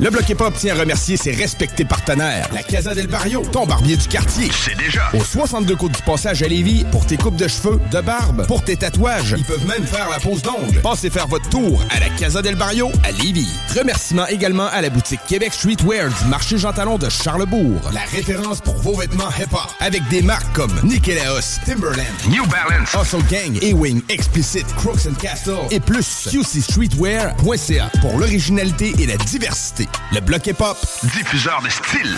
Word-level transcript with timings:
Le 0.00 0.10
Bloc 0.10 0.28
Hip 0.28 0.40
Hop 0.40 0.54
tient 0.54 0.74
à 0.74 0.80
remercier 0.80 1.16
ses 1.16 1.30
respectés 1.30 1.84
partenaires. 1.84 2.48
La 2.52 2.64
Casa 2.64 2.94
del 2.96 3.06
Barrio, 3.06 3.42
ton 3.52 3.64
barbier 3.64 3.96
du 3.96 4.08
quartier. 4.08 4.50
C'est 4.52 4.76
déjà. 4.76 5.02
Au 5.14 5.22
62 5.22 5.76
côtes 5.76 5.92
du 5.92 6.02
passage 6.02 6.42
à 6.42 6.48
Lévis, 6.48 6.84
pour 6.90 7.06
tes 7.06 7.16
coupes 7.16 7.36
de 7.36 7.46
cheveux, 7.46 7.80
de 7.92 8.00
barbe, 8.00 8.44
pour 8.48 8.64
tes 8.64 8.76
tatouages. 8.76 9.36
Ils 9.38 9.44
peuvent 9.44 9.66
même 9.68 9.86
faire 9.86 10.08
la 10.10 10.18
pose 10.18 10.42
d'ongles. 10.42 10.80
Passez 10.82 11.10
faire 11.10 11.28
votre 11.28 11.48
tour 11.48 11.80
à 11.90 12.00
la 12.00 12.08
Casa 12.18 12.42
del 12.42 12.56
Barrio 12.56 12.90
à 13.04 13.12
Lévis. 13.12 13.48
Remerciements 13.78 14.26
également 14.26 14.66
à 14.66 14.80
la 14.82 14.90
boutique 14.90 15.20
Québec 15.28 15.52
Streetwear 15.52 16.08
du 16.08 16.28
marché 16.28 16.58
Jean 16.58 16.72
Talon 16.72 16.98
de 16.98 17.08
Charlebourg. 17.08 17.80
La 17.92 18.00
référence 18.00 18.60
pour 18.60 18.74
vos 18.74 18.96
vêtements 18.96 19.30
hip-hop. 19.38 19.70
Avec 19.78 20.02
des 20.08 20.22
marques 20.22 20.52
comme 20.54 20.72
Nikélaos, 20.82 21.60
Timberland, 21.64 22.04
New 22.30 22.44
Balance. 22.46 22.88
Hustle 23.00 23.22
Gang, 23.30 23.56
A-Wing, 23.62 24.02
Explicit, 24.08 24.66
Crooks 24.76 25.06
and 25.08 25.14
Castle 25.20 25.52
et 25.70 25.78
plus. 25.78 26.28
QCStreetwear.ca 26.32 27.90
pour 28.00 28.18
l'originalité 28.18 28.92
et 28.98 29.06
la 29.06 29.16
diversité. 29.18 29.83
Le 30.12 30.20
bloc 30.20 30.46
hip-hop, 30.46 30.76
Diffuseur 31.02 31.60
de 31.64 31.68
style. 31.70 32.16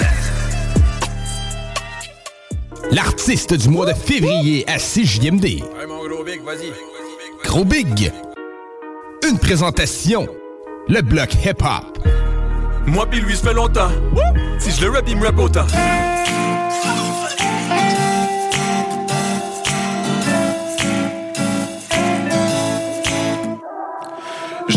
l'artiste 2.90 3.54
du 3.54 3.68
mois 3.68 3.86
de 3.86 3.94
février 3.94 4.64
à 4.68 4.78
CJMD. 4.78 5.62
Gros 7.44 7.64
Big. 7.64 8.12
Une 9.28 9.38
présentation. 9.38 10.26
Le 10.88 11.00
bloc 11.02 11.34
hip-hop. 11.44 11.98
Moi 12.86 13.06
pis 13.06 13.20
lui, 13.20 13.34
ça 13.36 13.48
fait 13.48 13.54
longtemps. 13.54 13.90
Si 14.58 14.70
je 14.70 14.82
le 14.86 14.90
rap, 14.92 15.04
il 15.08 15.16
me 15.16 15.26
rap 15.26 15.38
autant. 15.38 15.66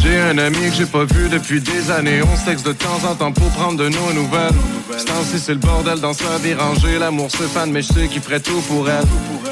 J'ai 0.09 0.19
un 0.21 0.39
ami 0.39 0.71
que 0.71 0.75
j'ai 0.75 0.88
pas 0.88 1.03
vu 1.03 1.29
depuis 1.29 1.61
des 1.61 1.91
années. 1.91 2.21
On 2.23 2.35
se 2.35 2.45
texte 2.45 2.65
de 2.65 2.71
temps 2.71 2.99
en 3.07 3.13
temps 3.13 3.31
pour 3.31 3.47
prendre 3.49 3.77
de 3.77 3.89
nos 3.89 4.11
nouvelles. 4.13 4.55
Ce 4.97 5.05
temps-ci, 5.05 5.38
c'est 5.38 5.53
le 5.53 5.59
bordel 5.59 5.99
dans 5.99 6.13
sa 6.13 6.39
vie 6.39 6.55
rangée. 6.55 6.97
L'amour 6.97 7.29
se 7.29 7.43
fan, 7.43 7.71
mais 7.71 7.83
je 7.83 7.93
sais 7.93 8.08
qu'il 8.08 8.19
ferait 8.19 8.39
tout 8.39 8.59
pour 8.61 8.89
elle. 8.89 9.05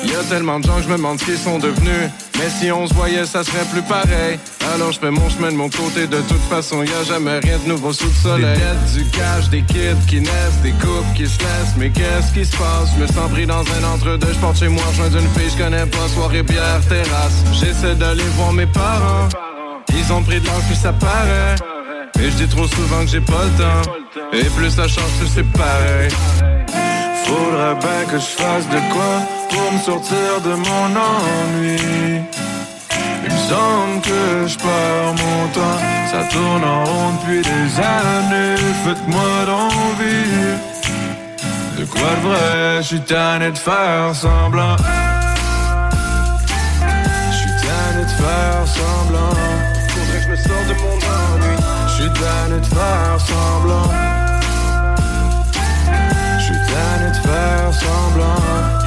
Y 0.04 0.16
a 0.16 0.24
tellement 0.24 0.60
de 0.60 0.66
gens 0.66 0.78
que 0.78 0.84
je 0.84 0.88
me 0.88 0.98
demande 0.98 1.20
ce 1.20 1.26
qu'ils 1.26 1.38
sont 1.38 1.60
devenus. 1.60 2.10
Mais 2.40 2.50
si 2.60 2.72
on 2.72 2.88
se 2.88 2.94
voyait, 2.96 3.28
ça 3.28 3.44
serait 3.44 3.66
plus 3.72 3.84
pareil. 3.84 4.40
Alors 4.74 4.92
je 4.92 5.00
fais 5.00 5.12
mon 5.12 5.30
chemin 5.30 5.52
de 5.52 5.58
mon 5.58 5.70
côté. 5.70 6.08
De 6.08 6.22
toute 6.22 6.44
façon, 6.50 6.82
y 6.82 6.90
a 6.90 7.04
jamais 7.04 7.38
rien 7.38 7.60
de 7.64 7.70
nouveau 7.70 7.94
sous 7.94 8.08
le 8.08 8.14
soleil. 8.14 8.58
Des 8.96 9.04
du 9.04 9.10
cash, 9.12 9.50
des 9.52 9.62
kids 9.62 10.08
qui 10.08 10.22
naissent, 10.22 10.62
des 10.64 10.72
couples 10.72 11.14
qui 11.16 11.28
se 11.28 11.38
laissent. 11.38 11.76
Mais 11.78 11.92
qu'est-ce 11.92 12.34
qui 12.34 12.44
se 12.44 12.58
passe? 12.58 12.90
Je 12.96 13.04
me 13.04 13.06
sens 13.06 13.30
pris 13.32 13.46
dans 13.46 13.62
un 13.62 13.94
entre-deux. 13.94 14.34
Je 14.34 14.40
porte 14.40 14.58
chez 14.58 14.70
moi, 14.70 14.84
je 14.94 15.04
d'une 15.04 15.30
fille, 15.36 15.52
je 15.56 15.64
connais 15.64 15.86
pas. 15.86 16.08
Soirée, 16.16 16.42
bière, 16.42 16.82
terrasse. 16.90 17.44
J'essaie 17.54 17.94
d'aller 17.94 18.26
voir 18.36 18.54
mes 18.54 18.66
parents. 18.66 19.30
Ils 19.94 20.14
ont 20.14 20.24
pris 20.24 20.40
de 20.40 20.46
l'âge, 20.46 20.64
puis 20.68 20.76
ça 20.76 20.94
paraît. 20.94 21.56
Et 22.20 22.32
je 22.32 22.38
dis 22.38 22.48
trop 22.48 22.68
souvent 22.68 23.02
que 23.02 23.08
j'ai 23.08 23.22
pas 23.22 23.44
le 23.44 23.64
temps. 23.64 23.92
Et 24.34 24.44
plus 24.46 24.72
ça 24.72 24.88
change, 24.88 25.12
plus 25.20 25.30
c'est 25.34 25.52
pareil. 25.52 26.10
Faudrait 27.26 27.76
bien 27.76 28.06
que 28.10 28.18
je 28.18 28.32
fasse 28.42 28.68
de 28.70 28.80
quoi 28.94 29.22
pour 29.50 29.72
me 29.72 29.80
sortir 29.80 30.42
de 30.44 30.54
mon 30.56 30.86
ennui. 31.10 32.22
Il 33.26 33.34
me 33.34 33.40
semble 33.50 34.02
que 34.02 34.48
je 34.48 34.58
perds 34.58 35.14
mon 35.24 35.48
temps. 35.54 35.80
Ça 36.12 36.24
tourne 36.32 36.64
en 36.64 36.84
rond 36.86 37.12
depuis 37.20 37.42
des 37.42 37.80
années. 37.80 38.56
Faites-moi 38.86 39.46
d'envie. 39.46 40.78
De 41.78 41.86
quoi 41.86 42.02
de 42.02 42.28
vrai, 42.28 42.78
je 42.78 42.88
suis 42.88 43.02
tanné 43.02 43.52
de 43.52 43.58
faire 43.58 44.16
semblant. 44.16 44.78
Je 47.32 47.38
suis 47.38 47.52
tanné 47.62 48.04
de 48.04 48.10
faire 48.10 48.66
semblant. 48.66 49.47
Tanné 52.58 52.62
de 52.62 52.66
faire 52.66 53.20
semblant. 53.20 53.92
Je 56.40 56.44
suis 56.44 56.54
tanné 56.54 57.10
de 57.10 57.28
faire 57.28 57.74
semblant. 57.74 58.87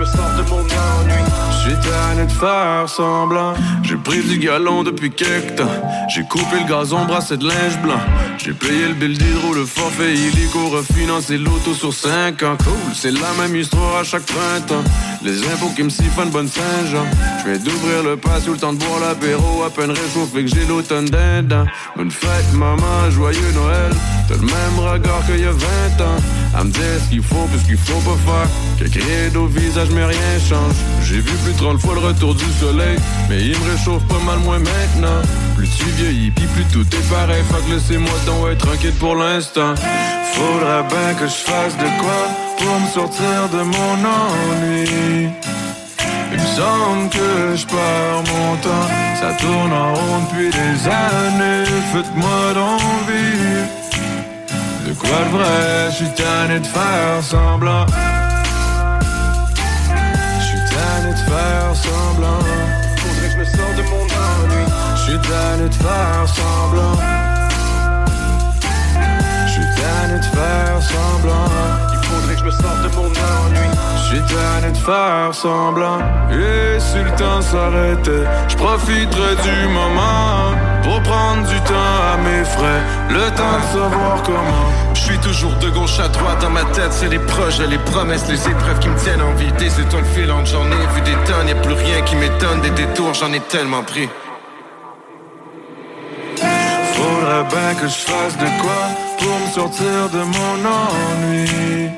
Me 0.00 0.06
sorte 0.06 0.36
de 0.36 0.42
mon 0.48 0.60
ennui. 0.60 1.22
Je 1.52 1.68
suis 1.68 1.78
tanné 1.80 2.24
de 2.24 2.32
faire 2.32 2.88
semblant. 2.88 3.52
J'ai 3.82 3.96
pris 3.96 4.22
du 4.22 4.38
galon 4.38 4.82
depuis 4.82 5.10
quelque 5.10 5.56
temps. 5.56 5.76
J'ai 6.08 6.24
coupé 6.24 6.56
le 6.62 6.68
gazon, 6.68 7.04
brassé 7.04 7.36
de 7.36 7.46
linge 7.46 7.78
blanc. 7.82 8.00
J'ai 8.38 8.52
payé 8.52 8.88
le 8.88 8.94
bill 8.94 9.18
d'hydro, 9.18 9.52
le 9.52 9.66
forfait 9.66 10.14
illico, 10.14 10.70
refinancé 10.70 11.36
l'auto 11.36 11.74
sur 11.74 11.92
5 11.92 12.42
ans. 12.44 12.56
Cool, 12.64 12.94
c'est 12.94 13.10
la 13.10 13.32
même 13.38 13.54
histoire 13.54 13.98
à 14.00 14.04
chaque 14.04 14.24
printemps. 14.24 14.84
Les 15.22 15.38
impôts 15.52 15.72
qui 15.76 15.82
me 15.82 15.90
siphonnent 15.90 16.30
bonne 16.30 16.48
Saint-Jean. 16.48 17.04
Je 17.40 17.50
vais 17.50 17.58
d'ouvrir 17.58 18.02
le 18.02 18.16
pas 18.16 18.40
sous 18.40 18.52
le 18.52 18.58
temps 18.58 18.72
de 18.72 18.78
boire 18.78 19.00
l'apéro, 19.00 19.64
à 19.64 19.70
peine 19.70 19.90
réchauffé 19.90 20.44
que 20.44 20.46
j'ai 20.46 20.64
l'automne 20.66 21.04
dindin. 21.04 21.66
Bonne 21.94 22.10
fête, 22.10 22.52
maman, 22.54 23.10
joyeux 23.10 23.52
Noël. 23.54 23.92
T'as 24.28 24.36
le 24.36 24.40
même 24.40 24.78
regard 24.78 25.26
qu'il 25.26 25.40
y 25.40 25.44
a 25.44 25.52
20 25.52 26.04
ans. 26.04 26.20
À 26.54 26.64
me 26.64 26.70
dire 26.70 26.82
ce 27.04 27.10
qu'il 27.10 27.22
faut, 27.22 27.46
puis 27.50 27.60
ce 27.60 27.64
qu'il 27.64 27.76
faut 27.76 28.00
pas 28.00 28.18
faire. 28.26 28.48
Quelques 28.78 29.04
rides 29.04 29.36
au 29.36 29.46
visage, 29.46 29.88
mais 29.92 30.04
rien 30.04 30.38
change. 30.48 30.74
J'ai 31.02 31.20
vu 31.20 31.32
plus 31.44 31.52
de 31.52 31.58
30 31.58 31.80
fois 31.80 31.94
le 31.94 32.00
retour 32.00 32.34
du 32.34 32.44
soleil, 32.58 32.98
mais 33.28 33.40
il 33.40 33.58
me 33.58 33.70
réchauffe 33.70 34.04
pas 34.08 34.18
mal 34.26 34.38
moins 34.40 34.58
maintenant. 34.58 35.22
Plus 35.56 35.68
tu 35.68 35.84
vieillis, 35.96 36.30
puis 36.32 36.46
plus 36.46 36.64
tout 36.64 36.86
est 36.96 37.10
pareil. 37.10 37.42
Que 37.50 37.74
laissez-moi 37.74 38.18
donc 38.26 38.48
être 38.50 38.66
tranquille 38.66 38.94
pour 38.98 39.14
l'instant. 39.14 39.74
Faudrait 40.34 40.84
bien 40.88 41.14
que 41.14 41.26
je 41.26 41.40
fasse 41.50 41.76
de 41.76 41.88
quoi 42.00 42.20
pour 42.58 42.80
me 42.80 42.86
sortir 42.88 43.48
de 43.52 43.62
mon 43.62 43.94
ennui. 44.04 45.28
Il 46.32 46.38
me 46.38 46.46
semble 46.46 47.08
que 47.10 47.56
je 47.56 47.66
perds 47.66 48.24
mon 48.32 48.56
temps. 48.56 48.88
Ça 49.20 49.32
tourne 49.34 49.72
en 49.72 49.94
rond 49.94 50.20
depuis 50.24 50.50
des 50.50 50.88
années. 50.88 51.64
Faites-moi 51.92 52.54
d'envie. 52.54 53.89
Quoi 55.00 55.18
de 55.24 55.30
vrai, 55.36 55.90
je 55.90 55.96
suis 55.96 56.10
tanné 56.14 56.60
de 56.60 56.66
faire 56.66 57.22
semblant. 57.22 57.86
Je 60.38 60.44
suis 60.44 60.64
tanné 60.70 61.12
de 61.12 61.18
faire 61.30 61.74
semblant. 61.74 62.40
Faudrait 62.98 63.28
que 63.28 63.32
je 63.32 63.38
me 63.38 63.44
sorte 63.44 63.76
de 63.76 63.82
mon 63.82 64.04
ennui. 64.04 64.64
Je 64.96 65.00
suis 65.00 65.18
tanné 65.20 65.68
de 65.68 65.74
faire 65.74 66.28
semblant. 66.28 66.96
Je 69.46 69.52
suis 69.52 69.68
tanné 69.80 70.18
de 70.18 70.24
faire 70.36 70.82
semblant. 70.82 71.48
Il 71.92 71.98
faudrait 72.06 72.34
que 72.34 72.40
je 72.40 72.44
me 72.44 72.50
sorte 72.50 72.82
de 72.82 72.88
mon 72.96 73.06
ennui. 73.06 73.68
Je 73.96 74.02
suis 74.02 74.22
tanné 74.34 74.70
de 74.70 74.76
faire 74.76 75.34
semblant. 75.34 75.98
Et 76.30 76.78
si 76.78 76.98
le 76.98 77.10
temps 77.16 77.40
s'arrêtait, 77.40 78.26
je 78.48 78.56
profiterais 78.56 79.36
du 79.42 79.68
moment 79.68 80.54
pour 80.82 81.00
prendre 81.02 81.46
du 81.48 81.58
temps 81.60 81.96
à 82.12 82.16
mes 82.18 82.44
frais. 82.44 82.82
Le 83.08 83.30
temps 83.34 83.58
de 83.62 83.78
savoir 83.78 84.22
comment. 84.24 84.89
Suis 85.10 85.18
toujours 85.18 85.54
de 85.56 85.68
gauche 85.70 85.98
à 85.98 86.06
droite 86.06 86.40
dans 86.40 86.50
ma 86.50 86.62
tête, 86.66 86.92
c'est 86.92 87.08
les 87.08 87.18
projets, 87.18 87.66
les 87.66 87.78
promesses, 87.78 88.28
les 88.28 88.48
épreuves 88.48 88.78
qui 88.78 88.88
me 88.88 88.96
tiennent 88.96 89.22
en 89.22 89.34
vie. 89.34 89.50
Des 89.58 89.80
étoiles 89.80 90.04
filantes, 90.04 90.46
j'en 90.46 90.64
ai 90.66 90.86
vu 90.94 91.00
des 91.04 91.16
tonnes, 91.26 91.48
y 91.48 91.50
a 91.50 91.56
plus 91.56 91.74
rien 91.74 92.00
qui 92.02 92.14
m'étonne, 92.14 92.60
des 92.60 92.70
détours, 92.70 93.12
j'en 93.14 93.32
ai 93.32 93.40
tellement 93.40 93.82
pris. 93.82 94.08
Faudrait 96.94 97.44
bien 97.44 97.74
que 97.80 97.88
je 97.88 98.00
fasse 98.08 98.36
de 98.38 98.46
quoi 98.62 98.82
pour 99.18 99.36
me 99.40 99.46
sortir 99.52 100.10
de 100.12 100.22
mon 100.36 100.64
ennui. 100.78 101.90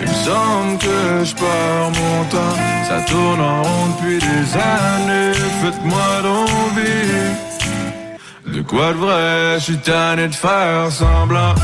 Il 0.00 0.08
me 0.08 0.14
semble 0.14 0.78
que 0.78 1.24
je 1.24 1.34
perds 1.36 1.92
mon 2.00 2.24
temps. 2.24 2.56
Ça 2.88 3.00
tourne 3.02 3.40
en 3.40 3.62
rond 3.62 3.86
depuis 3.96 4.18
des 4.18 4.56
années. 4.56 5.34
Faites-moi 5.62 6.22
d'envie. 6.24 7.36
de 8.56 8.62
quoi 8.62 8.92
de 8.92 8.98
vrai, 8.98 9.54
je 9.58 9.64
suis 9.64 9.78
tanné 9.78 10.26
de 10.26 10.34
faire 10.34 10.90
semblant. 10.90 11.54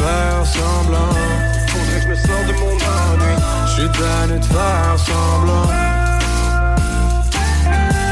Faire 0.00 0.46
semblant. 0.46 1.12
Faudrait 1.68 1.96
que 1.96 2.02
je 2.02 2.08
me 2.08 2.14
sorte 2.14 2.46
de 2.46 2.52
mon 2.54 2.72
ennui. 2.72 3.34
Je 3.66 3.72
suis 3.72 3.90
tanné 3.90 4.38
de 4.38 4.44
faire 4.44 4.96
semblant. 4.98 5.66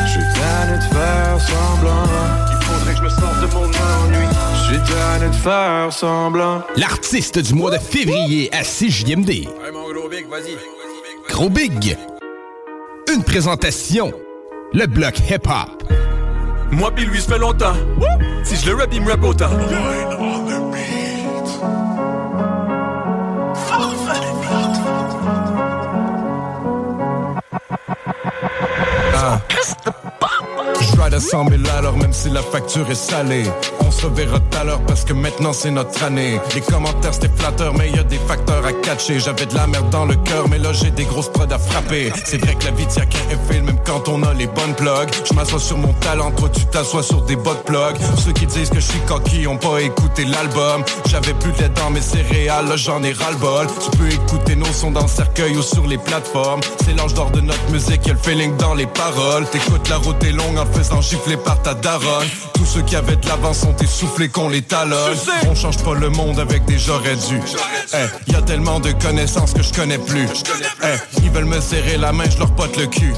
Je 0.05 0.11
suis 0.11 0.29
tanné 0.35 0.77
de 0.77 0.95
faire 0.95 1.41
semblant. 1.41 2.05
Je 2.97 3.03
me 3.03 3.09
sorte 3.11 3.41
de 3.41 3.47
mon 3.55 3.65
ennui. 3.65 4.27
Suis 4.67 4.79
tanné 4.93 5.29
de 5.29 5.35
faire 5.35 5.93
semblant. 5.93 6.63
L'artiste 6.77 7.39
du 7.39 7.55
mois 7.55 7.71
de 7.71 7.79
février 7.79 8.51
à 8.53 8.65
6 8.65 8.91
JMD. 8.91 9.31
Mon 9.73 9.93
gros 9.93 10.09
big, 10.09 10.29
vas-y. 10.29 10.57
Gros 11.29 11.51
Big. 11.51 11.97
Une 13.15 13.23
présentation. 13.23 14.13
Le 14.73 14.87
bloc 14.87 15.19
hip-hop. 15.31 15.85
Moi 16.71 16.91
pis 16.91 17.05
lui, 17.05 17.21
ça 17.21 17.35
fait 17.35 17.39
longtemps. 17.39 17.75
Si 18.43 18.57
je 18.57 18.71
le 18.71 18.77
rap, 18.77 18.89
il 18.93 19.03
me 19.03 19.11
rap 19.11 19.23
autant. 19.23 19.51
Christ, 29.37 29.85
the 29.85 29.93
Ride 30.97 31.15
à 31.15 31.21
100 31.21 31.49
000 31.49 31.63
à 31.77 31.83
l'heure 31.83 31.97
même 31.97 32.13
si 32.13 32.31
la 32.31 32.43
facture 32.43 32.91
est 32.91 32.95
salée. 32.95 33.45
On 33.81 33.91
se 33.91 34.07
reverra 34.07 34.39
tout 34.41 34.59
à 34.59 34.65
l'heure 34.65 34.81
parce 34.87 35.05
que 35.05 35.13
maintenant 35.13 35.53
c'est 35.53 35.71
notre 35.71 36.03
année. 36.03 36.41
Les 36.55 36.61
commentaires 36.61 37.15
c'était 37.15 37.31
flatteur 37.35 37.75
mais 37.75 37.91
y 37.91 37.99
a 37.99 38.03
des 38.03 38.19
facteurs 38.19 38.65
à 38.65 38.73
catcher. 38.73 39.21
J'avais 39.21 39.47
de 39.47 39.55
la 39.55 39.67
merde 39.67 39.91
dans 39.91 40.05
le 40.05 40.17
cœur 40.17 40.49
mais 40.49 40.59
là 40.59 40.73
j'ai 40.73 40.91
des 40.91 41.05
grosses 41.05 41.31
prods 41.31 41.53
à 41.53 41.59
frapper. 41.59 42.13
C'est 42.25 42.39
vrai 42.39 42.55
que 42.55 42.65
la 42.65 42.73
vie 42.73 42.87
tient 42.87 43.07
qu'un 43.07 43.29
effet 43.31 43.61
même 43.61 43.79
quand 43.85 44.09
on 44.09 44.23
a 44.23 44.35
les 44.35 44.47
bonnes 44.47 44.75
plugs. 44.75 45.11
Je 45.25 45.35
m'assois 45.35 45.61
sur 45.61 45.79
mon 45.79 45.93
talent, 45.95 46.31
toi 46.33 46.49
tu 46.49 46.65
t'assois 46.67 47.03
sur 47.03 47.23
des 47.23 47.37
bottes 47.37 47.65
plugs. 47.65 47.97
Ceux 48.25 48.33
qui 48.33 48.47
disent 48.47 48.71
que 48.71 48.81
je 48.81 48.87
suis 48.87 49.01
coquille 49.01 49.47
ont 49.47 49.57
pas 49.59 49.81
écouté 49.81 50.25
l'album. 50.25 50.83
J'avais 51.07 51.35
plus 51.35 51.53
de 51.53 51.69
dans 51.75 51.91
mes 51.91 52.01
céréales, 52.01 52.69
là 52.69 52.77
j'en 52.77 53.03
ai 53.03 53.13
ras-le-bol. 53.13 53.67
Tu 53.67 53.99
peux 53.99 54.09
écouter 54.09 54.57
nos 54.57 54.73
sons 54.73 54.91
dans 54.91 55.03
le 55.03 55.09
cercueil 55.09 55.57
ou 55.57 55.63
sur 55.63 55.87
les 55.87 55.99
plateformes. 55.99 56.61
C'est 56.85 56.97
l'ange 56.97 57.15
d'or 57.15 57.31
de 57.31 57.41
notre 57.41 57.71
musique, 57.71 58.07
y'a 58.07 58.15
le 58.15 58.19
feeling 58.19 58.57
dans 58.57 58.75
les 58.75 58.87
paroles. 58.87 59.47
T'écoutes 59.47 59.89
la 59.89 59.97
route 59.97 60.23
est 60.25 60.33
longue 60.33 60.59
en 60.59 60.67
faisant 60.79 61.03
gifler 61.03 61.37
par 61.37 61.61
ta 61.61 61.75
daronne. 61.75 62.29
Tous 62.55 62.65
ceux 62.65 62.83
qui 62.83 62.95
avaient 62.95 63.17
de 63.17 63.27
l'avance 63.29 63.59
sont 63.59 63.75
essoufflés 63.77 64.29
qu'on 64.29 64.49
les 64.49 64.63
talonne. 64.63 65.17
On 65.51 65.55
change 65.55 65.79
pas 65.79 65.95
le 65.95 66.09
monde 66.09 66.39
avec 66.39 66.65
des 66.67 66.79
j'aurais 66.79 67.17
dû 67.17 67.41
Eh, 67.95 68.33
y 68.33 68.37
a 68.37 68.43
tellement 68.43 68.79
de 68.79 68.93
connaissances 68.93 69.55
que 69.55 69.63
je 69.63 69.73
connais 69.73 69.99
plus. 69.99 70.29
Eh, 70.85 71.21
ils 71.23 71.31
veulent 71.31 71.47
me 71.47 71.61
serrer 71.61 71.97
la 71.97 72.13
main, 72.13 72.25
je 72.31 72.39
leur 72.39 72.53
pote 72.55 72.77
le 72.77 72.87
cul. 72.87 73.13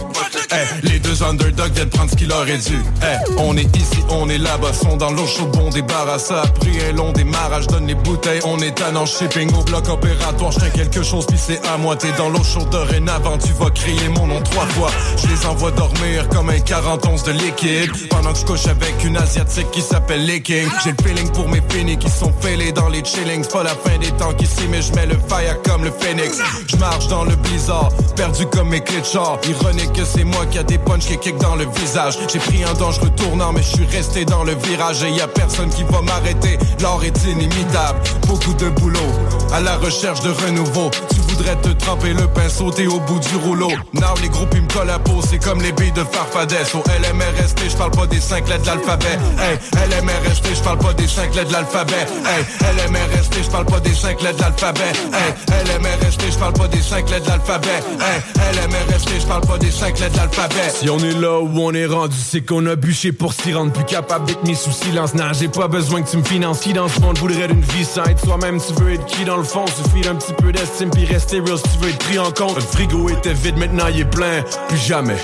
Eh, 0.53 0.87
les 0.87 0.99
deux 0.99 1.23
underdogs 1.23 1.73
viennent 1.73 1.91
prendre 1.91 2.11
ce 2.11 2.17
qu'il 2.17 2.33
aurait 2.33 2.59
dû. 2.59 2.79
Eh, 3.03 3.35
on 3.39 3.57
est 3.57 3.77
ici, 3.77 3.99
on 4.09 4.29
est 4.29 4.39
là-bas 4.39 4.73
Sont 4.73 4.97
dans 4.97 5.11
l'eau 5.11 5.27
chaude, 5.27 5.51
bon 5.53 5.71
débarrasse 5.71 6.27
Ça 6.27 6.43
a 6.43 6.47
pris 6.47 6.77
un 6.89 6.93
long 6.93 7.13
démarrage, 7.13 7.67
donne 7.67 7.87
les 7.87 7.95
bouteilles 7.95 8.41
On 8.45 8.59
est 8.59 8.83
en 8.83 9.07
shipping 9.07 9.53
au 9.55 9.63
bloc 9.63 9.89
opératoire. 9.89 10.53
Je 10.53 10.67
quelque 10.71 11.03
chose 11.03 11.27
puis 11.27 11.39
c'est 11.39 11.65
à 11.69 11.77
moi 11.77 11.97
T'es 11.97 12.13
dans 12.17 12.29
l'eau 12.29 12.43
chaude. 12.43 12.71
Dorénavant 12.71 13.39
Tu 13.39 13.53
vas 13.53 13.71
crier 13.71 14.09
mon 14.09 14.27
nom 14.27 14.41
trois 14.43 14.67
fois. 14.67 14.91
Je 15.17 15.29
les 15.29 15.47
envoie 15.47 15.71
dormir 15.71 16.29
comme 16.29 16.51
un 16.51 16.59
40 16.59 17.07
onces 17.07 17.25
de 17.25 17.33
liquide 17.51 17.91
Pendant 18.09 18.33
que 18.33 18.39
je 18.39 18.45
couche 18.45 18.67
avec 18.67 19.05
une 19.05 19.17
asiatique 19.17 19.71
qui 19.71 19.83
s'appelle 19.83 20.25
Licking 20.25 20.69
J'ai 20.85 20.91
le 20.91 20.97
feeling 21.03 21.31
pour 21.31 21.49
mes 21.49 21.63
finis 21.69 21.97
qui 21.99 22.09
sont 22.09 22.33
fêlés 22.41 22.73
dans 22.73 22.89
les 22.89 23.05
chillings. 23.05 23.47
Pas 23.47 23.63
la 23.63 23.71
fin 23.71 23.99
des 23.99 24.11
temps 24.13 24.33
qu'ici 24.33 24.67
mais 24.71 24.83
je 24.83 24.93
mets 24.95 25.07
le 25.07 25.17
fire 25.29 25.61
comme 25.63 25.85
le 25.85 25.91
phoenix 25.91 26.39
Je 26.67 26.77
marche 26.77 27.09
dans 27.09 27.25
le 27.25 27.37
blizzard, 27.37 27.91
perdu 28.17 28.47
comme 28.47 28.69
mes 28.69 28.81
clés 28.81 29.01
de 29.01 29.07
char. 29.07 29.39
Ironique 29.49 29.93
que 29.93 30.05
c'est 30.05 30.25
moi 30.25 30.47
qui 30.51 30.59
a 30.59 30.63
des 30.63 30.79
punches 30.79 31.07
qui 31.07 31.19
kick 31.19 31.37
dans 31.39 31.57
le 31.57 31.67
visage. 31.75 32.19
J'ai 32.33 32.39
pris 32.39 32.65
un 32.65 32.75
dangereux 32.75 33.11
tournant 33.11 33.53
mais 33.53 33.63
je 33.63 33.77
suis 33.77 33.87
resté 33.87 34.25
dans 34.25 34.45
le 34.45 34.55
virage. 34.55 35.03
Et 35.03 35.11
y 35.11 35.21
a 35.21 35.29
personne 35.29 35.71
qui 35.71 35.83
va 35.85 36.01
m'arrêter, 36.03 36.59
l'or 36.81 37.03
est 37.05 37.25
inimitable. 37.25 38.01
Beaucoup 38.27 38.55
de 38.55 38.69
boulot, 38.71 38.99
à 39.53 39.61
la 39.61 39.77
recherche 39.77 40.21
de 40.21 40.31
renouveau. 40.31 40.91
Tu 41.11 41.21
voudrais 41.33 41.57
te 41.57 41.69
tremper 41.69 42.13
le 42.13 42.27
pinceau, 42.29 42.71
t'es 42.71 42.87
au 42.87 43.01
bout 43.01 43.19
du 43.21 43.37
rouleau. 43.37 43.71
Now 43.95 44.15
les 44.23 44.29
groupes 44.29 44.53
ils 44.55 44.63
me 44.63 44.69
collent 44.69 44.87
la 44.87 44.99
peau, 44.99 45.21
c'est 45.29 45.43
comme 45.43 45.63
les 45.63 45.73
billes 45.73 45.93
de 45.93 46.05
Farfadès 46.05 46.75
Au 46.75 46.83
LMRST, 47.31 47.71
je 47.71 47.77
parle 47.77 47.91
pas 47.91 48.07
des 48.07 48.21
cinq 48.21 48.49
lettres 48.49 48.63
de 48.63 48.67
l'alphabet 48.67 49.19
Hey, 49.39 49.59
LMRST, 49.75 50.55
je 50.55 50.63
parle 50.63 50.79
pas 50.79 50.93
des 50.95 51.09
cinq 51.09 51.35
lettres 51.35 51.49
de 51.49 51.53
l'alphabet 51.53 52.07
Hey, 52.27 52.89
LMRST, 52.89 53.35
je 53.45 53.51
parle 53.51 53.67
pas 53.67 53.81
des 53.81 53.95
cinq 53.95 54.23
lettres 54.23 54.37
de 54.37 54.43
l'alphabet 54.43 54.93
Hey, 55.13 55.65
LMRST, 55.65 56.23
je 56.31 56.39
parle 56.39 56.53
pas 56.55 56.69
des 56.69 56.83
cinq 56.83 57.11
lettres 57.11 57.25
de 57.25 57.31
l'alphabet 57.31 57.69
Hey, 58.01 58.23
LMRST, 58.53 59.09
je 59.21 59.27
pas 59.27 59.59
des 59.59 59.71
cinq 59.71 59.99
lettres 59.99 60.13
de 60.13 60.19
l'alphabet 60.19 60.71
Si 60.75 60.91
on 60.91 60.99
est 60.99 61.19
là 61.21 61.41
où 61.41 61.51
on 61.61 61.73
est 61.73 61.87
rendu, 61.87 62.17
c'est 62.17 62.41
qu'on 62.41 62.65
a 62.67 62.77
bûché 62.77 63.13
pour 63.13 63.33
s'y 63.33 63.53
rendre 63.53 63.73
plus 63.73 63.85
capable 63.85 64.27
d'être 64.27 64.45
mis 64.45 64.57
sous 64.57 64.73
silence. 64.73 65.15
Non, 65.15 65.33
j'ai 65.33 65.49
pas 65.49 65.69
besoin 65.69 66.03
que 66.03 66.11
tu 66.11 66.17
me 66.17 66.25
finances. 66.25 66.61
Qui 66.61 66.73
dans 66.73 66.89
ce 66.89 67.01
monde 67.01 67.19
voudrait 67.19 67.49
d'une 67.49 67.63
vie 67.63 67.85
sans 67.85 68.05
être 68.05 68.25
soi-même? 68.25 68.61
Tu 68.61 68.83
veux 68.83 68.95
être 68.95 69.07
qui 69.07 69.25
dans 69.25 69.37
le 69.37 69.45
fond? 69.45 69.65
Suffit 69.67 70.03
d'un 70.03 70.17
petit 70.17 70.33
peu 70.33 70.53
d'estime 70.53 70.91
puis 70.91 71.05
rester 71.05 71.41
real 71.41 71.59
si 71.59 71.63
tu 71.63 71.85
veux 71.85 71.91
être 71.91 71.99
pris 71.99 72.19
en 72.19 72.31
compte. 72.33 72.57
Le 72.57 72.63
frigo 72.63 73.09
était 73.09 73.35
vide, 73.35 73.57
maintenant 73.57 73.87
il 73.89 74.01
est 74.01 74.05
plein. 74.05 74.43
Plus 74.69 74.79
jamais. 74.79 75.17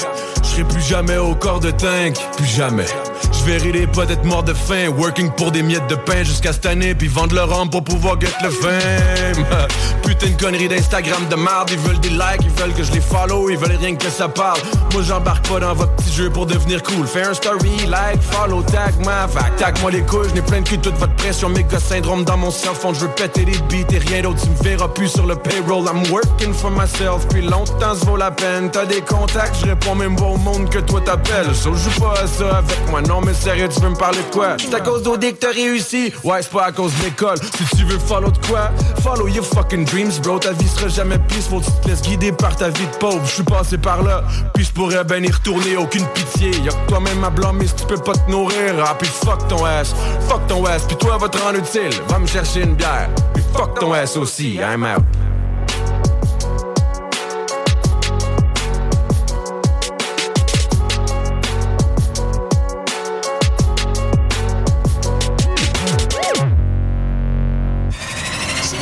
Je 0.42 0.48
serai 0.48 0.64
plus 0.64 0.82
jamais 0.82 1.16
au 1.16 1.34
corps 1.34 1.60
de 1.60 1.70
tank. 1.96 2.16
Plus 2.36 2.46
jamais. 2.46 2.86
Je 3.32 3.44
verrai 3.44 3.72
les 3.72 3.86
potes 3.86 4.10
être 4.10 4.24
morts 4.24 4.42
de 4.42 4.54
faim. 4.54 4.88
Working 4.96 5.30
pour 5.30 5.50
des 5.52 5.62
miettes 5.62 5.86
de 5.88 5.94
pain 5.94 6.22
jusqu'à 6.22 6.52
cette 6.52 6.66
année. 6.66 6.94
Puis 6.94 7.08
vendre 7.08 7.34
leur 7.34 7.52
âme 7.52 7.70
pour 7.70 7.82
pouvoir 7.84 8.20
get 8.20 8.28
le 8.42 8.50
fame. 8.50 9.44
Putain 10.02 10.28
de 10.28 10.40
connerie 10.40 10.68
d'Instagram 10.68 11.26
de 11.30 11.36
marde. 11.36 11.70
Ils 11.70 11.78
veulent 11.78 12.00
des 12.00 12.10
likes, 12.10 12.42
ils 12.42 12.50
veulent 12.50 12.74
que 12.74 12.82
je 12.82 12.92
les 12.92 13.00
follow. 13.00 13.50
Ils 13.50 13.58
veulent 13.58 13.76
rien 13.80 13.94
que 13.94 14.10
ça 14.10 14.28
parle. 14.28 14.60
Moi 14.92 15.02
j'embarque 15.02 15.48
pas 15.48 15.60
dans 15.60 15.74
votre 15.74 15.94
petit 15.96 16.12
jeu 16.12 16.30
pour 16.30 16.46
devenir 16.46 16.82
cool. 16.82 17.06
Fais 17.06 17.22
un 17.22 17.34
story, 17.34 17.86
like, 17.88 18.22
follow, 18.22 18.62
tag, 18.62 18.94
ma 19.04 19.28
fac. 19.28 19.56
Tag 19.56 19.78
moi 19.80 19.90
les 19.90 20.02
couilles, 20.02 20.28
j'n'ai 20.30 20.42
plein 20.42 20.60
de 20.60 20.68
cul 20.68 20.78
toute 20.78 20.96
votre 20.98 21.14
pression. 21.14 21.48
Méga 21.48 21.78
syndrome 21.78 22.24
dans 22.24 22.36
mon 22.36 22.50
self 22.50 22.80
Je 22.92 23.00
veux 23.00 23.08
péter 23.08 23.44
les 23.44 23.58
beats 23.68 23.94
et 23.94 23.98
rien 23.98 24.22
d'autre. 24.22 24.40
Tu 24.42 24.50
me 24.50 24.70
verras 24.70 24.88
plus 24.88 25.08
sur 25.08 25.26
le 25.26 25.36
payroll. 25.36 25.86
I'm 25.86 26.10
working 26.10 26.52
for 26.52 26.70
myself. 26.70 27.26
Puis 27.28 27.42
longtemps, 27.42 27.94
ça 27.94 28.06
vaut 28.06 28.16
la 28.16 28.30
peine. 28.30 28.70
T'as 28.70 28.86
des 28.86 29.00
contacts, 29.00 29.56
je 29.60 29.66
réponds 29.66 29.94
même 29.94 30.16
pas 30.16 30.26
au 30.26 30.36
monde 30.36 30.68
que 30.68 30.78
toi 30.78 31.00
t'appelles. 31.00 31.54
Joue 31.90 32.00
pas 32.00 32.14
à 32.22 32.26
ça 32.26 32.58
avec 32.58 32.90
moi. 32.90 33.02
Non, 33.02 33.20
mais 33.20 33.34
sérieux, 33.34 33.68
tu 33.68 33.80
veux 33.80 33.90
me 33.90 33.96
parler 33.96 34.18
de 34.18 34.34
quoi? 34.34 34.56
C'est 34.58 34.74
à 34.74 34.80
cause 34.80 35.02
d'OD 35.02 35.20
que 35.20 35.36
t'as 35.36 35.52
réussi. 35.52 36.12
Ouais, 36.24 36.42
c'est 36.42 36.50
pas 36.50 36.66
à 36.66 36.72
cause 36.72 36.92
de 36.98 37.04
l'école. 37.04 37.38
Si 37.38 37.76
tu 37.76 37.84
veux 37.84 37.98
follow 37.98 38.30
de 38.30 38.46
quoi? 38.46 38.70
Follow 39.02 39.28
your 39.28 39.44
fucking 39.44 39.84
dreams, 39.84 40.12
bro. 40.22 40.38
Ta 40.38 40.52
vie 40.52 40.68
sera 40.68 40.88
jamais 40.88 41.18
peaceful. 41.18 41.60
Tu 41.62 41.70
te 41.82 41.88
laisses 41.88 42.02
guider 42.02 42.32
par 42.32 42.56
ta 42.56 42.68
vie 42.68 42.86
de 42.86 42.96
pauvre. 42.98 43.20
Je 43.24 43.32
suis 43.32 43.42
passé 43.42 43.78
par 43.78 44.02
là. 44.02 44.24
Puis 44.54 44.64
je 44.64 44.72
pourrais 44.72 45.04
ben 45.04 45.24
y 45.24 45.30
retourner, 45.30 45.76
aucune 45.76 46.06
pitié. 46.08 46.50
Y'a 46.62 46.72
que 46.72 46.88
toi-même 46.88 47.22
à 47.24 47.30
blâmer 47.30 47.66
si 47.66 47.74
tu 47.74 47.86
peux 47.86 47.98
pas 47.98 48.14
te 48.14 48.30
nourrir. 48.30 48.74
Ah, 48.84 48.96
puis 48.98 49.08
fuck 49.08 49.46
ton 49.48 49.64
ass. 49.64 49.94
Fuck 50.28 50.46
ton 50.48 50.64
ass. 50.64 50.84
Puis 50.84 50.96
toi, 50.96 51.18
va 51.18 51.28
te 51.28 51.38
rendre 51.38 51.58
utile. 51.58 51.90
Va 52.08 52.18
me 52.18 52.26
chercher 52.26 52.62
une 52.62 52.74
bière. 52.74 53.08
Puis 53.34 53.42
fuck 53.52 53.78
ton 53.78 53.92
ass 53.92 54.16
aussi. 54.16 54.54
I'm 54.56 54.84
out. 54.84 55.25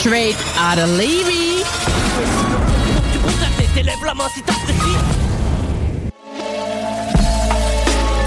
Straight 0.04 0.36
out 0.58 0.78
of 0.78 0.90
Levy. 0.98 1.64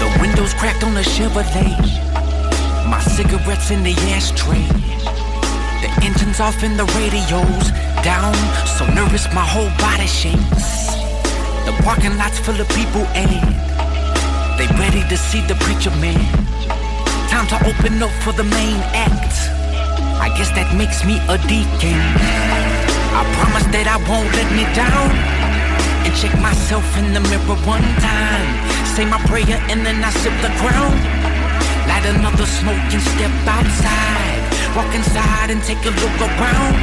The 0.02 0.18
windows 0.20 0.54
cracked 0.54 0.82
on 0.82 0.94
the 0.94 1.02
Chevrolet. 1.02 1.78
My 2.90 2.98
cigarettes 2.98 3.70
in 3.70 3.84
the 3.84 3.92
ashtray. 4.10 4.66
The 5.80 6.04
engine's 6.04 6.40
off 6.40 6.64
and 6.64 6.76
the 6.76 6.84
radio's 6.98 7.70
down. 8.02 8.34
So 8.76 8.84
nervous, 8.92 9.32
my 9.32 9.46
whole 9.46 9.70
body 9.78 10.08
shakes. 10.08 10.96
The 11.64 11.80
parking 11.84 12.16
lot's 12.16 12.40
full 12.40 12.60
of 12.60 12.68
people 12.70 13.06
and 13.14 13.30
they 14.58 14.66
ready 14.80 15.08
to 15.08 15.16
see 15.16 15.42
the 15.42 15.54
preacher 15.60 15.92
man. 16.00 16.18
Time 17.28 17.46
to 17.46 17.68
open 17.68 18.02
up 18.02 18.10
for 18.24 18.32
the 18.32 18.42
main 18.42 18.80
act. 18.98 19.57
I 20.18 20.28
guess 20.36 20.50
that 20.58 20.74
makes 20.74 21.04
me 21.06 21.22
a 21.30 21.38
deacon. 21.46 21.98
I 23.14 23.22
promise 23.38 23.66
that 23.70 23.86
I 23.86 23.98
won't 24.06 24.30
let 24.34 24.50
me 24.50 24.66
down. 24.74 25.10
And 26.02 26.12
check 26.18 26.34
myself 26.42 26.84
in 26.98 27.14
the 27.14 27.22
mirror 27.30 27.58
one 27.62 27.86
time. 28.02 28.48
Say 28.94 29.06
my 29.06 29.18
prayer 29.30 29.58
and 29.70 29.86
then 29.86 30.02
I 30.02 30.10
sip 30.10 30.34
the 30.42 30.50
crown. 30.58 30.94
Light 31.86 32.06
another 32.10 32.46
smoke 32.46 32.82
and 32.90 33.02
step 33.14 33.34
outside. 33.46 34.42
Walk 34.74 34.90
inside 34.94 35.54
and 35.54 35.62
take 35.62 35.82
a 35.86 35.92
look 36.02 36.18
around. 36.18 36.76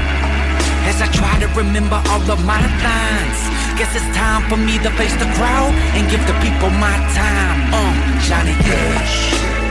As 0.87 1.01
I 1.01 1.07
try 1.11 1.35
to 1.43 1.47
remember 1.59 1.99
all 2.11 2.23
of 2.31 2.39
my 2.47 2.61
lines. 2.83 3.39
Guess 3.75 3.91
it's 3.99 4.09
time 4.15 4.47
for 4.47 4.55
me 4.55 4.79
to 4.79 4.89
face 4.95 5.15
the 5.19 5.27
crowd 5.35 5.75
and 5.95 6.07
give 6.09 6.23
the 6.23 6.35
people 6.39 6.71
my 6.79 6.95
time. 7.11 7.59
Uh, 7.75 7.91
Johnny 8.23 8.55
Cash. 8.63 9.64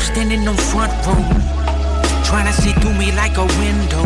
Standing 0.00 0.46
on 0.46 0.56
front 0.56 0.92
row, 1.06 1.22
trying 2.24 2.46
to 2.46 2.52
see 2.52 2.72
through 2.80 2.94
me 2.94 3.10
like 3.12 3.36
a 3.36 3.46
window. 3.58 4.04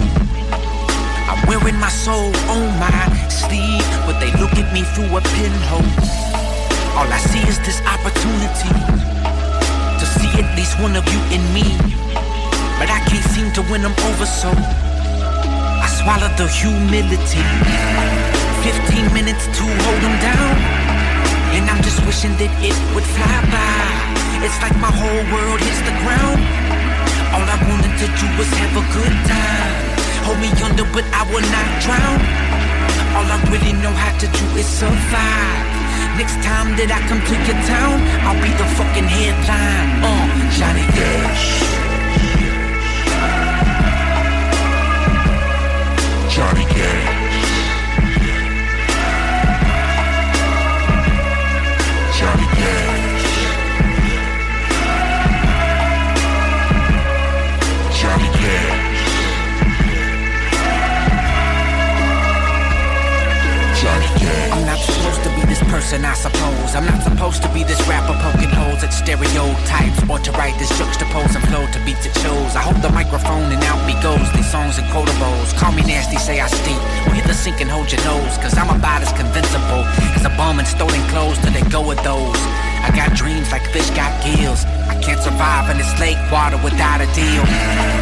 I'm 1.28 1.40
wearing 1.48 1.78
my 1.78 1.88
soul 1.88 2.32
on 2.48 2.64
my 2.78 2.92
sleeve, 3.28 3.84
but 4.06 4.18
they 4.20 4.30
look 4.40 4.54
at 4.56 4.72
me 4.72 4.82
through 4.94 5.10
a 5.16 5.20
pinhole. 5.36 5.84
All 6.96 7.08
I 7.08 7.18
see 7.18 7.42
is 7.50 7.58
this 7.66 7.80
opportunity 7.84 8.72
to 9.98 10.04
see 10.06 10.30
at 10.40 10.48
least 10.56 10.78
one 10.80 10.96
of 10.96 11.04
you 11.12 11.20
in 11.34 11.42
me, 11.52 11.66
but 12.78 12.88
I 12.88 13.00
can't 13.08 13.24
seem 13.34 13.52
to 13.52 13.62
win 13.70 13.82
them 13.82 13.94
over, 14.08 14.26
so 14.26 14.50
I 14.54 15.88
swallow 15.88 16.30
the 16.40 16.48
humility. 16.48 17.44
15 18.64 19.12
minutes 19.12 19.46
to 19.46 19.64
hold 19.66 20.00
them 20.00 20.16
down, 20.22 20.56
and 21.56 21.68
I'm 21.68 21.82
just 21.82 22.00
wishing 22.06 22.32
that 22.38 22.52
it 22.62 22.76
would 22.94 23.04
fly 23.04 23.38
by. 23.50 24.01
It's 24.42 24.58
like 24.60 24.74
my 24.82 24.90
whole 24.90 25.24
world 25.30 25.60
hits 25.62 25.80
the 25.86 25.94
ground. 26.02 26.42
All 27.30 27.46
I 27.46 27.58
wanted 27.70 27.94
to 28.02 28.08
do 28.18 28.26
was 28.34 28.50
have 28.58 28.74
a 28.74 28.84
good 28.90 29.16
time. 29.30 29.74
Hold 30.26 30.38
me 30.42 30.50
under, 30.66 30.82
but 30.90 31.06
I 31.14 31.22
will 31.30 31.46
not 31.46 31.70
drown. 31.78 32.18
All 33.14 33.22
I 33.22 33.38
really 33.54 33.72
know 33.78 33.94
how 33.94 34.10
to 34.18 34.26
do 34.26 34.44
is 34.58 34.66
survive. 34.66 35.72
Next 36.18 36.36
time 36.42 36.74
that 36.74 36.90
I 36.90 36.98
come 37.06 37.22
to 37.22 37.34
your 37.46 37.58
town, 37.70 38.02
I'll 38.26 38.42
be 38.42 38.50
the 38.58 38.66
fucking 38.74 39.06
headline. 39.06 40.02
Uh, 40.02 40.26
Johnny 40.58 40.86
Cash. 40.90 41.46
Johnny 46.34 46.66
Cash. 46.66 47.21
Person, 65.68 66.04
I 66.04 66.14
suppose. 66.14 66.74
I'm 66.74 66.86
not 66.86 67.02
supposed 67.02 67.42
to 67.42 67.48
be 67.52 67.62
this 67.62 67.80
rapper 67.86 68.16
poking 68.24 68.50
holes 68.50 68.82
at 68.82 68.92
stereotypes 68.94 70.00
or 70.08 70.18
to 70.18 70.30
write 70.32 70.56
this 70.58 70.70
juxtapose 70.78 71.34
and 71.34 71.44
flow 71.50 71.66
to 71.66 71.78
beats 71.84 72.06
it 72.06 72.14
shows. 72.18 72.56
I 72.56 72.62
hold 72.62 72.80
the 72.80 72.90
microphone 72.90 73.50
and 73.52 73.62
out 73.68 73.82
me 73.86 73.94
goes. 74.00 74.24
These 74.32 74.50
songs 74.50 74.78
and 74.78 74.86
quotables. 74.88 75.52
Call 75.58 75.72
me 75.72 75.82
nasty, 75.82 76.16
say 76.16 76.40
I 76.40 76.48
stink. 76.48 76.80
Or 77.06 77.14
hit 77.14 77.26
the 77.26 77.34
sink 77.34 77.60
and 77.60 77.70
hold 77.70 77.92
your 77.92 78.02
nose. 78.04 78.38
Cause 78.38 78.56
I'm 78.56 78.70
about 78.70 79.02
as 79.02 79.12
convincible 79.12 79.84
as 80.16 80.24
a 80.24 80.32
bum 80.38 80.60
in 80.60 80.66
stolen 80.66 81.02
clothes 81.12 81.38
till 81.42 81.52
they 81.52 81.66
go 81.68 81.86
with 81.86 82.02
those. 82.02 82.40
I 82.82 82.90
got 82.94 83.14
dreams 83.14 83.50
like 83.52 83.66
fish 83.70 83.90
got 83.94 84.10
gills. 84.24 84.64
I 84.88 84.98
can't 85.00 85.20
survive 85.20 85.70
in 85.70 85.78
this 85.78 85.92
lake 86.00 86.18
water 86.32 86.58
without 86.64 87.04
a 87.04 87.08
deal. 87.14 87.44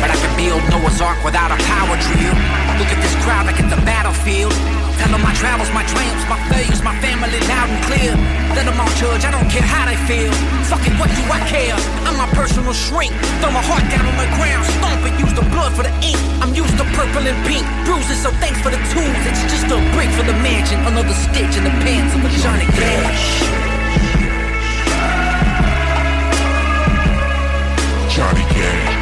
But 0.00 0.09
I 0.09 0.17
can 0.17 0.33
build 0.38 0.62
Noah's 0.71 1.00
Ark 1.00 1.19
without 1.25 1.50
a 1.52 1.59
power 1.69 1.97
drill. 2.00 2.37
Look 2.81 2.88
at 2.88 3.00
this 3.02 3.14
crowd 3.25 3.47
like 3.47 3.61
it's 3.61 3.73
a 3.73 3.81
battlefield. 3.85 4.80
Tell 5.00 5.09
them 5.16 5.25
my 5.25 5.33
travels, 5.33 5.73
my 5.73 5.80
triumphs, 5.88 6.28
my 6.28 6.37
failures, 6.52 6.85
my 6.85 6.92
family 7.00 7.40
loud 7.49 7.73
and 7.73 7.80
clear. 7.88 8.12
Let 8.52 8.69
them 8.69 8.76
all 8.76 8.92
judge, 9.00 9.25
I 9.25 9.33
don't 9.33 9.49
care 9.49 9.64
how 9.64 9.88
they 9.88 9.97
feel. 10.04 10.28
Fuck 10.69 10.85
it, 10.85 10.92
what 11.00 11.09
do 11.09 11.25
I 11.25 11.40
care? 11.49 11.73
I'm 12.04 12.21
my 12.21 12.28
personal 12.37 12.76
shrink. 12.76 13.09
Throw 13.40 13.49
my 13.49 13.64
heart 13.64 13.80
down 13.88 14.04
on 14.04 14.12
the 14.21 14.28
ground, 14.37 14.61
stomp 14.76 15.00
it, 15.09 15.16
use 15.16 15.33
the 15.33 15.47
blood 15.57 15.73
for 15.73 15.88
the 15.88 15.95
ink. 16.04 16.21
I'm 16.45 16.52
used 16.52 16.76
to 16.76 16.85
purple 16.92 17.25
and 17.25 17.38
pink 17.49 17.64
bruises, 17.88 18.21
so 18.21 18.28
thanks 18.45 18.61
for 18.61 18.69
the 18.69 18.80
tools. 18.92 19.25
It's 19.25 19.40
just 19.49 19.73
a 19.73 19.80
brick 19.97 20.12
for 20.12 20.28
the 20.28 20.37
mansion, 20.45 20.76
another 20.85 21.16
stitch 21.16 21.57
in 21.57 21.64
the 21.64 21.73
pants 21.80 22.12
of 22.12 22.21
a 22.21 22.30
Johnny 22.45 22.69
Cash. 22.76 23.25
Johnny 28.12 28.45
Cash. 28.52 29.00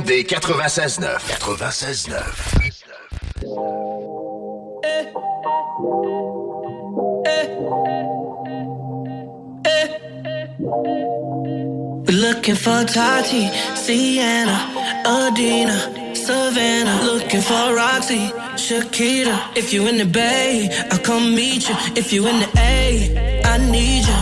CJMD 0.00 0.24
96.9. 0.28 1.08
96.9. 1.40 2.86
We're 12.06 12.20
looking 12.20 12.54
for 12.54 12.84
Tati, 12.84 13.48
Sienna, 13.76 14.58
Adina, 15.06 16.14
Savannah. 16.14 17.02
Looking 17.04 17.40
for 17.42 17.74
Roxy, 17.74 18.32
Shakira. 18.56 19.56
If 19.56 19.72
you 19.72 19.86
in 19.86 19.98
the 19.98 20.06
Bay, 20.06 20.68
I'll 20.90 20.98
come 20.98 21.34
meet 21.34 21.68
you. 21.68 21.74
If 21.96 22.12
you 22.12 22.26
in 22.26 22.40
the 22.40 22.48
A, 22.58 23.42
I 23.44 23.58
need 23.70 24.06
you. 24.06 24.14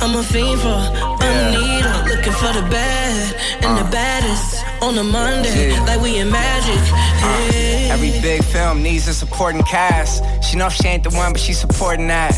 I'm 0.00 0.16
a 0.16 0.22
fiend 0.22 0.60
for 0.60 0.80
Anita. 1.22 2.04
Looking 2.08 2.32
for 2.32 2.52
the 2.52 2.62
bad 2.70 3.34
and 3.62 3.78
the 3.78 3.90
baddest 3.90 4.55
on 4.86 4.96
a 4.98 5.02
Monday, 5.02 5.72
Yeah. 5.72 5.84
like 5.84 6.00
we 6.00 6.18
in 6.18 6.30
magic. 6.30 6.78
Uh, 6.78 7.50
hey. 7.50 7.90
Every 7.90 8.12
big 8.20 8.44
film 8.44 8.82
needs 8.84 9.08
a 9.08 9.14
supporting 9.14 9.62
cast. 9.64 10.22
She 10.44 10.56
know 10.56 10.68
she 10.68 10.86
ain't 10.86 11.02
the 11.02 11.10
one, 11.10 11.32
but 11.32 11.40
she 11.40 11.54
supporting 11.54 12.06
that. 12.06 12.32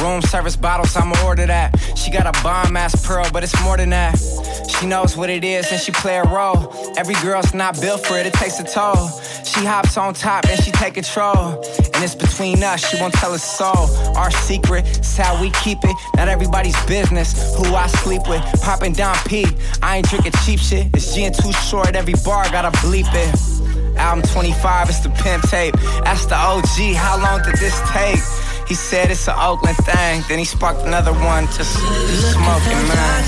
Room 0.00 0.22
service 0.22 0.54
bottles, 0.56 0.96
I'ma 0.96 1.16
order 1.26 1.46
that. 1.46 1.74
She 1.96 2.10
got 2.12 2.26
a 2.26 2.42
bomb 2.42 2.76
ass 2.76 2.94
pearl, 3.04 3.26
but 3.32 3.42
it's 3.42 3.60
more 3.62 3.76
than 3.76 3.90
that. 3.90 4.16
She 4.68 4.86
knows 4.86 5.16
what 5.16 5.28
it 5.30 5.42
is 5.42 5.70
and 5.72 5.80
she 5.80 5.90
play 5.90 6.16
a 6.16 6.24
role. 6.24 6.72
Every 6.96 7.16
girl's 7.16 7.52
not 7.52 7.78
built 7.80 8.06
for 8.06 8.16
it, 8.16 8.24
it 8.24 8.32
takes 8.34 8.60
a 8.60 8.64
toll. 8.64 9.10
She 9.60 9.66
hops 9.66 9.98
on 9.98 10.14
top 10.14 10.48
and 10.48 10.58
she 10.64 10.70
take 10.70 10.94
control. 10.94 11.60
And 11.92 12.02
it's 12.02 12.14
between 12.14 12.62
us, 12.62 12.80
she 12.88 12.98
won't 12.98 13.12
tell 13.12 13.34
us 13.34 13.44
soul. 13.44 13.90
Our 14.16 14.30
secret, 14.30 14.86
it's 14.96 15.18
how 15.18 15.38
we 15.38 15.50
keep 15.50 15.76
it. 15.84 15.94
Not 16.16 16.28
everybody's 16.28 16.82
business. 16.86 17.54
Who 17.56 17.74
I 17.74 17.86
sleep 17.88 18.22
with, 18.26 18.40
popping 18.62 18.94
down 18.94 19.16
P. 19.26 19.44
I 19.82 19.98
ain't 19.98 20.08
drinking 20.08 20.32
cheap 20.46 20.60
shit. 20.60 20.86
It's 20.94 21.14
G 21.14 21.24
and 21.24 21.34
too 21.34 21.52
short, 21.52 21.94
every 21.94 22.14
bar 22.24 22.44
gotta 22.48 22.70
bleep 22.78 23.04
it. 23.12 23.98
Album 23.98 24.24
25, 24.32 24.88
it's 24.88 25.00
the 25.00 25.10
pimp 25.10 25.42
tape. 25.50 25.74
That's 26.04 26.24
the 26.24 26.36
OG. 26.36 26.96
How 26.96 27.20
long 27.20 27.42
did 27.42 27.56
this 27.56 27.78
take? 27.90 28.18
He 28.66 28.74
said 28.74 29.10
it's 29.10 29.28
an 29.28 29.34
Oakland 29.36 29.76
thing. 29.84 30.24
Then 30.26 30.38
he 30.38 30.46
sparked 30.46 30.86
another 30.86 31.12
one 31.12 31.46
to 31.48 31.64
smoking, 31.64 32.88
man. 32.88 33.24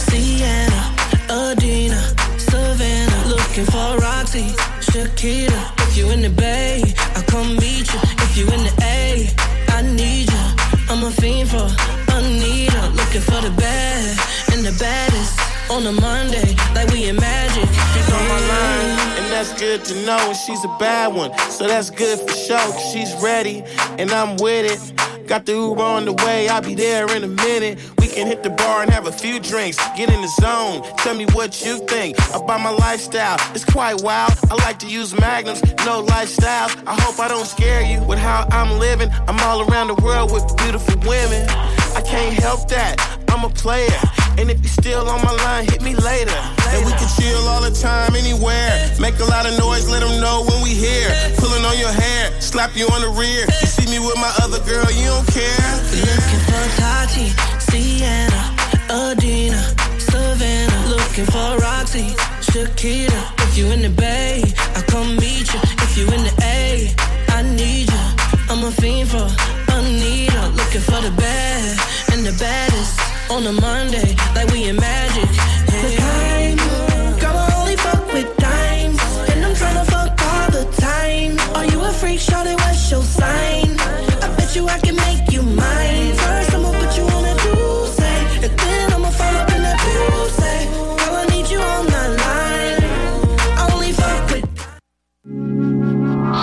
Sienna, 0.00 0.96
Adina, 1.28 2.00
Savannah. 2.38 3.28
Looking 3.28 3.66
for 3.66 3.98
Roxy, 3.98 4.48
Shakira. 4.80 5.73
If 5.94 6.00
you 6.00 6.10
in 6.10 6.22
the 6.22 6.28
Bay, 6.28 6.82
I'll 7.14 7.22
come 7.22 7.54
meet 7.54 7.86
you. 7.94 8.00
If 8.26 8.36
you 8.36 8.42
in 8.50 8.64
the 8.66 8.74
A, 8.82 9.30
I 9.68 9.82
need 9.82 10.28
you. 10.28 10.44
I'm 10.90 11.04
a 11.04 11.10
fiend 11.12 11.50
for 11.50 11.70
Anita. 12.10 12.90
Looking 12.98 13.20
for 13.20 13.40
the 13.40 13.54
bad 13.56 14.18
and 14.52 14.64
the 14.66 14.76
baddest 14.80 15.38
on 15.70 15.86
a 15.86 15.92
Monday, 15.92 16.56
like 16.74 16.90
we 16.90 17.08
in 17.08 17.14
magic. 17.14 17.68
She's 17.94 18.12
on 18.12 18.26
my 18.26 18.40
line, 18.40 18.98
and 19.22 19.26
that's 19.30 19.54
good 19.54 19.84
to 19.84 19.94
know. 20.04 20.18
And 20.18 20.36
she's 20.36 20.64
a 20.64 20.76
bad 20.80 21.14
one, 21.14 21.30
so 21.48 21.68
that's 21.68 21.90
good 21.90 22.18
for 22.18 22.34
sure. 22.34 22.78
she's 22.90 23.14
ready, 23.22 23.62
and 23.96 24.10
I'm 24.10 24.34
with 24.38 24.66
it. 24.66 25.13
Got 25.26 25.46
the 25.46 25.52
Uber 25.52 25.82
on 25.82 26.04
the 26.04 26.12
way, 26.12 26.48
I'll 26.48 26.60
be 26.60 26.74
there 26.74 27.10
in 27.16 27.24
a 27.24 27.28
minute. 27.28 27.78
We 27.98 28.08
can 28.08 28.26
hit 28.26 28.42
the 28.42 28.50
bar 28.50 28.82
and 28.82 28.90
have 28.90 29.06
a 29.06 29.12
few 29.12 29.40
drinks. 29.40 29.78
Get 29.96 30.12
in 30.12 30.20
the 30.20 30.28
zone, 30.28 30.82
tell 30.98 31.14
me 31.14 31.24
what 31.32 31.64
you 31.64 31.78
think 31.86 32.18
about 32.34 32.60
my 32.60 32.70
lifestyle. 32.70 33.36
It's 33.54 33.64
quite 33.64 34.02
wild. 34.02 34.32
I 34.50 34.54
like 34.66 34.78
to 34.80 34.86
use 34.86 35.18
magnums, 35.18 35.62
no 35.86 36.04
lifestyles. 36.04 36.76
I 36.86 36.94
hope 37.00 37.18
I 37.18 37.28
don't 37.28 37.46
scare 37.46 37.82
you 37.82 38.02
with 38.04 38.18
how 38.18 38.46
I'm 38.50 38.78
living. 38.78 39.10
I'm 39.26 39.40
all 39.40 39.62
around 39.68 39.88
the 39.88 40.02
world 40.04 40.30
with 40.30 40.44
beautiful 40.58 40.96
women. 41.08 41.48
I 41.48 42.02
can't 42.04 42.38
help 42.38 42.68
that. 42.68 43.23
I'm 43.34 43.42
a 43.42 43.50
player. 43.50 43.98
And 44.38 44.48
if 44.48 44.62
you 44.62 44.68
still 44.68 45.10
on 45.10 45.20
my 45.24 45.32
line, 45.32 45.64
hit 45.64 45.82
me 45.82 45.96
later. 45.96 46.38
And 46.70 46.86
we 46.86 46.92
can 46.92 47.10
chill 47.18 47.42
all 47.50 47.60
the 47.60 47.74
time, 47.74 48.14
anywhere. 48.14 48.70
Make 49.00 49.18
a 49.18 49.24
lot 49.24 49.44
of 49.44 49.58
noise, 49.58 49.90
let 49.90 50.06
them 50.06 50.20
know 50.20 50.46
when 50.46 50.62
we 50.62 50.70
here. 50.70 51.10
Pulling 51.38 51.64
on 51.64 51.76
your 51.76 51.90
hair, 51.90 52.30
slap 52.40 52.76
you 52.76 52.86
on 52.94 53.02
the 53.02 53.10
rear. 53.10 53.42
You 53.58 53.66
see 53.66 53.90
me 53.90 53.98
with 53.98 54.14
my 54.22 54.30
other 54.38 54.62
girl, 54.62 54.86
you 54.94 55.10
don't 55.10 55.26
care. 55.34 55.66
Looking 55.98 56.42
for 56.46 56.62
Tati, 56.78 57.34
Sienna, 57.58 58.54
Adina, 58.86 59.58
Savannah. 59.98 60.86
Looking 60.86 61.26
for 61.26 61.58
Roxy, 61.58 62.14
Shakira. 62.38 63.18
If 63.50 63.58
you 63.58 63.66
in 63.66 63.82
the 63.82 63.90
bay, 63.90 64.44
I 64.78 64.82
come 64.86 65.16
meet 65.16 65.50
you. 65.52 65.58
If 65.82 65.98
you 65.98 66.06
in 66.06 66.22
the 66.22 66.34
A, 66.38 66.94
I 67.34 67.42
need 67.42 67.90
you. 67.90 68.04
I'm 68.46 68.62
a 68.62 68.70
fiend 68.70 69.10
for 69.10 69.26
Anita, 69.74 70.54
looking 70.54 70.86
for 70.86 71.02
the 71.02 71.10
best 71.18 72.12
and 72.12 72.24
the 72.24 72.32
baddest 72.38 73.13
on 73.34 73.46
a 73.48 73.52
Monday, 73.52 74.14
like 74.36 74.48
we 74.52 74.68
in 74.68 74.76
magic. 74.76 75.28
Hey. 75.68 75.96
Time, 75.96 76.56
girl, 77.18 77.36
I 77.36 77.52
only 77.58 77.74
fuck 77.74 78.06
with 78.12 78.30
dimes, 78.36 79.00
and 79.30 79.44
I'm 79.44 79.54
tryna 79.54 79.84
fuck 79.86 80.12
all 80.22 80.50
the 80.52 80.64
time. 80.78 81.36
Are 81.56 81.64
you 81.66 81.80
a 81.82 81.92
freak? 81.92 82.20
Shawty, 82.20 82.54
what's 82.54 82.88
your 82.92 83.02
sign? 83.02 83.74
I 84.22 84.32
bet 84.36 84.54
you 84.54 84.68
I 84.68 84.78
can 84.78 84.94
make 84.94 85.32
you 85.32 85.42
mine. 85.42 86.14
First, 86.14 86.54
I'ma 86.54 86.70
put 86.78 86.96
you 86.96 87.04
on 87.16 87.24
a 87.24 87.34
juice, 87.42 87.98
and 88.44 88.56
then 88.56 88.92
I'ma 88.92 89.10
fall 89.10 89.34
up 89.34 89.50
in 89.50 89.62
that 89.66 89.78
juice. 89.82 90.38
Girl, 91.00 91.16
I 91.16 91.26
need 91.34 91.50
you 91.50 91.58
on 91.58 91.86
the 91.86 92.04
line. 92.22 92.84
I 93.58 93.62
only 93.74 93.92
fuck 93.92 94.30
with 94.30 94.46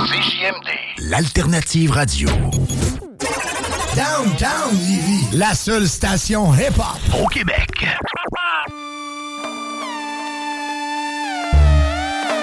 CJMD. 0.10 0.68
L'alternative 1.10 1.92
radio. 1.96 2.91
Downtown 3.96 4.72
Lévis, 4.88 5.28
la 5.34 5.54
seule 5.54 5.88
station 5.88 6.54
hip-hop 6.54 6.98
au 7.22 7.28
Québec. 7.28 7.68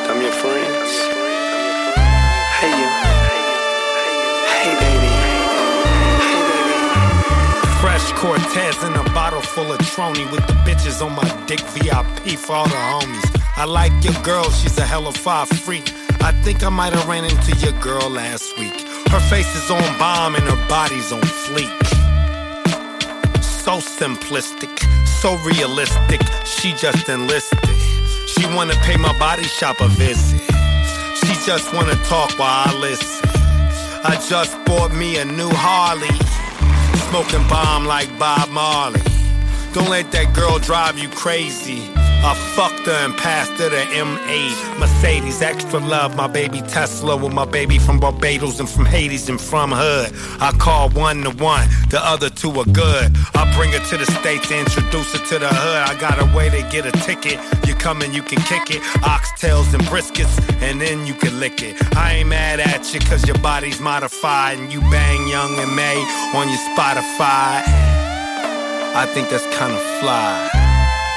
I'm 0.09 0.21
your 0.21 0.33
friends. 0.33 0.93
Hey 2.61 2.71
you. 2.71 2.89
Hey 4.61 4.75
baby. 4.81 5.13
Hey 6.21 6.43
baby. 6.51 6.79
Fresh 7.81 8.13
Cortez 8.13 8.85
in 8.85 8.95
a 8.95 9.05
bottle 9.15 9.41
full 9.41 9.73
of 9.73 9.79
Trony 9.79 10.31
with 10.31 10.47
the 10.47 10.55
bitches 10.67 11.01
on 11.05 11.15
my 11.15 11.47
dick 11.47 11.61
VIP 11.61 12.39
for 12.39 12.57
all 12.57 12.69
the 12.69 12.75
homies. 12.75 13.38
I 13.59 13.65
like 13.65 13.93
your 14.05 14.15
girl, 14.23 14.49
she's 14.53 14.79
a 14.79 14.83
hell 14.83 15.03
hella 15.03 15.13
fire 15.13 15.45
freak. 15.45 15.93
I 16.23 16.31
think 16.45 16.63
I 16.63 16.69
might 16.69 16.93
have 16.93 17.09
ran 17.09 17.25
into 17.25 17.57
your 17.57 17.73
girl 17.81 18.09
last 18.09 18.57
week. 18.57 18.87
Her 19.11 19.19
face 19.19 19.53
is 19.57 19.69
on 19.69 19.83
bomb 19.99 20.37
and 20.37 20.45
her 20.45 20.69
body's 20.69 21.11
on 21.11 21.21
fleek. 21.23 21.87
So 23.43 23.79
simplistic, 23.79 24.79
so 25.21 25.35
realistic. 25.39 26.21
She 26.47 26.73
just 26.75 27.09
enlisted. 27.09 27.59
She 28.29 28.47
wanna 28.55 28.75
pay 28.87 28.97
my 28.97 29.19
body 29.19 29.43
shop 29.43 29.81
a 29.81 29.89
visit. 29.89 30.41
She 31.19 31.35
just 31.45 31.75
wanna 31.75 31.97
talk 32.05 32.39
while 32.39 32.69
I 32.69 32.73
listen. 32.79 33.29
I 34.05 34.25
just 34.29 34.55
bought 34.67 34.93
me 34.93 35.19
a 35.19 35.25
new 35.25 35.51
Harley. 35.51 36.15
Smoking 37.11 37.49
bomb 37.49 37.87
like 37.87 38.09
Bob 38.21 38.51
Marley. 38.51 39.03
Don't 39.73 39.91
let 39.91 40.13
that 40.13 40.33
girl 40.33 40.61
drive 40.61 40.97
you 40.97 41.09
crazy. 41.09 41.91
I 42.21 42.35
fucked 42.57 42.87
her 42.87 43.05
and 43.05 43.17
passed 43.17 43.53
her 43.53 43.69
the 43.71 43.83
M8. 43.95 44.79
Mercedes, 44.79 45.41
extra 45.41 45.79
love, 45.79 46.17
my 46.17 46.27
baby 46.27 46.61
Tesla 46.63 47.17
with 47.17 47.33
my 47.33 47.45
baby 47.45 47.79
from 47.79 48.01
Barbados 48.01 48.59
and 48.59 48.69
from 48.69 48.87
Hades 48.87 49.29
and 49.29 49.41
from 49.41 49.71
Hood. 49.71 50.13
I 50.41 50.51
call 50.59 50.91
one 50.91 51.23
to 51.23 51.31
one, 51.31 51.69
the 51.91 52.01
other 52.05 52.29
two 52.29 52.51
are 52.59 52.65
good. 52.65 53.17
I 53.35 53.53
bring 53.57 53.71
her 53.73 53.79
to 53.79 53.97
the 53.97 54.07
States, 54.07 54.51
introduce 54.51 55.13
her 55.13 55.25
to 55.27 55.39
the 55.39 55.49
hood. 55.49 55.83
I 55.89 55.99
got 56.01 56.21
a 56.21 56.37
way 56.37 56.51
to 56.51 56.63
get 56.71 56.87
a 56.87 56.93
ticket. 57.07 57.39
You 57.67 57.75
come 57.75 58.03
and 58.03 58.13
you 58.13 58.23
can 58.23 58.41
kick 58.43 58.75
it. 58.75 58.83
Oxtails 59.03 59.73
and 59.73 59.83
briskets, 59.85 60.35
and 60.61 60.81
then 60.81 61.07
you 61.07 61.15
can 61.15 61.39
lick 61.39 61.63
it. 61.63 61.77
I 61.97 62.15
ain't 62.15 62.29
mad 62.29 62.59
at 62.59 62.93
you, 62.93 63.01
cause 63.01 63.27
your 63.27 63.39
body's 63.39 63.81
modified, 63.81 64.59
and 64.59 64.73
you 64.73 64.81
bang 64.91 65.29
Young 65.29 65.57
and 65.59 65.75
May 65.77 65.99
on 66.35 66.49
your 66.49 66.59
Spotify. 66.75 67.63
I 68.95 69.07
think 69.15 69.31
that's 69.31 69.47
kinda 69.57 69.79
fly. 70.01 70.68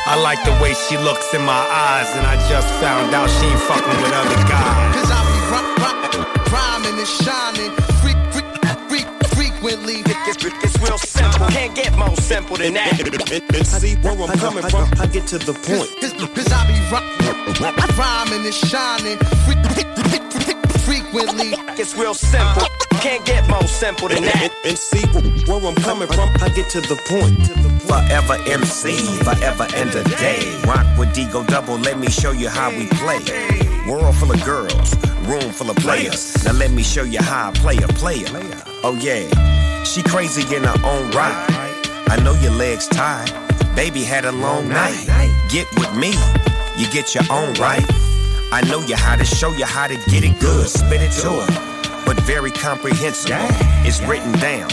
I 0.05 0.15
like 0.19 0.43
the 0.43 0.51
way 0.61 0.73
she 0.73 0.97
looks 0.97 1.33
in 1.33 1.41
my 1.45 1.61
eyes, 1.69 2.09
and 2.15 2.25
I 2.25 2.35
just 2.49 2.67
found 2.81 3.13
out 3.13 3.29
she 3.29 3.45
ain't 3.45 3.59
fucking 3.69 3.97
with 4.01 4.13
other 4.13 4.41
guys. 4.49 4.95
Cause 4.97 5.11
I 5.13 5.19
be 5.29 5.37
ri- 5.53 5.71
ri- 5.77 6.51
rhyming 6.51 6.97
and 6.99 7.07
shining 7.07 7.71
freak, 8.01 8.17
freak, 8.33 8.49
freak, 8.89 9.07
frequently. 9.37 10.01
It's, 10.27 10.43
it's 10.43 10.77
real 10.81 10.97
simple, 10.97 11.47
can't 11.47 11.75
get 11.75 11.95
more 11.97 12.15
simple 12.17 12.57
than 12.57 12.73
that. 12.73 12.99
And 13.53 13.67
see 13.67 13.95
where 13.97 14.13
I'm 14.13 14.37
coming 14.39 14.63
from, 14.69 14.89
I 14.99 15.05
get 15.07 15.27
to 15.27 15.37
the 15.37 15.53
point. 15.53 15.87
Cause, 16.01 16.13
cause 16.13 16.51
I 16.51 16.65
be 16.67 16.75
ri- 16.91 17.95
rhyming 17.97 18.43
and 18.45 18.53
shining 18.53 19.17
freak, 19.45 19.61
freak, 19.71 19.87
freak, 19.95 20.23
freak, 20.33 20.40
frequently. 20.91 21.53
It's 21.79 21.95
real 21.95 22.13
simple, 22.13 22.67
can't 22.99 23.23
get 23.25 23.47
more 23.49 23.63
simple 23.63 24.09
than 24.09 24.23
that. 24.23 24.49
And, 24.65 24.77
see 24.77 25.05
where 25.47 25.65
I'm 25.65 25.75
coming 25.75 26.07
from, 26.07 26.29
I 26.41 26.49
get 26.49 26.69
to 26.71 26.81
the 26.81 26.99
point. 27.07 27.47
Forever 27.87 28.35
MC, 28.45 28.95
forever 29.23 29.67
and 29.75 29.89
a 29.95 30.03
day. 30.19 30.43
Rock 30.67 30.85
with 30.97 31.15
Digo 31.15 31.47
Double, 31.47 31.77
let 31.77 31.97
me 31.97 32.09
show 32.09 32.31
you 32.31 32.49
how 32.49 32.69
we 32.71 32.87
play. 32.87 33.23
World 33.87 34.15
full 34.17 34.31
of 34.31 34.43
girls, 34.43 34.95
room 35.27 35.51
full 35.51 35.69
of 35.69 35.77
players. 35.77 36.43
Now 36.43 36.53
let 36.53 36.71
me 36.71 36.83
show 36.83 37.03
you 37.03 37.21
how 37.21 37.49
I 37.49 37.53
play 37.53 37.77
a 37.77 37.87
player. 37.87 38.27
Oh 38.83 38.97
yeah, 38.99 39.83
she 39.83 40.03
crazy 40.03 40.43
in 40.53 40.63
her 40.63 40.79
own 40.83 41.09
right. 41.11 41.45
I 42.09 42.19
know 42.21 42.33
your 42.41 42.51
legs 42.51 42.87
tired. 42.87 43.31
Baby 43.75 44.03
had 44.03 44.25
a 44.25 44.31
long 44.33 44.67
night. 44.67 45.07
Get 45.49 45.67
with 45.79 45.95
me, 45.95 46.11
you 46.75 46.91
get 46.91 47.15
your 47.15 47.23
own 47.31 47.53
right. 47.53 48.10
I 48.53 48.61
know 48.69 48.81
you 48.81 48.97
how 48.97 49.15
to 49.15 49.23
show 49.23 49.51
you 49.53 49.65
how 49.65 49.87
to 49.87 49.95
get 49.95 50.23
it 50.23 50.39
good. 50.39 50.67
Spit 50.67 51.01
it 51.01 51.11
to 51.21 51.29
her, 51.29 52.03
but 52.05 52.19
very 52.21 52.51
comprehensible. 52.51 53.37
It's 53.87 54.01
written 54.01 54.33
down 54.33 54.69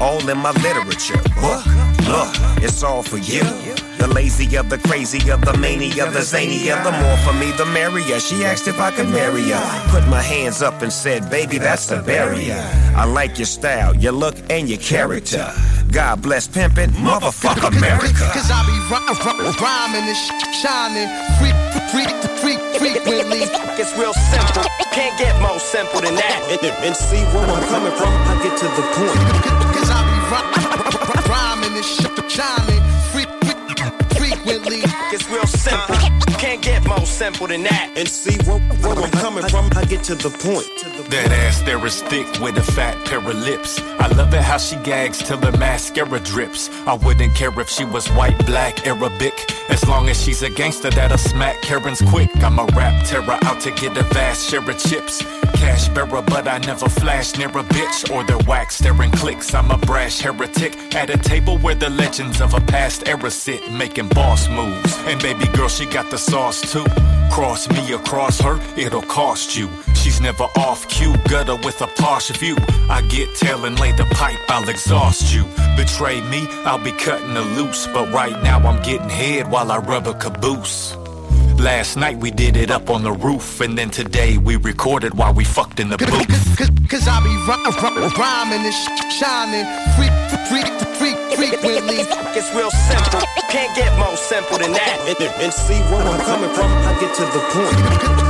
all 0.00 0.28
in 0.28 0.38
my 0.38 0.50
literature 0.62 1.22
book. 1.40 1.64
Look, 2.08 2.34
it's 2.62 2.82
all 2.82 3.02
for 3.02 3.18
you. 3.18 3.42
The 4.00 4.08
lazy 4.08 4.56
of 4.56 4.70
the 4.70 4.78
crazy 4.78 5.30
of 5.30 5.42
the 5.42 5.54
mania, 5.58 6.10
the 6.10 6.22
zany 6.22 6.70
of 6.70 6.82
the 6.84 6.90
more 6.90 7.18
for 7.18 7.34
me, 7.34 7.52
the 7.52 7.66
merrier. 7.66 8.18
She 8.18 8.46
asked 8.46 8.66
if 8.66 8.80
I 8.80 8.90
could 8.90 9.10
marry 9.10 9.42
her. 9.50 9.90
Put 9.90 10.08
my 10.08 10.22
hands 10.22 10.62
up 10.62 10.80
and 10.80 10.90
said, 10.90 11.28
baby, 11.28 11.58
that's 11.58 11.84
the 11.84 12.00
barrier. 12.02 12.56
I 12.96 13.04
like 13.04 13.36
your 13.38 13.44
style, 13.44 13.94
your 13.94 14.12
look, 14.12 14.36
and 14.48 14.70
your 14.70 14.78
character. 14.80 15.52
God 15.92 16.22
bless 16.22 16.48
pimpin', 16.48 16.88
motherfuck 16.96 17.60
America. 17.60 18.24
Cause 18.32 18.48
I 18.50 18.64
be 18.64 18.72
ri- 18.88 19.04
ri- 19.44 19.52
rhyming 19.60 20.08
and 20.08 20.16
sh- 20.16 20.32
shining 20.64 21.08
freak, 21.36 21.58
freak, 21.92 22.08
freak, 22.40 22.60
frequently. 22.80 23.44
It's 23.76 23.92
real 24.00 24.14
simple, 24.32 24.64
can't 24.96 25.18
get 25.18 25.36
more 25.42 25.58
simple 25.58 26.00
than 26.00 26.14
that. 26.14 26.40
And, 26.48 26.72
and 26.88 26.96
see 26.96 27.20
where 27.36 27.44
I'm 27.44 27.68
coming 27.68 27.92
from, 28.00 28.08
I 28.08 28.40
get 28.42 28.56
to 28.64 28.64
the 28.64 28.84
point. 28.96 29.20
Cause 29.76 29.90
I 29.92 30.00
be 30.08 30.16
ri- 30.32 31.28
rhyming 31.28 31.76
and 31.76 31.84
sh- 31.84 32.08
shining 32.32 32.48
freak, 32.48 32.78
freak, 32.78 32.79
frequently. 34.30 34.82
It's 35.12 35.28
real 35.28 35.46
simple, 35.46 35.96
can't 36.40 36.62
get 36.62 36.86
more 36.88 37.04
simple 37.04 37.46
than 37.46 37.62
that. 37.64 37.92
And 37.96 38.08
see 38.08 38.36
where, 38.48 38.58
where 38.58 39.04
I'm 39.04 39.10
coming 39.10 39.46
from, 39.48 39.68
I 39.76 39.84
get 39.84 40.02
to 40.04 40.14
the 40.14 40.30
point. 40.30 40.66
That 41.10 41.30
ass 41.30 41.60
there 41.62 41.84
is 41.84 42.02
thick 42.02 42.26
with 42.40 42.56
a 42.56 42.62
fat 42.62 42.96
pair 43.04 43.18
of 43.18 43.34
lips. 43.34 43.78
I 43.98 44.08
love 44.08 44.32
it 44.32 44.40
how 44.40 44.56
she 44.56 44.76
gags 44.76 45.18
till 45.18 45.36
her 45.38 45.52
mascara 45.58 46.18
drips. 46.20 46.70
I 46.86 46.94
wouldn't 46.94 47.34
care 47.34 47.52
if 47.60 47.68
she 47.68 47.84
was 47.84 48.08
white, 48.12 48.38
black, 48.46 48.86
Arabic. 48.86 49.34
As 49.68 49.86
long 49.86 50.08
as 50.08 50.20
she's 50.20 50.42
a 50.42 50.50
gangster 50.50 50.90
that'll 50.90 51.18
smack 51.18 51.60
Karen's 51.60 52.00
quick. 52.10 52.30
I'm 52.42 52.58
a 52.58 52.64
rap 52.74 53.06
terror 53.06 53.38
out 53.44 53.60
to 53.60 53.70
get 53.72 53.96
a 53.98 54.02
vast 54.14 54.48
share 54.48 54.68
of 54.68 54.78
chips. 54.78 55.22
Cash 55.54 55.88
bearer, 55.88 56.22
but 56.22 56.48
I 56.48 56.58
never 56.58 56.88
flash 56.88 57.36
near 57.36 57.48
a 57.48 57.62
bitch 57.62 58.10
or 58.10 58.24
their 58.24 58.38
wax 58.48 58.76
staring 58.76 59.10
clicks. 59.10 59.54
I'm 59.54 59.70
a 59.70 59.76
brash 59.78 60.20
heretic 60.20 60.94
at 60.94 61.10
a 61.10 61.18
table 61.18 61.58
where 61.58 61.74
the 61.74 61.90
legends 61.90 62.40
of 62.40 62.54
a 62.54 62.60
past 62.60 63.06
era 63.06 63.30
sit, 63.30 63.70
making 63.70 64.08
boss 64.08 64.48
moves. 64.48 64.96
And 65.06 65.20
baby 65.20 65.46
girl, 65.48 65.68
she 65.68 65.84
got 65.84 66.10
the 66.10 66.18
sauce 66.30 66.60
too. 66.72 66.84
Cross 67.32 67.68
me 67.70 67.92
across 67.92 68.40
her, 68.40 68.60
it'll 68.76 69.02
cost 69.02 69.56
you. 69.56 69.68
She's 69.94 70.20
never 70.20 70.44
off 70.56 70.88
cue, 70.88 71.14
gutter 71.28 71.56
with 71.56 71.80
a 71.82 71.88
posh 71.88 72.30
view. 72.30 72.56
I 72.88 73.02
get 73.08 73.34
tail 73.36 73.64
and 73.64 73.78
lay 73.80 73.92
the 73.92 74.04
pipe, 74.14 74.38
I'll 74.48 74.68
exhaust 74.68 75.34
you. 75.34 75.44
Betray 75.76 76.20
me, 76.22 76.46
I'll 76.64 76.82
be 76.82 76.92
cutting 76.92 77.34
the 77.34 77.42
loose. 77.42 77.86
But 77.88 78.12
right 78.12 78.40
now 78.42 78.58
I'm 78.58 78.80
getting 78.82 79.08
head 79.08 79.50
while 79.50 79.72
I 79.72 79.78
rub 79.78 80.06
a 80.06 80.14
caboose. 80.14 80.96
Last 81.58 81.96
night 81.96 82.16
we 82.16 82.30
did 82.30 82.56
it 82.56 82.70
up 82.70 82.88
on 82.90 83.02
the 83.02 83.12
roof, 83.12 83.60
and 83.60 83.76
then 83.76 83.90
today 83.90 84.38
we 84.38 84.56
recorded 84.56 85.14
while 85.14 85.34
we 85.34 85.44
fucked 85.44 85.78
in 85.80 85.88
the 85.90 85.98
booth. 85.98 86.56
Cause, 86.56 86.70
cause 86.88 87.06
I 87.08 87.20
be 87.22 87.34
ri- 87.48 88.08
rhyming 88.16 88.64
and 88.64 88.72
sh- 88.74 89.18
shining 89.18 89.66
freak, 89.96 90.14
frequently. 90.48 92.00
It's 92.36 92.54
real 92.54 92.70
simple, 92.70 93.20
can't 93.50 93.74
get 93.76 93.90
more 93.98 94.16
simple 94.16 94.58
than 94.58 94.72
that. 94.72 94.96
And, 95.08 95.18
and 95.42 95.52
see 95.52 95.80
where 95.90 96.02
I'm 96.02 96.20
coming 96.20 96.50
from, 96.54 96.70
I 96.70 96.92
get 97.00 97.14
to 97.16 97.24
the 97.24 97.42
point. 97.52 97.76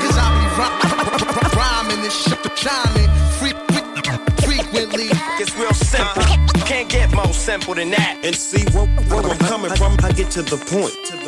Cause 0.03 0.17
I 0.19 0.29
be 0.35 0.47
ri- 0.59 1.57
rhyming 1.57 2.03
and 2.05 2.13
shit, 2.13 2.39
freak, 3.39 3.57
frequently. 4.43 5.09
It's 5.39 5.55
real 5.57 5.75
simple, 5.75 6.23
can't 6.67 6.89
get 6.89 7.15
more 7.15 7.33
simple 7.33 7.75
than 7.75 7.91
that. 7.91 8.19
And 8.25 8.35
see 8.35 8.65
where, 8.71 8.87
where 8.87 9.31
I'm 9.31 9.39
coming 9.39 9.75
from, 9.77 9.97
I 10.03 10.13
get 10.13 10.31
to 10.33 10.43
the 10.43 10.57
point. 10.57 10.95
To 11.07 11.13
the 11.13 11.19
point. 11.19 11.20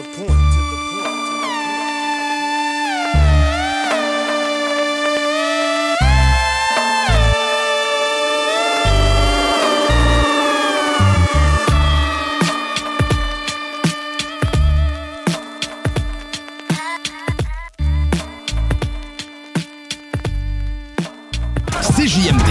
CJMD. 22.02 22.50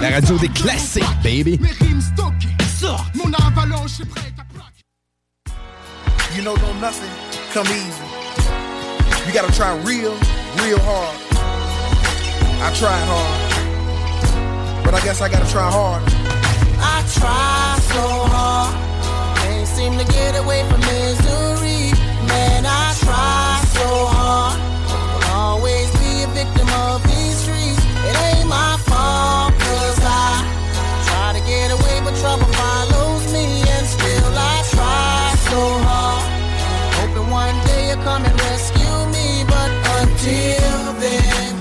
La 0.00 0.10
radio 0.10 0.38
des 0.38 0.48
classiques, 0.50 1.04
baby. 1.24 1.58
Mon 3.14 3.32
avalanche 3.32 3.98
est 4.00 4.08
prête 4.08 4.32
à 4.38 4.44
You 6.36 6.42
know, 6.44 6.54
don't 6.58 6.80
nothing 6.80 7.10
come 7.52 7.66
easy. 7.66 8.04
You 9.26 9.32
gotta 9.32 9.52
try 9.52 9.74
real, 9.84 10.14
real 10.62 10.78
hard. 10.78 11.16
I 12.62 12.70
tried 12.78 13.02
hard, 13.10 14.84
but 14.84 14.94
I 14.94 15.00
guess 15.00 15.20
I 15.20 15.28
gotta 15.28 15.50
try 15.50 15.68
hard. 15.68 16.04
I 16.78 17.02
try 17.18 17.76
so 17.92 18.24
hard, 18.30 18.72
can't 19.38 19.66
seem 19.66 19.98
to 19.98 20.04
get 20.12 20.36
away 20.36 20.62
from 20.70 20.78
misery. 20.82 21.90
Man, 22.28 22.64
I 22.66 22.94
try 23.00 23.60
so 23.74 24.06
hard, 24.06 24.60
will 25.12 25.24
always 25.32 25.90
be 25.98 26.22
a 26.22 26.28
victim 26.28 26.68
of. 26.86 27.04
It 27.04 27.27
my 28.44 28.76
I 30.00 30.42
try 31.08 31.28
to 31.38 31.42
get 31.46 31.70
away, 31.70 32.00
but 32.04 32.14
trouble 32.20 32.50
follows 32.52 33.32
me, 33.32 33.62
and 33.74 33.86
still 33.86 34.32
I 34.34 34.56
try 34.74 35.34
so 35.50 35.60
hard. 35.86 36.24
Hoping 36.98 37.30
one 37.30 37.56
day 37.66 37.88
you'll 37.88 38.02
come 38.02 38.24
and 38.24 38.36
rescue 38.48 38.98
me, 39.14 39.44
but 39.46 39.70
until 40.00 40.92
then, 41.02 41.54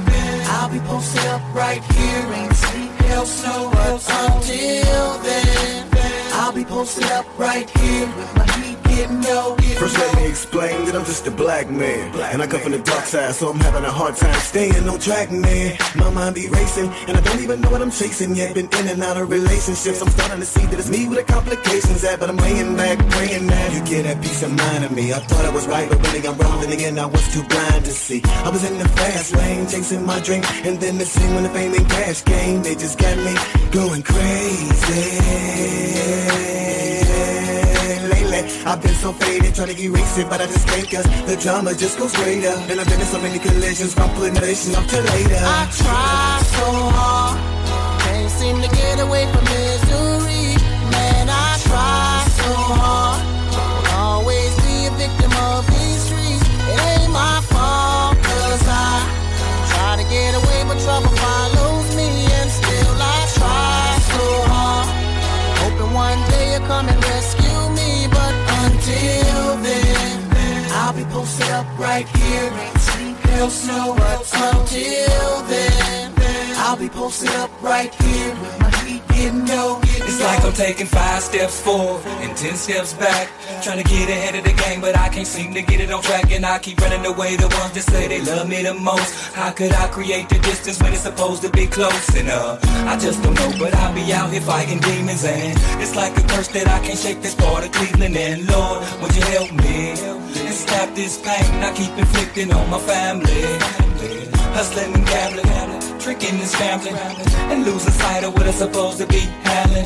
I'll 0.48 0.70
be 0.70 0.80
posted 0.80 1.26
up 1.26 1.42
right 1.54 1.84
here, 1.94 2.24
ain't 2.34 2.56
sleep, 2.56 2.92
hell, 3.08 3.26
snow, 3.26 3.70
but 3.74 4.02
until 4.26 5.20
then, 5.20 5.88
I'll 6.34 6.54
be 6.54 6.66
posted 6.66 7.12
up 7.12 7.26
right 7.38 7.70
here 7.80 8.08
with 8.18 8.36
my 8.36 8.67
getting 8.98 9.22
low. 9.22 9.56
getting 9.56 9.78
First, 9.78 9.98
let 9.98 10.16
me 10.16 10.26
explain 10.28 10.86
that 10.86 10.96
I'm 10.96 11.06
just 11.06 11.28
a 11.28 11.32
black 11.32 11.70
man. 11.70 12.12
Black 12.12 12.34
And 12.34 12.42
I 12.42 12.48
come 12.48 12.62
from 12.62 12.72
the 12.72 12.80
dark 12.80 13.06
side, 13.06 13.34
so 13.36 13.50
I'm 13.52 13.60
having 13.60 13.86
a 13.86 13.92
hard 13.92 14.16
time 14.16 14.40
staying 14.52 14.90
on 14.90 15.00
track, 15.00 15.32
man. 15.32 15.78
My 15.96 16.10
mind 16.10 16.34
be 16.36 16.48
racing, 16.50 16.90
and 17.08 17.16
I 17.16 17.22
don't 17.22 17.40
even 17.42 17.62
know 17.62 17.70
what 17.70 17.82
I'm 17.82 17.92
chasing 17.92 18.36
yet. 18.36 18.56
Been 18.56 18.70
in 18.80 18.88
and 18.88 19.04
out 19.04 19.18
of 19.18 19.30
relationships. 19.30 20.02
I'm 20.02 20.10
starting 20.10 20.40
to 20.40 20.46
see 20.46 20.66
that 20.66 20.80
it's 20.80 20.90
me 20.90 21.08
with 21.08 21.20
the 21.20 21.26
complications 21.32 22.04
at, 22.04 22.20
but 22.20 22.30
I'm 22.30 22.38
laying 22.38 22.76
back, 22.76 22.98
praying 23.10 23.46
that 23.48 23.74
you 23.74 23.82
get 23.86 24.04
that 24.04 24.20
peace 24.22 24.42
of 24.42 24.52
mind 24.52 24.86
of 24.86 24.92
me. 24.92 25.14
I 25.14 25.20
thought 25.20 25.46
I 25.46 25.50
was 25.50 25.68
right, 25.68 25.88
but 25.90 26.02
really 26.08 26.28
I'm 26.28 26.38
wrong. 26.38 26.62
Then 26.62 26.72
again, 26.72 26.98
I 26.98 27.06
was 27.06 27.26
too 27.34 27.44
blind 27.44 27.86
to 27.86 27.92
see. 27.92 28.22
I 28.26 28.50
was 28.50 28.64
in 28.70 28.78
the 28.80 28.88
fast 28.98 29.36
lane, 29.36 29.68
chasing 29.68 30.06
my 30.06 30.20
dream, 30.22 30.44
and 30.66 30.80
then 30.82 30.98
the 30.98 31.06
scene 31.06 31.36
when 31.36 31.44
the 31.44 31.50
fame 31.50 31.74
and 31.74 31.88
cash 31.88 32.22
came, 32.22 32.64
they 32.64 32.74
just 32.74 32.98
got 32.98 33.16
me 33.18 33.36
going 33.72 34.02
crazy. 34.02 35.68
I've 38.66 38.82
been 38.82 38.94
so 38.96 39.14
faded, 39.14 39.56
trying 39.56 39.76
to 39.76 39.82
erase 39.82 40.18
it, 40.18 40.30
but 40.30 40.42
I 40.42 40.46
just 40.46 40.68
can't 40.68 40.90
cause 40.90 41.08
the 41.26 41.36
drama 41.38 41.74
just 41.74 41.98
goes 41.98 42.14
greater. 42.16 42.56
And 42.70 42.80
I've 42.80 42.88
been 42.88 43.00
in 43.00 43.08
so 43.08 43.20
many 43.22 43.40
collisions, 43.40 43.96
putting 43.96 44.36
relation 44.36 44.74
to 44.74 45.02
later. 45.12 45.40
I 45.40 45.68
try 45.72 46.40
so 46.56 46.68
hard, 46.96 47.40
can't 48.04 48.32
seem 48.32 48.62
to 48.62 48.70
get 48.76 49.00
away 49.00 49.26
from 49.32 49.44
misery. 49.46 50.56
Man, 50.92 51.28
I 51.30 51.60
try 51.64 52.28
so 52.40 52.52
hard, 52.76 53.20
always 53.96 54.52
be 54.64 54.88
a 54.88 54.92
victim 55.00 55.32
of 55.52 55.68
these 55.68 56.02
streets. 56.08 56.44
It 56.72 56.80
ain't 56.92 57.12
my 57.12 57.40
fault, 57.52 58.20
cause 58.20 58.64
I 58.68 59.00
try 59.72 59.92
to 60.00 60.06
get 60.12 60.36
away, 60.36 60.60
but 60.68 60.80
trouble 60.84 61.12
follows 61.16 61.88
me, 61.96 62.08
and 62.36 62.50
still 62.52 62.96
I 63.00 63.20
try 63.40 63.96
so 64.12 64.24
hard. 64.52 64.88
Hoping 65.64 65.94
one 65.94 66.20
day 66.32 66.56
you'll 66.56 66.68
come 66.68 66.88
up 71.42 71.68
right 71.78 72.08
here 72.08 72.52
and 72.52 72.80
drink 72.80 73.24
real 73.26 73.50
snow 73.50 73.94
until 74.34 75.44
then. 75.44 76.07
I'll 76.56 76.78
be 76.78 76.90
posted 76.90 77.30
up 77.32 77.52
right 77.62 77.94
here 77.96 78.36
with 78.42 78.60
my 78.60 78.72
heat 78.86 79.08
getting 79.10 79.46
low. 79.46 79.80
It's 79.84 80.22
like 80.22 80.44
I'm 80.44 80.54
taking 80.54 80.86
five 80.88 81.22
steps 81.22 81.60
forward 81.62 82.06
and 82.24 82.36
ten 82.38 82.56
steps 82.56 82.94
back. 82.94 83.30
Trying 83.62 83.84
to 83.84 83.90
get 83.90 84.10
ahead 84.10 84.36
of 84.36 84.44
the 84.44 84.54
game, 84.54 84.82
but 84.82 84.98
I 84.98 85.10
can't 85.10 85.28
seem 85.28 85.54
to 85.54 85.62
get 85.62 85.80
it 85.82 85.92
on 85.92 86.02
track. 86.02 86.32
And 86.32 86.46
I 86.46 86.60
keep 86.60 86.80
running 86.80 87.06
away 87.06 87.36
the 87.36 87.48
ones 87.60 87.74
that 87.74 87.84
say 87.84 88.08
they 88.08 88.22
love 88.22 88.48
me 88.48 88.64
the 88.64 88.74
most. 88.74 89.34
How 89.34 89.52
could 89.52 89.74
I 89.74 89.88
create 89.88 90.30
the 90.30 90.40
distance 90.40 90.82
when 90.82 90.94
it's 90.94 91.04
supposed 91.04 91.42
to 91.44 91.50
be 91.50 91.68
close? 91.68 92.16
And 92.16 92.30
uh, 92.30 92.60
I 92.92 92.98
just 92.98 93.22
don't 93.24 93.36
know, 93.36 93.52
but 93.60 93.74
I'll 93.76 93.94
be 93.94 94.14
out 94.14 94.32
here 94.32 94.42
fighting 94.42 94.80
demons. 94.80 95.26
And 95.26 95.58
it's 95.82 95.96
like 95.96 96.18
a 96.18 96.22
curse 96.28 96.48
that 96.50 96.68
I 96.68 96.80
can't 96.86 96.98
shake 96.98 97.22
this 97.22 97.36
part 97.36 97.66
of 97.66 97.72
Cleveland. 97.72 98.16
And 98.16 98.48
Lord, 98.48 98.86
would 99.02 99.16
you 99.16 99.24
help 99.36 99.52
me? 99.52 100.00
And 100.48 100.56
stop 100.56 100.94
this 100.96 101.18
pain 101.18 101.64
I 101.64 101.74
keep 101.76 101.92
inflicting 101.98 102.54
on 102.54 102.70
my 102.70 102.80
family. 102.80 103.44
Hustling 104.56 104.94
and 104.94 105.06
gambling, 105.06 105.77
scrambling, 106.16 106.96
and 107.52 107.66
losing 107.66 107.92
sight 107.92 108.24
of 108.24 108.34
what 108.34 108.48
I'm 108.48 108.54
supposed 108.54 108.98
to 109.00 109.08
be 109.08 109.20
handling. 109.44 109.86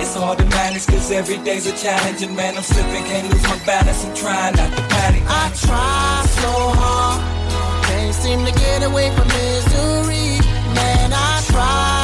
It's 0.00 0.14
hard 0.14 0.38
to 0.38 0.44
manage 0.44 0.86
cause 0.86 1.10
every 1.10 1.38
day's 1.38 1.66
a 1.66 1.76
challenge 1.76 2.22
and 2.22 2.36
man 2.36 2.56
I'm 2.56 2.62
slipping, 2.62 3.04
can't 3.04 3.32
lose 3.32 3.42
my 3.42 3.58
balance, 3.64 4.04
I'm 4.04 4.14
trying 4.14 4.54
not 4.56 4.70
to 4.76 4.82
panic. 4.82 5.22
I 5.26 5.50
try 5.66 6.24
so 6.42 6.52
hard, 6.78 7.84
can't 7.86 8.14
seem 8.14 8.44
to 8.44 8.52
get 8.52 8.82
away 8.84 9.10
from 9.16 9.26
misery. 9.28 10.38
Man, 10.74 11.12
I 11.12 11.42
try 11.50 11.95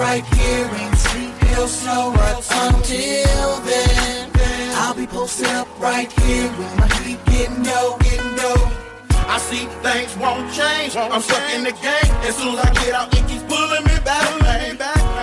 right 0.00 0.24
here, 0.34 0.66
ain't 0.80 0.96
sleep, 0.96 1.34
hell, 1.52 1.68
snow, 1.68 2.12
but 2.16 2.36
until 2.64 3.60
then, 3.68 4.30
I'll 4.80 4.94
be 4.94 5.06
posted 5.06 5.46
up 5.48 5.68
right 5.78 6.10
here 6.22 6.48
with 6.58 6.72
my 6.78 6.88
heat 7.04 7.20
getting 7.26 7.62
low, 7.62 7.98
getting 7.98 8.36
low. 8.36 8.60
I 9.28 9.38
see 9.38 9.66
things 9.84 10.16
won't 10.16 10.50
change. 10.52 10.96
I'm 10.96 11.20
stuck 11.20 11.54
in 11.54 11.62
the 11.62 11.72
game. 11.72 12.12
As 12.26 12.34
soon 12.36 12.58
as 12.58 12.64
I 12.64 12.72
get 12.82 12.94
out, 12.94 13.12
it 13.14 13.28
keeps 13.28 13.44
pulling 13.44 13.84
me 13.84 13.96
back. 14.02 14.26
Man. 14.42 14.76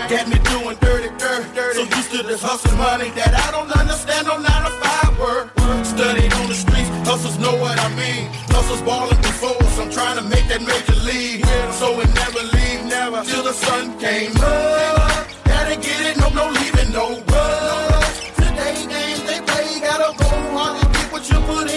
Get 0.08 0.30
me 0.30 0.38
doing 0.52 0.78
dirty, 0.80 1.10
dirt, 1.18 1.44
dirty. 1.54 1.80
So 1.80 1.98
used 1.98 2.12
to 2.12 2.24
this 2.24 2.42
hustle 2.42 2.78
money 2.78 3.10
that 3.20 3.34
I 3.34 3.52
don't 3.52 3.72
understand. 3.76 4.28
No 4.28 4.38
nine 4.38 4.64
to 4.64 4.72
five 4.80 5.20
work. 5.20 5.57
Studied 5.98 6.32
on 6.36 6.46
the 6.48 6.54
streets, 6.54 6.90
hustles 7.10 7.40
know 7.40 7.56
what 7.56 7.80
I 7.80 7.90
mean. 7.96 8.30
Hustles 8.54 8.84
ballin' 8.84 9.18
before 9.18 9.58
us. 9.64 9.80
I'm 9.80 9.90
trying 9.90 10.16
to 10.18 10.22
make 10.30 10.48
that 10.48 10.62
major 10.62 10.94
league. 11.02 11.44
So 11.74 12.00
it 12.00 12.14
never 12.14 12.44
leave, 12.54 12.86
never 12.86 13.24
till 13.24 13.42
the 13.42 13.52
sun 13.52 13.98
came 13.98 14.30
up. 14.38 15.28
Gotta 15.46 15.76
get 15.76 16.00
it, 16.06 16.18
no, 16.22 16.30
no 16.30 16.52
leaving, 16.52 16.94
no 16.94 17.18
rush. 17.34 18.30
Today 18.36 18.86
games 18.86 19.24
they 19.26 19.42
play, 19.42 19.80
gotta 19.82 20.16
go 20.22 20.30
hard 20.54 20.86
and 20.86 20.94
get 20.94 21.12
what 21.12 21.28
you 21.32 21.40
put 21.50 21.72
in. 21.72 21.77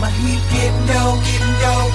My 0.00 0.10
heat 0.10 0.40
getting 0.52 0.86
low, 0.86 1.16
getting 1.24 1.54
low. 1.62 1.90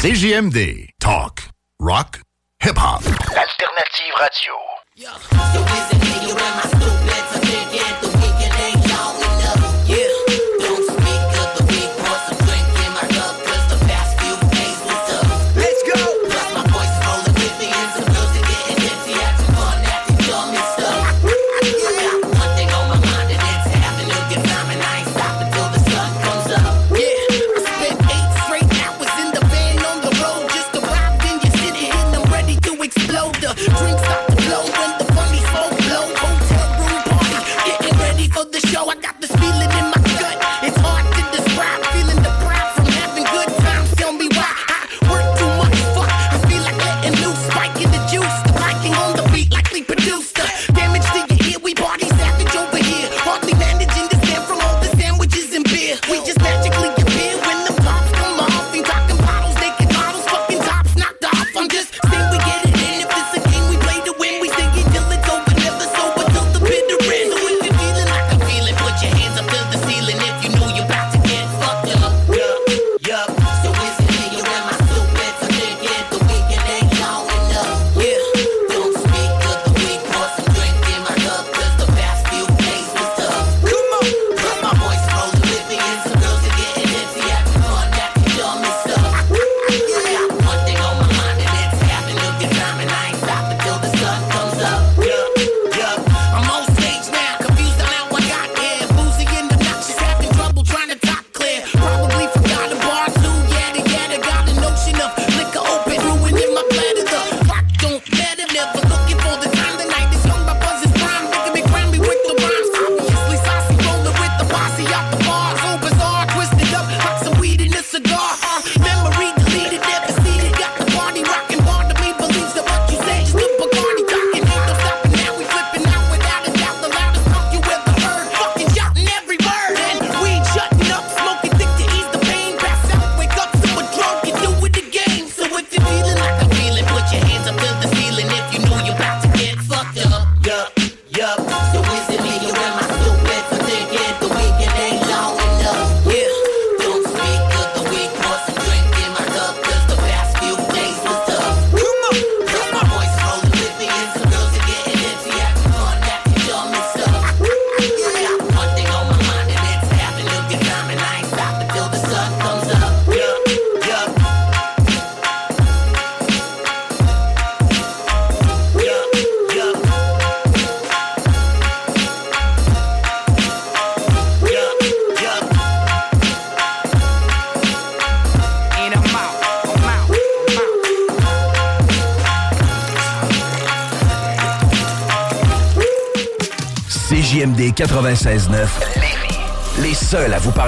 CJMD. 0.00 0.88
Talk. 0.98 1.42
Rock. 1.78 2.20
Hip-hop. 2.60 3.02
L'alternative 3.02 4.16
radio. 4.18 4.54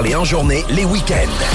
Parler 0.03 0.15
en 0.15 0.25
journée, 0.25 0.65
les 0.69 0.83
week-ends. 0.83 1.52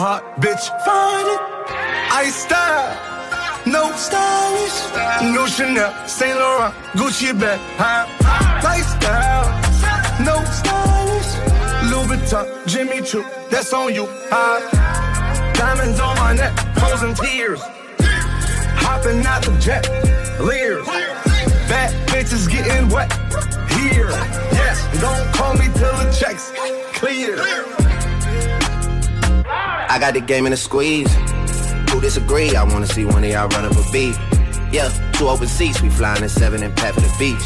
Heart, 0.00 0.24
bitch. 0.40 0.64
Find 0.84 1.28
it. 1.34 1.40
I 2.22 2.30
style. 2.30 3.10
No 3.66 3.92
stylish, 3.92 4.78
no 5.34 5.46
Chanel, 5.46 5.92
Saint 6.08 6.34
Laurent, 6.38 6.74
Gucci 6.96 7.38
bag, 7.38 7.60
huh? 7.76 8.06
Lifestyle, 8.64 9.48
no 10.24 10.36
stylish, 10.58 11.30
Louis 11.90 12.08
Vuitton, 12.08 12.66
Jimmy 12.66 13.02
Choo, 13.02 13.22
that's 13.50 13.70
on 13.74 13.92
you, 13.94 14.06
huh? 14.30 15.52
Diamonds 15.52 16.00
on 16.00 16.16
my 16.16 16.32
neck, 16.32 16.58
frozen 16.78 17.14
tears, 17.14 17.60
hopping 18.80 19.24
out 19.26 19.42
the 19.42 19.52
jet, 19.60 19.86
leers, 20.40 20.86
bad 21.68 21.92
bitches 22.08 22.50
getting 22.50 22.88
wet, 22.88 23.12
here, 23.76 24.08
yes, 24.56 24.80
don't 25.02 25.34
call 25.34 25.52
me 25.52 25.66
till 25.76 25.94
the 26.00 26.10
checks 26.18 26.49
got 30.00 30.14
the 30.14 30.20
game 30.20 30.46
in 30.46 30.52
a 30.52 30.56
squeeze. 30.56 31.12
Who 31.90 32.00
disagree? 32.00 32.56
I 32.56 32.64
wanna 32.64 32.86
see 32.86 33.04
one 33.04 33.22
of 33.22 33.30
y'all 33.30 33.48
run 33.48 33.66
up 33.66 33.72
a 33.72 33.92
beat. 33.92 34.16
Yeah, 34.72 34.88
two 35.12 35.28
open 35.28 35.46
seats, 35.46 35.82
we 35.82 35.90
flying 35.90 36.22
in 36.22 36.28
seven 36.28 36.62
and 36.62 36.74
pat 36.74 36.94
for 36.94 37.00
the 37.00 37.14
beach. 37.18 37.44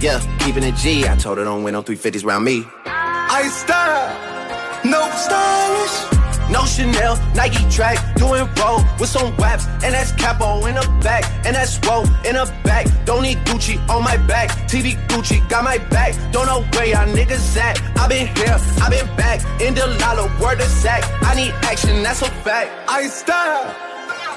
Yeah, 0.00 0.18
keeping 0.38 0.62
it 0.62 0.74
G. 0.76 1.06
I 1.06 1.14
told 1.16 1.36
her 1.36 1.44
don't 1.44 1.62
win 1.62 1.74
no 1.74 1.82
350s 1.82 2.24
round 2.24 2.44
me. 2.44 2.64
I 2.86 3.48
style, 3.48 4.82
no 4.84 5.10
stylish. 5.14 6.20
No 6.50 6.64
Chanel, 6.64 7.16
Nike 7.36 7.62
track, 7.70 7.96
doing 8.16 8.48
roll 8.58 8.82
with 8.98 9.08
some 9.08 9.36
waps, 9.36 9.66
and 9.84 9.94
that's 9.94 10.10
capo 10.12 10.66
in 10.66 10.74
the 10.74 10.98
back, 11.00 11.22
and 11.46 11.54
that's 11.54 11.78
roll 11.86 12.02
in 12.26 12.34
the 12.34 12.52
back. 12.64 12.88
Don't 13.04 13.22
need 13.22 13.38
Gucci 13.44 13.78
on 13.88 14.02
my 14.02 14.16
back, 14.16 14.48
TV 14.66 14.96
Gucci 15.06 15.48
got 15.48 15.62
my 15.62 15.78
back. 15.78 16.16
Don't 16.32 16.46
know 16.46 16.62
where 16.72 16.86
y'all 16.86 17.06
niggas 17.06 17.56
at. 17.56 17.89
I 18.00 18.08
been 18.08 18.28
here, 18.34 18.56
I 18.80 18.88
been 18.88 19.06
back, 19.14 19.40
in 19.60 19.74
the 19.74 19.86
lala, 20.00 20.24
word 20.40 20.58
of 20.58 20.66
sack. 20.66 21.04
I 21.22 21.34
need 21.34 21.52
action, 21.68 22.02
that's 22.02 22.22
a 22.22 22.30
fact. 22.42 22.70
I 22.88 23.06
style, 23.08 23.66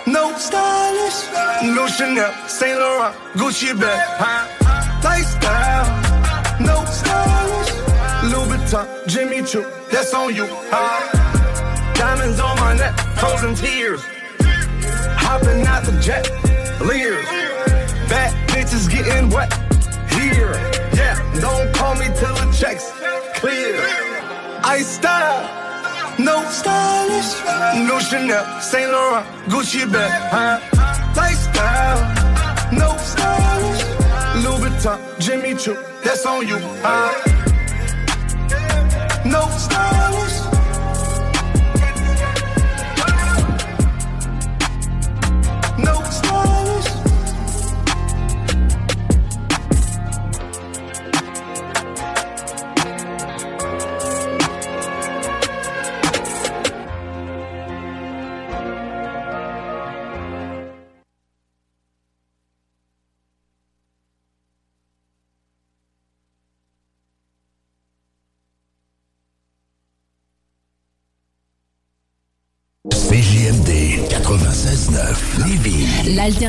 no 0.06 0.36
stylish, 0.38 1.19
no 1.63 1.88
Chanel, 1.88 2.34
Saint 2.49 2.78
Laurent, 2.78 3.15
Gucci 3.39 3.71
bag, 3.80 3.99
huh? 4.19 4.43
Lifestyle, 5.02 5.88
no 6.60 6.84
stylish, 6.91 7.71
Louis 8.32 8.47
Vuitton, 8.52 9.08
Jimmy 9.08 9.41
Choo, 9.43 9.65
that's 9.89 10.13
on 10.13 10.36
you, 10.36 10.45
huh? 10.69 11.93
Diamonds 11.93 12.41
on 12.41 12.58
my 12.58 12.76
neck, 12.76 12.99
frozen 13.17 13.56
tears, 13.56 14.02
hopping 15.23 15.65
out 15.65 15.86
the 15.86 15.97
jet, 16.02 16.30
leers, 16.82 17.26
bad 18.10 18.34
bitches 18.49 18.91
getting 18.91 19.30
wet, 19.30 19.54
here, 20.12 20.52
yeah. 20.93 21.15
Don't 21.39 21.73
call 21.73 21.95
me 21.95 22.08
till 22.19 22.36
the 22.36 22.56
checks. 22.60 22.92
I 24.73 24.81
style. 24.81 25.63
No 26.17 26.43
stylish, 26.49 27.31
no 27.88 27.99
Chanel, 27.99 28.43
Saint 28.59 28.91
Laurent, 28.91 29.23
Gucci 29.47 29.86
bag, 29.91 30.12
huh? 30.31 30.59
Lifestyle, 31.15 32.01
no 32.71 32.97
stylish, 32.97 33.83
Louis 34.43 34.69
Vuitton, 34.69 34.97
Jimmy 35.19 35.53
Choo, 35.55 35.77
that's 36.03 36.25
on 36.25 36.47
you, 36.47 36.57
huh? 36.81 37.13
No 39.25 39.41
stylish. 39.57 40.03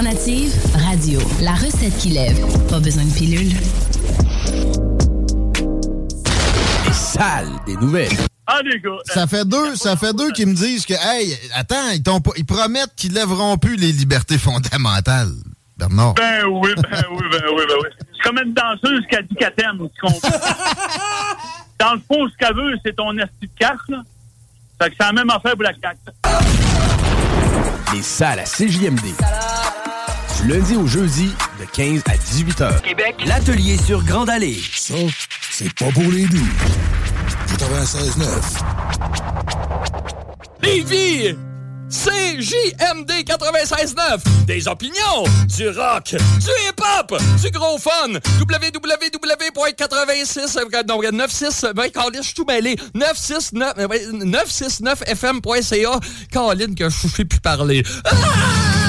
Lévis. 0.02 0.04
L'alternative 0.04 0.52
radio. 0.74 1.20
La 1.40 1.52
recette 1.54 1.96
qui 1.98 2.10
lève. 2.10 2.38
Pas 2.68 2.80
besoin 2.80 3.04
de 3.04 3.12
pilule. 3.12 3.52
Les 6.86 6.92
salles 6.92 7.50
des 7.66 7.76
nouvelles. 7.76 8.08
Ah, 8.46 8.58
les 8.64 8.80
gars. 8.80 8.90
Ça 9.06 9.26
fait 9.26 9.44
deux, 9.46 9.76
ça 9.76 9.96
fait 9.96 10.12
deux 10.12 10.30
qui 10.32 10.46
me 10.46 10.54
disent 10.54 10.84
que, 10.84 10.94
hey, 10.94 11.36
attends, 11.54 11.90
ils, 11.92 12.02
t'ont 12.02 12.20
pas- 12.20 12.32
ils 12.36 12.44
promettent 12.44 12.94
qu'ils 12.96 13.12
lèveront 13.12 13.56
plus 13.56 13.76
les 13.76 13.92
libertés 13.92 14.36
fondamentales. 14.38 15.32
Bernard. 15.76 16.14
Ben 16.14 16.44
oui, 16.46 16.70
ben 16.76 17.04
oui, 17.10 17.24
ben 17.30 17.42
oui, 17.56 17.62
ben 17.68 17.74
oui. 17.82 17.88
C'est 18.16 18.22
comme 18.28 18.38
une 18.44 18.52
danseuse 18.54 19.02
qui 19.08 19.16
a 19.16 19.22
dit 19.22 19.34
qu'elle 19.34 19.54
t'aime, 19.54 19.78
tu 19.78 20.00
comprends? 20.00 20.28
Dans 21.80 21.94
le 21.94 22.00
fond, 22.00 22.28
ce 22.30 22.36
qu'elle 22.38 22.54
veut, 22.54 22.74
c'est 22.84 22.94
ton 22.94 23.16
esti 23.18 23.30
de 23.42 23.50
carte, 23.58 23.88
là. 23.88 24.02
Fait 24.80 24.90
que 24.90 24.96
c'est 24.98 25.06
la 25.06 25.12
même 25.12 25.30
affaire 25.30 25.52
pour 25.54 25.62
la 25.62 25.72
carte. 25.74 25.98
Les 27.92 28.02
salles 28.02 28.40
à 28.40 28.44
CJMD. 28.44 29.00
Lundi 30.48 30.76
au 30.76 30.86
jeudi, 30.86 31.30
de 31.58 31.64
15 31.72 32.02
à 32.06 32.16
18 32.16 32.60
heures. 32.60 32.80
Québec, 32.82 33.16
l'atelier 33.26 33.76
sur 33.78 34.04
Grande 34.04 34.28
Allée. 34.28 34.60
Ça, 34.74 34.94
c'est 35.50 35.72
pas 35.74 35.90
pour 35.92 36.12
les 36.12 36.26
doux. 36.26 36.46
96.9. 37.58 38.26
Lévis! 40.62 41.34
CJMD 41.90 43.10
96.9 43.24 44.44
Des 44.46 44.66
opinions, 44.66 45.24
du 45.46 45.68
rock, 45.68 46.16
du 46.16 46.50
hip-hop, 46.68 47.14
du 47.40 47.50
gros 47.50 47.76
fun 47.78 48.14
www.86 48.40 50.58
euh, 50.58 50.64
non, 50.88 50.98
96 50.98 51.66
ben 51.76 51.90
Colin, 51.90 52.08
je 52.16 52.22
suis 52.22 52.34
tout 52.34 52.46
mêlé 52.46 52.76
969 52.94 53.74
euh, 53.78 53.86
ouais, 53.86 54.06
969fm.ca 54.06 56.00
Colin 56.32 56.74
que 56.74 56.88
je 56.88 57.06
sais 57.06 57.26
plus 57.26 57.40
parler 57.40 57.82
ah! 58.06 58.83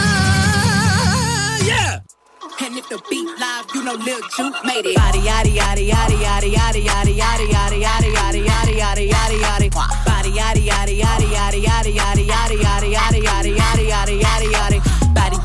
And 2.61 2.77
if 2.77 2.87
the 2.87 3.01
beat 3.09 3.27
live, 3.37 3.65
you 3.75 3.83
know 3.83 3.93
Lil 3.95 4.19
Juke 4.35 4.55
made 4.63 4.85
it. 4.85 4.95
Body, 4.95 5.19
yaddy, 5.19 5.51
yaddy, 5.57 5.89
yaddy, 5.89 6.17
yaddy, 6.21 6.53
yaddy, 6.55 6.85
yaddy, 6.85 7.17
yaddy, 7.19 7.43
yaddy, 7.51 7.83
yaddy, 7.83 8.07
yaddy, 8.07 8.45
yaddy, 8.47 8.79
yaddy, 8.79 9.09
yaddy, 9.11 9.39
yaddy. 9.43 9.69
Body, 10.05 10.31
yaddy, 10.31 10.65
yaddy, 10.65 10.99
yaddy, 11.01 11.27
yaddy, 11.35 11.61
yaddy, 11.61 11.91
yaddy, 11.91 12.25
yaddy, 12.25 12.93
yaddy, 12.95 13.19
yaddy, 13.25 13.55
yaddy, 13.57 13.89
yaddy, 13.91 14.21
yaddy, 14.21 14.51
yaddy 14.53 14.94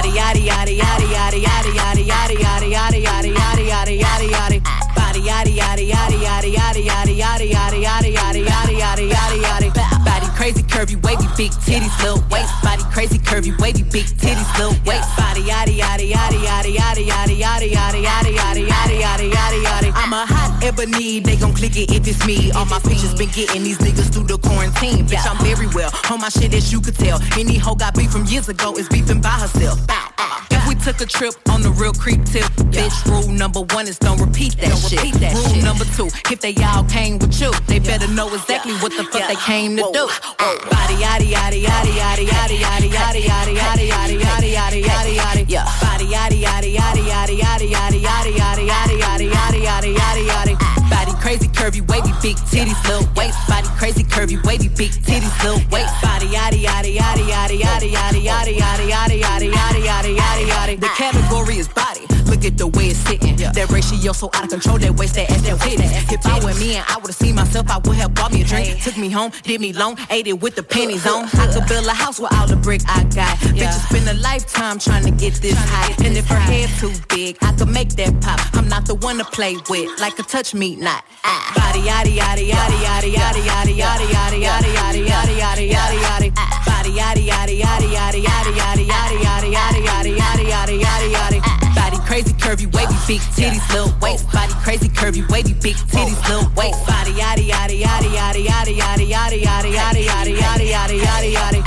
Yadi 0.00 0.16
yadi 0.16 0.42
yadi 0.48 0.74
yadi 0.80 1.06
yadi 1.12 1.40
yadi 1.44 1.70
yadi 1.76 2.02
yadi 2.08 2.70
yadi 2.72 2.72
yadi 2.72 3.00
yadi 3.04 3.30
yadi 3.36 3.64
yadi 3.68 3.94
yadi 4.00 4.26
yadi. 4.32 4.62
Body 4.96 5.20
yadi 5.28 5.50
yadi 5.60 5.84
yadi 5.92 6.16
yadi 6.24 6.50
yadi 6.56 6.80
yadi 6.88 7.12
yadi 7.20 7.46
yadi 7.52 7.80
yadi 7.84 8.40
yadi 8.40 8.72
yadi 8.80 9.04
yadi 9.12 9.38
yadi 9.44 9.69
crazy 10.40 10.62
curvy 10.62 10.96
wavy 11.04 11.28
big 11.36 11.50
titties 11.68 11.92
little 12.02 12.24
waist. 12.30 12.50
Body 12.62 12.82
crazy 12.90 13.18
curvy 13.18 13.52
wavy 13.60 13.82
big 13.82 14.06
titties 14.16 14.48
little 14.56 14.72
waist. 14.86 15.04
Body 15.14 15.42
yaddy 15.42 15.76
yaddy 15.76 16.10
yaddy 16.10 16.40
yaddy 16.40 16.72
yaddy 16.80 17.06
yaddy 17.06 17.36
yaddy 17.36 17.70
yaddy 17.70 18.00
yaddy 18.06 18.36
yaddy 18.40 18.64
yaddy 18.66 18.96
yaddy 18.96 19.30
yaddy 19.30 19.62
yaddy. 19.62 19.92
I'm 19.94 20.14
a 20.14 20.24
hot 20.24 20.64
ebony, 20.64 21.20
they 21.20 21.36
gon' 21.36 21.52
click 21.52 21.76
it 21.76 21.92
if 21.92 22.08
it's 22.08 22.26
me. 22.26 22.50
All 22.52 22.64
my 22.64 22.78
features 22.78 23.14
been 23.14 23.28
getting 23.28 23.64
these 23.64 23.76
niggas 23.78 24.10
through 24.14 24.28
the 24.28 24.38
quarantine. 24.38 25.06
Bitch, 25.06 25.28
I'm 25.28 25.36
very 25.44 25.66
well 25.74 25.90
on 26.10 26.22
my 26.22 26.30
shit 26.30 26.54
as 26.54 26.72
you 26.72 26.80
could 26.80 26.96
tell. 26.96 27.20
Any 27.38 27.58
hoe 27.58 27.74
got 27.74 27.94
beef 27.94 28.10
from 28.10 28.24
years 28.24 28.48
ago 28.48 28.72
is 28.78 28.88
beefing 28.88 29.20
by 29.20 29.36
herself. 29.44 29.78
If 30.50 30.66
we 30.66 30.74
took 30.74 31.00
a 31.00 31.06
trip 31.06 31.34
on 31.50 31.62
the 31.62 31.70
real 31.70 31.92
creep 31.92 32.24
tip, 32.24 32.44
bitch, 32.72 33.04
rule 33.06 33.28
number 33.32 33.60
one 33.74 33.86
is 33.88 33.98
don't 33.98 34.20
repeat 34.20 34.56
that 34.58 34.68
Don't 34.70 34.78
shit. 34.78 35.02
repeat 35.02 35.14
that 35.20 35.34
rule 35.34 35.54
shit. 35.54 35.64
number 35.64 35.84
two, 35.96 36.08
if 36.30 36.40
they 36.40 36.54
all 36.64 36.84
came 36.84 37.18
with 37.18 37.40
you, 37.40 37.50
they 37.66 37.78
better 37.78 38.08
know 38.08 38.32
exactly 38.32 38.72
what 38.74 38.92
the 38.96 39.04
fuck 39.04 39.26
they 39.28 39.36
came 39.36 39.76
to 39.76 39.88
do. 39.92 40.08
Body 40.38 40.94
yaddy 40.94 41.26
yaddy 41.32 41.62
yaddy 41.64 41.92
yaddy 41.96 42.26
yaddy 42.26 42.58
yaddy 42.58 42.90
yaddy 42.90 43.22
yaddy 43.26 43.56
yaddy 43.56 43.86
yaddy 43.88 44.20
yaddy 44.20 44.50
yaddy 44.52 44.82
yaddy 44.84 45.16
yaddy. 45.16 45.44
Yeah. 45.48 45.64
Body 45.80 46.06
yaddy 46.06 46.42
yaddy 46.42 46.74
yaddy 46.74 47.04
yaddy 47.08 47.36
yaddy 47.40 48.00
yaddy 48.00 48.00
yaddy 48.04 48.66
yaddy 48.68 48.96
yaddy 48.96 48.96
yaddy 48.98 49.30
yaddy 49.30 49.60
yaddy 49.64 49.94
yaddy 49.96 50.26
yaddy. 50.28 50.90
Body 50.90 51.12
crazy 51.20 51.48
curvy 51.48 51.80
wavy 51.88 52.12
big 52.22 52.36
titties 52.36 52.82
little 52.86 53.08
waist. 53.16 53.38
Body 53.48 53.68
crazy 53.78 54.04
curvy 54.04 54.44
wavy 54.44 54.68
big 54.68 54.92
titties 54.92 55.42
little 55.42 55.62
waist. 55.70 55.94
Body 56.02 56.26
yaddy 56.26 56.62
yaddy 56.62 56.96
yaddy 56.96 57.26
yaddy 57.26 57.60
yaddy 57.60 58.22
yaddy 58.22 58.56
yaddy 58.60 58.90
yaddy 58.90 59.20
yaddy 59.20 59.50
yaddy 59.50 59.84
yaddy 59.84 60.16
yaddy 60.16 60.46
yaddy. 60.46 60.80
The 60.80 60.88
category 60.96 61.56
is 61.58 61.68
body. 61.68 62.19
Look 62.30 62.44
at 62.44 62.56
the 62.56 62.68
way 62.68 62.86
it's 62.94 62.98
sitting. 63.00 63.36
That 63.36 63.68
ratio 63.70 64.12
so 64.12 64.30
out 64.34 64.44
of 64.44 64.50
control. 64.50 64.78
That 64.78 64.94
waist 64.94 65.14
that 65.16 65.30
ass 65.30 65.42
that 65.42 65.60
hitting. 65.62 65.90
If 66.14 66.24
I 66.24 66.38
were 66.44 66.54
me 66.54 66.76
and 66.76 66.84
I 66.88 66.96
would've 66.98 67.16
seen 67.16 67.34
myself, 67.34 67.68
I 67.68 67.78
would 67.78 67.96
have 67.96 68.14
bought 68.14 68.32
me 68.32 68.42
a 68.42 68.44
drink. 68.44 68.80
Took 68.82 68.96
me 68.96 69.10
home, 69.10 69.32
did 69.42 69.60
me 69.60 69.72
long, 69.72 69.98
ate 70.10 70.28
it 70.28 70.40
with 70.40 70.54
the 70.54 70.62
pennies 70.62 71.06
on. 71.06 71.24
I 71.34 71.50
could 71.52 71.66
build 71.66 71.86
a 71.86 71.92
house 71.92 72.20
with 72.20 72.32
all 72.34 72.46
the 72.46 72.56
brick 72.56 72.82
I 72.86 73.02
got. 73.04 73.36
Bitches 73.38 73.82
spend 73.88 74.08
a 74.08 74.14
lifetime 74.22 74.78
trying 74.78 75.04
to 75.04 75.10
get 75.10 75.34
this 75.42 75.58
high. 75.58 75.92
And 76.04 76.16
if 76.16 76.26
her 76.28 76.38
head 76.38 76.70
too 76.78 76.92
big, 77.08 77.36
I 77.42 77.52
could 77.52 77.68
make 77.68 77.90
that 78.00 78.14
pop. 78.20 78.40
I'm 78.54 78.68
not 78.68 78.86
the 78.86 78.94
one 78.94 79.18
to 79.18 79.24
play 79.24 79.56
with, 79.68 79.90
like 80.00 80.18
a 80.18 80.22
touch 80.22 80.54
me 80.54 80.76
not. 80.76 81.04
Ah. 81.24 81.52
Body 81.56 81.82
yaddy 81.82 82.16
yaddy 82.16 82.48
yaddy 82.48 82.78
yaddy 82.78 83.10
yaddy 83.12 83.42
yaddy 83.42 83.74
yaddy 83.74 84.10
yaddy 84.14 84.42
yaddy 84.44 84.70
yaddy 84.78 85.02
yaddy 85.06 85.34
yaddy 85.36 85.70
yaddy 85.70 85.98
yaddy. 85.98 86.30
Body 86.66 86.90
yaddy 86.90 87.26
yaddy 87.26 87.60
yaddy 87.60 87.90
yaddy 87.90 88.22
yaddy 88.22 88.54
yaddy 88.54 88.84
yaddy 88.86 89.20
yaddy 89.20 89.50
yaddy 89.50 89.80
yaddy 89.82 90.16
yaddy 90.16 90.46
yaddy 90.46 90.78
yaddy 90.78 90.78
yaddy. 90.78 91.12
Body 91.12 91.29
crazy 92.10 92.32
curvy 92.32 92.66
wavy 92.74 92.96
big 93.06 93.20
titties 93.38 93.62
little 93.72 93.94
waist. 94.02 94.26
Body 94.32 94.52
crazy 94.64 94.88
curvy 94.88 95.22
wavy 95.30 95.54
big 95.62 95.76
titties 95.76 96.20
little 96.28 96.50
waist. 96.56 96.84
Body 96.84 97.12
yaddy 97.12 97.48
yaddy 97.48 97.82
yaddy 97.82 98.10
yaddy 98.10 98.44
yaddy 98.44 98.76
yaddy 98.80 99.06
yaddy 99.06 99.42
yaddy 99.44 99.70
yaddy 99.70 100.02
yaddy 100.08 100.34
yaddy 100.34 100.66
yaddy 100.74 100.98
yaddy 101.06 101.30
yaddy. 101.34 101.62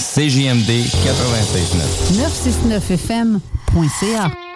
CJMD 0.00 0.88
96.9. 0.88 2.16
969fm.ca. 2.16 4.47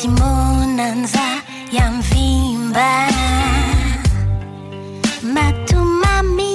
timonanza 0.00 1.26
ya 1.72 1.90
mvimba. 1.90 3.08
Matumami 5.22 6.54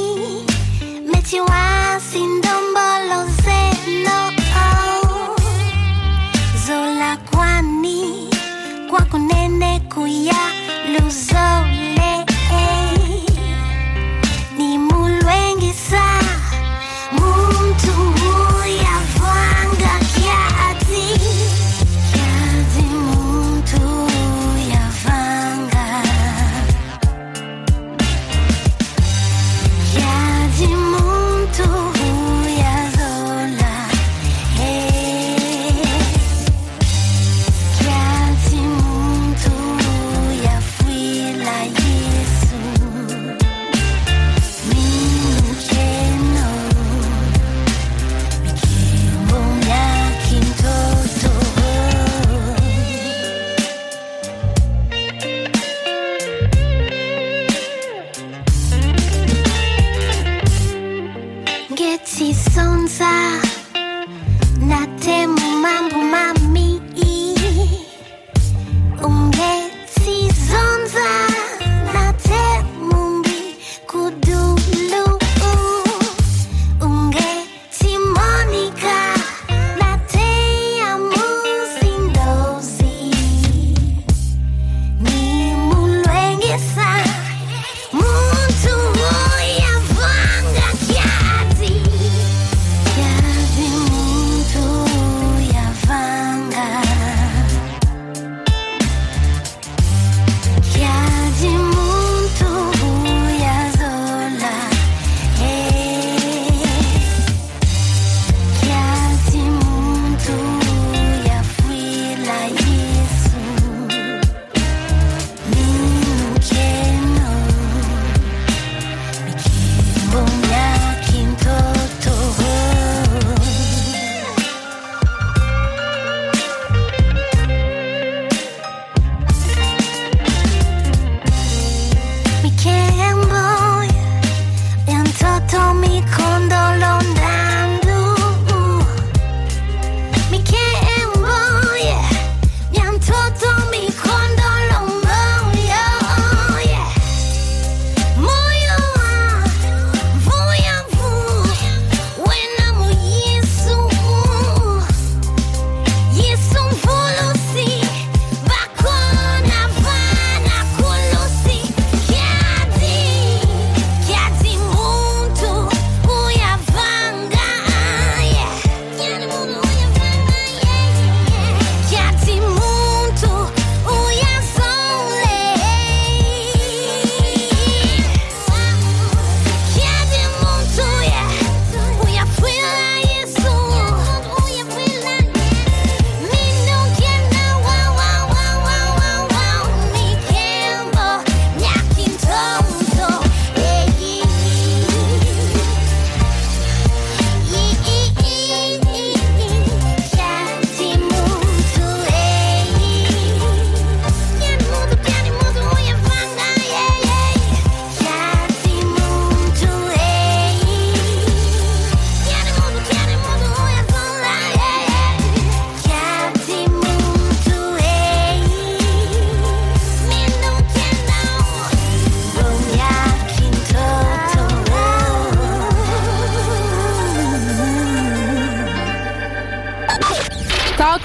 metiwasi 1.12 2.20
ndombolo 2.26 3.26
zeno. 3.44 4.32
Zola 6.68 7.18
kwani 7.18 8.30
kwa 8.89 9.02
kunene 9.02 9.80
kuya 9.94 10.41
luzo. 10.94 11.53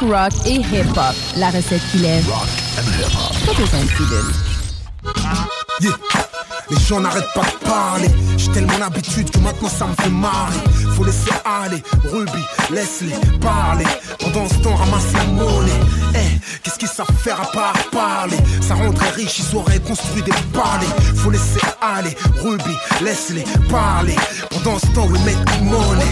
Rock 0.09 0.33
et 0.47 0.57
hip-hop. 0.57 1.15
La 1.37 1.51
recette 1.51 1.83
qui 1.91 1.99
lève. 1.99 2.27
Rock 2.29 2.49
and 2.79 2.89
hip-hop. 2.99 3.47
Pas 3.47 3.61
besoin 3.61 3.81
de 3.81 3.89
pilule. 3.89 4.33
Yeah. 5.81 5.97
Les 6.71 6.79
gens 6.81 7.01
n'arrêtent 7.01 7.33
pas 7.35 7.45
de 7.45 7.67
parler. 7.67 8.09
J'ai 8.37 8.51
tellement 8.53 8.77
l'habitude 8.79 9.31
que 9.31 9.39
maintenant 9.39 9.69
ça 9.71 9.87
me 9.87 9.95
fait 9.95 10.11
marrer. 10.11 10.59
Faut 10.95 11.05
laisser 11.05 11.31
aller, 11.45 11.83
Ruby, 12.13 12.43
laisse-les 12.71 13.15
parler. 13.39 13.87
Pendant 14.19 14.47
ce 14.49 14.55
temps, 14.57 14.75
ramasse 14.75 15.13
la 15.15 15.25
monnaie. 15.25 15.73
Eh, 16.15 16.39
qu'est-ce 16.63 16.79
qu'ils 16.79 16.89
savent 16.89 17.07
faire 17.23 17.41
à 17.41 17.47
part 17.47 17.73
parler? 17.91 18.37
Ça 18.61 18.75
rendrait 18.75 19.11
riche, 19.11 19.39
ils 19.39 19.57
auraient 19.57 19.81
construit 19.81 20.23
des 20.23 20.33
palais. 20.53 20.93
Faut 21.17 21.31
laisser 21.31 21.61
aller, 21.81 22.15
Ruby, 22.43 22.77
laisse-les 23.03 23.45
parler. 23.71 24.17
Pendant 24.51 24.79
ce 24.79 24.87
temps, 24.89 25.07
we 25.07 25.21
make 25.25 25.63
money. 25.63 26.05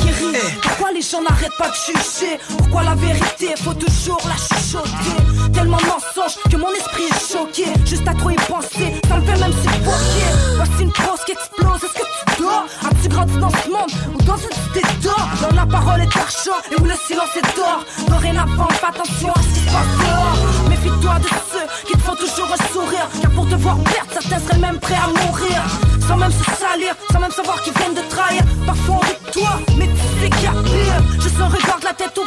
Les 0.97 1.03
gens 1.03 1.23
n'arrêtent 1.23 1.57
pas 1.59 1.69
de 1.69 1.75
juger 1.75 2.39
Pourquoi 2.57 2.83
la 2.83 2.95
vérité? 2.95 3.55
Faut 3.63 3.75
toujours 3.75 4.21
la 4.27 4.37
chuchoter. 4.37 5.53
Tellement 5.53 5.81
mensonge 5.93 6.37
que 6.51 6.57
mon 6.57 6.73
esprit 6.73 7.05
est 7.05 7.33
choqué. 7.33 7.67
Juste 7.85 8.09
à 8.09 8.15
trop 8.15 8.31
y 8.31 8.37
penser, 8.37 8.89
ça 9.09 9.17
me 9.17 9.27
fait 9.27 9.39
même 9.39 9.53
suffoquer. 9.53 10.29
Voici 10.57 10.83
une 10.83 10.93
pause 10.93 11.23
qui 11.27 11.33
explose, 11.33 11.85
est-ce 11.85 11.99
que 12.01 12.07
tu 12.07 12.43
dors? 12.43 12.67
As-tu 12.89 13.09
grandi 13.09 13.37
dans 13.39 13.51
ce 13.51 13.69
monde 13.69 13.93
ou 14.15 14.23
dans 14.25 14.37
une 14.37 14.57
cité 14.65 14.83
d'or? 15.03 15.29
Dans 15.43 15.55
la 15.55 15.67
parole 15.67 16.01
est 16.01 16.17
argent 16.17 16.59
et 16.71 16.81
où 16.81 16.85
le 16.85 16.95
silence 17.07 17.37
est 17.37 17.57
d'or. 17.57 17.85
Dorénavant, 18.09 18.69
fais 18.69 18.87
attention 18.87 19.31
à 19.31 19.43
ce 19.43 19.49
qui 19.49 19.61
se 19.61 19.73
passe 19.75 19.93
dehors. 20.01 20.69
Méfie-toi 20.71 21.19
de 21.19 21.29
ceux 21.53 21.87
qui 21.87 21.93
te 21.93 22.03
font 22.03 22.17
toujours 22.17 22.49
sourire. 22.73 23.07
Car 23.21 23.31
pour 23.33 23.49
te 23.49 23.55
voir 23.57 23.77
perdre, 23.85 24.11
certains 24.13 24.41
seraient 24.41 24.59
même 24.59 24.79
prêts 24.79 24.95
à 24.97 25.09
mourir. 25.09 25.61
Sans 26.09 26.17
même 26.17 26.33
se 26.33 26.45
salir, 26.45 26.95
sans 27.13 27.21
même 27.21 27.33
savoir 27.33 27.61
qu'ils 27.63 27.75
viennent 27.75 27.95
de 27.95 28.06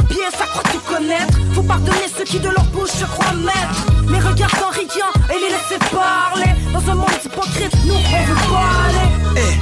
pieds, 0.09 0.29
ça 0.37 0.45
croit 0.45 0.63
tout 0.71 0.79
connaître 0.79 1.37
Faut 1.53 1.63
pardonner 1.63 2.07
ceux 2.15 2.23
qui 2.23 2.39
de 2.39 2.49
leur 2.49 2.65
bouche 2.65 2.89
se 2.89 3.05
croient 3.05 3.33
maîtres 3.33 3.85
Les 4.09 4.19
regards 4.19 4.55
en 4.67 4.71
riant 4.71 5.13
et 5.29 5.39
les 5.39 5.49
laisser 5.49 5.79
parler 5.91 6.51
Dans 6.73 6.91
un 6.91 6.95
monde 6.95 7.09
hypocrite, 7.23 7.73
nous 7.85 7.93
on 7.93 8.23
veut 8.25 8.49
parler 8.49 9.37
Eh, 9.37 9.59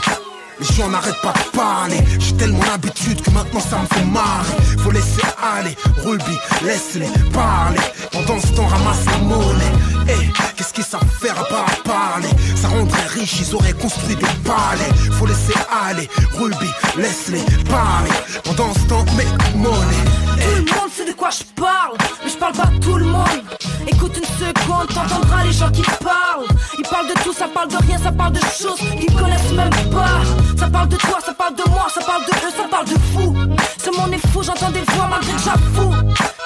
les 0.59 0.75
gens 0.75 0.89
n'arrêtent 0.89 1.21
pas 1.21 1.33
de 1.33 1.55
parler. 1.55 1.97
J'ai 2.19 2.33
tellement 2.35 2.63
l'habitude 2.63 3.21
que 3.21 3.29
maintenant 3.29 3.59
ça 3.59 3.77
me 3.77 3.85
fait 3.95 4.05
marrer. 4.05 4.55
Faut 4.79 4.89
laisser 4.89 5.21
aller, 5.39 5.75
Ruby, 6.03 6.37
laisse-les 6.65 7.09
parler. 7.31 7.79
Pendant 8.11 8.39
ce 8.39 8.47
temps, 8.47 8.65
ramasse 8.65 9.05
la 9.05 9.17
monnaie. 9.17 9.71
Eh, 10.09 10.31
qu'est-ce 10.55 10.73
qu'ils 10.73 10.83
savent 10.83 11.07
faire 11.21 11.39
à 11.39 11.43
part 11.43 11.83
parler? 11.83 12.29
Ça 12.55 12.69
rendrait 12.69 13.05
riche, 13.07 13.39
ils 13.41 13.53
auraient 13.53 13.73
construit 13.73 14.15
des 14.15 14.25
palais. 14.43 14.91
Faut 15.19 15.27
laisser 15.27 15.53
aller, 15.87 16.09
Ruby, 16.39 16.71
laisse-les 16.97 17.43
parler. 17.65 18.11
Pendant 18.43 18.73
ce 18.73 18.79
temps, 18.87 19.05
make 19.15 19.55
money. 19.55 20.06
Tout 20.47 20.55
le 20.55 20.79
monde 20.79 20.91
sait 20.91 21.05
de 21.05 21.13
quoi 21.13 21.29
je 21.29 21.43
parle, 21.59 21.97
mais 22.23 22.29
je 22.29 22.37
parle 22.37 22.53
pas 22.53 22.69
tout 22.81 22.95
le 22.95 23.05
monde. 23.05 23.43
Écoute 23.87 24.17
une 24.17 24.23
seconde, 24.23 24.87
t'entendras 24.87 25.43
les 25.43 25.51
gens 25.51 25.69
qui 25.71 25.81
parlent. 25.81 26.47
Ils 26.77 26.87
parlent 26.87 27.07
de 27.07 27.13
tout, 27.23 27.33
ça 27.33 27.47
parle 27.47 27.69
de 27.69 27.77
rien, 27.77 27.97
ça 27.97 28.11
parle 28.11 28.33
de 28.33 28.39
choses 28.39 28.79
qu'ils 28.79 29.13
connaissent 29.13 29.51
même 29.51 29.69
pas. 29.91 30.21
Ça 30.57 30.67
parle 30.67 30.89
de 30.89 30.97
toi, 30.97 31.19
ça 31.25 31.33
parle 31.33 31.55
de 31.55 31.69
moi, 31.69 31.87
ça 31.93 32.01
parle 32.01 32.23
de 32.25 32.31
eux, 32.31 32.53
ça 32.55 32.67
parle 32.69 32.85
de 32.85 32.97
fou. 33.11 33.35
Ce 33.83 33.89
monde 33.89 34.13
est 34.13 34.27
fou, 34.27 34.43
j'entends 34.43 34.71
des 34.71 34.83
voix 34.93 35.07
malgré 35.09 35.33
que 35.33 35.39
j'avoue. 35.39 35.93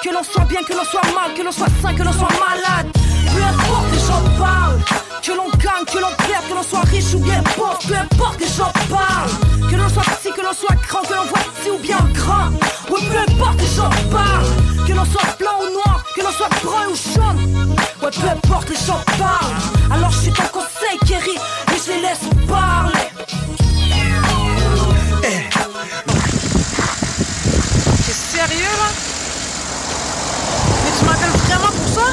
Que 0.02 0.10
l'on 0.10 0.24
soit 0.24 0.44
bien, 0.44 0.62
que 0.62 0.72
l'on 0.72 0.84
soit 0.84 1.06
mal, 1.14 1.32
que 1.36 1.42
l'on 1.42 1.52
soit 1.52 1.68
sain, 1.80 1.94
que 1.94 2.02
l'on 2.02 2.12
soit 2.12 2.28
malade. 2.32 2.90
Peu 3.34 3.42
importe, 3.42 3.86
les 3.92 3.98
gens 3.98 4.22
parlent. 4.38 4.80
Que 5.22 5.32
l'on 5.32 5.48
gagne, 5.58 5.84
que 5.86 5.98
l'on 5.98 6.12
perde, 6.26 6.48
que 6.48 6.54
l'on 6.54 6.62
soit 6.62 6.84
riche 6.90 7.14
ou 7.14 7.20
bien 7.20 7.42
pauvre. 7.56 7.78
Peu 7.86 7.94
importe, 7.94 8.40
les 8.40 8.48
gens 8.48 8.72
parlent. 8.90 9.70
Que 9.70 9.76
l'on 9.76 9.88
soit 9.88 10.02
petit, 10.02 10.32
que 10.32 10.42
l'on 10.42 10.52
soit 10.52 10.74
grand, 10.88 11.02
que 11.02 11.14
l'on 11.14 11.24
voit 11.24 11.38
petit 11.54 11.70
ou 11.70 11.78
bien 11.78 11.98
grand. 12.12 12.50
Importe. 13.42 14.86
Que 14.86 14.92
l'on 14.92 15.04
soit 15.04 15.36
blanc 15.38 15.58
ou 15.60 15.72
noir, 15.72 16.04
que 16.14 16.22
l'on 16.22 16.32
soit 16.32 16.48
brun 16.62 16.86
ou 16.90 16.96
jaune. 17.14 17.76
Ouais, 18.02 18.10
peu 18.10 18.28
importe, 18.28 18.68
les 18.68 18.76
gens 18.76 19.00
parlent. 19.18 19.92
Alors 19.92 20.10
je 20.10 20.18
suis 20.18 20.32
ton 20.32 20.42
conseil, 20.52 20.98
Kerry, 21.06 21.36
et 21.36 21.78
je 21.84 21.92
les 21.92 22.00
laisse 22.02 22.26
parler. 22.48 23.08
T'es 28.06 28.12
sérieux 28.12 28.76
là? 28.80 28.88
Mais 30.84 30.92
tu 30.98 31.04
m'appelles 31.04 31.40
vraiment 31.46 31.72
pour 31.72 31.88
ça? 31.94 32.08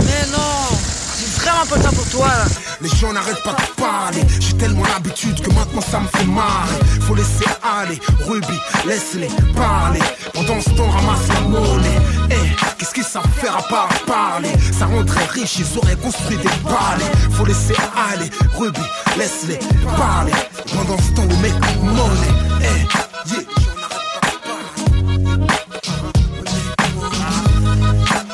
Mais 0.00 0.26
non, 0.30 0.78
j'ai 1.18 1.26
vraiment 1.40 1.66
pas 1.66 1.76
le 1.76 1.82
temps 1.82 1.92
pour 1.92 2.08
toi 2.08 2.28
là. 2.28 2.44
Les 2.82 2.88
gens 2.88 3.12
n'arrêtent 3.12 3.42
pas 3.44 3.52
de 3.52 3.80
parler. 3.80 4.22
J'ai 4.40 4.54
tellement 4.54 4.82
l'habitude 4.84 5.40
que 5.40 5.50
maintenant 5.50 5.80
ça 5.80 6.00
me 6.00 6.08
fait 6.08 6.24
marrer. 6.24 6.74
Faut 7.02 7.14
laisser 7.14 7.46
aller, 7.62 8.00
Ruby, 8.26 8.58
laisse-les 8.84 9.28
parler. 9.54 10.00
Pendant 10.34 10.60
ce 10.60 10.70
temps, 10.70 10.90
ramasse 10.90 11.28
la 11.28 11.40
monnaie. 11.42 12.00
Eh, 12.30 12.34
qu'est-ce 12.76 12.92
qu'ils 12.92 13.04
savent 13.04 13.22
faire 13.36 13.56
à 13.56 13.62
part 13.62 13.88
parler? 14.04 14.50
Ça 14.76 14.86
rendrait 14.86 15.26
riche, 15.26 15.58
ils 15.60 15.78
auraient 15.78 15.94
construit 15.94 16.38
des 16.38 16.48
palais. 16.64 17.10
Faut 17.30 17.44
laisser 17.44 17.76
aller, 17.94 18.30
Ruby, 18.58 18.80
laisse-les 19.16 19.60
parler. 19.96 20.32
Pendant 20.74 20.98
ce 20.98 21.12
temps, 21.12 21.22
we 21.22 21.38
make 21.38 21.54
money. 21.82 22.32
Eh, 22.62 22.66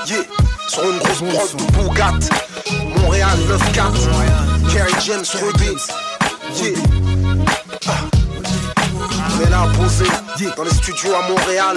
yeah. 0.06 0.22
Sur 0.68 0.84
une 0.84 0.98
grosse 0.98 1.18
prod 1.18 1.66
de 1.66 1.72
Bougat. 1.72 2.47
Montréal 3.28 3.58
9-4. 3.74 4.72
Kerry 4.72 4.92
James 5.04 5.24
Ruby. 5.34 5.76
Yeah. 6.56 6.78
Ah. 7.86 7.90
On 9.34 9.46
est 9.46 9.50
là 9.50 9.62
à 9.62 9.66
poser 9.68 10.06
dans 10.56 10.64
les 10.64 10.70
studios 10.70 11.14
à 11.14 11.28
Montréal. 11.28 11.76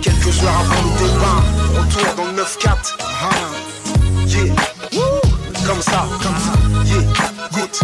Quelques 0.00 0.42
heures 0.44 0.60
avant 0.60 0.82
le 0.82 0.90
départ, 1.08 1.42
retour 1.74 2.14
dans 2.16 2.24
le 2.24 2.42
9-4. 2.42 2.96
Yeah. 4.28 4.54
Comme 5.66 5.82
ça, 5.82 6.06
comme 6.22 6.38
ça. 6.38 6.52
Yeah. 6.84 7.02
Écoute. 7.50 7.80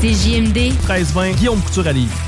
CJMD 0.00 0.56
1320 0.56 1.30
Guillaume 1.32 1.60
Couture 1.60 1.86
à 1.88 1.92
Livre. 1.92 2.27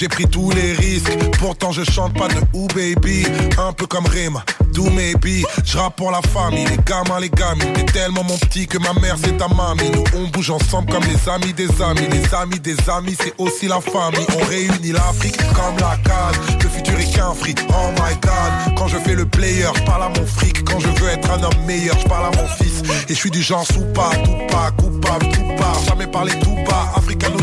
j'ai 0.00 0.08
pris 0.08 0.26
tous 0.26 0.50
les 0.52 0.72
risques. 0.72 1.12
Pourtant, 1.38 1.72
je 1.72 1.82
chante 1.84 2.14
pas 2.14 2.28
de 2.28 2.40
ou 2.54 2.66
baby. 2.68 3.26
Un 3.58 3.74
peu 3.74 3.86
comme 3.86 4.06
Rima, 4.06 4.42
do 4.72 4.84
maybe. 4.84 5.44
Je 5.62 5.76
rappe 5.76 5.96
pour 5.96 6.10
la 6.10 6.22
famille, 6.22 6.64
les 6.64 6.78
gamins, 6.78 7.20
les 7.20 7.28
gamines. 7.28 7.74
T'es 7.74 7.84
tellement 7.84 8.24
mon 8.24 8.38
petit 8.38 8.66
que 8.66 8.78
ma 8.78 8.94
mère 8.94 9.16
c'est 9.22 9.36
ta 9.36 9.48
mamie. 9.48 9.90
Nous 9.90 10.04
on 10.16 10.28
bouge 10.28 10.50
ensemble 10.50 10.90
comme 10.90 11.04
les 11.04 11.28
amis 11.28 11.52
des 11.52 11.68
amis. 11.82 12.08
Les 12.10 12.34
amis 12.34 12.60
des 12.60 12.76
amis, 12.88 13.14
c'est 13.20 13.34
aussi 13.36 13.68
la 13.68 13.80
famille. 13.82 14.26
On 14.40 14.44
réunit 14.46 14.92
l'Afrique 14.92 15.36
comme 15.52 15.76
la 15.78 15.98
case. 16.02 16.40
Le 16.62 16.68
futur 16.70 16.98
est 16.98 17.14
qu'un 17.14 17.34
fric, 17.34 17.58
oh 17.68 17.90
my 17.96 18.14
god. 18.22 18.74
Quand 18.78 18.88
je 18.88 18.96
fais 18.96 19.14
le 19.14 19.26
player, 19.26 19.68
je 19.74 19.82
parle 19.82 20.04
à 20.04 20.08
mon 20.08 20.24
fric. 20.24 20.64
Quand 20.64 20.80
je 20.80 20.88
veux 20.88 21.10
être 21.10 21.30
un 21.30 21.42
homme 21.42 21.66
meilleur, 21.66 21.98
je 21.98 22.08
parle 22.08 22.32
à 22.32 22.36
mon 22.40 22.48
fils. 22.48 22.82
Et 23.10 23.14
je 23.14 23.18
suis 23.18 23.30
du 23.30 23.42
genre 23.42 23.66
sous 23.66 23.84
pas, 23.92 24.12
tout 24.24 24.46
pas, 24.48 24.70
coupable, 24.78 25.28
tout 25.28 25.56
pas. 25.58 25.74
Jamais 25.86 26.06
parler 26.06 26.32
tout 26.40 26.56
bas, 26.66 26.90
africano 26.96 27.36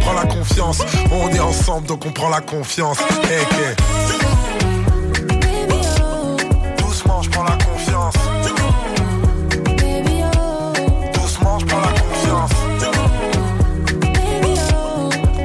Prends 0.00 0.12
la 0.12 0.26
confiance, 0.26 0.82
on 1.10 1.28
est 1.30 1.40
ensemble 1.40 1.86
donc 1.86 2.04
on 2.06 2.12
prend 2.12 2.28
la 2.28 2.40
confiance. 2.40 2.98
Doucement, 6.78 7.22
je 7.22 7.30
la 7.30 7.56
confiance. 7.64 8.14
Doucement, 11.14 11.58
je 11.58 11.66
la 11.66 11.92
confiance. 12.00 12.50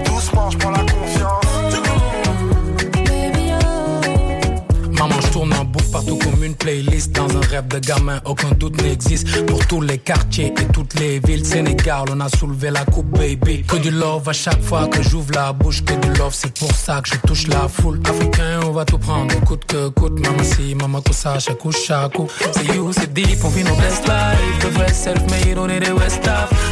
Doucement, 0.05 0.49
je 0.49 0.57
la 0.57 0.83
confiance. 0.91 1.45
Maman, 4.91 5.21
je 5.21 5.27
en 5.39 5.65
partout 5.91 6.17
comme 6.17 6.43
une 6.43 6.55
playlist 6.55 7.11
dans 7.13 7.30
rap 7.41 7.67
de 7.67 7.79
gamin, 7.79 8.19
aucun 8.25 8.51
doute 8.51 8.81
n'existe. 8.81 9.45
Pour 9.45 9.65
tous 9.67 9.81
les 9.81 9.97
quartiers 9.97 10.53
et 10.59 10.65
toutes 10.71 10.99
les 10.99 11.19
villes 11.19 11.45
Sénégal, 11.45 12.05
on 12.11 12.19
a 12.19 12.29
soulevé 12.29 12.71
la 12.71 12.85
coupe, 12.85 13.09
baby. 13.17 13.63
Que 13.63 13.77
du 13.77 13.91
love 13.91 14.27
à 14.29 14.33
chaque 14.33 14.61
fois 14.61 14.87
que 14.87 15.01
j'ouvre 15.01 15.31
la 15.33 15.53
bouche, 15.53 15.83
que 15.83 15.93
du 15.93 16.13
love, 16.19 16.33
c'est 16.33 16.57
pour 16.57 16.71
ça 16.73 17.01
que 17.01 17.09
je 17.09 17.15
touche 17.27 17.47
la 17.47 17.67
foule. 17.67 17.99
Africain, 18.07 18.59
on 18.65 18.71
va 18.71 18.85
tout 18.85 18.97
prendre, 18.97 19.33
coûte 19.41 19.65
que 19.65 19.89
coûte. 19.89 20.19
Maman 20.19 20.43
si, 20.43 20.75
maman 20.75 21.01
ça, 21.11 21.39
chaque 21.39 21.57
coup. 21.57 21.71
C'est 21.71 22.75
you, 22.75 22.91
c'est 22.93 23.13
deep, 23.13 23.43
on 23.43 23.49
vit 23.49 23.63
nos 23.63 23.75
best 23.75 24.03
life. 24.05 24.63
Le 24.63 24.69
vrai 24.69 24.91
self-made, 24.93 25.57
on 25.57 25.69
est 25.69 25.79
des 25.79 25.91
West 25.91 26.27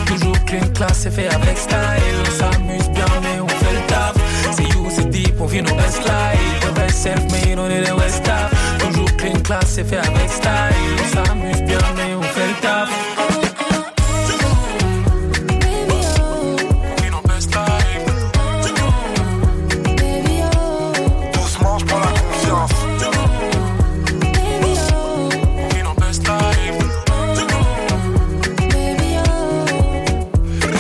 Toujours 0.06 0.46
clean, 0.46 0.68
class, 0.74 1.00
c'est 1.02 1.12
fait 1.12 1.28
avec 1.28 1.58
style. 1.58 1.78
On 2.22 2.40
s'amuse 2.40 2.90
bien, 2.90 3.06
mais 3.22 3.40
on 3.42 3.48
fait 3.48 3.74
le 3.74 3.88
taf. 3.88 4.16
C'est 4.52 4.64
you, 4.64 4.88
c'est 4.90 5.10
deep, 5.10 5.36
on 5.40 5.46
vit 5.46 5.62
nos 5.62 5.76
best 5.76 6.00
life. 6.04 6.66
Le 6.66 6.74
vrai 6.74 6.90
self-made, 6.90 7.60
on 7.60 7.70
est 7.70 7.84
des 7.84 7.92
West 7.92 8.24
Toujours 8.24 8.59
clean, 9.20 9.40
class, 9.42 9.66
c'est 9.68 9.84
fait 9.84 9.98
avec 9.98 10.30
style. 10.30 10.50
On 10.98 11.26
s'amuse 11.26 11.62
bien, 11.64 11.78
mais 11.98 12.16
on 12.16 12.22
fait 12.22 12.48
le 12.48 12.62
taf. 12.62 12.90
Doucement, 21.34 21.78
je 21.80 21.86
prends 21.86 22.00
la 22.00 22.20
confiance. 22.22 22.72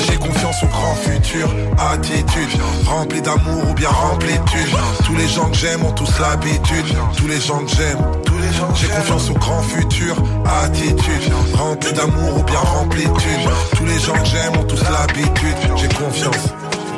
J'ai 0.07 0.17
confiance 0.17 0.63
au 0.63 0.67
grand 0.67 0.95
futur, 0.95 1.49
attitude 1.91 2.49
Rempli 2.85 3.21
d'amour 3.21 3.69
ou 3.69 3.73
bien 3.73 3.89
rempli 3.89 4.33
de. 4.33 5.05
Tous 5.05 5.15
les 5.15 5.27
gens 5.27 5.49
que 5.49 5.57
j'aime 5.57 5.83
ont 5.83 5.91
tous 5.91 6.19
l'habitude 6.19 6.85
Tous 7.17 7.27
les 7.27 7.39
gens 7.39 7.59
que 7.59 7.71
j'aime 7.71 7.97
j'ai 8.75 8.87
confiance 8.87 9.29
au 9.29 9.33
grand 9.33 9.61
futur, 9.61 10.15
attitude 10.63 11.33
Rempli 11.53 11.93
d'amour 11.93 12.37
ou 12.39 12.43
bien 12.43 12.59
rempli 12.59 13.03
de 13.03 13.17
thunes. 13.17 13.49
Tous 13.75 13.85
les 13.85 13.99
gens 13.99 14.13
que 14.13 14.25
j'aime 14.25 14.57
ont 14.57 14.63
tous 14.63 14.81
l'habitude 14.83 15.57
J'ai 15.75 15.87
confiance 15.89 16.53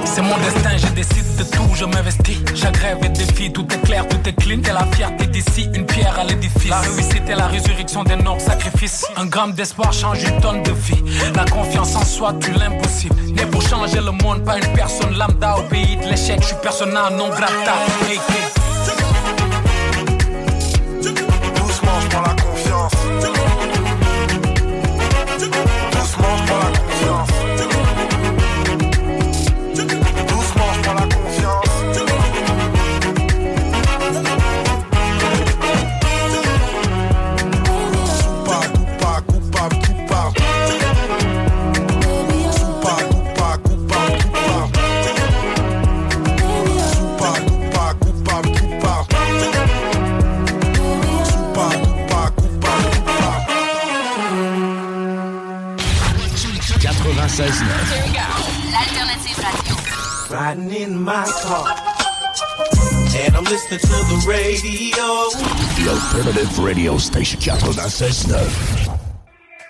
C'est 0.06 0.22
mon 0.22 0.38
destin, 0.38 0.78
je 0.78 0.88
décide 0.94 1.36
de 1.38 1.44
tout, 1.44 1.70
je 1.76 1.86
m'investis. 1.86 2.38
J'agrève 2.54 2.98
et 3.04 3.10
défie, 3.10 3.52
tout 3.52 3.66
est 3.74 3.82
clair, 3.82 4.08
tout 4.08 4.18
est 4.28 4.34
clean. 4.34 4.62
T'es 4.62 4.74
la 4.74 4.86
fierté 4.96 5.28
d'ici, 5.28 5.68
une 5.74 5.86
pierre 5.86 6.18
à 6.20 6.24
l'édifice. 6.24 6.70
La 6.70 6.80
réussite 6.80 7.30
est 7.30 7.36
la 7.36 7.48
résurrection 7.48 8.04
des 8.04 8.16
nobles 8.16 8.42
sacrifices. 8.42 9.06
Un 9.18 9.26
gramme 9.26 9.54
d'espoir 9.54 9.92
change 9.94 10.24
une 10.24 10.40
tonne 10.42 10.64
de 10.64 10.72
vie. 10.72 11.04
La 11.36 11.46
confiance 11.46 11.96
en 11.96 12.06
soi, 12.06 12.34
tu 12.40 12.52
l'impossible. 12.52 13.16
Né 13.36 13.46
pour 13.46 13.62
changer 13.62 14.00
le 14.00 14.12
monde, 14.12 14.44
pas 14.44 14.58
une 14.58 14.74
personne 14.74 15.18
lambda 15.18 15.58
au 15.58 15.64
pays 15.64 15.98
de 15.98 16.10
l'échec. 16.10 16.40
Je 16.42 16.48
suis 16.48 16.56
persona 16.62 17.10
non 17.10 17.30
grata. 17.30 17.76
Hey, 18.08 18.18
hey. 18.18 18.61
In 61.02 61.06
my 61.06 61.26
car. 61.42 61.66
And 63.22 63.36
I'm 63.36 63.44
listening 63.46 63.80
to 63.80 63.98
the 64.12 64.20
radio. 64.28 65.08
The 65.78 65.86
alternative 65.90 66.60
radio 66.60 66.98
station 66.98 67.40
96.9. 67.40 69.00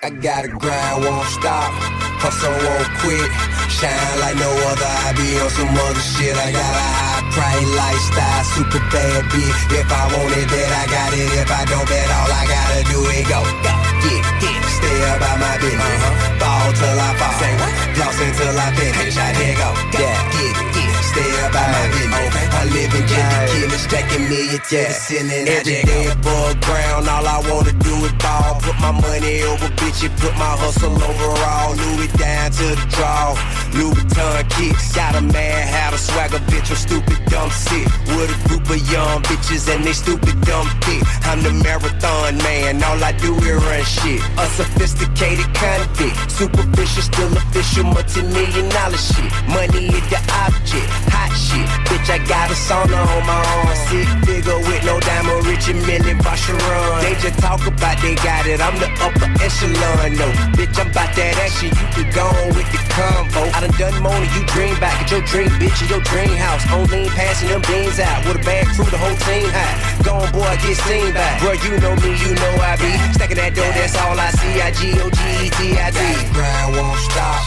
I 0.04 0.10
gotta 0.10 0.50
grind, 0.50 1.04
won't 1.04 1.28
stop. 1.28 1.72
Hustle, 2.20 2.52
won't 2.52 2.90
quit. 3.02 3.30
Shine 3.70 4.20
like 4.20 4.36
no 4.36 4.52
other. 4.70 4.92
I 5.08 5.14
be 5.14 5.40
on 5.40 5.50
some 5.50 5.70
other 5.70 6.06
shit. 6.14 6.36
I 6.36 6.52
got 6.52 6.74
a 6.74 6.88
high 7.00 7.24
price 7.32 7.70
lifestyle, 7.82 8.44
super 8.56 8.84
bad 8.92 9.24
bitch. 9.32 9.62
If 9.80 9.90
I 9.92 10.04
want 10.12 10.38
it, 10.38 10.50
then 10.50 10.70
I 10.74 10.86
got 10.90 11.14
it. 11.14 11.32
If 11.38 11.50
I 11.52 11.64
don't, 11.66 11.88
bet 11.88 12.10
all 12.18 12.32
I 12.34 12.44
gotta 12.50 12.82
do 12.92 13.00
is 13.14 13.28
go. 13.30 13.42
go. 13.62 13.74
Get, 14.02 14.26
get, 14.42 14.61
stay 14.82 15.00
about 15.14 15.38
my 15.38 15.54
business. 15.62 16.02
Uh-huh. 16.02 16.42
Ball 16.42 16.68
till 16.74 16.98
I 16.98 17.10
fall. 17.20 17.36
Say 17.38 17.54
what? 17.62 17.72
Floss 17.96 18.18
until 18.26 18.58
I 18.58 18.68
finish. 18.74 19.18
I 19.18 19.30
did 19.38 19.54
go. 19.62 19.70
Yeah, 19.94 20.20
get, 20.34 20.58
it. 20.58 20.70
get, 20.74 20.92
stay 21.06 21.32
about 21.46 21.70
my 21.70 21.86
business. 21.94 22.42
I 22.52 22.62
live 22.66 22.94
in 22.98 23.06
the 23.06 23.22
killer, 23.52 23.82
stacking 23.86 24.26
millions 24.30 24.66
to 24.70 24.78
the 24.82 24.94
ceiling. 24.94 25.46
Every 25.48 25.82
day 25.86 26.06
above 26.10 26.60
ground, 26.62 27.08
all 27.08 27.26
I 27.26 27.38
wanna 27.50 27.74
do 27.74 27.94
is 28.06 28.14
ball. 28.22 28.60
Put 28.62 28.78
my 28.80 28.92
money 28.92 29.44
over 29.44 29.70
bitches, 29.80 30.14
put 30.20 30.34
my 30.36 30.54
hustle 30.62 30.94
over 30.94 31.22
overall. 31.22 31.76
Louis 31.76 32.12
down 32.18 32.52
to 32.52 32.68
the 32.76 32.88
draw. 32.90 33.38
Louis 33.74 33.94
Vuitton 33.96 34.50
kicks, 34.50 34.94
got 34.94 35.16
a 35.16 35.22
mad 35.22 35.68
hat, 35.68 35.94
a 35.94 35.98
swagger 35.98 36.44
bitch, 36.52 36.70
I'm 36.70 36.76
stupid 36.76 37.20
dumb 37.32 37.50
sick. 37.50 37.88
With 38.14 38.36
a 38.36 38.48
group 38.48 38.70
of 38.70 38.82
young 38.92 39.24
bitches 39.24 39.74
and 39.74 39.84
they 39.84 39.94
stupid 39.94 40.42
dumb 40.42 40.68
thick. 40.84 41.02
I'm 41.24 41.42
the 41.42 41.54
marathon 41.64 42.38
man, 42.38 42.84
all 42.84 43.02
I 43.04 43.14
do 43.14 43.34
is 43.36 43.64
run 43.64 43.84
shit. 43.84 44.22
Us 44.38 44.60
A 44.60 44.66
sophisticated 44.72 45.48
convict, 45.54 46.16
superficial, 46.32 47.04
still 47.04 47.32
official, 47.38 47.84
multi-million 47.84 48.70
dollar 48.70 48.98
shit. 48.98 49.28
Money 49.48 49.92
is 49.92 50.06
the 50.10 50.20
object, 50.48 50.88
hot 51.12 51.32
shit. 51.36 51.68
Bitch, 51.90 52.10
I 52.10 52.18
got 52.26 52.50
a 52.50 52.56
sauna 52.56 52.98
on 52.98 53.24
my 53.28 53.36
arm. 53.36 53.76
Sick 53.92 54.08
figure 54.26 54.58
with 54.58 54.84
no 54.86 55.00
diamond, 55.00 55.46
rich 55.46 55.68
and 55.68 55.82
million 55.86 56.18
run. 56.18 57.04
They 57.04 57.16
just 57.20 57.40
talk 57.40 57.62
about 57.68 57.98
they 58.02 58.16
got 58.16 58.48
it, 58.48 58.62
I'm 58.62 58.78
the 58.80 58.90
upper 59.04 59.30
echelon. 59.44 60.16
No, 60.16 60.28
bitch, 60.56 60.78
I'm 60.80 60.90
about 60.90 61.12
that 61.16 61.36
action. 61.38 61.70
You 61.70 61.88
can 61.92 62.08
go 62.16 62.26
on 62.26 62.50
with 62.56 62.70
the 62.72 62.82
combo. 62.96 63.42
I 63.52 63.68
done 63.68 63.76
done 63.78 63.98
more 64.02 64.16
than 64.16 64.32
you 64.36 64.44
dream 64.56 64.76
back 64.80 64.96
at 65.04 65.12
your 65.12 65.22
dream 65.28 65.52
bitch 65.60 65.78
in 65.84 65.88
your 65.90 66.04
dream 66.08 66.36
house. 66.40 66.64
On 66.72 66.88
lean 66.88 67.10
passing 67.12 67.50
them 67.50 67.62
beans 67.68 68.00
out 68.00 68.24
with 68.26 68.40
a 68.40 68.44
bad 68.44 68.66
crew, 68.74 68.88
the 68.88 68.98
whole 68.98 69.18
team 69.28 69.48
high. 69.52 69.76
Gone 70.04 70.32
boy, 70.32 70.56
get 70.64 70.78
seen 70.88 71.14
back. 71.14 71.42
Bro, 71.42 71.60
you 71.60 71.78
know 71.80 71.96
me, 72.02 72.16
you 72.18 72.32
know 72.34 72.54
I 72.64 72.76
be. 72.80 72.92
Stacking 73.14 73.38
that 73.38 73.54
dough, 73.54 73.72
that's 73.76 73.96
all 74.00 74.18
I 74.18 74.32
see. 74.32 74.61
I 74.62 74.70
G 74.70 74.94
O 75.02 75.10
G 75.10 75.20
E 75.42 75.50
T 75.50 75.60
I 75.74 75.90
D. 75.90 76.00
Grind 76.34 76.78
won't 76.78 77.00
stop. 77.10 77.42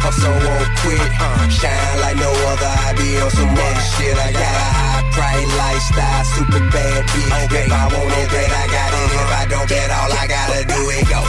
Hustle 0.00 0.30
won't 0.30 0.70
quit. 0.80 1.02
Shine 1.50 1.96
like 2.00 2.16
no 2.16 2.30
other. 2.50 2.74
I 2.86 2.94
be 2.94 3.18
on 3.18 3.30
some 3.30 3.50
other 3.50 3.84
shit. 3.98 4.16
I 4.16 4.30
got 4.30 4.54
a 4.54 4.68
high 4.78 5.04
price 5.10 5.50
lifestyle, 5.58 6.24
super 6.24 6.62
bad 6.70 7.02
bitch. 7.10 7.50
If 7.50 7.72
I 7.74 7.84
want 7.90 8.14
it, 8.14 8.28
then 8.30 8.50
I 8.50 8.64
got 8.70 8.90
it. 8.94 9.10
If 9.18 9.30
I 9.34 9.44
don't, 9.50 9.68
bet 9.68 9.90
all 9.90 10.12
I 10.14 10.24
gotta 10.30 10.60
do 10.64 10.80
is 10.94 11.04
go. 11.10 11.20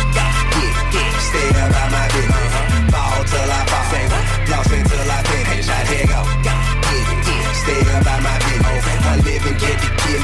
Get, 0.54 0.76
get, 0.94 1.14
stay 1.26 1.50
about 1.58 1.90
my 1.90 2.06
business. 2.14 2.54
Uh-huh. 2.54 2.94
Ball 2.94 3.24
till 3.26 3.52
I 3.52 3.62
fall. 3.66 3.82
Floss 4.46 4.72
until 4.72 5.10
I 5.10 5.20
finish. 5.26 5.68
I 5.68 5.82
did 5.90 6.08
go. 6.08 6.31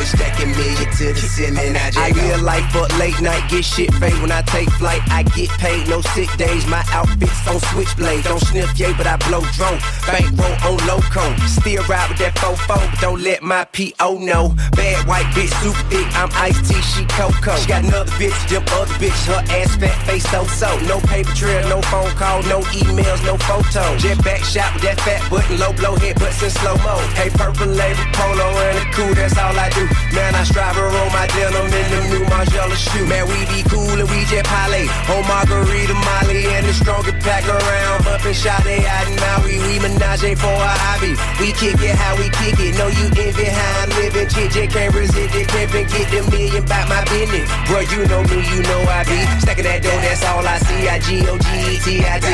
Stacking 0.08 0.52
million 0.52 0.90
to 0.98 1.14
the 1.14 1.20
ceiling. 1.20 1.76
I, 1.76 2.12
live 2.12 2.42
life 2.42 2.66
but 2.74 2.92
late 2.98 3.20
night, 3.22 3.44
get 3.50 3.66
shit 3.66 3.92
paid 4.00 4.18
when 4.22 4.32
I 4.32 4.42
take 4.44 4.70
flight. 4.80 5.02
I 5.10 5.24
get 5.24 5.50
paid, 5.60 5.88
no 5.90 6.02
sick 6.16 6.30
days. 6.38 6.66
My 6.68 6.84
outfits 6.92 7.48
on 7.48 7.60
switchblade. 7.72 8.24
Don't 8.24 8.40
sniff 8.40 8.72
yay, 8.80 8.94
but 8.94 9.08
I 9.08 9.18
blow 9.28 9.42
drone. 9.54 9.80
Bankroll 10.08 10.56
on 10.66 10.78
loco. 10.88 11.26
Still 11.46 11.84
ride 11.86 12.10
with 12.10 12.20
that 12.20 12.36
fofo, 12.36 12.78
don't 13.02 13.22
let 13.22 13.44
my 13.44 13.66
PO 13.76 14.20
know. 14.20 14.56
Bad 14.74 15.08
white 15.08 15.28
bitch, 15.36 15.54
super 15.62 15.84
thick. 15.90 16.08
I'm 16.16 16.30
iced 16.34 16.64
tea, 16.70 16.82
she 16.82 17.06
cocoa. 17.06 17.58
She 17.58 17.68
got 17.68 17.84
another 17.84 18.12
bitch, 18.16 18.38
them 18.50 18.64
other 18.72 18.94
bitch. 18.96 19.20
Her 19.28 19.44
ass 19.52 19.76
fat, 19.76 19.98
face 20.08 20.30
so 20.32 20.46
so. 20.46 20.70
No 20.88 21.00
paper 21.02 21.34
trail, 21.34 21.68
no 21.68 21.82
phone 21.84 22.12
call, 22.16 22.42
no 22.44 22.62
emails, 22.72 23.24
no 23.26 23.38
photos. 23.38 24.02
Jet 24.02 24.24
back 24.24 24.44
shot 24.44 24.74
with 24.74 24.84
that 24.84 25.00
fat 25.02 25.22
button, 25.30 25.60
low 25.60 25.74
blow 25.74 25.96
head 25.98 26.20
butts 26.20 26.42
in 26.44 26.50
slow 26.50 26.78
mo. 26.78 26.96
Hey, 27.20 27.30
purple 27.30 27.68
label 27.68 28.06
polo 28.14 28.48
and 28.68 28.78
a 28.78 28.86
cool, 28.94 29.14
that's 29.14 29.38
all 29.38 29.58
I 29.58 29.70
do. 29.70 29.97
Man, 30.14 30.36
I 30.36 30.44
strive 30.44 30.76
to 30.76 30.84
roll 30.84 31.10
my 31.12 31.28
denim 31.28 31.68
in 31.68 31.88
the 31.92 32.00
new 32.10 32.24
Margiela 32.32 32.78
shoe. 32.78 33.06
Man, 33.06 33.28
we 33.28 33.40
be 33.52 33.62
cool 33.68 33.92
and 33.92 34.10
we 34.10 34.24
jet 34.26 34.46
parlay. 34.46 34.88
On 35.12 35.22
Margarita, 35.28 35.94
Molly, 35.94 36.48
and 36.56 36.66
the 36.66 36.74
strongest 36.74 37.20
pack 37.26 37.44
around. 37.48 38.04
Bumpin' 38.06 38.34
they 38.64 38.86
out 38.88 39.08
in 39.08 39.16
Maui. 39.20 39.60
We 39.68 39.80
menage 39.84 40.38
for 40.40 40.58
a 40.58 40.74
hobby. 40.88 41.14
We 41.40 41.52
kick 41.52 41.80
it 41.84 41.96
how 41.96 42.16
we 42.16 42.30
kick 42.30 42.60
it. 42.60 42.78
Know 42.80 42.88
you 42.88 43.08
envy 43.14 43.46
how 43.46 43.84
I'm 43.84 43.90
living. 44.00 44.30
Just 44.30 44.72
can't 44.72 44.94
resist 44.96 45.36
it. 45.36 45.48
Pimpin', 45.50 45.88
get 45.92 46.08
the 46.10 46.22
million 46.32 46.64
back 46.66 46.88
my 46.88 47.04
business. 47.12 47.48
Bro, 47.68 47.82
you 47.92 48.08
know 48.08 48.24
me, 48.24 48.40
you 48.48 48.64
know 48.64 48.82
I 48.88 49.04
be. 49.04 49.20
Stacking 49.44 49.66
that 49.66 49.84
dough, 49.84 50.02
that's 50.02 50.24
all 50.26 50.46
I 50.46 50.58
see. 50.60 50.88
I 50.88 51.00
G 51.00 51.28
O 51.28 51.38
G 51.38 51.48
E 51.68 51.80
T 51.84 51.88
I 52.06 52.20
D. 52.20 52.28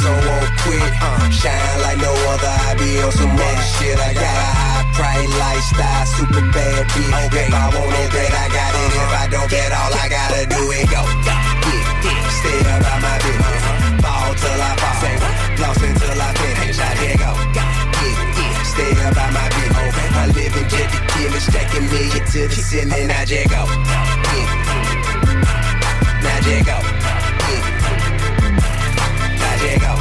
Grind 0.00 0.26
won't 0.26 0.30
stop. 0.30 0.30
Stop. 0.30 0.30
hustle, 0.30 0.30
won't 0.30 0.50
quit. 0.64 0.92
Uh. 1.00 1.30
Shine 1.30 1.80
like 1.82 1.98
no 1.98 2.12
other, 2.32 2.48
I 2.48 2.74
be 2.78 3.02
on 3.02 3.12
some 3.12 3.30
other 3.30 3.66
shit. 3.76 3.98
I 3.98 4.12
got 4.14 4.24
a 4.24 4.50
high 4.56 4.84
price 4.96 5.28
lifestyle, 5.38 6.06
super 6.06 6.44
bad 6.52 6.86
bitch. 6.88 7.12
If 7.32 7.54
I 7.54 7.66
want 7.68 7.94
it, 8.00 8.10
then 8.12 8.32
I 8.32 8.46
got 8.48 8.74
it. 8.74 8.92
If 8.96 9.12
I 9.12 9.26
don't 9.28 9.50
get 9.50 9.72
all 9.72 9.92
I 9.92 10.08
gotta 10.08 10.46
do 10.46 10.60
is 10.72 10.88
go. 10.88 11.02
Yeah, 12.04 12.28
stay 12.40 12.60
about 12.60 13.00
my 13.02 13.16
business. 13.20 13.64
Ball 14.02 14.34
till 14.34 14.60
I 14.60 14.72
fall. 14.80 14.96
Floss 15.56 15.82
until 15.82 16.20
I 16.20 16.30
finish. 16.34 16.78
I 16.78 16.92
did 17.00 17.18
go. 17.20 17.32
Stay 18.72 18.92
about 19.04 19.32
my 19.32 19.46
business. 19.52 19.94
I 20.16 20.26
live 20.32 20.56
in 20.56 20.66
jet 20.68 20.88
to 20.92 21.00
kill 21.12 21.34
it, 21.34 21.42
stacking 21.44 21.86
million 21.88 22.24
to 22.24 22.40
the 22.48 22.58
ceiling. 22.68 23.10
I 23.10 23.24
just 23.24 23.48
go. 23.50 23.64
Now 26.22 26.40
just 26.40 26.66
go. 26.66 26.89
Diego. 29.60 29.99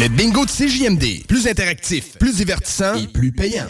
Le 0.00 0.08
bingo 0.08 0.46
de 0.46 0.50
CJMD. 0.50 1.26
Plus 1.28 1.46
interactif, 1.46 2.16
plus 2.18 2.36
divertissant 2.36 2.94
et 2.94 3.06
plus 3.06 3.32
payant. 3.32 3.66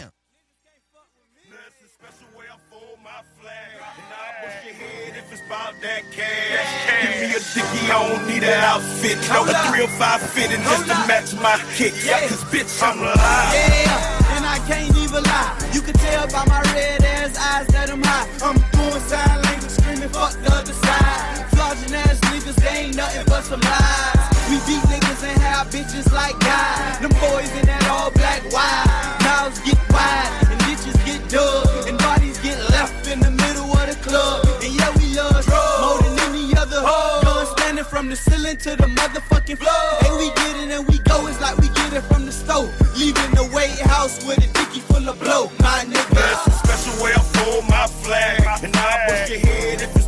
Yeah, 13.51 14.37
and 14.37 14.45
I 14.45 14.59
can't 14.69 14.95
even 14.95 15.23
lie. 15.23 15.51
You 15.73 15.81
can 15.81 15.93
tell 15.95 16.27
by 16.27 16.45
my 16.47 16.61
red 16.71 17.03
ass 17.03 17.35
eyes 17.35 17.67
that 17.73 17.89
I'm 17.91 18.01
high. 18.01 18.25
I'm 18.41 18.55
doing 18.71 19.03
sign 19.09 19.41
language, 19.41 19.69
screaming 19.69 20.07
fuck 20.07 20.31
the 20.41 20.53
other 20.53 20.71
side. 20.71 21.45
Flogging 21.51 21.93
ass 21.93 22.21
niggas, 22.31 22.55
they 22.55 22.85
ain't 22.85 22.95
nothing 22.95 23.25
but 23.27 23.43
some 23.43 23.59
lies. 23.59 24.20
We 24.51 24.57
beat 24.67 24.83
niggas 24.91 25.23
and 25.23 25.39
have 25.39 25.67
bitches 25.71 26.11
like 26.11 26.37
guys. 26.41 26.99
Them 26.99 27.15
boys 27.23 27.47
in 27.55 27.65
that 27.71 27.87
all 27.87 28.11
black 28.11 28.43
wide. 28.51 28.83
Mouths 29.23 29.63
get 29.63 29.79
wide 29.87 30.27
and 30.51 30.59
bitches 30.67 30.99
get 31.07 31.23
dug. 31.31 31.87
And 31.87 31.97
bodies 31.97 32.37
get 32.43 32.59
left 32.69 33.07
in 33.07 33.21
the 33.21 33.31
middle 33.31 33.71
of 33.71 33.87
the 33.87 33.95
club. 34.03 34.43
And 34.59 34.75
yeah, 34.75 34.91
we 34.99 35.15
love 35.15 35.39
drugs 35.47 35.79
more 35.79 36.03
than 36.03 36.19
any 36.27 36.51
other. 36.59 36.83
Guns 36.83 37.47
standing 37.55 37.85
from 37.85 38.09
the 38.09 38.17
ceiling 38.17 38.57
to 38.57 38.75
the 38.75 38.91
motherfucking 38.91 39.55
floor. 39.55 39.87
Hey, 40.03 40.11
we 40.19 40.27
get 40.35 40.67
it 40.67 40.69
and 40.75 40.83
we 40.85 40.99
go. 41.07 41.27
It's 41.27 41.39
like 41.39 41.55
we 41.55 41.69
get 41.69 41.93
it 41.93 42.03
from 42.11 42.25
the 42.25 42.33
stove. 42.33 42.67
Leaving 42.99 43.31
the 43.31 43.47
White 43.55 43.79
House 43.87 44.19
with 44.27 44.43
a 44.43 44.51
dicky 44.51 44.81
full 44.81 45.07
of 45.07 45.17
blow. 45.17 45.47
My 45.63 45.87
nigga. 45.87 46.11
That's 46.11 46.47
a 46.47 46.51
special 46.59 46.99
way 46.99 47.15
I 47.15 47.23
fold 47.39 47.63
my 47.71 47.87
flag. 47.87 48.43
And 48.67 48.75
I'll 48.75 49.07
bust 49.07 49.31
your 49.31 49.39
head 49.39 49.79
if 49.79 50.00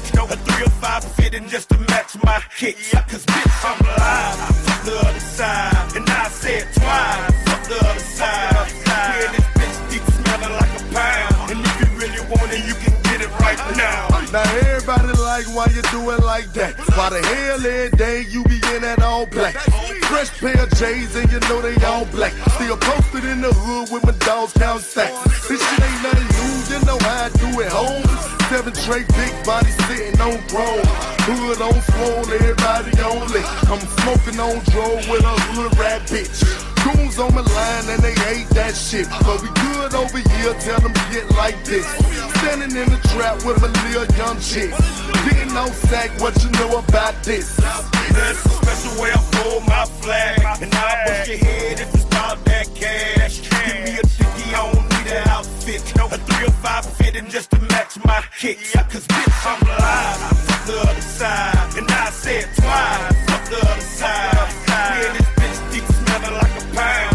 an. 0.00 0.10
No, 0.14 0.24
a 0.24 0.36
three 0.36 0.64
or 0.64 0.70
five 0.70 1.04
fitting 1.04 1.48
just 1.48 1.68
to 1.70 1.78
match 1.78 2.16
my 2.24 2.40
kicks. 2.56 2.92
Cause 2.92 3.24
bitch, 3.26 3.64
I'm 3.64 3.78
live. 3.86 4.36
Fuck 4.66 4.84
the 4.84 4.98
other 5.08 5.20
side. 5.20 5.96
And 5.96 6.08
I 6.08 6.28
said 6.28 6.66
twice. 6.74 7.48
Fuck 7.48 7.62
the 7.68 7.78
other 7.86 8.00
side. 8.00 8.72
Yeah, 8.86 9.32
this 9.32 9.46
bitch 9.56 9.90
deep 9.90 10.02
smelling 10.02 10.54
like 10.54 10.72
a 10.80 10.94
pound. 10.94 11.50
And 11.50 11.60
if 11.60 11.74
you 11.80 11.88
really 11.98 12.22
want 12.30 12.52
it, 12.52 12.66
you 12.66 12.74
can 12.74 12.94
get 13.02 13.20
it 13.20 13.30
right 13.40 13.58
now. 13.76 14.08
Now 14.32 14.42
everybody 14.42 15.12
like 15.18 15.46
why 15.54 15.66
you 15.74 15.82
do 15.90 16.10
it 16.10 16.22
like 16.22 16.52
that. 16.52 16.76
Why 16.96 17.10
the 17.10 17.22
hell 17.22 17.66
every 17.66 17.96
day 17.96 18.24
you 18.28 18.44
be 18.44 18.60
in 18.74 18.82
that 18.82 19.02
all 19.02 19.26
black? 19.26 19.54
Fresh 19.54 20.38
pair 20.40 20.62
of 20.62 20.70
J's 20.74 21.16
and 21.16 21.30
you 21.32 21.40
know 21.48 21.60
they 21.62 21.76
all 21.84 22.04
black. 22.06 22.32
Still 22.56 22.76
posted 22.76 23.24
in 23.24 23.40
the 23.40 23.52
hood 23.52 23.88
with 23.92 24.04
my 24.04 24.12
dogs 24.24 24.52
count 24.52 24.82
stacks. 24.82 25.48
This 25.48 25.60
shit 25.60 25.82
ain't 25.82 26.02
nothing 26.02 26.28
new, 26.36 26.76
you 26.76 26.84
know 26.84 26.98
how 27.00 27.24
I 27.24 27.28
do 27.30 27.60
it 27.60 27.68
home. 27.72 28.37
Seven 28.48 28.72
tray 28.72 29.04
big 29.12 29.44
body 29.44 29.70
sitting 29.84 30.18
on 30.22 30.40
throne. 30.48 30.80
Hood 31.28 31.60
on 31.60 31.76
swole, 31.92 32.24
everybody 32.32 32.96
on 33.04 33.28
lick. 33.28 33.44
I'm 33.68 33.78
smoking 34.00 34.40
on 34.40 34.64
dro 34.72 34.88
with 35.04 35.20
a 35.20 35.36
hood 35.52 35.76
rat 35.76 36.08
bitch. 36.08 36.48
Goons 36.80 37.18
on 37.18 37.34
my 37.34 37.42
line 37.42 37.86
and 37.92 38.00
they 38.00 38.14
hate 38.24 38.48
that 38.56 38.72
shit. 38.74 39.06
But 39.20 39.42
we 39.44 39.52
good 39.52 39.92
over 39.92 40.16
here, 40.16 40.54
tell 40.64 40.80
them 40.80 40.94
get 41.12 41.28
like 41.36 41.62
this. 41.66 41.84
Standing 42.40 42.72
in 42.72 42.88
the 42.88 42.96
trap 43.12 43.36
with 43.44 43.60
a 43.60 43.68
little 43.68 44.08
young 44.16 44.40
chick. 44.40 44.72
Getting 45.28 45.54
on 45.54 45.68
sack, 45.68 46.08
what 46.18 46.32
you 46.42 46.48
know 46.56 46.78
about 46.78 47.22
this? 47.22 47.54
That's 48.16 48.40
a 48.46 48.48
special 48.48 49.02
way 49.02 49.12
I 49.12 49.20
fold 49.36 49.68
my 49.68 49.84
flag. 50.00 50.62
And 50.62 50.72
I'll 50.72 51.04
bust 51.04 51.28
your 51.28 51.36
head 51.36 51.80
if 51.80 51.94
it's 51.94 52.04
about 52.04 52.42
that 52.46 52.74
cash. 52.74 53.44
Give 53.44 53.76
me 53.84 54.00
a 54.00 54.02
dicky, 54.16 54.54
I 54.56 54.87
an 55.10 55.28
outfit. 55.28 55.82
A 55.96 56.18
three 56.18 56.46
or 56.46 56.50
five 56.62 56.84
fitting 56.96 57.28
just 57.28 57.50
to 57.50 57.60
match 57.60 57.98
my 58.04 58.22
kicks. 58.38 58.72
Cause 58.72 59.06
bitch, 59.06 59.46
I'm 59.46 59.60
live. 59.66 60.38
Fuck 60.46 60.66
the 60.66 60.80
other 60.80 61.00
side. 61.00 61.78
And 61.78 61.90
I 61.90 62.10
say 62.10 62.38
it 62.38 62.48
twice. 62.56 63.16
Fuck 63.28 63.44
the 63.50 63.58
other 63.70 63.80
side. 63.80 64.48
Yeah, 64.68 65.12
this 65.12 65.28
bitch 65.38 65.72
deep 65.72 65.84
smelling 65.84 66.34
like 66.34 66.62
a 66.62 66.74
pound. 66.74 67.07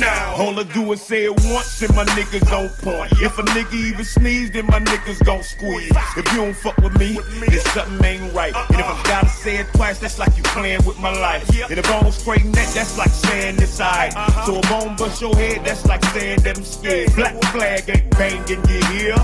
Now. 0.00 0.34
All 0.36 0.58
I 0.58 0.64
do 0.64 0.90
is 0.92 1.02
say 1.02 1.24
it 1.24 1.36
once 1.44 1.82
and 1.82 1.94
my 1.94 2.04
niggas 2.16 2.50
on 2.52 2.68
point. 2.80 3.12
If 3.20 3.38
a 3.38 3.42
nigga 3.42 3.74
even 3.74 4.04
sneeze, 4.04 4.50
then 4.50 4.66
my 4.66 4.80
niggas 4.80 5.24
gon' 5.24 5.42
squeeze. 5.42 5.92
If 6.16 6.32
you 6.32 6.38
don't 6.38 6.54
fuck 6.54 6.76
with 6.78 6.98
me, 6.98 7.18
then 7.40 7.60
something 7.60 8.04
ain't 8.04 8.32
right. 8.32 8.54
And 8.70 8.80
if 8.80 8.86
I 8.86 9.02
gotta 9.04 9.28
say 9.28 9.58
it 9.58 9.66
twice, 9.74 9.98
that's 9.98 10.18
like 10.18 10.36
you 10.36 10.42
playing 10.44 10.84
with 10.84 10.98
my 10.98 11.12
life. 11.12 11.48
And 11.70 11.78
if 11.78 11.86
I 11.86 12.00
don't 12.00 12.12
straighten 12.12 12.52
that, 12.52 12.72
that's 12.74 12.98
like 12.98 13.10
saying 13.10 13.60
alright. 13.80 14.46
So 14.46 14.56
if 14.56 14.70
I 14.70 14.80
don't 14.80 14.98
bust 14.98 15.20
your 15.20 15.34
head, 15.36 15.64
that's 15.64 15.86
like 15.86 16.04
saying 16.06 16.40
that 16.40 16.58
I'm 16.58 16.64
scared. 16.64 17.14
Black 17.14 17.40
flag 17.52 17.88
ain't 17.88 18.10
banging, 18.10 18.62
you 18.68 18.84
hear? 18.86 19.16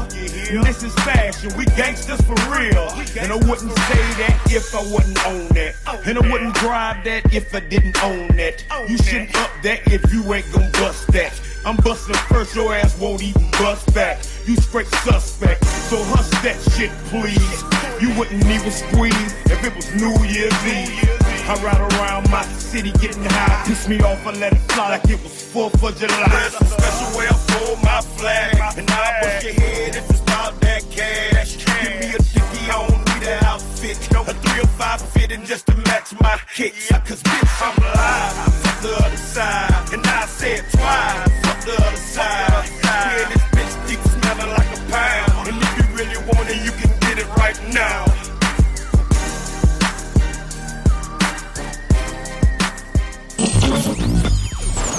This 0.62 0.82
is 0.82 0.94
fashion, 0.96 1.52
we 1.56 1.64
gangsters 1.76 2.20
for 2.22 2.34
real. 2.50 2.88
And 3.18 3.32
I 3.32 3.36
wouldn't 3.48 3.72
say 3.72 4.02
that 4.20 4.40
if 4.50 4.74
I 4.74 4.82
wouldn't 4.92 5.26
own 5.26 5.48
that. 5.54 5.74
And 6.06 6.18
I 6.18 6.30
wouldn't 6.30 6.54
drive 6.54 7.04
that 7.04 7.32
if 7.32 7.54
I 7.54 7.60
didn't 7.60 8.02
own 8.02 8.28
that. 8.36 8.64
You 8.88 8.98
shouldn't 8.98 9.34
up 9.36 9.50
that 9.62 9.80
if 9.92 10.12
you 10.12 10.22
ain't 10.32 10.50
gon' 10.52 10.65
bust 10.72 11.06
that. 11.12 11.40
I'm 11.64 11.76
busting 11.76 12.14
first, 12.28 12.54
your 12.54 12.74
ass 12.74 12.98
won't 12.98 13.22
even 13.22 13.50
bust 13.52 13.92
back. 13.94 14.24
You 14.46 14.56
straight 14.56 14.86
suspect, 14.86 15.64
so 15.64 15.96
hush 16.04 16.30
that 16.42 16.56
shit, 16.74 16.90
please. 17.10 17.62
You 18.00 18.16
wouldn't 18.18 18.44
even 18.44 18.70
squeeze 18.70 19.32
if 19.46 19.64
it 19.64 19.74
was 19.74 19.90
New 19.94 20.14
Year's 20.24 20.54
Eve. 20.64 21.26
I 21.48 21.54
ride 21.62 21.80
around 21.92 22.30
my 22.30 22.42
city 22.44 22.92
getting 23.00 23.24
high. 23.24 23.64
Piss 23.66 23.88
me 23.88 24.00
off, 24.00 24.24
I 24.26 24.32
let 24.32 24.52
it 24.52 24.58
fly 24.72 24.90
like 24.90 25.08
it 25.10 25.22
was 25.22 25.32
4th 25.32 25.74
of 25.74 25.96
July. 25.98 26.26
There's 26.28 26.54
a 26.54 26.64
special 26.64 27.18
way 27.18 27.26
I 27.26 27.34
fold 27.50 27.82
my 27.82 28.00
flag. 28.00 28.78
And 28.78 28.90
I'll 28.90 29.22
bust 29.22 29.44
your 29.44 29.54
head 29.54 29.96
if 29.96 30.10
it's 30.10 30.20
about 30.20 30.60
that 30.60 30.82
cash. 30.90 31.56
Give 31.56 32.00
me 32.00 32.14
a 32.14 32.18
dicky, 32.18 32.70
I 32.70 32.86
don't 32.86 32.98
need 32.98 33.28
an 33.28 33.44
outfit. 33.44 33.75
No, 33.86 34.22
a 34.22 34.34
three 34.34 34.60
or 34.60 34.66
five 34.66 35.00
fitting 35.12 35.44
just 35.44 35.66
to 35.68 35.76
match 35.76 36.12
my 36.20 36.36
kicks. 36.56 36.88
Cause 36.88 37.22
bitch, 37.22 37.62
I'm 37.62 37.76
live. 37.80 38.32
Fuck 38.62 38.82
the 38.82 39.06
other 39.06 39.16
side. 39.16 39.92
And 39.92 40.04
I 40.04 40.26
say 40.26 40.54
it 40.54 40.64
twice. 40.72 41.30
Fuck 41.46 41.60
the 41.64 41.74
other 41.86 41.96
side. 41.96 42.68
Yeah, 42.82 43.28
this 43.30 43.42
bitch 43.54 43.86
deep 43.86 44.00
smelling 44.00 44.50
like 44.58 44.70
a 44.76 44.80
pound. 44.90 45.48
And 45.48 45.62
if 45.62 45.72
you 45.78 45.84
really 45.94 46.18
want 46.26 46.50
it, 46.50 46.64
you 46.64 46.72
can 46.72 46.90
get 46.98 47.18
it 47.20 47.28
right 47.36 47.56
now. 47.72 48.06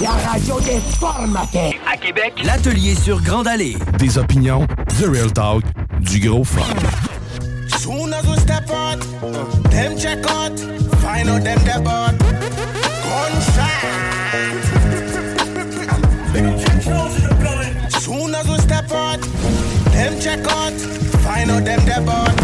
La 0.00 0.12
radio 0.30 0.60
des 0.60 0.80
formateurs. 0.98 1.74
À 1.86 1.98
Québec, 1.98 2.32
L'atelier 2.42 2.94
sur 2.94 3.20
Grande 3.20 3.48
Allée. 3.48 3.76
Des 3.98 4.16
opinions, 4.16 4.66
the 4.98 5.06
real 5.06 5.30
talk, 5.30 5.62
du 6.00 6.20
gros 6.20 6.44
fun. 6.44 6.62
Soon 7.78 8.12
as 8.12 8.26
we 8.26 8.36
step 8.38 8.68
out, 8.70 8.98
them 9.70 9.96
check 9.96 10.18
out, 10.26 10.58
find 10.98 11.28
out 11.28 11.44
them 11.44 11.84
bought. 11.84 12.18
Gunshot. 13.04 13.84
Soon 18.02 18.34
as 18.34 18.48
we 18.48 18.58
step 18.58 18.90
out, 18.90 19.20
them 19.92 20.20
check 20.20 20.40
out, 20.40 20.72
find 21.22 21.50
out 21.52 21.64
them 21.64 21.80
they 21.86 22.04
bought. 22.04 22.34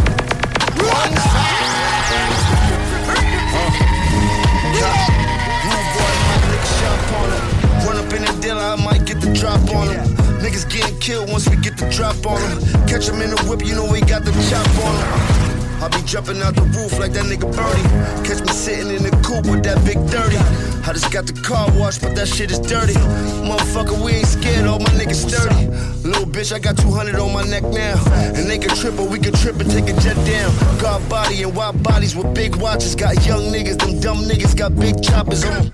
Run 7.84 7.96
up 7.98 8.12
in 8.12 8.22
the 8.22 8.38
dealer, 8.40 8.60
I 8.60 8.76
might 8.76 9.04
get 9.04 9.20
the 9.20 9.32
drop 9.34 9.68
on 9.74 9.88
him. 9.88 10.13
Niggas 10.44 10.68
getting 10.68 10.98
killed 11.00 11.30
once 11.32 11.48
we 11.48 11.56
get 11.56 11.78
the 11.78 11.88
drop 11.88 12.20
on 12.26 12.36
them. 12.36 12.60
Catch 12.86 13.08
him 13.08 13.22
in 13.22 13.30
the 13.30 13.40
whip, 13.48 13.64
you 13.64 13.74
know 13.74 13.88
we 13.90 14.02
got 14.02 14.26
the 14.26 14.32
chop 14.52 14.68
on 14.84 14.92
him. 14.92 15.80
I'll 15.80 15.88
be 15.88 16.04
jumping 16.04 16.42
out 16.42 16.54
the 16.54 16.68
roof 16.76 16.98
like 17.00 17.12
that 17.16 17.24
nigga 17.24 17.48
Birdie. 17.48 18.28
Catch 18.28 18.44
me 18.44 18.52
sitting 18.52 18.92
in 18.92 19.02
the 19.08 19.10
coupe 19.24 19.48
with 19.48 19.64
that 19.64 19.80
big 19.88 19.96
30. 20.12 20.36
I 20.84 20.92
just 20.92 21.10
got 21.10 21.24
the 21.24 21.32
car 21.32 21.72
washed, 21.80 22.02
but 22.02 22.14
that 22.16 22.28
shit 22.28 22.50
is 22.50 22.58
dirty. 22.58 22.92
Motherfucker, 23.40 23.96
we 24.04 24.20
ain't 24.20 24.28
scared, 24.28 24.66
all 24.66 24.78
my 24.80 24.92
niggas 25.00 25.24
sturdy. 25.24 25.64
Little 26.04 26.28
bitch, 26.28 26.52
I 26.52 26.58
got 26.58 26.76
200 26.76 27.16
on 27.16 27.32
my 27.32 27.44
neck 27.48 27.64
now. 27.64 27.96
And 28.36 28.44
they 28.44 28.58
can 28.58 28.76
trip, 28.76 29.00
or 29.00 29.08
we 29.08 29.18
can 29.18 29.32
trip 29.32 29.56
and 29.60 29.70
take 29.70 29.88
a 29.88 29.96
jet 30.04 30.20
down. 30.28 30.52
God 30.76 31.00
body 31.08 31.42
and 31.42 31.56
wild 31.56 31.82
bodies 31.82 32.14
with 32.14 32.34
big 32.34 32.56
watches. 32.56 32.94
Got 32.94 33.24
young 33.24 33.48
niggas, 33.48 33.78
them 33.80 33.98
dumb 33.98 34.28
niggas 34.28 34.54
got 34.54 34.76
big 34.76 35.02
choppers 35.02 35.42
on. 35.44 35.72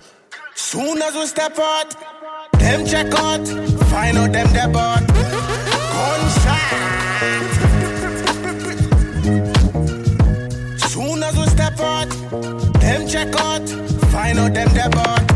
Soon 0.55 1.03
as 1.03 1.15
we 1.15 1.27
step 1.27 1.59
out, 1.59 2.20
them 2.61 2.87
check 2.87 3.13
out, 3.15 3.47
find 3.91 4.17
out 4.19 4.33
them 4.33 4.47
depart. 4.53 5.07
Gunshot. 5.97 6.71
Soon 10.79 11.23
as 11.23 11.37
we 11.37 11.47
step 11.47 11.81
out, 11.81 12.09
them 12.81 13.09
check 13.09 13.35
out, 13.41 13.69
find 14.13 14.39
out 14.39 14.55
them 14.55 14.69
depart. 14.69 15.27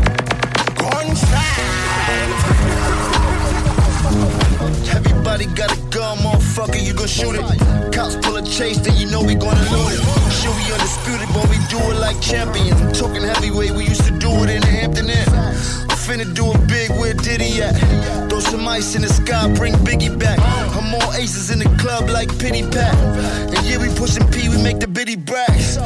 Gunshot. 0.77 1.55
Everybody 4.95 5.45
got 5.47 5.71
a 5.71 5.81
gun, 5.89 6.17
motherfucker, 6.19 6.81
you 6.85 6.93
gon' 6.93 7.07
shoot 7.07 7.35
it. 7.35 7.93
Cops 7.93 8.15
pull 8.21 8.37
a 8.37 8.43
chase, 8.43 8.79
then 8.79 8.95
you 8.97 9.07
know 9.09 9.23
we 9.23 9.35
gonna 9.35 9.59
loot 9.71 9.93
it. 9.93 10.01
Shit, 10.31 10.53
we 10.55 10.71
undisputed, 10.73 11.29
but 11.33 11.49
we 11.49 11.57
do 11.69 11.79
it 11.91 11.99
like 11.99 12.21
champions. 12.21 12.99
Talking 12.99 13.23
heavyweight, 13.23 13.71
we 13.71 13.85
used 13.85 14.05
to 14.05 14.11
do 14.11 14.29
it 14.43 14.49
in 14.49 14.61
the 14.61 14.67
Hampton 14.67 15.09
Inn. 15.09 15.84
I'm 16.07 16.19
finna 16.19 16.35
do 16.35 16.51
it 16.51 16.67
big, 16.67 16.91
where 16.99 17.15
Diddy 17.15 17.63
at? 17.63 17.73
Throw 18.29 18.39
some 18.39 18.67
ice 18.67 18.93
in 18.95 19.01
the 19.01 19.07
sky, 19.07 19.51
bring 19.55 19.73
Biggie 19.73 20.19
back. 20.19 20.37
I'm 20.77 20.93
all 20.93 21.13
aces 21.13 21.49
in 21.49 21.57
the 21.57 21.65
club 21.81 22.11
like 22.11 22.29
Pity 22.37 22.61
Pat. 22.61 22.93
And 23.49 23.65
yeah, 23.65 23.79
we 23.79 23.89
pushing 23.95 24.23
P, 24.27 24.47
we 24.47 24.61
make 24.61 24.79
the 24.79 24.87
bitty 24.87 25.15
brags. 25.15 25.77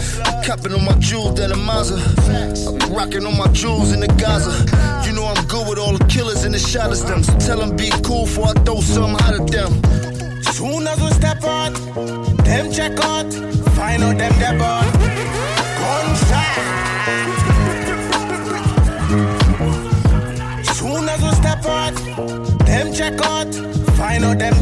Copping 0.45 0.73
on 0.73 0.83
my 0.83 0.91
jewels, 0.99 1.35
that 1.35 1.51
a 1.51 1.55
Mazda. 1.55 2.03
I 2.27 2.85
be 2.85 2.93
rocking 2.93 3.25
on 3.25 3.37
my 3.37 3.47
jewels 3.53 3.93
in 3.93 4.01
the 4.01 4.07
Gaza. 4.19 4.51
You 5.07 5.15
know 5.15 5.23
I'm 5.23 5.41
good 5.47 5.69
with 5.69 5.79
all 5.79 5.97
the 5.97 6.03
killers 6.07 6.43
and 6.43 6.53
the 6.53 6.59
shotters 6.59 7.01
them. 7.01 7.23
So 7.23 7.37
tell 7.39 7.59
them 7.59 7.77
be 7.77 7.89
cool 8.03 8.25
before 8.25 8.47
I 8.47 8.53
throw 8.65 8.81
something 8.81 9.23
hot 9.23 9.39
at 9.39 9.47
them. 9.47 9.71
Soon 10.51 10.85
as 10.85 10.99
we 10.99 11.11
step 11.11 11.41
out, 11.45 11.73
them 12.43 12.73
check 12.73 12.99
out, 12.99 13.31
find 13.71 14.03
out 14.03 14.17
them 14.17 14.33
depart. 14.35 15.48
Check 22.99 23.21
out, 23.21 23.55
find 23.95 24.25
out 24.25 24.37
them. 24.39 24.59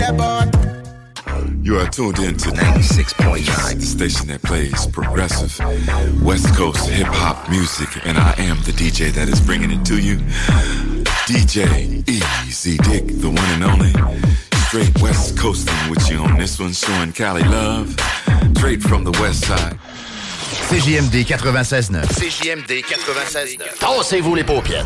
You 1.63 1.79
are 1.79 1.89
tuned 1.89 2.19
in 2.19 2.37
to 2.37 2.49
96.9, 2.51 3.79
the 3.79 3.81
station 3.81 4.27
that 4.27 4.43
plays 4.43 4.85
progressive 4.87 5.59
West 6.21 6.55
Coast 6.55 6.87
hip 6.87 7.07
hop 7.07 7.49
music, 7.49 7.89
and 8.05 8.15
I 8.15 8.35
am 8.37 8.57
the 8.57 8.73
DJ 8.73 9.11
that 9.13 9.27
is 9.27 9.41
bringing 9.41 9.71
it 9.71 9.83
to 9.85 9.99
you. 9.99 10.17
DJ 11.25 12.07
Easy 12.07 12.77
Dick, 12.77 13.07
the 13.07 13.29
one 13.29 13.49
and 13.55 13.63
only. 13.63 13.93
Straight 14.67 15.01
West 15.01 15.35
Coasting 15.35 15.89
with 15.89 16.07
you 16.07 16.19
on 16.19 16.37
this 16.37 16.59
one, 16.59 16.73
showing 16.73 17.13
Cali 17.13 17.43
love. 17.43 17.99
Straight 18.55 18.83
from 18.83 19.03
the 19.03 19.17
West 19.19 19.45
Side. 19.45 19.79
CJMD 20.69 21.25
96.9. 21.25 22.05
CJMD 22.05 22.83
96.9. 22.83 23.79
Tassez-vous 23.79 24.35
les 24.35 24.43
paupières. 24.43 24.85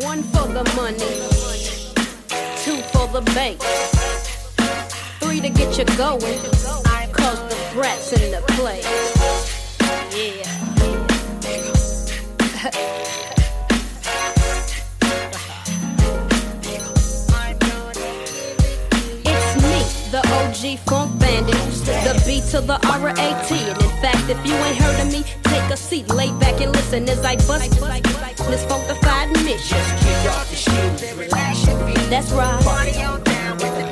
One 0.00 0.24
for 0.24 0.48
the 0.48 0.64
money, 0.74 0.98
two 2.64 2.82
for 2.90 3.06
the 3.08 3.20
bank, 3.32 3.60
three 5.20 5.40
to 5.40 5.48
get 5.48 5.78
you 5.78 5.84
going. 5.96 6.40
Cause 7.12 7.38
the 7.48 7.70
brats 7.74 8.12
in 8.12 8.32
the 8.32 8.42
place. 8.48 9.13
G 20.64 20.78
Funk 20.78 21.18
Bandit. 21.18 21.54
The 22.06 22.22
B 22.24 22.40
to 22.50 22.62
the 22.62 22.80
R 22.88 23.08
A 23.10 23.28
T. 23.44 23.54
And 23.68 23.82
in 23.82 23.90
fact, 24.00 24.30
if 24.30 24.40
you 24.46 24.54
ain't 24.54 24.78
heard 24.78 24.98
of 24.98 25.12
me, 25.12 25.22
take 25.42 25.70
a 25.70 25.76
seat, 25.76 26.08
lay 26.08 26.32
back 26.40 26.58
and 26.62 26.72
listen 26.72 27.06
as 27.06 27.22
I 27.22 27.36
bust 27.36 27.70
this 28.48 28.64
funkified 28.64 29.28
mission. 29.44 29.76
Just 29.76 29.92
kick 30.02 30.32
off 30.32 30.48
the 30.48 30.56
shoes, 30.56 31.18
relax 31.18 31.66
your 31.66 31.76
feet. 31.86 32.08
That's 32.08 32.32
right. 32.32 32.64
Party 32.64 33.02
on 33.02 33.22
down 33.24 33.58
with 33.58 33.74
the. 33.76 33.84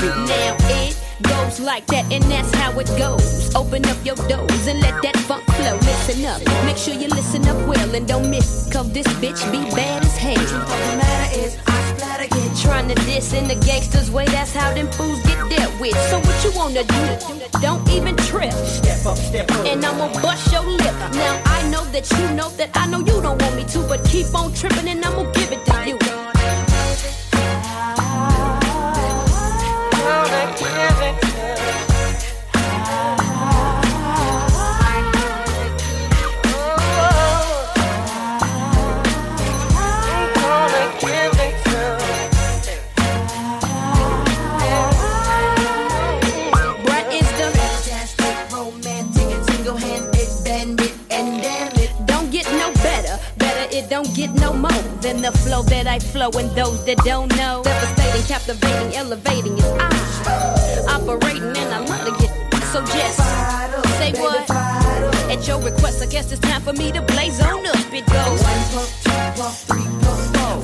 Now 0.00 0.49
goes 1.50 1.60
like 1.60 1.86
that, 1.86 2.10
and 2.12 2.22
that's 2.24 2.52
how 2.54 2.78
it 2.78 2.88
goes. 2.98 3.54
Open 3.54 3.84
up 3.86 3.96
your 4.04 4.16
doors 4.28 4.66
and 4.66 4.80
let 4.80 5.02
that 5.02 5.16
funk 5.28 5.44
flow. 5.56 5.76
Listen 5.76 6.24
up, 6.24 6.40
make 6.64 6.76
sure 6.76 6.94
you 6.94 7.08
listen 7.08 7.46
up 7.48 7.56
well 7.66 7.94
and 7.94 8.06
don't 8.06 8.28
miss. 8.30 8.68
Cause 8.72 8.92
this 8.92 9.06
bitch 9.22 9.40
be 9.50 9.58
bad 9.74 10.04
as 10.04 10.16
hell. 10.16 10.34
The 10.34 10.96
matter 10.96 11.40
is, 11.40 11.58
I 11.66 11.94
splatter 11.94 12.28
get 12.28 12.56
trying 12.56 12.88
to 12.88 12.94
diss 13.06 13.32
in 13.32 13.48
the 13.48 13.56
gangsters 13.66 14.10
way. 14.10 14.26
That's 14.26 14.54
how 14.54 14.72
them 14.74 14.88
fools 14.92 15.20
get 15.22 15.38
dealt 15.50 15.80
with. 15.80 15.96
So 16.10 16.18
what 16.20 16.44
you 16.44 16.52
wanna 16.54 16.84
do? 16.84 17.02
Don't 17.60 17.88
even 17.90 18.16
trip. 18.16 18.52
Step 18.52 19.06
up, 19.06 19.16
step 19.16 19.50
up. 19.50 19.66
And 19.66 19.84
I'ma 19.84 20.08
bust 20.22 20.52
your 20.52 20.62
lip. 20.62 20.94
Now 21.14 21.42
I 21.46 21.68
know 21.70 21.84
that 21.86 22.10
you 22.10 22.26
know 22.36 22.50
that 22.58 22.70
I 22.74 22.86
know 22.86 23.00
you 23.00 23.20
don't 23.22 23.40
want 23.42 23.56
me 23.56 23.64
to, 23.64 23.78
but 23.88 24.04
keep 24.04 24.34
on 24.34 24.52
tripping 24.54 24.88
and 24.88 25.04
I'ma 25.04 25.24
give 25.32 25.52
it 25.52 25.64
to 25.66 25.88
you. 25.88 26.19
Than 55.12 55.22
the 55.22 55.32
flow 55.38 55.62
that 55.62 55.86
I 55.86 55.98
flow. 55.98 56.30
And 56.38 56.50
those 56.50 56.84
that 56.86 56.98
don't 56.98 57.34
know, 57.36 57.62
devastating, 57.64 58.26
captivating, 58.26 58.94
elevating 58.96 59.56
is 59.58 59.64
I 59.78 60.86
operating, 60.88 61.56
and 61.62 61.70
I 61.74 61.80
love 61.90 62.04
to 62.06 62.12
get 62.20 62.30
so 62.72 62.80
just 62.84 63.18
say 63.98 64.12
what. 64.22 64.48
At 65.30 65.46
your 65.46 65.60
request, 65.60 66.02
I 66.02 66.06
guess 66.06 66.32
it's 66.32 66.40
time 66.40 66.62
for 66.62 66.72
me 66.72 66.92
to 66.92 67.02
blaze 67.02 67.40
on 67.40 67.66
up. 67.66 67.76
It 67.92 68.06
goes 68.06 68.40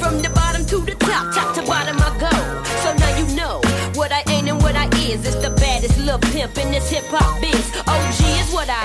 from 0.00 0.22
the 0.22 0.30
bottom 0.34 0.64
to 0.66 0.78
the 0.80 0.94
top, 0.98 1.34
top 1.34 1.54
to 1.54 1.62
bottom 1.62 1.96
I 1.98 2.10
go. 2.18 2.34
So 2.82 2.94
now 2.94 3.12
you 3.18 3.26
know 3.36 3.60
what 3.94 4.12
I 4.12 4.22
ain't 4.30 4.48
and 4.48 4.60
what 4.62 4.76
I 4.76 4.86
is. 5.10 5.26
It's 5.26 5.36
the 5.36 5.50
baddest 5.50 5.98
little 5.98 6.18
pimp 6.18 6.56
in 6.58 6.70
this 6.70 6.90
hip 6.90 7.04
hop 7.08 7.40
biz. 7.40 7.66
OG 7.86 8.20
is 8.42 8.52
what 8.52 8.68
I, 8.68 8.82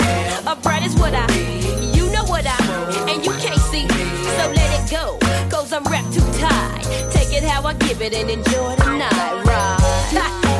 a 0.51 0.55
bright 0.55 0.83
is 0.83 0.95
what 0.95 1.13
I. 1.13 1.30
give 7.73 8.01
it 8.01 8.13
and 8.13 8.29
enjoy 8.29 8.75
the 8.75 8.97
night. 8.97 9.45
Right? 9.45 10.47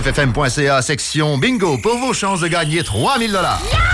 969fm.ca, 0.00 0.82
section 0.82 1.38
bingo, 1.38 1.78
pour 1.78 1.98
vos 1.98 2.12
chances 2.12 2.40
de 2.40 2.48
gagner 2.48 2.82
3000 2.82 3.32
dollars. 3.32 3.85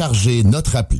Téléchargez 0.00 0.44
notre 0.44 0.76
appli. 0.76 0.99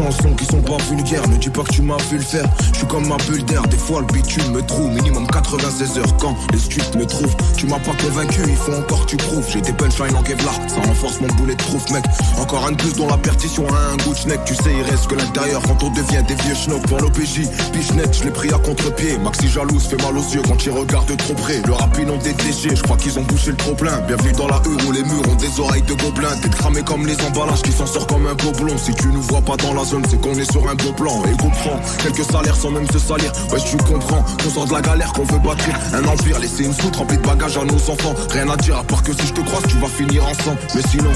Chansons 0.00 0.34
qui 0.34 0.44
sont 0.46 0.62
pas 0.62 0.76
vulgaires. 0.90 1.26
Ne 1.28 1.36
dis 1.36 1.50
pas 1.50 1.62
que 1.62 1.72
tu 1.72 1.82
m'as 1.82 1.96
vu 2.10 2.16
le 2.16 2.22
faire. 2.22 2.48
Je 2.72 2.78
suis 2.78 2.86
comme 2.86 3.06
ma 3.06 3.16
bulle 3.28 3.44
d'air, 3.44 3.62
des 3.62 3.76
fois 3.76 4.00
le 4.00 4.06
bitume 4.06 4.52
me 4.52 4.62
trouve. 4.62 4.90
Minimum 4.94 5.26
96 5.26 5.98
heures 5.98 6.16
quand 6.18 6.34
les 6.52 6.58
streets 6.58 6.96
me 6.96 7.06
trouvent. 7.06 7.36
Tu 7.56 7.66
m'as 7.66 7.78
pas 7.78 7.92
convaincu, 8.02 8.40
il 8.46 8.56
faut 8.56 8.72
encore 8.72 9.06
tu 9.06 9.16
prouves. 9.16 9.46
J'ai 9.52 9.60
des 9.60 9.72
punchlines 9.72 10.16
en 10.16 10.22
Kevlar, 10.22 10.54
ça 10.68 10.80
renforce 10.86 11.20
mon 11.20 11.28
boulet 11.34 11.54
de 11.54 11.62
proof, 11.62 11.90
mec. 11.90 12.04
Encore 12.38 12.66
un 12.66 12.72
de 12.72 12.76
plus 12.76 12.94
dont 12.94 13.08
la 13.08 13.18
perdition 13.18 13.66
a 13.68 13.92
un 13.92 13.96
goût 13.98 14.14
de. 14.14 14.30
Tu 14.44 14.54
sais, 14.54 14.72
il 14.76 14.82
reste 14.82 15.06
que 15.08 15.14
l'intérieur 15.14 15.60
quand 15.62 15.82
on 15.82 15.90
devient 15.90 16.22
des 16.26 16.34
vieux 16.34 16.54
schnocks. 16.54 16.86
Pour 16.86 17.00
l'OPJ, 17.00 17.48
net, 17.94 18.16
je 18.16 18.24
l'ai 18.24 18.30
pris 18.30 18.48
à 18.48 18.58
contre-pied. 18.58 19.18
Maxi 19.18 19.48
jalouse 19.48 19.86
fait 19.86 20.00
mal 20.02 20.16
aux 20.16 20.34
yeux 20.34 20.42
quand 20.46 20.64
il 20.64 20.70
regarde 20.70 21.08
de 21.08 21.14
trop 21.14 21.34
près. 21.34 21.60
Le 21.66 21.72
rap 21.72 21.96
ils 21.98 22.06
l'ont 22.06 22.18
détégé, 22.18 22.74
je 22.74 22.82
crois 22.82 22.96
qu'ils 22.96 23.18
ont 23.18 23.22
bouché 23.22 23.50
le 23.50 23.56
trop 23.56 23.74
plein. 23.74 23.98
Bienvenue 24.06 24.32
dans 24.32 24.48
la 24.48 24.56
rue 24.56 24.76
où 24.86 24.92
les 24.92 25.02
murs 25.02 25.28
ont 25.28 25.34
des 25.34 25.60
oreilles 25.60 25.82
de 25.82 25.94
gobelins. 25.94 26.36
T'es 26.42 26.48
cramé 26.48 26.82
comme 26.82 27.06
les 27.06 27.20
emballages 27.22 27.62
qui 27.62 27.72
s'en 27.72 27.86
sort 27.86 28.06
comme 28.06 28.26
un 28.26 28.34
gobelin. 28.34 28.76
Si 28.78 28.94
tu 28.94 29.08
nous 29.08 29.22
vois 29.22 29.42
pas 29.42 29.56
dans 29.56 29.74
la 29.74 29.89
c'est 30.08 30.20
qu'on 30.20 30.34
est 30.34 30.50
sur 30.50 30.68
un 30.68 30.74
beau 30.74 30.92
plan. 30.92 31.22
Et 31.24 31.36
comprends, 31.36 31.80
quelques 32.02 32.24
salaires 32.30 32.56
sans 32.56 32.70
même 32.70 32.86
se 32.90 32.98
salir. 32.98 33.32
Ouais, 33.52 33.58
tu 33.60 33.76
comprends 33.78 34.24
qu'on 34.42 34.50
sort 34.50 34.66
de 34.66 34.72
la 34.72 34.80
galère, 34.80 35.12
qu'on 35.12 35.24
veut 35.24 35.38
bâtir 35.38 35.74
un 35.92 36.04
empire. 36.04 36.38
Laisser 36.38 36.64
une 36.64 36.74
soute 36.74 36.96
remplie 36.96 37.16
de 37.16 37.22
bagages 37.22 37.56
à 37.56 37.64
nos 37.64 37.74
enfants. 37.74 38.14
Rien 38.30 38.48
à 38.48 38.56
dire 38.56 38.76
à 38.76 38.84
part 38.84 39.02
que 39.02 39.12
si 39.12 39.26
je 39.26 39.32
te 39.32 39.40
croise, 39.40 39.64
tu 39.68 39.76
vas 39.78 39.88
finir 39.88 40.24
ensemble. 40.24 40.58
Mais 40.74 40.82
sinon, 40.88 41.10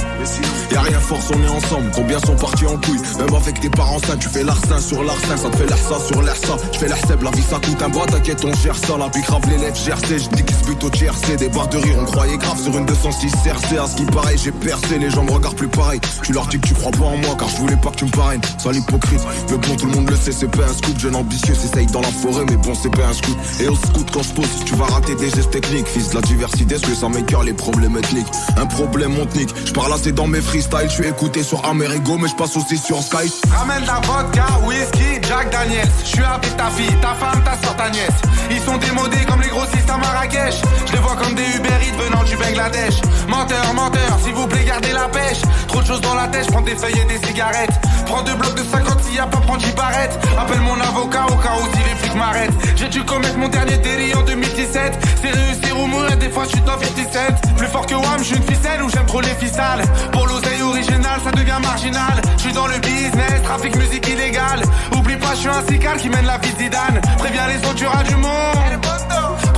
y 0.72 0.76
a 0.76 0.80
rien 0.80 0.98
force, 0.98 1.30
on 1.30 1.42
est 1.42 1.48
ensemble. 1.48 1.90
Combien 1.94 2.18
sont 2.20 2.36
partis 2.36 2.66
en 2.66 2.76
couille? 2.78 3.00
Même 3.18 3.34
avec 3.34 3.60
tes 3.60 3.70
parents 3.70 3.98
sains, 4.00 4.16
tu 4.16 4.28
fais 4.28 4.42
l'arsin 4.42 4.80
sur 4.80 5.02
l'arsin. 5.04 5.36
Ça 5.36 5.50
te 5.50 5.56
fait 5.56 5.66
l'air 5.66 5.78
ça 5.78 5.98
sur 6.06 6.22
l'air 6.22 6.36
ça. 6.36 6.56
Je 6.72 6.78
fais 6.78 6.88
l'air 6.88 6.98
seb, 7.06 7.22
la 7.22 7.30
vie 7.30 7.42
ça 7.42 7.56
coûte 7.56 7.82
un 7.82 7.88
bras. 7.88 8.06
T'inquiète, 8.06 8.44
on 8.44 8.52
gère 8.54 8.76
ça. 8.76 8.98
La 8.98 9.08
pique 9.08 9.26
grave 9.26 9.42
les 9.48 9.58
lèvres, 9.58 9.76
GRC. 9.76 10.18
Je 10.18 10.28
dis 10.30 10.42
qu'ils 10.42 10.56
se 10.56 10.64
butent 10.64 10.84
au 10.84 10.90
TRC. 10.90 11.36
Des 11.36 11.48
barres 11.48 11.68
de 11.68 11.78
rire, 11.78 11.96
on 12.00 12.04
croyait 12.04 12.38
grave 12.38 12.60
sur 12.60 12.76
une 12.76 12.86
206 12.86 13.30
CRC. 13.44 13.78
À 13.78 13.86
ce 13.86 13.96
qui 13.96 14.04
paraît, 14.04 14.36
j'ai 14.36 14.52
percé. 14.52 14.98
Les 14.98 15.10
gens 15.10 15.22
me 15.24 15.30
regardent 15.30 15.56
plus 15.56 15.68
pareil. 15.68 16.00
Tu 16.22 16.32
leur 16.32 16.46
dis 16.46 16.58
que 16.58 16.66
tu 16.66 16.74
crois 16.74 16.90
pas 16.90 17.04
en 17.04 17.16
moi 17.18 17.36
car 17.38 17.48
je 17.48 17.56
voulais 17.56 17.76
pas 17.76 17.90
que 17.90 17.96
tu 17.96 18.04
me 18.06 18.10
parraines. 18.10 18.40
Sois 18.64 18.72
l'hypocrite. 18.72 19.20
Mais 19.50 19.58
bon, 19.58 19.76
tout 19.76 19.86
le 19.86 19.92
monde 19.92 20.08
le 20.08 20.16
sait, 20.16 20.32
c'est 20.32 20.50
pas 20.50 20.64
un 20.64 20.72
scoop. 20.72 20.98
Jeune 20.98 21.16
ambitieux, 21.16 21.54
s'essaye 21.54 21.86
dans 21.88 22.00
la 22.00 22.08
forêt, 22.08 22.44
mais 22.48 22.56
bon, 22.56 22.72
c'est 22.74 22.88
pas 22.88 23.06
un 23.08 23.12
scoop. 23.12 23.36
Et 23.60 23.68
au 23.68 23.76
scout, 23.76 24.08
quand 24.10 24.22
je 24.22 24.32
pose, 24.32 24.48
tu 24.64 24.74
vas 24.76 24.86
rater 24.86 25.14
des 25.16 25.28
gestes 25.30 25.50
techniques. 25.50 25.86
Fils 25.86 26.10
de 26.10 26.14
la 26.14 26.22
diversité, 26.22 26.78
ce 26.78 26.86
que 26.86 26.94
ça 26.94 27.08
m'écœure 27.10 27.42
les 27.42 27.52
problèmes 27.52 27.98
ethniques. 27.98 28.26
Un 28.56 28.66
problème, 28.66 29.18
on 29.20 29.26
te 29.26 29.36
nique. 29.36 29.50
Je 29.66 29.72
parle 29.72 29.92
assez 29.92 30.12
dans 30.12 30.26
mes 30.26 30.40
freestyles. 30.40 30.88
Je 30.88 30.94
suis 30.94 31.06
écouté 31.06 31.42
sur 31.42 31.64
Amerigo, 31.66 32.16
mais 32.18 32.28
je 32.28 32.34
passe 32.36 32.56
aussi 32.56 32.76
sur 32.78 33.02
Skype. 33.02 33.32
Ramène 33.52 33.84
la 33.86 34.00
vodka, 34.00 34.46
whisky, 34.66 35.20
Jack 35.28 35.50
Daniels. 35.50 35.88
Je 36.02 36.08
suis 36.08 36.24
avec 36.24 36.56
ta 36.56 36.70
fille, 36.70 36.96
ta 37.02 37.14
femme, 37.14 37.42
ta 37.44 37.58
soeur, 37.62 37.76
ta 37.76 37.90
nièce. 37.90 38.20
Ils 38.50 38.60
sont 38.60 38.78
démodés 38.78 39.24
comme 39.28 39.40
les 39.40 39.48
grossistes 39.48 39.90
à 39.90 39.96
Marrakech. 39.96 40.62
Je 40.86 40.92
les 40.92 40.98
vois 40.98 41.16
comme 41.16 41.34
des 41.34 41.44
Uber 41.56 41.68
Eats 41.68 42.02
venant 42.02 42.24
du 42.24 42.36
Bangladesh. 42.36 42.94
Menteur, 43.28 43.74
menteur, 43.74 44.18
s'il 44.22 44.34
vous 44.34 44.46
plaît, 44.46 44.64
gardez 44.64 44.92
la 44.92 45.08
pêche. 45.08 45.42
Trop 45.68 45.80
de 45.80 45.86
choses 45.86 45.94
chose 45.94 46.00
dans 46.00 46.14
la 46.14 46.28
tête, 46.28 46.46
prends 46.48 46.62
des 46.62 46.74
feuilles 46.74 46.98
et 46.98 47.18
des 47.18 47.26
cigarettes. 47.26 47.70
Prends 48.06 48.22
deux 48.22 48.34
blocs 48.34 48.54
de 48.54 48.64
50 48.64 49.02
s'il 49.02 49.16
y 49.16 49.18
a 49.18 49.26
pas 49.26 49.38
prendre 49.38 49.60
10 49.60 49.72
barrettes. 49.72 50.18
Appelle 50.38 50.60
mon 50.60 50.80
avocat 50.80 51.26
au 51.26 51.36
cas 51.36 51.54
où 51.60 51.76
si 51.76 51.82
les 51.82 51.96
flics 51.96 52.16
m'arrêtent. 52.16 52.52
J'ai 52.76 52.88
dû 52.88 53.04
commettre 53.04 53.38
mon 53.38 53.48
dernier 53.48 53.78
délit 53.78 54.14
en 54.14 54.22
2017. 54.22 54.98
C'est 55.22 55.30
réussir 55.30 55.78
ou 55.78 55.86
mourir, 55.86 56.16
des 56.16 56.30
fois 56.30 56.44
je 56.44 56.50
suis 56.50 56.60
dans 56.60 56.78
57. 56.78 57.56
Plus 57.56 57.66
fort 57.66 57.86
que 57.86 57.94
WAM, 57.94 58.18
je 58.18 58.24
suis 58.24 58.36
une 58.36 58.42
ficelle 58.42 58.82
ou 58.82 58.90
j'aime 58.90 59.06
trop 59.06 59.20
les 59.20 59.34
ficelles. 59.34 59.84
Pour 60.12 60.26
l'oseille 60.26 60.62
originale, 60.62 61.20
ça 61.24 61.30
devient 61.32 61.58
marginal. 61.62 62.20
Je 62.36 62.42
suis 62.42 62.52
dans 62.52 62.66
le 62.66 62.78
business, 62.78 63.42
trafic 63.42 63.76
musique 63.76 64.06
illégale. 64.08 64.62
Oublie 64.96 65.16
pas, 65.16 65.34
je 65.34 65.40
suis 65.40 65.48
un 65.48 65.66
cical 65.68 65.96
qui 65.98 66.08
mène 66.08 66.26
la 66.26 66.38
vie 66.38 66.52
de 66.52 66.58
Zidane. 66.58 67.00
Préviens 67.18 67.46
les 67.48 67.58
autres, 67.58 67.74
tu 67.74 68.08
du 68.08 68.16
monde. 68.16 69.13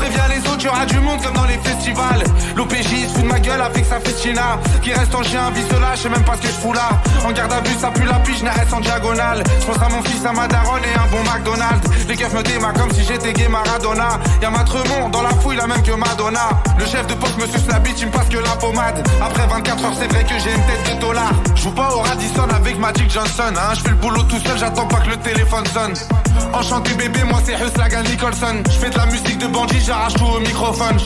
Préviens 0.07 0.29
les 0.29 0.39
autres, 0.39 0.59
tu 0.59 0.69
auras 0.69 0.87
du 0.87 1.01
monde 1.01 1.21
comme 1.21 1.35
dans 1.35 1.47
les 1.47 1.59
festivals. 1.59 2.23
L'OPJ 2.55 3.09
se 3.09 3.15
fout 3.15 3.23
de 3.23 3.29
ma 3.29 3.41
gueule 3.41 3.61
avec 3.61 3.85
sa 3.85 3.99
festina. 3.99 4.57
Qui 4.81 4.93
reste 4.93 5.13
en 5.13 5.23
chien, 5.25 5.51
vise 5.51 5.69
là, 5.81 5.97
je 5.97 6.03
sais 6.03 6.09
même 6.09 6.23
pas 6.23 6.37
ce 6.37 6.43
que 6.43 6.47
je 6.47 6.53
fous 6.53 6.73
là. 6.73 6.91
En 7.25 7.33
garde 7.33 7.53
à 7.53 7.61
vue, 7.61 7.75
ça 7.75 7.91
pue 7.91 8.05
la 8.05 8.21
pige, 8.21 8.41
reste 8.45 8.73
en 8.73 8.79
diagonale. 8.79 9.43
Je 9.61 9.67
pense 9.67 9.83
à 9.83 9.89
mon 9.89 10.01
fils, 10.03 10.25
à 10.25 10.33
ma 10.33 10.47
daronne 10.47 10.85
et 10.85 10.97
un 10.97 11.11
bon 11.11 11.25
McDonald's. 11.25 11.91
Les 12.09 12.15
keufs 12.15 12.33
me 12.33 12.43
démarrent 12.45 12.75
comme 12.75 12.93
si 12.93 13.03
j'étais 13.03 13.33
gay 13.33 13.49
Maradona. 13.49 14.21
Y'a 14.41 14.51
ma 14.51 14.63
Tremont 14.63 15.09
dans 15.09 15.23
la 15.23 15.31
fouille, 15.31 15.57
la 15.57 15.67
même 15.67 15.83
que 15.83 15.91
Madonna. 15.91 16.51
Le 16.79 16.87
chef 16.87 17.05
de 17.09 17.15
poste 17.15 17.37
me 17.39 17.47
suce 17.49 17.67
la 17.67 17.81
bite, 17.81 18.01
il 18.01 18.07
me 18.07 18.13
passe 18.13 18.29
que 18.29 18.39
la 18.39 18.55
pommade. 18.61 19.05
Après 19.21 19.45
24 19.49 19.85
heures, 19.85 19.93
c'est 19.99 20.13
vrai 20.13 20.23
que 20.23 20.39
j'ai 20.39 20.53
une 20.55 20.67
tête 20.67 20.95
de 20.95 21.01
dollar. 21.01 21.33
Je 21.57 21.63
joue 21.63 21.73
pas 21.73 21.93
au 21.93 21.99
Radisson 21.99 22.47
avec 22.55 22.79
Magic 22.79 23.11
Johnson. 23.11 23.53
Hein. 23.57 23.75
Je 23.75 23.81
fais 23.81 23.91
le 23.91 23.97
boulot 23.97 24.23
tout 24.23 24.39
seul, 24.39 24.57
j'attends 24.57 24.87
pas 24.87 25.01
que 25.01 25.11
le 25.11 25.17
téléphone 25.17 25.67
sonne. 25.67 25.95
Enchanté 26.53 26.95
bébé, 26.95 27.25
moi 27.25 27.41
c'est 27.45 27.55
Huslagan 27.55 28.03
Nicholson. 28.03 28.63
Je 28.67 28.79
fais 28.79 28.91
de 28.91 28.97
la 28.97 29.07
musique 29.07 29.39
de 29.39 29.47
bandit, 29.47 29.81
j'arrache 29.81 30.15
tout 30.15 30.25
au 30.25 30.41
microphone. 30.41 30.97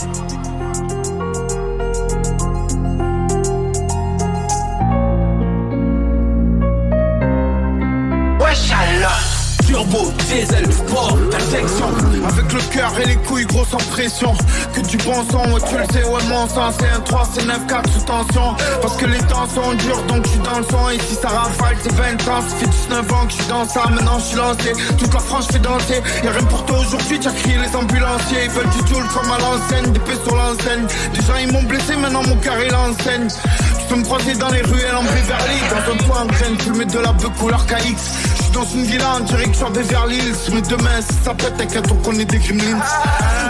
Turbo, 9.70 10.12
diesel, 10.26 10.66
sport, 10.72 11.16
perfection 11.30 11.86
Avec 12.26 12.52
le 12.52 12.60
cœur 12.74 12.92
et 13.00 13.06
les 13.06 13.14
couilles 13.14 13.46
gros 13.46 13.64
sans 13.64 13.78
pression 13.92 14.34
Que 14.74 14.80
du 14.80 14.96
bon 14.96 15.22
sang, 15.30 15.44
ouais 15.52 15.60
tu 15.68 15.76
le 15.78 15.84
sais, 15.92 16.04
ouais 16.08 16.22
mon 16.28 16.48
sang 16.48 16.72
C'est 16.76 16.88
un 16.88 16.98
3, 16.98 17.28
c'est 17.32 17.46
9, 17.46 17.66
4 17.68 17.92
sous 17.92 18.00
tension. 18.00 18.56
Parce 18.82 18.96
que 18.96 19.06
les 19.06 19.18
temps 19.18 19.46
sont 19.46 19.72
durs 19.74 20.02
donc 20.08 20.26
je 20.26 20.30
suis 20.30 20.40
dans 20.40 20.58
le 20.58 20.64
son 20.64 20.90
Et 20.90 20.98
si 20.98 21.14
ça 21.14 21.28
rafale 21.28 21.76
c'est 21.84 21.92
20 21.92 22.28
ans, 22.28 22.42
ça 22.42 22.56
fait 22.58 22.66
19 22.66 23.12
ans 23.12 23.26
que 23.26 23.30
je 23.30 23.36
suis 23.36 23.46
dans 23.46 23.64
ça. 23.64 23.84
Maintenant 23.88 24.18
je 24.18 24.24
suis 24.24 24.36
lancé, 24.36 24.72
toute 24.98 25.14
la 25.14 25.20
France 25.20 25.46
fait 25.52 25.60
danser. 25.60 26.02
Y'a 26.24 26.32
rien 26.32 26.46
pour 26.46 26.66
toi 26.66 26.78
aujourd'hui, 26.80 27.20
tu 27.20 27.28
as 27.28 27.32
crié 27.32 27.58
les 27.58 27.76
ambulanciers. 27.76 28.44
Ils 28.46 28.50
veulent 28.50 28.70
du 28.70 28.92
tool 28.92 29.04
comme 29.14 29.30
à 29.30 29.38
l'enseigne, 29.38 29.92
des 29.92 30.00
sur 30.24 30.34
l'enseigne. 30.34 30.84
Déjà 31.14 31.40
ils 31.42 31.52
m'ont 31.52 31.62
blessé, 31.62 31.94
maintenant 31.94 32.24
mon 32.26 32.36
cœur 32.38 32.56
il 32.60 32.72
l'enseigne. 32.72 33.28
Tu 33.28 33.86
peux 33.88 34.00
me 34.00 34.04
croiser 34.04 34.34
dans 34.34 34.50
les 34.50 34.62
ruelles 34.62 34.96
en 34.96 35.04
Beverly 35.04 35.60
Dans 35.70 35.92
un 35.92 36.08
coin 36.08 36.22
en 36.22 36.26
graine, 36.26 36.56
tu 36.58 36.70
mets 36.72 36.86
de 36.86 36.98
la 36.98 37.12
beuh 37.12 37.28
couleur 37.38 37.64
KX 37.66 38.39
suis 38.50 38.58
dans 38.58 38.64
une 38.64 38.84
villa 38.84 39.14
en 39.16 39.20
direction 39.20 39.70
des 39.70 39.80
Hills. 39.80 40.52
Mais 40.52 40.62
demain 40.62 41.00
si 41.00 41.14
ça 41.24 41.34
pète, 41.34 41.56
t'inquiète 41.56 41.86
on 41.90 41.96
connaît 41.96 42.24
des 42.24 42.38
gremlins 42.38 42.80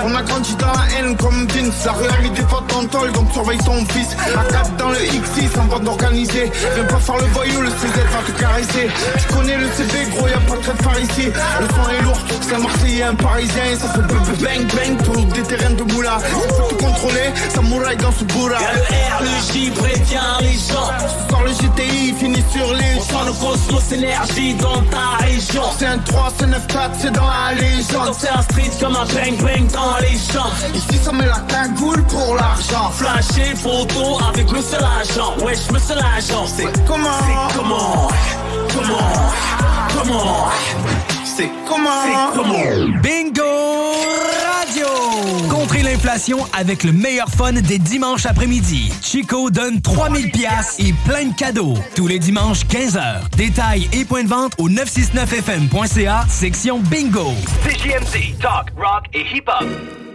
On 0.04 0.14
a 0.14 0.22
grandi 0.22 0.54
dans 0.56 0.66
la 0.66 0.98
haine 0.98 1.16
comme 1.16 1.46
Vince. 1.46 1.84
La 1.84 1.92
rue 1.92 2.06
a 2.06 2.22
mis 2.22 2.30
des 2.30 2.42
potes 2.42 2.72
en 2.74 2.84
tôle 2.86 3.12
donc 3.12 3.32
surveille 3.32 3.58
ton 3.58 3.84
fils. 3.86 4.16
À 4.36 4.44
4 4.44 4.76
dans 4.76 4.90
le 4.90 4.96
X6 4.96 5.58
en 5.60 5.64
bande 5.64 5.88
organisée. 5.88 6.50
Viens 6.74 6.84
pas 6.84 6.98
faire 6.98 7.16
le 7.16 7.26
voyou, 7.26 7.60
le 7.62 7.70
CZ 7.70 7.96
va 8.12 8.32
te 8.32 8.40
caresser. 8.40 8.88
Tu 9.18 9.34
connais 9.34 9.56
le 9.56 9.66
CV 9.76 10.10
gros 10.10 10.28
y'a 10.28 10.38
pas 10.38 10.56
de 10.56 10.62
trait 10.62 10.72
de 10.72 10.82
phare 10.82 11.00
ici 11.00 11.26
Le 11.60 11.66
son 11.68 11.90
est 11.90 12.02
lourd, 12.02 12.18
c'est 12.40 12.54
un 12.54 12.58
Marseillais, 12.58 13.02
un 13.02 13.14
Parisien. 13.14 13.62
Ça 13.78 13.88
fait 13.88 14.44
bang 14.44 14.66
bang 14.74 14.96
pour 15.04 15.16
des 15.16 15.42
terrains 15.42 15.74
de 15.74 15.82
moula. 15.92 16.18
On 16.34 16.40
peut 16.40 16.68
tout 16.70 16.84
contrôler, 16.84 17.30
ça 17.54 17.60
mouraille 17.62 17.96
dans 17.96 18.12
ce 18.12 18.24
bourra. 18.24 18.60
Y'a 18.60 18.72
le 18.74 18.80
R, 18.80 19.22
le 19.22 19.52
J, 19.52 19.70
prévient 19.70 20.18
les 20.40 20.52
gens. 20.52 20.90
Soir 21.28 21.42
le 21.44 21.52
GTI 21.52 22.14
finit 22.18 22.44
sur 22.52 22.74
les 22.74 22.96
On 22.98 23.02
sent 23.02 23.24
le 23.26 23.32
cosmos 23.32 23.92
énergie 23.92 24.54
dans 24.54 24.82
ta 24.90 25.24
région. 25.24 25.62
C'est 25.78 25.86
un 25.86 25.98
3, 25.98 26.32
c'est 26.38 26.46
9, 26.46 26.66
4, 26.66 26.90
c'est 26.98 27.10
dans 27.12 27.26
la 27.26 27.54
légende. 27.54 28.14
C'est 28.18 28.28
un 28.28 28.42
street 28.42 28.70
comme 28.80 28.96
un 28.96 29.04
bang 29.06 29.36
bang 29.42 29.70
dans 29.72 29.96
les 30.00 30.16
champs. 30.18 30.50
Ici 30.74 30.98
ça 31.02 31.12
met 31.12 31.26
la 31.26 31.40
cagoule 31.48 32.02
pour 32.04 32.34
l'argent. 32.34 32.90
Flasher 32.92 33.54
photo 33.56 34.18
avec 34.28 34.50
le 34.50 34.60
seul 34.62 34.84
agent 35.00 35.34
Wesh, 35.44 35.70
monsieur 35.70 35.94
l'agent 35.96 36.46
C'est 36.46 36.84
comment? 36.86 37.08
C'est 37.20 37.56
comment? 37.56 38.08
Comment? 38.74 39.32
Comment? 39.96 41.19
C'est 41.40 41.50
comment? 41.66 42.02
C'est 42.04 42.36
comment? 42.36 43.00
Bingo 43.02 43.42
Radio! 44.58 44.86
Contrez 45.48 45.80
l'inflation 45.80 46.46
avec 46.52 46.84
le 46.84 46.92
meilleur 46.92 47.28
fun 47.30 47.54
des 47.54 47.78
dimanches 47.78 48.26
après-midi. 48.26 48.92
Chico 49.00 49.50
donne 49.50 49.80
3000 49.80 50.32
pièces 50.32 50.76
et 50.78 50.92
plein 51.06 51.28
de 51.28 51.34
cadeaux. 51.34 51.78
Tous 51.96 52.06
les 52.06 52.18
dimanches, 52.18 52.66
15h. 52.66 53.30
Détails 53.38 53.88
et 53.94 54.04
points 54.04 54.24
de 54.24 54.28
vente 54.28 54.52
au 54.58 54.68
969fm.ca, 54.68 56.26
section 56.28 56.78
Bingo. 56.80 57.32
CJMD, 57.64 58.38
talk, 58.38 58.72
rock 58.76 59.06
et 59.14 59.24
hip-hop. 59.34 60.09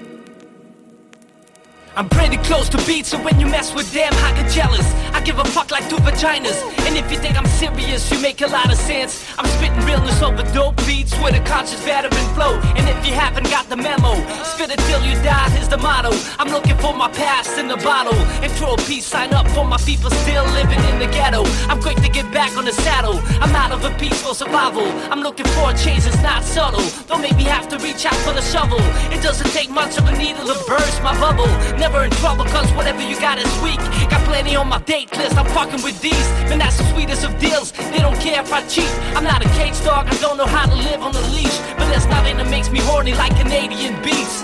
I'm 1.97 2.09
pretty 2.09 2.35
close 2.37 2.67
to 2.69 2.77
beat, 2.85 3.05
so 3.05 3.17
when 3.23 3.39
you 3.39 3.47
mess 3.47 3.73
with 3.73 3.89
them, 3.93 4.11
I 4.11 4.33
get 4.35 4.51
jealous. 4.51 4.85
I 5.13 5.21
give 5.21 5.39
a 5.39 5.45
fuck 5.45 5.71
like 5.71 5.87
two 5.89 5.95
vaginas. 6.03 6.59
And 6.85 6.97
if 6.97 7.09
you 7.09 7.17
think 7.17 7.37
I'm 7.37 7.47
serious, 7.47 8.11
you 8.11 8.19
make 8.19 8.41
a 8.41 8.47
lot 8.47 8.69
of 8.69 8.77
sense. 8.77 9.23
I'm 9.39 9.47
spitting 9.55 9.79
realness 9.85 10.21
over 10.21 10.43
dope 10.51 10.75
beats 10.85 11.17
with 11.23 11.35
a 11.35 11.43
conscious 11.47 11.79
veteran 11.85 12.27
flow. 12.35 12.59
And 12.75 12.89
if 12.89 12.99
you 13.07 13.13
haven't 13.13 13.49
got 13.49 13.69
the 13.69 13.77
memo, 13.77 14.11
spit 14.43 14.71
it 14.71 14.79
till 14.91 15.01
you 15.07 15.15
die 15.23 15.47
is 15.57 15.69
the 15.69 15.77
motto. 15.77 16.11
I'm 16.37 16.51
looking 16.51 16.75
for 16.83 16.93
my 16.93 17.09
past 17.11 17.57
in 17.57 17.69
the 17.69 17.77
bottle. 17.77 18.19
And 18.43 18.51
throw 18.51 18.73
a 18.73 18.77
peace 18.77 19.05
sign 19.05 19.33
up 19.33 19.47
for 19.55 19.63
my 19.63 19.77
people 19.77 20.09
still 20.09 20.43
living 20.51 20.83
in 20.91 20.99
the 20.99 21.07
ghetto. 21.07 21.43
I'm 21.71 21.81
quick 21.81 21.95
to 22.03 22.09
get 22.09 22.27
back 22.33 22.57
on 22.57 22.65
the 22.65 22.73
saddle. 22.73 23.21
I'm 23.39 23.55
out 23.55 23.71
of 23.71 23.85
a 23.85 23.91
peaceful 23.97 24.33
survival. 24.33 24.85
I'm 25.11 25.21
looking 25.21 25.47
for 25.55 25.71
a 25.71 25.77
change 25.77 26.03
that's 26.03 26.21
not 26.21 26.43
subtle. 26.43 26.83
Don't 27.07 27.21
make 27.21 27.37
me 27.37 27.45
have 27.45 27.69
to 27.69 27.77
reach 27.79 28.05
out 28.05 28.19
for 28.27 28.33
the 28.33 28.41
shovel. 28.41 28.79
It 29.15 29.23
doesn't 29.23 29.51
take 29.51 29.69
much 29.69 29.97
of 29.97 30.05
a 30.09 30.17
needle 30.17 30.45
to 30.45 30.57
burst 30.67 31.01
my 31.01 31.17
bubble. 31.19 31.47
Never 31.85 32.03
in 32.03 32.09
trouble, 32.09 32.45
cause 32.45 32.67
whatever 32.73 32.99
you 32.99 33.15
got 33.19 33.37
is 33.37 33.45
weak. 33.61 33.77
Got 34.09 34.25
plenty 34.25 34.55
on 34.55 34.67
my 34.67 34.79
date 34.79 35.15
list, 35.17 35.37
I'm 35.37 35.45
fucking 35.45 35.83
with 35.83 36.01
these. 36.01 36.27
Man, 36.49 36.57
that's 36.57 36.77
the 36.79 36.83
sweetest 36.85 37.23
of 37.23 37.37
deals. 37.37 37.73
They 37.73 37.99
don't 37.99 38.19
care 38.19 38.41
if 38.41 38.51
I 38.51 38.65
cheat. 38.67 38.89
I'm 39.15 39.23
not 39.23 39.45
a 39.45 39.49
cage 39.49 39.79
dog, 39.85 40.07
I 40.07 40.17
don't 40.17 40.35
know 40.35 40.47
how 40.47 40.65
to 40.65 40.73
live 40.73 41.03
on 41.03 41.11
the 41.11 41.21
leash. 41.37 41.55
But 41.77 41.87
there's 41.89 42.07
nothing 42.07 42.37
that 42.37 42.49
makes 42.49 42.71
me 42.71 42.79
horny 42.79 43.13
like 43.13 43.37
Canadian 43.37 44.01
beats. 44.01 44.41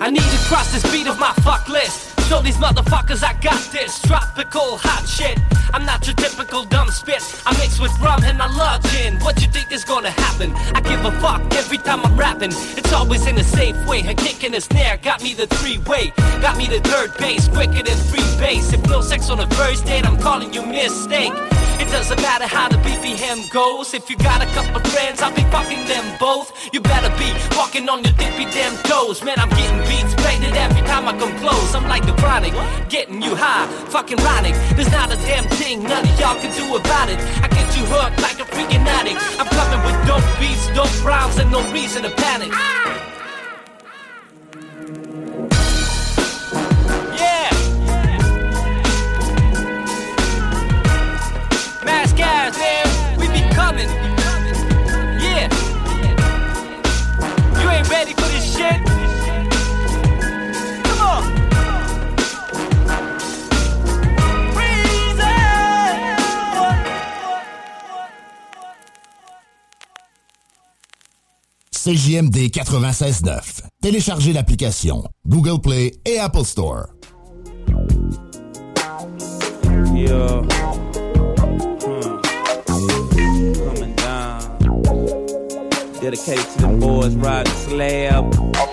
I 0.00 0.10
need 0.10 0.28
to 0.34 0.38
cross 0.48 0.72
this 0.72 0.82
beat 0.90 1.06
of 1.06 1.20
my 1.20 1.32
fuck 1.34 1.68
list. 1.68 2.07
Show 2.28 2.42
these 2.42 2.58
motherfuckers 2.58 3.24
I 3.24 3.32
got 3.40 3.58
this 3.72 4.02
tropical 4.02 4.76
hot 4.76 5.08
shit. 5.08 5.38
I'm 5.72 5.86
not 5.86 6.06
your 6.06 6.14
typical 6.14 6.62
dumb 6.62 6.90
spit. 6.90 7.22
I 7.46 7.56
mix 7.56 7.80
with 7.80 7.98
rum 8.00 8.22
and 8.22 8.42
I 8.42 8.54
love 8.54 8.82
gin. 8.92 9.18
What 9.20 9.40
you 9.40 9.48
think 9.48 9.72
is 9.72 9.82
gonna 9.82 10.10
happen? 10.10 10.52
I 10.74 10.82
give 10.82 11.02
a 11.06 11.12
fuck 11.22 11.40
every 11.54 11.78
time 11.78 12.04
I'm 12.04 12.18
rapping. 12.18 12.50
It's 12.76 12.92
always 12.92 13.26
in 13.26 13.38
a 13.38 13.42
safe 13.42 13.76
way. 13.86 14.00
A 14.00 14.12
kick 14.12 14.44
and 14.44 14.54
a 14.54 14.60
snare 14.60 14.98
got 14.98 15.22
me 15.22 15.32
the 15.32 15.46
three 15.46 15.78
way. 15.78 16.12
Got 16.42 16.58
me 16.58 16.66
the 16.66 16.80
third 16.80 17.16
base 17.16 17.48
quicker 17.48 17.82
than 17.82 17.96
free 17.96 18.28
base. 18.38 18.74
If 18.74 18.86
no 18.86 19.00
sex 19.00 19.30
on 19.30 19.38
the 19.38 19.46
first 19.56 19.86
date, 19.86 20.06
I'm 20.06 20.18
calling 20.18 20.52
you 20.52 20.66
mistake. 20.66 21.32
It 21.78 21.88
doesn't 21.90 22.20
matter 22.20 22.46
how 22.46 22.68
the 22.68 22.76
BPM 22.78 23.50
goes. 23.50 23.94
If 23.94 24.10
you 24.10 24.16
got 24.16 24.42
a 24.42 24.46
couple 24.46 24.80
friends, 24.90 25.22
I'll 25.22 25.34
be 25.34 25.42
fucking 25.54 25.86
them 25.86 26.06
both. 26.18 26.52
You 26.72 26.80
better 26.80 27.10
be 27.16 27.30
walking 27.56 27.88
on 27.88 28.02
your 28.04 28.12
dippy 28.14 28.44
damn 28.50 28.76
toes. 28.82 29.22
Man, 29.22 29.38
I'm 29.38 29.48
getting 29.50 29.78
beats 29.88 30.14
bladed 30.16 30.54
every 30.56 30.82
time 30.82 31.06
I 31.06 31.16
come 31.18 31.34
close. 31.38 31.74
I'm 31.74 31.88
like 31.88 32.04
the 32.04 32.14
chronic, 32.20 32.52
getting 32.88 33.22
you 33.22 33.34
high, 33.34 33.66
fucking 33.88 34.18
ronic. 34.18 34.54
There's 34.76 34.90
not 34.90 35.12
a 35.12 35.16
damn 35.28 35.44
thing 35.60 35.82
none 35.82 36.04
of 36.04 36.20
y'all 36.20 36.38
can 36.40 36.52
do 36.56 36.76
about 36.76 37.08
it. 37.08 37.18
I 37.42 37.48
get 37.48 37.66
you 37.76 37.84
hooked 37.86 38.20
like 38.22 38.38
a 38.40 38.46
freaking 38.50 38.84
addict. 38.84 39.20
I'm 39.38 39.46
coming 39.46 39.80
with 39.86 39.98
dope 40.06 40.26
beats, 40.40 40.66
dope 40.74 41.04
rhymes, 41.04 41.38
and 41.38 41.50
no 41.50 41.60
reason 41.72 42.02
to 42.02 42.10
panic. 42.10 42.50
Yeah. 42.50 43.17
Guys, 52.18 52.58
man, 52.58 53.16
we 53.16 53.28
be 53.28 53.42
coming. 53.54 53.88
Yeah. 55.22 55.48
You 57.62 57.70
ain't 57.70 57.88
ready 57.88 58.12
for 58.12 58.26
this 58.26 58.56
shit? 58.56 58.82
Come 60.82 61.00
on. 61.00 61.38
CJMD 71.70 72.50
96.9. 72.50 73.62
Téléchargez 73.80 74.32
l'application 74.32 75.04
Google 75.24 75.60
Play 75.60 76.00
et 76.04 76.18
Apple 76.18 76.44
Store. 76.44 76.88
Yeah. 79.94 80.87
Dedicated 86.08 86.46
to 86.52 86.58
the 86.62 86.68
boys 86.68 87.14
riding 87.16 87.52
slab. 87.52 88.24
I'm 88.24 88.72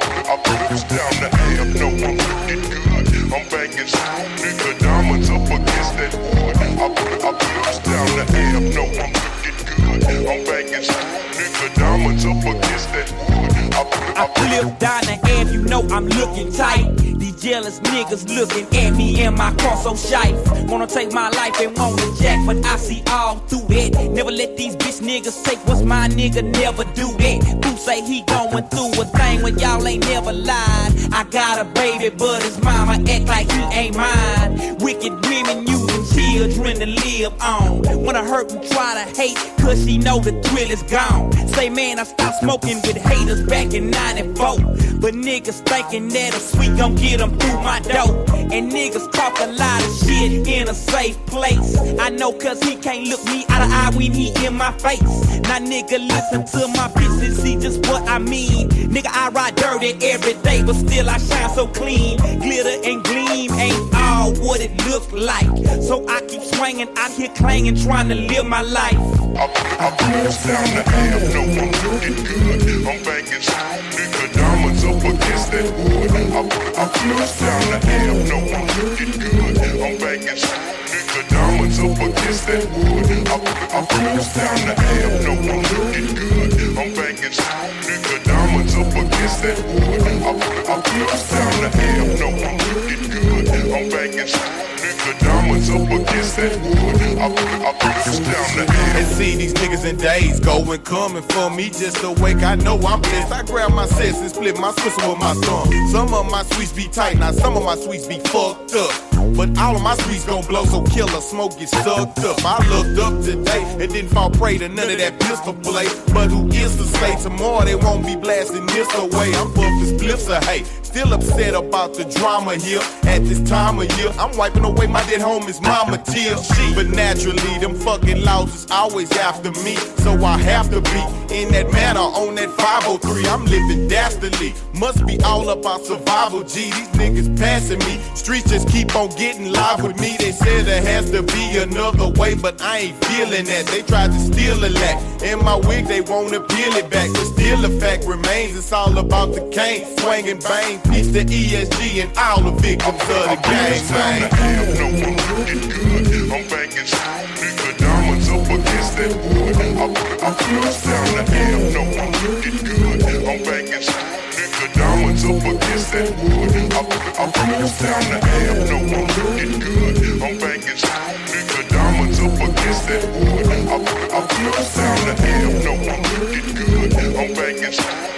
no, 1.75 1.87
I'm 1.91 2.15
looking 2.15 2.63
good. 2.63 3.33
I'm 3.33 3.43
banging 3.49 3.87
screw 3.91 4.23
nigga 4.39 4.79
diamonds 4.79 5.29
up 5.29 5.43
a 5.43 5.59
that 5.67 6.15
wood. 6.15 6.55
I 6.55 6.87
put, 6.95 7.25
I 7.25 7.31
put 7.33 7.67
us 7.67 7.79
down 7.83 8.07
the 8.15 8.23
amp, 8.37 8.71
no, 8.73 8.85
I'm 8.87 9.11
looking 9.11 9.57
good. 9.99 10.27
I'm 10.31 10.45
banging 10.45 10.83
screw, 10.87 11.19
nigga, 11.35 11.67
diamonds 11.75 12.23
up 12.23 12.39
against 12.39 12.87
that 12.93 13.11
wood. 13.27 13.55
I 13.77 14.27
flip 14.35 14.80
the 14.80 15.19
amp, 15.30 15.52
you 15.52 15.61
know 15.64 15.81
I'm 15.91 16.07
looking 16.07 16.52
tight. 16.52 16.95
These 16.97 17.41
jealous 17.41 17.80
niggas 17.81 18.23
looking 18.34 18.65
at 18.77 18.95
me 18.95 19.22
and 19.22 19.35
my 19.35 19.53
car 19.56 19.76
so 19.77 19.95
shite. 19.95 20.34
Wanna 20.69 20.88
take 20.88 21.11
my 21.11 21.30
life 21.31 21.60
and 21.60 21.77
want 21.77 21.99
to 21.99 22.15
jack, 22.22 22.39
but 22.45 22.64
I 22.65 22.77
see 22.77 23.03
all 23.10 23.35
through 23.49 23.68
that. 23.76 24.11
Never 24.11 24.31
let 24.31 24.56
these 24.56 24.77
bitch 24.77 25.02
niggas 25.02 25.43
take 25.43 25.60
what's 25.68 25.81
my 25.81 26.07
nigga, 26.07 26.43
never 26.43 26.85
do 26.93 27.11
that. 27.18 27.65
Who 27.65 27.77
say 27.77 28.02
he 28.02 28.22
going 28.23 28.64
through 28.69 29.02
a 29.02 29.06
thing 29.06 29.41
when 29.41 29.60
y'all 29.60 29.85
ain't 29.85 30.06
never 30.06 30.31
lied? 30.31 30.91
I 31.11 31.26
got 31.30 31.60
a 31.60 31.65
baby, 31.65 32.15
but 32.15 32.43
his 32.43 32.57
mama 32.61 32.93
act 32.93 33.26
like 33.26 33.52
he 33.52 33.61
ain't 33.77 33.97
mine. 33.97 34.77
Wicked 34.80 35.14
women 35.27 35.68
using 35.68 36.05
children 36.35 36.77
to 36.77 36.85
live 36.85 37.33
on. 37.41 37.81
Wanna 38.03 38.23
hurt 38.23 38.51
and 38.51 38.61
try 38.69 38.91
to 38.93 39.21
hate, 39.21 39.37
cause 39.57 39.85
she 39.85 39.97
know 39.97 40.19
the 40.19 40.33
thrill 40.43 40.69
is 40.69 40.83
gone. 40.83 41.31
Say, 41.47 41.69
man, 41.69 41.97
I 41.97 42.03
stopped 42.03 42.39
smoking 42.39 42.81
with 42.81 42.97
haters 42.97 43.43
back 43.43 43.73
in 43.73 43.89
94. 43.89 44.57
But 44.99 45.13
niggas 45.13 45.61
thinking 45.65 46.09
that 46.09 46.35
a 46.35 46.39
sweet 46.39 46.75
gon' 46.77 46.95
get 46.95 47.19
them 47.19 47.37
through 47.39 47.61
my 47.61 47.79
door. 47.79 48.25
And 48.51 48.71
niggas 48.71 49.11
talk 49.13 49.39
a 49.39 49.47
lot 49.47 49.81
of 49.81 49.97
shit 49.99 50.45
in 50.47 50.67
a 50.67 50.73
safe 50.73 51.17
place. 51.25 51.77
I 51.99 52.09
know 52.09 52.33
cause 52.33 52.61
he 52.61 52.75
can't 52.75 53.07
look 53.07 53.23
me 53.25 53.45
out 53.49 53.61
of 53.61 53.71
eye 53.71 53.91
when 53.95 54.11
he 54.11 54.27
in 54.45 54.55
my 54.55 54.71
face. 54.79 55.01
Now 55.47 55.59
nigga 55.59 56.05
listen 56.05 56.45
to 56.59 56.67
my 56.67 56.87
bitch 56.95 57.23
and 57.23 57.33
see 57.33 57.55
just 57.55 57.79
what 57.87 58.03
I 58.09 58.19
mean. 58.19 58.69
Nigga, 58.69 59.11
I 59.11 59.29
ride 59.29 59.55
dirty 59.55 59.93
every 60.05 60.33
day, 60.43 60.63
but 60.63 60.75
still 60.75 61.09
I 61.09 61.17
shine 61.17 61.49
so 61.51 61.67
clean. 61.67 62.17
Glitter 62.17 62.77
and 62.89 63.03
gleam 63.03 63.51
ain't 63.53 63.94
all 64.15 64.31
what 64.45 64.59
it 64.61 64.71
look 64.87 65.05
like. 65.11 65.49
So 65.87 65.95
I 66.07 66.21
keep 66.29 66.43
swinging 66.55 66.89
out 66.97 67.11
here 67.11 67.31
clanging, 67.35 67.75
trying 67.75 68.09
to 68.09 68.15
live 68.15 68.45
my 68.45 68.61
life. 68.61 68.99
I 69.37 69.91
put 69.99 70.15
us 70.29 70.37
down 70.47 70.67
the 70.75 70.83
amp, 71.03 71.23
no, 71.35 71.41
I'm 71.61 71.71
looking 71.83 72.19
good. 72.23 72.61
I'm 72.89 72.99
banging 73.03 73.43
screw, 73.47 73.75
nigga, 73.95 74.25
diamonds 74.33 74.83
up 74.89 75.03
against 75.11 75.47
that 75.51 75.67
wood. 75.77 76.11
I 76.11 76.43
I 76.81 76.87
put 76.95 77.29
down 77.43 77.63
the 77.71 77.79
amp, 77.97 78.19
no, 78.31 78.37
I'm 78.57 78.67
looking 78.79 79.13
good. 79.19 79.55
I'm 79.85 79.95
banging 79.99 80.39
screw, 80.43 80.71
nigga, 80.91 81.21
diamonds 81.33 81.79
up 81.85 81.99
against 82.07 82.43
that 82.47 82.63
wood. 82.71 83.09
I 83.27 83.37
I 83.75 83.81
put 83.91 84.23
down 84.37 84.59
the 84.67 84.73
amp, 84.95 85.15
no, 85.25 85.33
I'm 85.53 85.63
looking 85.73 86.09
good. 86.15 86.51
I'm 86.79 86.89
banging 86.95 87.35
screw, 87.39 87.69
nigga, 87.87 88.17
diamonds 88.23 88.75
up 88.81 88.95
against 89.03 89.37
that 89.43 89.59
wood. 89.67 90.01
I 90.07 90.33
I 90.71 90.81
put 90.87 91.11
down 91.31 91.53
the 91.63 91.69
amp, 91.89 92.09
no, 92.21 92.27
I'm 92.47 92.57
looking 92.71 93.05
good. 93.11 93.34
I'm 93.47 93.89
banging 93.89 94.84
nigga, 95.06 95.19
diamonds 95.19 95.69
up 95.69 95.82
against 95.82 96.36
that 96.38 96.61
wood. 96.61 97.19
I 97.19 97.30
put, 97.30 97.40
I 97.40 97.73
put 97.73 98.07
us 98.07 98.19
down 98.19 98.57
the 98.57 98.72
amp. 98.72 98.95
And 98.95 99.07
see 99.07 99.36
these 99.36 99.53
niggas 99.53 99.86
in 99.86 99.98
days 99.98 100.40
going 100.40 100.82
coming 100.82 101.23
for 101.23 101.49
me 101.49 101.69
just 101.69 102.03
awake. 102.03 102.44
I 102.44 102.56
know 102.56 102.77
I'm 102.80 103.02
blessed. 103.02 103.32
I 103.32 103.44
grab 103.44 103.72
my 103.72 103.86
sets 103.86 104.19
and 104.19 104.30
split 104.30 104.57
my 104.57 104.72
Swisher 104.72 105.10
with 105.10 105.19
my 105.19 105.34
thumb. 105.34 105.72
Some 105.90 106.14
of 106.14 106.30
my 106.30 106.44
sweets 106.44 106.73
be 106.73 106.88
tight, 106.88 107.18
now 107.18 107.32
some 107.32 107.56
of 107.56 107.64
my 107.64 107.76
sweets 107.76 108.07
be 108.07 108.19
fucked 108.19 108.76
up. 108.76 108.91
But 109.36 109.57
all 109.57 109.76
of 109.76 109.82
my 109.82 109.95
sweets 109.95 110.26
gon' 110.26 110.45
blow, 110.45 110.65
so 110.65 110.84
killer 110.84 111.22
smoke 111.22 111.57
get 111.57 111.69
sucked 111.69 112.19
up. 112.19 112.38
I 112.45 112.68
looked 112.69 112.99
up 112.99 113.23
today 113.23 113.64
and 113.80 113.91
didn't 113.91 114.10
fall 114.10 114.30
prey 114.30 114.57
to 114.60 114.69
none 114.69 114.90
of 114.90 114.98
that 114.98 115.19
pistol 115.19 115.53
play. 115.53 115.88
But 116.14 116.30
who 116.30 116.48
is 116.49 116.76
to 116.77 116.84
say 116.84 117.15
tomorrow 117.22 117.65
they 117.65 117.76
won't 117.76 118.06
be 118.06 118.15
blasting 118.15 118.65
this 118.68 118.88
away? 118.95 119.34
I'm 119.36 119.49
buffing 119.53 119.98
spliffs 119.98 120.36
of 120.36 120.44
hate. 120.45 120.65
Still 120.84 121.14
upset 121.14 121.53
about 121.53 121.94
the 121.95 122.06
drama 122.06 122.56
here 122.56 122.80
at 123.03 123.19
this 123.26 123.41
time 123.49 123.80
of 123.80 123.91
year. 123.98 124.11
I'm 124.18 124.38
wiping 124.38 124.64
away 124.64 124.88
my 124.88 124.94
dead 125.09 125.22
homie's 125.22 125.61
mama 125.61 125.97
tears. 125.97 126.47
But 126.76 126.88
naturally, 126.88 127.57
them 127.59 127.76
fucking 127.76 128.23
laws 128.23 128.53
is 128.53 128.72
always 128.72 129.11
after 129.17 129.51
me. 129.63 129.76
So 130.03 130.23
I 130.23 130.38
have 130.38 130.69
to 130.69 130.81
be 130.81 131.01
in 131.34 131.51
that 131.51 131.72
manner 131.72 131.99
on 131.99 132.35
that 132.35 132.49
503. 132.51 133.26
I'm 133.27 133.45
living 133.45 133.88
dastardly. 133.88 134.53
Must 134.73 135.05
be 135.05 135.19
all 135.23 135.49
about 135.49 135.85
survival, 135.85 136.43
G. 136.43 136.72
These 136.72 136.89
niggas 136.99 137.39
passing 137.39 137.80
me. 137.80 138.01
Streets 138.13 138.49
just 138.49 138.67
keep 138.69 138.95
on 138.95 139.09
getting 139.15 139.51
live 139.51 139.84
with 139.84 139.99
me. 139.99 140.15
They 140.17 140.31
said 140.31 140.65
there 140.65 140.81
has 140.81 141.11
to 141.11 141.23
be 141.23 141.57
another 141.57 142.09
way, 142.19 142.35
but 142.35 142.61
I 142.61 142.77
ain't 142.80 143.05
feeling 143.05 143.45
that. 143.45 143.67
They 143.67 143.81
tried 143.81 144.11
to 144.11 144.19
steal 144.19 144.63
a 144.63 144.69
lack. 144.69 145.23
In 145.23 145.43
my 145.43 145.55
wig, 145.55 145.88
they 145.88 146.01
wanna 146.01 146.41
peel 146.41 146.73
it 146.76 146.89
back. 146.89 147.09
But 147.13 147.26
still, 147.26 147.61
the 147.61 147.69
fact 147.80 148.05
remains 148.05 148.57
it's 148.57 148.72
all 148.72 148.97
about 148.97 149.34
the 149.34 149.41
cane. 149.49 149.85
Swing 149.97 150.30
and 150.30 150.41
bang. 150.43 150.80
Peace 150.91 151.11
to 151.13 151.23
ESG 151.23 152.03
and 152.03 152.17
all 152.17 152.41
the 152.41 152.51
victims 152.61 153.01
of 153.01 153.07
the 153.07 153.39
gang, 153.41 154.84
No, 154.85 154.91
I'm 154.91 155.17
looking 155.33 155.67
good. 155.67 156.05
I'm 156.29 156.45
banging 156.47 156.85
screw, 156.85 157.25
nigga, 157.41 157.77
diamonds 157.79 158.29
up 158.29 158.45
against 158.45 158.97
that 158.97 159.15
wood. 159.17 159.57
I 159.57 159.89
put, 159.89 160.21
I 160.21 160.29
us 160.61 160.83
down 160.85 161.05
the 161.15 161.23
amp. 161.25 161.73
No, 161.73 161.81
I'm 161.97 162.13
looking 162.21 162.57
good. 162.61 163.01
I'm 163.25 163.41
banging 163.41 163.81
screw, 163.81 164.13
nigga, 164.37 164.67
diamonds 164.77 165.25
up 165.25 165.41
against 165.41 165.91
that 165.91 166.09
wood. 166.21 166.53
I 166.53 166.85
put, 166.85 167.01
I 167.17 167.31
us 167.65 167.81
down 167.81 168.03
the 168.13 168.19
amp. 168.29 168.69
No, 168.69 168.77
I'm 168.77 169.09
looking 169.17 169.59
good. 169.59 170.21
I'm 170.21 170.37
banging 170.37 170.77
screw, 170.77 171.17
nigga, 171.33 171.61
diamonds 171.67 172.19
up 172.19 172.37
against 172.45 172.87
that 172.87 173.05
wood. 173.09 173.47
I 173.49 173.81
put, 173.81 174.13
I 174.13 174.21
us 174.53 174.75
down 174.77 174.97
the 175.07 175.13
amp. 175.33 175.63
No, 175.65 175.73
I'm 175.81 176.03
looking 176.13 176.49
good. 176.53 176.93
I'm 176.93 177.33
banging 177.33 177.73
diamonds 177.73 178.14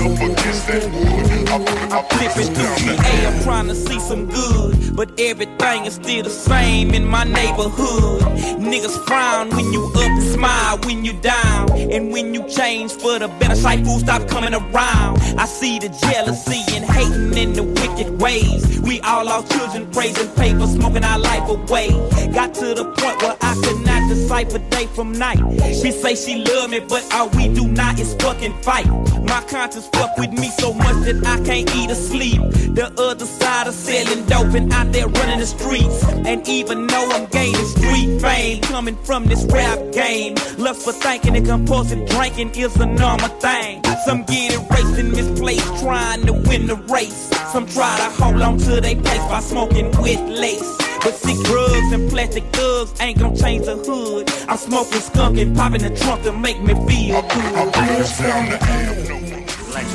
up 0.00 0.16
against 0.16 0.66
that 0.68 0.84
wood. 0.92 1.48
I 1.48 1.58
put, 1.58 1.92
I 1.92 2.02
Flipping 2.08 2.54
through 2.54 2.86
the 2.86 2.96
the 2.96 3.08
amp. 3.08 3.24
A, 3.24 3.36
I'm 3.36 3.42
trying 3.42 3.68
to 3.68 3.74
see 3.74 3.98
some 4.00 4.26
good, 4.26 4.96
but 4.96 5.18
everything 5.18 5.86
is 5.86 5.94
still 5.94 6.22
the 6.22 6.30
same 6.30 6.92
in 6.94 7.04
my 7.04 7.24
neighborhood. 7.24 8.22
Niggas 8.60 9.04
frown 9.06 9.50
when 9.50 9.72
you 9.72 9.86
up 9.86 9.96
and 9.96 10.22
smile 10.22 10.78
when 10.84 11.04
you 11.04 11.12
down, 11.20 11.70
and 11.72 12.12
when 12.12 12.34
you 12.34 12.48
change 12.48 12.92
for 12.92 13.18
the 13.18 13.28
better, 13.40 13.54
sight 13.54 13.84
food 13.84 14.00
stop 14.00 14.28
coming 14.28 14.54
around. 14.54 15.18
I 15.38 15.46
see 15.46 15.78
the 15.78 15.88
jealousy 15.88 16.62
and 16.76 16.84
hating 16.84 17.36
in 17.36 17.52
the 17.54 17.64
wicked 17.90 18.20
ways. 18.20 18.80
We 18.80 19.00
all 19.00 19.28
our 19.28 19.42
children 19.44 19.90
praising 19.90 20.28
paper, 20.34 20.66
smoking 20.66 21.04
our 21.04 21.18
life 21.18 21.48
away. 21.48 21.90
Got 22.32 22.54
to 22.54 22.74
the 22.74 22.84
point 22.84 23.22
where 23.22 23.36
I 23.40 23.54
could 23.62 23.84
not 23.84 24.08
decipher 24.08 24.58
day 24.70 24.86
from 24.86 25.12
night. 25.12 25.38
She 25.80 25.92
say 25.92 26.14
she 26.14 26.44
love 26.44 26.70
me, 26.70 26.80
but 26.80 27.06
all 27.14 27.28
we 27.30 27.48
do 27.48 27.66
now 27.68 27.92
is 27.92 28.14
fucking 28.14 28.54
fight. 28.62 28.88
My 29.22 29.42
conscience 29.48 29.88
fuck 29.88 30.16
with 30.16 30.32
me 30.32 30.50
so 30.58 30.72
much 30.72 31.04
that 31.04 31.24
I 31.26 31.36
can't 31.44 31.74
eat 31.76 31.90
or 31.90 31.94
sleep. 31.94 32.40
The 32.74 32.92
other 32.98 33.26
side 33.26 33.66
of 33.66 33.74
selling 33.74 34.24
dope 34.26 34.54
and 34.54 34.72
out 34.72 34.92
there 34.92 35.08
running 35.08 35.40
the 35.40 35.46
streets. 35.46 36.04
And 36.26 36.46
even 36.48 36.86
though 36.86 37.08
I'm 37.10 37.26
gaining 37.26 37.66
street 37.66 38.20
fame, 38.20 38.62
coming 38.62 38.96
from 38.96 39.26
this 39.26 39.44
rap 39.44 39.78
game, 39.92 40.34
lust 40.58 40.84
for 40.84 40.92
thinking 40.92 41.36
and 41.36 41.46
compulsive 41.46 42.08
drinking 42.08 42.50
is 42.54 42.76
a 42.76 42.86
normal 42.86 43.28
thing. 43.40 43.82
Some 44.04 44.22
get 44.24 44.54
erased 44.54 44.98
and 44.98 45.12
misplaced, 45.12 45.82
trying 45.82 46.26
to 46.26 46.32
win 46.32 46.66
the 46.66 46.76
race. 46.76 47.30
Some 47.52 47.66
try 47.66 47.79
to 47.80 48.22
hold 48.22 48.42
on 48.42 48.58
to 48.58 48.80
their 48.80 48.96
place 48.96 49.24
by 49.28 49.40
smoking 49.40 49.86
with 50.02 50.20
lace. 50.28 50.76
But 51.02 51.14
sick 51.14 51.38
drugs 51.44 51.92
and 51.92 52.10
plastic 52.10 52.44
thugs 52.52 52.92
ain't 53.00 53.18
gonna 53.18 53.36
change 53.36 53.64
the 53.64 53.76
hood. 53.76 54.30
I'm 54.48 54.58
smoking 54.58 55.00
skunk 55.00 55.38
and 55.38 55.56
popping 55.56 55.82
the 55.82 55.90
trunk 55.96 56.22
to 56.24 56.32
make 56.32 56.60
me 56.60 56.74
feel 56.74 57.22
good. 57.22 57.54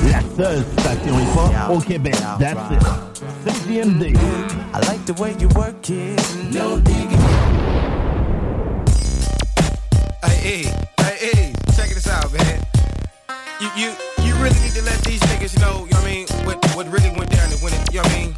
La 0.10 0.22
seule 0.36 0.64
station 0.80 1.14
hip-hop 1.14 1.70
au 1.70 1.80
Québec. 1.80 2.16
That's 2.40 2.72
it. 2.72 2.82
CGMD. 3.45 4.18
I 4.74 4.80
like 4.88 5.06
the 5.06 5.14
way 5.22 5.36
you 5.40 5.48
work 5.49 5.90
it. 5.90 6.20
No 6.52 6.80
digging. 6.80 7.20
Hey, 10.24 10.38
hey, 10.41 10.64
hey, 10.98 11.18
hey, 11.22 11.53
check 11.76 11.90
this 11.90 12.07
out, 12.07 12.32
man. 12.34 12.74
You, 13.62 13.70
you, 13.76 13.88
you 14.24 14.34
really 14.36 14.60
need 14.60 14.74
to 14.74 14.82
let 14.84 14.99
these 15.03 15.22
niggas 15.32 15.60
know, 15.60 15.86
you 15.86 15.91
know 15.91 16.02
what 16.02 16.07
I 16.07 16.12
mean, 16.12 16.28
what, 16.45 16.57
what 16.76 16.88
really 16.91 17.10
went 17.16 17.30
down 17.30 17.52
and 17.52 17.62
when 17.62 17.74
it, 17.74 17.94
you 17.94 18.02
know 18.02 18.07
what 18.07 18.12
I 18.12 18.20
mean, 18.20 18.36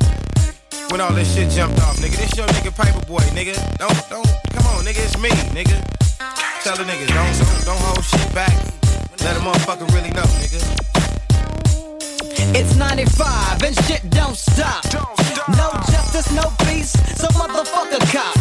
when 0.92 1.02
all 1.02 1.12
this 1.12 1.34
shit 1.34 1.50
jumped 1.50 1.80
off, 1.82 1.98
nigga. 1.98 2.16
This 2.18 2.36
your 2.38 2.48
nigga 2.48 2.76
Piper 2.76 3.06
Boy, 3.06 3.26
nigga. 3.36 3.56
Don't, 3.78 3.98
don't, 4.10 4.28
come 4.54 4.66
on, 4.68 4.86
nigga, 4.86 5.04
it's 5.04 5.18
me, 5.18 5.30
nigga. 5.58 5.78
Tell 6.64 6.76
the 6.76 6.84
niggas, 6.84 7.10
don't, 7.10 7.34
don't, 7.38 7.66
don't 7.66 7.82
hold 7.82 8.04
shit 8.06 8.34
back. 8.34 8.56
Let 9.22 9.36
a 9.36 9.40
motherfucker 9.40 9.88
really 9.94 10.12
know, 10.12 10.24
nigga. 10.40 10.62
It's 12.56 12.76
95 12.76 13.64
and 13.64 13.76
shit 13.86 14.10
don't 14.10 14.36
stop. 14.38 14.84
No 15.56 15.70
justice, 15.92 16.32
no 16.34 16.50
peace, 16.66 16.92
so 17.16 17.28
motherfucker 17.38 18.02
cop. 18.12 18.34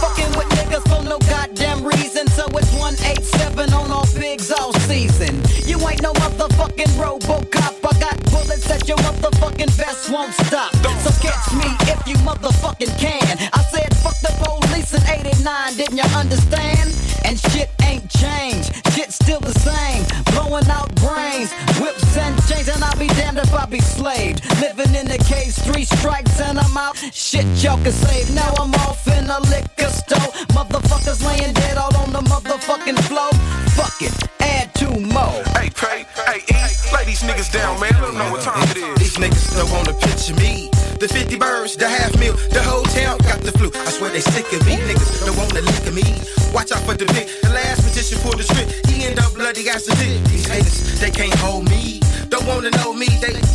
Fucking 0.00 0.30
with 0.38 0.48
niggas 0.54 0.86
for 0.88 1.02
no 1.02 1.18
goddamn 1.18 1.84
reason, 1.84 2.28
so 2.28 2.46
it's 2.54 2.72
187 2.72 3.72
on 3.74 3.90
all 3.90 4.06
pigs 4.14 4.50
all 4.52 4.72
season. 4.86 5.42
You 5.66 5.76
ain't 5.88 6.02
no 6.02 6.12
motherfucking 6.14 6.92
Robocop. 6.96 7.74
I 7.84 8.00
got 8.00 8.16
bullets 8.30 8.68
that 8.68 8.86
your 8.86 8.98
motherfucking 8.98 9.70
vest 9.70 10.10
won't 10.10 10.32
stop. 10.46 10.72
So 11.02 11.10
catch 11.20 11.52
me 11.54 11.68
if 11.92 12.06
you 12.06 12.16
motherfucking 12.24 12.96
can. 12.98 13.38
I 13.52 13.62
said 13.72 13.94
fuck 13.98 14.18
the 14.20 14.32
police 14.38 14.94
in 14.94 15.02
89, 15.02 15.76
didn't 15.76 15.96
you 15.96 16.08
understand? 16.16 16.94
And 17.24 17.38
shit 17.50 17.70
ain't 17.82 18.08
changed, 18.08 18.70
shit 18.94 19.10
still 19.12 19.40
the 19.40 19.52
same. 19.52 20.06
Blowing 20.32 20.68
out 20.70 20.94
brains, 20.96 21.50
whips 21.80 22.16
and 22.16 22.34
chains, 22.46 22.68
and 22.68 22.82
I'll 22.84 22.98
be 22.98 23.08
damned 23.08 23.38
if 23.38 23.52
I 23.52 23.66
be 23.66 23.80
slaved. 23.80 24.46
Living 24.60 24.94
in 24.94 25.06
the 25.06 25.18
three 25.62 25.84
strikes 25.84 26.40
and 26.40 26.58
I'm 26.58 26.76
out. 26.76 26.96
Shit, 27.12 27.46
y'all 27.62 27.80
can 27.82 27.92
save. 27.92 28.34
Now 28.34 28.52
I'm 28.60 28.74
off 28.86 29.06
in 29.06 29.28
a 29.28 29.40
liquor 29.50 29.90
store. 29.90 30.30
Motherfuckers 30.56 31.24
laying 31.24 31.52
dead 31.54 31.76
all 31.76 31.94
on 31.96 32.12
the 32.12 32.20
motherfucking 32.20 32.98
floor. 33.08 33.30
Fuck 33.76 34.00
it, 34.02 34.14
add 34.40 34.74
two 34.74 34.92
more. 35.00 35.42
Hey, 35.56 35.70
pay, 35.70 36.06
hey, 36.26 36.40
E, 36.48 36.60
lay 36.94 37.04
these 37.04 37.22
niggas 37.22 37.52
down, 37.52 37.80
man. 37.80 37.94
I 37.94 38.00
don't 38.00 38.18
know 38.18 38.30
what 38.30 38.42
time 38.42 38.62
it 38.70 38.76
is. 38.76 38.98
These 38.98 39.16
niggas 39.16 39.56
don't 39.56 39.70
wanna 39.72 39.94
picture 40.00 40.34
me. 40.34 40.70
The 41.00 41.08
50 41.08 41.36
birds, 41.36 41.76
the 41.76 41.88
half 41.88 42.18
meal, 42.18 42.32
the 42.50 42.62
whole 42.62 42.84
town 42.84 43.18
got 43.18 43.40
the 43.42 43.52
flu. 43.52 43.70
I 43.74 43.90
swear 43.90 44.10
they 44.10 44.20
sick 44.20 44.50
of 44.52 44.64
me. 44.66 44.76
Niggas 44.76 45.26
don't 45.26 45.36
wanna 45.36 45.60
lick 45.60 45.86
of 45.86 45.94
me. 45.94 46.08
Watch 46.54 46.72
out 46.72 46.82
for 46.88 46.94
the 46.94 47.04
pig. 47.06 47.28
The 47.42 47.50
last 47.50 47.84
magician 47.84 48.18
pulled 48.20 48.38
the 48.38 48.44
strip. 48.44 48.68
He 48.88 49.04
end 49.04 49.18
up 49.18 49.34
bloody 49.34 49.68
ass 49.68 49.86
a 49.88 49.94
dick. 49.96 50.24
These 50.32 50.48
haters, 50.48 51.00
they 51.00 51.10
can't 51.10 51.34
hold 51.34 51.68
me. 51.68 52.00
Don't 52.28 52.46
wanna 52.46 52.70
know 52.70 52.92
me. 52.92 53.06
They 53.20 53.45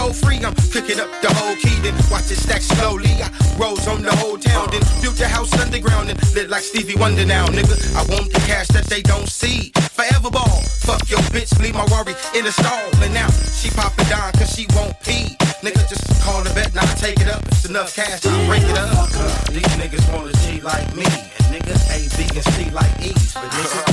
flow 0.00 0.12
free. 0.12 0.40
I'm 0.44 0.54
cooking 0.72 0.98
up 1.00 1.10
the 1.20 1.32
whole 1.34 1.56
key. 1.56 1.76
Then 1.84 1.94
watch 2.10 2.30
it 2.30 2.40
stack 2.40 2.62
slowly. 2.62 3.12
I 3.20 3.28
rose 3.58 3.86
on 3.86 4.02
the 4.02 4.14
whole 4.16 4.38
town. 4.38 4.68
Then 4.72 4.82
built 5.02 5.16
the 5.16 5.28
house 5.28 5.52
underground 5.60 6.08
and 6.10 6.18
lit 6.34 6.48
like 6.48 6.62
Stevie 6.62 6.96
Wonder 6.96 7.24
now, 7.26 7.46
nigga. 7.46 7.76
I 7.94 8.02
want 8.12 8.32
the 8.32 8.40
cash 8.46 8.68
that 8.68 8.86
they 8.86 9.02
don't 9.02 9.28
see. 9.28 9.72
Forever 9.92 10.30
ball. 10.30 10.62
Fuck 10.88 11.10
your 11.10 11.20
bitch, 11.34 11.52
leave 11.60 11.74
my 11.74 11.84
worry 11.92 12.14
in 12.34 12.44
the 12.44 12.52
stall. 12.52 12.88
And 13.04 13.12
now 13.12 13.28
she 13.58 13.70
poppin' 13.70 14.08
down 14.08 14.32
cause 14.32 14.50
she 14.54 14.66
won't 14.74 14.98
pee. 15.00 15.36
Nigga, 15.60 15.84
just 15.88 16.04
call 16.22 16.42
the 16.42 16.50
vet, 16.50 16.74
now 16.74 16.86
take 16.96 17.20
it 17.20 17.28
up. 17.28 17.44
It's 17.48 17.66
enough 17.68 17.94
cash, 17.94 18.24
I'll 18.24 18.46
break 18.46 18.64
it 18.64 18.78
up. 18.78 19.10
These 19.52 19.72
niggas 19.76 20.04
wanna 20.12 20.32
G 20.44 20.60
like 20.62 20.88
me. 20.96 21.04
And 21.04 21.46
niggas 21.52 21.84
A, 21.92 21.98
B, 22.16 22.18
and 22.34 22.46
C 22.54 22.70
like 22.70 22.94
E's. 23.04 23.34
But 23.34 23.50
niggas, 23.52 23.89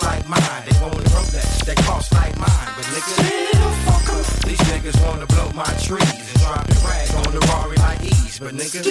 wanna 0.00 0.14
like 0.14 0.28
mine. 0.28 0.62
They 0.68 0.80
wanna 0.80 0.96
Rolex, 0.96 1.64
they 1.64 1.74
cost 1.74 2.12
like 2.12 2.36
mine. 2.38 2.68
But 2.76 2.84
niggas, 2.86 4.44
these 4.44 4.60
niggas 4.70 5.06
wanna 5.06 5.26
blow 5.26 5.50
my 5.54 5.64
trees. 5.82 6.02
And 6.02 6.40
drop 6.40 6.66
the 6.66 6.74
rag 6.86 7.26
on 7.26 7.32
the 7.32 7.40
Rari 7.48 7.76
like 7.76 8.02
E's. 8.02 8.38
But 8.38 8.54
niggas, 8.54 8.86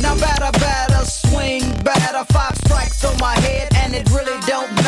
Now 0.00 0.14
batter, 0.16 0.58
batter, 0.58 1.04
swing 1.04 1.62
batter. 1.82 2.24
Five 2.32 2.56
strikes 2.64 3.04
on 3.04 3.16
my 3.18 3.34
head 3.40 3.68
and 3.76 3.94
it 3.94 4.08
really 4.10 4.38
don't 4.46 4.81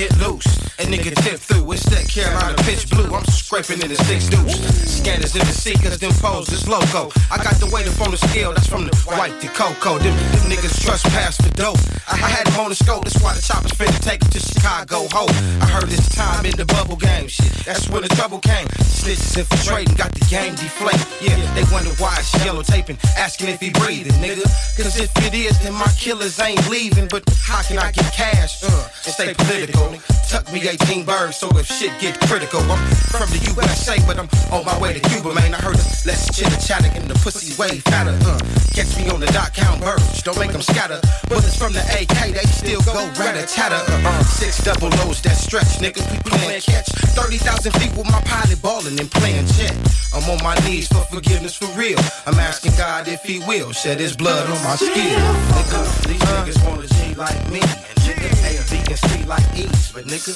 get 0.00 0.16
loose. 0.16 0.48
A 0.80 0.84
nigga 0.88 1.12
tip 1.20 1.36
through, 1.36 1.72
it's 1.72 1.84
that 1.92 2.08
Carolina 2.08 2.56
pitch 2.64 2.88
blue. 2.88 3.12
I'm 3.12 3.24
scraping 3.26 3.82
in 3.82 3.92
the 3.92 4.00
six 4.08 4.32
deuce. 4.32 4.56
Scanners 4.88 5.36
in 5.36 5.44
the 5.44 5.52
seekers, 5.52 5.98
them 5.98 6.12
foes 6.12 6.48
is 6.48 6.66
loco. 6.66 7.12
I 7.30 7.36
got 7.36 7.60
the 7.60 7.68
weight 7.68 7.86
up 7.86 8.00
on 8.00 8.10
the 8.10 8.16
scale, 8.16 8.54
that's 8.54 8.66
from 8.66 8.88
the 8.88 8.96
white 9.04 9.36
to 9.42 9.48
cocoa. 9.48 9.98
Them, 9.98 10.16
them 10.32 10.44
niggas 10.48 10.80
trespass 10.80 11.36
for 11.36 11.52
dope. 11.52 11.76
I 12.08 12.16
had 12.16 12.46
them 12.46 12.60
on 12.60 12.70
the 12.70 12.74
scope, 12.74 13.04
that's 13.04 13.20
why 13.20 13.34
the 13.34 13.42
choppers 13.42 13.72
finna 13.72 14.00
take 14.00 14.24
'em 14.24 14.30
to 14.30 14.40
Chicago. 14.40 15.06
Ho, 15.12 15.28
I 15.60 15.66
heard 15.68 15.90
this 15.90 16.08
time 16.16 16.46
in 16.46 16.56
the 16.56 16.64
bubble 16.64 16.96
game 16.96 17.28
shit. 17.28 17.52
That's 17.68 17.86
when 17.90 18.00
the 18.00 18.08
trouble 18.16 18.38
came. 18.38 18.68
Snitches 18.80 19.36
infiltrating, 19.36 19.96
got 19.96 20.12
the 20.16 20.24
game 20.32 20.54
deflated. 20.54 21.04
Yeah, 21.20 21.36
they 21.52 21.64
wonder 21.68 21.92
why 22.00 22.16
it's 22.16 22.32
yellow 22.44 22.62
taping, 22.62 22.96
asking 23.18 23.48
if 23.48 23.60
he 23.60 23.68
breathing, 23.68 24.16
nigga. 24.24 24.48
Cause 24.80 24.96
if 24.96 25.12
it 25.26 25.34
is, 25.34 25.58
then 25.60 25.74
my 25.74 25.92
killers 26.00 26.40
ain't 26.40 26.64
leaving. 26.70 27.08
But 27.08 27.28
how 27.44 27.60
can 27.60 27.76
I 27.78 27.92
get 27.92 28.08
cash? 28.12 28.64
Uh, 28.64 28.88
and 29.04 29.12
stay 29.14 29.34
political. 29.34 29.89
Tuck 30.28 30.46
me 30.52 30.62
18 30.68 31.04
birds, 31.04 31.36
so 31.36 31.48
if 31.58 31.66
shit 31.66 31.90
get 32.00 32.14
critical, 32.28 32.60
I'm 32.70 32.78
from 33.10 33.30
the 33.30 33.40
USA, 33.50 33.98
but 34.06 34.18
I'm 34.18 34.28
on 34.52 34.64
my 34.64 34.78
way 34.78 34.94
to 34.94 35.00
Cuba, 35.10 35.34
man. 35.34 35.54
I 35.54 35.58
heard 35.58 35.74
us 35.74 36.06
less 36.06 36.30
chitter 36.30 36.54
chatter 36.60 36.90
and 36.94 37.10
the 37.10 37.14
pussy 37.18 37.50
way 37.60 37.80
fatter. 37.90 38.14
Uh, 38.22 38.38
catch 38.70 38.96
me 38.96 39.10
on 39.10 39.20
the 39.20 39.26
dot 39.34 39.52
count 39.54 39.80
birds, 39.80 40.22
don't 40.22 40.38
make 40.38 40.52
them 40.52 40.62
scatter. 40.62 41.00
Bullets 41.28 41.56
from 41.56 41.72
the 41.72 41.82
AK, 41.98 42.30
they 42.30 42.46
still 42.46 42.80
go 42.82 43.10
ratter 43.18 43.46
tatter. 43.46 43.82
Uh, 44.06 44.22
six 44.24 44.62
double 44.62 44.92
O's 45.02 45.20
that 45.22 45.36
stretch, 45.36 45.82
nigga. 45.82 46.00
We 46.12 46.18
playing 46.30 46.62
catch. 46.62 46.86
30,000 47.18 47.72
feet 47.72 47.96
with 47.96 48.06
my 48.06 48.20
pilot 48.22 48.62
balling 48.62 48.98
and 49.00 49.10
playing 49.10 49.46
jet. 49.58 49.74
I'm 50.14 50.22
on 50.30 50.42
my 50.42 50.54
knees 50.66 50.88
for 50.88 51.02
forgiveness 51.10 51.56
for 51.56 51.66
real. 51.78 51.98
I'm 52.26 52.38
asking 52.38 52.72
God 52.76 53.08
if 53.08 53.22
he 53.22 53.40
will 53.40 53.72
shed 53.72 53.98
his 53.98 54.16
blood 54.16 54.46
on 54.46 54.62
my 54.62 54.76
skin. 54.76 55.18
Nigga, 55.58 56.06
these 56.06 56.22
niggas 56.22 56.58
wanna 56.68 56.86
G 56.86 57.14
like 57.14 57.50
me. 57.50 57.60
And 57.60 57.98
nigga, 58.06 58.30
A, 58.46 58.52
B, 58.70 58.78
and 58.88 58.98
C 58.98 59.24
like 59.24 59.46
But 59.92 60.04
nigga, 60.06 60.32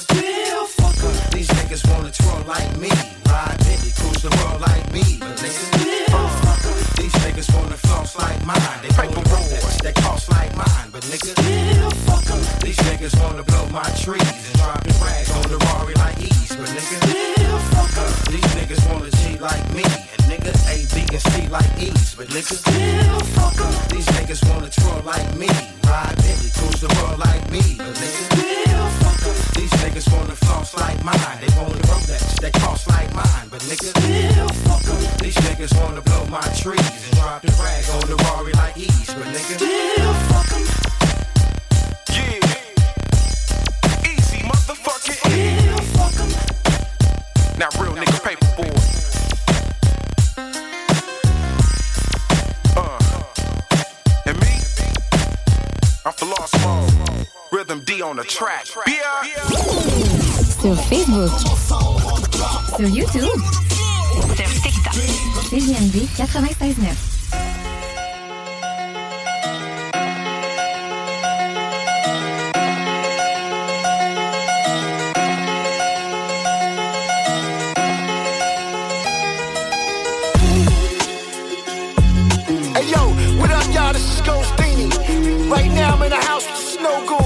these 1.31 1.47
niggas 1.47 1.83
wanna 1.89 2.11
twirl 2.11 2.43
like 2.45 2.77
me. 2.77 2.89
Ride 3.25 3.57
Bentley, 3.63 3.91
cruise 3.95 4.21
the 4.21 4.29
world 4.37 4.61
like 4.61 4.91
me. 4.91 5.17
But 5.19 5.37
nigga, 5.39 5.63
these 6.97 7.13
niggas 7.23 7.49
wanna 7.55 7.77
floss 7.77 8.15
like 8.17 8.45
mine. 8.45 8.79
They 8.81 8.89
paper 8.89 9.23
rolls, 9.31 9.77
they 9.79 9.93
cost 9.93 10.29
like 10.29 10.55
mine. 10.55 10.89
But 10.91 11.03
nigga, 11.03 11.33
these 12.61 12.77
niggas 12.77 13.15
wanna 13.23 13.43
blow 13.43 13.67
my 13.69 13.87
trees 14.03 14.21
and 14.21 14.55
drop 14.59 14.83
the 14.83 14.93
rag 15.03 15.29
on 15.31 15.47
the 15.49 15.57
Rari 15.57 15.93
like 15.95 16.19
E's. 16.21 16.55
But 16.55 16.69
nigga, 16.75 16.97
these 18.31 18.49
niggas 18.59 18.83
wanna 18.91 19.14
like 19.45 19.69
me. 19.73 19.83
And 19.85 20.21
nigga, 20.25 20.51
A, 20.73 20.75
B, 20.89 21.05
and 21.13 21.21
C 21.21 21.47
like 21.49 21.69
E's. 21.77 22.15
But 22.15 22.27
niggas 22.33 22.65
still 22.65 22.73
nigga, 22.73 23.89
these 23.93 24.07
niggas 24.17 24.41
wanna 24.49 24.69
twirl 24.69 25.03
like 25.05 25.29
me. 25.37 25.47
Ride 25.85 26.17
Bentley, 26.17 26.49
cruise 26.57 26.81
the 26.81 26.89
world 26.97 27.19
like 27.19 27.45
me. 27.51 27.61
But 27.77 27.93
niggas, 27.93 28.29
nigga, 28.33 29.53
these 29.55 29.73
niggas 29.83 30.07
wanna 30.11 30.35
floss 30.35 30.73
like 30.75 30.97
mine. 31.03 31.37
They 31.41 31.51
wanna 31.57 31.77
Rolex, 31.89 32.41
they 32.41 32.51
cost 32.51 32.87
like 32.87 33.13
mine. 33.13 33.47
But 33.51 33.61
niggas, 33.69 33.93
nigga, 33.93 34.45
these 35.21 35.37
niggas 35.45 35.73
wanna 35.79 36.01
blow 36.01 36.25
my 36.25 36.41
trees 36.57 36.89
and 37.05 37.15
drop 37.19 37.41
the 37.43 37.53
rag 37.61 37.85
on 37.95 38.05
the 38.09 38.15
Rari 38.25 38.53
like 38.53 38.77
E's. 38.77 39.13
But 39.13 39.27
nigga, 39.29 39.61
Yeah. 42.17 42.41
Easy, 44.09 44.39
motherfucking. 44.49 45.21
Now, 47.59 47.69
real 47.79 47.93
nigga 47.93 48.19
paper 48.23 49.04
Mode. 56.21 57.27
Rhythm 57.51 57.79
D 57.83 58.01
on 58.01 58.15
the 58.15 58.23
track. 58.23 58.65
Sur 60.61 60.75
Facebook. 60.87 61.31
Sur 62.77 62.87
YouTube. 62.87 63.41
Sur 64.35 64.61
TikTok. 64.61 64.93
CGMD 65.49 66.07
96.9. 66.15 67.14
in 86.05 86.11
the 86.11 86.17
house. 86.17 86.75
With 86.77 87.07
the 87.07 87.24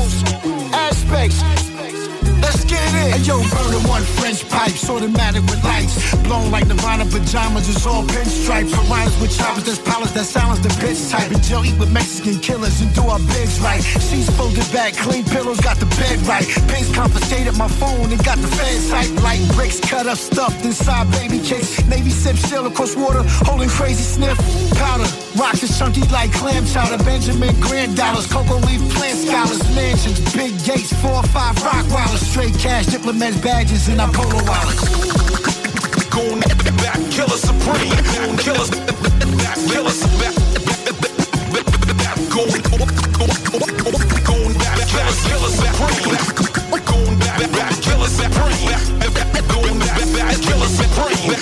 yo, 3.26 3.38
burning 3.54 3.86
one 3.88 4.04
French 4.20 4.48
pipes, 4.50 4.90
automatic 4.90 5.44
with 5.44 5.64
lights. 5.64 6.16
Blown 6.24 6.52
like 6.52 6.68
Nirvana 6.68 7.06
pajamas, 7.06 7.70
it's 7.70 7.86
all 7.86 8.04
pinstripes. 8.04 8.72
Piranhas 8.74 9.20
with 9.22 9.36
choppers, 9.38 9.64
there's 9.64 9.80
pilots 9.80 10.12
that 10.12 10.26
silence 10.26 10.60
the 10.60 10.70
pitch 10.80 11.00
type. 11.10 11.32
And 11.32 11.42
eat 11.66 11.78
with 11.80 11.92
Mexican 11.92 12.40
killers 12.40 12.82
and 12.82 12.94
do 12.94 13.04
our 13.04 13.20
bigs 13.20 13.60
right. 13.60 13.82
Sheets 13.82 14.30
folded 14.38 14.68
back, 14.72 14.94
clean 14.94 15.26
pillows, 15.26 15.60
got 15.60 15.78
the 15.78 15.88
bed 15.98 16.20
right. 16.28 16.46
Pins 16.70 16.92
confiscated 16.96 17.58
my 17.58 17.68
phone 17.68 18.12
and 18.12 18.24
got 18.24 18.38
the 18.38 18.48
feds 18.48 18.90
hype. 18.90 19.12
Like 19.24 19.42
bricks 19.56 19.80
cut 19.80 20.08
up, 20.08 20.18
stuffed 20.18 20.64
inside 20.66 21.10
baby 21.12 21.40
cakes. 21.40 21.84
Navy 21.88 22.10
sip 22.12 22.38
sail 22.38 22.66
across 22.66 22.96
water, 22.96 23.24
holding 23.48 23.70
crazy 23.70 24.04
sniff. 24.04 24.38
Powder, 24.78 25.10
rocks 25.38 25.64
is 25.64 25.78
chunky 25.78 26.02
like 26.10 26.32
clam 26.34 26.66
chowder. 26.66 27.02
Benjamin 27.04 27.60
Grand 27.60 27.96
dollars, 27.96 28.28
cocoa 28.28 28.60
leaf 28.68 28.82
plant 28.94 29.18
scholars, 29.18 29.64
mansions, 29.76 30.20
big 30.34 30.54
gates, 30.64 30.94
four 31.02 31.12
or 31.12 31.24
five 31.24 31.56
rock 31.64 31.86
wallers. 31.90 32.22
Straight 32.22 32.58
cash, 32.58 32.94
diplomats, 33.12 33.42
badges, 33.42 33.88
and 33.88 34.02
our 34.02 34.12
polo 34.12 34.38
wallets. 34.46 34.86
Goon 36.10 36.40
back 36.78 37.00
killer 37.10 37.38
supreme. 37.42 37.90
Goon 38.14 38.38
killer 38.38 38.70
back 39.42 39.58
killer 39.66 39.90
back 41.98 42.18
goon 44.26 44.54
back 44.62 44.78
killer 44.86 45.18
killer 45.26 45.50
supreme. 45.50 46.18
Goon 46.86 47.18
back 47.18 47.42
back 47.50 47.74
killer 47.82 48.10
supreme. 48.14 48.78
Goon 49.50 49.80
back 49.80 50.06
back 50.14 50.36
killer 50.46 50.70
supreme. 50.70 51.34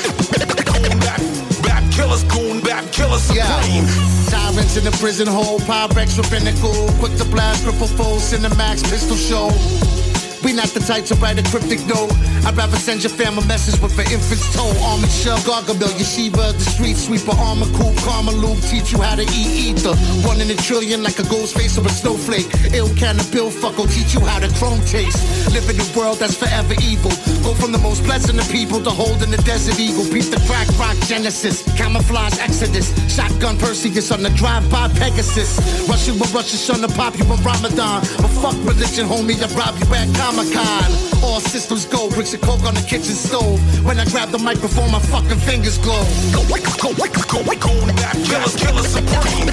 Goon 0.71 0.99
back 1.03 1.21
back 1.63 1.83
killers 1.91 2.23
goon 2.31 2.61
back 2.61 2.89
killer 2.93 3.19
supreme. 3.19 3.85
Tyrants 4.29 4.77
in 4.77 4.85
the 4.85 4.95
prison 5.01 5.27
hole, 5.27 5.59
Pyrex 5.59 6.15
pinnacle. 6.29 6.87
Quick 6.99 7.17
to 7.17 7.25
blast, 7.25 7.63
triple 7.63 7.87
full, 7.87 8.17
Cinemax, 8.19 8.83
pistol 8.89 9.17
show. 9.17 10.06
We 10.43 10.53
not 10.53 10.69
the 10.69 10.79
type 10.79 11.05
to 11.05 11.15
write 11.15 11.39
a 11.39 11.43
cryptic 11.49 11.81
note. 11.87 12.11
I'd 12.45 12.55
rather 12.55 12.77
send 12.77 13.03
your 13.03 13.11
fam 13.11 13.37
a 13.37 13.45
message 13.45 13.79
with 13.81 13.97
an 13.99 14.07
infant's 14.11 14.47
toe. 14.55 14.71
Armored 14.85 15.09
shell, 15.09 15.37
Gargamel, 15.43 15.91
Yeshiva, 15.97 16.53
the 16.53 16.65
street 16.65 16.95
sweeper, 16.95 17.35
armor 17.37 17.67
cool, 17.75 17.93
karma 18.05 18.31
loop, 18.31 18.59
teach 18.69 18.91
you 18.91 19.01
how 19.01 19.15
to 19.15 19.23
eat 19.23 19.75
ether. 19.75 19.95
One 20.27 20.39
in 20.39 20.49
a 20.49 20.55
trillion 20.55 21.03
like 21.03 21.19
a 21.19 21.27
ghost 21.27 21.57
face 21.57 21.77
or 21.77 21.85
a 21.85 21.89
snowflake. 21.89 22.47
Ill 22.73 22.93
can 22.95 23.19
of 23.19 23.31
bill 23.31 23.49
fuck 23.49 23.77
will 23.77 23.87
teach 23.87 24.13
you 24.13 24.21
how 24.21 24.39
to 24.39 24.49
chrome 24.55 24.81
taste. 24.85 25.19
Live 25.51 25.67
in 25.69 25.79
a 25.81 25.87
world 25.97 26.17
that's 26.17 26.37
forever 26.37 26.75
evil. 26.81 27.11
Go 27.43 27.53
from 27.53 27.71
the 27.71 27.81
most 27.81 28.03
pleasant 28.03 28.39
of 28.39 28.47
people 28.51 28.81
to 28.81 28.89
holding 28.89 29.31
the 29.31 29.41
desert 29.43 29.79
eagle. 29.79 30.05
Beat 30.13 30.29
the 30.31 30.39
crack 30.47 30.67
rock 30.79 30.95
genesis. 31.07 31.63
Camouflage 31.75 32.37
exodus. 32.39 32.93
Shotgun 33.13 33.57
Perseus 33.57 34.11
on 34.11 34.23
the 34.23 34.29
drive-by 34.31 34.87
Pegasus. 34.99 35.59
Rush 35.89 36.07
you 36.07 36.13
with 36.13 36.33
Russian 36.33 36.75
on 36.75 36.81
the 36.81 36.87
pop 36.95 37.17
you 37.17 37.25
on 37.25 37.41
Ramadan. 37.43 38.01
But 38.17 38.31
fuck 38.41 38.57
religion, 38.65 39.07
homie, 39.07 39.39
I 39.39 39.47
rob 39.55 39.77
you 39.79 39.87
at 39.93 40.07
Comic 40.27 40.51
Con. 40.51 40.91
All 41.23 41.39
systems 41.39 41.85
go, 41.85 42.09
bricks 42.09 42.33
of 42.33 42.41
coke 42.41 42.65
on 42.67 42.75
the 42.75 42.81
kitchen 42.81 43.15
stove. 43.15 43.63
When 43.85 43.97
I 43.97 44.03
grab 44.03 44.27
the 44.27 44.37
microphone, 44.37 44.91
my 44.91 44.99
fucking 44.99 45.39
fingers 45.47 45.77
glow. 45.77 46.03
Go, 46.35 46.43
go, 46.51 46.59
go, 46.83 46.91
go, 46.99 47.15
go, 47.31 47.55
going 47.55 47.95
back, 47.95 48.11
killers, 48.27 48.59
killers 48.59 48.91
supreme. 48.91 49.47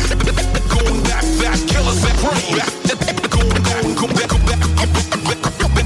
Going 0.74 0.98
back, 1.06 1.22
back, 1.38 1.62
killers 1.70 2.02
supreme. 2.02 2.59
Going, 3.30 3.62
going, 3.62 3.94
go 3.94 4.06
back, 4.18 4.26
go 4.26 4.38
back, 4.51 4.59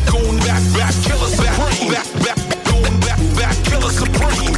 going 0.09 0.40
back, 0.48 0.62
back, 0.73 0.94
killers 1.05 1.36
supreme. 1.36 1.93
Back, 1.93 2.09
back, 2.24 2.40
going 2.65 2.97
back, 3.05 3.20
back, 3.36 3.56
killers 3.69 3.93
supreme. 3.93 4.56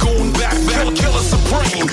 Going 0.00 0.32
back, 0.40 0.56
back, 0.72 0.88
killers 0.96 1.28
supreme. 1.28 1.88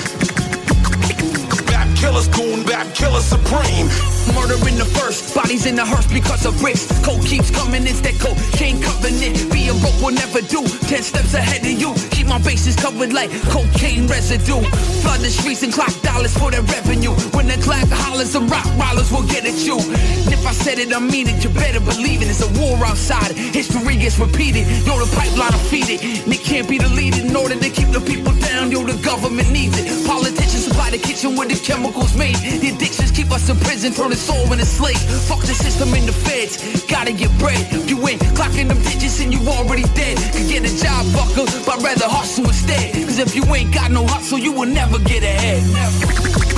Back 1.68 1.88
killers, 2.00 2.28
going 2.32 2.64
back, 2.64 2.94
killers 2.94 3.28
supreme. 3.28 4.17
Murder 4.34 4.58
in 4.68 4.76
the 4.76 4.84
first, 4.84 5.34
bodies 5.34 5.66
in 5.66 5.74
the 5.74 5.84
hearse 5.84 6.06
because 6.06 6.44
of 6.44 6.58
bricks. 6.60 6.86
Coke 7.04 7.24
keeps 7.24 7.50
coming, 7.50 7.86
it's 7.86 8.00
that 8.00 8.18
cocaine 8.20 8.80
covenant. 8.80 9.50
Being 9.52 9.78
broke 9.80 10.00
will 10.00 10.12
never 10.12 10.40
do. 10.40 10.62
Ten 10.88 11.02
steps 11.02 11.34
ahead 11.34 11.62
of 11.62 11.80
you. 11.80 12.17
My 12.28 12.38
bases 12.44 12.76
covered 12.76 13.14
like 13.14 13.30
cocaine 13.48 14.06
residue. 14.06 14.60
Flood 15.00 15.20
the 15.20 15.30
streets 15.30 15.62
and 15.62 15.72
clock 15.72 15.90
dollars 16.02 16.36
for 16.36 16.50
their 16.50 16.62
revenue. 16.62 17.12
When 17.32 17.48
the 17.48 17.56
clock 17.64 17.88
hollers, 17.88 18.34
the 18.34 18.40
rock 18.40 18.68
rollers 18.76 19.10
will 19.10 19.26
get 19.26 19.46
at 19.46 19.56
you. 19.64 19.80
And 19.80 20.32
if 20.32 20.46
I 20.46 20.52
said 20.52 20.78
it, 20.78 20.92
I 20.92 21.00
mean 21.00 21.26
it. 21.26 21.42
You 21.42 21.48
better 21.50 21.80
believe 21.80 22.20
it. 22.20 22.28
It's 22.28 22.44
a 22.44 22.50
war 22.60 22.76
outside. 22.84 23.32
History 23.32 23.96
gets 23.96 24.18
repeated. 24.18 24.68
Yo, 24.84 25.00
the 25.00 25.08
pipeline 25.16 25.52
will 25.52 25.68
feed 25.72 25.88
it. 25.88 26.04
And 26.04 26.32
it 26.32 26.44
can't 26.44 26.68
be 26.68 26.76
deleted 26.76 27.24
in 27.24 27.34
order 27.34 27.56
to 27.56 27.70
keep 27.70 27.88
the 27.88 28.00
people 28.00 28.32
down. 28.44 28.70
Yo, 28.70 28.84
the 28.84 29.00
government 29.02 29.50
needs 29.50 29.78
it. 29.80 29.88
Politicians 30.06 30.68
supply 30.68 30.90
the 30.90 30.98
kitchen 30.98 31.34
where 31.34 31.48
the 31.48 31.56
chemicals 31.56 32.14
made. 32.14 32.36
The 32.36 32.76
addictions 32.76 33.10
keep 33.10 33.32
us 33.32 33.48
in 33.48 33.56
prison, 33.56 33.94
turn 33.94 34.10
the 34.10 34.16
soul 34.16 34.52
in 34.52 34.60
a 34.60 34.68
slave. 34.68 35.00
Fuck 35.24 35.40
the 35.40 35.56
system 35.56 35.94
in 35.94 36.04
the 36.04 36.12
feds. 36.12 36.84
Gotta 36.84 37.12
get 37.12 37.32
bread. 37.38 37.64
You 37.88 37.96
ain't 38.06 38.20
clocking 38.36 38.68
them 38.68 38.80
digits 38.84 39.20
and 39.24 39.32
you 39.32 39.40
already 39.48 39.88
dead. 39.96 40.20
Could 40.36 40.48
get 40.52 40.68
a 40.68 40.72
job, 40.76 41.06
fucker, 41.16 41.48
but 41.64 41.80
rather 41.82 42.04
hustle 42.18 42.46
instead. 42.46 42.92
Cause 43.06 43.18
if 43.18 43.34
you 43.36 43.44
ain't 43.54 43.72
got 43.72 43.90
no 43.92 44.04
hustle, 44.06 44.38
you 44.38 44.52
will 44.52 44.66
never 44.66 44.98
get 44.98 45.22
ahead. 45.22 45.62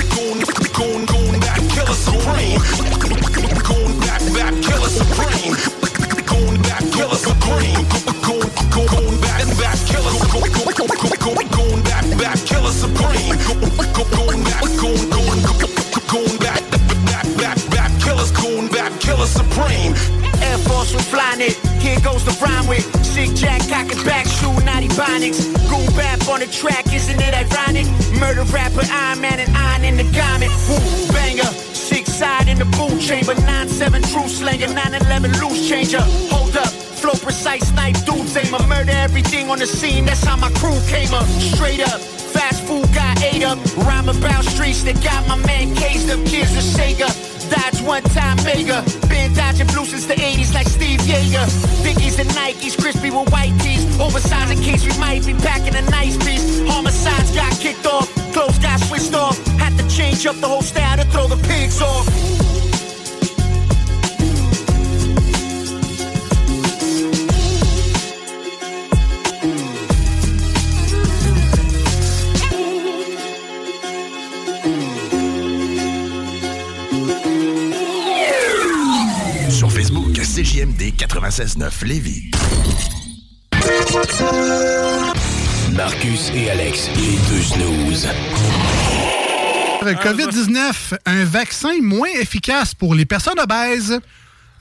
Goon, 0.09 0.41
goon, 0.73 1.05
goon, 1.05 1.33
that 1.45 1.61
killer 1.69 1.93
supreme. 1.93 2.57
Goon, 3.69 3.93
that, 4.09 4.21
that 4.37 4.53
killer 4.65 4.89
supreme. 4.89 5.53
Goon, 6.25 6.53
that 6.65 6.81
killer 6.89 7.19
supreme. 7.29 7.85
Goon, 8.25 8.47
goon, 8.73 8.87
goon, 8.89 9.13
that, 9.21 9.45
that 9.61 9.77
killer. 9.85 10.13
Goon, 10.33 10.49
goon, 10.49 11.45
goon, 11.53 11.77
that, 11.89 12.05
that 12.17 12.37
killer 12.49 12.73
supreme. 12.73 13.37
Goon, 13.45 13.69
goon, 14.17 14.37
that, 14.49 14.65
goon, 14.81 15.03
goon, 15.13 15.37
goon, 16.09 16.33
that, 16.41 16.61
that, 16.73 17.25
that, 17.37 17.57
that 17.69 17.91
killer. 18.01 18.25
Goon, 18.41 18.65
that 18.73 18.91
killer 18.99 19.29
supreme. 19.29 19.93
Air 20.51 20.57
Force 20.67 20.91
it. 21.39 21.55
Here 21.79 21.99
goes 22.01 22.25
the 22.25 22.35
rhyme 22.43 22.67
with 22.67 22.83
Sick 23.05 23.33
Jack, 23.35 23.61
cock 23.69 23.87
it 23.87 24.03
back, 24.03 24.27
shoe, 24.27 24.51
naughty 24.67 24.89
bonics. 24.99 25.47
Goon 25.71 25.87
bap 25.95 26.27
on 26.27 26.41
the 26.41 26.47
track, 26.47 26.91
isn't 26.93 27.19
it 27.19 27.33
ironic? 27.33 27.87
Murder 28.19 28.43
rapper, 28.51 28.83
Iron 28.91 29.21
Man 29.21 29.39
and 29.39 29.49
iron 29.55 29.85
in 29.85 29.95
the 29.95 30.03
garment. 30.11 30.51
Woo, 30.67 30.77
banger. 31.13 31.47
Six 31.71 32.11
side 32.11 32.49
in 32.49 32.57
the 32.59 32.65
boot 32.75 32.99
chamber, 32.99 33.33
9-7 33.33 34.03
true 34.11 34.27
slinger, 34.27 34.67
9-11 34.67 35.39
loose 35.39 35.69
changer. 35.69 36.03
Hold 36.35 36.57
up, 36.57 36.67
flow 36.67 37.15
precise, 37.15 37.71
knife 37.71 38.05
dudes 38.05 38.35
aim 38.35 38.53
a 38.53 38.61
murder 38.67 38.91
everything 38.91 39.49
on 39.49 39.59
the 39.59 39.67
scene. 39.67 40.05
That's 40.05 40.23
how 40.23 40.35
my 40.35 40.51
crew 40.59 40.77
came 40.87 41.13
up, 41.13 41.27
straight 41.55 41.79
up. 41.79 42.01
Fast 42.35 42.63
food 42.67 42.87
got 42.93 43.23
ate 43.23 43.43
up, 43.43 43.57
rhyme 43.87 44.09
about 44.09 44.43
streets 44.43 44.83
that 44.83 45.01
got 45.01 45.25
my 45.27 45.37
man 45.47 45.73
cased 45.75 46.09
up. 46.11 46.19
Kids 46.25 46.51
of 46.55 46.63
Sega, 46.63 47.30
Dodge 47.51 47.81
one 47.81 48.03
time 48.15 48.37
mega. 48.45 48.79
Been 49.09 49.33
dodging 49.33 49.67
blue 49.67 49.83
since 49.83 50.05
the 50.05 50.13
80s 50.13 50.53
like 50.53 50.67
Steve 50.67 51.01
Yeager. 51.01 51.45
Dickies 51.83 52.17
and 52.17 52.29
Nikes, 52.29 52.79
crispy 52.79 53.11
with 53.11 53.29
white 53.29 53.51
tees. 53.59 53.83
Oversized 53.99 54.51
in 54.51 54.59
case 54.63 54.85
we 54.85 54.97
might 54.97 55.25
be 55.25 55.33
packing 55.33 55.75
a 55.75 55.81
nice 55.91 56.15
piece. 56.25 56.61
Homicides 56.69 57.31
got 57.35 57.51
kicked 57.59 57.85
off, 57.85 58.07
clothes 58.31 58.57
got 58.59 58.79
switched 58.79 59.13
off. 59.13 59.37
Had 59.59 59.77
to 59.77 59.85
change 59.89 60.25
up 60.25 60.37
the 60.37 60.47
whole 60.47 60.61
style 60.61 60.95
to 60.95 61.03
throw 61.11 61.27
the 61.27 61.35
pigs 61.47 61.81
off. 61.81 62.07
CJMD 80.41 80.93
96.9 80.97 81.85
Lévis. 81.85 82.31
Marcus 85.75 86.31
et 86.33 86.49
Alex, 86.49 86.89
les 86.95 87.17
deux 87.29 87.43
snooze. 87.43 88.07
COVID-19, 89.83 90.97
un 91.05 91.25
vaccin 91.25 91.79
moins 91.83 92.09
efficace 92.19 92.73
pour 92.73 92.95
les 92.95 93.05
personnes 93.05 93.39
obèses. 93.39 93.99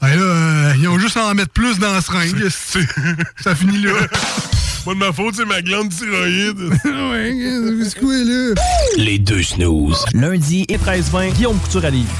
Ben 0.02 0.08
là, 0.08 0.22
euh, 0.22 0.74
ils 0.76 0.86
ont 0.86 0.98
juste 0.98 1.16
à 1.16 1.24
en 1.24 1.34
mettre 1.34 1.52
plus 1.52 1.78
dans 1.78 1.94
la 1.94 2.02
seringue. 2.02 2.48
Ça 3.42 3.54
finit 3.54 3.80
là. 3.80 3.92
Pas 4.84 4.92
de 4.92 4.98
ma 4.98 5.14
faute, 5.14 5.36
c'est 5.36 5.46
ma 5.46 5.62
glande 5.62 5.88
thyroïde. 5.88 6.58
ouais, 6.84 7.84
c'est 7.84 8.00
quoi 8.00 8.12
là? 8.12 8.54
Les 8.98 9.18
deux 9.18 9.42
snooze. 9.42 10.04
Lundi 10.12 10.66
et 10.68 10.76
13-20, 10.76 11.32
Guillaume 11.32 11.58
Couture 11.58 11.86
à 11.86 11.90
Livre. 11.90 12.12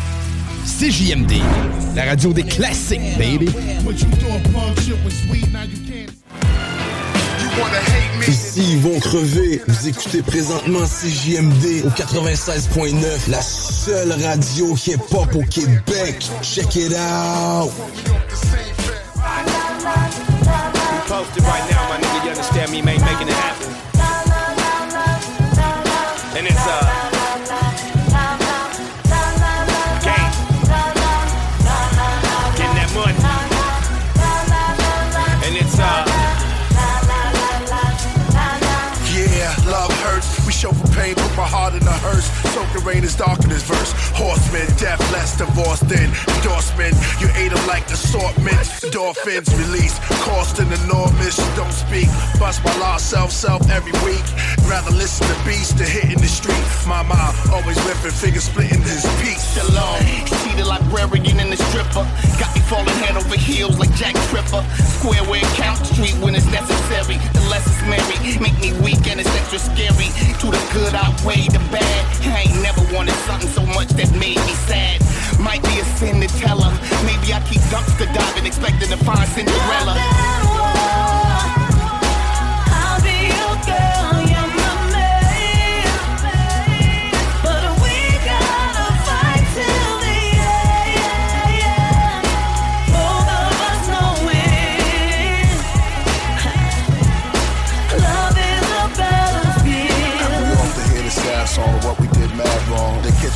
CJMD, 0.65 1.33
la 1.95 2.05
radio 2.05 2.33
des 2.33 2.45
classiques, 2.45 3.19
baby. 3.19 3.49
Ici, 8.27 8.63
ils 8.73 8.79
vont 8.79 8.99
crever. 9.01 9.63
Vous 9.67 9.89
écoutez 9.89 10.23
présentement 10.23 10.85
CJMD 10.85 11.85
au 11.85 11.91
96.9, 11.91 13.31
la 13.31 13.43
seule 13.43 14.13
radio 14.13 14.77
hip-hop 14.87 15.35
au 15.35 15.43
Québec. 15.43 16.25
Check 16.43 16.77
it 16.77 16.95
out. 16.95 17.71
posted 21.11 21.43
right 21.43 21.71
now, 21.73 21.89
my 21.89 21.97
nigga. 21.99 22.25
You 22.25 22.31
understand 22.31 22.71
me, 22.71 22.83
man? 22.83 23.01
Making 23.01 23.29
it 23.29 23.35
happen. 23.35 23.69
And 26.39 26.47
it's 26.47 26.67
uh. 26.67 27.10
Rain 42.85 43.05
is 43.05 43.17
dark 43.17 43.43
in 43.43 43.49
this 43.49 43.63
verse. 43.63 44.10
Horsemen, 44.21 44.69
death, 44.77 45.01
less 45.13 45.33
divorced 45.39 45.89
in. 45.89 46.13
Endorsement, 46.37 46.93
you 47.21 47.29
ate 47.41 47.53
them 47.57 47.67
like 47.67 47.89
assortment. 47.89 48.61
Dolphins 48.93 49.49
release, 49.57 49.97
cost 50.29 50.61
an 50.61 50.69
enormous. 50.85 51.41
Don't 51.57 51.73
speak, 51.73 52.09
bust 52.39 52.61
my 52.63 52.77
lost 52.77 53.09
self, 53.09 53.33
self 53.33 53.65
every 53.71 53.97
week. 54.05 54.25
Rather 54.69 54.93
listen 54.93 55.27
to 55.27 55.37
beats 55.49 55.73
than 55.73 55.89
hitting 55.89 56.21
the 56.21 56.29
street. 56.29 56.61
My 56.87 57.01
mind 57.01 57.33
always 57.49 57.81
whipping, 57.89 58.13
fingers 58.13 58.45
splitting 58.45 58.83
his 58.85 59.09
peace. 59.25 59.41
Shalom. 59.57 59.97
See 60.45 60.55
the 60.55 60.69
librarian 60.69 61.41
and 61.41 61.51
the 61.51 61.57
stripper. 61.57 62.05
Got 62.37 62.53
me 62.55 62.61
falling 62.69 62.93
head 63.01 63.17
over 63.17 63.41
heels 63.41 63.79
like 63.79 63.93
Jack 63.97 64.15
Tripper. 64.29 64.61
Square 65.01 65.25
where 65.33 65.41
it 65.41 65.53
counts, 65.57 65.89
street 65.89 66.15
when 66.21 66.35
it's 66.35 66.47
necessary. 66.53 67.17
The 67.33 67.41
less 67.49 67.65
it's 67.65 67.81
merry, 67.89 68.37
make 68.37 68.59
me 68.61 68.77
weak 68.85 69.01
and 69.09 69.19
it's 69.19 69.33
extra 69.33 69.59
scary. 69.59 70.13
To 70.45 70.47
the 70.53 70.61
good 70.77 70.93
outweigh 70.93 71.49
the 71.49 71.63
bad. 71.73 72.05
I 72.29 72.45
ain't 72.45 72.63
never 72.63 72.85
wanted 72.95 73.17
something 73.25 73.49
so 73.49 73.65
much 73.65 73.89
that 73.97 74.10
made 74.13 74.39
me 74.47 74.55
sad. 74.69 75.01
Might 75.41 75.63
be 75.63 75.81
a 75.81 75.85
sin 75.97 76.21
to 76.21 76.29
tell 76.39 76.61
her. 76.61 76.73
Maybe 77.05 77.33
I 77.33 77.41
keep 77.49 77.61
dumpster 77.73 78.13
diving, 78.13 78.47
expecting 78.47 78.89
to 78.91 78.97
find 79.05 79.29
Cinderella. 79.29 81.00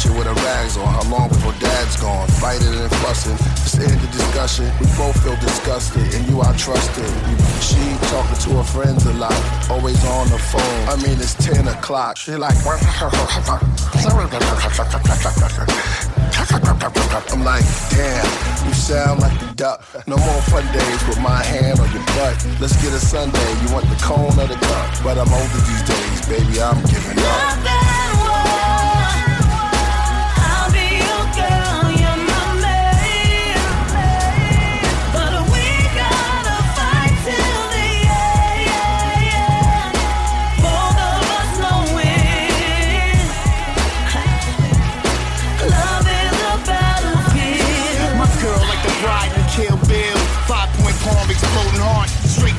You 0.05 0.13
with 0.13 0.27
her 0.27 0.35
rags 0.35 0.77
on. 0.77 0.87
How 0.87 1.05
long 1.11 1.29
before 1.29 1.53
dad's 1.61 1.97
gone? 2.01 2.29
Fighting 2.41 2.75
and 2.75 2.91
fussing. 3.03 3.37
Just 3.63 3.79
end 3.81 4.01
the 4.01 4.09
discussion. 4.09 4.67
We 4.81 4.87
both 4.97 5.17
feel 5.23 5.37
disgusted, 5.37 6.03
and 6.15 6.29
you 6.29 6.41
I 6.41 6.53
trusted. 6.57 7.09
She 7.61 7.81
talking 8.13 8.39
to 8.45 8.51
her 8.59 8.65
friends 8.65 9.07
a 9.07 9.13
lot, 9.15 9.35
always 9.71 10.03
on 10.05 10.29
the 10.29 10.39
phone. 10.39 10.89
I 10.89 10.97
mean, 10.97 11.19
it's 11.21 11.35
10 11.35 11.69
o'clock. 11.69 12.17
She 12.17 12.35
like, 12.37 12.55
I'm 17.35 17.43
like, 17.43 17.65
damn, 17.91 18.67
you 18.67 18.75
sound 18.75 19.21
like 19.21 19.39
the 19.41 19.53
duck. 19.57 19.83
No 20.07 20.17
more 20.17 20.43
fun 20.43 20.67
days 20.73 21.09
with 21.09 21.21
my 21.21 21.43
hand 21.43 21.81
on 21.81 21.91
your 21.93 22.05
butt. 22.15 22.47
Let's 22.61 22.81
get 22.83 22.93
a 22.93 23.01
Sunday. 23.01 23.51
You 23.63 23.73
want 23.73 23.89
the 23.89 23.97
cone 24.03 24.39
or 24.39 24.47
the 24.47 24.55
cup? 24.55 25.03
But 25.03 25.19
I'm 25.19 25.33
older 25.33 25.61
these 25.67 25.83
days, 25.83 26.29
baby. 26.29 26.61
I'm 26.61 26.81
giving 26.85 27.19
up. 27.19 27.94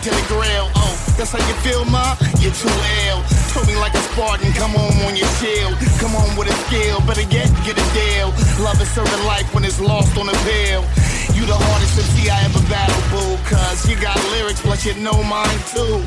To 0.06 0.12
the 0.14 0.26
grill. 0.30 0.70
Oh, 0.78 0.94
that's 1.18 1.34
how 1.34 1.42
you 1.42 1.56
feel, 1.66 1.82
ma? 1.90 2.14
You're 2.38 2.54
too 2.54 2.70
ill. 3.10 3.26
Told 3.50 3.66
me 3.66 3.74
like 3.82 3.98
a 3.98 4.04
Spartan, 4.14 4.54
come 4.54 4.78
on 4.78 5.18
your 5.18 5.26
shield. 5.42 5.74
Come 5.98 6.14
home 6.14 6.38
with 6.38 6.46
a 6.46 6.58
skill, 6.70 7.02
better 7.10 7.26
get, 7.26 7.50
get 7.66 7.74
a 7.74 7.88
deal. 7.98 8.30
Love 8.62 8.78
is 8.78 8.90
serving 8.94 9.26
life 9.26 9.50
when 9.50 9.66
it's 9.66 9.82
lost 9.82 10.14
on 10.14 10.30
a 10.30 10.38
pill. 10.46 10.86
You 11.34 11.50
the 11.50 11.58
hardest 11.58 11.98
MC 11.98 12.30
I 12.30 12.38
ever 12.46 12.62
battled, 12.70 13.06
boo. 13.10 13.34
Cause 13.50 13.90
you 13.90 13.98
got 13.98 14.14
lyrics, 14.30 14.62
plus 14.62 14.86
you 14.86 14.94
know 15.02 15.18
mine 15.26 15.60
too. 15.74 15.98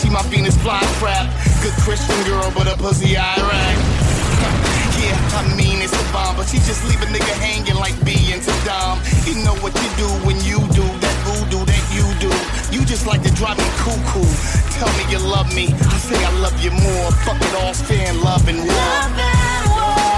She 0.00 0.08
my 0.08 0.24
Venus 0.32 0.56
fly 0.56 0.80
trap. 0.96 1.28
Good 1.60 1.76
Christian 1.84 2.16
girl, 2.24 2.48
but 2.56 2.72
a 2.72 2.76
pussy 2.80 3.18
Iraq. 3.18 3.76
Yeah, 4.98 5.14
I 5.38 5.46
mean 5.54 5.78
it's 5.80 5.94
a 5.94 6.12
bomb, 6.12 6.34
but 6.34 6.48
she 6.48 6.58
just 6.66 6.82
leave 6.90 7.00
a 7.00 7.06
nigga 7.06 7.30
hanging 7.38 7.76
like 7.76 7.94
being 8.04 8.42
Saddam. 8.42 8.98
You 9.28 9.44
know 9.44 9.54
what 9.62 9.70
you 9.78 9.90
do 9.94 10.10
when 10.26 10.34
you 10.42 10.58
just 12.88 13.06
like 13.06 13.22
to 13.22 13.30
drive 13.34 13.58
me 13.58 13.64
cuckoo. 13.84 14.24
Tell 14.80 14.88
me 14.96 15.12
you 15.12 15.18
love 15.18 15.54
me, 15.54 15.66
I 15.68 15.98
say 15.98 16.24
I 16.24 16.32
love 16.40 16.58
you 16.64 16.70
more. 16.70 17.12
Fuck 17.20 17.36
it 17.36 17.54
all, 17.62 17.74
stand 17.74 18.22
love 18.22 18.48
and 18.48 18.56
war. 18.56 18.68
I'll 18.70 20.17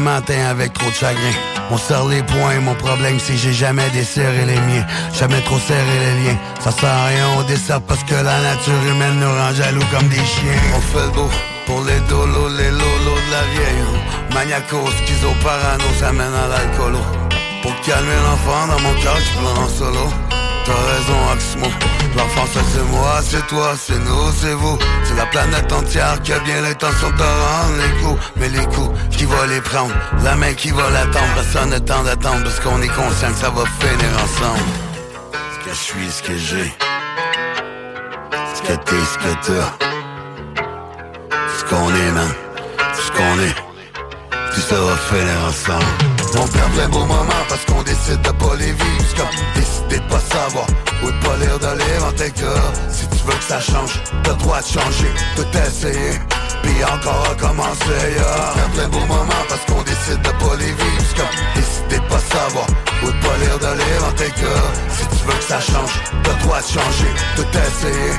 matin 0.00 0.46
avec 0.50 0.72
trop 0.72 0.90
de 0.90 0.94
chagrin. 0.94 1.34
On 1.70 1.78
serre 1.78 2.06
les 2.06 2.22
poings, 2.22 2.60
mon 2.60 2.74
problème 2.74 3.18
c'est 3.20 3.36
j'ai 3.36 3.52
jamais 3.52 3.88
desserré 3.90 4.44
les 4.46 4.60
miens. 4.68 4.86
Jamais 5.18 5.40
trop 5.42 5.58
serré 5.58 5.96
les 6.04 6.24
liens. 6.24 6.38
Ça 6.58 6.72
sert 6.72 6.88
à 6.88 7.06
rien, 7.06 7.26
on 7.38 7.42
dessert 7.44 7.80
parce 7.82 8.02
que 8.04 8.14
la 8.14 8.40
nature 8.40 8.82
humaine 8.90 9.20
nous 9.20 9.30
rend 9.30 9.52
jaloux 9.54 9.84
comme 9.92 10.08
des 10.08 10.16
chiens. 10.16 10.60
On 10.74 10.80
fait 10.80 11.04
le 11.04 11.12
beau 11.12 11.30
pour 11.66 11.84
les 11.84 12.00
dolos, 12.08 12.48
les 12.56 12.70
lolos 12.70 13.20
de 13.26 13.30
la 13.30 13.42
vieille. 13.52 14.34
Maniaco, 14.34 14.78
schizo, 15.04 15.32
parano, 15.42 15.84
ça 16.00 16.12
mène 16.12 16.34
à 16.34 16.48
l'alcoolo. 16.48 16.98
Pour 17.62 17.78
calmer 17.82 18.20
l'enfant 18.24 18.66
dans 18.66 18.80
mon 18.80 18.94
cœur, 19.00 19.16
je 19.18 19.60
en 19.62 19.68
solo. 19.68 20.08
T'as 20.64 20.72
raison, 20.72 21.18
Oxmo. 21.32 21.99
L'enfant, 22.16 22.44
ça 22.52 22.60
c'est 22.72 22.82
moi, 22.90 23.20
c'est 23.22 23.46
toi, 23.46 23.74
c'est 23.78 23.98
nous, 23.98 24.32
c'est 24.40 24.54
vous. 24.54 24.78
C'est 25.04 25.16
la 25.16 25.26
planète 25.26 25.72
entière 25.72 26.20
qui 26.22 26.32
a 26.32 26.38
bien 26.40 26.60
l'intention 26.60 27.10
de 27.10 27.22
rendre 27.22 27.76
les 27.78 28.02
coups. 28.02 28.20
Mais 28.36 28.48
les 28.48 28.66
coups, 28.66 28.98
qui 29.10 29.24
va 29.24 29.46
les 29.46 29.60
prendre? 29.60 29.94
La 30.24 30.34
main 30.34 30.52
qui 30.54 30.70
va 30.70 30.90
l'attendre. 30.90 31.34
Personne 31.34 31.70
n'a 31.70 31.80
temps 31.80 32.02
d'attendre 32.02 32.42
parce 32.42 32.58
qu'on 32.60 32.82
est 32.82 32.88
conscient 32.88 33.28
que 33.28 33.38
ça 33.38 33.50
va 33.50 33.64
finir 33.78 34.10
ensemble. 34.24 34.70
Ce 35.52 35.64
que 35.64 35.70
je 35.70 35.80
suis, 35.80 36.10
ce 36.10 36.22
que 36.22 36.36
j'ai. 36.36 36.72
Ce 38.54 38.62
que 38.62 38.72
t'es, 38.72 39.04
ce 39.12 39.18
que 39.18 39.32
t'as. 39.46 39.86
Ce 41.58 41.64
qu'on 41.64 41.88
est, 41.94 42.12
man. 42.12 42.32
Ce 42.94 43.10
qu'on 43.12 43.40
est. 43.40 43.54
Tout 44.52 44.60
ça 44.60 44.76
va 44.80 44.96
finir 44.96 45.38
ensemble. 45.48 45.86
On 46.34 46.46
perd 46.48 46.72
plein 46.72 46.88
beaux 46.88 47.06
moments 47.06 47.44
parce 47.48 47.64
qu'on 47.66 47.82
décide 47.82 48.20
de 48.22 48.30
pas 48.30 48.56
les 48.58 48.72
vivre. 48.72 48.90
De 49.88 49.98
pas 50.08 50.20
savoir 50.20 50.66
ou 51.02 51.06
de 51.06 51.18
pas 51.24 51.36
de 51.58 51.78
livre 51.78 52.06
en 52.06 52.12
cas. 52.12 52.62
Si 52.90 53.06
tu 53.08 53.24
veux 53.24 53.36
que 53.36 53.44
ça 53.44 53.60
change, 53.60 54.00
t'as 54.22 54.34
droit 54.34 54.60
de 54.60 54.66
changer, 54.66 55.10
tout 55.36 55.46
essayer. 55.66 56.18
Puis 56.62 56.84
encore 56.84 57.28
recommencer, 57.28 58.00
yeah. 58.16 58.52
On 58.52 58.54
perd 58.54 58.72
plein 58.72 58.88
beaux 58.88 59.06
moments 59.06 59.44
parce 59.48 59.64
qu'on 59.66 59.82
décide 59.82 60.20
de 60.22 60.30
pas 60.30 60.56
les 60.58 60.66
vivre. 60.66 61.02
C'est 61.08 61.16
comme 61.16 61.36
décider 61.54 61.96
de 61.96 62.08
pas 62.08 62.18
savoir 62.18 62.66
ou 63.02 63.06
de 63.06 63.20
pas 63.20 63.36
lire 63.38 63.58
de 63.58 63.78
livre 63.78 64.06
en 64.08 64.12
tes 64.12 64.30
cas. 64.30 64.62
Si 64.88 65.06
tu 65.06 65.24
veux 65.26 65.38
que 65.38 65.44
ça 65.44 65.60
change, 65.60 65.94
de 66.24 66.30
changer, 66.62 67.12
tout 67.36 67.42
essayer. 67.42 68.12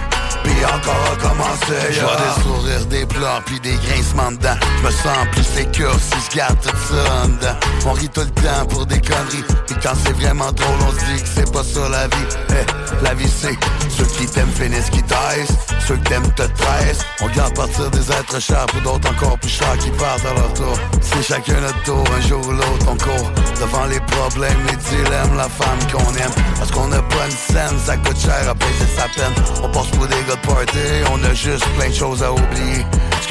Puis 0.43 0.65
encore 0.65 1.11
recommencer. 1.11 1.91
Je 1.91 2.01
vois 2.01 2.15
des 2.15 2.41
sourires, 2.41 2.85
des 2.87 3.05
pleurs, 3.05 3.41
puis 3.45 3.59
des 3.59 3.75
grincements 3.75 4.31
dedans. 4.31 4.55
Je 4.79 4.85
me 4.87 4.91
sens 4.91 5.27
plus 5.31 5.43
sécure 5.43 5.95
si 5.99 6.31
je 6.31 6.37
garde 6.37 6.57
tout 6.61 6.69
ça 6.69 7.23
en 7.23 7.27
dedans. 7.27 7.57
On 7.85 7.91
rit 7.93 8.09
tout 8.09 8.21
le 8.21 8.41
temps 8.41 8.65
pour 8.69 8.85
des 8.85 8.99
conneries. 9.01 9.43
Puis 9.67 9.75
quand 9.83 9.93
c'est 10.03 10.13
vraiment 10.13 10.51
drôle, 10.51 10.77
on 10.87 10.91
se 10.91 11.05
dit 11.05 11.21
que 11.21 11.29
c'est 11.35 11.51
pas 11.51 11.63
ça 11.63 11.87
la 11.89 12.07
vie. 12.07 12.25
Eh, 12.49 13.03
la 13.03 13.13
vie 13.13 13.29
c'est 13.29 13.57
ceux 14.01 14.07
qui 14.17 14.25
t'aiment 14.25 14.51
finissent 14.51 14.89
qui 14.89 15.03
taisent. 15.03 15.55
Ceux 15.87 15.95
qui 15.97 16.03
t'aiment 16.03 16.33
te 16.33 16.43
tressent. 16.43 17.05
On 17.21 17.27
garde 17.27 17.53
partir 17.55 17.89
des 17.91 18.11
êtres 18.11 18.39
chers 18.39 18.65
pour 18.67 18.81
d'autres 18.81 19.09
encore 19.09 19.37
plus 19.37 19.49
chers 19.49 19.77
qui 19.77 19.89
partent 19.91 20.25
à 20.25 20.33
leur 20.33 20.53
tour. 20.53 20.77
C'est 21.01 21.23
chacun 21.23 21.59
notre 21.61 21.83
tour, 21.83 22.03
un 22.15 22.21
jour 22.21 22.47
ou 22.47 22.51
l'autre 22.51 22.87
on 22.87 22.97
court. 22.97 23.31
Devant 23.59 23.85
les 23.85 23.99
problèmes, 23.99 24.57
les 24.67 24.77
dilemmes, 24.77 25.37
la 25.37 25.49
femme 25.49 25.79
qu'on 25.91 26.13
aime. 26.15 26.31
Parce 26.57 26.71
qu'on 26.71 26.91
a 26.91 27.01
pas 27.01 27.25
une 27.25 27.31
scène, 27.31 27.77
ça 27.85 27.97
coûte 27.97 28.19
cher 28.19 28.49
à 28.49 28.55
payer 28.55 28.87
sa 28.95 29.07
peine. 29.09 29.33
On 29.63 29.69
passe 29.69 29.87
pour 29.87 30.07
des 30.07 30.15
gars 30.27 30.35
de 30.35 30.47
party, 30.47 30.79
on 31.11 31.23
a 31.23 31.33
juste 31.33 31.65
plein 31.77 31.89
de 31.89 31.93
choses 31.93 32.23
à 32.23 32.31
oublier. 32.31 32.85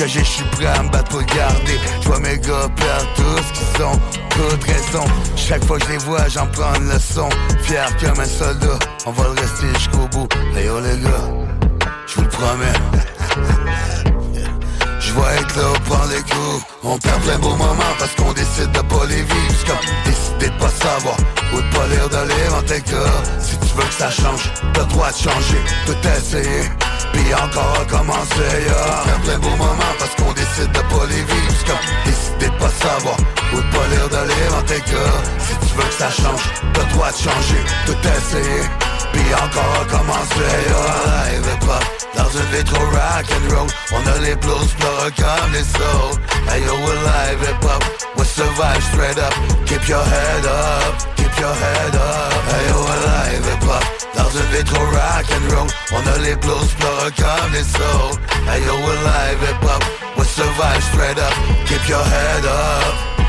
J'ai, 0.07 0.21
je 0.21 0.25
suis 0.25 0.45
prêt 0.53 0.65
à 0.65 0.83
me 0.83 0.89
battre 0.89 1.11
pour 1.11 1.23
garder. 1.23 1.79
Je 2.01 2.09
vois 2.09 2.21
mes 2.21 2.39
gars 2.39 2.69
perdre 2.75 3.15
tout 3.17 3.37
ce 3.37 3.53
qu'ils 3.53 3.77
sont, 3.77 4.01
toute 4.31 4.65
raison. 4.65 5.05
Chaque 5.37 5.63
fois 5.65 5.79
que 5.79 5.85
je 5.85 5.91
les 5.91 5.99
vois, 5.99 6.27
j'en 6.27 6.47
prends 6.47 6.75
une 6.77 6.89
leçon. 6.89 7.29
Fier 7.63 7.87
comme 8.01 8.19
un 8.19 8.25
soldat, 8.25 8.79
on 9.05 9.11
va 9.13 9.25
le 9.25 9.41
rester 9.41 9.67
jusqu'au 9.75 10.09
bout. 10.09 10.29
Hey 10.57 10.67
yo 10.67 10.81
les 10.81 10.99
gars, 11.03 11.29
je 12.07 12.15
vous 12.15 12.23
le 12.23 12.29
promets. 12.29 14.00
Je 15.11 15.15
vais 15.17 15.41
être 15.41 15.57
là 15.57 15.73
pour 15.75 15.97
prendre 15.97 16.11
les 16.11 16.23
coups. 16.23 16.65
On 16.85 16.97
perd 16.99 17.21
plein 17.23 17.39
beaux 17.39 17.57
moments 17.57 17.95
parce 17.99 18.15
qu'on 18.15 18.33
décide 18.33 18.71
de 18.71 18.81
pas 18.81 19.07
les 19.09 19.23
vivre. 19.23 19.55
C'est 19.59 19.67
comme 19.67 19.87
décider 20.05 20.51
de 20.51 20.59
pas 20.63 20.71
savoir 20.71 21.17
ou 21.53 21.57
de 21.57 21.77
pas 21.77 21.87
lire 21.89 22.09
de 22.09 22.29
livre 22.33 22.57
en 22.59 22.63
tes 22.63 22.81
cas 22.81 23.13
Si 23.41 23.59
tu 23.59 23.75
veux 23.75 23.89
que 23.89 23.95
ça 23.95 24.11
change, 24.11 24.53
t'as 24.73 24.85
droit 24.85 25.11
de 25.11 25.17
changer, 25.17 25.61
tout 25.87 25.97
essayer 26.17 26.63
Puis 27.13 27.35
encore 27.35 27.79
recommencer. 27.81 28.61
On 28.71 29.07
perd 29.09 29.23
plein 29.25 29.39
beaux 29.41 29.57
moments 29.57 29.95
parce 29.99 30.15
qu'on 30.15 30.33
décide 30.33 30.71
de 30.71 30.79
pas 30.79 31.07
les 31.09 31.25
vivre. 31.31 31.55
C'est 31.59 31.67
comme 31.67 31.87
décider 32.05 32.47
de 32.47 32.59
pas 32.63 32.71
savoir 32.71 33.17
ou 33.53 33.57
de 33.57 33.71
pas 33.75 33.87
lire 33.91 34.09
de 34.09 34.29
livre 34.31 34.59
en 34.59 34.67
Si 35.41 35.55
tu 35.71 35.77
veux 35.77 35.89
que 35.89 35.95
ça 35.95 36.11
change, 36.11 36.45
le 36.63 36.95
droit 36.95 37.11
de 37.11 37.17
changer, 37.17 37.63
tout 37.87 37.97
essayer. 38.17 38.63
Puis 39.13 39.35
encore 39.35 39.73
recommencer, 39.81 40.51
hip 41.45 41.69
hop 41.69 41.85
dans 42.15 42.29
une 42.39 42.47
vie 42.57 42.65
trop 42.65 42.85
rock 42.85 43.27
and 43.31 43.55
roll 43.55 43.69
On 43.93 44.07
a 44.07 44.19
les 44.19 44.35
blues 44.37 44.73
pleureux 44.79 45.13
comme 45.17 45.53
les 45.53 45.63
souls 45.63 46.19
Hey 46.49 46.61
yo, 46.63 46.75
we're 46.75 47.03
live 47.03 47.41
hip 47.43 47.65
hop 47.65 47.83
We 48.17 48.25
survive 48.25 48.83
straight 48.93 49.19
up. 49.19 49.35
Keep 49.67 49.89
your 49.89 50.03
head 50.03 50.47
up, 50.47 50.95
keep 51.17 51.33
your 51.39 51.55
head 51.55 51.95
up. 51.95 52.33
Hey 52.51 52.69
yo, 52.69 52.77
we're 52.87 53.03
live 53.07 53.47
hip 53.47 53.63
hop. 53.63 53.85
Dans 54.15 54.31
une 54.31 54.51
vie 54.53 54.65
trop 54.65 54.85
rock 54.85 55.27
and 55.31 55.53
roll 55.55 55.69
On 55.93 56.07
a 56.07 56.19
les 56.19 56.37
blues 56.37 56.73
pleureux 56.79 57.13
comme 57.17 57.53
les 57.53 57.65
souls 57.65 58.19
Hey 58.49 58.61
yo, 58.65 58.75
we're 58.75 59.03
live 59.05 59.41
hip 59.43 59.63
hop 59.63 59.83
We 60.17 60.25
survive 60.25 60.83
straight 60.93 61.19
up. 61.19 61.35
Keep 61.67 61.89
your 61.89 62.05
head 62.05 62.45
up 62.45 63.20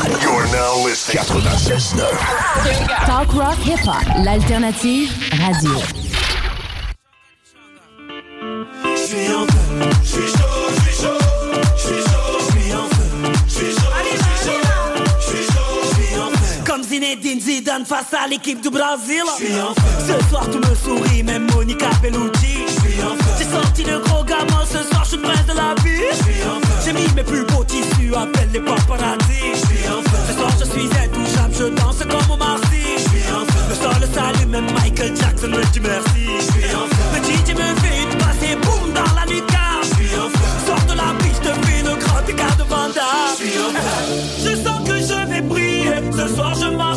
96.9. 0.00 2.00
Talk 3.06 3.32
rock 3.34 3.58
hip 3.58 3.80
hop, 3.86 4.02
l'alternative 4.24 5.10
radio. 5.38 5.70
Je 8.82 8.88
suis 8.96 9.28
en 9.34 9.44
feu, 9.46 9.90
je 10.02 10.08
suis 10.08 10.22
chaud, 10.22 10.70
je 10.74 10.80
suis 10.80 10.94
chaud, 11.02 11.18
je 11.76 11.80
suis 11.80 12.02
chaud, 12.02 12.38
je 12.38 12.44
suis 12.50 12.72
en 12.74 12.86
feu, 12.88 13.08
je 13.46 13.52
suis 13.52 13.72
chaud, 13.72 13.92
je 14.02 14.08
suis 14.16 14.38
chaud, 14.46 14.62
je 15.18 15.22
suis 15.26 15.44
chaud, 15.52 15.74
je 15.82 15.88
suis 16.02 16.14
en 16.18 16.30
feu. 16.30 16.56
Comme 16.66 16.82
Zinedine 16.82 17.40
Zidane 17.40 17.84
face 17.84 18.14
à 18.14 18.26
l'équipe 18.26 18.60
du 18.62 18.70
Brésil. 18.70 19.22
Je 19.38 19.44
suis 19.44 19.60
en 19.60 19.74
feu. 19.74 19.82
Ce 20.06 20.14
soir 20.30 20.44
tu 20.50 20.56
me 20.58 20.74
souris, 20.74 21.22
même 21.22 21.46
Monica 21.52 21.90
Bellucci. 22.02 22.64
Sorti 23.50 23.84
le 23.84 23.98
gros 24.00 24.24
gamin, 24.24 24.64
ce 24.64 24.82
soir 24.88 25.04
je 25.10 25.16
le 25.16 25.22
prince 25.22 25.46
de 25.46 25.54
la 25.56 25.74
vie. 25.82 26.06
J'ai 26.84 26.92
mis 26.92 27.08
mes 27.14 27.22
plus 27.22 27.44
beaux 27.46 27.64
tissus, 27.64 28.14
appelle 28.14 28.50
les 28.52 28.60
paparazzi. 28.60 29.42
Ce 30.26 30.32
soir 30.34 30.52
je 30.58 30.64
suis 30.64 30.88
intouchable, 31.04 31.54
je 31.58 31.64
danse 31.80 31.98
comme 31.98 32.30
au 32.34 32.36
Marcy. 32.36 32.84
Le 33.68 33.74
sol 33.74 33.96
le 34.00 34.06
salue, 34.14 34.48
même 34.48 34.66
Michael 34.74 35.16
Jackson 35.16 35.48
me 35.48 35.64
dit 35.72 35.80
merci. 35.80 36.26
Le 37.12 37.18
DJ 37.26 37.54
me 37.54 37.68
fait 37.80 38.02
une 38.02 38.18
passe 38.18 38.42
et 38.50 38.56
boum 38.56 38.92
dans 38.94 39.14
la 39.14 39.26
lucarne. 39.26 39.84
Sors 40.66 40.84
de 40.88 40.94
la 40.96 41.12
piste, 41.22 41.44
fais 41.64 41.82
le 41.82 41.96
grand 41.96 42.28
écart 42.28 42.56
de 42.56 42.64
Vanda. 42.64 43.10
Je 44.44 44.54
sens 44.56 44.88
que 44.88 44.96
je 44.98 45.28
vais 45.28 45.40
briller. 45.42 45.94
Ce 46.12 46.34
soir 46.34 46.54
je 46.54 46.66
marche 46.76 46.89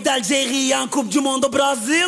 d'Algérie 0.00 0.72
en 0.74 0.86
Coupe 0.86 1.08
du 1.08 1.20
Monde 1.20 1.44
au 1.44 1.48
Brésil. 1.50 2.06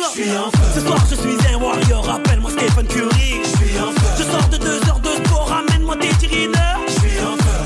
Ce 0.73 0.79
soir 0.79 0.97
je 1.09 1.15
suis 1.15 1.37
un 1.53 1.59
warrior, 1.61 2.09
appelle-moi 2.09 2.49
Stephen 2.51 2.87
Curry. 2.87 3.41
Je 4.17 4.23
sors 4.23 4.49
de 4.49 4.57
deux 4.57 4.79
heures 4.89 4.99
de 4.99 5.09
sport, 5.25 5.47
ramène-moi 5.49 5.95
tes 5.97 6.07
tirineurs. 6.15 6.79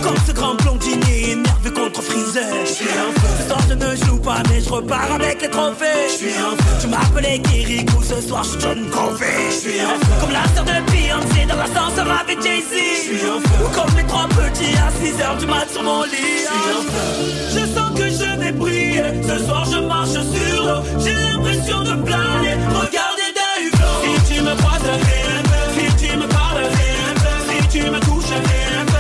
Comme 0.01 0.15
ce 0.27 0.31
grand 0.31 0.55
blondinier 0.55 1.31
énervé 1.31 1.71
contre 1.71 2.01
Freezer. 2.01 2.43
Ce 2.65 3.47
soir 3.47 3.59
je 3.69 3.73
ne 3.75 3.95
joue 3.95 4.19
pas, 4.19 4.41
mais 4.49 4.61
je 4.61 4.69
repars 4.69 5.11
avec 5.13 5.41
les 5.41 5.49
trophées. 5.49 5.85
Tu 6.81 6.87
m'appelais 6.87 7.39
Kirikou, 7.39 8.01
ce 8.03 8.21
soir 8.27 8.43
je 8.43 8.49
suis 8.49 8.59
John 8.61 8.89
Covey. 8.89 9.25
Comme 10.19 10.31
la 10.31 10.43
sœur 10.55 10.65
de 10.65 10.91
Beyoncé 10.91 11.45
dans 11.47 11.55
l'ascenseur 11.55 12.07
avec 12.19 12.41
Jay-Z. 12.41 12.73
Ou 13.23 13.69
comme 13.75 13.95
les 13.97 14.05
trois 14.05 14.27
petits 14.27 14.75
à 14.75 14.91
6 15.03 15.21
heures 15.21 15.37
du 15.37 15.45
mat 15.45 15.69
sur 15.71 15.83
mon 15.83 16.03
lit. 16.03 16.45
Je 17.53 17.59
sens 17.59 17.91
que 17.97 18.09
je 18.09 18.28
Ce 19.23 19.45
soir 19.45 19.65
je 19.65 19.79
marche 19.79 20.09
sur 20.11 20.63
l'eau. 20.63 20.81
J'ai 21.03 21.13
l'impression 21.13 21.79
de 21.81 21.93
planer. 22.03 22.55
Regardez 22.81 23.29
d'un 23.37 23.55
hublot. 23.63 23.95
Si 24.03 24.33
tu 24.33 24.41
me 24.41 24.55
croises. 24.55 24.91
Si 25.75 26.05
tu 26.05 26.17
me 26.17 26.27
parles. 26.27 26.67
Si 27.47 27.79
tu 27.79 27.89
me 27.89 27.99
touches, 27.99 28.98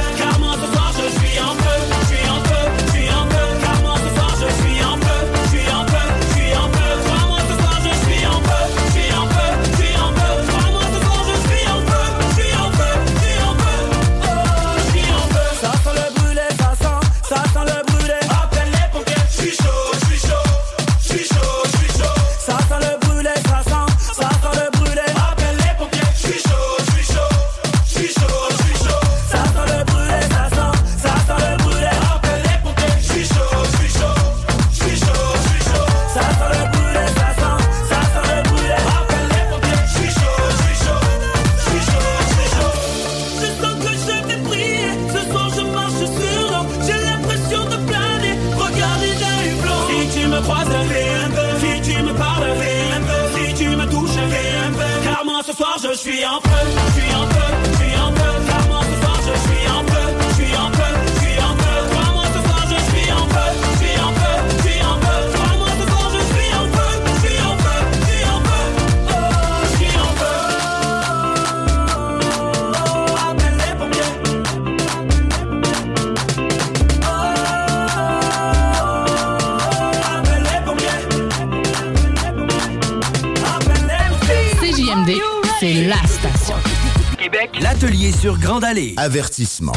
Avertissement. 88.97 89.73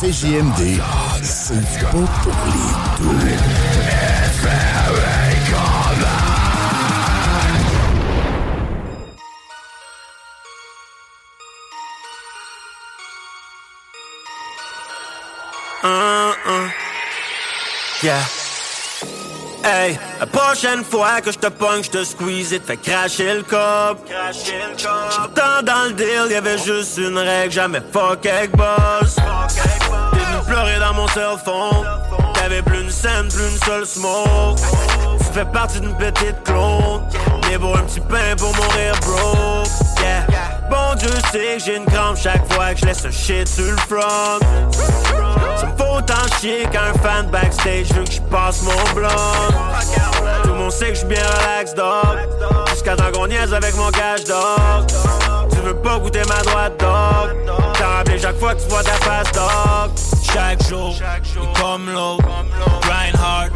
CJMD, 0.00 0.80
c'est 1.22 1.54
pas 1.80 1.90
pour 1.90 2.34
les 2.46 3.04
doux. 3.04 3.18
Hein, 15.84 16.32
hein. 16.46 16.70
Yeah. 18.02 18.20
Hey, 19.64 19.98
la 20.20 20.26
prochaine 20.26 20.84
fois 20.84 21.20
que 21.20 21.32
je 21.32 21.38
te 21.38 21.48
pogne, 21.48 21.82
je 21.82 21.90
te 21.90 22.04
squeeze 22.04 22.52
et 22.52 22.60
te 22.60 22.66
fais 22.66 22.76
cracher 22.76 23.34
le 23.34 23.42
cop. 23.42 23.98
Pourtant, 24.32 25.62
dans 25.62 25.84
le 25.88 25.92
deal, 25.92 26.30
y'avait 26.30 26.56
juste 26.56 26.96
une 26.96 27.18
règle, 27.18 27.52
jamais 27.52 27.82
fuck 27.92 28.24
avec 28.24 28.56
boss. 28.56 29.16
T'es 29.16 30.18
venu 30.18 30.44
pleurer 30.46 30.78
dans 30.80 30.94
mon 30.94 31.06
cell 31.08 31.36
phone. 31.44 31.86
T'avais 32.34 32.62
plus 32.62 32.80
une 32.80 32.90
scène, 32.90 33.28
plus 33.28 33.50
une 33.50 33.58
seule 33.66 33.86
smoke. 33.86 34.58
Tu 35.18 35.24
fais 35.34 35.44
partie 35.44 35.80
d'une 35.80 35.96
petite 35.96 36.42
clone. 36.44 37.02
Mais 37.48 37.58
pour 37.58 37.76
un 37.76 37.82
petit 37.82 38.00
pain 38.00 38.34
pour 38.38 38.54
mourir 38.56 38.94
broke. 39.00 39.68
Yeah. 40.00 40.26
Bon 40.70 40.94
Dieu 40.96 41.10
sait 41.30 41.58
que 41.58 41.64
j'ai 41.64 41.76
une 41.76 41.84
crampe 41.84 42.16
chaque 42.16 42.50
fois 42.52 42.72
que 42.72 42.80
je 42.80 42.86
laisse 42.86 43.04
un 43.04 43.10
shit 43.10 43.46
sur 43.46 43.64
le 43.64 43.76
front. 43.76 44.38
Ça 45.56 45.66
me 45.66 45.76
faut 45.76 45.98
autant 45.98 46.26
chier 46.40 46.66
qu'un 46.72 46.92
fan 47.02 47.26
backstage 47.26 47.92
veut 47.92 48.04
que 48.04 48.12
je 48.12 48.20
passe 48.22 48.62
mon 48.62 48.94
blanc. 48.94 49.08
Tout 50.42 50.48
le 50.48 50.54
monde 50.54 50.72
sait 50.72 50.92
que 50.92 50.98
je 50.98 51.04
bien 51.04 51.22
relax, 51.22 51.74
dog. 51.74 52.31
Jusqu'à 52.84 52.96
temps 52.96 53.12
qu'on 53.12 53.28
niaise 53.28 53.54
avec 53.54 53.76
mon 53.76 53.92
cash, 53.92 54.24
dog. 54.24 54.88
Tu 55.52 55.56
veux 55.58 55.76
pas 55.76 56.00
goûter 56.00 56.22
ma 56.28 56.42
droite, 56.42 56.72
dog. 56.80 57.54
T'as 57.78 57.98
rappelé 57.98 58.18
chaque 58.18 58.36
fois 58.40 58.56
que 58.56 58.62
tu 58.62 58.68
vois 58.68 58.82
ta 58.82 58.94
face, 58.94 59.30
dog. 59.30 59.90
Chaque 60.32 60.68
jour, 60.68 60.92
est 60.92 61.60
comme 61.60 61.88
l'autre. 61.88 62.24
Grind 62.80 63.14
hard, 63.22 63.52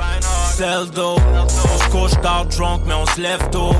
sell 0.54 0.88
dope. 0.94 1.20
On 1.34 1.48
se 1.48 1.88
couche 1.88 2.20
tard 2.22 2.46
drunk, 2.56 2.82
mais 2.86 2.94
on 2.94 3.04
se 3.04 3.20
lève 3.20 3.42
tôt. 3.50 3.74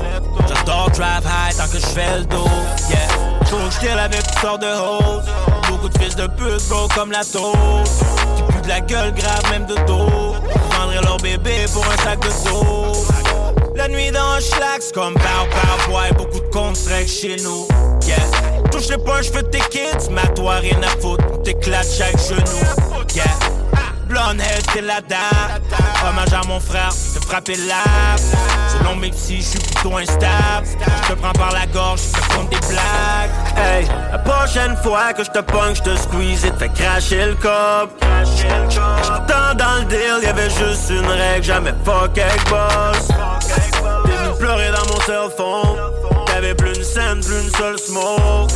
J'adore 0.49 0.89
drive 0.91 1.23
high 1.23 1.55
tant 1.55 1.67
que 1.71 1.79
je 1.79 1.85
fais 1.85 2.17
le 2.17 2.25
dos. 2.25 2.49
Yeah, 2.89 3.07
faut 3.45 3.55
que 3.55 3.97
avec 3.97 4.23
toutes 4.23 4.39
sortes 4.39 4.61
de 4.61 4.67
hoes. 4.67 5.21
Beaucoup 5.69 5.87
de 5.87 5.97
fils 5.97 6.17
de 6.17 6.27
pute, 6.27 6.67
bro, 6.67 6.89
comme 6.93 7.11
la 7.11 7.23
toast. 7.23 8.03
Qui 8.35 8.43
puent 8.43 8.61
de 8.63 8.67
la 8.67 8.81
gueule 8.81 9.13
grave, 9.13 9.49
même 9.49 9.65
de 9.65 9.75
dos. 9.85 10.35
Vendraient 10.77 11.01
leur 11.01 11.17
bébé 11.17 11.67
pour 11.73 11.85
un 11.85 12.03
sac 12.03 12.19
de 12.19 12.49
dos. 12.49 13.05
La 13.77 13.87
nuit 13.87 14.11
dans 14.11 14.19
un 14.19 14.39
schlax 14.39 14.91
comme 14.91 15.13
pow 15.13 15.45
pow 15.51 15.91
boy 15.91 16.11
Beaucoup 16.17 16.39
de 16.39 16.89
règles 16.89 17.09
chez 17.09 17.35
nous 17.43 17.67
Yeah 18.05 18.17
Touche 18.71 18.89
les 18.89 18.97
points, 18.97 19.21
je 19.21 19.31
fais 19.31 19.43
tes 19.43 19.61
kids 19.69 20.09
à 20.21 20.27
toi 20.29 20.55
rien 20.55 20.81
à 20.81 20.99
foutre 20.99 21.41
T'éclates 21.43 21.87
chaque 21.97 22.17
genou 22.17 22.59
Yeah 23.15 23.25
blonde 24.07 24.41
head, 24.41 24.83
la 24.83 25.01
dame. 25.01 25.61
Hommage 26.07 26.33
à 26.33 26.41
mon 26.47 26.59
frère, 26.59 26.89
te 26.89 27.25
frapper 27.25 27.55
l'âme. 27.55 28.17
Selon 28.71 28.95
mes 28.95 29.11
psy, 29.11 29.37
je 29.37 29.43
suis 29.43 29.59
plutôt 29.59 29.97
instable. 29.97 30.67
Je 31.03 31.13
te 31.13 31.19
prends 31.19 31.33
par 31.33 31.51
la 31.51 31.65
gorge, 31.67 32.01
je 32.01 32.19
te 32.19 32.35
compte 32.35 32.49
des 32.49 32.59
blagues. 32.67 33.57
Hey, 33.57 33.87
la 34.11 34.19
prochaine 34.19 34.75
fois 34.77 35.13
que 35.13 35.23
je 35.23 35.31
te 35.31 35.39
punch, 35.39 35.77
je 35.77 35.83
te 35.83 35.95
squeeze 35.95 36.45
et 36.45 36.51
te 36.51 36.57
fais 36.57 36.69
cracher 36.69 37.25
le 37.25 37.35
cop. 37.35 37.91
Tant 39.27 39.55
dans 39.55 39.79
le 39.79 39.85
deal, 39.85 40.23
y'avait 40.23 40.49
juste 40.49 40.89
une 40.89 41.07
règle, 41.07 41.43
jamais 41.43 41.73
fuck 41.83 42.17
avec 42.17 42.49
boss. 42.49 43.07
Pleurer 44.39 44.71
dans 44.71 44.93
mon 44.93 44.99
cell 45.01 45.29
phone. 45.35 46.25
T'avais 46.25 46.53
plus 46.53 46.75
une 46.75 46.83
scène, 46.83 47.21
plus 47.21 47.41
une 47.41 47.51
seule 47.55 47.79
smoke. 47.79 48.51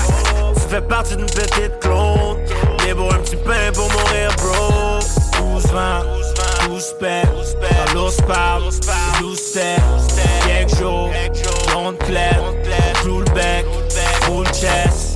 Tu 0.56 0.62
fais 0.70 0.82
partie 0.82 1.16
d'une 1.16 1.26
petite 1.26 1.80
clone. 1.80 2.38
Mais 2.86 2.94
pour 2.94 3.14
un 3.14 3.20
petit 3.20 3.36
pain 3.38 3.72
pour 3.74 3.90
mourir, 3.92 4.30
bro. 4.38 5.00
12 5.54 5.66
20, 5.72 6.06
12 6.68 6.96
paix, 7.00 7.24
dans 7.86 7.94
l'os 7.94 8.18
parle, 8.28 8.64
12 9.20 9.38
steps, 9.38 10.16
quelques 10.46 10.76
jours, 10.78 11.10
bec, 13.34 13.66
full 14.26 14.46
chest. 14.48 15.11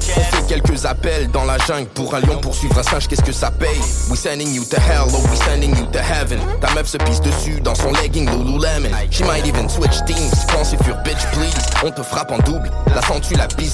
Quelques 0.47 0.85
appels 0.85 1.30
dans 1.31 1.43
la 1.43 1.57
jungle 1.57 1.88
pour 1.95 2.13
un 2.13 2.19
lion 2.19 2.38
poursuivre 2.39 2.77
un 2.77 2.84
singe, 2.84 3.07
qu'est-ce 3.07 3.23
que 3.23 3.31
ça 3.31 3.51
paye? 3.51 3.80
We 4.09 4.17
sending 4.17 4.53
you 4.53 4.63
to 4.65 4.77
hell, 4.77 5.07
oh 5.11 5.22
we 5.31 5.38
sending 5.39 5.76
you 5.76 5.85
to 5.91 5.99
heaven. 5.99 6.39
Ta 6.61 6.73
meuf 6.76 6.88
se 6.88 6.97
pisse 6.97 7.19
dessus 7.22 7.59
dans 7.61 7.76
son 7.76 7.91
legging 7.93 8.30
Lululemon. 8.30 8.89
She 9.09 9.23
might 9.23 9.45
even 9.45 9.67
switch 9.69 10.03
teams, 10.05 10.31
pensez 10.51 10.77
sur 10.84 10.95
bitch 11.03 11.26
please. 11.34 11.55
On 11.84 11.91
te 11.91 12.03
frappe 12.03 12.31
en 12.31 12.38
double, 12.39 12.69
la 12.93 13.01
sens-tu 13.01 13.34
la 13.35 13.47
pile. 13.47 13.65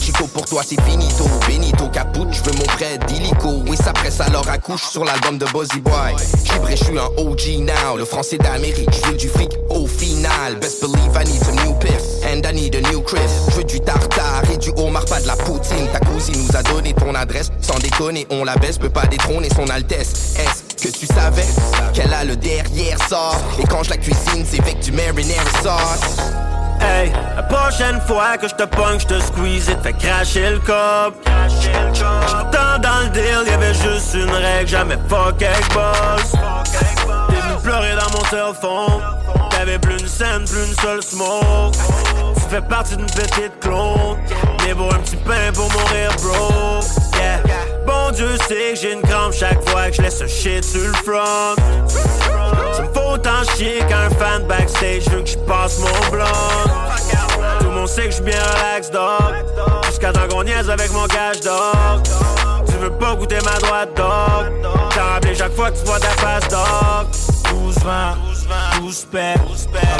Chico 0.00 0.26
pour 0.28 0.44
toi 0.46 0.62
c'est 0.64 0.80
finito, 0.82 1.24
Benito 1.46 1.88
caput, 1.88 2.26
je 2.30 2.42
veux 2.42 2.56
mon 2.56 2.64
prêt 2.64 2.98
d'illico. 3.06 3.62
Oui 3.66 3.76
ça 3.76 3.92
presse 3.92 4.20
alors 4.20 4.48
accouche 4.48 4.84
sur 4.84 5.04
l'album 5.04 5.38
de 5.38 5.46
Buzzy 5.46 5.80
Boy. 5.80 6.14
J'suis 6.44 6.60
je 6.70 6.84
suis 6.84 6.98
un 6.98 7.08
OG 7.16 7.60
now, 7.60 7.96
le 7.96 8.04
français 8.04 8.38
d'Amérique, 8.38 8.90
j'veux 9.02 9.16
du 9.16 9.28
fric 9.28 9.50
au 9.68 9.86
final. 9.86 10.56
Best 10.60 10.80
believe 10.80 11.12
I 11.16 11.24
need 11.24 11.42
some 11.42 11.56
new 11.66 11.74
piff, 11.78 12.00
and 12.24 12.46
I 12.46 12.52
need 12.52 12.74
a 12.74 12.80
new 12.90 13.00
crib. 13.02 13.28
J'veux 13.50 13.64
du 13.64 13.80
tartare 13.80 14.42
et 14.52 14.56
du 14.56 14.70
homard, 14.76 15.04
pas 15.04 15.20
de 15.20 15.26
la 15.26 15.36
poutine. 15.36 15.88
Ta 15.92 16.00
cousine 16.00 16.46
nous 16.46 16.56
a 16.56 16.62
donné 16.62 16.92
ton 16.94 17.14
adresse, 17.14 17.50
sans 17.60 17.78
déconner, 17.78 18.26
on 18.30 18.44
la 18.44 18.56
baisse, 18.56 18.78
peut 18.78 18.90
pas 18.90 19.06
détrôner 19.06 19.48
son 19.54 19.68
altesse. 19.68 20.36
Est-ce 20.36 20.88
que 20.88 20.96
tu 20.96 21.06
savais 21.06 21.46
qu'elle 21.92 22.12
a 22.12 22.24
le 22.24 22.36
derrière 22.36 22.98
sort? 23.08 23.40
Et 23.58 23.64
quand 23.64 23.82
je 23.82 23.90
la 23.90 23.96
cuisine, 23.96 24.44
c'est 24.48 24.60
avec 24.60 24.80
du 24.80 24.92
marinara 24.92 25.44
sauce. 25.62 26.16
Hey, 26.80 27.12
la 27.36 27.42
prochaine 27.42 28.00
fois 28.06 28.38
que 28.38 28.48
je 28.48 28.54
te 28.54 28.62
punch, 28.62 29.02
je 29.02 29.06
te 29.08 29.20
squeeze 29.20 29.68
et 29.68 29.74
te 29.74 29.82
fais 29.82 29.92
cracher 29.92 30.50
le 30.50 30.58
cop. 30.60 31.14
Tant 31.24 32.78
dans 32.80 33.00
le 33.04 33.10
deal, 33.10 33.44
y'avait 33.46 33.74
juste 33.74 34.14
une 34.14 34.30
règle, 34.30 34.68
jamais 34.68 34.98
fuck 35.08 35.42
avec 35.42 35.68
boss. 35.74 36.32
T'es 36.64 37.34
venu 37.34 37.60
pleurer 37.62 37.96
dans 37.96 38.10
mon 38.18 38.24
cell. 38.30 39.19
T'avais 39.60 39.78
plus 39.78 40.00
une 40.00 40.08
scène, 40.08 40.46
plus 40.46 40.68
une 40.68 40.74
seule 40.80 41.02
smoke. 41.02 41.72
Tu 42.34 42.40
fais 42.48 42.62
partie 42.62 42.96
d'une 42.96 43.04
petite 43.04 43.60
clone. 43.60 44.16
Mais 44.64 44.74
pour 44.74 44.86
un 44.86 44.98
petit 45.00 45.16
pain 45.16 45.52
pour 45.52 45.70
mourir, 45.70 46.10
bro. 46.22 46.80
Yeah. 47.18 47.42
Bon 47.86 48.10
Dieu 48.10 48.38
sait 48.48 48.72
que 48.72 48.80
j'ai 48.80 48.92
une 48.94 49.02
crampe 49.02 49.34
chaque 49.34 49.62
fois 49.68 49.90
que 49.90 49.96
je 49.96 50.00
laisse 50.00 50.22
un 50.22 50.28
shit 50.28 50.64
sur 50.64 50.80
le 50.80 50.94
front. 50.94 51.56
Ça 52.72 52.82
me 52.82 52.88
faut 52.94 53.12
autant 53.12 53.44
chier 53.54 53.80
qu'un 53.80 54.08
fan 54.18 54.46
backstage 54.46 55.06
veut 55.10 55.20
que 55.20 55.28
je 55.28 55.36
passe 55.36 55.78
mon 55.78 56.10
blanc. 56.10 56.24
Tout 57.58 57.66
le 57.66 57.70
monde 57.72 57.88
sait 57.88 58.08
que 58.08 58.14
je 58.14 58.22
bien 58.22 58.42
relax, 58.42 58.90
dog. 58.90 59.34
Jusqu'à 59.84 60.10
temps 60.10 60.26
qu'on 60.30 60.42
niaise 60.42 60.70
avec 60.70 60.90
mon 60.94 61.06
cash, 61.06 61.40
dog. 61.40 62.02
Tu 62.66 62.72
veux 62.76 62.92
pas 62.92 63.14
goûter 63.14 63.40
ma 63.44 63.58
droite, 63.58 63.90
dog. 63.94 64.70
T'as 64.94 65.04
rappelé 65.04 65.34
chaque 65.34 65.52
fois 65.54 65.70
que 65.70 65.76
tu 65.76 65.84
vois 65.84 66.00
ta 66.00 66.08
face, 66.08 66.48
dog. 66.48 67.29
12 67.50 67.78
20, 67.78 68.16
12 68.80 69.06
paix, 69.12 69.34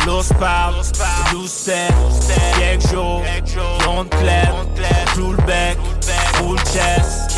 dans 0.06 0.12
l'os 0.12 0.28
parle, 0.38 0.74
12 1.32 1.50
steps, 1.50 1.92
quelques 2.58 2.88
jours, 2.88 3.22
blonde 3.84 4.10
claire, 4.10 4.54
full 5.14 6.58
chest. 6.72 7.30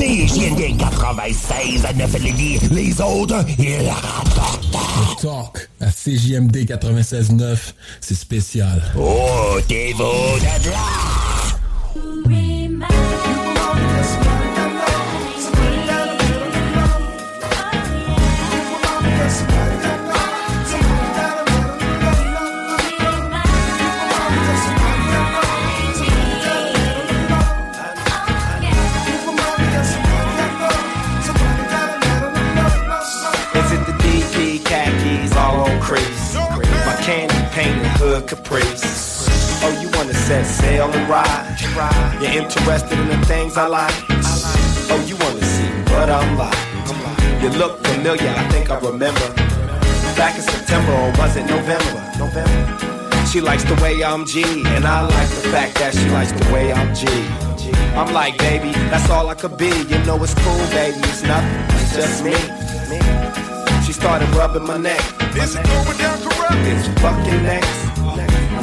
CJND 0.00 0.78
96 0.78 1.84
à 1.84 1.92
9 1.92 2.22
Lévis. 2.22 2.58
Les 2.70 3.00
autres, 3.00 3.44
ils 3.58 3.86
rapportent. 3.88 4.66
Le 4.72 5.22
talk 5.22 5.68
à 5.80 5.90
CJMD 5.90 6.56
96.9, 6.64 7.56
c'est 8.00 8.14
spécial. 8.14 8.82
Oh, 8.96 9.58
t'es 9.68 9.92
beau! 9.96 10.38
Caprice. 38.22 39.28
Oh, 39.62 39.80
you 39.80 39.88
wanna 39.96 40.14
set 40.14 40.44
sail 40.44 40.90
and 40.90 41.08
ride? 41.08 41.56
You're 42.20 42.42
interested 42.42 42.98
in 42.98 43.08
the 43.08 43.26
things 43.26 43.56
I 43.56 43.66
like? 43.66 43.94
Oh, 44.92 45.02
you 45.06 45.16
wanna 45.16 45.44
see 45.44 45.70
what 45.92 46.08
I'm 46.10 46.36
like? 46.38 46.56
You 47.42 47.50
look 47.50 47.84
familiar, 47.86 48.28
I 48.28 48.48
think 48.50 48.70
I 48.70 48.78
remember. 48.78 49.28
Back 50.16 50.36
in 50.36 50.42
September 50.42 50.92
or 50.92 51.10
was 51.18 51.36
it 51.36 51.46
November? 51.46 52.02
November. 52.18 53.26
She 53.26 53.40
likes 53.40 53.64
the 53.64 53.74
way 53.82 54.02
I'm 54.02 54.26
G, 54.26 54.42
and 54.44 54.84
I 54.84 55.02
like 55.02 55.28
the 55.28 55.48
fact 55.54 55.76
that 55.76 55.94
she 55.94 56.08
likes 56.10 56.32
the 56.32 56.52
way 56.52 56.72
I'm 56.72 56.94
G. 56.94 57.06
I'm 57.96 58.12
like, 58.12 58.36
baby, 58.38 58.72
that's 58.90 59.08
all 59.10 59.28
I 59.28 59.34
could 59.34 59.56
be. 59.56 59.68
You 59.68 59.98
know 60.04 60.22
it's 60.22 60.34
cool, 60.34 60.66
baby, 60.70 60.98
it's 61.08 61.22
nothing, 61.22 61.64
it's 61.80 61.94
just 61.94 62.24
me. 62.24 62.34
She 63.84 63.92
started 63.92 64.28
rubbing 64.30 64.66
my 64.66 64.76
neck. 64.76 65.00
Is 65.36 65.54
it 65.56 65.64
going 65.66 65.98
down 65.98 66.18
correct? 66.22 66.54
It's 66.66 66.88
fucking 67.00 67.42
next. 67.42 67.89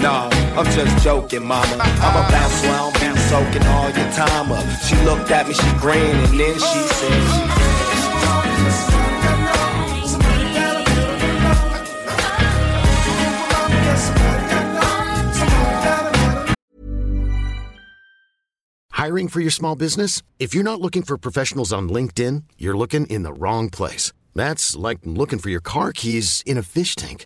No, 0.01 0.29
I'm 0.55 0.65
just 0.65 1.03
joking, 1.03 1.45
mama. 1.45 1.77
I'm 1.81 2.15
a 2.15 2.29
bounce 2.29 2.61
where 2.61 2.71
I 2.71 2.91
don't 2.91 3.15
be 3.15 3.19
soaking 3.21 3.67
all 3.67 3.89
your 3.89 4.11
time 4.11 4.51
up. 4.51 4.65
She 4.81 4.95
looked 5.03 5.31
at 5.31 5.47
me, 5.47 5.53
she 5.53 5.71
grinned, 5.79 6.29
and 6.29 6.39
then 6.39 6.53
she 6.53 6.79
said, 6.93 7.67
Hiring 18.91 19.27
for 19.27 19.39
your 19.39 19.51
small 19.51 19.75
business? 19.75 20.21
If 20.37 20.53
you're 20.53 20.63
not 20.63 20.81
looking 20.81 21.03
for 21.03 21.17
professionals 21.17 21.71
on 21.71 21.87
LinkedIn, 21.87 22.43
you're 22.57 22.77
looking 22.77 23.05
in 23.07 23.23
the 23.23 23.31
wrong 23.31 23.69
place. 23.69 24.11
That's 24.35 24.75
like 24.75 24.99
looking 25.03 25.39
for 25.39 25.49
your 25.49 25.61
car 25.61 25.91
keys 25.93 26.43
in 26.45 26.57
a 26.57 26.63
fish 26.63 26.95
tank. 26.95 27.25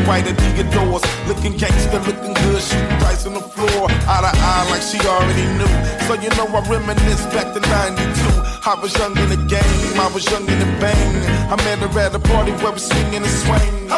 And 0.00 0.08
white 0.08 0.26
at 0.26 0.36
the 0.56 0.64
doors. 0.72 1.02
Looking 1.28 1.56
gangster, 1.56 2.00
looking 2.00 2.34
good, 2.34 2.62
shooting 2.62 2.98
dice 3.00 3.26
on 3.26 3.34
the 3.34 3.40
floor. 3.40 3.88
Eye 4.08 4.22
to 4.24 4.32
eye 4.32 4.66
like 4.70 4.82
she 4.82 4.98
already 5.06 5.46
knew. 5.58 5.72
So 6.06 6.14
you 6.14 6.30
know 6.36 6.46
I 6.48 6.60
reminisce 6.68 7.24
back 7.34 7.52
to 7.54 7.60
92. 7.60 8.00
I 8.64 8.78
was 8.80 8.92
young 8.96 9.16
in 9.16 9.28
the 9.28 9.40
game, 9.48 10.00
I 10.00 10.08
was 10.12 10.24
young 10.30 10.46
in 10.48 10.58
the 10.58 10.70
bang. 10.80 11.12
I 11.52 11.56
met 11.64 11.78
her 11.78 12.00
at 12.00 12.14
a 12.14 12.18
party 12.18 12.52
where 12.62 12.72
we 12.72 12.78
swinging 12.78 13.22
and 13.22 13.36
swing. 13.44 13.90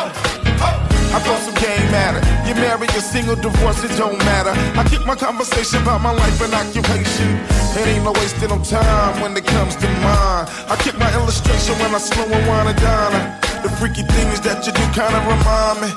I 1.12 1.20
throw 1.20 1.36
some 1.44 1.54
game 1.60 1.92
at 1.92 2.16
her. 2.16 2.22
You 2.48 2.54
married, 2.54 2.90
you're 2.92 3.02
single, 3.02 3.36
divorced, 3.36 3.84
it 3.84 3.92
don't 3.98 4.16
matter. 4.18 4.54
I 4.78 4.82
keep 4.88 5.04
my 5.04 5.14
conversation 5.14 5.82
about 5.82 6.00
my 6.00 6.12
life 6.12 6.40
and 6.40 6.54
occupation. 6.54 7.36
It 7.76 7.86
ain't 7.86 8.04
no 8.04 8.12
wasting 8.12 8.48
no 8.48 8.58
time 8.64 9.20
when 9.20 9.36
it 9.36 9.44
comes 9.44 9.76
to 9.76 9.88
mine. 10.00 10.46
I 10.72 10.76
keep 10.80 10.96
my 10.96 11.12
illustration 11.14 11.74
when 11.80 11.94
I 11.94 11.98
slow 11.98 12.24
and 12.24 12.68
and 12.68 12.80
dine. 12.80 13.41
The 13.62 13.70
freaky 13.78 14.02
things 14.02 14.40
that 14.40 14.66
you 14.66 14.72
do 14.72 14.82
kinda 14.90 15.20
remind 15.22 15.80
me. 15.82 15.90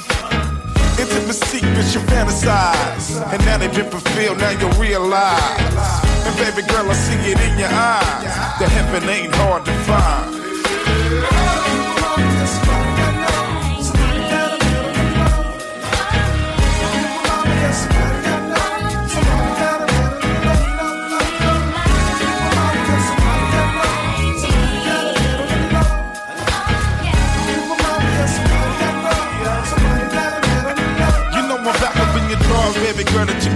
Intimate 1.01 1.33
secrets 1.33 1.95
you 1.95 2.01
fantasize. 2.01 3.19
And 3.33 3.43
now 3.43 3.57
they've 3.57 3.73
been 3.73 3.89
fulfilled, 3.89 4.37
now 4.37 4.51
you 4.51 4.69
realize. 4.79 5.41
And 6.25 6.35
baby 6.37 6.61
girl, 6.67 6.89
I 6.89 6.93
see 6.93 7.31
it 7.31 7.39
in 7.41 7.57
your 7.57 7.69
eyes. 7.69 8.23
The 8.59 8.69
heaven 8.69 9.09
ain't 9.09 9.33
hard 9.33 9.65
to 9.65 9.73
find. 9.89 10.44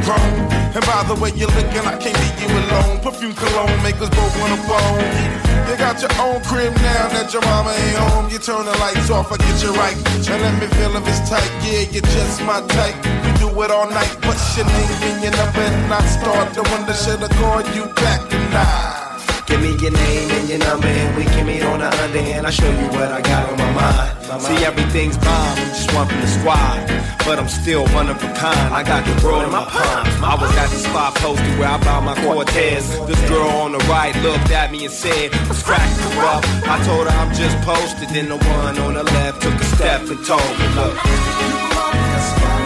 Grown. 0.10 0.34
And 0.74 0.84
by 0.86 1.06
the 1.06 1.16
way 1.22 1.30
you're 1.38 1.54
looking, 1.54 1.86
I 1.86 1.94
can't 2.02 2.18
leave 2.18 2.40
you 2.42 2.50
alone. 2.50 2.98
Perfume 3.06 3.34
cologne 3.34 3.78
make 3.86 4.02
us 4.02 4.10
both 4.10 4.34
wanna 4.42 4.58
bone. 4.66 5.06
You 5.70 5.78
got 5.78 6.02
your 6.02 6.14
own 6.18 6.42
crib 6.50 6.74
now 6.82 7.06
that 7.14 7.30
your 7.34 7.46
mama 7.46 7.70
ain't 7.70 7.98
home. 8.10 8.26
You 8.34 8.40
turn 8.40 8.66
the 8.66 8.76
lights 8.82 9.10
off, 9.10 9.32
I 9.32 9.38
get 9.38 9.62
you 9.62 9.72
right. 9.78 9.98
And 10.18 10.42
let 10.42 10.56
me 10.62 10.68
feel 10.78 10.94
if 10.98 11.06
it's 11.06 11.22
tight, 11.30 11.50
yeah, 11.66 11.86
you're 11.94 12.10
just 12.18 12.42
my 12.42 12.62
type. 12.78 12.98
We 13.24 13.30
do 13.38 13.50
it 13.62 13.70
all 13.70 13.90
night, 13.90 14.14
what's 14.26 14.58
your 14.58 14.66
name 14.66 15.02
and 15.10 15.18
your 15.24 15.34
number? 15.38 15.62
And 15.62 15.94
I 15.94 16.02
start 16.18 16.54
to 16.58 16.62
wonder, 16.72 16.94
should 16.94 17.22
I 17.22 17.30
call 17.38 17.62
you 17.76 17.86
back 18.02 18.22
tonight? 18.30 18.99
Give 19.50 19.62
me 19.62 19.76
your 19.82 19.92
name 19.92 20.30
and 20.30 20.48
your 20.48 20.60
number 20.60 20.88
and 20.88 21.18
we 21.18 21.24
can 21.26 21.46
meet 21.48 21.64
on 21.64 21.80
the 21.80 21.90
under 21.90 22.20
and 22.20 22.46
I'll 22.46 22.52
show 22.52 22.70
you 22.70 22.88
what 22.94 23.12
I 23.12 23.20
got 23.22 23.50
on 23.50 23.58
my 23.58 23.72
mind. 23.74 24.42
See, 24.42 24.64
everything's 24.64 25.18
bomb, 25.18 25.58
I'm 25.58 25.70
just 25.74 25.92
one 25.94 26.08
from 26.08 26.22
the 26.22 26.28
squad. 26.28 26.86
But 27.26 27.40
I'm 27.40 27.50
still 27.50 27.86
one 27.90 28.10
of 28.10 28.18
a 28.24 28.34
kind. 28.34 28.74
I 28.74 28.84
got 28.84 29.06
the 29.06 29.26
world 29.26 29.44
in 29.44 29.52
my 29.52 29.66
palms. 29.66 30.10
I 30.22 30.38
was 30.40 30.56
at 30.56 30.70
the 30.70 30.78
spot 30.78 31.16
posted 31.16 31.60
where 31.60 31.70
I 31.70 31.78
bought 31.78 32.04
my 32.04 32.16
Cortez. 32.24 32.90
This 33.08 33.22
girl 33.30 33.50
on 33.50 33.72
the 33.72 33.80
right 33.90 34.16
looked 34.22 34.52
at 34.52 34.72
me 34.72 34.86
and 34.86 34.94
said, 34.94 35.32
Let's 35.50 35.62
crack 35.62 35.86
you 35.98 36.22
up. 36.22 36.44
I 36.66 36.82
told 36.86 37.08
her 37.08 37.14
I'm 37.18 37.34
just 37.34 37.58
posted. 37.62 38.10
Then 38.10 38.30
the 38.30 38.38
one 38.38 38.80
on 38.80 38.94
the 38.94 39.04
left 39.04 39.42
took 39.42 39.54
a 39.54 39.64
step 39.64 40.02
and 40.02 40.26
told 40.26 40.42
me, 40.60 40.68
Look. 40.78 42.59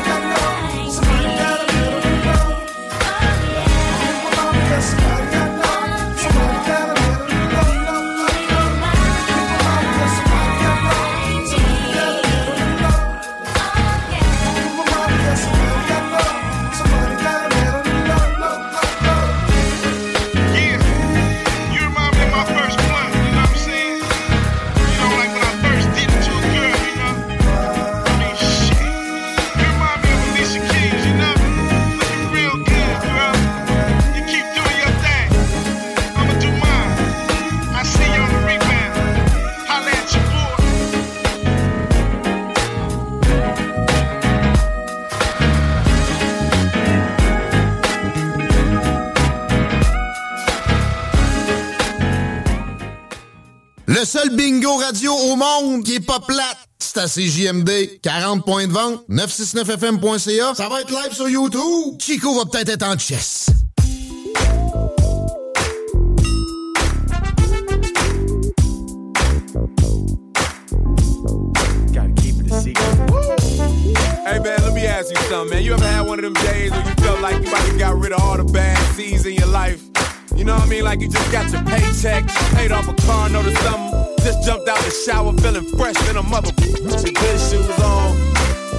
Le 54.04 54.08
seul 54.08 54.32
bingo 54.32 54.76
radio 54.76 55.14
au 55.14 55.38
monde 55.38 55.86
qui 55.86 55.96
est 55.96 56.06
pas 56.06 56.20
plate, 56.20 56.58
c'est 56.78 56.98
à 56.98 57.08
CJMD. 57.08 58.02
40 58.02 58.44
points 58.44 58.68
de 58.68 58.74
vente, 58.74 59.02
969fm.ca. 59.10 60.54
Ça 60.56 60.68
va 60.68 60.82
être 60.82 60.90
live 60.92 61.14
sur 61.14 61.30
YouTube. 61.30 61.96
Chico 62.00 62.36
va 62.36 62.44
peut-être 62.44 62.68
être 62.68 62.86
en 62.86 62.98
chess. 62.98 63.46
Hey 74.26 74.40
man, 74.40 74.58
let 74.66 74.74
me 74.74 74.86
ask 74.86 75.12
you 75.12 75.16
something, 75.30 75.50
man. 75.50 75.64
You 75.64 75.76
ever 75.76 75.86
had 75.86 76.06
one 76.06 76.20
of 76.20 76.26
them 76.26 76.34
days 76.44 76.72
where 76.72 76.84
you 76.84 76.96
felt 77.06 77.22
like 77.22 77.36
you 77.36 77.50
might 77.50 77.62
have 77.62 77.80
got 77.80 77.98
rid 77.98 78.12
of 78.12 78.22
all 78.22 78.36
the 78.36 78.52
bad 78.52 78.78
seeds 78.96 79.26
in 79.26 79.36
your 79.36 79.48
life? 79.48 79.82
You 80.36 80.44
know 80.46 80.56
what 80.56 80.66
I 80.66 80.70
mean? 80.70 80.84
Like 80.84 81.00
you 81.00 81.08
just 81.08 81.32
got 81.32 81.52
your 81.52 81.64
paycheck, 81.64 82.28
paid 82.56 82.72
off 82.72 82.88
a 82.88 82.94
car 83.06 83.30
note 83.30 83.46
or 83.46 83.56
something, 83.58 84.18
just 84.24 84.44
jumped 84.44 84.68
out 84.68 84.80
the 84.80 84.92
shower 85.06 85.32
feeling 85.34 85.66
fresh 85.78 85.96
than 86.08 86.18
a 86.18 86.24
mother 86.24 86.52
with 86.58 87.06
your 87.06 87.14
good 87.14 87.40
shoes 87.40 87.70
on. 87.80 88.18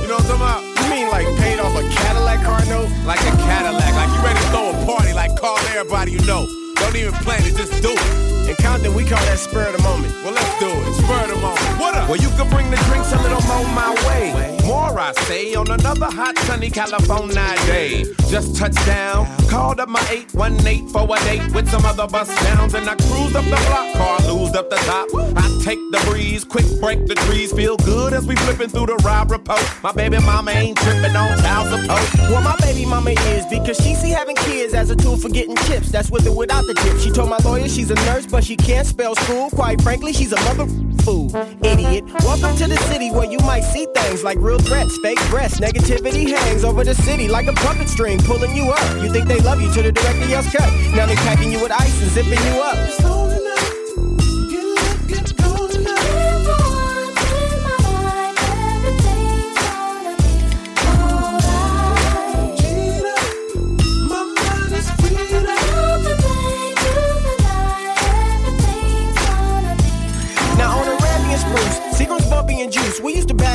You 0.02 0.09
know 0.09 0.16
what 0.18 0.31
I'm 0.31 0.39
talking 0.39 0.43
about? 0.43 0.62
You 0.82 0.90
mean 0.90 1.09
like 1.09 1.26
paid 1.39 1.60
off 1.60 1.74
a 1.76 1.89
Cadillac 1.89 2.44
car 2.44 2.64
note? 2.66 2.90
Like 3.06 3.20
a 3.20 3.31
Cadillac, 3.47 3.94
like 3.94 4.10
you 4.10 4.24
ready 4.24 4.40
to 4.40 4.47
throw 4.51 4.70
a 4.70 4.86
party, 4.86 5.12
like 5.12 5.36
call 5.36 5.56
everybody 5.59 6.12
you 6.12 6.20
know. 6.26 6.64
Don't 6.76 6.96
even 6.96 7.12
plan 7.24 7.42
it, 7.44 7.56
just 7.56 7.82
do 7.82 7.92
it. 7.92 8.48
In 8.48 8.56
Compton, 8.56 8.94
we 8.94 9.05
call 9.05 9.24
that 9.24 9.38
spur 9.38 9.68
of 9.68 9.76
the 9.76 9.82
moment. 9.82 10.12
Well, 10.22 10.34
let's 10.34 10.59
do 10.60 10.68
it. 10.68 10.94
Spur 10.94 11.24
of 11.24 11.30
the 11.30 11.36
moment. 11.36 11.80
What 11.80 11.94
up? 11.94 12.09
Well, 12.09 12.20
you 12.20 12.28
can 12.36 12.48
bring 12.51 12.70
the 12.70 12.76
drinks 12.88 13.10
a 13.12 13.16
little 13.22 13.40
more 13.48 13.64
my 13.72 13.94
way. 14.06 14.59
More, 14.66 14.98
I 14.98 15.12
say, 15.26 15.55
on 15.55 15.70
another 15.70 16.06
hot, 16.06 16.38
sunny 16.40 16.70
California 16.70 17.34
day. 17.66 18.05
Just 18.28 18.56
touched 18.56 18.84
down, 18.86 19.26
called 19.48 19.80
up 19.80 19.88
my 19.88 20.05
818 20.10 20.88
for 20.88 21.05
a 21.05 21.18
date 21.24 21.55
with 21.55 21.68
some 21.70 21.84
other 21.84 22.06
bus 22.06 22.28
downs, 22.42 22.74
and 22.74 22.88
I 22.88 22.96
cruised 22.96 23.36
up 23.36 23.44
the 23.44 23.60
block, 23.68 23.92
car 23.94 24.20
loosed 24.28 24.56
up 24.56 24.68
the 24.68 24.76
top. 24.76 25.09
I 25.36 25.44
take 25.62 25.78
the 25.92 26.02
breeze, 26.10 26.44
quick 26.44 26.66
break 26.80 27.06
the 27.06 27.14
trees, 27.14 27.52
feel 27.52 27.76
good 27.78 28.12
as 28.12 28.26
we 28.26 28.36
flipping 28.36 28.68
through 28.68 28.86
the 28.86 28.96
ride 28.96 29.30
report. 29.30 29.62
My 29.82 29.92
baby 29.92 30.18
mama 30.18 30.51
ain't 30.51 30.76
tripping 30.78 31.16
on 31.16 31.38
child 31.38 31.68
support. 31.68 32.30
Well, 32.30 32.42
my 32.42 32.56
baby 32.60 32.84
mama 32.84 33.10
is 33.10 33.46
because 33.46 33.76
she 33.78 33.94
see 33.94 34.10
having 34.10 34.36
kids 34.36 34.74
as 34.74 34.90
a 34.90 34.96
tool 34.96 35.16
for 35.16 35.28
getting 35.28 35.56
chips. 35.68 35.90
That's 35.90 36.10
with 36.10 36.26
or 36.26 36.36
without 36.36 36.64
the. 36.66 36.99
She 37.01 37.11
told 37.11 37.31
my 37.31 37.39
lawyer 37.45 37.69
she's 37.69 37.91
a 37.91 37.95
nurse, 38.07 38.27
but 38.27 38.45
she 38.45 38.57
can't 38.57 38.86
spell 38.86 39.15
school. 39.16 39.51
Quite 39.51 39.81
frankly, 39.82 40.12
she's 40.12 40.32
a 40.32 40.41
mother 40.43 40.66
fool. 41.03 41.35
Idiot. 41.62 42.05
Welcome 42.24 42.57
to 42.57 42.66
the 42.66 42.78
city 42.89 43.11
where 43.11 43.31
you 43.31 43.39
might 43.41 43.62
see 43.62 43.86
things 43.95 44.24
like 44.24 44.39
real 44.39 44.59
threats, 44.59 44.97
fake 44.99 45.20
breasts. 45.31 45.61
Negativity 45.61 46.27
hangs 46.28 46.65
over 46.65 46.85
the 46.85 46.95
city 46.95 47.28
like 47.28 47.47
a 47.47 47.53
puppet 47.53 47.89
string 47.89 48.19
pulling 48.20 48.57
you 48.57 48.70
up. 48.70 49.03
You 49.03 49.11
think 49.12 49.28
they 49.28 49.41
love 49.41 49.61
you 49.61 49.73
till 49.73 49.82
the 49.82 49.93
director 49.93 50.27
yells 50.27 50.51
cut. 50.51 50.70
Now 50.95 51.07
they're 51.07 51.16
packing 51.16 51.53
you 51.53 51.61
with 51.61 51.73
ice 51.73 52.01
and 52.03 52.11
zipping 52.11 52.43
you 52.47 52.61
up. 52.61 52.77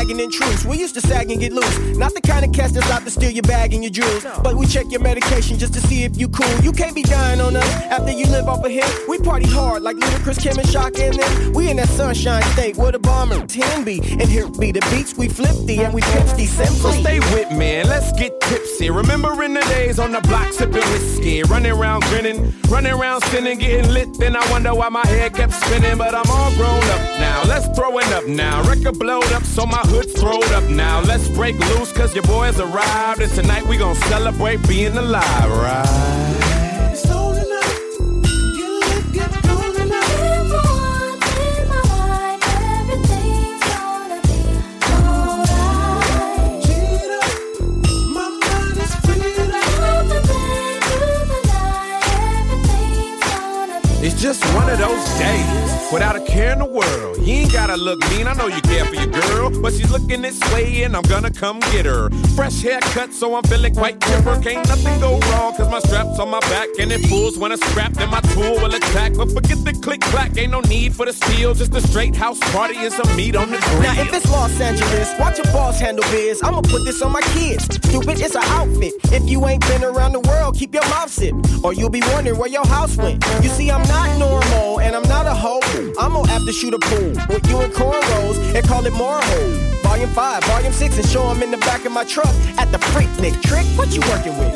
We 0.09 0.15
used 0.15 0.31
to 0.33 0.41
and 0.41 0.51
intrude. 0.51 0.71
We 0.71 0.79
used 0.79 0.95
to 0.95 1.01
sag 1.01 1.29
and 1.29 1.39
get 1.39 1.53
loose. 1.53 1.97
Not 1.97 2.13
the 2.13 2.21
kind 2.21 2.43
of 2.43 2.51
cast 2.51 2.73
that's 2.73 2.89
out 2.89 3.03
to 3.03 3.11
steal 3.11 3.29
your 3.29 3.43
bag 3.43 3.73
and 3.73 3.83
your 3.83 3.91
jewels. 3.91 4.25
But 4.43 4.55
we 4.55 4.65
check 4.65 4.85
your 4.89 5.01
medication 5.01 5.59
just 5.59 5.73
to 5.73 5.81
see 5.81 6.03
if 6.03 6.17
you 6.17 6.27
cool. 6.29 6.49
You 6.61 6.71
can't 6.71 6.95
be 6.95 7.03
dying 7.03 7.39
on 7.41 7.55
us 7.55 7.69
after 7.91 8.11
you 8.11 8.25
live 8.25 8.47
off 8.47 8.65
a 8.65 8.69
hit. 8.69 8.89
We 9.07 9.19
party 9.19 9.45
hard 9.47 9.83
like 9.83 9.97
Ludacris, 9.97 10.41
Kim, 10.41 10.57
and 10.57 10.67
Shock 10.67 10.97
and 10.97 11.19
them. 11.19 11.53
We 11.53 11.69
in 11.69 11.77
that 11.77 11.89
sunshine 11.89 12.41
state 12.53 12.77
where 12.77 12.91
the 12.91 12.99
bomber 12.99 13.45
10 13.45 13.83
be. 13.83 13.99
And 13.99 14.23
here 14.23 14.47
be 14.49 14.71
the 14.71 14.81
beats 14.91 15.15
we 15.15 15.29
flip 15.29 15.55
the 15.65 15.83
and 15.83 15.93
we 15.93 16.01
pipsty 16.01 16.47
So 16.47 16.63
simply. 16.63 17.01
stay 17.01 17.19
with 17.19 17.51
me 17.51 17.75
and 17.75 17.89
let's 17.89 18.11
get 18.19 18.39
tipsy. 18.41 18.89
Remembering 18.89 19.53
the 19.53 19.61
days 19.61 19.99
on 19.99 20.11
the 20.11 20.21
block 20.21 20.51
sipping 20.53 20.87
whiskey, 20.91 21.43
running 21.43 21.71
around 21.71 22.03
grinning, 22.05 22.53
running 22.69 22.93
around 22.93 23.21
sinning, 23.25 23.59
getting 23.59 23.91
lit. 23.91 24.17
Then 24.17 24.35
I 24.35 24.51
wonder 24.51 24.73
why 24.73 24.89
my 24.89 25.05
head 25.07 25.35
kept 25.35 25.53
spinning, 25.53 25.97
but 25.97 26.15
I'm 26.15 26.29
all 26.29 26.51
grown 26.55 26.83
up 26.95 27.01
now. 27.19 27.43
Let's 27.45 27.67
throw 27.77 27.97
it 27.99 28.11
up 28.11 28.25
now. 28.27 28.67
Record 28.67 28.97
blowed 28.97 29.31
up, 29.33 29.43
so 29.43 29.65
my 29.65 29.83
hood's 29.99 30.13
throwed 30.13 30.51
up 30.53 30.69
now. 30.69 31.01
Let's 31.01 31.27
break 31.29 31.57
loose, 31.59 31.91
cause 31.91 32.13
your 32.13 32.23
boys 32.23 32.59
arrived. 32.59 33.21
And 33.21 33.31
tonight 33.31 33.65
we 33.65 33.77
gonna 33.77 33.95
celebrate 33.95 34.65
being 34.67 34.95
alive, 34.95 35.51
right? 35.51 36.38
It's 54.01 54.21
just 54.21 54.41
one 54.55 54.69
of 54.69 54.79
those 54.79 55.05
days 55.19 55.91
without 55.91 56.15
a 56.15 56.21
care 56.21 56.53
in 56.53 56.59
the 56.59 56.65
world. 56.65 57.17
You 57.17 57.33
ain't 57.33 57.51
gotta 57.51 57.75
look 57.75 57.99
mean, 58.11 58.27
I 58.27 58.33
know 58.33 58.47
you 58.47 58.61
care 58.61 58.85
for 58.85 58.95
your 58.95 59.07
girl, 59.07 59.61
but 59.61 59.73
she's 59.73 59.91
looking 59.91 60.21
this 60.21 60.39
way 60.53 60.83
and 60.83 60.95
I'm 60.95 61.03
gonna 61.03 61.31
come 61.31 61.59
get 61.71 61.85
her. 61.85 62.09
Fresh 62.33 62.61
haircut, 62.61 63.11
so 63.11 63.35
I'm 63.35 63.43
feeling 63.43 63.75
quite 63.75 63.99
chipper. 63.99 64.39
Can't 64.41 64.65
nothing 64.69 64.97
go 65.01 65.19
wrong, 65.31 65.53
cause 65.55 65.69
my 65.69 65.79
strap's 65.79 66.17
on 66.17 66.29
my 66.29 66.39
back 66.41 66.69
and 66.79 66.93
it 66.93 67.09
pulls 67.09 67.37
when 67.37 67.51
I 67.51 67.55
scrap, 67.55 67.91
then 67.91 68.09
my 68.09 68.21
tool 68.21 68.53
will 68.61 68.73
attack. 68.73 69.15
But 69.15 69.31
forget 69.33 69.57
the 69.65 69.73
click 69.73 69.99
clack, 69.99 70.37
ain't 70.37 70.51
no 70.51 70.61
need 70.61 70.95
for 70.95 71.05
the 71.05 71.11
steel, 71.11 71.53
just 71.53 71.75
a 71.75 71.81
straight 71.81 72.15
house 72.15 72.39
party 72.53 72.77
and 72.77 72.93
some 72.93 73.13
meat 73.17 73.35
on 73.35 73.51
the 73.51 73.57
grill. 73.57 73.81
Now 73.81 74.01
if 74.01 74.13
it's 74.13 74.31
Los 74.31 74.61
Angeles, 74.61 75.13
watch 75.19 75.37
your 75.39 75.51
boss 75.51 75.77
handle 75.77 76.05
biz. 76.11 76.41
I'ma 76.41 76.61
put 76.61 76.85
this 76.85 77.01
on 77.01 77.11
my 77.11 77.21
kids. 77.33 77.65
Stupid, 77.65 78.21
it's 78.21 78.35
an 78.35 78.43
outfit. 78.45 78.93
If 79.11 79.29
you 79.29 79.45
ain't 79.45 79.67
been 79.67 79.83
around 79.83 80.13
the 80.13 80.21
world, 80.21 80.55
keep 80.55 80.73
your 80.73 80.87
mouth 80.89 81.09
zipped, 81.09 81.65
or 81.65 81.73
you'll 81.73 81.89
be 81.89 82.01
wondering 82.13 82.37
where 82.37 82.49
your 82.49 82.65
house 82.65 82.95
went. 82.95 83.25
You 83.43 83.49
see, 83.49 83.69
I'm 83.69 83.88
not 83.89 84.17
normal 84.17 84.79
and 84.79 84.95
I'm 84.95 85.07
not 85.09 85.25
a 85.25 85.33
hoe. 85.33 85.59
I'ma 85.99 86.23
have 86.25 86.45
to 86.45 86.53
shoot 86.53 86.73
a 86.73 86.79
pool 86.79 87.11
with 87.27 87.45
you 87.49 87.59
and 87.59 87.73
cornrows 87.73 88.37
and 88.55 88.65
call 88.65 88.85
it 88.85 88.93
more. 88.93 89.19
Volume 89.83 90.09
5, 90.09 90.43
Volume 90.45 90.71
6, 90.71 90.97
and 90.97 91.07
show 91.07 91.29
'em 91.29 91.43
in 91.43 91.51
the 91.51 91.57
back 91.57 91.83
of 91.85 91.91
my 91.91 92.05
truck 92.05 92.33
at 92.57 92.71
the 92.71 92.79
freak 92.91 93.09
Nick 93.19 93.35
Trick. 93.41 93.65
What 93.75 93.89
you 93.95 94.01
working 94.11 94.37
with? 94.37 94.55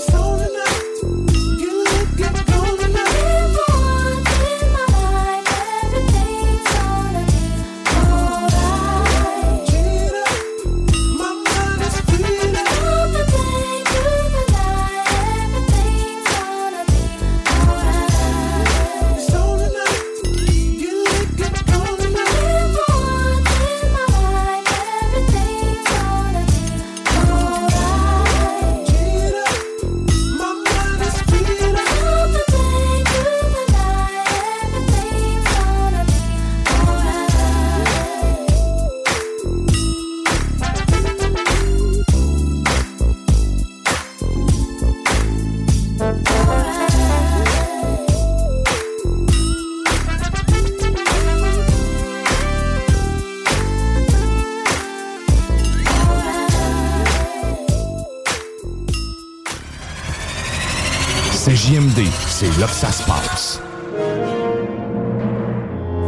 Là 62.64 62.70
que 62.70 62.76
ça 62.76 62.92
se 62.92 63.04
passe. 63.04 63.62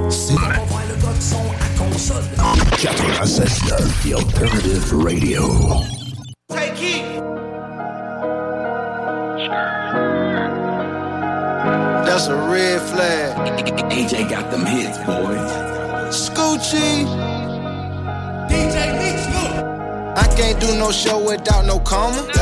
C'est 0.10 0.34
96.9 2.78 4.04
The 4.04 4.14
Alternative 4.14 4.94
Radio. 4.94 5.42
Take 6.50 6.82
it. 6.82 7.06
That's 12.06 12.28
a 12.28 12.36
red 12.50 12.82
flag. 12.82 13.36
AJ 13.90 14.30
got 14.30 14.50
them 14.52 14.66
hits, 14.66 14.98
boy. 15.00 15.36
Scoochie. 16.10 17.06
DJ 18.48 18.94
Mix, 19.00 19.28
look. 19.34 19.56
I 20.18 20.28
can't 20.38 20.60
do 20.62 20.68
no 20.78 20.92
show 20.92 21.20
without 21.20 21.66
no 21.66 21.80
comma. 21.80 22.35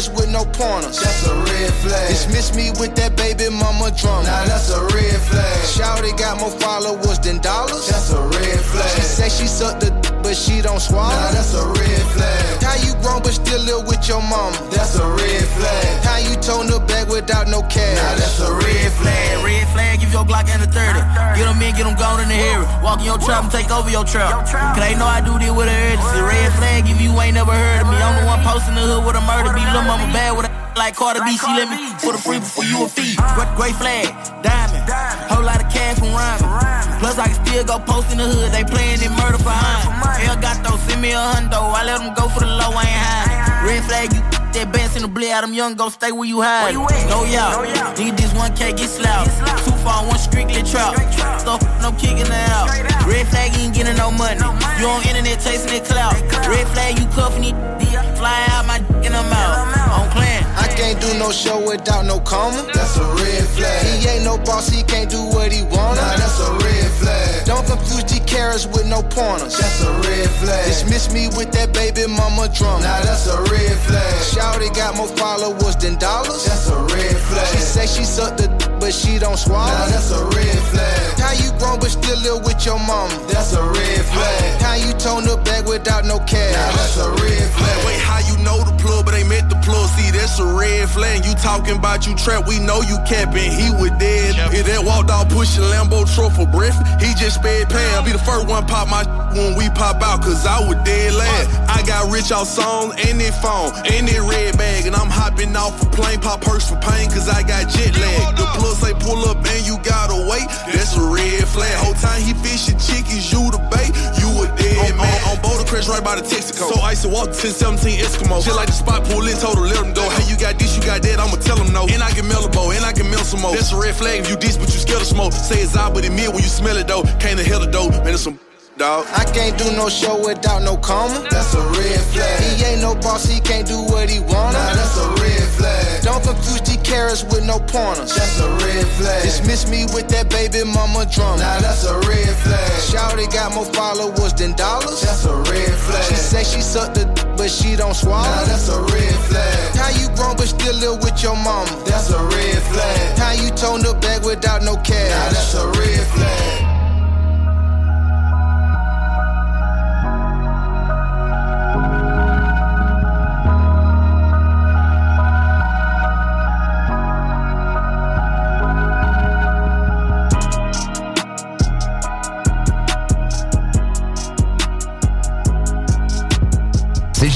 G 0.00 0.10
with 0.14 0.30
no 0.30 0.44
pointers. 0.44 1.00
That's 1.00 1.26
a 1.26 1.34
red 1.34 1.72
flag. 1.82 2.08
Dismiss 2.08 2.54
me 2.54 2.70
with 2.78 2.94
that 2.96 3.16
baby 3.16 3.50
mama 3.50 3.90
drama. 3.90 4.24
Now 4.24 4.44
that's 4.44 4.70
a 4.70 4.80
red 4.94 5.20
flag. 5.22 5.58
Shouty 5.66 6.16
got 6.16 6.38
more 6.38 6.50
followers 6.60 7.18
than 7.18 7.38
dollars. 7.38 7.88
That's 7.88 8.12
a 8.12 8.22
red 8.22 8.60
flag. 8.60 8.90
She 8.94 9.02
say 9.02 9.28
she 9.28 9.46
sucked 9.48 9.80
the 9.80 10.17
but 10.28 10.36
she 10.36 10.60
don't 10.60 10.78
swallow. 10.78 11.08
Nah, 11.08 11.32
that's 11.32 11.56
a 11.56 11.64
red 11.64 12.04
flag. 12.12 12.60
How 12.60 12.76
you 12.84 12.92
grown 13.00 13.24
but 13.24 13.32
still 13.32 13.64
live 13.64 13.88
with 13.88 14.04
your 14.04 14.20
mama? 14.20 14.52
That's 14.68 15.00
a 15.00 15.08
red 15.08 15.48
flag. 15.56 16.04
How 16.04 16.20
you 16.20 16.36
tone 16.44 16.68
the 16.68 16.84
bag 16.84 17.08
without 17.08 17.48
no 17.48 17.64
cash? 17.64 17.96
Nah, 17.96 18.20
that's 18.20 18.36
a 18.44 18.52
red 18.52 18.92
flag. 19.00 19.40
Red 19.40 19.64
flag, 19.72 20.04
give 20.04 20.12
your 20.12 20.28
Glock 20.28 20.52
and 20.52 20.60
a 20.60 20.68
30. 20.68 21.00
Get 21.32 21.48
them 21.48 21.56
in, 21.64 21.72
get 21.72 21.88
them 21.88 21.96
gone 21.96 22.20
in 22.20 22.28
the 22.28 22.36
area. 22.36 22.68
Walk 22.84 23.00
in 23.00 23.08
your 23.08 23.16
trap 23.16 23.48
and 23.48 23.52
take 23.52 23.72
over 23.72 23.88
your 23.88 24.04
trap. 24.04 24.44
Cause 24.44 24.84
they 24.84 24.92
know 25.00 25.08
I 25.08 25.24
do 25.24 25.32
this 25.40 25.48
with 25.48 25.64
a 25.64 25.76
urgency. 25.96 26.20
Red 26.20 26.52
flag, 26.60 26.84
if 26.84 27.00
you 27.00 27.16
ain't 27.24 27.32
never 27.32 27.56
heard 27.56 27.80
of 27.80 27.88
me. 27.88 27.96
I'm 27.96 28.20
the 28.20 28.28
one 28.28 28.44
posting 28.44 28.76
the 28.76 28.84
hood 28.84 29.08
with 29.08 29.16
a 29.16 29.24
murder 29.24 29.56
beat. 29.56 29.64
Lil' 29.72 29.88
mama 29.88 30.12
bad 30.12 30.36
with 30.36 30.44
a 30.44 30.52
like 30.76 30.92
Carter 30.92 31.24
B. 31.24 31.40
She 31.40 31.48
let 31.56 31.72
me 31.72 31.88
put 32.04 32.12
a 32.14 32.20
free 32.20 32.38
before 32.38 32.68
you 32.68 32.84
a 32.84 32.88
fee. 32.88 33.16
Great, 33.32 33.48
great 33.56 33.76
flag, 33.80 34.12
diamond. 34.44 34.84
Whole 35.32 35.40
lot 35.40 35.64
of 35.64 35.72
cash 35.72 35.96
from 35.96 36.12
rhyming. 36.12 36.67
Plus 37.08 37.24
I 37.24 37.32
can 37.32 37.40
still 37.46 37.64
go 37.64 37.78
post 37.80 38.12
in 38.12 38.18
the 38.18 38.28
hood. 38.28 38.52
They 38.52 38.68
playing 38.68 39.00
in 39.00 39.08
murder 39.16 39.40
for 39.40 39.48
high. 39.48 39.80
Hell 40.20 40.36
got 40.36 40.60
those, 40.60 40.76
send 40.84 41.00
me 41.00 41.12
a 41.12 41.16
hundo. 41.16 41.56
I 41.56 41.80
let 41.88 42.04
them 42.04 42.12
go 42.12 42.28
for 42.28 42.44
the 42.44 42.52
low, 42.52 42.68
I 42.76 42.84
ain't 42.84 43.00
high. 43.00 43.64
Red 43.64 43.80
flag, 43.88 44.12
you 44.12 44.20
that 44.52 44.68
bands 44.76 44.92
in 44.92 45.00
the 45.00 45.08
blade 45.08 45.32
out 45.32 45.40
them 45.40 45.54
young 45.56 45.72
go 45.72 45.88
stay 45.88 46.12
where 46.12 46.28
you 46.28 46.42
hide. 46.44 46.76
No 46.76 47.24
y'all, 47.24 47.64
need 47.96 48.12
this 48.20 48.28
1K 48.36 48.76
get 48.76 48.92
slapped. 48.92 49.32
Two 49.64 49.72
far, 49.80 50.04
one 50.04 50.20
strictly 50.20 50.60
trap. 50.68 51.00
So 51.40 51.56
no 51.80 51.96
kicking 51.96 52.28
it 52.28 52.44
out. 52.52 52.68
Red 53.08 53.24
flag, 53.32 53.56
you 53.56 53.64
ain't 53.64 53.74
getting 53.74 53.96
no 53.96 54.12
money. 54.12 54.44
You 54.76 54.92
on 54.92 55.00
internet 55.08 55.40
chasing 55.40 55.72
that 55.72 55.88
clout. 55.88 56.12
Red 56.44 56.68
flag, 56.76 57.00
you 57.00 57.08
cuffing 57.16 57.48
it. 57.48 57.56
Fly 58.20 58.36
out 58.52 58.66
my 58.68 58.84
dick 58.84 59.06
in 59.08 59.12
the 59.16 59.24
mouth. 59.32 59.77
On 60.08 60.14
clan. 60.14 60.44
I 60.56 60.68
can't 60.68 61.00
do 61.00 61.12
no 61.18 61.30
show 61.30 61.60
without 61.60 62.04
no 62.06 62.20
comma. 62.20 62.64
That's 62.72 62.96
a 62.96 63.04
red 63.14 63.44
flag. 63.56 63.86
He 63.86 64.08
ain't 64.08 64.24
no 64.24 64.38
boss, 64.38 64.68
he 64.68 64.82
can't 64.82 65.10
do 65.10 65.22
what 65.22 65.52
he 65.52 65.62
wanna. 65.62 66.00
Nah, 66.00 66.16
that's 66.16 66.40
a 66.40 66.52
red 66.52 66.90
flag. 67.00 67.44
Don't 67.46 67.66
confuse 67.66 68.04
G 68.04 68.20
carrots 68.20 68.66
with 68.66 68.86
no 68.86 69.02
pointers. 69.02 69.56
That's 69.58 69.82
a 69.82 69.92
red 69.92 70.30
flag. 70.40 70.64
Dismiss 70.66 71.12
me 71.12 71.28
with 71.36 71.52
that 71.52 71.72
baby 71.72 72.06
mama 72.06 72.48
drama. 72.48 72.82
Nah, 72.84 73.00
that's 73.02 73.26
a 73.26 73.40
red 73.50 73.76
flag. 73.86 74.14
Shouty 74.32 74.74
got 74.74 74.96
more 74.96 75.08
followers 75.16 75.76
than 75.76 75.98
dollars. 75.98 76.44
That's 76.44 76.68
a 76.68 76.78
red 76.94 77.16
flag. 77.16 77.46
She 77.48 77.58
say 77.58 77.86
she 77.86 78.04
sucked 78.04 78.38
the 78.38 78.48
d- 78.48 78.66
but 78.80 78.92
she 78.94 79.18
don't 79.18 79.38
swallow. 79.38 79.66
Nah, 79.72 79.88
that's 79.88 80.10
a 80.10 80.24
red 80.24 80.58
flag. 80.70 81.18
How 81.18 81.32
you 81.32 81.50
grown 81.58 81.80
but 81.80 81.90
still 81.90 82.18
live 82.20 82.44
with 82.44 82.64
your 82.64 82.78
mama? 82.78 83.12
That's 83.28 83.52
a 83.52 83.62
red 83.62 84.04
flag. 84.06 84.62
How 84.62 84.74
you 84.74 84.92
tone 84.94 85.24
the 85.24 85.36
bag 85.44 85.66
without 85.66 86.04
no 86.04 86.18
cash? 86.20 86.54
Nah, 86.54 86.76
that's 86.76 86.96
a 86.96 87.10
red 87.10 87.46
flag. 87.56 87.86
Wait, 87.86 87.98
how 88.00 88.20
you 88.30 88.36
know 88.44 88.62
the 88.64 88.72
plug, 88.82 89.04
but 89.04 89.14
ain't 89.14 89.28
met 89.28 89.48
the 89.48 89.56
plug? 89.56 89.88
See, 89.98 90.10
that's 90.12 90.38
a 90.38 90.46
red 90.46 90.88
flag. 90.88 91.24
You 91.24 91.34
talking 91.34 91.76
about 91.76 92.06
you 92.06 92.14
trap, 92.14 92.46
we 92.46 92.60
know 92.60 92.82
you 92.82 92.98
capping. 93.02 93.50
He 93.50 93.70
was 93.74 93.90
dead. 93.98 94.38
If 94.54 94.66
that 94.66 94.84
walked 94.84 95.10
out 95.10 95.28
pushing 95.28 95.64
Lambo 95.64 96.06
truck 96.14 96.32
for 96.32 96.46
breath, 96.46 96.78
he 97.02 97.14
just 97.18 97.42
sped 97.42 97.68
past. 97.68 98.06
Be 98.06 98.12
the 98.12 98.22
first 98.22 98.46
one 98.46 98.64
pop 98.66 98.86
my 98.88 99.02
when 99.34 99.56
we 99.58 99.68
pop 99.70 100.00
out, 100.02 100.22
cause 100.22 100.46
I 100.46 100.62
was 100.62 100.78
dead 100.84 101.14
last. 101.14 101.50
I 101.68 101.82
got 101.82 102.10
rich 102.12 102.30
off 102.30 102.46
songs 102.46 102.94
and 102.96 103.18
phone 103.42 103.74
and 103.90 104.06
that 104.08 104.22
red 104.22 104.56
bag, 104.56 104.86
and 104.86 104.94
I'm 104.94 105.10
hopping 105.10 105.54
off 105.56 105.82
a 105.82 105.86
plane, 105.90 106.20
pop 106.20 106.40
purse 106.40 106.70
for 106.70 106.78
pain, 106.78 107.10
cause 107.10 107.28
I 107.28 107.42
got 107.42 107.68
jet 107.68 107.94
lag. 107.98 108.36
The 108.36 108.46
plug 108.56 108.76
say 108.78 108.94
pull 108.94 109.26
up 109.26 109.42
and 109.42 109.66
you 109.66 109.78
gotta 109.82 110.16
wait. 110.30 110.46
That's 110.70 110.96
a 110.96 111.02
red 111.02 111.42
flag. 111.48 111.74
Whole 111.82 111.98
time 111.98 112.22
he 112.22 112.32
fishing 112.34 112.78
chickens, 112.78 113.32
you 113.32 113.50
the 113.50 113.58
bait, 113.68 113.90
you 114.22 114.27
a 114.44 114.48
dead 114.56 114.94
man. 114.96 115.06
On, 115.26 115.36
on 115.36 115.42
Boulder 115.42 115.64
Crest, 115.64 115.88
right 115.88 116.02
by 116.02 116.16
the 116.16 116.22
Texaco. 116.22 116.70
So 116.70 116.80
I 116.80 116.92
used 116.92 117.02
to 117.02 117.08
walk 117.08 117.32
1017 117.34 117.98
Eskimo. 117.98 118.44
Shit 118.44 118.54
like 118.54 118.68
the 118.68 118.76
spot 118.76 119.04
pull 119.04 119.26
in, 119.26 119.36
her 119.36 119.66
let 119.66 119.84
him 119.84 119.94
go. 119.94 120.08
Hey, 120.10 120.30
you 120.30 120.36
got 120.38 120.58
this, 120.58 120.76
you 120.76 120.82
got 120.82 121.02
that, 121.02 121.18
I'ma 121.18 121.36
tell 121.42 121.58
him 121.58 121.72
no. 121.72 121.86
And 121.88 122.02
I 122.02 122.10
a 122.44 122.48
bow, 122.50 122.70
and 122.70 122.84
I 122.84 122.92
can 122.92 123.10
mail 123.10 123.24
some 123.24 123.40
more. 123.40 123.52
That's 123.52 123.72
a 123.72 123.76
red 123.76 123.94
flag 123.94 124.20
if 124.20 124.30
you 124.30 124.36
diss, 124.36 124.56
but 124.56 124.72
you 124.72 124.80
scared 124.80 125.00
of 125.00 125.06
smoke. 125.06 125.32
Say 125.32 125.60
it's 125.62 125.76
out, 125.76 125.94
but 125.94 126.04
it 126.04 126.12
mid 126.12 126.28
when 126.28 126.42
you 126.42 126.50
smell 126.50 126.76
it 126.76 126.86
though. 126.86 127.02
Can't 127.18 127.36
the 127.36 127.44
hell 127.44 127.60
the 127.60 127.70
dope, 127.70 127.92
man, 128.04 128.14
it's 128.14 128.22
some 128.22 128.38
dog. 128.78 129.06
I 129.12 129.24
can't 129.34 129.58
do 129.58 129.66
no 129.76 129.88
show 129.88 130.16
without 130.24 130.62
no 130.62 130.76
comma. 130.76 131.26
That's 131.30 131.52
a 131.54 131.62
red 131.74 132.00
flag. 132.14 132.40
He 132.40 132.64
ain't 132.64 132.80
no 132.80 132.94
boss, 132.94 133.26
he 133.26 133.40
can't 133.40 133.66
do 133.66 133.82
what 133.82 134.08
he 134.08 134.20
wanna. 134.20 134.54
Nah, 134.54 134.74
that's 134.78 134.96
a 134.96 135.08
red 135.20 135.48
flag. 135.58 136.02
Don't 136.02 136.22
confuse 136.22 136.62
G 136.62 136.76
carrots 136.82 137.24
with 137.24 137.44
no 137.44 137.58
pointers. 137.58 138.14
That's 138.14 138.38
a 138.40 138.48
red 138.64 138.86
flag. 138.96 139.22
Dismiss 139.22 139.68
me 139.68 139.84
with 139.92 140.08
that 140.08 140.30
baby 140.30 140.62
mama 140.64 141.04
drama. 141.10 141.42
Nah, 141.42 141.58
that's 141.58 141.84
a 141.84 141.98
red 142.06 142.34
flag. 142.46 142.70
Shouty 142.88 143.26
got 143.32 143.52
more 143.52 143.66
followers 143.66 144.32
than 144.32 144.54
dollars. 144.54 145.02
That's 145.02 145.24
a 145.26 145.34
red 145.50 145.74
flag. 145.74 146.04
She 146.04 146.14
say 146.14 146.44
she 146.44 146.62
sucked 146.62 146.94
the 146.94 147.04
d- 147.04 147.22
but 147.36 147.50
she 147.50 147.74
don't 147.76 147.94
swallow. 147.94 148.22
Nah, 148.22 148.44
that's 148.46 148.68
a 148.68 148.80
red 148.80 149.18
flag. 149.26 149.74
How 149.74 149.90
you 149.98 150.06
grown 150.14 150.36
but 150.36 150.46
still 150.46 150.74
live 150.78 151.02
with 151.02 151.20
your 151.22 151.36
mama? 151.36 151.66
That's 151.84 152.10
a 152.10 152.22
red 152.22 152.62
flag. 152.70 153.18
How 153.18 153.32
you 153.32 153.50
tone 153.50 153.82
the 153.82 153.98
bag 154.00 154.24
without 154.24 154.62
no 154.62 154.76
cash? 154.76 155.10
Nah, 155.10 155.34
that's 155.34 155.54
a 155.54 155.66
red 155.74 156.06
flag. 156.14 156.67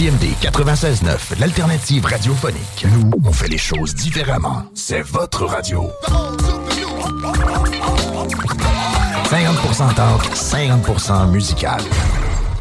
CJMD 0.02 0.34
96.9, 0.42 1.38
l'alternative 1.38 2.04
radiophonique. 2.06 2.86
Nous, 2.92 3.10
on 3.24 3.32
fait 3.32 3.46
les 3.46 3.58
choses 3.58 3.94
différemment. 3.94 4.64
C'est 4.74 5.00
votre 5.02 5.44
radio. 5.44 5.88
50% 9.30 9.94
talk, 9.94 10.24
50% 10.34 11.30
musical. 11.30 11.80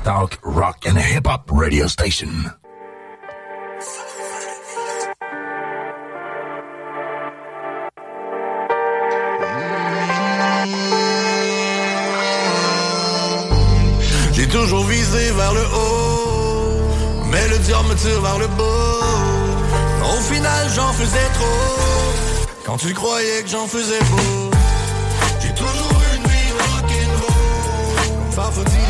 Talk, 0.03 0.37
rock 0.43 0.85
and 0.87 0.97
hip-hop 0.99 1.49
radio 1.51 1.87
station. 1.87 2.27
J'ai 14.33 14.47
toujours 14.47 14.85
visé 14.85 15.31
vers 15.31 15.53
le 15.53 15.61
haut, 15.61 16.20
mais 17.31 17.47
le 17.47 17.57
diable 17.59 17.87
me 17.89 17.95
tire 17.95 18.21
vers 18.21 18.37
le 18.37 18.47
bas. 18.47 18.99
Au 20.13 20.21
final, 20.21 20.67
j'en 20.75 20.91
faisais 20.93 21.29
trop, 21.33 22.11
quand 22.65 22.77
tu 22.77 22.93
croyais 22.93 23.41
que 23.43 23.49
j'en 23.49 23.67
faisais 23.67 23.99
beau. 24.11 24.51
J'ai 25.41 25.53
toujours 25.53 26.01
une 26.15 26.23
vie 26.31 26.51
rock'n'roll, 26.59 27.95
comme 28.35 28.80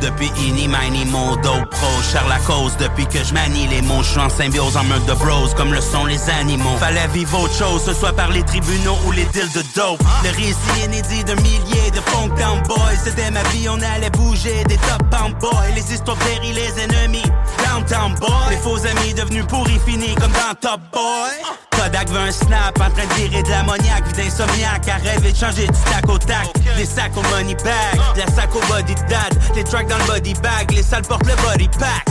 depuis 0.00 0.30
Ini, 0.38 0.68
Mini, 0.68 1.04
mon 1.06 1.36
dos 1.36 1.64
pro. 1.70 1.88
Charles 2.12 2.28
la 2.28 2.38
cause 2.38 2.76
depuis 2.78 3.06
que 3.06 3.22
je 3.24 3.34
manie 3.34 3.66
les 3.68 3.82
mots. 3.82 4.02
Je 4.02 4.10
suis 4.10 4.20
en 4.20 4.28
symbiose 4.28 4.76
en 4.76 4.84
meurtre 4.84 5.06
de 5.06 5.14
bros 5.14 5.48
comme 5.56 5.72
le 5.72 5.80
sont 5.80 6.04
les 6.04 6.20
animaux. 6.30 6.76
Fallait 6.78 7.06
vivre 7.08 7.40
autre 7.40 7.54
chose, 7.54 7.82
ce 7.84 7.92
soit 7.92 8.12
par 8.12 8.30
les 8.30 8.42
tribunaux 8.42 8.98
ou 9.06 9.12
les 9.12 9.24
deals 9.26 9.52
de 9.52 9.62
dope. 9.74 10.02
Le 10.22 10.30
récit 10.30 10.84
inédit 10.84 11.24
d'un 11.24 11.36
millier 11.36 11.90
de 11.90 12.00
funk 12.10 12.28
down 12.38 12.62
boys. 12.68 12.96
C'était 13.02 13.30
ma 13.30 13.42
vie, 13.44 13.68
on 13.68 13.80
allait 13.80 14.10
bouger 14.10 14.64
des 14.64 14.76
top 14.76 15.02
pound 15.10 15.34
boys. 15.40 15.74
Les 15.74 15.92
histoires 15.92 16.18
péris, 16.18 16.52
les 16.52 16.82
ennemis. 16.82 17.24
Downtown 17.64 18.14
boy. 18.14 18.30
Les 18.50 18.56
faux 18.58 18.78
amis 18.86 19.14
devenus 19.14 19.44
pourris 19.46 19.80
finis 19.84 20.14
comme 20.14 20.32
dans 20.32 20.54
Top 20.60 20.80
Boy. 20.92 21.58
Kodak 21.70 22.08
veut 22.10 22.18
un 22.18 22.32
snap 22.32 22.76
en 22.80 22.90
train 22.90 23.06
de 23.06 23.14
virer 23.14 23.42
de 23.42 23.50
l'ammoniaque, 23.50 24.04
vie 24.08 24.24
d'insomniaque, 24.24 24.88
à 24.88 24.96
rêver 24.96 25.30
de 25.32 25.36
changer 25.36 25.66
du 25.66 25.78
tac 25.84 26.08
au 26.08 26.18
tac. 26.18 26.48
Les 26.76 26.84
sacs 26.84 27.16
au 27.16 27.22
money 27.22 27.54
bag, 27.54 28.00
la 28.16 28.26
sac 28.34 28.50
au 28.54 28.60
body 28.66 28.94
de 28.94 29.00
dad, 29.08 29.32
les 29.54 29.64
tracks 29.64 29.86
dans 29.88 29.98
le 29.98 30.04
body 30.04 30.34
bag, 30.34 30.70
les 30.72 30.82
salles 30.82 31.02
portent 31.02 31.26
le 31.26 31.34
body 31.36 31.68
pack. 31.78 32.06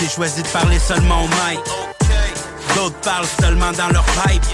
J'ai 0.00 0.08
choisi 0.08 0.42
de 0.42 0.48
parler 0.48 0.78
seulement 0.78 1.24
au 1.24 1.28
mic. 1.28 1.60
D'autres 2.74 3.00
parlent 3.00 3.26
seulement 3.40 3.72
dans 3.72 3.88
leur 3.88 4.04
pipe. 4.04 4.44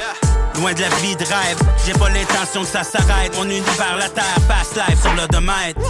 Loin 0.56 0.72
de 0.74 0.80
la 0.80 0.88
vie 1.00 1.16
de 1.16 1.24
rêve, 1.24 1.58
j'ai 1.84 1.92
pas 1.92 2.08
l'intention 2.10 2.62
que 2.62 2.68
ça 2.68 2.84
s'arrête. 2.84 3.34
Mon 3.36 3.44
univers, 3.44 3.96
la 3.98 4.08
terre, 4.08 4.38
passe 4.46 4.74
live 4.76 5.00
sur 5.00 5.12
l'odomètre. 5.14 5.80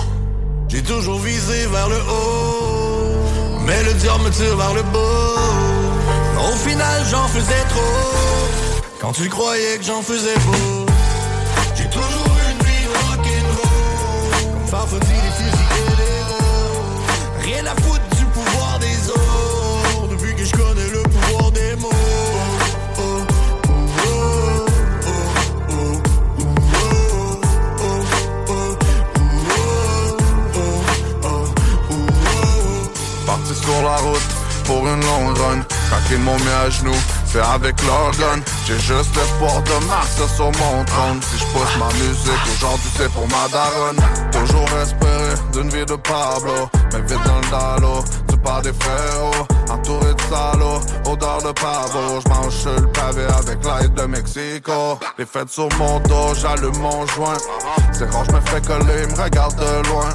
J'ai 0.69 0.83
toujours 0.83 1.19
visé 1.19 1.67
vers 1.67 1.89
le 1.89 1.97
haut, 1.97 3.61
mais 3.67 3.83
le 3.83 3.93
diable 3.95 4.25
me 4.25 4.31
tire 4.31 4.57
vers 4.57 4.73
le 4.73 4.83
bas. 4.83 6.49
Au 6.51 6.57
final, 6.57 7.03
j'en 7.11 7.29
faisais 7.29 7.65
trop, 7.69 8.89
quand 9.01 9.13
tu 9.13 9.29
croyais 9.29 9.79
que 9.79 9.85
j'en 9.85 10.01
faisais 10.01 10.35
beau. 10.47 10.87
J'ai 11.77 11.89
toujours 11.91 12.37
une 12.51 12.67
vie 12.67 12.87
rock'n'roll, 12.87 14.53
comme 14.55 14.67
Farfadie, 14.69 15.13
les. 15.41 15.52
Rien 17.53 17.67
à 17.67 17.75
foutre 17.83 18.17
du 18.17 18.25
pouvoir 18.27 18.79
des 18.79 19.11
autres, 19.11 20.09
depuis 20.11 20.35
que 20.35 20.43
je 20.43 20.53
connais 20.53 20.89
le 20.89 21.03
pouvoir 21.03 21.53
des 21.53 21.77
mots. 21.77 21.91
Parti 33.27 33.55
sur 33.55 33.83
la 33.83 33.97
route 33.97 34.19
pour 34.65 34.89
une 34.89 35.01
longue 35.05 35.37
run. 35.37 35.61
Ils 36.11 36.19
m'ont 36.19 36.39
mis 36.41 36.49
à 36.49 36.69
genoux, 36.69 36.93
c'est 37.33 37.41
avec 37.41 37.77
gun. 37.77 38.41
J'ai 38.67 38.79
juste 38.79 39.17
l'espoir 39.17 39.63
de 39.63 39.87
marcher 39.87 40.29
sur 40.37 40.47
mon 40.47 40.85
trône. 40.85 41.21
Si 41.23 41.39
je 41.39 41.47
pousse 41.47 41.77
ma 41.79 41.87
musique, 41.95 42.43
aujourd'hui 42.55 42.91
c'est 42.97 43.11
pour 43.13 43.27
ma 43.29 43.49
daronne. 43.49 44.01
Toujours 44.31 44.69
espérer 44.79 45.35
d'une 45.53 45.71
vie 45.71 45.87
de 45.87 45.97
Pablo. 45.97 46.69
Mais 46.93 47.01
vite 47.01 47.25
dans 47.25 47.41
le 47.41 47.51
dallo, 47.51 48.05
tu 48.29 48.37
pars 48.37 48.63
des 48.63 48.73
frérots. 48.73 49.47
Entouré 49.71 50.15
de 50.15 50.21
salauds, 50.21 50.81
odeur 51.07 51.43
de 51.43 51.53
pavo. 51.53 52.21
J'mange 52.27 52.55
sur 52.55 52.75
le 52.75 52.89
pavé 52.89 53.25
avec 53.25 53.65
l'aide 53.65 53.95
de 53.95 54.03
Mexico. 54.03 54.99
Les 55.19 55.25
fêtes 55.25 55.51
sur 55.51 55.69
mon 55.79 56.01
dos, 56.01 56.35
j'allume 56.35 56.77
mon 56.79 57.07
joint. 57.07 57.39
C'est 57.93 58.11
quand 58.11 58.25
je 58.25 58.33
me 58.33 58.41
fais 58.41 58.61
coller, 58.61 59.07
me 59.07 59.23
regarde 59.23 59.57
de 59.57 59.89
loin. 59.89 60.09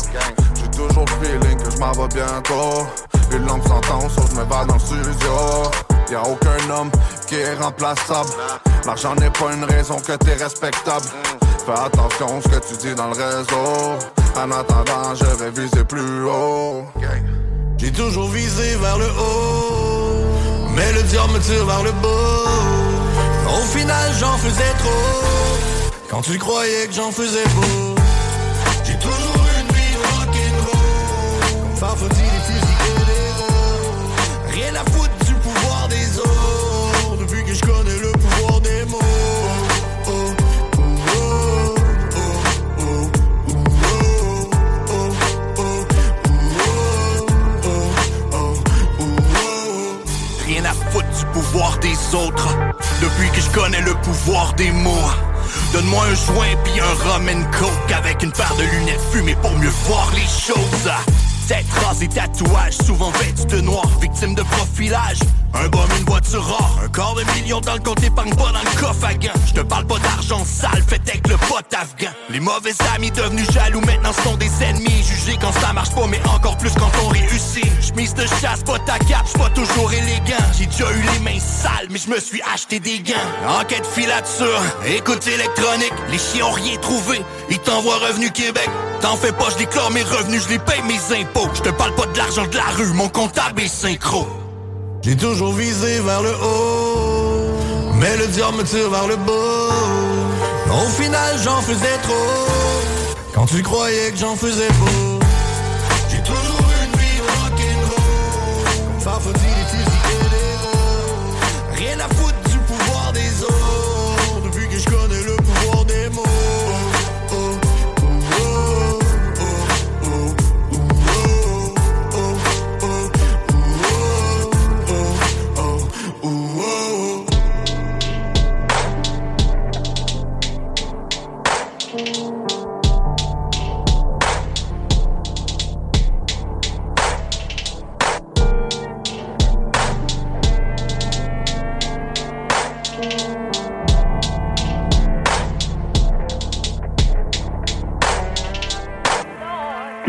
J'ai 0.56 0.70
toujours 0.70 1.06
feeling 1.20 1.58
que 1.58 1.72
je 1.72 1.78
m'en 1.78 1.92
vais 1.94 2.08
bientôt. 2.14 2.86
Une 3.32 3.46
lampe 3.48 3.68
s'entend, 3.68 4.08
je 4.10 4.36
me 4.36 4.44
vais 4.44 4.66
dans 4.68 4.74
le 4.76 4.80
studio. 4.80 5.87
Y'a 6.10 6.22
aucun 6.22 6.70
homme 6.70 6.92
qui 7.28 7.36
est 7.36 7.56
remplaçable. 7.56 8.30
L'argent 8.86 9.14
n'est 9.16 9.30
pas 9.30 9.52
une 9.54 9.66
raison 9.66 9.98
que 10.00 10.14
t'es 10.14 10.36
respectable. 10.36 11.06
Fais 11.66 11.72
attention 11.74 12.38
à 12.38 12.42
ce 12.42 12.48
que 12.48 12.68
tu 12.68 12.78
dis 12.88 12.96
dans 12.96 13.08
le 13.08 13.14
réseau. 13.14 13.98
En 14.36 14.52
attendant, 14.52 15.16
je 15.16 15.26
vais 15.26 15.52
viser 15.52 15.84
plus 15.84 16.24
haut. 16.24 16.86
J'ai 17.78 17.92
toujours 17.92 18.30
visé 18.30 18.76
vers 18.78 18.98
le 18.98 19.06
haut, 19.06 20.26
mais 20.76 20.94
le 20.94 21.04
diable 21.04 21.34
me 21.34 21.40
tire 21.40 21.66
vers 21.66 21.84
le 21.84 21.92
bas. 21.92 23.58
Au 23.60 23.62
final, 23.78 24.12
j'en 24.20 24.38
faisais 24.38 24.74
trop, 24.80 25.56
quand 26.10 26.22
tu 26.22 26.38
croyais 26.38 26.88
que 26.88 26.94
j'en 26.94 27.12
faisais 27.12 27.44
beau. 27.56 27.96
J'ai 28.84 28.98
toujours 29.00 29.46
une 29.60 29.76
vie 29.76 29.96
rock'n'roll, 29.96 31.52
comme 31.62 31.76
Farfadie, 31.76 32.22
les 32.22 32.54
fusils 32.54 32.77
des 51.82 52.16
autres. 52.16 52.56
Depuis 53.02 53.30
que 53.32 53.42
je 53.42 53.50
connais 53.50 53.82
le 53.82 53.94
pouvoir 53.96 54.54
des 54.54 54.72
mots. 54.72 55.10
Donne-moi 55.74 56.04
un 56.04 56.16
joint 56.16 56.56
puis 56.64 56.80
un 56.80 57.10
rum 57.10 57.28
and 57.30 57.44
coke 57.58 57.92
Avec 57.92 58.22
une 58.22 58.32
paire 58.32 58.56
de 58.58 58.64
lunettes 58.64 59.02
fumées 59.12 59.36
pour 59.42 59.52
mieux 59.58 59.72
voir 59.88 60.12
les 60.14 60.22
choses 60.22 60.92
Tête 61.48 61.66
rasée, 61.86 62.10
tatouage, 62.10 62.74
souvent 62.86 63.10
vêtu 63.12 63.46
de 63.46 63.62
noir 63.62 63.88
Victime 64.02 64.36
de 64.36 64.44
profilage. 64.44 65.20
Un 65.54 65.70
bum, 65.70 65.88
une 65.98 66.04
voiture 66.04 66.46
rare 66.46 66.80
Un 66.84 66.90
quart 66.90 67.16
de 67.16 67.24
million 67.40 67.62
dans 67.62 67.74
le 67.74 67.80
compte 67.80 68.04
épargne 68.04 68.36
pas 68.36 68.52
dans 68.52 68.60
le 68.60 68.80
coffre 68.82 69.06
à 69.06 69.14
gants 69.14 69.32
Je 69.48 69.54
te 69.54 69.62
parle 69.62 69.88
pas 69.88 69.98
d'argent 70.00 70.44
sale, 70.44 70.84
fait 70.86 71.02
avec 71.10 71.26
le 71.30 71.38
pote 71.38 71.74
afghan. 71.74 72.12
Les 72.30 72.42
mauvais 72.42 72.74
amis 72.94 73.12
devenus 73.12 73.50
jaloux 73.52 73.80
maintenant 73.80 74.12
sont 74.26 74.36
des 74.36 74.52
ennemis. 74.62 75.04
Jugés 75.04 75.38
quand 75.40 75.54
ça 75.54 75.72
marche 75.72 75.92
pas 75.92 76.06
mais 76.08 76.20
encore 76.28 76.58
plus 76.58 76.74
quand 76.74 76.92
on 77.06 77.08
réussit. 77.08 77.66
Chemise 77.82 78.14
de 78.14 78.26
chasse, 78.42 78.64
pas 78.66 78.80
ta 78.80 79.00
cap, 79.00 79.24
j'suis 79.26 79.40
pas 79.40 79.50
toujours 79.52 79.94
élégant. 79.94 80.44
J'ai 80.60 80.66
déjà 80.66 80.92
eu 80.92 81.02
les 81.02 81.20
mains 81.20 81.40
sales 81.40 81.88
mais 81.90 82.00
je 82.00 82.10
me 82.10 82.20
suis 82.20 82.42
acheté 82.54 82.82
des 82.82 83.00
gants. 83.00 83.62
Enquête 83.62 83.86
filature, 83.86 84.62
écoute 84.86 85.26
électronique 85.26 85.94
Les 86.12 86.18
chiens 86.18 86.46
ont 86.46 86.52
rien 86.52 86.76
trouvé, 86.82 87.22
ils 87.50 87.60
t'envoient 87.60 88.00
Revenu 88.00 88.32
Québec. 88.32 88.70
T'en 89.02 89.16
fais 89.16 89.32
pas, 89.32 89.50
je 89.52 89.58
déclare 89.58 89.92
mes 89.92 90.02
revenus, 90.02 90.44
je 90.44 90.50
les 90.50 90.60
paye 90.60 90.82
mes 90.84 91.22
impôts 91.22 91.37
Je 91.54 91.62
te 91.62 91.70
parle 91.70 91.94
pas 91.96 92.06
de 92.08 92.18
l'argent 92.18 92.48
de 92.48 92.56
la 92.56 92.66
rue, 92.76 92.94
mon 92.94 93.10
comptable 93.10 93.62
est 93.62 93.68
synchro 93.68 94.28
J'ai 95.02 95.16
toujours 95.16 95.54
visé 95.54 96.00
vers 96.00 96.22
le 96.22 96.32
haut, 96.32 97.94
mais 97.96 98.18
le 98.18 98.28
diable 98.28 98.58
me 98.58 98.64
tire 98.64 98.90
vers 98.90 99.08
le 99.08 99.16
bas. 99.18 99.74
Au 100.72 100.90
final, 101.02 101.36
j'en 101.44 101.62
faisais 101.62 101.98
trop, 102.04 102.48
quand 103.34 103.46
tu 103.46 103.62
croyais 103.62 104.12
que 104.12 104.18
j'en 104.18 104.36
faisais 104.36 104.68
beau. 104.80 105.20
J'ai 106.10 106.22
toujours 106.24 106.70
une 106.84 107.00
vie 107.00 107.22
rock'n'roll, 107.22 109.00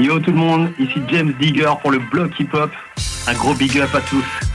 Yo 0.09 0.19
tout 0.21 0.31
le 0.31 0.39
monde, 0.39 0.71
ici 0.79 1.03
James 1.11 1.35
Digger 1.39 1.71
pour 1.83 1.91
le 1.91 1.99
bloc 1.99 2.31
hip-hop. 2.41 2.71
Un 3.27 3.35
gros 3.35 3.53
big 3.53 3.79
up 3.79 3.95
à 3.95 4.01
tous. 4.01 4.48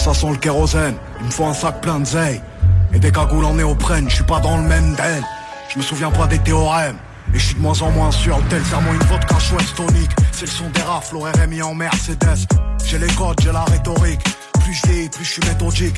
Ça 0.00 0.14
sent 0.14 0.30
le 0.30 0.36
kérosène. 0.36 0.94
Il 1.20 1.26
me 1.26 1.30
faut 1.30 1.44
un 1.44 1.52
sac 1.52 1.80
plein 1.82 2.00
de 2.00 2.06
zeille. 2.06 2.40
Et 2.94 2.98
des 2.98 3.12
cagoules 3.12 3.44
en 3.44 3.54
néoprène, 3.54 4.08
je 4.08 4.16
suis 4.16 4.24
pas 4.24 4.40
dans 4.40 4.56
le 4.56 4.62
même 4.62 4.94
den. 4.94 5.22
Je 5.68 5.78
me 5.78 5.82
souviens 5.82 6.10
pas 6.10 6.26
des 6.26 6.38
théorèmes. 6.38 6.96
Et 7.34 7.38
je 7.38 7.46
suis 7.46 7.54
de 7.54 7.60
moins 7.60 7.80
en 7.82 7.90
moins 7.90 8.10
sûr, 8.10 8.40
tel 8.48 8.64
serment 8.64 8.92
une 8.92 9.06
vodka 9.06 9.38
chouette 9.38 9.74
tonique. 9.76 10.10
C'est 10.32 10.46
le 10.46 10.50
son 10.50 10.70
des 10.70 10.80
rafles, 10.80 11.16
au 11.16 11.20
RMI 11.20 11.62
en 11.62 11.74
Mercedes. 11.74 12.46
J'ai 12.84 12.98
les 12.98 13.12
codes, 13.14 13.36
j'ai 13.42 13.52
la 13.52 13.64
rhétorique. 13.64 14.20
Plus 14.64 14.74
je 14.74 14.86
vieillis, 14.88 15.08
plus 15.10 15.24
je 15.24 15.30
suis 15.32 15.42
méthodique. 15.46 15.96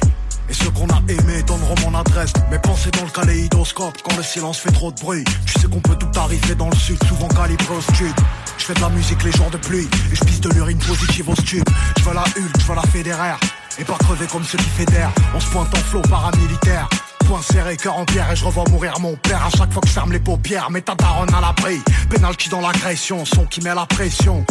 Et 0.51 0.53
ceux 0.53 0.71
qu'on 0.71 0.89
a 0.89 1.01
aimés 1.09 1.43
donneront 1.47 1.77
mon 1.87 1.99
adresse. 1.99 2.33
Mes 2.51 2.59
pensées 2.59 2.91
dans 2.91 3.05
le 3.05 3.11
kaléidoscope 3.11 3.97
quand 4.03 4.17
le 4.17 4.23
silence 4.23 4.59
fait 4.59 4.73
trop 4.73 4.91
de 4.91 5.01
bruit. 5.01 5.25
Tu 5.47 5.61
sais 5.61 5.69
qu'on 5.69 5.81
peut 5.81 5.97
tout 5.97 6.11
arriver 6.19 6.57
dans 6.57 6.69
le 6.69 6.77
sud, 6.77 7.03
souvent 7.05 7.29
calibré 7.29 7.75
au 7.75 7.81
stud. 7.81 8.15
Je 8.59 8.65
fais 8.65 8.75
de 8.75 8.81
la 8.81 8.91
musique 8.91 9.23
les 9.23 9.33
jours 9.33 9.51
de 9.51 9.59
pluie 9.59 9.89
et 10.13 10.17
je 10.17 10.25
pisse 10.25 10.41
de 10.41 10.51
l'urine 10.51 10.79
positive 10.79 11.29
au 11.29 11.37
stup. 11.37 11.65
Je 11.99 12.03
veux 12.03 12.15
la 12.15 12.23
Hulk, 12.23 12.59
je 12.59 12.67
veux 12.67 12.75
la 12.75 12.83
fédéraire. 12.83 13.39
Et 13.79 13.85
pas 13.85 13.97
crever 13.99 14.27
comme 14.27 14.45
ceux 14.45 14.59
qui 14.59 14.69
fédèrent. 14.69 15.11
On 15.35 15.41
se 15.41 15.49
pointe 15.51 15.69
en 15.77 15.81
flot 15.81 16.03
paramilitaire. 16.03 16.89
Point 17.27 17.41
serré, 17.41 17.77
cœur 17.77 17.97
en 17.97 18.05
pierre 18.05 18.31
et 18.33 18.37
je 18.37 18.45
revois 18.45 18.65
mourir 18.71 18.99
mon 19.01 19.15
père 19.15 19.45
à 19.47 19.51
chaque 19.51 19.73
fois 19.73 19.81
que 19.81 19.89
je 19.89 19.93
ferme 19.93 20.13
les 20.13 20.19
paupières. 20.19 20.71
Mets 20.71 20.83
ta 20.83 20.95
daronne 20.95 21.33
à 21.35 21.41
l'abri. 21.41 21.81
Penalty 22.11 22.49
dans 22.49 22.61
l'agression, 22.61 23.25
son 23.25 23.47
qui 23.47 23.61
met 23.61 23.75
la 23.75 23.87
pression. 23.87 24.45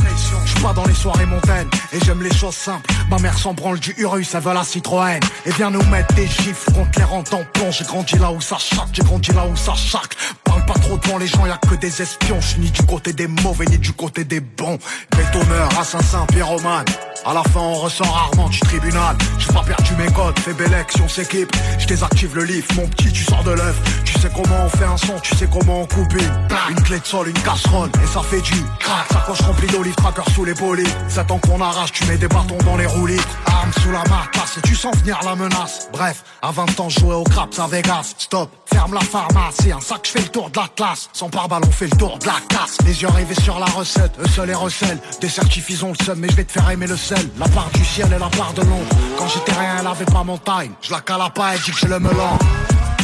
Je 0.46 0.62
pas 0.62 0.74
dans 0.74 0.86
les 0.86 0.94
soirées 0.94 1.26
montaines 1.26 1.70
et 1.94 2.00
j'aime 2.04 2.24
les 2.24 2.34
choses 2.34 2.56
simples. 2.56 2.90
Ma 3.10 3.20
mère 3.20 3.38
s'en 3.38 3.54
branle 3.54 3.80
du 3.80 3.94
Urus, 3.98 4.34
elle 4.34 4.42
veut 4.42 4.54
la 4.54 4.64
Citroën. 4.64 5.20
Et 5.46 5.52
vient 5.52 5.70
nous 5.70 5.84
mettre 5.84 6.14
des 6.16 6.28
gifs 6.28 6.66
contre 6.74 6.98
les 6.98 7.04
rentes 7.04 7.34
en 7.34 7.44
plomb. 7.54 7.72
J'ai 7.72 7.86
grandi 7.86 8.18
là 8.18 8.32
où 8.32 8.42
ça 8.42 8.58
chaque, 8.58 8.90
j'ai 8.94 9.04
grandi 9.04 9.32
là 9.34 9.46
où 9.46 9.56
ça 9.56 9.74
chaque. 9.76 10.16
Parle 10.52 10.66
pas 10.66 10.80
trop 10.80 10.98
devant 10.98 11.18
les 11.18 11.28
gens, 11.28 11.46
y 11.46 11.50
a 11.50 11.58
que 11.58 11.76
des 11.76 12.02
espions. 12.02 12.42
Je 12.42 12.48
suis 12.48 12.60
ni 12.60 12.70
du 12.72 12.84
côté 12.84 13.14
des 13.14 13.28
mauvais 13.28 13.64
ni 13.68 13.78
du 13.78 13.94
côté 13.94 14.26
des 14.26 14.42
bons. 14.42 14.78
Bétonneur, 15.16 15.70
assassin, 15.80 16.26
pyromane. 16.26 16.84
À 17.26 17.34
la 17.34 17.42
fin, 17.44 17.62
on 17.62 17.76
ressort 17.76 18.12
rarement 18.12 18.50
du 18.50 18.60
tribunal. 18.60 19.16
J'ai 19.40 19.54
pas 19.54 19.64
perdu 19.64 19.92
mes 19.98 20.12
codes, 20.12 20.38
fais 20.40 20.54
belle 20.54 20.76
on 21.02 21.08
s'équipe. 21.08 21.56
Je 21.80 21.88
désactive 21.88 22.36
le 22.36 22.44
livre, 22.44 22.68
mon 22.76 22.86
petit, 22.88 23.14
tu 23.14 23.24
sors 23.24 23.44
de 23.46 23.52
l'œuf. 23.52 23.80
Tu 24.04 24.20
sais 24.20 24.30
comment 24.36 24.66
on 24.66 24.70
fait 24.70 24.84
un 24.84 24.98
son, 24.98 25.18
tu 25.22 25.36
sais 25.38 25.48
comment 25.50 25.84
on 25.84 25.86
coupe 25.86 26.14
une. 26.14 26.48
Une 26.70 26.82
clé 26.82 27.00
de 27.00 27.06
sol, 27.06 27.30
une 27.30 27.42
casserole, 27.44 27.90
et 28.04 28.08
ça 28.08 28.22
fait 28.22 28.42
du 28.42 28.62
crack. 28.80 29.08
Sacoche 29.10 29.42
remplie 29.42 29.68
d'olives, 29.68 29.96
tracker 29.96 30.30
sous 30.34 30.44
les 30.44 30.54
polis. 30.54 30.90
Ça 31.08 31.24
temps 31.24 31.40
qu'on 31.40 31.62
arrache, 31.62 31.94
tu 31.94 32.04
mets 32.06 32.18
des 32.18 32.28
bâtons 32.28 32.58
dans 32.66 32.76
les 32.76 32.88
roulis. 32.88 33.22
Arme 33.46 33.72
sous 33.82 33.92
la 33.92 34.04
marcasse, 34.10 34.58
et 34.58 34.62
tu 34.62 34.76
sens 34.76 34.98
venir 34.98 35.18
la 35.24 35.36
menace. 35.36 35.88
Bref, 35.94 36.24
à 36.42 36.52
20 36.52 36.80
ans, 36.80 36.90
jouais 36.90 37.16
au 37.16 37.24
craps 37.24 37.58
à 37.60 37.68
Vegas. 37.68 38.16
Stop, 38.18 38.50
ferme 38.74 38.94
la 38.94 39.02
pharmacie. 39.02 39.72
Un 39.72 39.82
sac, 39.82 40.02
je 40.06 40.12
fais 40.12 40.22
le 40.22 40.28
tour 40.28 40.50
de 40.50 40.58
la 40.58 40.68
classe. 40.76 41.10
Sans 41.14 41.30
pare-balles, 41.30 41.64
fait 41.72 41.86
le 41.86 41.98
tour 41.98 42.18
de 42.20 42.26
la 42.26 42.40
casse. 42.50 42.78
Les 42.86 43.02
yeux 43.02 43.10
rêvés 43.10 43.40
sur 43.42 43.60
la 43.60 43.66
recette, 43.66 44.12
eux 44.20 44.28
seuls 44.28 44.50
et 44.50 44.56
recèlent. 44.56 45.00
Des 45.20 45.84
ont 45.84 45.94
le 45.98 46.06
seum, 46.06 46.20
mais 46.20 46.30
je 46.30 46.36
vais 46.36 46.44
te 46.44 46.52
faire 46.52 46.70
aimer 46.70 46.88
le 46.88 46.98
sel. 46.98 47.30
La 47.38 47.48
part 47.48 47.70
du 47.74 47.84
ciel 47.84 48.08
et 48.08 48.20
la 48.20 48.30
part 48.30 48.54
de 48.54 48.62
l'ombre. 48.62 48.96
Quand 49.18 49.28
j'étais 49.28 49.54
rien, 49.54 49.78
elle 49.80 49.88
avait 49.88 50.06
pas 50.06 50.24
mon 50.24 50.38
time. 50.38 50.74
Je 50.82 50.92
la 50.92 51.02
cala 51.02 51.30
pas, 51.30 51.54
elle 51.54 51.62
dit 51.62 51.72
que 51.72 51.78
je 51.78 51.88
le 51.88 52.00
melon. 52.00 52.38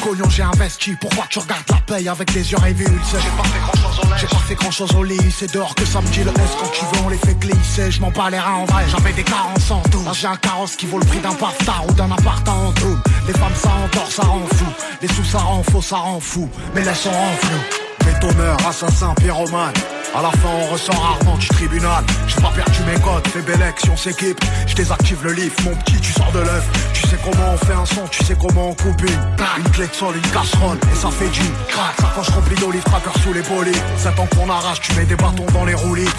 Cognon, 0.08 0.30
j'ai 0.30 0.44
investi, 0.44 0.96
pourquoi 1.02 1.26
tu 1.30 1.40
regardes 1.40 1.66
la 1.70 1.76
paye 1.86 2.08
avec 2.08 2.34
les 2.34 2.50
yeux 2.50 2.58
révulsés? 2.58 3.18
J'ai 3.22 3.30
pas 3.30 3.44
fait 3.44 3.60
grand 3.60 3.76
chose 3.76 4.00
au 4.00 4.16
J'ai 4.16 4.28
pas 4.28 4.38
fait 4.38 4.56
grand 4.56 4.72
chose 4.72 4.96
au 4.96 5.04
lit, 5.04 5.32
c'est 5.38 5.54
dehors 5.54 5.76
que 5.76 5.86
ça 5.86 6.00
me 6.00 6.08
dit 6.08 6.24
le 6.24 6.32
S 6.32 6.52
quand 6.58 6.72
tu 6.72 6.86
veux 6.86 7.06
on 7.06 7.10
les 7.10 7.18
fait 7.18 7.38
glisser, 7.38 7.92
je 7.92 8.00
m'en 8.00 8.10
bats 8.12 8.30
les 8.30 8.40
reins 8.40 8.54
en 8.54 8.66
vrai, 8.66 8.86
j'avais 8.90 9.12
des 9.12 9.24
carences 9.24 9.70
en 9.70 9.82
tout. 9.82 10.02
Là 10.06 10.14
j'ai 10.14 10.28
un 10.28 10.38
carrosse 10.38 10.78
qui 10.78 10.86
vaut 10.86 11.00
le 11.00 11.06
prix 11.06 11.20
d'un 11.20 11.34
paftar 11.34 11.84
ou 11.90 11.92
d'un 11.92 12.10
appart 12.10 12.48
en 12.48 12.72
tout. 12.72 12.98
Les 13.28 13.34
femmes 13.34 13.56
ça 13.56 13.70
encore, 13.84 14.10
ça 14.10 14.24
rend 14.24 14.48
fou, 14.48 14.66
les 15.02 15.10
sous 15.10 15.26
ça 15.26 15.40
rend 15.40 15.64
faux, 15.64 15.82
ça 15.82 15.98
rend 15.98 16.22
fou, 16.22 16.50
mais 16.74 16.86
laisse 16.86 17.06
on 17.06 17.12
rend 17.12 17.36
flou 17.42 17.87
Bétonneur, 18.08 18.58
assassin, 18.66 19.14
pyromane. 19.16 19.74
À 20.16 20.22
la 20.22 20.32
fin 20.32 20.48
on 20.48 20.72
ressort 20.72 20.96
rarement 20.96 21.38
du 21.38 21.48
tribunal. 21.50 22.04
J'ai 22.26 22.42
pas 22.42 22.52
perdu 22.56 22.80
mes 22.88 23.00
codes, 23.02 23.28
fais 23.28 23.42
belle 23.42 23.74
on 23.92 23.98
s'équipe. 23.98 24.40
Je 24.66 24.76
désactive 24.76 25.20
le 25.24 25.34
livre, 25.34 25.56
mon 25.66 25.76
petit 25.76 26.00
tu 26.00 26.14
sors 26.14 26.32
de 26.32 26.40
l'œuf. 26.40 26.66
Tu 26.94 27.06
sais 27.08 27.18
comment 27.24 27.54
on 27.54 27.58
fait 27.58 27.74
un 27.74 27.86
son, 27.86 28.08
tu 28.08 28.24
sais 28.24 28.38
comment 28.40 28.70
on 28.70 28.74
coupe 28.74 29.02
une 29.02 29.64
Une 29.64 29.72
clé 29.72 29.88
de 29.88 29.94
sol, 29.94 30.16
une 30.16 30.32
casserole 30.32 30.78
et 30.92 30.96
ça 30.96 31.10
fait 31.12 31.28
du 31.28 31.44
crack. 31.68 31.96
Sacoche 32.00 32.30
remplie 32.30 32.56
d'olives, 32.56 32.84
tracker 32.84 33.20
sous 33.22 33.34
les 33.34 33.42
polis 33.42 33.78
Ça 33.98 34.12
temps 34.12 34.28
qu'on 34.28 34.50
arrache, 34.50 34.80
tu 34.80 34.94
mets 34.94 35.06
des 35.06 35.16
bâtons 35.16 35.46
dans 35.54 35.66
les 35.66 35.74
roulis. 35.76 36.10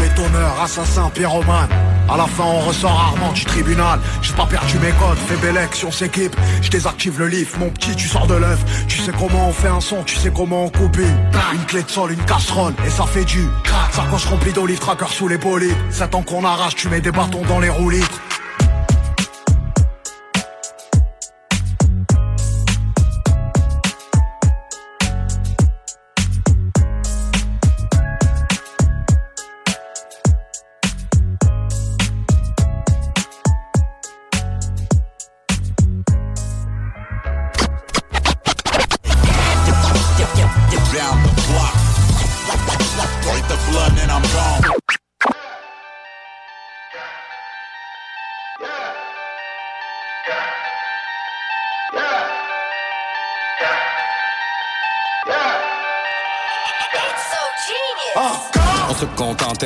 Bétonneur, 0.00 0.60
assassin, 0.60 1.10
pyromane. 1.14 1.68
À 2.10 2.16
la 2.16 2.26
fin 2.26 2.44
on 2.44 2.60
ressort 2.60 2.90
rarement 2.90 3.32
du 3.32 3.44
tribunal. 3.44 4.00
J'ai 4.22 4.32
pas 4.32 4.46
perdu 4.46 4.78
mes 4.78 4.92
codes, 4.92 5.18
fais 5.28 5.36
belle 5.36 5.58
on 5.86 5.92
s'équipe. 5.92 6.34
Je 6.62 6.70
désactive 6.70 7.18
le 7.18 7.28
livre, 7.28 7.50
mon 7.58 7.70
petit 7.70 7.94
tu 7.94 8.08
sors 8.08 8.26
de 8.26 8.34
l'œuf. 8.34 8.58
Tu 8.88 8.98
sais 8.98 9.12
comment 9.18 9.48
on 9.48 9.52
fait 9.52 9.68
un 9.68 9.80
son, 9.80 10.02
tu 10.04 10.16
sais 10.16 10.32
comment 10.34 10.64
on 10.64 10.70
coupe 10.70 10.96
une 10.96 11.27
Une 11.52 11.64
clé 11.64 11.82
de 11.82 11.90
sol, 11.90 12.12
une 12.12 12.24
casserole 12.24 12.74
et 12.86 12.90
ça 12.90 13.04
fait 13.04 13.24
du 13.24 13.48
crack. 13.64 13.92
Sacoche 13.92 14.26
remplie 14.26 14.52
d'olives, 14.52 14.78
tracker 14.78 15.06
sous 15.10 15.28
les 15.28 15.38
polis 15.38 15.72
Ça 15.90 16.08
temps 16.08 16.22
qu'on 16.22 16.44
arrache, 16.44 16.74
tu 16.74 16.88
mets 16.88 17.00
des 17.00 17.10
bâtons 17.10 17.42
dans 17.48 17.60
les 17.60 17.68
Down 17.68 18.27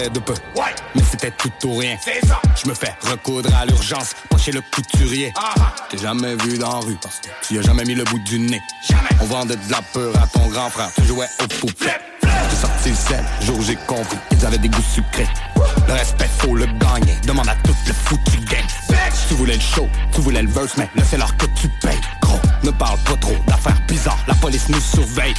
de 0.01 0.21
peu, 0.21 0.35
mais 0.95 1.03
c'était 1.11 1.31
tout 1.33 1.53
ou 1.65 1.77
rien. 1.77 1.97
Je 2.63 2.69
me 2.69 2.75
fais 2.75 2.95
recoudre 3.11 3.55
à 3.55 3.67
l'urgence, 3.67 4.15
pas 4.31 4.39
chez 4.39 4.53
le 4.53 4.63
couturier. 4.75 5.35
T'es 5.91 5.99
jamais 5.99 6.35
vu 6.37 6.57
dans 6.57 6.81
la 6.81 6.87
rue 6.87 6.97
parce 7.01 7.21
que 7.21 7.29
tu 7.47 7.55
y 7.55 7.59
as 7.59 7.63
jamais 7.63 7.85
mis 7.85 7.95
le 7.95 8.05
bout 8.05 8.19
du 8.21 8.39
nez. 8.39 8.61
On 9.21 9.27
vendait 9.27 9.57
de 9.57 9.71
la 9.71 9.83
peur 9.83 10.15
à 10.17 10.27
ton 10.27 10.49
grand 10.49 10.71
frère, 10.71 10.89
tu 10.95 11.05
jouais 11.05 11.27
au 11.43 11.47
poupée. 11.47 11.91
J'ai 12.23 12.57
sorti 12.57 12.89
le 12.89 12.95
sel, 12.95 13.25
jour 13.43 13.59
où 13.59 13.63
j'ai 13.63 13.77
compris 13.87 14.17
qu'ils 14.31 14.47
avaient 14.47 14.59
des 14.59 14.71
goûts 14.71 14.83
sucrés. 14.95 15.29
Le 15.87 15.93
respect, 15.93 16.29
faut 16.39 16.55
le 16.55 16.67
gagner, 16.67 17.17
demande 17.27 17.49
à 17.49 17.55
tout 17.57 17.75
le 17.87 17.93
foutu 17.93 18.39
gang. 18.47 18.65
Tu 19.29 19.35
voulais 19.35 19.57
le 19.57 19.61
show, 19.61 19.89
tu 20.15 20.23
voulais 20.23 20.43
le 20.43 20.51
verse, 20.51 20.73
mais 20.79 20.89
là 20.97 21.03
c'est 21.09 21.19
l'heure 21.19 21.37
que 21.37 21.47
tu 21.61 21.69
payes. 21.83 22.01
Gros, 22.23 22.41
ne 22.63 22.71
parle 22.71 22.99
pas 23.01 23.17
trop 23.21 23.37
d'affaires 23.47 23.81
bizarres, 23.87 24.25
la 24.27 24.35
police 24.35 24.69
nous 24.71 24.81
surveille. 24.81 25.35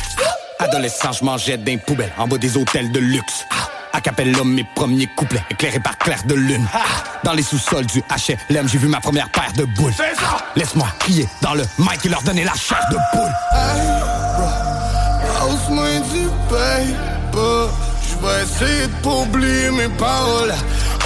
Adolescent, 0.60 1.12
je 1.12 1.26
mangeais 1.26 1.58
d'un 1.58 1.78
poubelle 1.78 2.14
en 2.18 2.28
bas 2.28 2.38
des 2.38 2.56
hôtels 2.56 2.92
de 2.92 3.00
luxe. 3.00 3.46
À 3.50 3.73
l'homme 4.26 4.54
mes 4.54 4.64
premiers 4.64 5.08
couplets, 5.08 5.44
éclairés 5.50 5.80
par 5.80 5.98
clair 5.98 6.24
de 6.26 6.36
lune. 6.36 6.66
Dans 7.24 7.34
les 7.34 7.44
sous-sols 7.44 7.86
du 7.86 8.00
HLM, 8.00 8.68
j'ai 8.68 8.78
vu 8.78 8.88
ma 8.88 9.00
première 9.00 9.30
paire 9.30 9.54
de 9.56 9.66
boules. 9.66 9.94
Laisse-moi 10.56 10.88
crier 11.00 11.28
dans 11.42 11.54
le 11.54 11.64
mic 11.78 12.06
et 12.06 12.10
leur 12.10 12.22
donner 12.24 12.44
la 12.44 12.54
chair 12.54 12.82
de 12.92 12.98
poule. 13.12 13.34
Hausse-moi 15.42 16.00
du 16.12 16.28
paper. 16.50 17.70
Je 18.10 18.28
vais 18.28 18.44
essayer 18.44 18.88
de 18.88 18.94
pas 19.02 19.10
oublier 19.10 19.72
mes 19.72 19.90
paroles. 19.90 20.54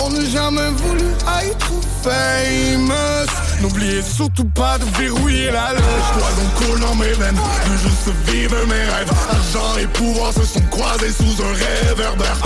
On 0.03 0.09
n'a 0.09 0.25
jamais 0.25 0.69
voulu 0.77 1.05
être 1.43 1.71
famous. 2.03 3.61
N'oubliez 3.61 4.01
surtout 4.01 4.45
pas 4.45 4.77
de 4.77 4.85
verrouiller 4.97 5.51
la 5.51 5.73
loge. 5.73 6.47
Coule 6.55 6.79
dans 6.79 6.95
mes 6.95 7.13
veines. 7.13 7.39
Veux 7.65 7.77
juste 7.77 8.09
vivre 8.27 8.55
mes 8.67 8.83
rêves. 8.83 9.11
Argent 9.29 9.77
et 9.79 9.87
pouvoir 9.87 10.33
se 10.33 10.45
sont 10.45 10.61
croisés 10.69 11.11
sous 11.11 11.43
un 11.43 11.53
réverbère. 11.53 12.37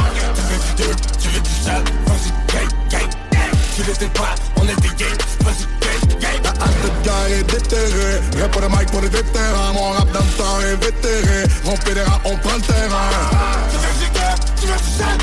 Tu 0.76 0.82
veux 0.82 0.90
du 0.90 0.95
tu 1.22 1.30
veux 1.30 1.40
du 1.41 1.49
sale, 1.64 1.84
vas-y, 2.06 2.32
gay, 2.52 2.68
gay. 2.90 3.06
tu 3.76 3.84
l'étais 3.84 4.07
pas, 4.07 4.36
on 4.57 4.64
était 4.64 4.95
gay, 4.98 5.14
vas-y 5.41 5.65
gay, 5.80 6.18
gay 6.19 6.41
La 6.44 6.49
hâte 6.49 6.82
de 6.84 7.06
gars 7.06 7.30
est 7.30 7.44
déterré, 7.44 8.22
rap 8.41 8.52
pour 8.52 8.61
le 8.61 8.69
mic 8.69 8.91
pour 8.91 9.02
les 9.02 9.10
vétérans 9.10 9.73
Mon 9.73 9.90
rap 9.91 10.11
dans 10.11 10.19
le 10.19 10.38
temps 10.38 10.60
est 10.61 10.84
vétéré, 10.84 11.44
on 11.65 11.76
fédéra, 11.76 12.19
on 12.26 12.36
prend 12.38 12.56
le 12.56 12.61
terrain 12.61 13.10
Tu 13.69 13.78
veux 13.78 14.06
du 14.06 14.11
gay, 14.11 14.36
tu 14.60 14.68
veux 14.68 14.78
du 14.78 14.98
sale, 14.98 15.18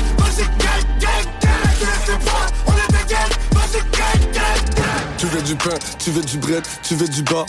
veux 5.39 5.45
du 5.45 5.55
pain, 5.55 5.75
tu 5.97 6.11
veux 6.11 6.21
du 6.21 6.37
bread, 6.37 6.63
tu 6.83 6.95
veux 6.95 7.07
du 7.07 7.23
bas 7.23 7.45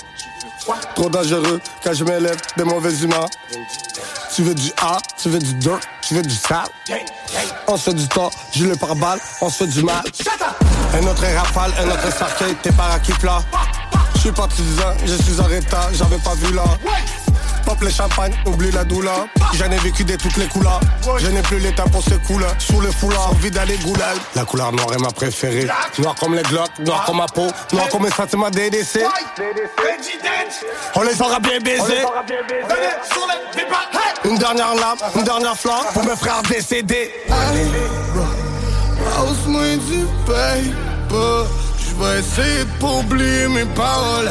Trop 0.95 1.09
dangereux 1.09 1.61
quand 1.83 1.93
je 1.93 2.05
m'élève 2.05 2.37
des 2.57 2.65
mauvaises 2.65 3.03
humeurs 3.03 3.29
tu 4.35 4.43
veux 4.43 4.55
du 4.55 4.71
A, 4.81 4.99
tu 5.21 5.29
veux 5.29 5.41
du 5.41 5.55
dirt, 5.55 5.81
tu 6.01 6.15
veux 6.15 6.23
du 6.23 6.35
sale. 6.35 6.69
On 7.67 7.77
se 7.77 7.91
fait 7.91 7.95
du 7.95 8.07
temps, 8.07 8.31
gilet 8.53 8.77
par 8.77 8.95
balle, 8.95 9.19
on 9.41 9.51
se 9.51 9.57
fait 9.59 9.67
du 9.67 9.83
mal. 9.83 10.03
Un 10.95 11.07
autre 11.07 11.25
rafale, 11.35 11.73
un 11.81 11.91
autre 11.91 12.17
cercueil, 12.17 12.55
t'es 12.63 12.73
pas 12.73 12.99
qui 13.01 13.13
là. 13.25 13.43
Je 14.15 14.21
suis 14.21 14.33
partisan, 14.33 14.95
je 15.05 15.15
suis 15.15 15.41
en 15.41 15.45
retard, 15.45 15.91
j'avais 15.93 16.19
pas 16.19 16.35
vu 16.37 16.55
là. 16.55 16.65
Pop 17.65 17.81
les 17.83 17.91
champagnes, 17.91 18.35
oublie 18.47 18.71
la 18.71 18.85
douleur. 18.85 19.27
J'en 19.55 19.71
ai 19.71 19.79
vécu 19.79 20.05
de 20.05 20.17
toutes 20.17 20.37
les 20.37 20.47
couleurs. 20.47 20.81
Je 21.19 21.27
n'ai 21.29 21.43
plus 21.43 21.59
l'état 21.59 21.85
pour 21.85 22.03
ce 22.03 22.15
couleurs. 22.27 22.55
Sous 22.59 22.81
le 22.81 22.91
foulard, 22.91 23.31
envie 23.31 23.51
d'aller 23.51 23.77
goulag. 23.79 24.17
La 24.35 24.45
couleur 24.45 24.73
noire 24.73 24.93
est 24.93 25.03
ma 25.03 25.11
préférée. 25.11 25.69
Noir 25.99 26.15
comme 26.15 26.35
les 26.35 26.43
glocks, 26.43 26.79
noir 26.81 27.05
comme 27.05 27.19
ma 27.19 27.27
peau, 27.27 27.49
noir 27.73 27.89
comme 27.89 28.05
mes 28.05 28.11
sentiments 28.11 28.51
DDC. 28.51 29.01
On 30.95 31.03
les 31.03 31.23
aura 31.23 31.41
bien 31.41 31.59
baisés. 31.61 32.05
Une 34.25 34.39
dernière 34.39 34.75
lame, 34.75 34.99
une 35.17 35.25
dernière 35.25 35.57
flamme 35.57 35.87
pour 35.93 36.05
mes 36.05 36.17
frères 36.17 36.43
décédés. 36.43 37.13
Allez, 37.31 37.65
du. 37.65 38.21
Je 41.91 41.95
vais 41.97 42.21
essayer 42.21 42.65
de 42.65 43.47
mes 43.49 43.65
paroles. 43.75 44.31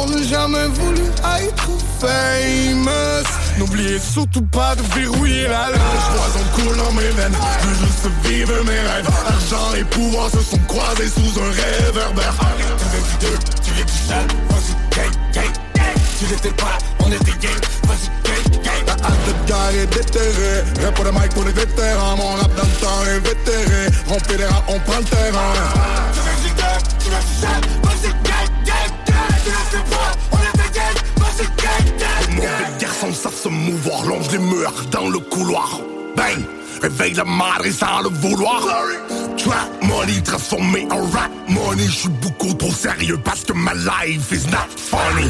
On 0.00 0.06
n'a 0.06 0.22
jamais 0.22 0.66
voulu 0.68 1.02
être 1.02 1.68
famous. 2.00 3.28
N'oubliez 3.58 3.98
surtout 4.00 4.42
pas 4.42 4.74
de 4.74 4.82
verrouiller 4.94 5.46
la 5.46 5.68
loge. 5.68 5.78
Poison 6.16 6.44
coule 6.54 6.76
dans 6.76 6.92
mes 6.92 7.10
veines. 7.10 7.36
Je 7.62 7.68
veux 7.68 7.86
juste 7.86 8.08
vivre 8.24 8.64
mes 8.64 8.80
rêves. 8.80 9.08
Argent 9.26 9.74
et 9.76 9.84
pouvoir 9.84 10.30
se 10.30 10.40
sont 10.42 10.58
croisés 10.66 11.08
sous 11.08 11.40
un 11.40 11.50
réverbère. 11.50 12.34
Tu 12.78 12.84
veux 12.84 13.02
du 13.02 13.16
deux, 13.20 13.38
tu 13.64 13.70
veux 13.72 13.84
du 13.84 13.92
sale. 13.92 14.26
Vas-y, 14.48 14.96
gay, 14.96 15.10
gay, 15.32 15.48
gay. 15.74 15.94
Tu 16.18 16.26
l'étais 16.26 16.50
pas, 16.50 16.78
on 17.00 17.12
était 17.12 17.38
gay. 17.40 17.56
Vas-y, 17.84 18.08
gay, 18.24 18.60
gay. 18.62 18.84
La 18.86 18.92
hâte 18.94 19.24
de 19.26 19.48
gars 19.48 19.72
est 19.80 19.86
déterré. 19.86 20.64
Rap 20.84 20.94
pour 20.94 21.04
le 21.04 21.12
mic 21.12 21.28
pour 21.34 21.44
les 21.44 21.52
vétérans. 21.52 22.16
Mon 22.16 22.32
rap 22.34 22.54
dans 22.56 22.62
le 22.62 22.80
temps 22.80 23.04
est 23.06 23.20
vétéré. 23.20 23.86
On 24.08 24.18
fédéra, 24.18 24.62
on 24.66 24.80
prend 24.80 24.98
le 24.98 25.04
terrain. 25.04 25.52
Tu 26.12 26.20
veux 26.20 26.48
du 26.48 26.54
deux, 26.54 26.78
tu 26.98 27.08
du. 27.10 27.83
Garçons 33.04 33.22
savent 33.22 33.34
se 33.34 33.48
mouvoir. 33.48 34.04
Longe 34.04 34.30
les 34.32 34.38
murs 34.38 34.72
dans 34.90 35.08
le 35.08 35.18
couloir. 35.18 35.80
Bang! 36.16 36.44
Réveille 36.82 37.14
la 37.14 37.24
madre 37.24 37.64
sans 37.70 38.02
le 38.02 38.10
vouloir. 38.10 38.62
Trap 39.38 39.82
money 39.82 40.20
transformé 40.22 40.86
en 40.90 41.00
rap 41.10 41.30
money. 41.48 41.84
Je 41.86 41.92
suis 41.92 42.08
beaucoup 42.08 42.52
trop 42.54 42.72
sérieux 42.72 43.18
parce 43.24 43.44
que 43.44 43.52
ma 43.52 43.74
life 43.74 44.32
is 44.32 44.46
not 44.50 44.68
funny. 44.76 45.28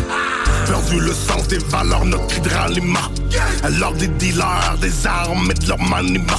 Perdu 0.66 1.01
le 1.01 1.12
sens 1.12 1.46
des 1.48 1.59
valeurs, 1.59 2.05
notre 2.05 2.26
cri 2.26 2.40
de. 2.40 2.51
Alors 3.62 3.92
des 3.92 4.09
dealers, 4.09 4.76
des 4.80 5.06
armes 5.06 5.51
et 5.51 5.55
de 5.55 5.68
leur 5.68 5.80
maniement. 5.80 6.32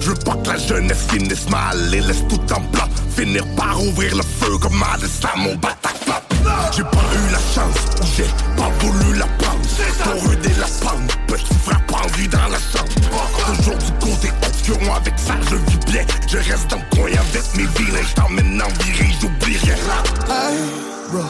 Je 0.00 0.10
veux 0.10 0.16
pas 0.16 0.34
que 0.34 0.48
la 0.48 0.58
jeunesse 0.58 1.06
finisse 1.10 1.48
mal 1.48 1.94
et 1.94 2.00
laisse 2.00 2.24
tout 2.28 2.40
en 2.52 2.60
plat. 2.60 2.88
Finir 3.16 3.44
par 3.56 3.82
ouvrir 3.82 4.16
le 4.16 4.22
feu 4.22 4.58
comme 4.58 4.82
à 4.82 5.36
mon 5.36 5.54
Bataclan. 5.56 6.14
J'ai 6.76 6.82
pas 6.82 6.88
eu 7.14 7.32
la 7.32 7.38
chance, 7.38 7.76
j'ai 8.16 8.26
pas 8.56 8.70
voulu 8.80 9.18
la 9.18 9.26
prendre. 9.98 10.20
Pour 10.20 10.30
ruder 10.30 10.54
la 10.58 10.66
pente, 10.66 11.16
petit 11.26 11.54
frère 11.64 11.84
pendu 11.86 12.28
dans 12.28 12.48
la 12.48 12.58
chambre. 12.58 13.56
Toujours 13.56 13.76
du 13.78 13.92
côté 14.04 14.32
obscur, 14.46 14.94
avec 14.94 15.14
ça 15.18 15.34
je 15.50 15.56
vis 15.56 15.78
bien. 15.86 16.04
Je 16.26 16.38
reste 16.38 16.70
dans 16.70 16.76
le 16.76 16.96
coin 16.96 17.10
avec 17.10 17.54
mes 17.54 17.66
vilains, 17.66 18.02
je 18.02 18.14
t'emmène 18.14 18.62
en 18.62 18.84
virée, 18.84 19.10
j'oublie 19.20 19.58
rien. 19.58 19.74
Hey, 20.28 20.58
bro, 21.10 21.24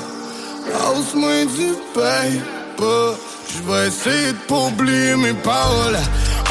lance-moi 0.73 1.45
du 1.45 1.75
paper. 1.95 3.28
Je 3.49 3.63
vais 3.63 3.89
essayer 3.89 4.33
de 4.33 4.39
pas 4.47 4.67
oublier 4.67 5.17
mes 5.17 5.33
paroles. 5.33 5.99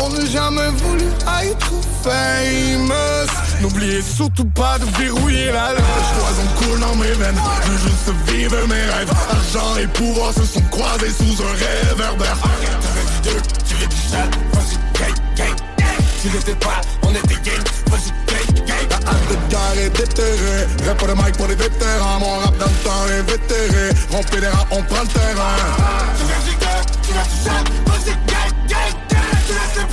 On 0.02 0.10
n'a 0.10 0.26
jamais 0.26 0.70
voulu 0.84 1.06
être 1.44 1.72
famous. 2.04 3.32
N'oubliez 3.62 4.02
surtout 4.02 4.46
pas 4.46 4.78
de 4.80 4.86
verrouiller 4.98 5.52
la 5.52 5.74
loge. 5.74 6.10
Poison 6.20 6.48
coule 6.58 6.80
dans 6.80 6.96
mes 6.96 7.12
veines. 7.12 7.40
Je 7.66 7.72
veux 7.72 7.90
juste 7.90 8.32
vivre 8.32 8.68
mes 8.68 8.76
rêves. 8.76 9.12
Argent 9.30 9.78
et 9.78 9.88
pouvoir 9.88 10.34
se 10.34 10.46
sont 10.46 10.62
croisés 10.72 11.12
sous 11.12 11.44
un 11.44 11.90
réverbère. 11.90 12.38
Tu 16.22 16.30
l'étais 16.30 16.56
pas, 16.56 16.82
on 17.04 17.12
était 17.12 17.42
gay. 17.44 17.60
Vas-y, 17.88 18.12
gay, 18.28 18.64
gay. 18.66 18.88
La 18.90 18.96
hâte 18.96 19.30
de 19.30 19.52
gars 19.52 19.82
est 19.82 19.90
déterré. 19.90 20.68
Rap 20.86 20.98
pour 20.98 21.08
le 21.08 21.16
mic 21.16 21.38
pour 21.38 21.48
les 21.48 21.56
vétérans. 21.56 22.20
Mon 22.20 22.40
rap 22.40 22.58
dans 22.58 22.66
le 22.66 22.72
temps 22.84 23.08
est 23.08 23.32
vétéré. 23.32 23.90
On 24.12 24.24
fédéra, 24.24 24.66
on 24.72 24.82
prend 24.84 25.02
le 25.02 25.08
terrain. 25.08 26.67
Tu 27.48 27.54
veux 27.54 27.64
du 27.64 28.12
deux, 28.28 29.16
tu 29.48 29.54
veux 29.54 29.88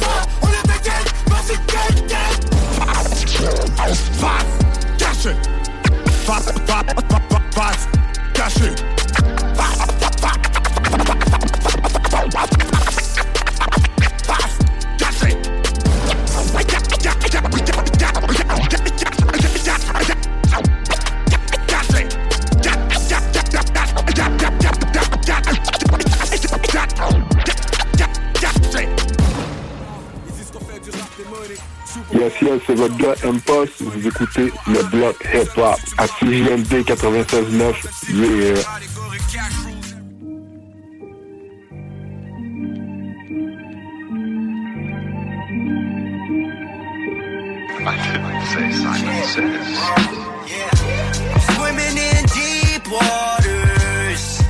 du 8.75 8.94
c'est 32.67 32.75
votre 32.75 32.97
gars 32.97 33.15
Impost. 33.25 33.73
Vous 33.81 34.07
écoutez 34.07 34.53
le 34.67 34.83
bloc 34.91 35.17
hip-hop 35.33 35.79
à 35.99 36.07
CJMD 36.07 36.85
96.9. 36.85 37.75
Yeah. 38.07 38.63
Swimming 51.55 51.99
in 51.99 52.25
deep 52.33 52.89
waters, 52.91 54.41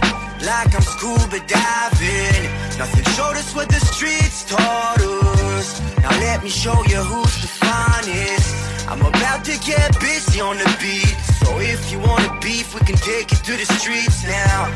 like 0.41 0.75
I'm 0.75 0.83
scuba 0.83 1.39
diving. 1.47 2.45
Nothing 2.79 3.05
showed 3.15 3.37
us 3.37 3.55
what 3.55 3.69
the 3.69 3.81
streets 3.81 4.45
taught 4.45 5.01
us. 5.01 5.04
Now 6.05 6.21
let 6.21 6.45
me 6.45 6.51
show 6.51 6.85
you 6.85 6.99
who's 6.99 7.41
the 7.41 7.49
finest. 7.49 8.55
I'm 8.91 9.01
about 9.01 9.43
to 9.47 9.59
get 9.65 9.99
busy 10.01 10.39
on 10.39 10.59
the 10.59 10.77
beat. 10.79 11.17
So 11.41 11.59
if 11.61 11.91
you 11.91 11.99
wanna 11.99 12.39
beef, 12.43 12.75
we 12.75 12.81
can 12.81 12.97
take 12.97 13.33
it 13.33 13.43
to 13.43 13.53
the 13.57 13.65
streets 13.79 14.23
now. 14.23 14.69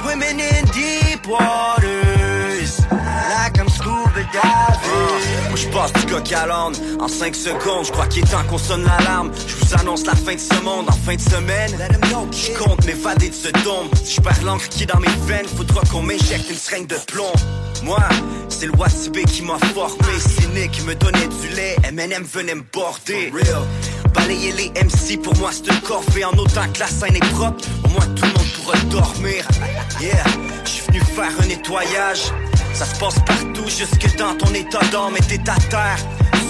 Swimming 0.00 0.38
in 0.38 0.64
deep 0.66 1.26
waters, 1.26 2.80
like 2.88 3.58
I'm 3.58 3.68
scuba. 3.68 4.09
Moi 4.22 5.56
je 5.56 5.68
passe 5.68 5.92
du 5.92 6.06
coq 6.12 6.32
à 6.32 6.46
l'âne 6.46 6.74
en 7.00 7.08
5 7.08 7.34
secondes. 7.34 7.86
Je 7.86 7.92
crois 7.92 8.06
qu'il 8.06 8.22
est 8.22 8.26
temps 8.26 8.44
qu'on 8.48 8.58
sonne 8.58 8.84
l'alarme. 8.84 9.30
Je 9.46 9.54
vous 9.56 9.74
annonce 9.74 10.06
la 10.06 10.14
fin 10.14 10.34
de 10.34 10.40
ce 10.40 10.62
monde 10.62 10.88
en 10.88 10.92
fin 10.92 11.14
de 11.14 11.20
semaine. 11.20 11.70
Je 12.32 12.58
compte 12.58 12.84
m'évader 12.86 13.30
de 13.30 13.34
ce 13.34 13.48
dôme. 13.64 13.88
Si 14.02 14.16
je 14.16 14.20
perds 14.20 14.42
l'encre 14.44 14.68
qui 14.68 14.84
est 14.84 14.86
dans 14.86 15.00
mes 15.00 15.08
veines, 15.26 15.46
faudra 15.46 15.82
qu'on 15.90 16.02
m'éjecte 16.02 16.50
une 16.50 16.56
seringue 16.56 16.86
de 16.86 16.96
plomb. 17.06 17.32
Moi, 17.82 18.00
c'est 18.48 18.66
le 18.66 18.72
Watibé 18.76 19.24
qui 19.24 19.42
m'a 19.42 19.58
formé. 19.74 20.18
Cynique 20.18 20.72
qui 20.72 20.82
me 20.82 20.94
donnait 20.94 21.28
du 21.28 21.48
lait. 21.54 21.76
M&M 21.84 22.24
venait 22.24 22.54
me 22.54 22.64
border. 22.72 23.32
Real. 23.32 23.62
Balayer 24.14 24.52
les 24.52 24.68
MC, 24.70 25.22
pour 25.22 25.36
moi 25.36 25.50
c'est 25.52 25.72
une 25.72 25.80
corvée 25.82 26.24
En 26.24 26.32
autant 26.32 26.68
que 26.72 26.80
la 26.80 26.86
scène 26.86 27.14
est 27.14 27.32
propre, 27.32 27.64
au 27.84 27.88
moins 27.88 28.06
tout 28.16 28.24
le 28.24 28.32
monde 28.32 28.52
pourra 28.56 28.76
dormir 28.90 29.46
Yeah, 30.00 30.24
je 30.64 30.68
suis 30.68 30.82
venu 30.88 31.00
faire 31.00 31.30
un 31.40 31.46
nettoyage 31.46 32.32
Ça 32.74 32.86
se 32.86 32.98
passe 32.98 33.18
partout, 33.26 33.68
jusque 33.68 34.16
dans 34.16 34.34
ton 34.36 34.52
état 34.54 34.80
d'âme 34.90 35.16
et 35.16 35.22
t'es 35.22 35.50
à 35.50 35.56
terre. 35.68 35.98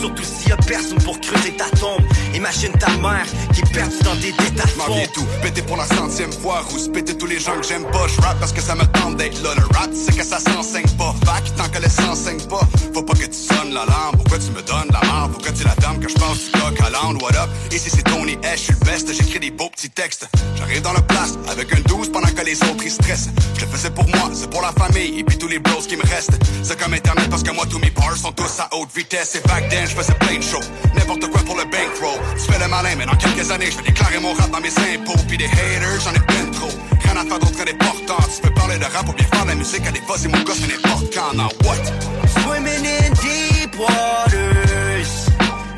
Surtout 0.01 0.23
s'il 0.23 0.49
y 0.49 0.53
a 0.53 0.57
personne 0.57 0.99
pour 1.03 1.21
creuser 1.21 1.53
ta 1.57 1.69
tombe. 1.79 2.03
Imagine 2.35 2.73
ta 2.73 2.89
mère 2.99 3.27
qui 3.53 3.61
est 3.61 3.73
perdue 3.73 3.99
dans 4.03 4.15
des 4.15 4.33
détails 4.33 4.73
M'en 4.79 4.95
viens 4.95 5.07
tout, 5.13 5.27
péter 5.43 5.63
pour 5.63 5.77
la 5.77 5.87
centième 5.87 6.33
fois. 6.33 6.61
Rousse 6.71 6.89
péter 6.89 7.17
tous 7.19 7.27
les 7.27 7.39
gens 7.39 7.57
que 7.61 7.67
j'aime 7.67 7.85
pas. 7.91 8.07
Je 8.09 8.21
rap 8.23 8.39
parce 8.41 8.53
que 8.53 8.63
ça 8.63 8.75
me 8.75 8.85
tente 8.87 9.17
d'être 9.17 9.43
là. 9.43 9.51
Le 9.57 9.63
rap 9.77 9.91
c'est 9.93 10.17
que 10.17 10.25
ça 10.25 10.39
s'enseigne 10.39 10.89
pas. 10.97 11.15
Fac 11.27 11.45
tant 11.57 11.69
que 11.69 11.83
le 11.83 11.89
s'enseigne 11.89 12.41
pas. 12.49 12.61
Faut 12.95 13.03
pas 13.03 13.15
que 13.15 13.27
tu 13.27 13.35
sonnes 13.35 13.75
la 13.75 13.85
lampe, 13.85 14.17
pourquoi 14.17 14.39
tu 14.39 14.51
me 14.53 14.63
donnes 14.63 14.91
la 14.91 15.07
marre, 15.07 15.29
pourquoi 15.31 15.53
tu 15.53 15.65
la 15.65 15.75
dame 15.75 16.01
que 16.01 16.09
je 16.09 16.15
passe 16.15 16.39
du 16.45 16.51
coq 16.53 16.81
à 16.81 16.91
l'âne, 16.91 17.17
what 17.21 17.37
up? 17.37 17.51
Ici 17.73 17.91
c'est 17.91 18.05
Tony 18.05 18.37
H, 18.37 18.53
je 18.53 18.61
suis 18.63 18.73
le 18.73 18.85
best, 18.87 19.13
j'écris 19.13 19.41
des 19.41 19.51
beaux 19.51 19.69
petits 19.69 19.91
textes. 19.91 20.29
J'arrive 20.57 20.83
dans 20.83 20.95
le 20.95 21.03
place 21.03 21.35
avec 21.51 21.73
un 21.77 21.81
12 21.81 22.11
pendant 22.11 22.29
que 22.29 22.45
les 22.45 22.57
autres 22.63 22.85
ils 22.85 22.91
stressent. 22.91 23.29
Je 23.55 23.61
le 23.61 23.67
faisais 23.67 23.91
pour 23.91 24.09
moi, 24.09 24.31
c'est 24.33 24.49
pour 24.49 24.63
la 24.63 24.73
famille. 24.73 25.19
Et 25.19 25.25
puis 25.25 25.37
tous 25.37 25.49
les 25.49 25.59
bros 25.59 25.83
qui 25.87 25.97
me 25.97 26.03
restent. 26.15 26.39
C'est 26.62 26.78
comme 26.78 26.95
internet 26.95 27.28
parce 27.31 27.43
que 27.43 27.53
moi 27.53 27.65
tous 27.69 27.78
mes 27.78 27.91
bars 27.91 28.16
sont 28.16 28.32
tous 28.32 28.61
à 28.61 28.69
haute 28.74 28.91
vitesse. 28.95 29.37
Et 29.37 29.41
back 29.49 29.69
then 29.69 29.87
je 29.87 29.95
faisais 29.95 30.15
plein 30.15 30.39
de 30.39 30.43
shows, 30.43 30.66
n'importe 30.95 31.27
quoi 31.31 31.41
pour 31.43 31.57
le 31.57 31.65
bankroll. 31.65 32.20
Tu 32.37 32.53
fais 32.53 32.59
le 32.59 32.69
malin, 32.69 32.95
mais 32.99 33.07
dans 33.07 33.16
quelques 33.16 33.51
années 33.51 33.70
je 33.70 33.77
vais 33.78 33.85
déclarer 33.85 34.20
mon 34.20 34.32
rap 34.35 34.51
dans 34.51 34.61
mes 34.61 34.74
impôts. 34.93 35.20
Puis 35.28 35.39
des 35.39 35.47
haters, 35.47 36.01
j'en 36.05 36.12
ai 36.12 36.20
plein 36.20 36.47
trop. 36.53 36.70
Rien 37.03 37.16
à 37.16 37.24
faire 37.24 37.39
d'autre 37.39 37.57
que 37.57 37.65
des 37.65 37.74
portants. 37.74 38.24
Tu 38.35 38.41
peux 38.43 38.55
parler 38.55 38.78
de 38.78 38.85
rap 38.85 39.09
ou 39.09 39.12
bien 39.12 39.27
faire 39.27 39.45
de 39.45 39.51
la 39.51 39.55
musique 39.55 39.87
à 39.87 39.93
des 39.93 40.01
fois 40.03 40.16
c'est 40.19 40.28
mon 40.28 40.43
gosse, 40.43 40.61
mais 40.61 40.74
n'importe 40.74 41.15
quand. 41.15 41.35
Now 41.35 41.49
what? 41.65 41.82
Swimming 42.43 42.85
in 42.87 43.11
deep 43.23 43.73
waters, 43.78 44.60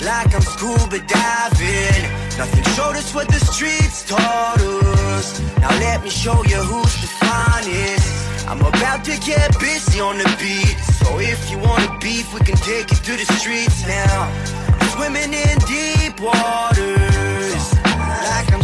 like 0.05 0.35
I'm 0.35 0.43
scuba 0.43 0.99
diving. 1.07 2.03
Nothing 2.39 2.65
showed 2.75 2.97
us 2.97 3.15
what 3.15 3.29
the 3.29 3.39
streets 3.39 4.05
taught 4.09 4.61
us. 4.61 5.41
Now 5.59 5.71
let 5.81 6.03
me 6.03 6.11
show 6.11 6.43
you 6.45 6.61
who's 6.71 6.95
the 7.01 7.11
finest. 7.23 8.49
I'm 8.49 8.61
about 8.61 9.05
to 9.05 9.17
get 9.19 9.59
busy 9.61 10.01
on 10.01 10.19
the 10.19 10.29
beat. 10.41 10.79
So 11.01 11.19
if 11.21 11.51
you 11.51 11.59
wanna 11.59 11.99
beef, 12.01 12.33
we 12.35 12.41
can 12.41 12.57
take 12.57 12.91
it 12.91 13.03
to 13.09 13.13
the 13.17 13.27
streets 13.39 13.87
now. 13.87 14.31
I'm 14.81 14.89
swimming 14.97 15.33
in 15.33 15.59
deep 15.67 16.21
waters, 16.21 17.65
like 17.85 18.53
I'm. 18.53 18.62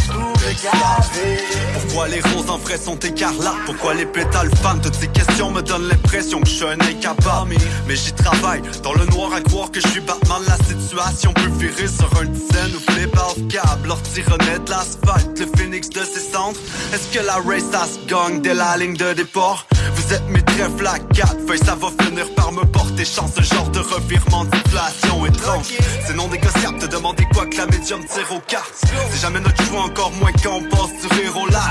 Pourquoi 1.75 2.09
les 2.09 2.21
roses 2.21 2.51
en 2.51 2.59
vrai 2.59 2.77
sont 2.77 2.99
écarlates? 2.99 3.55
Pourquoi 3.65 3.95
les 3.95 4.07
pétales 4.07 4.51
fanent? 4.57 4.81
Toutes 4.81 4.95
ces 4.95 5.09
questions 5.09 5.51
me 5.51 5.63
donnent 5.63 5.89
l'impression 5.89 6.41
que 6.41 6.49
je 6.49 6.55
suis 6.55 6.65
un 6.65 6.81
incapable. 6.81 7.55
Mais 7.87 7.95
j'y 7.95 8.13
travaille, 8.13 8.63
dans 8.83 8.93
le 8.95 9.07
noir 9.07 9.33
à 9.35 9.41
croire 9.41 9.71
que 9.71 9.81
je 9.81 9.87
suis 9.89 10.01
Batman. 10.01 10.43
La 10.49 10.57
situation 10.65 11.33
peut 11.33 11.51
virer 11.59 11.87
sur 11.87 12.11
un 12.21 12.25
dizaine 12.25 12.75
ou 12.75 12.93
flip 12.93 13.15
off 13.17 13.37
câble 13.49 13.87
Leur 13.87 13.99
de 13.99 14.71
l'asphalte, 14.71 15.39
le 15.39 15.47
phoenix 15.57 15.89
de 15.91 16.03
ses 16.03 16.33
cendres. 16.33 16.59
Est-ce 16.93 17.17
que 17.17 17.25
la 17.25 17.37
race 17.37 17.71
ça 17.71 17.87
se 17.87 18.05
gagne 18.09 18.41
dès 18.41 18.55
la 18.55 18.77
ligne 18.77 18.97
de 18.97 19.13
départ? 19.13 19.67
Vous 19.95 20.15
êtes 20.15 20.29
mes 20.29 20.43
trèfles 20.43 20.87
à 20.87 20.99
quatre 20.99 21.39
feuilles 21.47 21.65
Ça 21.65 21.77
va 21.77 21.89
finir 22.05 22.27
par 22.35 22.53
me 22.53 22.65
porter 22.65 23.05
chance. 23.05 23.31
Ce 23.37 23.43
genre 23.43 23.69
de 23.71 23.81
revirement 23.81 24.45
d'inflation 24.45 25.27
étrange. 25.27 25.67
C'est 26.07 26.15
non 26.15 26.29
négociable, 26.29 26.79
te 26.79 26.87
demander 26.87 27.25
quoi 27.33 27.47
que 27.47 27.57
la 27.57 27.67
médium 27.67 28.05
tire 28.05 28.33
aux 28.33 28.41
cartes. 28.41 28.75
C'est 29.11 29.21
jamais 29.21 29.41
notre 29.41 29.63
choix, 29.65 29.83
encore 29.83 30.13
moins 30.13 30.33
quand 30.43 30.48
on 30.49 30.63
passe 30.63 30.93
du 31.03 31.53
là 31.53 31.71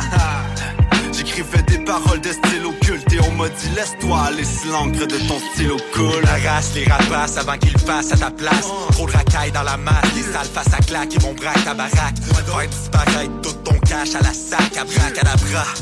J'écrivais 1.11 1.63
des 1.63 1.79
paroles 1.79 2.21
de 2.21 2.29
style 2.31 2.65
occulte 2.65 3.11
Et 3.11 3.19
on 3.21 3.31
m'a 3.31 3.49
dit 3.49 3.69
laisse-toi 3.75 4.19
aller 4.27 4.43
si 4.43 4.67
l'encre 4.67 5.05
de 5.05 5.17
ton 5.27 5.39
stylo 5.53 5.77
cool 5.93 6.23
La 6.23 6.51
race 6.51 6.73
les 6.75 6.85
rapaces 6.85 7.37
avant 7.37 7.57
qu'ils 7.57 7.77
fassent 7.77 8.13
à 8.13 8.17
ta 8.17 8.31
place. 8.31 8.67
Trop 8.91 9.07
de 9.07 9.11
racailles 9.11 9.51
dans 9.51 9.63
la 9.63 9.77
masse 9.77 10.05
Les 10.15 10.23
sales 10.23 10.47
face 10.53 10.73
à 10.73 10.77
claque 10.77 11.15
et 11.15 11.19
mon 11.25 11.33
braque 11.33 11.63
ta 11.63 11.73
baraque. 11.73 12.17
Faire 12.21 12.67
disparaître 12.67 13.41
tout 13.41 13.53
ton 13.63 13.79
cash 13.79 14.15
à 14.15 14.21
la 14.21 14.33
sac 14.33 14.77
À 14.77 14.83
braque 14.83 15.17
à 15.17 15.23
la 15.23 15.35
bras. 15.35 15.73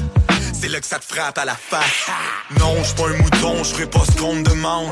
C'est 0.53 0.69
là 0.69 0.79
que 0.79 0.87
ça 0.87 0.99
te 0.99 1.05
frappe 1.05 1.37
à 1.37 1.45
la 1.45 1.55
face. 1.55 2.09
Non, 2.59 2.75
je 2.83 2.95
pas 2.95 3.09
un 3.09 3.17
mouton, 3.17 3.63
je 3.63 3.85
pas 3.85 3.99
ce 4.05 4.19
qu'on 4.19 4.35
me 4.35 4.43
demande. 4.43 4.89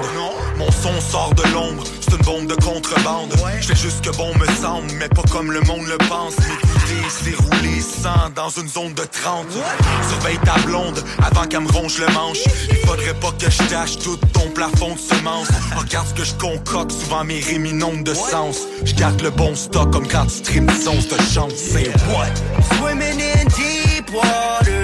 Mon 0.57 0.69
son 0.71 0.99
sort 1.01 1.33
de 1.33 1.43
l'ombre, 1.53 1.83
une 2.15 2.25
bombe 2.25 2.47
de 2.47 2.55
contrebande. 2.55 3.33
Je 3.61 3.67
fais 3.67 3.75
juste 3.75 4.03
que 4.03 4.15
bon 4.15 4.33
me 4.37 4.45
semble, 4.61 4.91
mais 4.99 5.07
pas 5.09 5.23
comme 5.31 5.51
le 5.51 5.61
monde 5.61 5.87
le 5.87 5.97
pense. 6.09 6.37
M'écouter, 6.39 7.07
c'est 7.09 7.35
rouler 7.35 7.81
sans 7.81 8.29
dans 8.35 8.49
une 8.49 8.67
zone 8.67 8.93
de 8.93 9.03
30. 9.03 9.47
Surveille 10.09 10.39
ta 10.45 10.59
blonde 10.61 11.03
avant 11.23 11.45
qu'elle 11.47 11.61
me 11.61 11.71
ronge 11.71 11.99
le 11.99 12.07
manche. 12.13 12.43
Il 12.69 12.77
faudrait 12.87 13.13
pas 13.15 13.31
que 13.31 13.49
je 13.49 13.57
tâche 13.69 13.97
tout 13.99 14.17
ton 14.33 14.49
plafond 14.49 14.93
de 14.95 14.99
semences. 14.99 15.49
Regarde 15.75 16.07
ce 16.07 16.13
que 16.13 16.23
je 16.23 16.33
concocte, 16.33 16.91
souvent 16.91 17.23
mes 17.23 17.39
rimes 17.39 18.03
de 18.03 18.13
sens. 18.13 18.59
Je 18.83 18.93
garde 18.93 19.21
le 19.21 19.29
bon 19.29 19.55
stock 19.55 19.91
comme 19.91 20.07
quand 20.07 20.25
tu 20.25 20.35
streams 20.35 20.65
des 20.65 20.73
sons 20.73 20.95
de 20.95 21.21
chance. 21.33 21.53
C'est 21.55 21.87
what? 22.13 22.27
Swimming 22.77 23.21
in 23.21 23.45
deep 23.45 24.09
waters, 24.13 24.82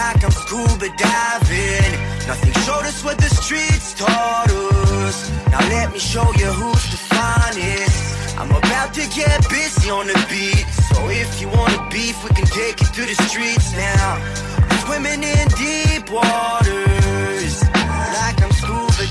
like 0.00 0.24
I'm 0.24 0.34
scuba 0.42 0.88
diving. 0.96 1.92
Nothing 2.30 2.54
showed 2.64 2.86
us 2.90 3.04
what 3.04 3.18
the 3.18 3.30
streets 3.40 3.88
taught 4.02 4.50
us. 4.50 5.16
Now 5.52 5.62
let 5.74 5.92
me 5.92 5.98
show 5.98 6.26
you 6.40 6.50
who's 6.60 6.84
the 6.92 7.00
finest. 7.12 8.00
I'm 8.40 8.52
about 8.62 8.90
to 8.98 9.04
get 9.20 9.38
busy 9.50 9.90
on 9.90 10.06
the 10.06 10.18
beat. 10.30 10.66
So 10.88 10.98
if 11.22 11.30
you 11.40 11.48
wanna 11.56 11.80
beef, 11.90 12.16
we 12.24 12.30
can 12.38 12.48
take 12.60 12.80
it 12.84 12.90
to 12.98 13.02
the 13.10 13.16
streets 13.28 13.68
now. 13.76 14.08
Swimming 14.84 15.22
in 15.22 15.46
deep 15.66 16.04
waters, 16.10 17.54
like 18.16 18.38
I'm 18.44 18.49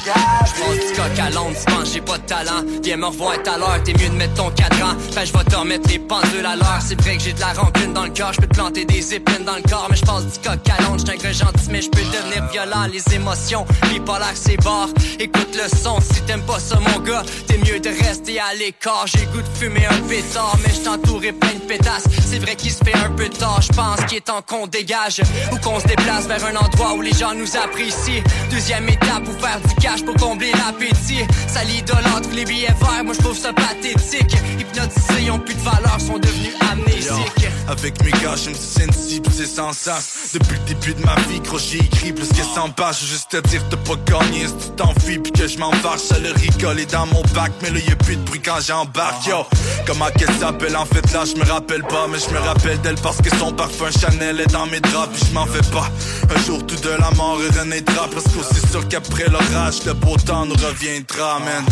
J'prends 0.06 0.74
du 0.74 0.94
coq 0.96 1.20
à 1.20 1.30
l'ombre, 1.30 1.56
tu 1.66 1.92
j'ai 1.94 2.02
pas 2.02 2.18
de 2.18 2.24
talent. 2.24 2.64
Viens 2.84 2.98
me 2.98 3.06
revoir 3.08 3.34
à 3.34 3.58
l'heure, 3.58 3.84
t'es 3.84 3.94
mieux 3.94 4.10
de 4.10 4.16
mettre 4.16 4.36
ton 4.36 4.50
cadran. 4.52 4.94
Ben 5.16 5.26
je 5.26 5.34
vais 5.34 5.44
te 5.44 5.56
remettre 5.56 5.90
les 5.90 6.00
pendules 6.00 6.46
à 6.46 6.56
l'heure. 6.56 6.80
C'est 6.86 7.00
vrai 7.02 7.18
que 7.18 7.24
j'ai 7.24 7.34
de 7.34 7.40
la 7.40 7.54
rancune 7.54 7.94
dans 7.94 8.06
le 8.06 8.12
cœur 8.12 8.34
Je 8.34 8.42
peux 8.42 8.48
te 8.48 8.54
planter 8.54 8.86
des 8.86 9.14
épines 9.14 9.46
dans 9.46 9.56
le 9.56 9.62
corps 9.62 9.88
Mais 9.90 9.96
je 9.96 10.06
passe 10.06 10.26
du 10.26 10.40
coq 10.40 10.60
à 10.78 10.82
l'ombre, 10.84 11.00
j'suis 11.00 11.34
gentil 11.34 11.68
Mais 11.70 11.82
je 11.82 11.90
peux 11.90 12.02
devenir 12.02 12.48
violent, 12.52 12.86
les 12.92 13.14
émotions 13.14 13.66
Bipolaire 13.90 14.32
c'est 14.36 14.58
barre, 14.64 14.90
écoute 15.20 15.56
le 15.56 15.68
son 15.78 16.00
Si 16.02 16.22
t'aimes 16.24 16.46
pas 16.46 16.60
ça 16.60 16.80
mon 16.80 17.00
gars, 17.02 17.24
t'es 17.48 17.58
mieux 17.58 17.80
de 17.80 17.90
rester 17.90 18.40
à 18.40 18.54
l'écart. 18.56 19.06
J'ai 19.08 19.26
goût 19.26 19.42
de 19.42 19.58
fumer 19.58 19.86
un 19.86 20.02
pétard 20.08 20.58
Mais 20.66 20.74
je 20.74 20.82
t'entourerai 20.82 21.34
plein 21.34 21.54
de 21.54 21.66
pétasses. 21.68 22.06
C'est 22.26 22.40
vrai 22.40 22.56
qu'il 22.56 22.72
se 22.72 22.84
fait 22.84 22.96
un 22.96 23.12
peu 23.12 23.30
tard, 23.30 23.62
je 23.62 23.70
pense 23.70 24.04
qu'il 24.06 24.18
est 24.18 24.22
temps 24.22 24.42
qu'on 24.42 24.68
dégage. 24.68 25.22
Ou 25.52 25.58
qu'on 25.58 25.80
se 25.80 25.88
déplace 25.88 26.28
vers 26.28 26.44
un 26.46 26.56
endroit 26.56 26.94
où 26.94 27.02
les 27.02 27.14
gens 27.14 27.34
nous 27.34 27.58
apprécient. 27.58 28.24
Deuxième 28.50 28.88
étape, 28.90 29.24
pour 29.24 29.40
faire 29.40 29.60
du 29.60 29.74
pour 30.06 30.16
combler 30.16 30.52
l'appétit 30.52 31.26
Ça 31.48 31.64
l'idolâtre, 31.64 32.30
les 32.34 32.46
billets 32.46 32.68
verts, 32.80 33.04
moi 33.04 33.14
je 33.14 33.20
trouve 33.20 33.38
ça 33.38 33.52
pathétique 33.54 34.36
Hypnotisés, 34.60 35.24
ils 35.24 35.32
ont 35.32 35.40
plus 35.40 35.56
de 35.56 35.62
valeur, 35.62 36.00
sont 36.00 36.20
devenus 36.20 36.54
amnésiques 36.72 37.48
Avec 37.68 38.04
mes 38.04 38.12
gars, 38.12 38.36
je 38.36 38.50
me 38.52 38.56
sensible, 38.56 39.30
c'est 39.36 39.46
sans 39.46 39.74
sens. 39.74 40.32
Depuis 40.34 40.58
le 40.58 40.74
début 40.74 40.94
de 40.94 41.06
ma 41.06 41.16
vie, 41.28 41.40
gros, 41.40 41.58
j'ai 41.58 41.78
écrit 41.78 42.14
plus 42.14 42.28
que 42.30 42.44
100 42.44 42.70
pages. 42.72 43.00
Juste 43.04 43.30
te 43.32 43.48
dire 43.48 43.64
de 43.70 43.76
pas 43.76 43.96
gagner 44.06 44.48
si 44.48 44.54
tu 44.54 44.76
t'enfuis 44.76 45.20
puis 45.20 45.32
que 45.32 45.48
je 45.48 45.58
m'en 45.58 45.72
fâche. 45.72 46.02
Ça 46.02 46.20
le 46.20 46.32
rigole 46.32 46.80
est 46.80 46.92
dans 46.92 47.06
mon 47.08 47.22
bac, 47.34 47.52
mais 47.62 47.70
là, 47.72 47.80
y 47.80 47.92
a 47.92 47.96
plus 47.96 48.16
de 48.16 48.22
bruit 48.24 48.42
quand 48.42 48.60
j'embarque, 48.66 49.26
yo. 49.28 49.46
Comment 49.86 50.10
qu'elle 50.18 50.34
s'appelle, 50.40 50.76
en 50.76 50.86
fait, 50.86 51.12
là, 51.14 51.24
je 51.26 51.40
me 51.40 51.46
rappelle 51.46 51.84
pas, 51.84 52.08
mais 52.08 52.20
je 52.20 52.34
me 52.34 52.40
rappelle 52.40 52.80
d'elle 52.82 53.00
parce 53.02 53.18
que 53.18 53.36
son 53.38 53.52
parfum 53.52 53.90
Chanel 53.92 54.40
est 54.40 54.52
dans 54.52 54.68
mes 54.68 54.80
draps, 54.80 55.10
puis 55.14 55.28
je 55.30 55.34
m'en 55.34 55.46
fais 55.46 55.68
pas. 55.72 55.90
Un 56.36 56.40
jour, 56.44 56.66
tout 56.66 56.76
de 56.76 56.90
la 56.90 57.12
mort 57.12 57.38
renaîtra, 57.60 58.08
parce 58.14 58.26
qu'aussi 58.26 58.68
sûr 58.72 58.88
qu'après 58.88 59.28
l'orage, 59.30 59.79
le 59.86 59.94
beau 59.94 60.18
temps 60.18 60.46
nous 60.46 60.56
reviendra, 60.56 61.40
man. 61.40 61.66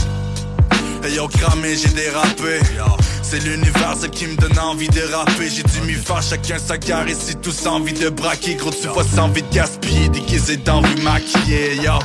Hey 1.04 1.16
yo 1.16 1.28
cramé, 1.28 1.76
j'ai 1.76 1.90
dérapé. 1.90 2.60
C'est 3.22 3.40
l'univers 3.40 3.96
qui 4.12 4.28
me 4.28 4.36
donne 4.38 4.58
envie 4.60 4.88
de 4.88 5.02
rapper. 5.14 5.50
J'ai 5.50 5.64
dû 5.64 5.82
m'y 5.86 5.94
faire 5.94 6.22
chacun 6.22 6.58
sa 6.58 6.78
carre 6.78 7.10
Ici 7.10 7.36
tous 7.36 7.68
envie 7.68 7.94
de 7.94 8.10
braquer 8.10 8.56
Gros 8.56 8.72
tu 8.72 8.88
vois 8.88 9.04
sans 9.04 9.24
envie 9.24 9.42
de 9.42 9.54
gaspiller 9.54 10.08
Déguisé 10.10 10.58
rue 10.66 11.02
maquillée 11.04 11.76
yo 11.84 12.00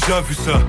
déjà 0.00 0.20
vu 0.20 0.34
ça. 0.34 0.60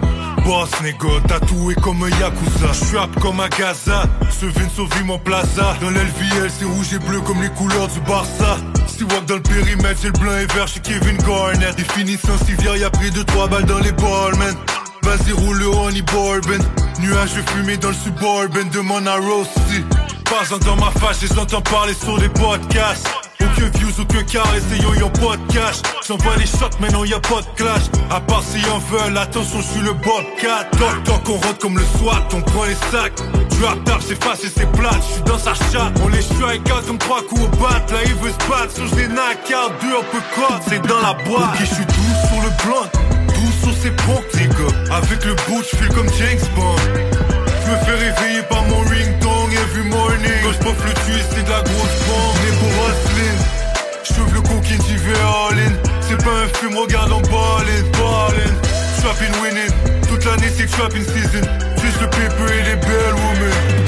Boss 0.45 0.69
négo, 0.81 1.19
tatoué 1.27 1.75
comme 1.75 2.03
un 2.03 2.09
Yakuza. 2.09 3.01
Apte 3.01 3.19
comme 3.19 3.39
un 3.39 3.49
Gaza, 3.49 4.03
ce 4.29 4.45
vin 4.45 4.69
sauve 4.75 5.03
mon 5.03 5.19
plaza. 5.19 5.75
Dans 5.81 5.89
l'LVL, 5.89 6.49
c'est 6.49 6.65
rouge 6.65 6.93
et 6.93 6.99
bleu 6.99 7.21
comme 7.21 7.41
les 7.41 7.49
couleurs 7.49 7.87
du 7.87 7.99
Barça. 8.01 8.57
Si 8.87 9.03
walk 9.03 9.25
dans 9.25 9.35
le 9.35 9.41
périmètre, 9.41 9.99
c'est 10.01 10.07
le 10.07 10.19
blanc 10.19 10.37
et 10.37 10.45
vert 10.53 10.67
chez 10.67 10.79
Kevin 10.79 11.17
Garnett. 11.17 11.75
Définition 11.75 12.37
civière, 12.45 12.77
y'a 12.77 12.89
pris 12.89 13.09
2-3 13.09 13.49
balles 13.49 13.65
dans 13.65 13.79
les 13.79 13.91
balles, 13.91 14.35
man. 14.37 14.55
Vas-y, 15.03 15.31
roule 15.31 15.57
le 15.57 15.67
honey 15.67 16.01
bourbon. 16.01 16.63
Nuages 17.01 17.41
fumés 17.47 17.77
dans 17.77 17.89
le 17.89 17.95
suburban, 17.95 18.69
demande 18.73 19.07
à 19.07 19.15
Rossi. 19.15 19.83
Pas 20.25 20.57
dans 20.65 20.75
ma 20.75 20.91
face, 20.91 21.21
je 21.21 21.27
les 21.27 21.39
entends 21.39 21.61
parler 21.61 21.93
sur 21.93 22.17
des 22.19 22.29
podcasts. 22.29 23.28
Aucun 23.51 23.69
views, 23.77 23.99
aucun 23.99 24.23
caresse, 24.23 24.63
ayant 24.73 24.93
y'a 24.93 25.09
pas 25.09 25.37
de 25.37 25.53
cash. 25.53 25.77
J'envoie 26.07 26.35
les 26.37 26.45
shots, 26.45 26.77
maintenant 26.79 27.03
y 27.03 27.13
a 27.13 27.19
pas 27.19 27.41
de 27.41 27.47
clash. 27.55 27.83
À 28.09 28.19
part 28.19 28.43
si 28.43 28.59
en 28.69 28.79
veulent, 28.79 29.17
attention, 29.17 29.59
je 29.61 29.67
suis 29.67 29.81
le 29.81 29.93
bobcat. 29.93 30.65
Toc 30.77 31.03
toc, 31.03 31.29
on 31.29 31.33
rentre 31.33 31.57
comme 31.59 31.77
le 31.77 31.85
SWAT, 31.97 32.27
on 32.33 32.41
prend 32.41 32.65
les 32.65 32.75
sacs. 32.91 33.13
Drop 33.59 33.83
tap, 33.83 34.01
c'est 34.07 34.23
facile, 34.23 34.49
c'est 34.55 34.71
plate, 34.71 35.01
je 35.07 35.13
suis 35.13 35.23
dans 35.23 35.37
sa 35.37 35.53
chatte. 35.53 35.93
On 36.03 36.07
les 36.09 36.21
strike 36.21 36.61
out 36.71 36.85
comme 36.85 36.97
trois 36.97 37.21
coups 37.23 37.41
au 37.41 37.47
bat. 37.57 37.81
Là, 37.91 37.99
il 38.05 38.15
veut 38.15 38.31
se 38.31 38.49
battre, 38.49 38.73
sur 38.73 38.85
les 38.95 39.07
out, 39.07 39.71
deux 39.81 39.95
un 39.97 40.05
peu 40.11 40.21
code, 40.35 40.61
c'est 40.67 40.81
dans 40.87 41.01
la 41.01 41.13
boîte. 41.25 41.53
Ok, 41.53 41.59
je 41.59 41.75
suis 41.75 41.85
doux 41.85 42.15
sur 42.29 42.41
le 42.41 42.49
blunt, 42.63 42.89
doux 43.33 43.53
sur 43.63 43.73
ses 43.81 43.91
pocs, 43.91 44.33
les 44.35 44.47
gars. 44.47 44.95
Avec 44.95 45.25
le 45.25 45.35
boot, 45.47 45.65
je 45.71 45.87
comme 45.93 46.09
James 46.17 46.47
Bond. 46.55 46.75
Je 47.65 47.71
me 47.71 47.77
fais 47.85 47.91
réveiller 47.91 48.43
par 48.49 48.63
mon 48.63 48.79
ringtone 48.79 49.51
every 49.53 49.89
morning. 49.89 50.31
Quand 50.63 50.73
je 50.79 50.87
le 50.87 50.93
tuer, 50.93 51.23
c'est 51.29 51.43
de 51.43 51.49
la 51.49 51.61
grosse 51.61 51.98
je 54.15 54.33
le 54.33 54.41
coquine, 54.41 54.81
j'y 54.87 54.97
vais 54.97 55.19
all 55.19 55.59
in. 55.59 55.73
C'est 56.01 56.23
pas 56.23 56.31
un 56.31 56.47
film, 56.59 56.77
regarde 56.77 57.11
en 57.11 57.21
ballin', 57.21 57.83
ballin'. 57.93 58.55
Trapping 59.01 59.41
winning, 59.41 59.71
toute 60.07 60.25
l'année 60.25 60.51
c'est 60.55 60.67
trapping 60.67 61.03
season. 61.03 61.45
Juste 61.81 62.01
le 62.01 62.09
paper 62.09 62.53
et 62.53 62.63
les 62.63 62.75
belles 62.75 63.15
women. 63.15 63.79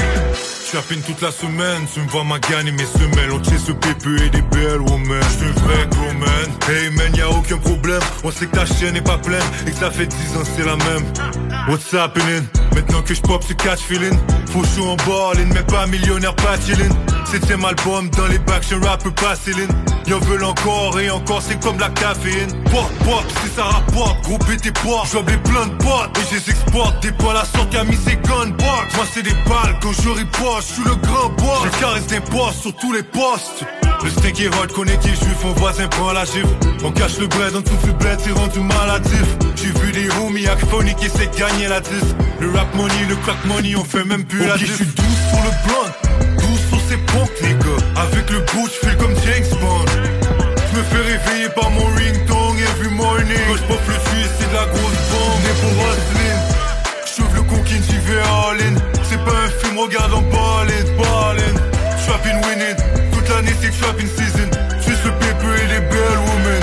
Trapping 0.72 1.02
toute 1.02 1.22
la 1.22 1.32
semaine, 1.32 1.86
tu 1.94 2.00
me 2.00 2.08
vois 2.08 2.24
ma 2.24 2.40
gagne 2.40 2.68
et 2.68 2.72
mes 2.72 2.86
semelles. 2.86 3.32
On 3.32 3.44
ce 3.44 3.72
pépé 3.74 4.26
et 4.26 4.30
des 4.30 4.42
belles 4.42 4.80
women. 4.80 5.22
J'suis 5.34 5.50
un 5.50 5.66
vrai 5.66 5.88
gros 5.90 6.14
man. 6.14 6.48
Hey 6.70 6.90
man, 6.92 7.14
y'a 7.16 7.30
aucun 7.30 7.58
problème. 7.58 8.00
On 8.24 8.32
sait 8.32 8.46
que 8.46 8.56
ta 8.56 8.66
chaîne 8.66 8.96
est 8.96 9.02
pas 9.02 9.18
pleine 9.18 9.44
et 9.68 9.72
que 9.72 9.78
ça 9.78 9.92
fait 9.92 10.08
10 10.08 10.38
ans 10.38 10.44
c'est 10.56 10.66
la 10.66 10.78
même. 10.78 11.04
What's 11.68 11.94
happening? 11.94 12.44
Maintenant 12.74 13.02
que 13.02 13.14
j'pop 13.14 13.44
ce 13.44 13.54
catch 13.54 13.82
feeling. 13.82 14.18
Faut 14.52 14.64
chaud 14.64 14.90
en 14.90 14.96
ballin', 14.98 15.50
mais 15.54 15.64
pas 15.64 15.88
millionnaire, 15.88 16.36
pas 16.36 16.60
chillin'. 16.60 16.90
Septième 17.26 17.64
album 17.64 18.10
dans 18.10 18.28
les 18.28 18.40
bacs, 18.40 18.66
un 18.74 18.86
rapper 18.86 19.12
pas 19.12 19.36
céline. 19.36 19.70
Y'en 20.08 20.20
veulent 20.20 20.44
encore 20.44 21.00
et 21.00 21.10
encore, 21.10 21.42
c'est 21.42 21.58
comme 21.62 21.80
la 21.80 21.90
caféine. 21.90 22.52
Pop, 22.66 22.92
pop, 23.06 23.24
si 23.42 23.50
ça 23.56 23.64
rapporte, 23.64 24.22
gros 24.24 24.38
tes 24.38 24.72
poids. 24.72 25.04
J'ouvre 25.10 25.30
les 25.30 25.38
plein 25.38 25.68
de 25.68 25.76
potes 25.76 26.18
et 26.18 26.36
je 26.36 26.52
exporte. 26.52 27.02
Des 27.02 27.14
poils 27.14 27.38
à 27.38 27.46
sortir, 27.46 27.80
à 27.80 27.84
mis 27.86 27.96
ses 27.96 28.18
gunbox. 28.18 28.96
Moi 28.96 29.06
c'est 29.14 29.24
des 29.24 29.36
balles 29.48 29.80
quand 29.82 29.94
je 29.94 30.10
riposte 30.10 30.68
je 30.68 30.74
suis 30.74 30.84
le 30.84 30.96
grand 30.96 31.30
boss. 31.30 31.72
Je 31.74 31.80
caresse 31.80 32.08
des 32.08 32.20
postes 32.20 32.62
sur 32.62 32.76
tous 32.76 32.92
les 32.92 33.04
postes. 33.04 33.64
Le 34.04 34.10
steak 34.10 34.40
est 34.40 34.48
hot, 34.48 34.68
connaît 34.74 34.98
qui 34.98 35.10
juif, 35.10 35.44
mon 35.44 35.54
voisin 35.54 35.88
prend 35.88 36.12
la 36.12 36.26
gifle. 36.26 36.48
On 36.84 36.92
cache 36.92 37.20
le 37.20 37.28
bled, 37.28 37.56
on 37.56 37.62
tout 37.62 37.78
le 37.86 37.94
bled, 37.94 38.20
c'est 38.24 38.32
rendu 38.32 38.60
maladif. 38.60 39.38
J'ai 39.56 39.72
vu 39.80 39.92
des 39.92 40.10
homies 40.18 40.48
acphoniques 40.48 40.98
qui 40.98 41.06
essaient 41.06 41.28
de 41.28 41.38
gagner 41.38 41.68
la 41.68 41.80
10. 41.80 41.90
Le 42.40 42.50
rap 42.52 42.74
money, 42.76 43.06
le 43.08 43.16
crack 43.18 43.46
money, 43.46 43.76
on 43.76 43.84
fait 43.84 44.04
même 44.04 44.24
plus 44.24 44.46
la 44.46 44.58
diff. 44.58 44.68
Je 44.68 44.74
suis 44.74 44.86
douce 44.86 45.22
sur 45.30 45.44
le 45.44 45.52
blunt, 45.66 45.92
douce 46.38 46.66
sur 46.70 46.82
ses 46.90 46.98
pompes, 46.98 47.32
les 47.44 47.54
gars. 47.54 48.02
Avec 48.02 48.30
le 48.32 48.40
bout, 48.40 48.68
je 48.68 48.88
fais 48.88 48.96
comme 48.98 49.14
James 49.26 49.60
Bond. 49.62 49.86
Je 50.72 50.78
me 50.78 50.84
fais 50.84 50.98
réveiller 50.98 51.50
par 51.50 51.70
mon 51.70 51.86
ringtone 51.86 52.58
every 52.58 52.96
morning. 52.96 53.38
Quand 53.48 53.58
je 53.58 53.64
pop 53.64 53.82
le 53.88 53.94
c'est 54.40 54.50
de 54.50 54.56
la 54.56 54.66
grosse 54.66 55.02
bombe. 55.12 55.46
Et 55.46 55.56
pour 55.62 55.74
hustling, 55.86 56.42
j'ouvre 57.16 57.36
le 57.36 57.42
coquine, 57.44 57.84
j'y 57.88 57.98
vais 57.98 58.20
all 58.20 58.58
in. 58.62 58.76
C'est 59.04 59.24
pas 59.24 59.38
un 59.46 59.50
film, 59.62 59.78
regarde 59.78 60.14
en 60.14 60.22
ballin', 60.22 60.90
ballin'. 60.98 61.60
Trapping 62.08 62.40
winning, 62.48 63.11
c'est 63.62 63.72
trapping 63.80 64.08
season. 64.08 64.50
J'suis 64.80 64.92
le 65.06 65.12
paper 65.20 65.64
et 65.64 65.68
les 65.68 65.80
belles 65.80 66.20
women. 66.28 66.62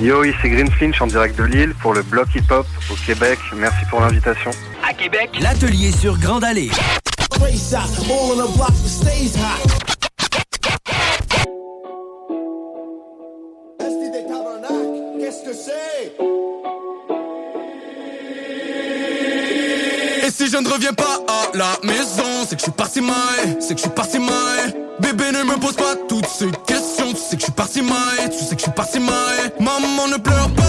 Yo, 0.00 0.24
ici 0.24 0.48
Green 0.48 0.70
Flinch 0.70 1.00
en 1.00 1.06
direct 1.06 1.38
de 1.38 1.44
Lille 1.44 1.74
pour 1.80 1.94
le 1.94 2.02
bloc 2.02 2.28
hip-hop 2.34 2.66
au 2.90 2.94
Québec. 3.06 3.38
Merci 3.56 3.84
pour 3.90 4.00
l'invitation. 4.00 4.50
À 4.88 4.92
Québec, 4.92 5.30
l'atelier 5.40 5.92
sur 5.92 6.18
Grande 6.18 6.44
Allée. 6.44 6.70
Si 20.36 20.48
je 20.48 20.58
ne 20.58 20.68
reviens 20.68 20.92
pas 20.92 21.18
à 21.28 21.56
la 21.56 21.78
maison, 21.82 22.44
c'est 22.46 22.56
que 22.56 22.60
je 22.60 22.64
suis 22.64 22.72
parti 22.72 23.00
mal, 23.00 23.56
c'est 23.58 23.74
que 23.74 23.80
je 23.80 23.86
suis 23.86 23.90
parti 23.90 24.18
mal. 24.18 24.74
Bébé 25.00 25.32
ne 25.32 25.44
me 25.44 25.58
pose 25.58 25.76
pas 25.76 25.94
toutes 26.08 26.26
ces 26.26 26.50
questions, 26.66 27.10
tu 27.12 27.20
sais 27.20 27.36
que 27.36 27.40
je 27.40 27.44
suis 27.44 27.52
parti 27.52 27.80
mal, 27.80 28.30
tu 28.30 28.44
sais 28.44 28.54
que 28.54 28.60
je 28.60 28.64
suis 28.64 28.72
parti 28.72 28.98
mal. 28.98 29.52
Maman 29.58 30.08
ne 30.08 30.18
pleure 30.18 30.50
pas, 30.54 30.65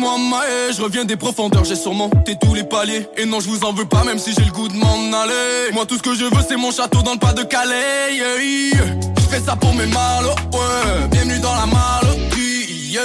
mailler. 0.00 0.72
Je 0.76 0.82
reviens 0.82 1.04
des 1.04 1.16
profondeurs, 1.16 1.64
j'ai 1.64 1.76
surmonté 1.76 2.36
tous 2.40 2.54
les 2.54 2.64
paliers. 2.64 3.06
Et 3.16 3.26
non, 3.26 3.40
je 3.40 3.48
vous 3.48 3.64
en 3.64 3.72
veux 3.72 3.84
pas, 3.84 4.04
même 4.04 4.18
si 4.18 4.32
j'ai 4.32 4.44
le 4.44 4.52
goût 4.52 4.68
de 4.68 4.76
m'en 4.76 4.94
aller. 4.94 5.72
Moi, 5.72 5.86
tout 5.86 5.96
ce 5.96 6.02
que 6.02 6.14
je 6.14 6.24
veux, 6.24 6.42
c'est 6.48 6.56
mon 6.56 6.70
château 6.70 7.02
dans 7.02 7.12
le 7.12 7.18
pas 7.18 7.32
de 7.32 7.42
Calais. 7.42 8.14
yeah, 8.14 8.42
yeah. 8.42 9.00
Je 9.16 9.36
fais 9.36 9.40
ça 9.40 9.56
pour 9.56 9.74
mes 9.74 9.86
malos, 9.86 10.30
ouais. 10.52 11.08
Bienvenue 11.10 11.38
dans 11.40 11.54
la 11.54 11.66
maloterie, 11.66 12.66
yeah. 12.90 13.00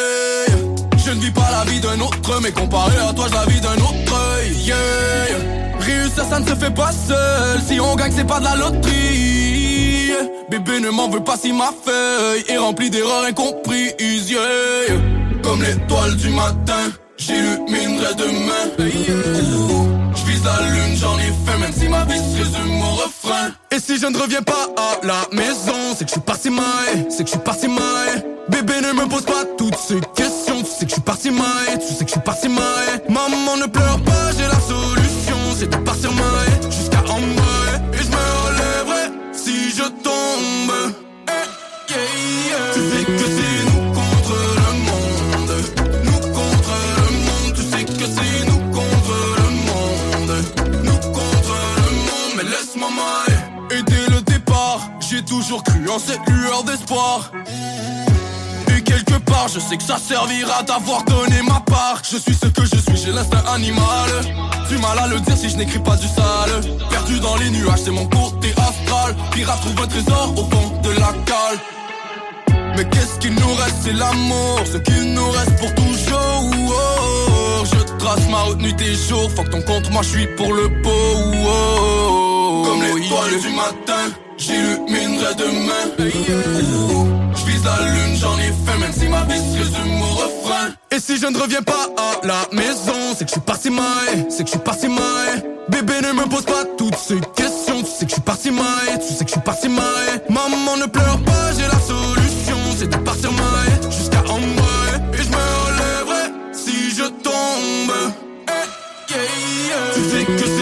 Je 1.06 1.12
ne 1.12 1.20
vis 1.20 1.32
pas 1.32 1.50
la 1.52 1.70
vie 1.70 1.80
d'un 1.80 2.00
autre, 2.00 2.40
mais 2.42 2.52
comparé 2.52 2.98
à 2.98 3.14
toi, 3.14 3.26
je 3.30 3.34
la 3.34 3.46
vis 3.46 3.62
d'un 3.62 3.76
autre, 3.76 4.40
yeah. 4.64 4.76
Réussir, 5.80 6.24
ça 6.30 6.40
ne 6.40 6.48
se 6.48 6.56
fait 6.56 6.74
pas 6.74 6.92
seul. 6.92 7.62
Si 7.68 7.80
on 7.80 7.96
gagne, 7.96 8.14
c'est 8.16 8.26
pas 8.26 8.40
de 8.40 8.46
la 8.46 8.56
loterie. 8.56 10.12
Bébé 10.50 10.80
ne 10.80 10.90
m'en 10.90 11.10
veut 11.10 11.24
pas 11.24 11.38
si 11.38 11.52
ma 11.52 11.72
feuille 11.86 12.44
est 12.48 12.58
remplie 12.58 12.90
d'erreurs 12.90 13.26
incomprises, 13.26 14.30
yeah. 14.30 15.15
Comme 15.46 15.62
l'étoile 15.62 16.16
du 16.16 16.30
matin, 16.30 16.92
j'illuminerai 17.18 18.16
demain. 18.16 18.66
Je 18.80 20.26
vise 20.26 20.44
la 20.44 20.70
lune, 20.72 20.98
j'en 20.98 21.20
ai 21.20 21.32
fait, 21.46 21.58
même 21.60 21.72
si 21.72 21.88
ma 21.88 22.04
vie 22.06 22.18
se 22.18 22.38
résume 22.40 22.82
au 22.82 22.96
refrain. 22.96 23.52
Et 23.70 23.80
si 23.80 24.00
je 24.00 24.08
ne 24.08 24.18
reviens 24.18 24.42
pas 24.42 24.68
à 24.76 25.06
la 25.06 25.28
maison, 25.32 25.94
c'est 25.96 26.06
que 26.06 26.10
je 26.10 26.14
suis 26.14 26.22
parti 26.22 26.50
mal, 26.50 27.06
c'est 27.10 27.24
que 27.24 27.30
je 27.30 27.36
suis 27.36 27.40
parti 27.46 27.68
mal. 27.68 28.26
Bébé 28.50 28.74
ne 28.82 28.94
me 28.94 29.08
pose 29.08 29.22
pas 29.26 29.46
toutes 29.56 29.78
ces 29.78 30.00
questions, 30.16 30.64
tu 30.64 30.72
sais 30.72 30.86
que 30.86 30.90
je 30.90 30.94
suis 30.94 31.02
parti 31.02 31.30
mal, 31.30 31.46
tu 31.80 31.94
sais 31.94 32.06
que 32.06 32.10
je 32.10 32.14
suis 32.14 32.22
parti 32.22 32.50
mal. 32.50 33.02
Maman 33.08 33.58
ne 33.58 33.68
pleure 33.68 34.02
pas, 34.02 34.32
j'ai 34.36 34.48
la 34.48 34.55
toujours 55.46 55.64
cru 55.64 55.88
en 55.90 56.00
cette 56.00 56.28
lueur 56.28 56.64
d'espoir. 56.64 57.32
Et 58.76 58.82
quelque 58.82 59.18
part, 59.20 59.48
je 59.48 59.60
sais 59.60 59.78
que 59.78 59.84
ça 59.84 59.98
servira 59.98 60.64
d'avoir 60.64 61.04
donné 61.04 61.40
ma 61.44 61.60
part. 61.60 62.02
Je 62.04 62.18
suis 62.18 62.34
ce 62.34 62.48
que 62.48 62.64
je 62.64 62.78
suis, 62.78 62.98
j'ai 62.98 63.12
l'instinct 63.12 63.44
animal. 63.54 64.10
Du 64.70 64.78
mal 64.80 64.98
à 64.98 65.06
le 65.06 65.20
dire 65.20 65.38
si 65.38 65.50
je 65.50 65.58
n'écris 65.58 65.78
pas 65.80 65.98
du 65.98 66.08
sale. 66.08 66.62
Perdu 66.90 67.20
dans 67.20 67.36
les 67.36 67.52
nuages, 67.52 67.82
c'est 67.86 67.92
mon 67.92 68.08
côté 68.08 68.50
astral. 68.58 69.16
Pirate 69.32 69.62
trouve 69.62 69.84
un 69.84 69.88
trésor 69.88 70.34
au 70.36 70.50
fond 70.50 70.82
de 70.82 70.90
la 70.90 71.14
cale. 71.30 71.60
Mais 72.76 72.90
qu'est-ce 72.90 73.20
qu'il 73.20 73.36
nous 73.36 73.54
reste, 73.54 73.78
c'est 73.84 73.94
l'amour, 73.94 74.62
ce 74.66 74.78
qu'il 74.78 75.14
nous 75.14 75.30
reste 75.30 75.56
pour 75.60 75.76
toujours. 75.76 76.86
Je 77.66 77.84
trace 78.00 78.28
ma 78.30 78.42
route 78.42 78.62
nuit 78.62 78.76
et 78.82 78.96
jour, 78.96 79.30
fuck 79.36 79.50
ton 79.52 79.62
compte, 79.62 79.92
moi 79.92 80.02
je 80.02 80.10
suis 80.10 80.28
pour 80.38 80.52
le 80.54 80.72
oh. 80.86 82.64
Comme 82.66 82.82
l'étoile 82.82 83.40
du 83.40 83.50
matin, 83.50 84.25
j'illuminerai 84.38 85.36
demain. 85.36 85.86
Je 85.98 87.46
vise 87.46 87.64
la 87.64 87.86
lune, 87.86 88.16
j'en 88.16 88.38
ai 88.38 88.52
fait, 88.66 88.78
même 88.80 88.94
si 88.94 89.08
ma 89.08 89.24
vie 89.24 89.40
se 89.40 89.58
résume 89.58 90.02
au 90.02 90.16
refrain. 90.16 90.74
Et 90.92 91.00
si 91.00 91.18
je 91.18 91.28
ne 91.28 91.38
reviens 91.38 91.62
pas 91.62 91.90
à 91.98 92.26
la 92.26 92.48
maison, 92.52 93.16
c'est 93.18 93.26
que 93.26 93.30
je 93.30 93.34
suis 93.34 93.42
parti 93.42 93.70
mal, 93.70 94.26
c'est 94.30 94.44
que 94.44 94.50
je 94.50 94.52
suis 94.52 94.60
parti 94.60 94.88
mal. 94.88 95.44
Bébé 95.70 95.94
ne 96.02 96.14
me 96.14 96.30
pose 96.30 96.46
pas 96.46 96.64
toutes 96.78 96.96
ces 96.96 97.20
questions, 97.36 97.82
tu 97.82 97.90
sais 97.90 98.06
que 98.06 98.10
je 98.10 98.16
suis 98.16 98.22
parti 98.22 98.52
mal, 98.52 99.00
tu 99.00 99.14
sais 99.14 99.24
que 99.24 99.30
je 99.30 99.34
suis 99.34 99.42
parti 99.42 99.68
mal. 99.68 100.22
Maman 100.30 100.78
ne 100.78 100.86
pleure 100.86 101.20
pas, 101.26 101.52
j'ai 101.58 101.68
la 101.68 101.80
solution, 101.80 102.58
c'est 102.78 102.90
de 102.90 102.98
partir 102.98 103.32
mal 103.32 103.92
jusqu'à 103.92 104.20
en 104.30 104.40
bas. 104.40 105.14
Et 105.14 105.24
je 105.24 105.30
me 105.30 105.46
relèverai 105.66 106.32
si 106.54 106.92
je 106.92 107.04
tombe. 107.04 107.96
Eh. 108.48 108.86
Tu 109.94 110.26
que 110.26 110.55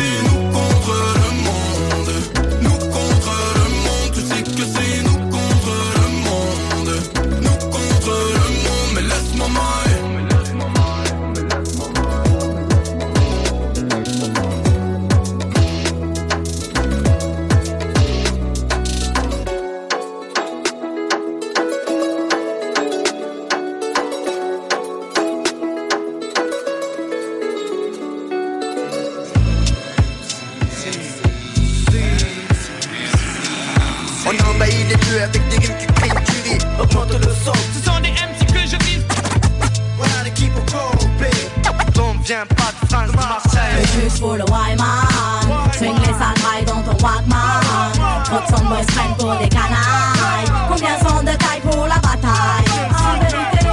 On 42.23 42.25
vient 42.25 42.45
pas 42.45 42.71
de 42.71 42.87
France, 42.87 43.11
de 43.11 43.17
Marseille. 43.17 43.81
Le 43.81 44.01
juge 44.01 44.19
pour 44.21 44.35
le 44.35 44.45
Wyman 44.45 45.73
Swing 45.73 45.93
les 45.99 46.13
sacrailles 46.13 46.63
dans 46.65 46.81
ton 46.81 47.05
Walkman. 47.05 48.23
Trop 48.23 48.39
son 48.47 48.63
boys 48.63 48.77
prennent 48.95 49.15
pour 49.19 49.35
des 49.35 49.49
canailles. 49.49 50.47
Combien 50.69 50.97
sont 50.99 51.21
de 51.21 51.33
taille 51.35 51.59
pour 51.63 51.85
la 51.85 51.95
bataille? 51.95 52.63
En 52.95 53.19
vérité. 53.19 53.67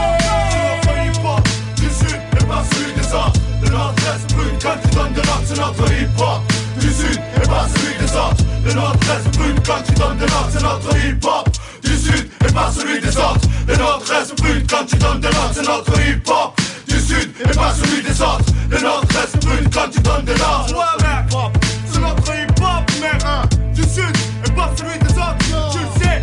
Du 1.77 1.89
sud 1.91 2.19
et 2.33 2.45
pas 2.45 2.65
celui 2.73 2.93
des 2.95 3.15
autres 3.15 3.41
Le 3.63 3.71
nord-est 3.71 4.35
brûle 4.35 4.59
quand 4.61 4.77
tu 4.83 4.97
donnes 4.97 5.13
de 5.13 5.21
l'ordre, 5.21 5.45
c'est 5.47 5.57
notre 5.57 5.93
hip-hop. 5.93 6.41
Du 6.81 6.89
sud 6.89 7.21
et 7.37 7.47
pas 7.47 7.69
celui 7.73 7.99
des 7.99 8.17
autres 8.17 8.45
Le 8.65 8.73
nord-est 8.75 9.39
brûle 9.39 9.61
quand 9.65 9.83
tu 9.87 9.93
donnes 9.93 10.19
de 10.19 10.27
l'ordre, 10.27 10.51
c'est 10.53 10.63
notre 10.63 10.97
hip-hop. 10.97 11.49
Du 11.85 11.97
sud 11.97 12.29
et 12.49 12.53
pas 12.53 12.73
celui 12.77 13.01
des 13.01 13.17
autres 13.17 13.47
Le 13.69 13.77
nord-est 13.77 14.35
brûle 14.41 14.67
quand 14.69 14.85
tu 14.89 14.97
donnes 14.97 15.21
de 15.21 15.29
c'est 15.53 15.63
notre 15.63 16.01
hip-hop 16.01 16.61
sud 17.11 17.31
et 17.41 17.55
pas 17.55 17.75
celui 17.75 18.03
des 18.03 18.23
autres 18.23 18.45
Le 18.71 18.81
nord-est 18.81 19.45
brûle 19.45 19.69
quand 19.73 19.89
tu 19.93 20.01
donnes 20.01 20.25
de 20.25 20.33
l'ordre 20.33 20.75
Ouais 20.75 21.07
mec, 21.07 21.53
c'est 21.93 22.01
notre 22.01 22.35
hip-hop 22.35 22.91
mec 23.01 23.23
hein. 23.25 23.43
Du 23.75 23.83
sud 23.83 24.17
et 24.47 24.51
pas 24.53 24.71
celui 24.77 24.99
des 24.99 25.15
autres, 25.15 25.73
tu 25.73 25.79
le 25.79 26.05
sais 26.05 26.23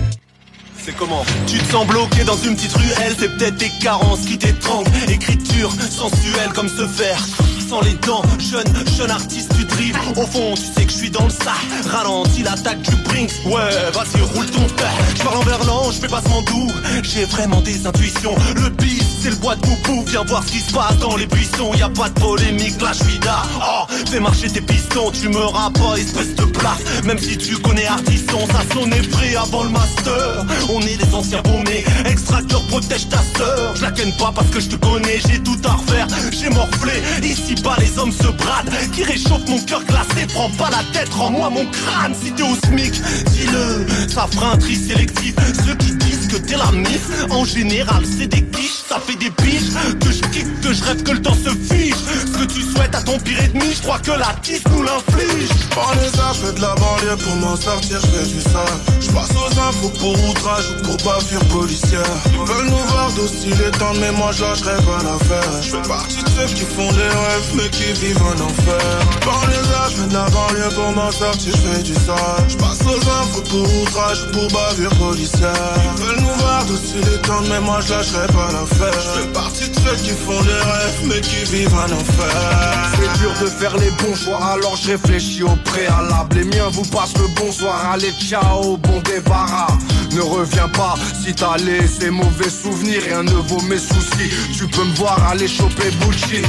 C'est 0.84 0.96
comment? 0.96 1.26
Tu 1.46 1.58
te 1.60 1.72
sens 1.72 1.86
bloqué 1.88 2.24
dans 2.24 2.38
une 2.38 2.56
petite 2.56 2.74
ruelle, 2.74 3.16
c'est 3.20 3.38
peut-être 3.38 3.58
tes 3.58 3.72
carences 3.82 4.22
qui 4.22 4.38
t'étranglent. 4.38 4.90
Écriture 5.10 5.72
sensuelle 5.90 6.52
comme 6.56 6.70
ce 6.70 6.88
faire. 6.88 7.26
Sans 7.70 7.82
les 7.82 7.96
dents, 8.08 8.22
jeune, 8.40 8.64
jeune 8.98 9.12
artiste 9.12 9.54
du 9.58 9.66
drive. 9.66 9.98
Au 10.16 10.26
fond, 10.26 10.54
tu 10.56 10.62
sais 10.62 10.86
que 10.86 10.92
je 10.92 10.98
suis 10.98 11.10
dans 11.10 11.26
le 11.26 11.30
sac. 11.30 11.58
Ralentis 11.92 12.44
l'attaque 12.44 12.82
du 12.82 12.96
Brinks. 13.04 13.34
Ouais, 13.46 13.92
vas-y, 13.94 14.22
roule 14.34 14.46
ton 14.46 14.64
père. 14.76 14.94
Je 15.18 15.24
parle 15.24 15.38
en 15.38 15.42
verlan, 15.42 15.92
je 15.92 16.00
fais 16.00 16.08
pas 16.08 16.22
ce 16.22 16.52
doux. 16.52 16.72
J'ai 17.04 17.26
vraiment 17.26 17.60
des 17.60 17.86
intuitions. 17.86 18.36
Le 18.56 18.70
bis, 18.70 19.04
c'est 19.22 19.30
le 19.30 19.36
bois 19.38 19.56
de 19.56 19.62
poupou. 19.62 20.04
Viens 20.08 20.24
voir 20.26 20.44
ce 20.44 20.52
qui 20.52 20.60
se 20.60 20.74
passe 20.74 20.98
dans 20.98 21.16
les 21.16 21.26
buissons. 21.28 21.74
Y 21.76 21.82
a 21.82 21.90
pas 21.90 22.10
de 22.10 22.20
polémique, 22.20 22.82
là 22.82 22.92
je 22.94 23.04
suis 23.04 23.20
là. 23.26 23.44
Oh, 23.62 23.94
fais 24.10 24.20
marcher 24.20 24.50
tes 24.50 24.62
pistons. 24.62 25.12
Tu 25.12 25.30
me 25.30 25.34
pas, 25.34 25.96
espèce 25.98 26.36
de 26.36 26.46
place. 26.46 26.82
Même 27.06 27.18
si 27.18 27.38
tu 27.38 27.58
connais 27.58 27.86
Artisson, 27.86 28.46
ça 28.52 28.62
sonnait 28.74 29.02
prêt 29.02 29.36
avant 29.36 29.64
le 29.64 29.70
master. 29.70 30.46
On 30.70 30.82
est 30.82 30.98
des 30.98 31.14
anciens 31.14 31.42
paumés. 31.42 31.84
Extracteur 32.06 32.62
protège 32.68 33.10
ta 33.10 33.20
sœur. 33.38 33.76
Je 33.76 33.82
la 33.82 33.92
ken 33.92 34.12
pas 34.18 34.32
parce 34.34 34.50
que 34.50 34.60
je 34.60 34.70
te 34.70 34.76
connais. 34.76 35.20
J'ai 35.28 35.40
tout 35.40 35.60
à 35.64 35.74
refaire. 35.74 36.08
J'ai 36.32 36.50
morflé. 36.50 36.94
Ici 37.24 37.56
bas, 37.64 37.76
les 37.80 37.98
hommes 38.00 38.12
se 38.12 38.28
bradent. 38.28 38.72
Qui 38.94 39.04
réchauffe 39.04 39.48
mon 39.48 39.60
cœur 39.60 39.84
glacé. 39.84 40.26
Prends 40.34 40.50
pas 40.52 40.70
la 40.70 40.84
tête, 40.94 41.10
rends-moi 41.14 41.50
mon 41.50 41.66
crâne. 41.66 42.14
Si 42.22 42.32
t'es 42.32 42.44
au 42.44 42.56
SMIC, 42.68 42.94
dis-le. 43.32 43.86
Ça 44.10 44.28
fera 44.32 44.54
un 44.54 44.60
sélectif. 44.60 45.36
Ceux 45.66 45.76
qui 45.76 45.94
que 46.28 46.38
t'es 46.38 46.58
la 46.58 46.72
mif, 46.72 47.08
en 47.30 47.46
général, 47.46 48.04
c'est 48.06 48.28
des 48.28 48.44
quiches. 48.44 48.84
Ça 48.90 49.00
fait 49.00 49.16
des 49.16 49.30
piges. 49.32 49.72
Que 50.00 50.12
je 50.12 50.22
kiffe, 50.32 50.62
que 50.62 50.74
je 50.74 50.84
rêve, 50.84 51.04
que 51.04 51.12
le 51.12 51.22
temps 51.22 51.36
se 51.36 51.50
fiche. 51.74 51.96
Ce 51.96 52.38
que 52.38 52.46
tu 52.46 52.62
souhaites 52.62 52.96
à 52.96 53.02
ton 53.02 53.18
pire 53.20 53.40
ennemi, 53.40 53.74
je 53.74 53.82
crois 53.82 54.00
que 54.00 54.12
la 54.12 54.34
tisse 54.42 54.64
nous 54.70 54.84
l'inflige. 54.84 55.50
Prends 55.72 55.94
les 55.94 56.20
arts, 56.20 56.36
je 56.36 56.52
de 56.52 56.62
la 56.62 56.76
banlieue 56.76 57.18
pour 57.24 57.36
m'en 57.38 57.56
sortir, 57.56 58.00
je 58.02 58.08
fais 58.08 58.28
du 58.28 58.42
sale. 58.42 58.80
Je 59.00 59.10
passe 59.12 59.32
aux 59.32 59.60
infos 59.60 59.90
pour 60.00 60.14
outrage 60.30 60.66
ou 60.72 60.84
pour 60.86 60.98
bavure 60.98 61.46
policière. 61.46 62.04
Ils 62.32 62.54
veulent 62.54 62.70
nous 62.70 62.88
voir 62.88 63.10
les 63.46 63.72
temps, 63.78 63.94
mais 64.00 64.12
moi 64.12 64.32
je 64.32 64.44
lâcherai 64.44 64.76
pas 64.84 65.04
l'affaire. 65.04 65.62
Je 65.62 65.72
fais 65.72 65.88
partie 65.88 66.24
de 66.24 66.30
ceux 66.30 66.54
qui 66.54 66.66
font 66.76 66.92
des 66.92 67.10
rêves, 67.22 67.52
mais 67.56 67.70
qui 67.70 67.92
vivent 67.94 68.22
en 68.22 68.42
enfer. 68.42 69.00
Prends 69.22 69.48
les 69.48 69.74
arts, 69.74 69.92
je 69.96 70.04
de 70.04 70.14
la 70.14 70.28
pour 70.72 70.92
m'en 70.92 71.12
sortir, 71.12 71.54
je 71.56 71.82
du 71.82 71.94
sale. 71.94 72.18
Je 72.48 72.58
passe 72.58 72.82
aux 72.82 73.10
infos 73.22 73.42
pour 73.42 73.82
outrage 73.82 74.24
ou 74.24 74.32
pour 74.32 74.48
bavure 74.52 74.96
policière. 74.96 75.54
Nous 76.22 76.34
voir 76.40 76.64
les 76.66 77.22
temps, 77.22 77.42
mais 77.50 77.60
moi 77.62 77.80
je 77.82 77.94
lâcherai 77.94 78.28
pas 78.28 78.52
l'affaire. 78.52 78.94
Je 78.94 79.22
fais 79.22 79.28
partie 79.34 79.70
de 79.70 79.76
ceux 79.76 79.96
qui 80.04 80.10
font 80.10 80.42
des 80.42 80.62
rêves, 80.72 81.02
mais 81.06 81.22
qui 81.22 81.44
vivent 81.52 81.74
en 81.74 81.92
enfer. 81.92 82.92
C'est 82.96 83.20
dur 83.20 83.34
de 83.42 83.48
faire 83.48 83.78
les 83.78 83.92
bons 83.92 84.16
choix, 84.16 84.44
alors 84.54 84.76
je 84.76 84.92
réfléchis 84.92 85.44
au 85.44 85.56
préalable. 85.66 86.38
Les 86.38 86.44
miens 86.46 86.70
vous 86.72 86.86
passent 86.86 87.18
le 87.18 87.28
bonsoir, 87.36 87.92
allez 87.92 88.14
ciao, 88.20 88.78
bon 88.78 89.02
débarras. 89.02 89.78
Ne 90.14 90.22
reviens 90.22 90.70
pas 90.70 90.96
si 91.24 91.34
t'as 91.34 91.58
laissé 91.58 92.10
mauvais 92.10 92.50
souvenirs, 92.50 93.02
rien 93.06 93.24
ne 93.24 93.32
vaut 93.32 93.62
mes 93.62 93.80
soucis. 93.80 94.32
Tu 94.58 94.68
peux 94.68 94.84
me 94.84 94.96
voir 94.96 95.18
aller 95.30 95.48
choper 95.48 95.92
bullshit. 96.02 96.46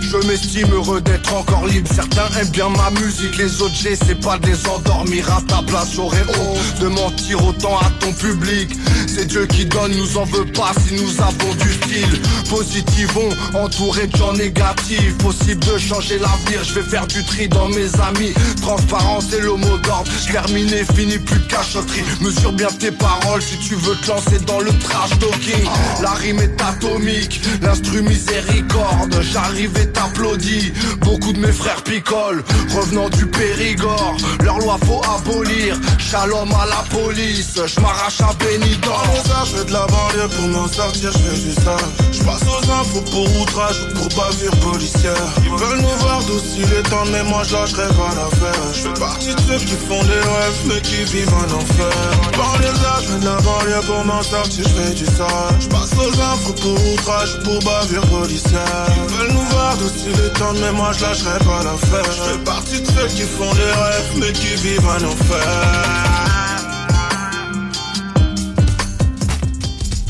Je 0.00 0.16
m'estime 0.26 0.72
heureux 0.72 1.00
d'être 1.00 1.34
encore 1.34 1.66
libre. 1.66 1.88
Certains 1.94 2.28
aiment 2.40 2.50
bien 2.50 2.68
ma 2.68 2.90
musique 3.00 3.36
Les 3.38 3.60
autres 3.62 3.74
j'essaie 3.74 4.14
pas 4.14 4.38
de 4.38 4.46
les 4.46 4.68
endormir. 4.68 5.30
À 5.32 5.40
ta 5.42 5.62
place 5.62 5.92
j'aurais 5.94 6.24
honte 6.38 6.80
de 6.80 6.88
mentir 6.88 7.44
autant 7.44 7.78
à 7.78 7.90
ton 8.00 8.12
public. 8.12 8.70
C'est 9.06 9.26
Dieu 9.26 9.46
qui 9.46 9.64
donne, 9.66 9.92
nous 9.92 10.18
en 10.18 10.24
veut 10.24 10.46
pas 10.46 10.72
Si 10.86 10.94
nous 10.94 11.20
avons 11.20 11.54
du 11.54 11.72
style 11.72 12.20
Positivons, 12.50 13.28
entouré 13.54 14.06
de 14.06 14.16
gens 14.16 14.32
négatifs. 14.32 15.16
Possible 15.18 15.64
de 15.64 15.78
changer 15.78 16.18
l'avenir 16.18 16.62
Je 16.64 16.74
vais 16.74 16.88
faire 16.88 17.06
du 17.06 17.24
tri 17.24 17.48
dans 17.48 17.68
mes 17.68 17.88
amis. 18.08 18.32
Transparence 18.60 19.26
c'est 19.30 19.40
le 19.40 19.52
mot 19.52 19.78
d'ordre 19.78 20.10
Terminé, 20.30 20.84
fini, 20.94 21.18
plus 21.18 21.38
de 21.38 21.44
cachotterie 21.46 22.02
Mesure 22.20 22.52
bien 22.52 22.68
tes 22.78 22.90
paroles 22.90 23.40
si 23.40 23.56
tu 23.58 23.74
veux 23.74 23.96
te 23.96 24.08
lancer 24.08 24.38
dans 24.46 24.60
le 24.60 24.70
trash 24.78 25.10
talking. 25.18 25.64
La 26.02 26.10
rime 26.10 26.40
est 26.40 26.60
atomique 26.60 27.40
L'instru 27.62 28.02
miséricorde. 28.02 29.18
J'arrive 29.32 29.76
et 29.86 29.92
t'applaudis 29.92 30.72
Beaucoup 31.00 31.32
de 31.32 31.38
mes 31.38 31.52
frères 31.52 31.82
picolent 31.82 32.42
Revenant 32.74 33.08
du 33.10 33.26
Périgord 33.26 34.16
Leur 34.42 34.58
loi 34.58 34.78
faut 34.86 35.02
abolir 35.16 35.78
Shalom 35.98 36.50
à 36.52 36.66
la 36.66 36.84
police 36.96 37.54
Je 37.66 37.80
m'arrache 37.80 38.20
à 38.20 38.32
Benidorm 38.38 39.16
je 39.46 39.56
fais 39.56 39.64
de 39.64 39.72
la 39.72 39.86
banlieue 39.86 40.28
pour 40.28 40.48
m'en 40.48 40.68
sortir, 40.68 41.10
je 41.12 41.18
fais 41.18 41.40
du 41.40 41.52
sale. 41.52 41.76
Je 42.12 42.22
passe 42.22 42.42
aux 42.42 42.70
infos 42.70 43.02
pour 43.10 43.42
outrage 43.42 43.76
ou 43.82 43.94
pour 43.94 44.08
bavure 44.16 44.56
policière. 44.56 45.26
Ils 45.44 45.50
veulent 45.50 45.80
nous 45.80 45.98
voir 46.00 46.22
d'aussi 46.24 46.60
les 46.60 46.82
temps, 46.82 47.04
mais 47.12 47.22
moi 47.24 47.42
je 47.44 47.54
lâcherai 47.54 47.88
pas 47.88 48.14
l'affaire. 48.14 48.62
Je 48.72 48.80
fais 48.80 49.00
partie 49.00 49.34
de 49.34 49.40
ceux 49.40 49.58
qui 49.58 49.76
font 49.88 50.02
des 50.02 50.22
rêves, 50.34 50.60
mais 50.66 50.80
qui 50.80 51.04
vivent 51.04 51.34
en 51.34 51.56
enfer. 51.56 51.92
Arts, 52.38 53.02
je 53.02 53.08
fais 53.08 53.18
de 53.20 53.24
la 53.24 53.36
banlieue 53.36 53.86
pour 53.86 54.04
m'en 54.04 54.22
sortir, 54.22 54.64
je 54.64 54.82
fais 54.82 54.94
du 54.94 55.06
sale. 55.06 55.54
Je 55.60 55.68
passe 55.68 55.92
aux 55.94 56.20
infos 56.20 56.54
pour 56.54 56.92
outrage 56.92 57.36
ou 57.36 57.44
pour 57.44 57.58
bavure 57.62 58.06
policière. 58.06 58.86
Ils 58.96 59.14
veulent 59.14 59.32
nous 59.32 59.46
voir 59.50 59.75
d'aussi 59.78 60.08
les 60.08 60.30
temps, 60.38 60.52
mais 60.54 60.72
moi 60.72 60.90
je 60.92 61.02
lâcherai 61.02 61.38
pas 61.38 61.62
l'affaire. 61.62 62.04
Je 62.04 62.22
fais 62.32 62.38
partie 62.44 62.80
de 62.80 62.86
ceux 62.86 63.06
qui 63.08 63.22
font 63.22 63.52
des 63.54 63.72
rêves, 63.82 64.12
mais 64.16 64.32
qui 64.32 64.54
vivent 64.56 64.86
en 64.86 65.04
enfer. 65.04 66.26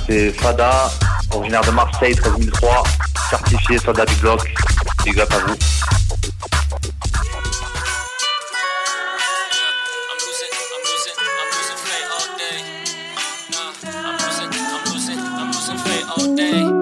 C'est 0.09 0.31
Fada, 0.33 0.91
originaire 1.33 1.63
de 1.63 1.71
Marseille, 1.71 2.15
13003, 2.15 2.83
certifié 3.31 3.79
soldat 3.79 4.07
du 4.07 4.15
bloc. 4.17 4.55
Big 5.05 5.19
up 5.21 5.33
à 5.33 5.39
vous. 5.39 5.57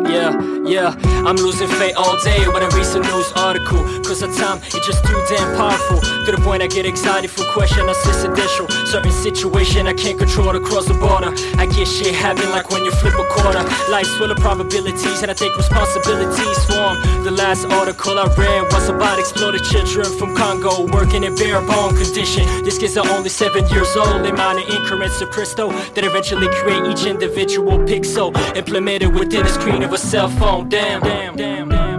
Yeah, 0.07 0.54
yeah, 0.67 0.95
I'm 1.27 1.37
losing 1.37 1.69
faith 1.69 1.95
all 1.97 2.17
day 2.23 2.47
when 2.49 2.63
I 2.63 2.69
read 2.75 2.87
some 2.87 3.03
news 3.03 3.33
article. 3.37 3.83
Cause 4.05 4.21
the 4.21 4.29
time 4.29 4.61
it's 4.65 4.87
just 4.87 5.05
too 5.05 5.21
damn 5.29 5.57
powerful. 5.57 6.01
To 6.01 6.33
the 6.33 6.41
point 6.43 6.63
I 6.63 6.67
get 6.67 6.87
excited 6.87 7.31
for 7.31 7.45
question 7.53 7.89
existential. 7.89 8.69
Certain 8.87 9.13
situation 9.13 9.87
I 9.87 9.93
can't 9.95 10.19
control 10.19 10.53
to 10.53 10.61
cross 10.61 10.87
the 10.87 10.95
border. 10.95 11.33
I 11.59 11.67
get 11.67 11.87
shit 11.87 12.15
happen 12.15 12.49
like 12.51 12.71
when 12.71 12.85
you 12.85 12.93
flip 12.93 13.15
a 13.15 13.25
quarter. 13.29 13.63
Life's 13.91 14.15
full 14.17 14.31
of 14.31 14.39
probabilities 14.39 15.23
and 15.23 15.31
I 15.31 15.35
take 15.35 15.57
responsibilities 15.57 16.59
for 16.65 16.81
'em. 16.81 17.25
The 17.25 17.31
last 17.31 17.65
article 17.67 18.19
I 18.19 18.27
read 18.37 18.73
was 18.73 18.89
about 18.89 19.19
exploded 19.19 19.65
children 19.65 20.07
from 20.19 20.35
Congo 20.35 20.87
working 20.93 21.25
in 21.25 21.35
bare 21.35 21.61
bone 21.61 21.97
condition. 21.97 22.45
These 22.65 22.79
kids 22.79 22.97
are 22.97 23.09
only 23.11 23.29
seven 23.29 23.67
years 23.69 23.97
old. 23.97 24.25
They 24.25 24.33
minor 24.33 24.65
increments 24.77 25.21
of 25.21 25.31
crystal 25.31 25.71
that 25.95 26.05
eventually 26.05 26.49
create 26.61 26.85
each 26.91 27.05
individual 27.07 27.79
pixel 27.91 28.35
implemented 28.57 29.13
within 29.19 29.43
the 29.43 29.53
screen 29.59 29.83
of 29.83 29.93
a 29.93 29.99
cell 29.99 30.29
phone 30.29 30.54
damn, 30.63 31.01
damn, 31.01 31.37
damn, 31.37 31.69
damn. 31.69 31.94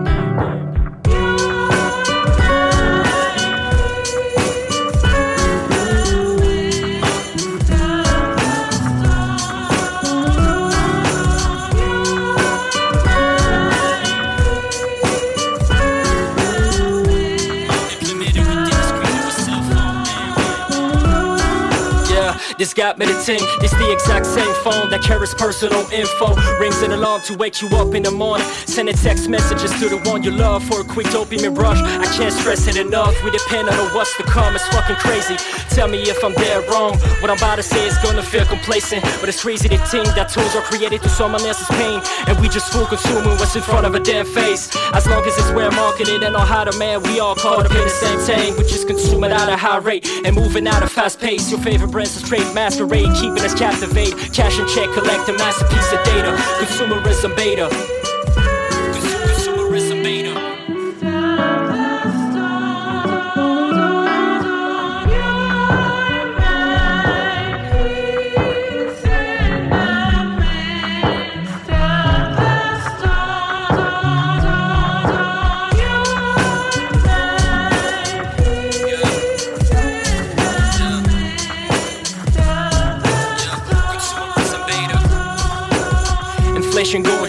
Niggas 22.66 22.76
got 22.76 22.98
me 22.98 23.06
the 23.06 23.22
ting. 23.24 23.40
It's 23.62 23.74
the 23.74 23.92
exact 23.92 24.26
same 24.26 24.54
phone 24.64 24.90
that 24.90 25.02
carries 25.02 25.34
personal 25.34 25.86
info. 25.92 26.36
Rings 26.60 26.82
an 26.82 26.92
alarm 26.92 27.22
to 27.26 27.38
wake 27.38 27.62
you 27.62 27.70
up 27.78 27.94
in 27.94 28.04
the 28.04 28.12
morning. 28.12 28.46
Sending 28.66 28.96
text 28.96 29.30
messages 29.30 29.72
to 29.80 29.90
the 29.90 29.98
one 30.10 30.24
you 30.24 30.32
love 30.32 30.64
for 30.64 30.82
a 30.82 30.84
quick 30.84 31.08
dopamine 31.08 31.58
rush. 31.58 31.80
I 31.82 32.06
can't 32.18 32.34
stress 32.34 32.68
it 32.68 32.78
enough. 32.78 33.14
We 33.24 33.32
depend 33.32 33.70
on 33.70 33.94
what's 33.94 34.16
to 34.18 34.24
come. 34.24 34.56
It's 34.56 34.68
fucking 34.70 34.96
crazy. 34.98 35.36
Tell 35.76 35.88
me 35.88 36.02
if 36.04 36.24
I'm 36.24 36.34
dead 36.34 36.68
wrong. 36.70 36.98
What 37.22 37.30
I'm 37.30 37.38
about 37.38 37.58
to 37.58 37.64
say 37.64 37.86
is 37.86 37.98
gonna 38.00 38.24
feel 38.24 38.46
complacent. 38.46 39.04
But 39.20 39.30
it's 39.30 39.42
crazy 39.42 39.70
to 39.70 39.78
think 39.78 40.08
that 40.16 40.30
tools 40.30 40.56
are 40.56 40.64
created 40.64 41.02
to 41.04 41.10
someone 41.10 41.42
else's 41.42 41.68
pain. 41.78 42.02
And 42.28 42.40
we 42.40 42.50
just 42.50 42.72
full 42.72 42.86
consuming 42.86 43.38
what's 43.38 43.56
in 43.56 43.62
front 43.62 43.86
of 43.86 43.96
a 43.96 44.00
damn 44.00 44.26
face. 44.26 44.70
As 44.94 45.06
long 45.08 45.24
as 45.26 45.38
it's 45.38 45.52
where 45.52 45.72
marketed 45.72 46.24
and 46.24 46.36
on 46.36 46.48
how 46.48 46.64
to 46.64 46.78
man, 46.80 47.04
we 47.04 47.20
all 47.20 47.36
caught 47.36 47.66
up 47.66 47.72
in 47.72 47.84
the 47.84 47.90
same 47.90 48.20
tank. 48.26 48.58
We 48.58 48.64
just 48.64 48.88
consuming 48.88 49.32
at 49.32 49.50
a 49.50 49.58
high 49.58 49.78
rate 49.78 50.08
and 50.26 50.36
moving 50.36 50.68
at 50.68 50.82
a 50.82 50.88
fast 50.88 51.20
pace. 51.20 51.52
Your 51.52 51.60
favorite 51.60 51.92
brands 51.92 52.16
are 52.18 52.26
straight 52.26 52.55
masquerade, 52.56 53.14
keeping 53.16 53.44
us 53.44 53.54
captivate. 53.54 54.16
Cash 54.34 54.58
and 54.58 54.70
check, 54.70 54.90
collect 54.94 55.28
a 55.30 55.34
masterpiece 55.34 55.92
of 55.92 56.04
data. 56.06 56.32
Consumerism 56.64 57.36
beta. 57.36 58.05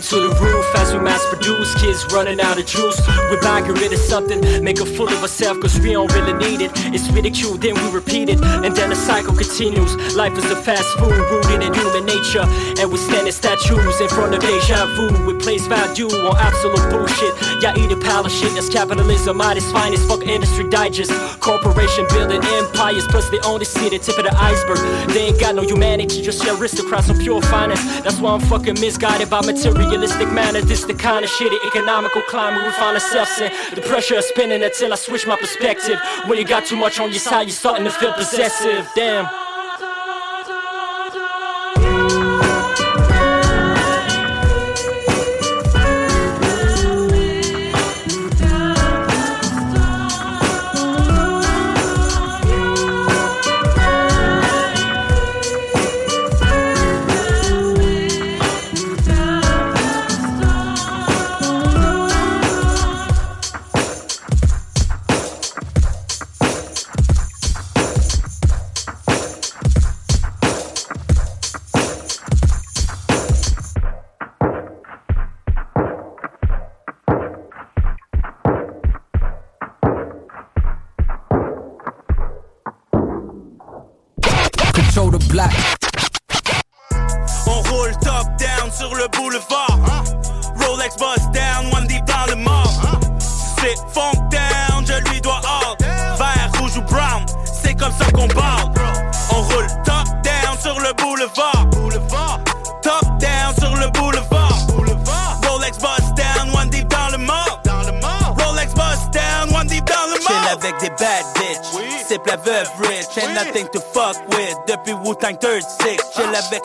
To 0.08 0.20
the 0.20 0.28
roof 0.40 0.66
as 0.76 0.92
we 0.92 1.00
mass 1.00 1.25
produce. 1.46 1.74
Kids 1.80 2.04
running 2.12 2.40
out 2.40 2.58
of 2.58 2.66
juice. 2.66 3.00
We're 3.30 3.40
get 3.40 3.68
rid 3.68 3.92
of 3.92 3.98
something, 3.98 4.40
make 4.62 4.80
a 4.80 4.86
fool 4.86 5.08
of 5.08 5.22
ourselves 5.22 5.60
cause 5.60 5.78
we 5.80 5.92
don't 5.92 6.12
really 6.14 6.32
need 6.34 6.60
it. 6.60 6.72
It's 6.94 7.08
ridiculed, 7.10 7.60
then 7.60 7.74
we 7.74 7.90
repeat 7.90 8.28
it, 8.28 8.40
and 8.42 8.74
then 8.74 8.90
the 8.90 8.96
cycle 8.96 9.34
continues. 9.34 9.92
Life 10.14 10.36
is 10.38 10.50
a 10.50 10.56
fast 10.56 10.88
food 10.98 11.14
rooted 11.30 11.62
in 11.62 11.72
human 11.74 12.04
nature, 12.06 12.44
and 12.80 12.90
we 12.90 12.98
stand 12.98 13.28
as 13.28 13.36
statues 13.36 14.00
in 14.00 14.08
front 14.08 14.34
of 14.34 14.40
deja 14.40 14.86
vu. 14.94 15.26
We 15.26 15.34
place 15.38 15.66
value 15.66 16.06
on 16.06 16.36
absolute 16.36 16.90
bullshit. 16.90 17.34
Y'all 17.62 17.78
eat 17.78 17.92
a 17.92 17.96
pile 17.96 18.26
of 18.26 18.32
shit, 18.32 18.52
that's 18.54 18.68
capitalism 18.68 19.40
at 19.40 19.56
its 19.56 19.70
finest. 19.70 20.08
Fuck 20.08 20.22
industry 20.26 20.68
digest. 20.68 21.12
Corporation 21.40 22.06
building 22.10 22.42
empires, 22.42 23.06
plus 23.08 23.28
they 23.30 23.40
only 23.40 23.64
see 23.64 23.88
the 23.88 23.98
tip 23.98 24.18
of 24.18 24.24
the 24.24 24.34
iceberg. 24.34 24.78
They 25.10 25.28
ain't 25.28 25.40
got 25.40 25.54
no 25.54 25.62
humanity, 25.62 26.22
just 26.22 26.44
aristocrats 26.44 27.10
on 27.10 27.18
pure 27.18 27.42
finance. 27.42 27.82
That's 28.02 28.18
why 28.20 28.32
I'm 28.32 28.40
fucking 28.40 28.80
misguided 28.80 29.30
by 29.30 29.40
materialistic 29.42 30.30
manner. 30.32 30.60
This 30.60 30.84
the 30.84 30.94
kind 30.94 31.24
of 31.24 31.30
shitty 31.36 31.58
economical 31.66 32.22
climate 32.22 32.64
we 32.64 32.72
find 32.72 32.94
ourselves 32.96 33.40
in. 33.40 33.52
The 33.74 33.82
pressure 33.82 34.14
is 34.16 34.26
spinning 34.26 34.62
until 34.62 34.92
I 34.92 34.96
switch 34.96 35.26
my 35.26 35.36
perspective. 35.36 35.98
When 36.26 36.38
you 36.38 36.44
got 36.44 36.66
too 36.66 36.76
much 36.76 36.98
on 36.98 37.10
your 37.10 37.20
side, 37.20 37.42
you're 37.42 37.50
starting 37.50 37.84
to 37.84 37.90
feel 37.90 38.12
possessive. 38.12 38.88
Damn. 38.94 39.28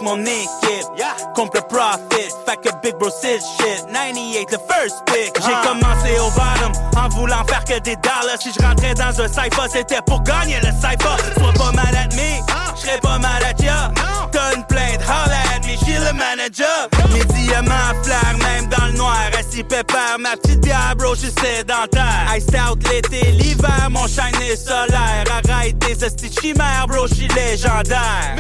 Avec 0.02 0.18
mon 0.18 0.26
équipe. 0.26 0.88
Compte 1.36 1.56
le 1.56 1.62
profit, 1.62 2.30
fait 2.46 2.58
que 2.58 2.70
Big 2.82 2.96
Bro 2.98 3.10
c'est 3.10 3.40
shit. 3.40 3.86
98 3.92 4.52
le 4.52 4.58
first 4.58 5.04
pick. 5.06 5.34
J'ai 5.36 5.68
commencé 5.68 6.20
au 6.20 6.30
bottom 6.32 6.72
en 6.98 7.10
voulant 7.10 7.44
faire 7.46 7.64
que 7.64 7.80
des 7.80 7.96
dollars. 7.96 8.38
Si 8.40 8.52
je 8.52 8.66
rentrais 8.66 8.94
dans 8.94 9.22
un 9.22 9.28
cypher, 9.28 9.68
c'était 9.70 10.02
pour 10.06 10.22
gagner 10.24 10.60
le 10.60 10.72
cypher. 10.72 11.16
Sois 11.38 11.54
pas 11.54 11.72
mal 11.72 11.91
Assis 19.62 19.64
pépère, 19.64 20.18
ma 20.20 20.36
petite 20.38 20.62
bière, 20.62 20.96
bro, 20.98 21.14
j'suis 21.14 21.32
sédentaire. 21.32 22.36
Iced 22.36 22.56
out 22.56 22.80
l'été, 22.90 23.32
l'hiver, 23.32 23.90
mon 23.92 24.08
shine 24.08 24.42
est 24.42 24.56
solaire. 24.56 25.24
Arrête 25.30 25.78
tes 25.80 26.06
estis 26.06 26.32
chimères, 26.32 26.88
bro, 26.88 27.08
j'suis 27.08 27.28
légendaire. 27.28 28.36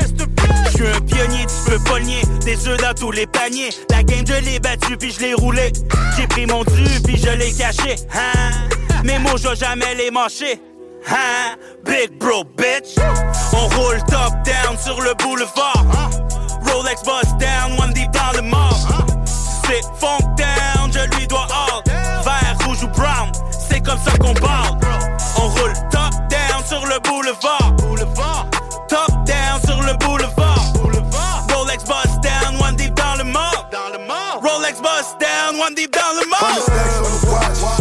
J'suis 0.71 0.87
un 0.87 1.01
pionnier, 1.01 1.45
tu 1.45 1.71
peux 1.71 1.79
pogner 1.83 2.21
des 2.43 2.67
œufs 2.67 2.79
dans 2.81 2.93
tous 2.93 3.11
les 3.11 3.27
paniers. 3.27 3.69
La 3.89 4.03
game, 4.03 4.25
je 4.25 4.43
l'ai 4.45 4.59
battu 4.59 4.97
puis 4.97 5.11
je 5.11 5.19
l'ai 5.19 5.33
roulé. 5.33 5.71
J'ai 6.17 6.27
pris 6.27 6.45
mon 6.45 6.63
dû 6.63 7.01
puis 7.03 7.17
je 7.17 7.29
l'ai 7.29 7.51
caché. 7.51 7.95
Hein? 8.13 9.03
Mes 9.03 9.19
mots, 9.19 9.37
je 9.37 9.53
jamais 9.55 9.93
les 9.95 10.09
mâcher. 10.09 10.59
Hein? 11.07 11.55
Big 11.85 12.17
bro, 12.17 12.43
bitch. 12.57 12.95
On 13.53 13.67
roule 13.75 13.99
top 14.07 14.33
down 14.43 14.77
sur 14.83 14.99
le 15.01 15.13
boulevard. 15.15 15.85
Rolex 16.65 17.03
bust 17.03 17.37
down, 17.37 17.77
one 17.79 17.93
deep 17.93 18.09
dans 18.11 18.41
le 18.41 18.41
mort. 18.41 18.87
C'est 19.67 19.81
funk 19.99 20.20
comme 24.03 24.11
ça 24.11 24.17
qu'on 24.17 24.33
parle. 24.33 24.77
On 25.37 25.47
roule 25.47 25.73
top 25.91 26.13
down 26.29 26.63
sur 26.65 26.85
le 26.85 26.99
boulevard. 26.99 27.73
Top 28.87 29.09
down 29.25 29.61
sur 29.65 29.81
le 29.81 29.93
boulevard. 29.97 30.73
Rolex 31.49 31.83
bust 31.83 32.21
down, 32.21 32.59
one 32.59 32.75
deep 32.75 32.93
dans 32.95 33.15
le 33.17 33.23
mort. 33.23 33.69
Rolex 34.41 34.81
bust 34.81 35.19
down, 35.19 35.59
one 35.59 35.75
deep 35.75 35.93
dans 35.93 36.13
le 36.19 36.27
mort. 36.27 36.39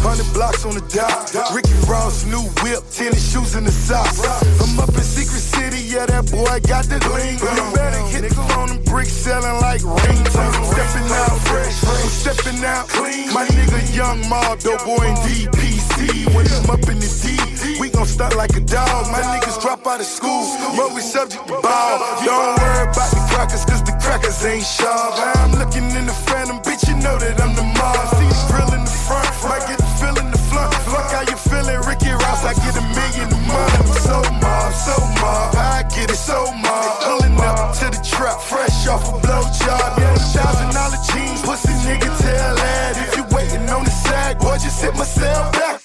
hundred 0.03 0.33
blocks 0.33 0.65
on 0.65 0.75
the 0.75 0.83
dot. 0.93 1.31
Ricky 1.55 1.73
Ross, 1.87 2.25
new 2.27 2.43
whip, 2.63 2.83
tennis 2.91 3.33
shoes 3.33 3.55
in 3.55 3.65
the 3.65 3.73
socks. 3.73 4.21
I'm 4.61 4.79
up 4.79 4.89
in 4.91 5.03
Secret 5.03 5.41
City, 5.41 5.70
yeah, 6.01 6.07
that 6.07 6.25
boy 6.33 6.57
got 6.65 6.85
the 6.89 6.99
gleam. 7.05 7.37
You 7.37 7.65
better 7.77 8.01
hit 8.09 8.25
the 8.25 8.35
phone 8.49 8.71
and 8.71 8.85
bricks 8.85 9.13
selling 9.13 9.61
like 9.61 9.81
ringtones. 9.85 10.57
I'm 10.57 10.65
stepping 10.73 11.09
out 11.13 11.37
fresh, 11.45 11.77
I'm 11.85 12.09
stepping 12.09 12.61
out 12.65 12.89
clean. 12.89 13.29
My 13.33 13.45
nigga 13.45 13.81
Young 13.95 14.21
Mob, 14.29 14.61
dope 14.61 14.85
boy 14.85 15.05
in 15.05 15.17
DPC. 15.21 16.33
When 16.33 16.47
I'm 16.49 16.71
up 16.71 16.85
in 16.89 16.97
the 16.97 17.11
D, 17.21 17.77
we 17.81 17.91
gon' 17.91 18.07
start 18.07 18.37
like 18.37 18.57
a 18.57 18.61
dog. 18.61 19.13
My 19.13 19.21
niggas 19.21 19.61
drop 19.61 19.87
out 19.87 20.01
of 20.01 20.07
school, 20.07 20.57
but 20.77 20.95
we 20.95 21.01
subject 21.01 21.47
to 21.49 21.61
ball. 21.61 21.99
Don't 22.25 22.57
worry 22.57 22.89
about 22.89 23.11
the 23.13 23.21
crackers, 23.29 23.65
cause 23.65 23.83
the 23.85 23.93
crackers 24.01 24.41
ain't 24.45 24.65
sharp. 24.65 25.21
I'm 25.37 25.53
looking 25.53 25.85
in 25.93 26.07
the 26.07 26.17
phantom, 26.25 26.61
bitch, 26.65 26.89
you 26.89 26.97
know 26.97 27.19
that 27.19 27.41
I'm 27.41 27.53
the 27.55 27.67
mob. 27.77 28.01
See 28.17 28.25
the 28.25 28.41
grill 28.49 28.73
in 28.73 28.85
the 28.89 28.97
front, 29.05 29.29
might 29.45 29.67
get 29.69 29.77
the 29.77 29.91
feel 30.01 30.17
in 30.17 30.31
the 30.33 30.41
front. 30.49 30.73
Fuck 30.89 31.13
how 31.13 31.25
you 31.29 31.37
feeling, 31.37 31.81
Ricky 31.85 32.11
Ross, 32.11 32.45
I 32.45 32.55
get 32.55 32.73
a 32.81 32.85
million 32.97 33.29
a 33.29 33.41
month. 33.45 33.75
I'm 33.81 33.93
so 34.01 34.17
mob, 34.41 34.73
so 34.73 34.97
mob, 35.21 35.55
I 35.57 35.90
get 36.01 36.11
it 36.11 36.17
so 36.17 36.53
mob. 36.53 37.03
Pulling 37.05 37.37
up 37.41 37.75
to 37.79 37.87
the 37.93 38.01
trap, 38.03 38.41
fresh 38.41 38.87
off 38.89 39.05
a 39.09 39.13
blow 39.21 39.45
job. 39.61 39.99
Yeah, 39.99 40.15
thousand 40.33 40.73
dollar 40.73 41.01
jeans, 41.13 41.43
pussy 41.43 41.75
nigga 41.87 42.11
tell 42.19 42.55
that. 42.57 42.93
If 43.05 43.17
you 43.17 43.25
waiting 43.37 43.69
on 43.69 43.85
the 43.85 43.91
sag, 43.91 44.39
boy, 44.39 44.57
just 44.59 44.81
hit 44.83 44.95
myself 44.97 45.53
back. 45.53 45.81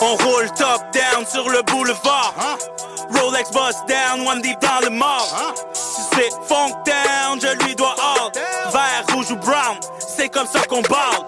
On 0.00 0.16
roule 0.24 0.48
top 0.54 0.92
down 0.92 1.26
sur 1.26 1.48
le 1.48 1.62
boulevard. 1.62 2.34
Rolex 3.10 3.50
boss 3.52 3.76
down, 3.86 4.24
one 4.24 4.40
deep 4.42 4.60
dans 4.60 4.80
le 4.84 4.90
mort. 4.90 5.54
Si 5.72 6.02
c'est 6.12 6.30
funk 6.46 6.72
down, 6.84 7.40
je 7.40 7.50
lui 7.64 7.74
dois 7.74 7.96
all. 7.98 8.30
Vert, 8.72 9.04
rouge 9.12 9.30
ou 9.32 9.36
brown, 9.36 9.78
c'est 9.98 10.28
comme 10.28 10.46
ça 10.46 10.60
qu'on 10.68 10.82
parle. 10.82 11.24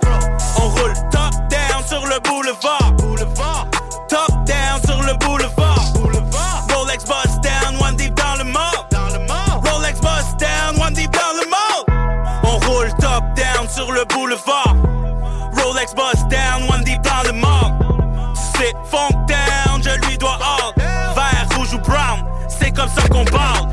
Ça 22.95 23.09
qu'on 23.09 23.25
parle. 23.25 23.69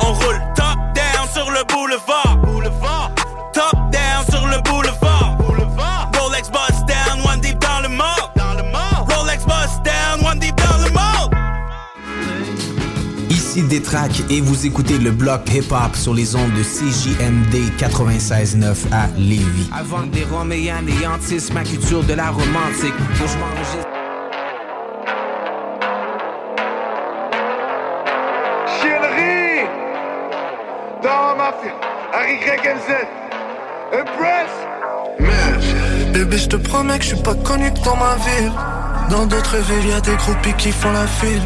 On 0.00 0.12
roule 0.12 0.40
top 0.54 0.76
down 0.94 1.28
sur 1.32 1.50
le 1.50 1.64
boulevard. 1.72 3.10
Top 3.52 3.76
down 3.92 4.24
sur 4.30 4.46
le 4.46 4.60
boulevard. 4.62 5.36
Rolex 6.18 6.50
boss 6.50 6.84
down, 6.86 7.20
one 7.24 7.40
deep 7.40 7.58
dans 7.60 7.80
le 7.82 7.88
mort. 7.88 8.32
Rolex 9.08 9.44
boss 9.44 9.80
down, 9.84 10.24
one 10.24 10.38
deep 10.38 10.56
dans 10.56 10.84
le 10.84 10.90
mort. 10.92 11.30
Ici 13.30 13.62
Détrac 13.62 14.10
et 14.30 14.40
vous 14.40 14.66
écoutez 14.66 14.98
le 14.98 15.12
bloc 15.12 15.42
hip-hop 15.52 15.94
sur 15.94 16.14
les 16.14 16.34
ondes 16.34 16.52
de 16.54 16.62
CJMD 16.62 17.72
96.9 17.78 18.92
à 18.92 19.06
Lévis. 19.16 19.68
Avant 19.72 20.02
des 20.02 20.24
roms 20.24 20.52
et 20.52 20.70
anéantissent 20.70 21.52
ma 21.52 21.62
culture 21.62 22.02
de 22.02 22.14
la 22.14 22.30
romantique, 22.30 22.94
que 23.18 23.26
je 23.28 23.38
m'enregistre. 23.38 23.93
Mafia, 31.44 31.74
Harry 32.12 32.36
MZ 32.76 32.90
Impress. 34.00 34.52
Bébé, 36.12 36.38
je 36.38 36.48
te 36.48 36.56
promets 36.56 36.98
que 36.98 37.04
je 37.04 37.14
suis 37.14 37.22
pas 37.22 37.34
connu 37.34 37.72
que 37.72 37.80
dans 37.84 37.96
ma 37.96 38.14
ville. 38.26 38.52
Dans 39.10 39.26
d'autres 39.26 39.58
villes, 39.58 39.88
y'a 39.90 40.00
des 40.00 40.16
groupies 40.16 40.54
qui 40.56 40.72
font 40.72 40.92
la 40.92 41.06
file. 41.06 41.42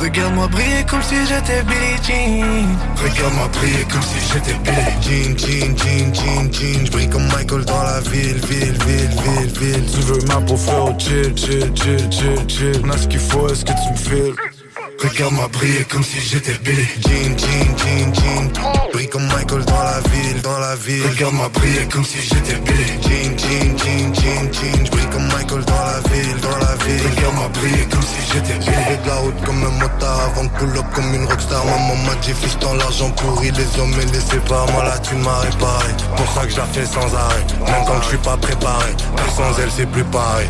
Regarde-moi 0.00 0.48
briller 0.48 0.84
comme 0.90 1.02
si 1.02 1.14
j'étais 1.28 1.62
Billie 1.62 2.00
Jean. 2.06 2.66
Regarde-moi 3.04 3.48
briller 3.52 3.84
comme 3.92 4.02
si 4.02 4.18
j'étais 4.28 4.56
Billie 4.64 4.98
Jean, 5.04 5.38
Jean, 5.38 5.76
Jean, 5.76 6.14
Jean, 6.14 6.52
Jean. 6.52 6.86
J'brille 6.86 7.10
comme 7.10 7.28
Michael 7.28 7.64
dans 7.66 7.82
la 7.82 8.00
ville, 8.00 8.40
ville, 8.50 8.78
ville, 8.86 9.14
ville, 9.24 9.52
ville. 9.60 9.86
Tu 9.92 10.00
veux 10.08 10.26
ma 10.26 10.40
peau 10.40 10.56
frérot, 10.56 10.94
chill, 10.98 11.32
chill, 11.36 11.70
chill, 11.76 12.10
chill, 12.10 12.48
chill. 12.48 12.82
Ce 12.96 13.06
qu'il 13.06 13.20
faut, 13.20 13.48
est-ce 13.48 13.64
que 13.64 13.72
tu 13.72 13.92
me 13.92 13.96
files? 13.96 14.59
Regarde-moi 15.02 15.48
briller 15.48 15.84
comme 15.84 16.04
si 16.04 16.20
j'étais 16.20 16.52
Billie 16.62 16.86
Jean, 17.00 17.38
Jean, 17.38 17.78
Jean, 17.78 18.14
Jean. 18.14 18.90
Brille 18.92 19.08
comme 19.08 19.26
Michael 19.28 19.64
dans 19.64 19.82
la 19.82 20.00
ville, 20.12 20.42
dans 20.42 20.58
la 20.58 20.76
ville. 20.76 21.06
Regarde-moi 21.06 21.48
briller 21.54 21.88
comme 21.90 22.04
si 22.04 22.20
j'étais 22.20 22.56
Billie 22.56 23.00
Jean, 23.00 23.38
Jean, 23.38 23.78
Jean, 23.78 24.14
Jean, 24.14 24.52
Jean. 24.52 24.84
J'brille 24.84 25.06
comme 25.10 25.26
Michael 25.28 25.64
dans 25.64 25.84
la 25.88 26.00
ville, 26.12 26.40
dans 26.42 26.58
la 26.58 26.76
ville. 26.84 27.02
Regarde-moi 27.16 27.48
briller 27.48 27.86
comme 27.90 28.02
si 28.02 28.20
j'étais 28.30 28.60
J'ai 28.60 28.96
de 28.96 29.08
la 29.08 29.14
route 29.16 29.40
comme 29.46 29.64
un 29.64 29.70
motard 29.80 30.20
avant 30.32 30.44
de 30.44 30.78
up 30.78 30.86
comme 30.94 31.14
une 31.14 31.24
rockstar. 31.24 31.64
Maman 31.64 31.96
m'a 32.04 32.14
dit 32.16 32.34
fils 32.34 32.58
dans 32.58 32.74
l'argent 32.74 33.10
pourri 33.12 33.50
Les 33.52 33.80
hommes 33.80 33.94
et 34.02 34.12
les 34.12 34.20
séparent, 34.20 34.84
la 34.84 34.98
thune 34.98 35.20
m'a 35.20 35.38
réparé. 35.38 35.92
Pour 36.14 36.30
ça 36.32 36.44
que 36.44 36.52
je 36.52 36.58
la 36.58 36.66
fais 36.66 36.84
sans 36.84 37.14
arrêt. 37.14 37.46
Même 37.64 37.84
quand 37.86 38.02
je 38.02 38.08
suis 38.08 38.18
pas 38.18 38.36
préparé. 38.36 38.92
Car 39.16 39.30
sans 39.34 39.58
elle 39.62 39.70
c'est 39.74 39.90
plus 39.90 40.04
pareil 40.04 40.48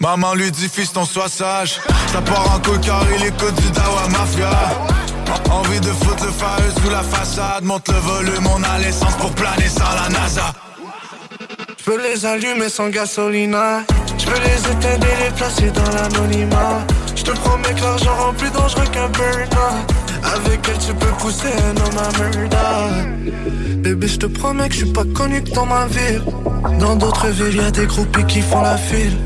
Maman 0.00 0.34
lui 0.34 0.50
dit 0.50 0.68
fiston 0.68 1.04
sois 1.04 1.28
sage 1.28 1.80
Ça 2.12 2.20
part 2.22 2.54
en 2.54 2.58
cocard 2.60 3.04
il 3.18 3.24
écoute 3.26 3.54
du 3.54 3.70
Dawa 3.70 4.08
Mafia 4.10 4.50
En- 5.50 5.54
Envie 5.60 5.80
de 5.80 5.86
foutre 5.88 6.24
le 6.24 6.32
fire 6.32 6.82
sous 6.82 6.90
la 6.90 7.02
façade 7.02 7.64
Monte 7.64 7.88
le 7.88 7.98
volume, 7.98 8.46
on 8.46 8.62
a 8.62 8.78
l'essence 8.78 9.14
pour 9.16 9.30
planer 9.32 9.68
sans 9.68 9.84
la 9.94 10.08
NASA 10.10 10.52
Je 11.78 11.84
peux 11.84 12.02
les 12.02 12.24
allumer 12.26 12.68
sans 12.68 12.88
gasolina. 12.88 13.80
Je 14.18 14.24
peux 14.26 14.38
les 14.40 14.70
éteindre 14.72 15.06
les 15.22 15.30
placer 15.32 15.70
dans 15.70 15.90
l'anonymat. 15.92 16.80
Je 17.16 17.22
te 17.22 17.30
promets 17.30 17.74
que 17.74 17.82
l'argent 17.82 18.14
rend 18.16 18.32
plus 18.34 18.50
dangereux 18.50 18.86
qu'un 18.92 19.08
burner. 19.08 19.46
Avec 20.36 20.60
elle, 20.68 20.78
tu 20.78 20.94
peux 20.94 21.14
pousser 21.18 21.48
un 21.48 21.76
homme 21.76 21.98
à. 21.98 22.14
Bébé, 23.84 24.08
je 24.08 24.16
te 24.16 24.26
promets 24.26 24.68
que 24.68 24.74
je 24.74 24.84
suis 24.84 24.92
pas 24.92 25.04
connu 25.14 25.42
que 25.42 25.50
dans 25.50 25.66
ma 25.66 25.86
ville. 25.86 26.22
Dans 26.80 26.96
d'autres 26.96 27.28
villes, 27.28 27.56
y'a 27.56 27.70
des 27.70 27.84
groupies 27.84 28.24
qui 28.24 28.40
font 28.40 28.62
la 28.62 28.78
file. 28.78 29.18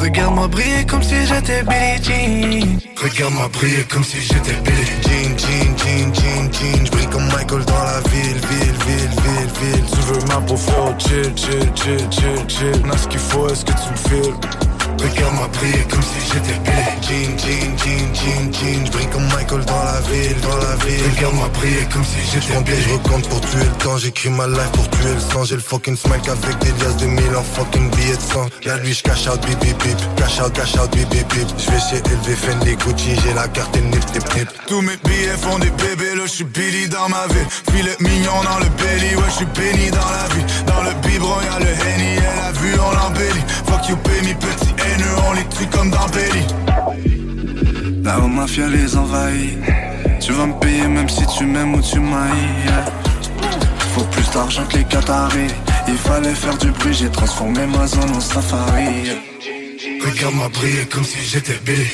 Regarde-moi 0.00 0.48
briller 0.48 0.86
comme 0.86 1.02
si 1.02 1.14
j'étais 1.26 1.62
Billie 1.62 2.02
Jean. 2.02 2.78
Regarde-moi 2.96 3.48
briller 3.52 3.84
comme 3.90 4.02
si 4.02 4.20
j'étais 4.22 4.56
Billie 4.64 4.86
Jean, 5.04 5.36
Jean, 5.36 5.76
Jean, 5.76 6.14
Jean, 6.14 6.52
Jean 6.52 6.84
J'brille 6.86 7.06
comme 7.08 7.26
Michael 7.26 7.64
dans 7.66 7.84
la 7.84 8.00
ville, 8.08 8.40
ville, 8.48 8.76
ville, 8.86 9.10
ville, 9.22 9.52
ville 9.60 9.84
Tu 9.92 10.00
veux 10.08 10.22
ma 10.28 10.40
peau 10.46 10.56
frérot, 10.56 10.94
chill, 10.98 11.32
chill, 11.36 11.68
chill, 11.74 12.06
chill, 12.10 12.40
chill 12.48 12.82
On 12.86 12.90
a 12.90 12.96
ce 12.96 13.06
qu'il 13.06 13.20
faut, 13.20 13.46
est-ce 13.48 13.64
que 13.66 13.72
tu 13.72 13.90
me 13.90 13.96
files? 14.08 14.34
Regarde-moi 14.98 15.48
briller 15.52 15.84
comme 15.90 16.02
si 16.02 16.18
j'étais 16.32 16.58
Billie 16.64 16.96
Jean, 17.02 17.19
Jean, 17.20 17.36
Jean, 17.36 18.14
Jean, 18.14 18.52
Jean 18.52 18.86
J'brille 18.86 19.06
comme 19.08 19.26
Michael 19.26 19.64
dans 19.66 19.84
la 19.84 20.00
ville, 20.08 20.40
dans 20.40 20.56
la 20.56 20.74
ville. 20.84 21.04
Regarde-moi 21.16 21.48
briller 21.52 21.86
comme 21.92 22.04
si 22.04 22.16
j'étais 22.32 22.62
Billie 22.62 22.82
Je 22.82 22.94
recompte 22.94 23.28
pour 23.28 23.40
tuer 23.42 23.60
le 23.60 23.84
temps, 23.84 23.98
j'écris 23.98 24.30
ma 24.30 24.46
life 24.46 24.72
pour 24.72 24.88
tuer 24.88 25.12
le 25.12 25.20
sang. 25.20 25.44
J'ai 25.44 25.56
le 25.56 25.60
fucking 25.60 25.96
smile 25.96 26.20
avec 26.26 26.58
des 26.60 26.72
liasses 26.82 26.96
de 26.96 27.06
mille 27.06 27.36
en 27.36 27.42
fucking 27.42 27.90
billets 27.90 28.16
de 28.16 28.22
sang. 28.22 28.46
La 28.64 28.78
nuit 28.78 28.94
je 28.94 29.02
cash 29.02 29.26
out, 29.28 29.38
bip 29.46 29.58
bip 29.60 29.76
bip. 29.82 29.98
Cash 30.16 30.40
out, 30.40 30.52
cash 30.54 30.76
out, 30.76 30.90
bip 30.92 31.08
bip 31.10 31.28
bip. 31.28 31.48
J'vais 31.58 31.78
chez 31.78 32.00
LV, 32.00 32.36
Fendi, 32.36 32.76
Gucci. 32.76 33.20
J'ai 33.22 33.34
la 33.34 33.48
carte 33.48 33.76
et 33.76 33.82
nip, 33.82 34.04
nip, 34.14 34.34
nip. 34.36 34.48
Tous 34.66 34.80
mes 34.80 34.96
billets 35.04 35.36
font 35.36 35.58
des 35.58 35.70
bébés, 35.70 36.14
là 36.16 36.24
j'suis 36.24 36.44
Billy 36.44 36.88
dans 36.88 37.08
ma 37.10 37.26
ville. 37.26 37.46
Filet 37.70 37.96
mignon 38.00 38.40
dans 38.44 38.58
le 38.60 38.70
belly, 38.80 39.14
ouais 39.16 39.28
j'suis 39.28 39.46
béni 39.56 39.90
dans 39.90 39.98
la 39.98 40.26
vie. 40.34 40.44
Dans 40.66 40.82
le 40.84 40.94
biberon 41.06 41.40
y'a 41.42 41.58
le 41.58 41.66
Henny, 41.66 42.16
elle 42.16 42.44
a 42.48 42.52
vu 42.52 42.72
on 42.80 42.92
l'embellit. 42.92 43.44
Fuck 43.66 43.88
you 43.90 43.96
pay 43.96 44.22
me 44.22 44.34
petit 44.34 44.72
haineux, 44.86 45.16
on 45.28 45.32
les 45.34 45.44
tue 45.48 45.66
comme 45.66 45.90
dans 45.90 46.06
Belly 46.08 46.69
La 48.04 48.18
haut 48.18 48.28
mafia 48.28 48.66
les 48.68 48.96
envahit. 48.96 49.58
Tu 50.20 50.32
vas 50.32 50.46
me 50.46 50.54
payer 50.60 50.86
même 50.88 51.08
si 51.08 51.24
tu 51.38 51.44
m'aimes 51.44 51.74
ou 51.74 51.80
tu 51.80 51.98
m'haïs. 52.00 52.64
yeah. 52.66 52.84
Faut 53.94 54.04
plus 54.04 54.30
d'argent 54.30 54.64
que 54.68 54.78
les 54.78 54.84
Qataris. 54.84 55.52
Il 55.88 55.96
fallait 55.96 56.34
faire 56.34 56.56
du 56.58 56.70
bruit, 56.70 56.94
j'ai 56.94 57.08
transformé 57.08 57.66
ma 57.66 57.86
zone 57.86 58.10
en 58.14 58.20
safari. 58.20 58.84
yeah. 59.04 59.14
Regarde-moi 60.06 60.48
briller 60.54 60.86
comme 60.86 61.04
si 61.04 61.18
j'étais 61.20 61.58
Billy 61.64 61.86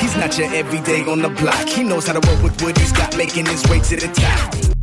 He's 0.00 0.16
not 0.16 0.36
your 0.38 0.52
everyday 0.54 1.04
on 1.06 1.20
the 1.22 1.28
block. 1.28 1.68
He 1.68 1.82
knows 1.84 2.06
how 2.06 2.14
to 2.18 2.28
work 2.28 2.42
with 2.42 2.60
what 2.62 2.78
he's 2.78 2.92
got, 2.92 3.16
making 3.16 3.46
his 3.46 3.62
way 3.68 3.80
to 3.80 3.96
the 3.96 4.08
top. 4.08 4.81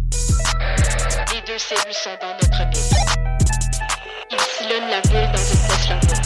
Cellules 1.70 1.94
sont 1.94 2.10
dans 2.20 2.34
notre 2.34 2.64
ville. 2.72 2.98
Ils 4.32 4.40
sillonnent 4.40 4.90
la 4.90 5.02
ville 5.02 5.30
dans 5.32 5.38
une 5.38 5.60
poche 5.68 5.90
l'amour. 5.90 6.18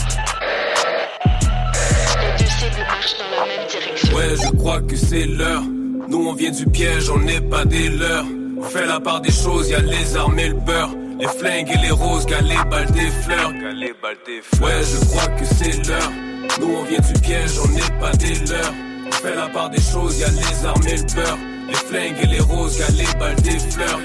Les 2.18 2.42
deux 2.42 2.50
cellules 2.50 2.86
marchent 2.86 3.18
dans 3.18 3.30
la 3.30 3.44
même 3.44 3.66
direction. 3.68 4.16
Ouais, 4.16 4.36
je 4.42 4.56
crois 4.56 4.80
que 4.80 4.96
c'est 4.96 5.26
l'heure. 5.26 5.60
Nous, 6.08 6.28
on 6.28 6.32
vient 6.32 6.50
du 6.50 6.64
piège, 6.64 7.10
on 7.10 7.18
n'est 7.18 7.42
pas 7.42 7.66
des 7.66 7.90
leurs. 7.90 8.24
On 8.58 8.62
fait 8.62 8.86
la 8.86 9.00
part 9.00 9.20
des 9.20 9.32
choses, 9.32 9.68
y 9.68 9.74
a 9.74 9.80
les 9.80 10.16
armes 10.16 10.38
et 10.38 10.48
le 10.48 10.54
beurre. 10.54 10.94
Les 11.18 11.28
flingues 11.28 11.70
et 11.70 11.78
les 11.78 11.90
roses, 11.90 12.24
galets, 12.24 12.66
balles 12.70 12.90
des 12.92 13.10
fleurs. 13.10 13.50
Ouais, 13.50 14.80
je 14.82 15.04
crois 15.04 15.26
que 15.26 15.44
c'est 15.44 15.86
l'heure. 15.86 16.10
Nous, 16.58 16.74
on 16.74 16.84
vient 16.84 17.00
du 17.00 17.20
piège, 17.20 17.58
on 17.62 17.68
n'est 17.68 18.00
pas 18.00 18.12
des 18.12 18.34
leurs. 18.50 18.72
On 19.06 19.12
fait 19.12 19.34
la 19.34 19.48
part 19.48 19.68
des 19.68 19.82
choses, 19.82 20.18
y 20.20 20.24
a 20.24 20.28
les 20.28 20.64
armes 20.64 20.88
et 20.88 20.96
le 20.96 21.14
beurre. 21.14 21.38
Les 21.68 21.74
flingues 21.74 22.16
et 22.22 22.26
les 22.28 22.40
roses, 22.40 22.78
galets, 22.78 23.18
balles 23.18 23.42
des 23.42 23.58
fleurs. 23.58 24.00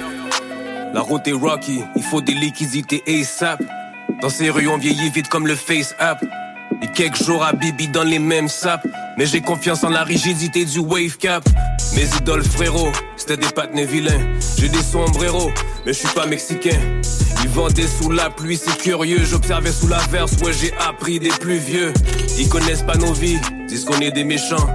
La 0.92 1.02
route 1.02 1.28
est 1.28 1.34
rocky, 1.34 1.82
il 1.96 2.04
faut 2.04 2.22
des 2.22 2.34
liquidités 2.34 3.04
ASAP. 3.08 3.62
Dans 4.22 4.30
ces 4.30 4.50
rues, 4.50 4.68
on 4.68 4.78
vieillit 4.78 5.12
vite 5.12 5.30
comme 5.30 5.46
le 5.46 5.56
face 5.56 5.96
app. 6.00 6.24
Et 6.82 6.88
quelques 6.88 7.24
jours 7.24 7.44
à 7.44 7.54
Bibi 7.54 7.90
dans 7.90 8.04
les 8.04 8.18
mêmes 8.18 8.48
sapes. 8.48 8.88
Mais 9.18 9.28
j'ai 9.28 9.42
confiance 9.42 9.84
en 9.84 9.90
la 9.90 10.04
rigidité 10.04 10.66
du 10.66 10.80
wave 10.80 11.18
cap. 11.18 11.44
Mes 11.96 12.08
idoles 12.18 12.44
frérot, 12.44 12.92
c'était 13.18 13.38
des 13.38 13.48
patnais 13.54 13.86
vilains. 13.86 14.20
J'ai 14.58 14.70
des 14.70 14.82
sombreros, 14.82 15.52
mais 15.86 15.94
je 15.94 16.00
suis 16.00 16.08
pas 16.10 16.26
mexicain. 16.26 16.80
Ils 17.44 17.50
vendaient 17.50 17.88
sous 17.88 18.12
la 18.12 18.30
pluie, 18.30 18.58
c'est 18.58 18.78
curieux. 18.78 19.24
J'observais 19.24 19.72
sous 19.72 19.88
la 19.88 20.00
verse, 20.10 20.34
ouais, 20.42 20.54
j'ai 20.54 20.74
appris 20.78 21.20
des 21.20 21.30
plus 21.30 21.58
vieux. 21.58 21.94
Ils 22.40 22.50
connaissent 22.50 22.84
pas 22.84 22.98
nos 22.98 23.14
vies, 23.14 23.40
disent 23.68 23.86
qu'on 23.86 24.00
est 24.00 24.12
des 24.12 24.24
méchants. 24.24 24.68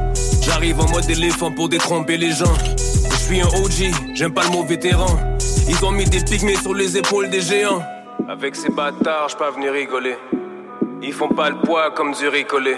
J'arrive 0.42 0.78
en 0.80 0.88
mode 0.90 1.10
éléphant 1.10 1.50
pour 1.50 1.68
détromper 1.68 2.16
les 2.16 2.30
gens. 2.30 2.54
Je 3.10 3.16
suis 3.16 3.40
un 3.40 3.48
OG, 3.48 4.14
j'aime 4.14 4.32
pas 4.32 4.44
le 4.44 4.50
mot 4.50 4.62
vétéran. 4.62 5.33
Ils 5.68 5.84
ont 5.84 5.90
mis 5.90 6.04
des 6.04 6.22
pygmées 6.22 6.56
sur 6.56 6.74
les 6.74 6.96
épaules 6.96 7.30
des 7.30 7.40
géants. 7.40 7.82
Avec 8.28 8.54
ces 8.54 8.70
bâtards, 8.70 9.28
je 9.30 9.36
pas 9.36 9.50
venir 9.50 9.72
rigoler. 9.72 10.16
Ils 11.02 11.12
font 11.12 11.28
pas 11.28 11.50
le 11.50 11.56
poids 11.56 11.90
comme 11.90 12.12
du 12.12 12.28
ricolé. 12.28 12.76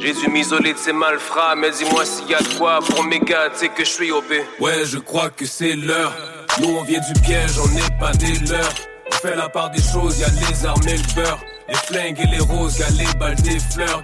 J'ai 0.00 0.12
dû 0.12 0.28
m'isoler 0.28 0.72
de 0.74 0.78
ces 0.78 0.92
malfrats, 0.92 1.56
mais 1.56 1.70
dis-moi 1.70 2.04
s'il 2.04 2.28
y 2.28 2.34
a 2.34 2.38
de 2.40 2.54
quoi 2.56 2.78
pour 2.80 3.02
mes 3.04 3.18
gars, 3.18 3.50
tu 3.52 3.58
sais 3.58 3.68
que 3.68 3.84
je 3.84 3.90
suis 3.90 4.12
OP. 4.12 4.30
Ouais, 4.60 4.84
je 4.84 4.98
crois 4.98 5.30
que 5.30 5.44
c'est 5.44 5.74
l'heure. 5.74 6.14
Nous 6.60 6.68
on 6.68 6.82
vient 6.84 7.00
du 7.00 7.20
piège, 7.20 7.58
on 7.58 7.68
n'est 7.74 7.98
pas 7.98 8.12
des 8.12 8.34
leurs. 8.46 8.74
On 9.10 9.14
fait 9.16 9.34
la 9.34 9.48
part 9.48 9.70
des 9.70 9.82
choses, 9.82 10.20
y 10.20 10.24
a 10.24 10.28
les 10.28 10.66
armes 10.66 10.88
et 10.88 10.96
le 10.96 11.14
beurre. 11.14 11.40
Les 11.68 11.74
flingues 11.74 12.20
et 12.20 12.26
les 12.26 12.38
roses, 12.38 12.78
y'a 12.78 12.90
les 12.90 13.18
balles 13.18 13.42
des 13.42 13.58
fleurs. 13.72 14.02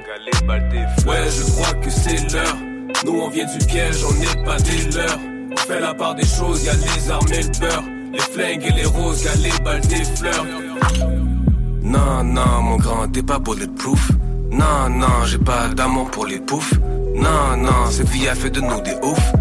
Ouais, 1.07 1.31
je 1.31 1.53
crois 1.53 1.75
que 1.75 1.91
c'est 1.91 2.33
l'heure. 2.33 2.57
Nous 3.05 3.21
on 3.21 3.29
vient 3.29 3.47
du 3.47 3.65
piège, 3.67 4.05
on 4.05 4.15
n'est 4.15 4.45
pas 4.45 4.57
des 4.57 4.97
leurs. 4.97 5.34
On 5.55 5.61
fait 5.67 5.81
la 5.81 5.95
part 5.95 6.15
des 6.15 6.27
choses, 6.27 6.65
y 6.65 6.69
a 6.69 6.75
les 6.75 7.11
armes 7.11 7.33
et 7.33 7.43
le 7.43 7.61
beurre. 7.61 7.85
Les 8.13 8.19
flingues 8.19 8.67
et 8.67 8.73
les 8.73 8.87
roses, 8.87 9.25
y'a 9.25 9.35
les 9.37 9.65
balles 9.65 9.81
des 9.83 10.05
fleurs. 10.05 10.47
Non, 11.83 12.25
non, 12.25 12.63
mon 12.63 12.77
grand, 12.77 13.09
t'es 13.09 13.23
pas 13.23 13.39
bulletproof. 13.39 14.11
Non, 14.51 14.89
non, 14.91 15.25
j'ai 15.27 15.39
pas 15.39 15.69
d'amour 15.69 16.11
pour 16.11 16.27
les 16.27 16.41
poufs. 16.41 16.75
Non, 17.15 17.57
non, 17.57 17.91
cette 17.91 18.09
vie 18.09 18.29
a 18.29 18.35
fait 18.35 18.51
de 18.51 18.61
nous 18.61 18.81
des 18.81 18.95
oufs. 19.03 19.33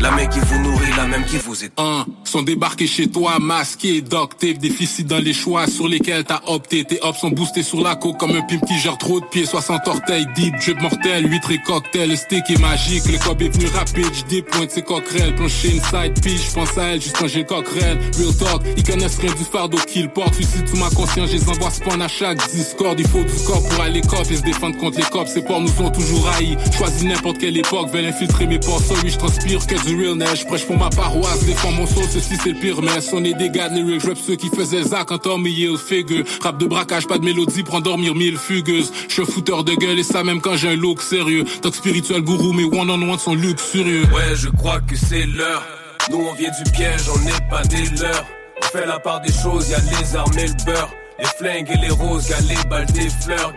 La 0.00 0.10
même 0.10 0.28
qui 0.28 0.40
vous 0.40 0.58
nourrit, 0.58 0.90
la 0.96 1.06
même 1.06 1.24
qui 1.24 1.36
vous 1.36 1.64
éteint. 1.64 2.04
sont 2.24 2.42
débarqués 2.42 2.86
chez 2.86 3.06
toi, 3.06 3.38
masqués, 3.38 4.00
doctés, 4.02 4.54
déficit 4.54 5.06
dans 5.06 5.18
les 5.18 5.32
choix 5.32 5.66
sur 5.66 5.88
lesquels 5.88 6.24
t'as 6.24 6.40
opté. 6.46 6.84
Tes 6.84 6.98
hops 7.02 7.18
sont 7.18 7.30
boostés 7.30 7.62
sur 7.62 7.80
la 7.80 7.94
coke 7.94 8.18
comme 8.18 8.32
un 8.32 8.42
pimp 8.42 8.64
qui 8.66 8.78
gère 8.78 8.98
trop 8.98 9.20
de 9.20 9.24
pieds. 9.26 9.46
60 9.46 9.86
orteils, 9.86 10.26
deep, 10.34 10.54
drip 10.58 10.80
mortel, 10.80 11.30
8 11.30 11.42
et 11.50 11.58
cocktail. 11.58 12.10
Le 12.10 12.16
steak 12.16 12.50
est 12.50 12.60
magique, 12.60 13.04
le 13.06 13.18
cob 13.18 13.40
est 13.42 13.48
venu 13.48 13.66
rapide. 13.66 14.10
J'dépointe 14.12 14.70
ses 14.70 14.82
coquerelles, 14.82 15.34
plancher 15.36 15.78
inside 15.78 16.20
pitch. 16.20 16.50
J'pense 16.50 16.76
à 16.76 16.82
elle 16.84 17.00
juste 17.00 17.16
quand 17.18 17.28
j'ai 17.28 17.40
le 17.40 17.44
coquerelle. 17.44 17.98
Real 18.18 18.36
talk, 18.36 18.62
ils 18.76 18.82
connaissent 18.82 19.18
rien 19.18 19.32
du 19.32 19.44
fardeau 19.44 19.78
qu'ils 19.86 20.08
portent. 20.08 20.34
Suicide 20.34 20.68
sous 20.68 20.76
ma 20.76 20.90
conscience, 20.90 21.30
je 21.30 21.36
les 21.36 21.48
envoie 21.48 21.70
spawn 21.70 22.02
à 22.02 22.08
chaque 22.08 22.38
discord. 22.50 22.98
Il 22.98 23.06
faut 23.06 23.22
du 23.22 23.44
corps 23.46 23.62
pour 23.68 23.80
aller 23.80 24.00
cop 24.00 24.26
et 24.30 24.36
se 24.36 24.42
défendre 24.42 24.76
contre 24.78 24.98
les 24.98 25.04
cops. 25.04 25.30
Ces 25.30 25.42
porcs 25.42 25.60
nous 25.60 25.82
ont 25.82 25.90
toujours 25.90 26.28
haïs. 26.30 26.56
Choisis 26.76 27.04
n'importe 27.04 27.38
quelle 27.38 27.56
époque, 27.56 27.90
veulent 27.92 28.06
infiltrer 28.06 28.46
mes 28.46 28.58
porcs. 28.58 28.82
Sur 28.82 28.96
lui, 29.02 29.10
j'transpire 29.10 29.64
que 29.66 29.83
du 29.84 29.96
real 29.96 30.16
neige. 30.16 30.46
Prêche 30.46 30.66
pour 30.66 30.76
ma 30.76 30.90
paroisse, 30.90 31.44
défends 31.44 31.72
mon 31.72 31.86
soul, 31.86 32.04
ceci 32.10 32.36
c'est 32.42 32.50
le 32.50 32.60
pire 32.60 32.82
mess. 32.82 33.10
On 33.12 33.24
est 33.24 33.34
des 33.34 33.50
gars 33.50 33.68
de 33.68 33.76
lyrics, 33.76 34.02
rap 34.02 34.16
ceux 34.16 34.36
qui 34.36 34.48
faisaient 34.48 34.82
Zach 34.82 35.10
en 35.12 35.18
Tommy 35.18 35.50
Hill 35.50 35.76
figure. 35.78 36.24
Rap 36.42 36.58
de 36.58 36.66
braquage, 36.66 37.06
pas 37.06 37.18
de 37.18 37.24
mélodie 37.24 37.62
pour 37.62 37.74
endormir 37.76 38.14
mille 38.14 38.38
fugueuses. 38.38 38.92
Je 39.08 39.14
suis 39.14 39.24
fouteur 39.24 39.64
de 39.64 39.74
gueule 39.74 39.98
et 39.98 40.02
ça 40.02 40.24
même 40.24 40.40
quand 40.40 40.56
j'ai 40.56 40.70
un 40.70 40.76
look 40.76 41.02
sérieux. 41.02 41.44
Talk 41.62 41.74
spirituel 41.74 42.22
gourou, 42.22 42.52
mais 42.52 42.64
one 42.64 42.90
on 42.90 43.02
one 43.10 43.18
sont 43.18 43.34
luxurieux. 43.34 44.04
Ouais, 44.14 44.34
je 44.34 44.48
crois 44.48 44.80
que 44.80 44.96
c'est 44.96 45.26
l'heure. 45.26 45.64
Nous 46.10 46.18
on 46.18 46.34
vient 46.34 46.50
du 46.62 46.70
piège, 46.72 47.08
on 47.14 47.18
n'est 47.20 47.48
pas 47.50 47.62
des 47.62 47.84
leurs. 48.00 48.26
On 48.62 48.78
fait 48.78 48.86
la 48.86 48.98
part 48.98 49.20
des 49.20 49.32
choses, 49.32 49.70
y 49.70 49.74
a 49.74 49.78
les 49.78 50.16
armes 50.16 50.38
et 50.38 50.46
le 50.46 50.64
beurre. 50.64 50.90
Les 51.18 51.26
flingues 51.26 51.70
et 51.70 51.78
les 51.80 51.90
roses, 51.90 52.28
y'a 52.28 52.40
les 52.40 52.68
balles 52.68 52.86
des 52.86 53.08
fleurs. 53.22 53.52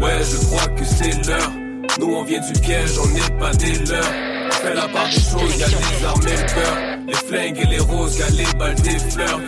Ouais, 0.00 0.20
je 0.22 0.36
crois 0.46 0.68
que 0.68 0.84
c'est 0.84 1.26
l'heure. 1.26 1.50
Nous 1.98 2.14
on 2.14 2.24
vient 2.24 2.40
du 2.40 2.60
piège, 2.60 2.98
on 3.02 3.08
n'est 3.08 3.38
pas 3.38 3.52
des 3.52 3.72
leurs. 3.72 4.04
On 4.46 4.52
fait 4.52 4.74
la 4.74 4.88
part 4.88 5.06
des 5.06 5.12
choses, 5.12 5.56
y'a 5.58 5.66
les 5.66 6.04
armes 6.04 6.20
et 6.22 6.54
beurre. 6.54 6.98
Les 7.06 7.14
flingues 7.14 7.58
et 7.58 7.66
les 7.66 7.78
roses, 7.78 8.18
y'a 8.18 8.28
les 8.30 8.58
balles 8.58 8.74
des 8.76 8.98
fleurs. 8.98 9.40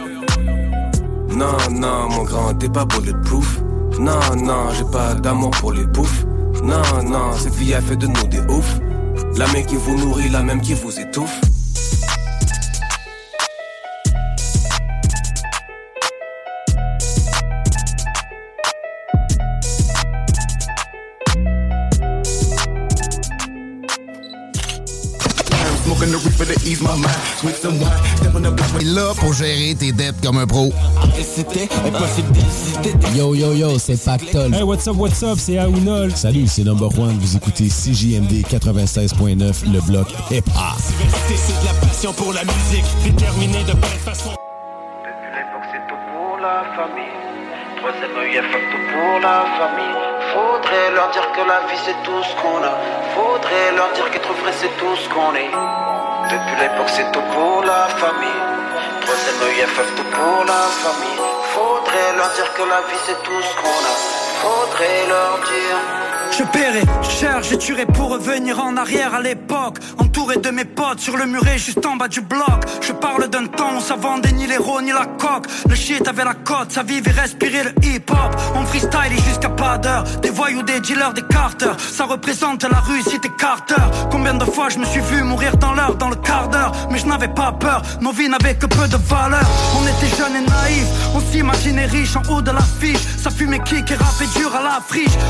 Non, 1.30 1.56
non, 1.70 2.08
mon 2.08 2.24
grand, 2.24 2.54
t'es 2.54 2.68
pas 2.68 2.84
bulletproof. 2.84 3.60
Non, 3.98 4.20
non, 4.36 4.70
j'ai 4.76 4.84
pas 4.90 5.14
d'amour 5.14 5.50
pour 5.50 5.72
les 5.72 5.84
bouffes. 5.84 6.24
Non, 6.62 7.02
non, 7.04 7.32
cette 7.38 7.54
vie 7.54 7.74
a 7.74 7.80
fait 7.80 7.96
de 7.96 8.06
nous 8.06 8.26
des 8.28 8.40
oufs. 8.52 8.80
La 9.36 9.46
même 9.48 9.66
qui 9.66 9.76
vous 9.76 9.96
nourrit, 9.98 10.28
la 10.30 10.42
même 10.42 10.60
qui 10.60 10.74
vous 10.74 10.98
étouffe. 10.98 11.40
Là 28.82 29.12
pour 29.18 29.32
gérer 29.32 29.74
tes 29.74 29.90
dettes 29.90 30.20
comme 30.22 30.38
un 30.38 30.46
pro. 30.46 30.72
C'était 31.20 31.68
impossible 31.84 32.30
d'hésiter. 32.32 32.94
Yo 33.16 33.34
yo 33.34 33.52
yo, 33.54 33.76
c'est 33.78 33.96
Pactol. 34.02 34.54
Hey, 34.54 34.62
what's 34.62 34.86
up, 34.86 34.94
what's 34.96 35.22
up, 35.24 35.36
c'est 35.38 35.58
Aounol. 35.58 36.12
Salut, 36.14 36.46
c'est 36.46 36.62
Number 36.62 36.96
One. 36.98 37.18
Vous 37.18 37.36
écoutez 37.36 37.66
CJMD 37.66 38.44
96.9, 38.48 39.72
le 39.72 39.80
bloc 39.80 40.06
hip-hop. 40.30 40.52
C'est 40.78 41.60
de 41.60 41.64
la 41.66 41.72
passion 41.86 42.12
pour 42.12 42.32
la 42.32 42.44
musique. 42.44 42.84
Déterminé 43.02 43.64
de 43.64 43.72
belle 43.72 43.98
façon. 44.04 44.30
pour 44.30 44.38
la 46.38 46.64
famille. 46.76 47.10
Troisième 47.78 48.16
œil, 48.16 48.40
tout 48.52 48.78
pour 48.92 49.20
la 49.20 49.44
famille. 49.58 49.96
Faudrait 50.32 50.90
leur 50.94 51.10
dire 51.10 51.32
que 51.32 51.40
la 51.48 51.66
vie 51.66 51.80
c'est 51.84 52.00
tout 52.04 52.22
ce 52.22 52.34
qu'on 52.40 52.62
a. 52.62 52.78
Faudrait 53.14 53.72
leur 53.74 53.92
dire 53.94 54.08
qu'être 54.10 54.32
vrai 54.40 54.52
c'est 54.52 54.70
tout 54.78 54.94
ce 54.96 55.08
qu'on 55.08 55.34
est. 55.34 55.95
Depuis 56.30 56.56
l'époque 56.60 56.88
c'est 56.88 57.10
tout 57.12 57.22
pour 57.32 57.62
la 57.62 57.86
famille. 58.02 58.42
Troisième 59.02 59.42
œil, 59.42 59.64
tout 59.96 60.02
pour 60.04 60.44
la 60.44 60.62
famille. 60.82 61.20
Faudrait 61.54 62.16
leur 62.16 62.30
dire 62.30 62.52
que 62.54 62.62
la 62.62 62.80
vie 62.88 63.00
c'est 63.06 63.22
tout 63.22 63.42
ce 63.42 63.54
qu'on 63.54 63.68
a. 63.68 64.25
Je 66.38 66.42
paierai 66.44 66.82
cher, 67.02 67.42
je 67.42 67.54
tuerai 67.54 67.86
pour 67.86 68.10
revenir 68.10 68.62
en 68.62 68.76
arrière 68.76 69.14
à 69.14 69.20
l'époque. 69.20 69.78
Entouré 69.96 70.36
de 70.36 70.50
mes 70.50 70.66
potes 70.66 71.00
sur 71.00 71.16
le 71.16 71.24
muret 71.24 71.56
juste 71.56 71.84
en 71.86 71.96
bas 71.96 72.08
du 72.08 72.20
bloc. 72.20 72.60
Je 72.82 72.92
parle 72.92 73.28
d'un 73.28 73.46
temps 73.46 73.76
où 73.78 73.80
ça 73.80 73.96
vendait 73.96 74.32
ni 74.32 74.46
l'héros 74.46 74.82
ni 74.82 74.90
la 74.92 75.06
coque. 75.06 75.46
Le 75.66 75.74
shit 75.74 76.06
avait 76.06 76.24
la 76.24 76.34
cote, 76.34 76.72
ça 76.72 76.82
vivait 76.82 77.10
et 77.10 77.20
respirait 77.20 77.64
le 77.64 77.72
hip-hop. 77.82 78.36
On 78.54 78.66
freestyle 78.66 79.12
et 79.12 79.22
jusqu'à 79.22 79.48
pas 79.48 79.78
d'heure. 79.78 80.04
Des 80.20 80.28
voyous, 80.28 80.62
des 80.62 80.80
dealers, 80.80 81.14
des 81.14 81.22
carters. 81.22 81.76
Ça 81.80 82.04
représente 82.04 82.64
la 82.64 82.80
rue, 82.80 83.02
cité 83.02 83.30
Carter. 83.38 83.82
Combien 84.10 84.34
de 84.34 84.44
fois 84.44 84.68
je 84.68 84.78
me 84.78 84.84
suis 84.84 85.00
vu 85.00 85.22
mourir 85.22 85.56
dans 85.56 85.72
l'heure, 85.72 85.94
dans 85.94 86.10
le 86.10 86.16
quart 86.16 86.48
d'heure? 86.48 86.72
Mais 86.90 86.98
je 86.98 87.06
n'avais 87.06 87.28
pas 87.28 87.52
peur, 87.52 87.80
nos 88.02 88.12
vies 88.12 88.28
n'avaient 88.28 88.56
que 88.56 88.66
peu 88.66 88.86
de 88.88 88.96
valeur. 88.96 89.46
On 89.78 89.86
était 89.86 90.14
jeunes 90.16 90.36
et 90.36 90.46
naïfs, 90.46 90.88
on 91.14 91.20
s'imaginait 91.20 91.86
riche 91.86 92.14
en 92.16 92.22
haut 92.30 92.42
de 92.42 92.50
l'affiche. 92.50 93.00
Ça 93.22 93.30
fumait 93.30 93.60
kick 93.60 93.90
et 93.90 93.96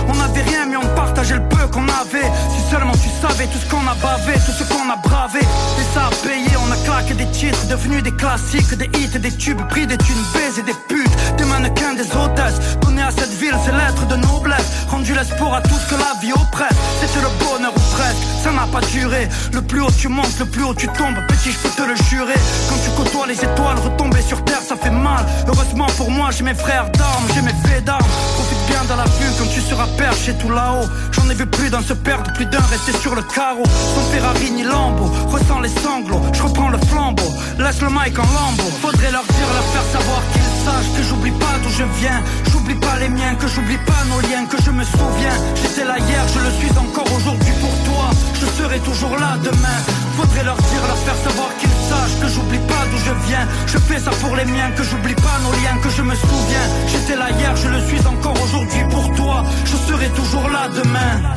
On 0.09 0.21
avait 0.21 0.43
rien 0.43 0.67
mais 0.67 0.77
on 0.77 0.95
partageait 0.95 1.35
le 1.35 1.49
peu 1.49 1.67
qu'on 1.69 1.87
avait. 1.89 2.31
Si 2.51 2.71
seulement 2.71 2.93
tu 2.93 3.09
savais 3.21 3.47
tout 3.47 3.59
ce 3.59 3.69
qu'on 3.69 3.87
a 3.87 3.95
bavé, 3.95 4.35
tout 4.35 4.53
ce 4.53 4.65
qu'on 4.65 4.89
a 4.91 4.97
bravé. 4.97 5.41
Et 5.41 5.95
ça 5.95 6.07
a 6.07 6.27
payé, 6.27 6.49
on 6.57 6.71
a 6.71 6.77
claqué 6.85 7.15
des 7.15 7.27
titres 7.31 7.67
Devenus 7.69 8.03
des 8.03 8.13
classiques, 8.13 8.75
des 8.75 8.87
hits 8.99 9.11
et 9.15 9.19
des 9.19 9.33
tubes 9.33 9.61
Pris 9.69 9.87
des 9.87 9.99
thunes, 9.99 10.25
baisés 10.35 10.63
des 10.63 10.75
putes. 10.89 11.11
Des 11.37 11.45
mannequins, 11.45 11.95
des 11.95 12.11
hôtesses. 12.17 12.79
Donner 12.81 13.03
à 13.03 13.11
cette 13.11 13.36
c'est 13.65 13.73
l'être 13.73 14.07
de 14.07 14.17
noblesse. 14.17 14.87
Rendu 14.89 15.15
l'espoir 15.15 15.55
à 15.55 15.61
tout 15.61 15.75
ce 15.75 15.95
que 15.95 15.99
la 16.01 16.19
vie 16.21 16.33
oppresse. 16.33 16.77
C'était 17.01 17.21
le 17.21 17.31
bonheur 17.45 17.73
ou 17.77 17.81
presque, 17.95 18.23
ça 18.43 18.53
n'a 18.53 18.67
pas 18.67 18.81
duré. 18.93 19.29
Le 19.53 19.63
plus 19.63 19.83
haut 19.83 19.91
tu 19.91 20.09
montes, 20.09 20.39
le 20.39 20.47
plus 20.47 20.65
haut 20.65 20.75
tu 20.75 20.89
tombes. 20.89 21.17
Petit, 21.29 21.53
je 21.53 21.59
peux 21.59 21.71
te 21.71 21.83
le 21.83 21.95
jurer. 22.11 22.39
Quand 22.69 22.77
tu 22.85 22.91
côtoies 22.91 23.27
les 23.27 23.39
étoiles, 23.39 23.79
retomber 23.79 24.23
sur 24.23 24.43
terre, 24.45 24.63
ça 24.67 24.77
fait 24.77 24.91
mal. 24.91 25.25
Heureusement 25.47 25.87
pour 25.97 26.11
moi, 26.11 26.31
j'ai 26.31 26.45
mes 26.45 26.55
frères 26.55 26.91
d'armes, 26.91 27.27
j'ai 27.35 27.43
mes 27.43 27.55
faits 27.65 27.85
d'armes. 27.85 28.07
Profite 28.35 28.67
bien 28.69 28.83
de 28.85 28.97
la 28.97 29.05
vue 29.05 29.31
quand 29.39 29.49
tu 29.53 29.61
seras 29.61 29.87
perché 29.97 30.35
tout 30.35 30.51
là-haut. 30.51 30.87
J'en 31.13 31.29
ai 31.31 31.35
vu 31.35 31.47
plus 31.47 31.71
d'un 31.71 31.83
se 31.83 31.93
perdre, 31.93 32.33
plus 32.33 32.47
d'un 32.47 32.65
rester 32.71 32.93
sur 32.93 33.15
le 33.15 33.23
carreau. 33.23 33.65
Sans 33.95 34.03
Ferrari 34.13 34.51
ni 34.51 34.65
Lambo, 34.65 35.05
ressens 35.29 35.61
les 35.61 35.69
sanglots. 35.69 36.23
Je 36.33 36.43
reprends 36.43 36.69
le 36.69 36.79
flambeau, 36.89 37.31
laisse 37.59 37.81
le 37.81 37.89
mic 37.89 38.19
en 38.19 38.29
lambeau. 38.37 38.71
Faudrait 38.83 39.13
leur 39.13 39.25
dire, 39.25 39.49
leur 39.55 39.65
faire 39.73 40.01
savoir 40.01 40.23
qu'ils 40.33 40.43
sachent 40.65 40.97
Que 40.97 41.03
j'oublie 41.03 41.33
pas 41.33 41.55
d'où 41.63 41.71
je 41.71 41.85
viens. 42.01 42.23
J'oublie 42.51 42.75
pas 42.75 42.97
les 42.99 43.09
miens, 43.09 43.35
que 43.39 43.49
j'oublie 43.49 43.79
pas 43.79 44.03
nos 44.09 44.21
liens 44.21 44.47
Que 44.47 44.61
je 44.63 44.71
me 44.71 44.85
souviens, 44.85 45.37
j'étais 45.55 45.85
là 45.85 45.99
hier, 45.99 46.25
je 46.35 46.41
le 46.41 46.51
suis 46.59 46.79
encore 46.79 47.11
aujourd'hui 47.17 47.53
pour 47.61 47.75
toi. 47.85 48.11
Je 48.35 48.47
serai 48.47 48.79
toujours 48.81 49.17
là 49.17 49.37
demain. 49.43 49.79
Faudrait 50.17 50.45
leur 50.45 50.57
dire, 50.57 50.83
leur 50.87 50.99
faire 50.99 51.17
savoir 51.17 51.51
qu'ils 51.59 51.79
sachent 51.89 52.19
Que 52.21 52.29
j'oublie 52.29 52.65
pas 52.67 52.83
d'où 52.91 52.99
je 52.99 53.29
viens. 53.29 53.47
Je 53.67 53.79
fais 53.79 53.99
ça 53.99 54.11
pour 54.23 54.37
les 54.37 54.45
miens, 54.45 54.71
que 54.77 54.83
j'oublie 54.83 55.15
pas 55.15 55.39
nos 55.45 55.53
liens 55.53 55.77
Que 55.83 55.91
je 55.91 56.03
me 56.03 56.15
souviens, 56.15 56.67
j'étais 56.89 57.17
là 57.17 57.31
hier, 57.31 57.55
je 57.57 57.69
le 57.69 57.81
suis 57.87 58.07
encore 58.07 58.37
aujourd'hui 58.43 58.85
pour 58.91 59.15
toi. 59.15 59.45
Je 59.65 59.77
serai 59.77 60.09
toujours 60.11 60.49
là 60.49 60.69
demain 60.69 61.35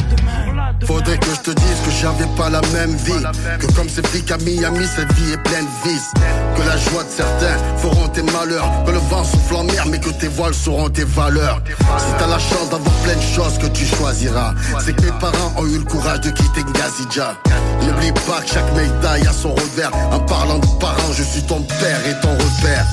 Faudrait 0.85 1.17
que 1.17 1.27
je 1.27 1.41
te 1.41 1.51
dise 1.51 1.79
que 1.85 1.91
j'avais 1.91 2.27
pas 2.35 2.49
la 2.49 2.61
même 2.73 2.95
vie. 2.95 3.23
Que 3.59 3.67
comme 3.73 3.89
ces 3.89 4.01
flics 4.03 4.31
à 4.31 4.38
Miami, 4.38 4.85
cette 4.95 5.11
vie 5.13 5.33
est 5.33 5.43
pleine 5.43 5.65
de 5.65 5.89
vices. 5.89 6.11
Que 6.55 6.61
la 6.61 6.77
joie 6.77 7.03
de 7.03 7.09
certains 7.09 7.57
feront 7.77 8.07
tes 8.07 8.23
malheurs. 8.23 8.69
Que 8.85 8.91
le 8.91 8.97
vent 8.97 9.23
souffle 9.23 9.55
en 9.55 9.63
mer 9.63 9.85
mais 9.88 9.99
que 9.99 10.09
tes 10.09 10.27
voiles 10.27 10.53
seront 10.53 10.89
tes 10.89 11.03
valeurs. 11.03 11.61
Si 11.97 12.05
t'as 12.17 12.27
la 12.27 12.39
chance 12.39 12.69
d'avoir 12.71 12.93
plein 13.03 13.15
de 13.15 13.21
choses 13.21 13.57
que 13.57 13.67
tu 13.67 13.85
choisiras 13.85 14.53
C'est 14.83 14.95
que 14.95 15.03
mes 15.03 15.19
parents 15.19 15.53
ont 15.57 15.65
eu 15.65 15.77
le 15.77 15.83
courage 15.83 16.21
de 16.21 16.29
quitter 16.29 16.63
Ngazidja 16.63 17.35
N'oublie 17.81 18.11
pas 18.27 18.41
que 18.41 18.49
chaque 18.49 18.73
médaille 18.75 19.27
a 19.27 19.33
son 19.33 19.53
revers. 19.53 19.91
En 20.11 20.19
parlant 20.19 20.59
de 20.59 20.67
parents, 20.79 21.13
je 21.13 21.23
suis 21.23 21.43
ton 21.43 21.61
père 21.61 21.99
et 22.07 22.19
ton 22.21 22.31
repère. 22.31 22.85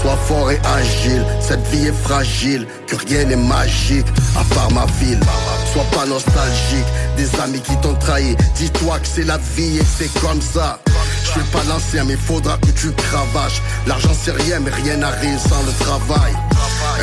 Sois 0.00 0.18
fort 0.26 0.50
et 0.50 0.60
agile, 0.76 1.24
cette 1.40 1.66
vie 1.68 1.86
est 1.86 2.02
fragile, 2.04 2.66
que 2.86 2.96
rien 2.96 3.24
n'est 3.24 3.36
magique, 3.36 4.06
à 4.38 4.54
part 4.54 4.70
ma 4.72 4.86
ville 5.00 5.20
sois 5.76 6.00
pas 6.00 6.06
nostalgique 6.06 6.90
des 7.16 7.28
amis 7.40 7.60
qui 7.60 7.76
t'ont 7.82 7.94
trahi. 7.94 8.34
Dis-toi 8.54 8.98
que 8.98 9.06
c'est 9.06 9.24
la 9.24 9.38
vie 9.54 9.76
et 9.76 9.84
c'est 9.84 10.12
comme 10.20 10.40
ça. 10.40 10.78
Je 11.22 11.30
suis 11.32 11.50
pas 11.52 11.62
l'ancien, 11.68 12.04
mais 12.04 12.16
faudra 12.16 12.56
que 12.58 12.70
tu 12.70 12.92
cravaches. 12.92 13.60
L'argent 13.86 14.14
c'est 14.18 14.32
rien, 14.32 14.58
mais 14.60 14.70
rien 14.70 14.96
n'arrive 14.96 15.38
sans 15.38 15.62
le 15.68 15.72
travail. 15.84 16.32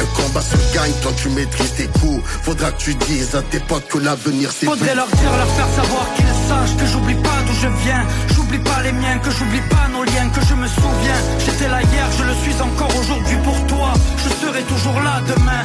Un 0.02 0.08
combat 0.20 0.42
se 0.42 0.58
gagne 0.74 0.94
quand 1.04 1.16
tu 1.16 1.30
maîtrises 1.30 1.74
tes 1.76 1.88
coups. 2.00 2.24
Faudra 2.42 2.72
que 2.72 2.82
tu 2.82 2.96
dises 2.96 3.36
à 3.36 3.44
tes 3.44 3.60
potes 3.60 3.88
que 3.90 4.00
l'avenir 4.00 4.50
c'est 4.52 4.66
Faudrait 4.66 4.96
leur 4.96 5.08
dire, 5.08 5.32
leur 5.38 5.52
faire 5.58 5.72
savoir 5.76 6.06
qu'ils 6.16 6.36
sachent 6.50 6.78
que 6.78 6.86
j'oublie 6.88 7.22
pas 7.22 7.40
d'où 7.46 7.54
je 7.54 7.68
viens. 7.84 8.04
J'oublie 8.34 8.60
pas 8.60 8.82
les 8.82 8.92
miens, 8.94 9.20
que 9.20 9.30
j'oublie 9.30 9.66
pas 9.70 9.88
nos 9.92 10.04
liens, 10.04 10.30
que 10.30 10.42
je 10.50 10.56
me 10.56 10.68
souviens. 10.68 11.20
J'étais 11.46 11.68
là 11.68 11.82
hier, 11.82 12.08
je 12.18 12.24
le 12.24 12.34
suis 12.44 12.60
encore 12.60 12.94
aujourd'hui 13.00 13.38
pour 13.44 13.68
toi. 13.68 13.94
Je 14.18 14.30
serai 14.46 14.64
toujours 14.64 15.00
là 15.02 15.22
demain. 15.28 15.64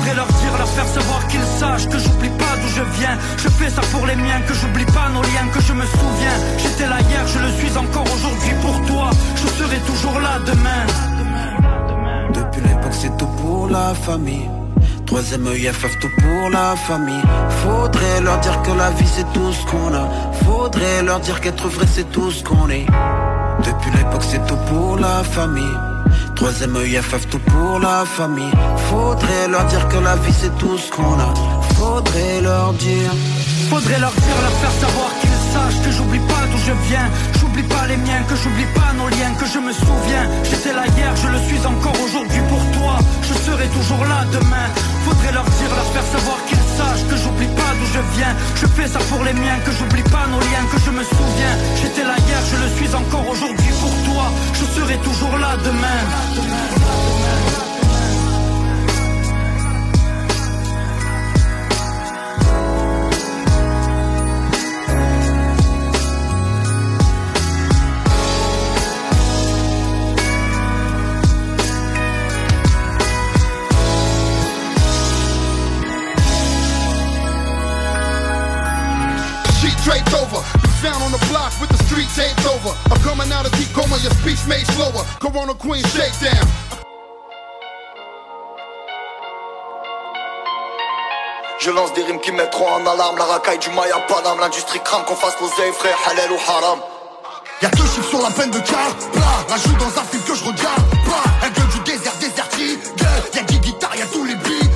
Faudrait 0.00 0.14
leur 0.14 0.26
dire, 0.26 0.56
leur 0.56 0.68
faire 0.68 0.86
savoir 0.86 1.26
qu'ils 1.28 1.44
sachent 1.58 1.86
que 1.86 1.98
j'oublie 1.98 2.30
pas 2.30 2.56
d'où 2.60 2.68
je 2.68 2.82
viens. 2.98 3.18
Je 3.36 3.48
fais 3.50 3.68
ça 3.68 3.82
pour 3.92 4.06
les 4.06 4.16
miens, 4.16 4.40
que 4.48 4.54
j'oublie 4.54 4.86
pas 4.86 5.10
nos 5.10 5.20
liens, 5.20 5.48
que 5.52 5.60
je 5.60 5.74
me 5.74 5.84
souviens. 5.84 6.36
J'étais 6.56 6.88
là 6.88 7.00
hier, 7.02 7.26
je 7.26 7.38
le 7.38 7.50
suis 7.52 7.76
encore 7.76 8.06
aujourd'hui 8.14 8.54
pour 8.62 8.80
toi. 8.86 9.10
Je 9.36 9.46
serai 9.62 9.76
toujours 9.80 10.18
là 10.20 10.38
demain. 10.46 10.86
Depuis 12.32 12.62
l'époque, 12.62 12.94
c'est 12.94 13.14
tout 13.18 13.26
pour 13.26 13.68
la 13.68 13.92
famille. 13.94 14.59
Troisième 15.10 15.44
œil 15.48 15.68
FF 15.72 15.98
tout 15.98 16.10
pour 16.20 16.50
la 16.50 16.76
famille. 16.76 17.20
Faudrait 17.64 18.20
leur 18.20 18.38
dire 18.38 18.62
que 18.62 18.70
la 18.70 18.90
vie 18.90 19.08
c'est 19.08 19.26
tout 19.32 19.52
ce 19.52 19.66
qu'on 19.66 19.92
a. 19.92 20.08
Faudrait 20.44 21.02
leur 21.02 21.18
dire 21.18 21.40
qu'être 21.40 21.66
vrai 21.66 21.84
c'est 21.92 22.08
tout 22.12 22.30
ce 22.30 22.44
qu'on 22.44 22.68
est. 22.68 22.86
Depuis 23.66 23.90
l'époque 23.90 24.22
c'est 24.22 24.46
tout 24.46 24.60
pour 24.68 24.98
la 24.98 25.24
famille. 25.24 25.76
Troisième 26.36 26.76
œil 26.76 26.94
FF 27.02 27.28
tout 27.28 27.40
pour 27.40 27.80
la 27.80 28.04
famille. 28.04 28.52
Faudrait 28.88 29.48
leur 29.48 29.64
dire 29.64 29.88
que 29.88 29.96
la 29.96 30.14
vie 30.14 30.32
c'est 30.32 30.56
tout 30.58 30.78
ce 30.78 30.88
qu'on 30.92 31.18
a. 31.18 31.34
Faudrait 31.74 32.40
leur 32.40 32.72
dire. 32.74 33.10
Faudrait 33.68 33.98
leur 33.98 34.12
dire, 34.12 34.36
leur 34.42 34.52
faire 34.62 34.88
savoir 34.88 35.10
qu'ils 35.20 35.52
sachent 35.52 35.84
que 35.84 35.90
j'oublie 35.90 36.20
pas 36.20 36.46
d'où 36.52 36.58
je 36.58 36.72
viens 36.88 37.10
J'oublie 37.50 37.66
pas 37.66 37.86
les 37.88 37.96
miens, 37.96 38.22
que 38.28 38.36
j'oublie 38.36 38.70
pas 38.76 38.92
nos 38.96 39.08
liens, 39.08 39.34
que 39.34 39.44
je 39.44 39.58
me 39.58 39.72
souviens. 39.72 40.24
J'étais 40.44 40.72
là 40.72 40.86
hier, 40.96 41.16
je 41.16 41.26
le 41.26 41.38
suis 41.48 41.66
encore 41.66 41.98
aujourd'hui 42.00 42.42
pour 42.48 42.62
toi. 42.78 42.96
Je 43.22 43.34
serai 43.34 43.66
toujours 43.66 44.04
là 44.04 44.24
demain. 44.30 44.68
Faudrait 45.04 45.32
leur 45.32 45.42
dire, 45.42 45.74
leur 45.74 45.90
faire 45.90 46.06
savoir 46.14 46.38
qu'ils 46.46 46.64
sachent 46.78 47.06
que 47.10 47.16
j'oublie 47.16 47.50
pas 47.58 47.72
d'où 47.74 47.86
je 47.86 48.02
viens. 48.14 48.34
Je 48.54 48.66
fais 48.68 48.86
ça 48.86 49.00
pour 49.10 49.24
les 49.24 49.32
miens, 49.32 49.58
que 49.64 49.72
j'oublie 49.72 50.08
pas 50.14 50.28
nos 50.30 50.38
liens, 50.38 50.64
que 50.70 50.78
je 50.78 50.90
me 50.92 51.02
souviens. 51.02 51.54
J'étais 51.82 52.04
là 52.04 52.14
hier, 52.28 52.40
je 52.52 52.56
le 52.62 52.68
suis 52.76 52.94
encore 52.94 53.28
aujourd'hui 53.28 53.72
pour 53.82 53.94
toi. 54.14 54.30
Je 54.54 54.64
serai 54.80 54.96
toujours 54.98 55.36
là 55.36 55.56
demain. 55.64 56.00
Sheet 57.60 57.69
over. 80.40 80.58
You 80.62 80.68
found 80.82 81.02
on 81.02 81.12
the 81.12 81.22
block 81.28 81.52
with 81.60 81.70
the 81.70 81.80
street 81.84 82.08
taped 82.16 82.44
over. 82.46 82.72
I'm 82.90 83.00
coming 83.02 83.30
out 83.32 83.46
of 83.46 83.52
deep 83.52 83.72
coma, 83.72 83.96
your 84.00 84.12
speech 84.20 84.40
made 84.46 84.66
slower. 84.74 85.04
Corona 85.20 85.54
Queen 85.54 85.84
shakedown. 85.84 86.46
Je 91.60 91.70
lance 91.70 91.92
des 91.92 92.02
rimes 92.02 92.20
qui 92.20 92.32
mettront 92.32 92.68
en 92.68 92.86
alarme. 92.86 93.18
La 93.18 93.24
racaille 93.24 93.58
du 93.58 93.70
Maya 93.70 93.98
Panam. 94.08 94.40
L'industrie 94.40 94.80
crame 94.82 95.04
qu'on 95.04 95.16
fasse 95.16 95.36
l'oseille 95.40 95.72
frère 95.72 95.96
Halal 96.08 96.32
ou 96.32 96.38
haram. 96.48 96.80
Y'a 97.62 97.68
deux 97.68 97.84
chiffres 97.84 98.08
sur 98.08 98.22
la 98.22 98.30
peine 98.30 98.50
de 98.50 98.58
car 98.60 98.88
la 99.50 99.56
joue 99.58 99.76
dans 99.76 100.00
un 100.00 100.04
film 100.04 100.22
que 100.22 100.34
je 100.34 100.44
regarde 100.44 100.82
Pas, 101.04 101.46
un 101.46 101.50
gueule 101.50 101.68
du 101.68 101.80
désert 101.80 102.14
déserti 102.18 102.78
Gueule, 102.96 103.22
y'a 103.34 103.42
des 103.42 103.58
guitares, 103.58 103.96
y'a 103.96 104.06
tous 104.06 104.24
les 104.24 104.34
beats 104.34 104.70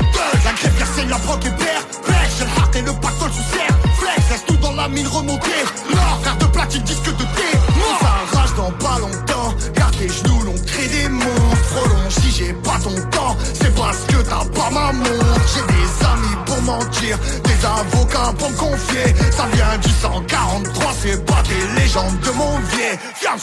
la 0.45 0.53
grève, 0.53 0.75
la 0.79 1.05
la 1.09 1.17
broc 1.17 1.47
et 1.47 1.51
père 1.51 1.87
Pêche, 2.05 2.15
j'ai 2.39 2.45
le 2.45 2.79
et 2.79 2.83
le 2.83 3.01
pactole 3.01 3.31
sous 3.33 3.57
serre 3.57 3.84
Flex, 4.05 4.31
laisse 4.31 4.45
tout 4.47 4.57
dans 4.57 4.73
la 4.73 4.89
mine 4.89 5.07
remonter 5.07 5.65
L'or, 5.91 6.19
frère 6.23 6.37
de 6.37 6.45
platine, 6.47 6.83
disque 6.83 7.07
de 7.07 7.25
thé 7.37 7.49
Moi, 7.77 7.87
ça 8.01 8.39
rage 8.39 8.55
dans 8.55 8.71
pas 8.73 8.99
longtemps. 8.99 9.55
Garde 9.75 9.97
tes 9.97 10.09
genoux, 10.09 10.43
l'on 10.45 10.55
crée 10.67 10.89
des 10.89 11.09
monstres 11.09 11.75
Prolonge 11.75 12.15
si 12.21 12.31
j'ai 12.31 12.53
pas 12.53 12.79
ton 12.83 12.95
temps 13.11 13.37
C'est 13.55 13.75
parce 13.75 13.99
que 14.09 14.17
t'as 14.17 14.45
pas 14.45 14.71
ma 14.71 14.93
montre. 14.93 15.41
J'ai 15.55 15.63
des 15.73 16.07
amis 16.07 16.37
pour 16.45 16.61
mentir 16.63 17.19
Des 17.45 17.67
avocats 17.67 18.35
pour 18.39 18.51
me 18.51 18.57
confier. 18.57 19.15
Ça 19.31 19.47
vient 19.53 19.79
du 19.79 19.89
143 19.89 20.93
C'est 21.01 21.25
pas 21.25 21.43
des 21.49 21.81
légendes 21.81 22.21
de 22.21 22.31
mon 22.33 22.59
vieux 22.59 22.99
Viens 23.21 23.37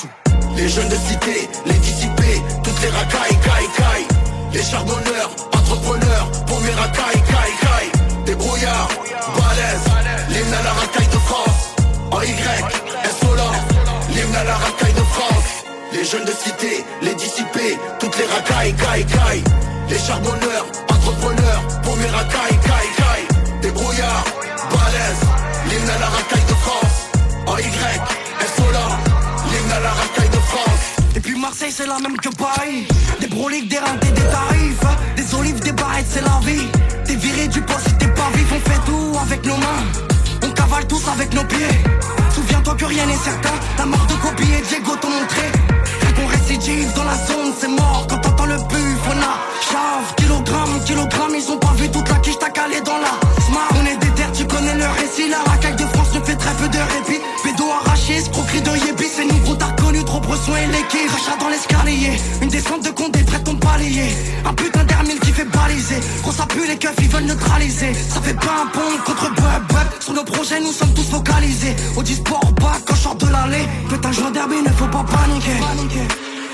Les 0.55 0.69
jeunes 0.69 0.89
de 0.89 0.95
cité, 0.95 1.49
les 1.65 1.73
dissipés 1.73 2.41
Toutes 2.63 2.81
les 2.81 2.89
racailles, 2.89 3.39
caille, 3.43 3.69
caille 3.77 4.07
Les 4.53 4.63
charbonneurs, 4.63 5.31
entrepreneurs 5.53 6.31
Pour 6.45 6.61
mes 6.61 6.71
racailles, 6.71 7.23
caille, 7.29 7.57
caille 7.61 8.25
Des 8.25 8.35
brouillards, 8.35 8.89
balèzes 9.37 9.90
L'hymne 10.31 10.53
à 10.53 10.63
la 10.63 10.71
racaille 10.71 11.07
de 11.07 11.19
France. 11.27 11.75
En 12.09 12.21
Y, 12.21 12.33
insolent 13.03 13.51
L'hymne 14.15 14.35
à 14.35 14.43
la 14.45 14.55
racaille 14.55 14.93
de 14.93 15.03
France. 15.15 15.51
Les 15.91 16.05
jeunes 16.05 16.23
de 16.23 16.31
cité, 16.31 16.85
les 17.01 17.13
dissipés 17.15 17.77
Toutes 17.99 18.17
les 18.17 18.25
racailles, 18.25 18.73
caille, 18.75 19.05
caille 19.05 19.43
Les 19.89 19.99
charbonneurs, 19.99 20.67
entrepreneurs 20.89 21.63
Pour 21.83 21.97
mes 21.97 22.07
racailles, 22.07 22.57
caille, 22.63 22.91
caille 22.95 23.61
Des 23.61 23.71
brouillards, 23.71 24.23
balèzes. 24.71 25.27
L'hymne 25.69 25.89
à 25.89 25.99
la 25.99 26.05
racaille 26.07 26.47
de 26.47 26.57
France. 26.63 26.97
En 27.47 27.57
Y, 27.57 28.01
insolent 28.45 28.95
L'hymne 29.51 29.71
à 29.75 29.79
la 29.81 29.89
racaille 29.89 30.29
de 30.29 30.41
France. 30.51 30.83
Et 31.17 31.19
puis 31.19 31.37
Marseille 31.37 31.73
c'est 31.73 31.87
la 31.87 31.99
même 31.99 32.15
que 32.15 32.29
Paris. 32.29 32.87
Des 33.19 33.27
broliques, 33.27 33.67
des 33.67 33.79
rentés, 33.79 34.11
des 34.11 34.29
tarifs. 34.31 34.87
Des 35.17 35.35
olives, 35.35 35.59
des 35.59 35.73
barrettes, 35.73 36.07
c'est 36.09 36.23
la 36.23 36.39
vie. 36.45 36.69
T'es 37.03 37.15
viré 37.15 37.49
du 37.49 37.61
poste 37.61 37.89
si 37.89 37.93
t'es 37.95 38.07
pas 38.07 38.29
vif. 38.33 38.47
On 38.49 38.69
fait 38.69 38.81
tout 38.85 39.17
avec 39.25 39.45
nos 39.45 39.57
mains 39.57 40.10
Tous 40.87 41.07
avec 41.07 41.33
nos 41.33 41.43
pieds. 41.45 41.67
Souviens-toi 42.33 42.75
que 42.75 42.85
rien 42.85 43.05
n'est 43.05 43.15
certain. 43.15 43.53
La 43.77 43.85
mort 43.85 44.05
de 44.07 44.13
Kobe 44.15 44.41
et 44.41 44.61
Diego 44.61 44.95
t'ont 44.99 45.09
montré 45.09 45.70
Quand 46.61 46.95
dans 46.95 47.09
la 47.09 47.15
zone 47.15 47.53
c'est 47.59 47.67
mort 47.67 48.05
Quand 48.07 48.19
t'entends 48.19 48.45
le 48.45 48.55
buff 48.55 49.01
on 49.07 49.17
a 49.17 49.33
chave 49.65 50.13
Kilogramme, 50.15 50.79
kilogramme 50.85 51.33
Ils 51.35 51.51
ont 51.51 51.57
pas 51.57 51.73
vu 51.75 51.89
toute 51.89 52.07
la 52.07 52.15
quiche 52.17 52.37
t'as 52.39 52.51
calé 52.51 52.79
dans 52.81 52.99
la 52.99 53.17
smart. 53.49 53.69
On 53.81 53.85
est 53.87 53.97
des 53.97 54.11
terres, 54.13 54.31
tu 54.31 54.45
connais 54.45 54.75
le 54.75 54.85
récit 54.85 55.27
La 55.27 55.39
racaille 55.49 55.75
de 55.75 55.85
France 55.85 56.13
ne 56.13 56.19
fait 56.19 56.35
très 56.35 56.53
peu 56.53 56.67
de 56.67 56.77
répit. 56.77 57.19
Pédo 57.43 57.63
arraché, 57.83 58.17
escroquerie 58.17 58.61
de 58.61 58.69
yébi 58.85 59.05
C'est 59.11 59.25
gros 59.43 59.55
t'as 59.55 59.71
connu, 59.81 60.03
trop 60.03 60.19
besoin 60.19 60.57
et 60.59 60.67
l'équipe. 60.67 61.09
Rachat 61.09 61.37
dans 61.39 61.49
l'escalier, 61.49 62.21
une 62.43 62.49
descente 62.49 62.85
de 62.85 62.91
condé 62.91 63.23
prête 63.23 63.43
ton 63.43 63.55
balayer 63.55 64.15
Un 64.45 64.53
putain 64.53 64.83
d'hermine 64.83 65.19
qui 65.19 65.31
fait 65.31 65.45
baliser 65.45 65.99
Gros 66.21 66.31
ça 66.31 66.45
pue 66.45 66.67
les 66.67 66.77
keufs, 66.77 66.93
ils 66.99 67.09
veulent 67.09 67.25
neutraliser. 67.25 67.93
Ça 68.13 68.21
fait 68.21 68.37
pas 68.37 68.65
un 68.65 68.67
pont 68.67 69.01
contre 69.03 69.29
bub 69.33 69.63
bub 69.67 69.87
Sur 69.99 70.13
nos 70.13 70.23
projets 70.23 70.59
nous 70.59 70.73
sommes 70.73 70.93
tous 70.93 71.09
focalisés. 71.09 71.75
Au 71.95 72.05
sport 72.05 72.51
bas 72.61 72.77
quand 72.85 72.93
je 72.93 73.01
sors 73.01 73.15
de 73.15 73.25
l'allée. 73.25 73.65
Putain 73.89 74.11
je 74.11 74.31
derby, 74.31 74.61
ne 74.61 74.69
faut 74.69 74.85
pas 74.85 75.03
paniquer 75.09 75.57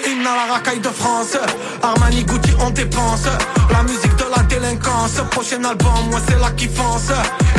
Hymne 0.05 0.27
à 0.27 0.35
la 0.47 0.53
racaille 0.53 0.79
de 0.79 0.89
France. 0.89 1.37
Armani 1.81 2.23
Gucci 2.23 2.53
on 2.59 2.69
dépense. 2.69 3.27
La 3.71 3.83
musique 3.83 4.15
de 4.15 4.25
la 4.35 4.43
délinquance. 4.43 5.21
Prochain 5.31 5.63
album 5.63 6.09
moi 6.09 6.19
c'est 6.27 6.39
la 6.39 6.51
kiffance 6.51 7.11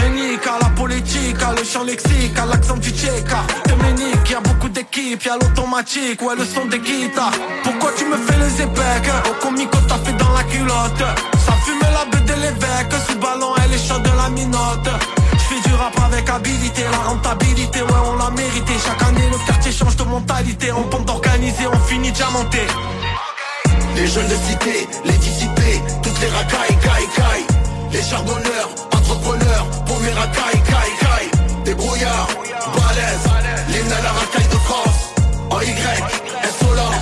Unique 0.06 0.46
à 0.46 0.58
la 0.62 0.70
politique 0.70 1.40
À 1.42 1.52
le 1.52 1.64
chant 1.64 1.84
lexique 1.84 2.38
À 2.38 2.46
l'accent 2.46 2.76
du 2.76 2.90
tchéka 2.90 3.42
Dominique 3.68 4.30
Y'a 4.30 4.40
beaucoup 4.40 4.68
d'équipes 4.68 5.22
Y'a 5.22 5.34
l'automatique. 5.34 6.22
Ouais 6.22 6.34
le 6.36 6.44
son 6.44 6.66
des 6.66 6.78
guitares. 6.78 7.32
Pourquoi 7.62 7.92
tu 7.96 8.04
me 8.06 8.16
fais 8.16 8.38
les 8.38 8.62
épecs 8.62 9.12
Au 9.30 9.34
comico 9.44 9.78
t'as 9.86 9.98
fait 9.98 10.16
dans 10.16 10.32
la 10.32 10.42
culotte. 10.44 11.04
Ça 11.46 11.52
fume 11.64 11.80
la 11.80 12.04
bête 12.10 12.26
de 12.26 12.34
l'évêque. 12.42 12.92
Sous 13.08 13.18
ballon 13.18 13.54
elle 13.64 13.74
est 13.74 13.88
chaude 13.88 14.02
de 14.02 14.10
la 14.16 14.28
minote 14.30 15.17
rap 15.78 15.98
avec 16.04 16.28
habilité. 16.28 16.82
La 16.90 16.98
rentabilité 16.98 17.82
ouais 17.82 18.02
on 18.10 18.16
l'a 18.16 18.30
mérité. 18.30 18.72
Chaque 18.84 19.02
année 19.08 19.28
le 19.30 19.38
quartier 19.46 19.72
change 19.72 19.96
de 19.96 20.04
mentalité. 20.04 20.72
On 20.72 20.82
pompe 20.84 21.06
d'organiser 21.06 21.66
on 21.72 21.78
finit 21.86 22.12
diamanté. 22.12 22.62
Les 23.94 24.06
jeunes 24.06 24.28
de 24.28 24.36
cité, 24.48 24.86
les 25.04 25.18
dissipés 25.18 25.82
Toutes 26.02 26.20
les 26.20 26.28
racailles, 26.28 26.76
caille, 26.82 27.08
caille 27.16 27.46
Les 27.90 28.02
charbonneurs, 28.02 28.70
entrepreneurs 28.94 29.66
Pour 29.86 29.98
mes 30.00 30.12
racailles, 30.12 30.62
caille, 30.62 30.96
caille 31.00 31.64
Des 31.64 31.74
brouillards, 31.74 32.28
balèzes 32.76 33.28
L'hymne 33.70 33.92
à 33.92 34.02
la 34.02 34.12
racaille 34.12 34.48
de 34.48 34.58
France. 34.68 35.14
En 35.50 35.60
Y, 35.60 35.72
insolent 36.44 36.92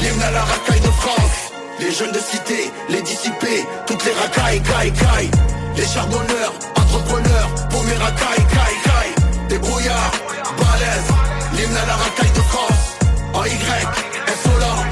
L'hymne 0.00 0.22
à 0.22 0.30
la 0.30 0.42
racaille 0.42 0.80
de 0.80 0.90
France. 1.00 1.52
Les 1.80 1.92
jeunes 1.92 2.12
de 2.12 2.20
cité, 2.20 2.70
les 2.90 3.02
dissipés 3.02 3.64
Toutes 3.86 4.04
les 4.04 4.12
racailles, 4.12 4.62
caille, 4.62 4.92
caille 4.92 5.30
Les 5.76 5.86
charbonneurs, 5.86 6.54
entrepreneurs 6.74 7.50
Pour 7.68 7.84
mes 7.84 7.92
racailles, 7.94 8.46
caille, 8.48 8.80
caille 8.82 9.48
Des 9.48 9.58
brouillards, 9.58 10.12
balèzes 10.56 11.12
L'hymne 11.54 11.76
à 11.76 11.86
la 11.86 11.96
racaille 11.96 12.32
de 12.34 12.40
France. 12.40 12.96
En 13.34 13.44
Y, 13.44 13.50
insolent 14.26 14.84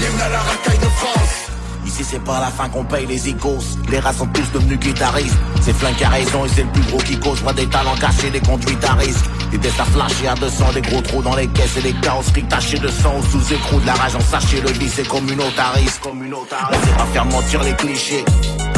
L'hymne 0.00 0.20
à 0.20 0.28
la 0.28 0.38
racaille 0.38 0.78
de 0.78 0.84
France. 0.84 1.50
Ici 1.86 2.04
c'est 2.04 2.22
pas 2.22 2.38
la 2.38 2.46
fin 2.46 2.68
qu'on 2.68 2.84
paye 2.84 3.06
les 3.06 3.28
icos 3.28 3.78
Les 3.90 3.98
rats 3.98 4.12
sont 4.12 4.26
tous 4.26 4.52
devenus 4.52 4.78
guitaristes. 4.78 5.36
C'est 5.60 5.72
flingue 5.74 6.02
a 6.04 6.08
raison 6.08 6.44
et 6.44 6.48
c'est 6.48 6.62
le 6.62 6.70
plus 6.70 6.82
gros 6.82 6.98
qui 6.98 7.18
cause. 7.18 7.42
Moi 7.42 7.52
des 7.52 7.66
talents 7.66 7.96
cachés, 7.96 8.30
des 8.30 8.40
conduites 8.40 8.84
à 8.84 8.92
risque. 8.92 9.26
Des 9.50 9.58
tests 9.58 9.80
à 9.80 9.84
flasher 9.84 10.28
à 10.28 10.34
200, 10.34 10.72
des 10.74 10.82
gros 10.82 11.00
trous 11.00 11.22
dans 11.22 11.34
les 11.34 11.48
caisses 11.48 11.78
Et 11.78 11.82
des 11.82 11.94
carrosseries 11.94 12.44
tachées 12.44 12.78
de 12.78 12.88
sang. 12.88 13.20
Sous 13.32 13.52
écrou 13.52 13.80
De 13.80 13.86
la 13.86 13.94
rage 13.94 14.14
en 14.14 14.20
sachet, 14.20 14.60
le 14.60 14.70
vice 14.70 15.00
est 15.00 15.08
communautariste 15.08 16.00
On 16.06 16.86
sait 16.86 16.96
pas 16.96 17.06
faire 17.12 17.24
mentir 17.24 17.60
les 17.64 17.74
clichés 17.74 18.24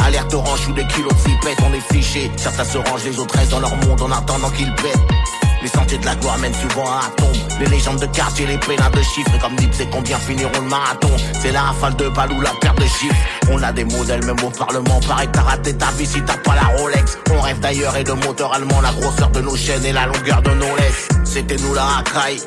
Alerte 0.05 0.33
orange 0.33 0.67
ou 0.67 0.73
des 0.73 0.85
kilos 0.87 1.13
de 1.13 1.29
cipettes, 1.29 1.59
on 1.67 1.73
est 1.73 1.93
fichés 1.93 2.31
Certains 2.37 2.63
se 2.63 2.77
rangent, 2.77 3.03
les 3.05 3.19
autres 3.19 3.37
restent 3.37 3.51
dans 3.51 3.59
leur 3.59 3.75
monde 3.77 4.01
en 4.01 4.11
attendant 4.11 4.49
qu'ils 4.49 4.73
pètent 4.75 4.99
Les 5.61 5.67
sentiers 5.67 5.97
de 5.97 6.05
la 6.05 6.15
gloire 6.15 6.37
mènent 6.39 6.53
souvent 6.53 6.85
à 6.85 7.01
la 7.03 7.09
tombe. 7.15 7.37
Les 7.59 7.67
légendes 7.67 7.99
de 7.99 8.07
quartier, 8.07 8.47
les 8.47 8.57
pénats 8.57 8.89
de 8.89 9.01
chiffres. 9.01 9.31
Et 9.35 9.39
comme 9.39 9.55
dit, 9.55 9.69
c'est 9.71 9.89
combien 9.89 10.17
finiront 10.17 10.51
le 10.55 10.69
marathon? 10.69 11.09
C'est 11.39 11.51
la 11.51 11.61
rafale 11.61 11.95
de 11.95 12.09
balles 12.09 12.31
ou 12.31 12.41
la 12.41 12.49
perte 12.59 12.79
de 12.79 12.85
chiffres. 12.85 13.15
On 13.51 13.61
a 13.61 13.71
des 13.71 13.83
modèles, 13.83 14.25
même 14.25 14.43
au 14.43 14.49
Parlement. 14.49 14.99
Pareil 15.07 15.27
que 15.27 15.33
t'as 15.33 15.41
raté 15.41 15.75
ta 15.75 15.91
vie 15.91 16.05
si 16.05 16.21
t'as 16.23 16.37
pas 16.37 16.55
la 16.55 16.77
Rolex. 16.77 17.17
On 17.31 17.39
rêve 17.41 17.59
d'ailleurs 17.59 17.95
et 17.95 18.03
de 18.03 18.13
moteur 18.13 18.53
allemand. 18.53 18.81
La 18.81 18.91
grosseur 18.91 19.29
de 19.29 19.41
nos 19.41 19.55
chaînes 19.55 19.85
et 19.85 19.93
la 19.93 20.07
longueur 20.07 20.41
de 20.41 20.51
nos 20.51 20.75
laisses. 20.77 21.07
C'était 21.23 21.57
nous 21.57 21.75
la 21.75 21.83
racaille. 21.83 22.41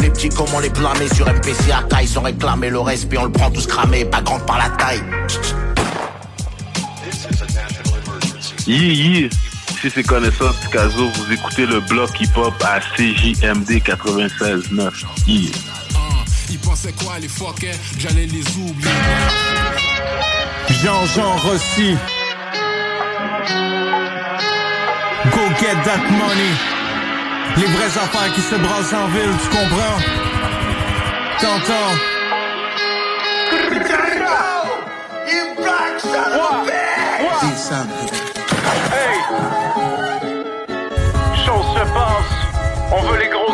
Les 0.00 0.10
petits, 0.10 0.28
comment 0.30 0.58
les 0.58 0.70
blâmer 0.70 1.08
sur 1.14 1.26
MPC 1.28 1.70
à 1.70 1.84
taille? 1.84 2.08
Sans 2.08 2.22
réclamer 2.22 2.70
le 2.70 2.80
respect, 2.80 3.18
on 3.18 3.24
le 3.24 3.32
prend 3.32 3.50
tous 3.50 3.66
cramé. 3.68 4.04
Pas 4.04 4.22
grande 4.22 4.44
par 4.46 4.58
la 4.58 4.70
taille. 4.70 5.02
Yeah, 8.66 8.92
yeah. 8.92 9.28
Si 9.80 9.90
c'est 9.90 10.02
connaissance 10.02 10.56
Picasso, 10.56 11.08
vous 11.08 11.32
écoutez 11.32 11.66
le 11.66 11.80
bloc 11.80 12.10
hip-hop 12.20 12.54
à 12.64 12.80
CJMD 12.80 13.80
96.9. 13.82 15.04
Yeah. 15.26 15.50
Ils 16.50 16.58
pensaient 16.58 16.92
quoi 16.92 17.18
les 17.20 17.28
fuckers 17.28 17.74
J'allais 17.98 18.26
les 18.26 18.44
oublier. 18.56 18.90
Jean-Jean 20.82 21.36
Rossi. 21.36 21.96
Go 25.30 25.40
get 25.60 25.76
that 25.84 26.02
money. 26.10 26.52
Les 27.56 27.66
vraies 27.66 27.86
affaires 27.86 28.32
qui 28.34 28.40
se 28.40 28.54
brassent 28.56 28.92
en 28.92 29.08
ville, 29.08 29.34
tu 29.42 29.48
comprends? 29.48 29.98
T'entends? 31.40 32.18
Chose 41.48 41.64
se 41.72 41.94
passe, 41.94 42.92
on 42.92 43.00
veut 43.10 43.20
les 43.20 43.28
gros 43.28 43.47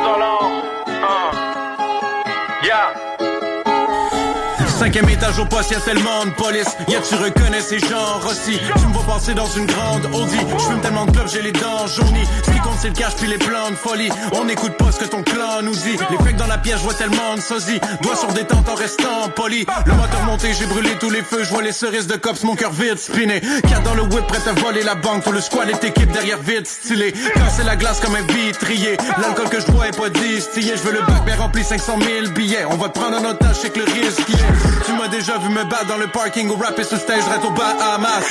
Cinquième 4.84 5.08
étage 5.08 5.38
au 5.38 5.46
poste, 5.46 5.70
y'a 5.70 5.80
tellement 5.80 6.26
de 6.26 6.30
police. 6.32 6.76
Y'a 6.88 7.00
tu 7.00 7.14
reconnais 7.14 7.62
ces 7.62 7.78
gens 7.78 8.20
aussi. 8.28 8.58
Tu 8.58 8.86
me 8.86 8.92
vois 8.92 9.14
passer 9.14 9.32
dans 9.32 9.46
une 9.46 9.64
grande 9.64 10.04
Audi. 10.12 10.36
Je 10.58 10.62
fume 10.62 10.80
tellement 10.82 11.06
de 11.06 11.10
clubs, 11.10 11.26
j'ai 11.26 11.40
les 11.40 11.52
dents 11.52 11.86
jaunies. 11.86 12.28
Ce 12.44 12.50
qui 12.50 12.58
compte, 12.58 12.76
c'est 12.82 12.88
le 12.88 12.94
cash 12.94 13.14
puis 13.16 13.26
les 13.26 13.38
plans 13.38 13.70
de 13.70 13.76
folie. 13.76 14.10
On 14.32 14.44
n'écoute 14.44 14.76
pas 14.76 14.92
ce 14.92 14.98
que 14.98 15.06
ton 15.06 15.22
clan 15.22 15.62
nous 15.62 15.72
dit. 15.72 15.96
Les 16.10 16.18
fakes 16.18 16.36
dans 16.36 16.46
la 16.46 16.58
pièce, 16.58 16.80
vois 16.80 16.92
tellement 16.92 17.34
de 17.34 17.40
sosie. 17.40 17.80
Doigts 18.02 18.14
sur 18.14 18.30
détente 18.34 18.68
en 18.68 18.74
restant 18.74 19.30
poli. 19.34 19.64
Le 19.86 19.94
moteur 19.94 20.22
monté, 20.26 20.52
j'ai 20.52 20.66
brûlé 20.66 20.90
tous 21.00 21.08
les 21.08 21.22
feux. 21.22 21.44
Je 21.44 21.48
vois 21.48 21.62
les 21.62 21.72
cerises 21.72 22.06
de 22.06 22.16
cops, 22.16 22.44
mon 22.44 22.54
cœur 22.54 22.72
vide 22.72 22.98
spiné. 22.98 23.40
Car 23.66 23.80
dans 23.84 23.94
le 23.94 24.02
whip, 24.02 24.26
prêt 24.26 24.46
à 24.46 24.52
voler 24.52 24.82
la 24.82 24.96
banque. 24.96 25.22
Pour 25.22 25.32
le 25.32 25.40
squad 25.40 25.66
et 25.70 25.86
équipe 25.86 26.12
derrière 26.12 26.40
vide 26.40 26.66
stylé. 26.66 27.14
Casser 27.34 27.64
la 27.64 27.76
glace 27.76 28.00
comme 28.00 28.16
un 28.16 28.32
vitrier. 28.34 28.98
L'alcool 29.16 29.48
que 29.48 29.60
je 29.60 29.66
bois 29.72 29.88
est 29.88 29.96
pas 29.96 30.10
distillé. 30.10 30.74
Je 30.76 30.82
veux 30.82 30.92
le 30.92 31.00
bac, 31.00 31.22
mais 31.24 31.36
rempli 31.36 31.64
500 31.64 31.94
000 32.22 32.32
billets. 32.34 32.66
On 32.70 32.76
va 32.76 32.90
te 32.90 32.98
prendre 32.98 33.16
en 33.16 33.24
otage, 33.24 33.56
c'est 33.62 33.72
que 33.72 33.80
le 33.80 33.86
risque 33.86 34.28
est. 34.28 34.73
Tu 34.86 34.92
m'as 34.92 35.08
déjà 35.08 35.38
vu 35.38 35.48
me 35.48 35.64
battre 35.64 35.86
dans 35.86 35.96
le 35.96 36.06
parking 36.08 36.48
ou 36.50 36.56
rapper 36.56 36.84
sur 36.84 36.98
stage, 36.98 37.22
reste 37.30 37.44
au 37.44 37.50
Bahamas. 37.50 38.24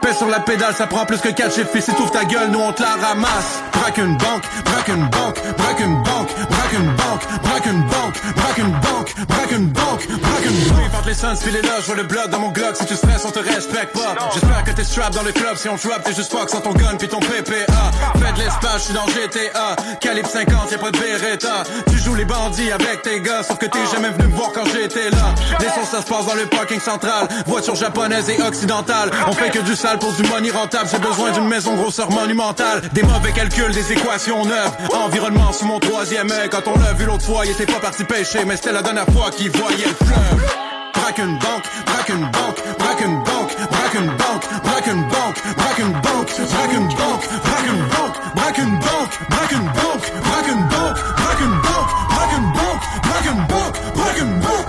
Pèse 0.00 0.16
sur 0.18 0.28
la 0.28 0.40
pédale, 0.40 0.74
ça 0.74 0.86
prend 0.86 1.04
plus 1.06 1.20
que 1.20 1.28
4 1.28 1.54
chiffres. 1.54 1.70
Si 1.78 1.92
t'ouvres 1.94 2.10
ta 2.10 2.24
gueule, 2.24 2.50
nous 2.50 2.60
on 2.60 2.72
te 2.72 2.82
la 2.82 2.96
ramasse. 3.08 3.62
Braque 3.72 3.98
une 3.98 4.16
banque, 4.16 4.44
braque 4.64 4.88
une 4.88 5.08
banque, 5.08 5.40
braque 5.56 5.80
une 5.80 6.02
banque, 6.02 6.30
braque 6.76 6.84
une 6.84 6.96
banque, 6.96 7.42
braque 7.42 7.66
une 7.66 7.82
banque, 7.82 8.20
braque 8.36 8.58
une 8.58 8.72
banque, 8.72 9.14
braque 9.28 9.52
une 9.52 9.66
banque, 9.68 10.08
braque 10.20 10.44
une 10.44 10.68
banque. 10.70 10.94
Entre 10.94 11.08
les 11.08 11.14
sons, 11.14 11.34
puis 11.40 11.52
les 11.52 11.62
là, 11.62 11.74
je 11.80 11.86
vois 11.86 11.96
le 11.96 12.02
bloc 12.02 12.28
dans 12.30 12.40
mon 12.40 12.50
glock. 12.50 12.76
Si 12.76 12.86
tu 12.86 12.94
stresses, 12.94 13.24
on 13.24 13.30
te 13.30 13.38
respecte 13.38 13.94
pas. 13.94 14.14
J'espère 14.32 14.64
que 14.64 14.70
t'es 14.72 14.84
strap 14.84 15.12
dans 15.12 15.22
le 15.22 15.32
club. 15.32 15.56
Si 15.56 15.68
on 15.68 15.76
drop, 15.76 16.02
t'es 16.04 16.14
juste 16.14 16.30
fuck 16.30 16.50
sans 16.50 16.60
ton 16.60 16.72
gun 16.72 16.96
puis 16.98 17.08
ton 17.08 17.20
PPA. 17.20 17.90
Fais 18.18 18.32
de 18.32 18.38
l'espace, 18.38 18.78
je 18.78 18.82
suis 18.84 18.94
dans 18.94 19.06
GTA. 19.06 19.76
Calibre 20.00 20.28
50, 20.28 20.70
y'a 20.70 20.78
pas 20.78 20.90
de 20.90 20.98
Beretta. 20.98 21.64
Tu 21.90 21.98
joues 21.98 22.14
les 22.14 22.24
bandits 22.24 22.70
avec 22.72 23.02
tes 23.02 23.20
gars, 23.20 23.42
sauf 23.42 23.58
que 23.58 23.66
t'es 23.66 23.86
jamais 23.92 24.10
venu 24.10 24.28
me 24.28 24.36
voir 24.36 24.52
quand 24.52 24.64
j'étais 24.66 25.10
là. 25.10 25.34
Les 25.60 25.66
sons, 25.66 25.86
ça 25.90 26.02
se 26.02 26.06
passe 26.06 26.26
dans 26.26 26.34
le 26.34 26.46
parking 26.46 26.80
central. 26.80 27.28
Voiture 27.46 27.74
japonaise 27.74 28.28
et 28.28 28.42
occidentale. 28.42 29.10
On 29.26 29.32
fait 29.32 29.50
que 29.50 29.60
du 29.60 29.76
sale 29.76 29.98
pour 29.98 30.12
du 30.12 30.22
money 30.24 30.50
rentable. 30.50 30.88
J'ai 30.90 30.98
besoin 30.98 31.30
d'une 31.30 31.48
maison 31.48 31.74
grosseur 31.76 32.10
monumentale. 32.10 32.82
Des 32.92 33.02
mauvais 33.02 33.32
calculs, 33.32 33.72
des 33.72 33.92
équations 33.92 34.44
neuves. 34.44 34.72
Environnement 34.92 35.52
sous 35.52 35.66
mon 35.66 35.78
troisième 35.78 36.30
œil. 36.30 36.48
Quand 36.50 36.65
on 36.66 36.78
l'a 36.78 36.92
vu 36.94 37.04
l'autre 37.04 37.24
fois, 37.24 37.44
il 37.44 37.52
était 37.52 37.66
pas 37.66 37.80
parti 37.80 38.04
pêcher, 38.04 38.44
mais 38.44 38.56
c'était 38.56 38.72
la 38.72 38.82
dernière 38.82 39.06
fois 39.06 39.30
qu'il 39.30 39.50
voyait 39.50 39.86
le 39.86 40.06
fleuve. 40.06 40.56
Braque 40.94 41.18
une 41.18 41.38
banque, 41.38 41.64
braque 41.86 42.08
une 42.08 42.30
banque, 42.30 42.78
braque 42.78 43.00
une 43.00 43.18
banque, 43.22 43.56
braque 43.70 43.94
une 43.94 44.06
banque, 44.06 44.44
braque 44.64 44.86
une 44.86 45.02
banque, 45.02 45.36
braque 45.56 45.78
une 45.78 45.92
banque, 45.92 46.32
braque 46.36 46.72
une 46.72 46.88
banque, 46.88 47.28
braque 47.44 47.66
une 47.68 47.88
banque, 47.88 48.34
braque 48.34 48.58
une 48.58 48.78
banque, 48.78 49.20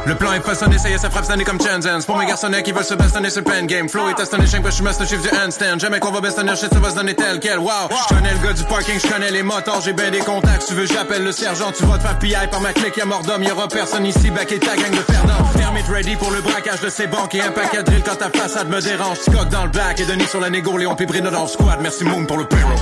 Le 0.08 0.16
plan 0.16 0.32
est 0.32 0.40
façonné, 0.40 0.78
ça 0.78 0.90
y 0.90 0.94
est, 0.94 0.98
ça 0.98 1.10
frappe 1.10 1.26
cette 1.26 1.34
année 1.34 1.44
comme 1.44 1.60
Shenzhen. 1.60 2.00
C'est 2.00 2.06
pour 2.06 2.18
mes 2.18 2.26
garçonnets 2.26 2.64
qui 2.64 2.72
veulent 2.72 2.86
se 2.86 2.94
bastonner 2.94 3.30
sur 3.30 3.42
le 3.42 3.44
pen 3.44 3.68
game. 3.68 3.90
Flow 3.90 4.08
est 4.08 4.18
astonné, 4.18 4.46
j'aime 4.48 4.64
que 4.64 4.70
je 4.70 4.76
suis 4.76 4.84
master 4.84 5.06
chief 5.06 5.22
du 5.22 5.28
handstand. 5.38 5.80
Jamais 5.80 6.00
qu'on 6.00 6.12
va 6.12 6.22
bastonner, 6.22 6.56
shit, 6.56 6.74
ça 6.74 6.80
va 6.80 6.92
se 6.92 6.96
donner 6.96 7.14
tel 7.14 7.42
quel. 7.42 7.60
Wow, 7.60 7.90
je 7.92 8.16
connais 8.16 8.32
le 8.32 8.40
gars 8.40 8.54
du 8.54 8.64
parking, 8.64 8.98
je 9.04 9.06
connais 9.06 9.32
les 9.32 9.44
moteurs, 9.44 9.82
j'ai 9.82 9.92
bien 9.92 10.10
des 10.10 10.20
contacts. 10.20 10.66
Tu 10.66 10.76
veux, 10.76 10.86
j'appelle 10.86 11.26
le 11.26 11.34
sergent, 11.34 11.74
tu 11.78 11.84
vas 11.84 11.98
te 11.98 12.04
faire 12.04 12.18
PI 12.20 12.36
par 12.50 12.62
ma 12.62 12.72
clique, 12.72 12.96
y'a 12.96 13.04
mort 13.04 13.22
d'homme, 13.24 13.44
y'aura 13.44 13.68
personne 13.68 14.06
ici, 14.06 14.32
back 14.32 14.50
et 14.54 14.60
ta 14.60 14.78
gang 14.78 14.92
de 14.92 15.02
perdants. 15.02 15.44
Permit 15.58 15.84
ready 15.92 16.16
pour 16.16 16.32
le 16.32 16.40
braquage 16.40 16.80
de 16.80 16.90
ces 16.90 17.08
banques 17.08 17.36
et 17.36 17.42
un 17.42 17.52
paquet 17.52 17.80
de 17.80 17.84
drill 17.84 18.04
quand 18.04 18.16
ta 18.16 18.30
façade 18.30 18.70
me 18.70 18.80
dérange. 18.80 19.18
Coques 19.26 19.50
dans 19.50 19.66
le 19.66 19.72
back 19.72 20.00
et 20.00 20.06
Denis 20.06 20.28
sur 20.28 20.40
la 20.40 20.50
négo, 20.50 20.78
Léon 20.78 20.96
Pibrino 20.96 21.30
dans 21.30 21.42
le 21.42 21.50
squad. 21.50 21.80
Merci 21.82 22.06
Moon 22.06 22.26
pour 22.26 22.38
le 22.38 22.46
payroll. 22.46 22.78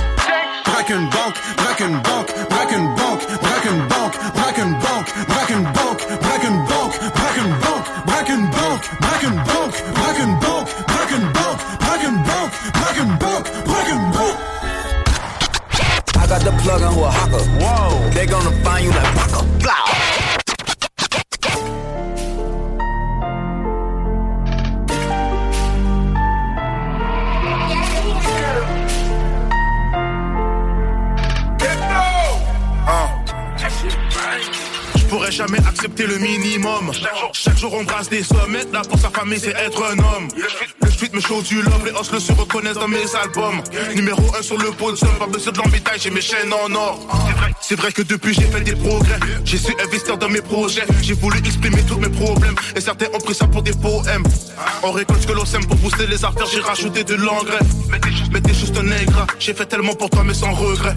Braque 0.64 0.90
une 0.90 1.08
banque, 1.08 1.36
braque 1.56 1.80
une 1.80 1.98
banque, 2.02 2.34
braque 2.50 2.72
une 2.72 2.94
banque, 2.94 3.26
braque 3.40 3.64
une 3.64 3.86
banque, 3.88 4.14
braque 4.34 4.58
une 4.58 4.78
banque, 4.78 5.14
braque 5.26 5.50
une 5.50 5.62
banque, 5.62 6.06
braque 6.06 6.20
une 6.20 6.20
banque, 6.20 6.20
banque, 12.96 13.08
braque 13.08 13.08
une 13.08 13.18
banque, 13.18 13.64
braque 13.66 13.88
une 13.88 14.10
banque. 14.10 14.36
I 16.16 16.26
got 16.28 16.40
the 16.40 16.50
plug 16.62 16.82
on 16.82 16.94
who 16.94 17.04
a 17.04 17.10
hawker. 17.10 17.44
Whoa. 17.60 18.10
They 18.10 18.26
gonna 18.26 18.50
find 18.64 18.84
you 18.84 18.90
like 18.90 19.14
Waka. 19.14 19.44
Je 19.60 20.05
pourrais 35.16 35.32
jamais 35.32 35.58
accepter 35.66 36.06
le 36.06 36.18
minimum. 36.18 36.92
Chaque 37.32 37.56
jour 37.56 37.72
on 37.72 37.84
brasse 37.84 38.10
des 38.10 38.22
sommes. 38.22 38.54
Être 38.54 38.70
là 38.70 38.82
pour 38.86 38.98
sa 38.98 39.08
famille, 39.08 39.40
c'est 39.40 39.56
être 39.66 39.82
un 39.82 39.98
homme. 39.98 40.28
Le 40.82 40.90
street 40.90 41.10
me 41.14 41.20
show 41.20 41.40
du 41.40 41.62
love, 41.62 41.86
les 41.86 41.92
os 41.92 42.12
le 42.12 42.20
se 42.20 42.32
reconnaissent 42.32 42.74
dans 42.74 42.88
mes 42.88 43.06
albums. 43.22 43.62
Numéro 43.94 44.22
1 44.38 44.42
sur 44.42 44.58
le 44.58 44.70
podium, 44.72 45.10
pas 45.18 45.26
besoin 45.26 45.52
de 45.54 45.58
l'embêtage, 45.58 46.02
j'ai 46.02 46.10
mes 46.10 46.20
chaînes 46.20 46.52
en 46.52 46.70
or. 46.74 47.00
C'est 47.62 47.76
vrai 47.76 47.92
que 47.92 48.02
depuis 48.02 48.34
j'ai 48.34 48.42
fait 48.42 48.60
des 48.60 48.76
progrès. 48.76 49.18
J'ai 49.44 49.56
su 49.56 49.74
investir 49.82 50.18
dans 50.18 50.28
mes 50.28 50.42
projets. 50.42 50.84
J'ai 51.00 51.14
voulu 51.14 51.38
exprimer 51.38 51.82
tous 51.88 51.98
mes 51.98 52.10
problèmes. 52.10 52.56
Et 52.76 52.80
certains 52.82 53.06
ont 53.14 53.18
pris 53.18 53.34
ça 53.34 53.46
pour 53.46 53.62
des 53.62 53.72
poèmes. 53.72 54.24
On 54.82 54.92
récolte 54.92 55.22
ce 55.22 55.26
que 55.26 55.32
l'on 55.32 55.46
sème 55.46 55.64
pour 55.64 55.76
booster 55.76 56.06
les 56.06 56.22
affaires, 56.26 56.46
j'ai 56.52 56.60
rajouté 56.60 57.04
de 57.04 57.14
l'engrais. 57.14 57.64
Mais 58.32 58.40
t'es 58.42 58.52
juste 58.52 58.76
un 58.76 58.82
nègre. 58.82 59.26
J'ai 59.38 59.54
fait 59.54 59.66
tellement 59.66 59.94
pour 59.94 60.10
toi, 60.10 60.24
mais 60.24 60.34
sans 60.34 60.52
regret. 60.52 60.92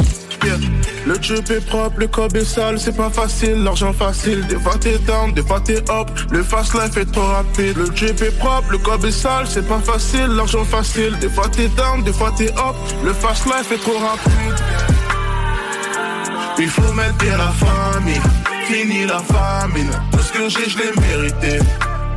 Le 1.05 1.17
tube 1.17 1.49
est 1.51 1.65
propre, 1.65 1.99
le 1.99 2.07
cob 2.07 2.35
est 2.35 2.45
sale, 2.45 2.79
c'est 2.79 2.95
pas 2.95 3.09
facile, 3.09 3.63
l'argent 3.63 3.93
facile. 3.93 4.45
Des 4.47 4.57
fois 4.57 4.77
t'es 4.79 4.97
down, 4.99 5.33
des 5.33 5.41
fois 5.41 5.59
t'es 5.59 5.79
up, 5.89 6.07
le 6.31 6.43
fast 6.43 6.73
life 6.73 6.97
est 6.97 7.11
trop 7.11 7.25
rapide. 7.25 7.77
Le 7.77 7.89
tube 7.89 8.21
est 8.21 8.37
propre, 8.37 8.71
le 8.71 8.77
cob 8.77 9.03
est 9.05 9.11
sale, 9.11 9.47
c'est 9.47 9.67
pas 9.67 9.79
facile, 9.79 10.27
l'argent 10.27 10.63
facile. 10.63 11.17
Des 11.19 11.29
fois 11.29 11.47
t'es 11.49 11.67
down, 11.69 12.03
des 12.03 12.13
fois 12.13 12.31
t'es 12.37 12.49
up, 12.51 12.75
le 13.03 13.13
fast 13.13 13.45
life 13.45 13.71
est 13.71 13.81
trop 13.81 13.97
rapide. 13.97 14.55
Il 16.59 16.69
faut 16.69 16.93
mettre 16.93 17.25
la 17.25 17.51
famille, 17.51 18.21
fini 18.65 19.05
la 19.05 19.19
famine. 19.19 19.91
Tout 20.11 20.19
ce 20.19 20.31
que 20.31 20.49
j'ai, 20.49 20.69
je 20.69 20.77
l'ai 20.77 20.91
mérité. 21.01 21.59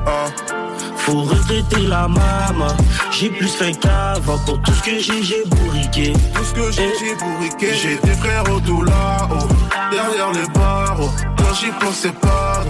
Ah. 0.07 0.62
Faut 1.05 1.23
retraiter 1.23 1.83
la 1.89 2.07
maman. 2.07 2.75
J'ai 3.11 3.29
plus 3.29 3.49
faim 3.49 3.73
qu'avant. 3.73 4.39
Pour 4.47 4.61
tout 4.63 4.73
ce 4.73 4.83
que 4.83 4.99
j'ai, 5.01 5.23
j'ai 5.23 5.45
bourriqué. 5.47 6.13
Tout 6.35 6.45
ce 6.45 6.55
que 6.55 6.71
j'ai, 6.71 6.93
j'ai 6.99 7.15
bourriqué. 7.17 7.75
J'ai 7.75 7.97
des 7.97 8.15
frères 8.15 8.45
au 8.53 8.61
tout 8.61 8.83
là-haut, 8.83 9.49
derrière 9.91 10.33
les 10.33 10.49
barreaux. 10.55 11.11
Quand 11.37 11.55
j'y 11.55 11.71
pense, 11.81 11.97
c'est 12.03 12.19
pas. 12.21 12.65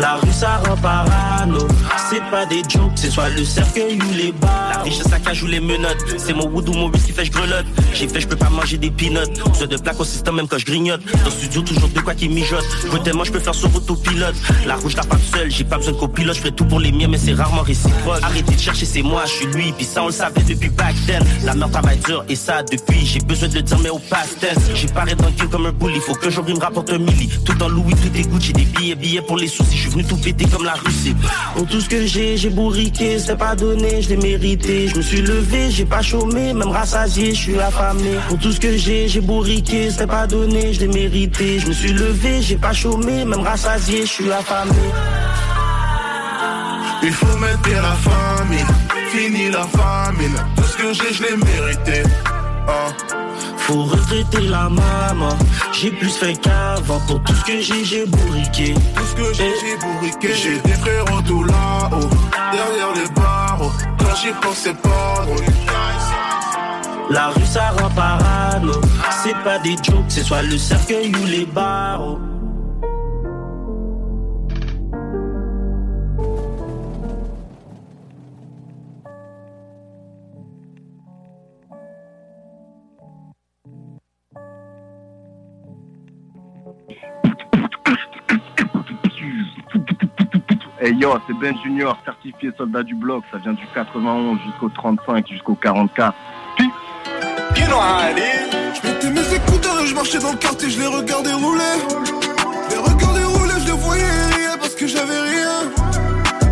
La 0.00 0.14
rue 0.14 0.32
ça 0.32 0.62
rend 0.66 0.76
parano. 0.76 1.58
C'est 2.08 2.22
pas 2.30 2.46
des 2.46 2.62
jokes, 2.66 2.92
c'est 2.94 3.10
soit 3.10 3.28
le 3.28 3.44
cercueil 3.44 3.98
ou 4.00 4.14
les 4.16 4.32
bas 4.32 4.72
La 4.72 4.82
richesse 4.82 5.12
à 5.12 5.18
cage 5.18 5.42
ou 5.42 5.46
les 5.46 5.60
menottes. 5.60 6.02
C'est 6.16 6.32
mon 6.32 6.46
wood 6.48 6.70
ou 6.70 6.72
mon 6.72 6.88
whisky 6.88 7.12
fait 7.12 7.26
je 7.26 7.30
grelotte. 7.30 7.66
J'ai 7.92 8.08
fait 8.08 8.20
je 8.20 8.26
peux 8.26 8.36
pas 8.36 8.48
manger 8.48 8.78
des 8.78 8.90
peanuts. 8.90 9.18
Besoin 9.46 9.66
de 9.66 9.76
au 9.98 10.04
système 10.04 10.36
même 10.36 10.48
quand 10.48 10.56
je 10.56 10.64
grignote. 10.64 11.02
Dans 11.04 11.24
le 11.26 11.30
studio 11.30 11.60
toujours 11.60 11.90
de 11.90 12.00
quoi 12.00 12.14
qui 12.14 12.30
mijote. 12.30 12.64
Je 12.90 12.96
tellement 12.98 13.24
je 13.24 13.32
peux 13.32 13.40
faire 13.40 13.54
sur 13.54 13.74
autopilote. 13.76 14.34
La 14.66 14.76
rouge 14.76 14.94
t'as 14.94 15.04
pas 15.04 15.18
seul, 15.18 15.50
j'ai 15.50 15.64
pas 15.64 15.76
besoin 15.76 15.92
de 15.92 15.98
copilote. 15.98 16.34
Je 16.34 16.40
ferai 16.40 16.52
tout 16.52 16.64
pour 16.64 16.80
les 16.80 16.92
miens 16.92 17.08
mais 17.08 17.18
c'est 17.18 17.34
rarement 17.34 17.62
réciproque. 17.62 18.22
Arrêtez 18.22 18.54
de 18.54 18.60
chercher 18.60 18.86
c'est 18.86 19.02
moi, 19.02 19.24
je 19.26 19.32
suis 19.32 19.46
lui. 19.48 19.72
Puis 19.72 19.84
ça 19.84 20.02
on 20.02 20.06
le 20.06 20.12
savait 20.12 20.40
depuis 20.48 20.70
back 20.70 20.94
then. 21.06 21.22
La 21.44 21.54
merde 21.54 21.72
travaille 21.72 21.98
dur 21.98 22.24
et 22.26 22.36
ça 22.36 22.62
depuis 22.62 23.04
J'ai 23.04 23.20
besoin 23.20 23.48
de 23.48 23.56
le 23.56 23.62
dire 23.62 23.78
mais 23.82 23.90
au 23.90 23.98
past 23.98 24.40
tense. 24.40 24.64
J'ai 24.74 24.88
paré 24.88 25.14
dans 25.14 25.30
comme 25.50 25.66
un 25.66 25.72
bully. 25.72 26.00
Faut 26.00 26.14
que 26.14 26.30
j'oublie 26.30 26.54
me 26.54 26.60
rapporte 26.60 26.90
un 26.90 26.98
milli. 26.98 27.28
Tout 27.44 27.62
en 27.62 27.68
Louis, 27.68 27.94
tout 27.94 28.18
est 28.18 28.22
Gucci. 28.22 28.54
Des 28.54 28.64
billets, 28.64 28.94
billets 28.94 29.22
pour 29.22 29.36
les 29.36 29.48
soucis 29.48 29.89
suis 29.90 29.98
venu 29.98 30.08
tout 30.08 30.16
péter 30.16 30.46
comme 30.46 30.64
la 30.64 30.74
Russie. 30.74 31.14
Pour 31.54 31.66
tout 31.66 31.80
ce 31.80 31.88
que 31.88 32.06
j'ai, 32.06 32.36
j'ai 32.36 32.50
bourriqué 32.50 33.18
C'est 33.18 33.36
pas 33.36 33.54
donné, 33.54 34.02
je 34.02 34.10
l'ai 34.10 34.16
mérité. 34.16 34.88
Je 34.88 34.96
me 34.96 35.02
suis 35.02 35.20
levé, 35.20 35.70
j'ai 35.70 35.84
pas 35.84 36.02
chômé 36.02 36.52
Même 36.54 36.68
rassasié, 36.68 37.34
je 37.34 37.40
suis 37.40 37.60
affamé. 37.60 38.18
Pour 38.28 38.38
tout 38.38 38.52
ce 38.52 38.60
que 38.60 38.76
j'ai, 38.76 39.08
j'ai 39.08 39.20
bourriqué 39.20 39.90
C'est 39.90 40.06
pas 40.06 40.26
donné, 40.26 40.72
je 40.72 40.80
l'ai 40.80 40.88
mérité. 40.88 41.58
Je 41.58 41.68
me 41.68 41.72
suis 41.72 41.92
levé, 41.92 42.40
j'ai 42.42 42.56
pas 42.56 42.72
chômé 42.72 43.24
Même 43.24 43.40
rassasié, 43.40 44.02
je 44.02 44.12
suis 44.12 44.32
affamé. 44.32 44.72
Il 47.02 47.12
faut 47.12 47.38
mettre 47.38 47.70
la 47.70 47.96
famine 48.10 48.66
Fini 49.10 49.50
la 49.50 49.64
famine. 49.64 50.36
Tout 50.56 50.62
ce 50.62 50.76
que 50.76 50.92
j'ai, 50.92 51.14
je 51.14 51.22
l'ai 51.22 51.36
mérité. 51.36 52.02
Hein. 52.68 53.19
Faut 53.60 53.84
regretter 53.84 54.48
la 54.48 54.68
maman 54.68 55.36
J'ai 55.72 55.90
plus 55.90 56.10
fait 56.10 56.34
qu'avant. 56.34 57.00
Pour 57.06 57.22
tout 57.22 57.34
ce 57.34 57.44
que 57.44 57.60
j'ai, 57.60 57.84
j'ai 57.84 58.06
bourriqué. 58.06 58.74
Tout 58.74 59.04
ce 59.04 59.14
que 59.14 59.32
j'ai, 59.34 59.52
j'ai 59.60 59.76
bourriqué. 59.76 60.34
J'ai 60.34 60.58
des 60.60 60.72
frérots 60.74 61.22
tout 61.26 61.44
là-haut. 61.44 62.10
Derrière 62.52 62.92
les 62.94 63.08
barreaux. 63.14 63.72
Quand 63.98 64.16
j'y 64.20 64.32
pense, 64.40 64.58
c'est 64.58 64.76
pas 64.76 65.24
drôle. 65.24 65.44
La 67.10 67.28
rue 67.28 67.44
ça 67.44 67.70
rend 67.70 67.90
parano. 67.90 68.80
C'est 69.22 69.36
pas 69.44 69.58
des 69.58 69.76
jokes 69.82 70.04
C'est 70.08 70.22
soit 70.22 70.42
le 70.42 70.56
cercueil 70.56 71.12
ou 71.20 71.26
les 71.26 71.44
barreaux 71.44 72.18
Hey 90.82 90.94
yo, 90.94 91.14
c'est 91.26 91.34
Ben 91.34 91.54
Junior, 91.62 91.94
certifié 92.06 92.52
soldat 92.56 92.82
du 92.82 92.94
bloc. 92.94 93.22
Ça 93.30 93.36
vient 93.36 93.52
du 93.52 93.66
91 93.74 94.38
jusqu'au 94.46 94.70
35, 94.70 95.28
jusqu'au 95.28 95.54
44. 95.54 96.14
You 96.58 96.70
know. 97.66 97.80
Je 98.72 98.88
mettais 98.88 99.10
mes 99.10 99.34
écouteurs 99.34 99.78
et 99.82 99.86
je 99.86 99.94
marchais 99.94 100.18
dans 100.20 100.32
le 100.32 100.38
quartier, 100.38 100.70
je 100.70 100.80
les 100.80 100.86
regardais 100.86 101.34
rouler. 101.34 101.76
Les 102.70 102.78
regardais 102.78 103.24
rouler, 103.24 103.54
je 103.60 103.66
les 103.66 103.78
voyais 103.78 104.04
rire 104.04 104.56
parce 104.58 104.74
que 104.74 104.86
j'avais 104.86 105.20
rien. 105.20 105.70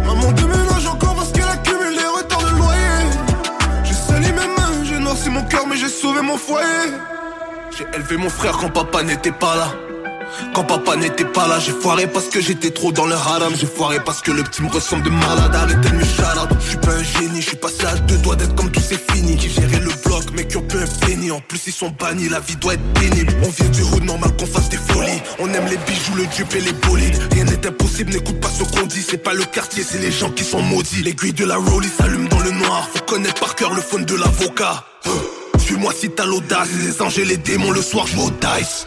Maman 0.05 0.33
déménage 0.33 0.87
encore 0.87 1.15
parce 1.15 1.33
qu'elle 1.33 1.49
accumule 1.49 1.95
les 1.97 2.07
retards 2.07 2.43
de 2.43 2.59
loyer. 2.59 3.07
J'ai 3.85 3.95
sali 3.95 4.31
mes 4.33 4.47
mains, 4.47 4.85
j'ai 4.85 4.99
noirci 4.99 5.31
mon 5.31 5.45
cœur, 5.45 5.67
mais 5.67 5.77
j'ai 5.77 5.89
sauvé 5.89 6.21
mon 6.21 6.37
foyer. 6.37 6.93
J'ai 7.71 7.87
élevé 7.95 8.19
mon 8.19 8.29
frère 8.29 8.59
quand 8.59 8.69
papa 8.69 9.03
n'était 9.03 9.33
pas 9.33 9.57
là. 9.57 9.98
Quand 10.55 10.65
papa 10.65 10.97
n'était 10.97 11.25
pas 11.25 11.49
là, 11.49 11.59
j'ai 11.59 11.73
foiré 11.73 12.07
parce 12.07 12.29
que 12.29 12.41
j'étais 12.41 12.71
trop 12.71 12.93
dans 12.93 13.07
le 13.07 13.15
haram. 13.15 13.53
J'ai 13.59 13.67
foiré 13.67 13.99
parce 14.05 14.21
que 14.21 14.31
le 14.31 14.43
petit 14.43 14.63
me 14.63 14.71
ressemble 14.71 15.05
de 15.05 15.11
malade. 15.11 15.55
Arrêtez 15.55 15.89
de 15.89 15.95
me 15.95 16.05
shout 16.05 16.23
Je 16.61 16.69
suis 16.69 16.79
pas 16.79 16.93
un 16.93 17.03
génie, 17.03 17.41
je 17.41 17.49
suis 17.49 17.57
passé 17.57 17.85
à 17.87 17.97
deux 17.97 18.19
doigts 18.19 18.37
d'être 18.37 18.55
comme 18.55 18.71
tout 18.71 18.81
c'est 18.81 19.01
fini. 19.13 19.37
Qui 19.37 19.49
gérait 19.49 19.81
le 19.81 19.93
bloc, 20.05 20.25
mais 20.35 20.47
qui 20.47 20.57
ont 20.57 20.63
peu 20.63 20.79
un. 20.79 20.89
En 21.31 21.41
plus, 21.41 21.67
ils 21.67 21.73
sont 21.73 21.91
bannis, 21.91 22.29
la 22.29 22.41
vie 22.41 22.57
doit 22.57 22.75
être 22.75 22.93
pénible. 22.95 23.35
On 23.45 23.51
vient 23.51 23.69
du 23.69 23.83
hood, 23.83 24.05
normal 24.05 24.31
qu'on 24.39 24.47
fasse 24.47 24.69
des 24.69 24.77
folies. 24.77 25.21
On 25.39 25.53
aime 25.53 25.67
les 25.67 25.77
bijoux, 25.77 26.15
le 26.17 26.27
dupe 26.27 26.55
et 26.55 26.61
les 26.61 26.73
bolides. 26.73 27.19
Rien 27.33 27.45
n'est 27.45 27.67
impossible, 27.67 28.13
n'écoute 28.13 28.41
pas 28.41 28.49
ce 28.49 28.65
qu'on 28.65 28.87
dit. 28.87 29.05
C'est 29.07 29.23
pas 29.23 29.35
le 29.35 29.45
quartier, 29.45 29.83
c'est 29.83 29.99
les 29.99 30.11
gens 30.11 30.31
qui 30.31 30.45
sont 30.45 30.63
maudits. 30.63 31.03
L'aiguille 31.03 31.33
de 31.33 31.45
la 31.45 31.57
rollie 31.57 31.89
s'allume 31.89 32.29
dans 32.29 32.41
le 32.41 32.51
noir. 32.53 32.89
Faut 32.95 33.05
connaître 33.05 33.41
par 33.41 33.55
cœur 33.57 33.75
le 33.75 33.83
phone 33.83 34.05
de 34.05 34.15
l'avocat. 34.15 34.85
Suis-moi 35.59 35.93
si 35.95 36.11
t'as 36.11 36.25
l'audace. 36.25 36.69
Les 36.83 37.03
anges 37.03 37.19
et 37.19 37.25
les 37.25 37.37
démons, 37.37 37.71
le 37.71 37.83
soir, 37.83 38.07
je 38.07 38.17
dice. 38.17 38.87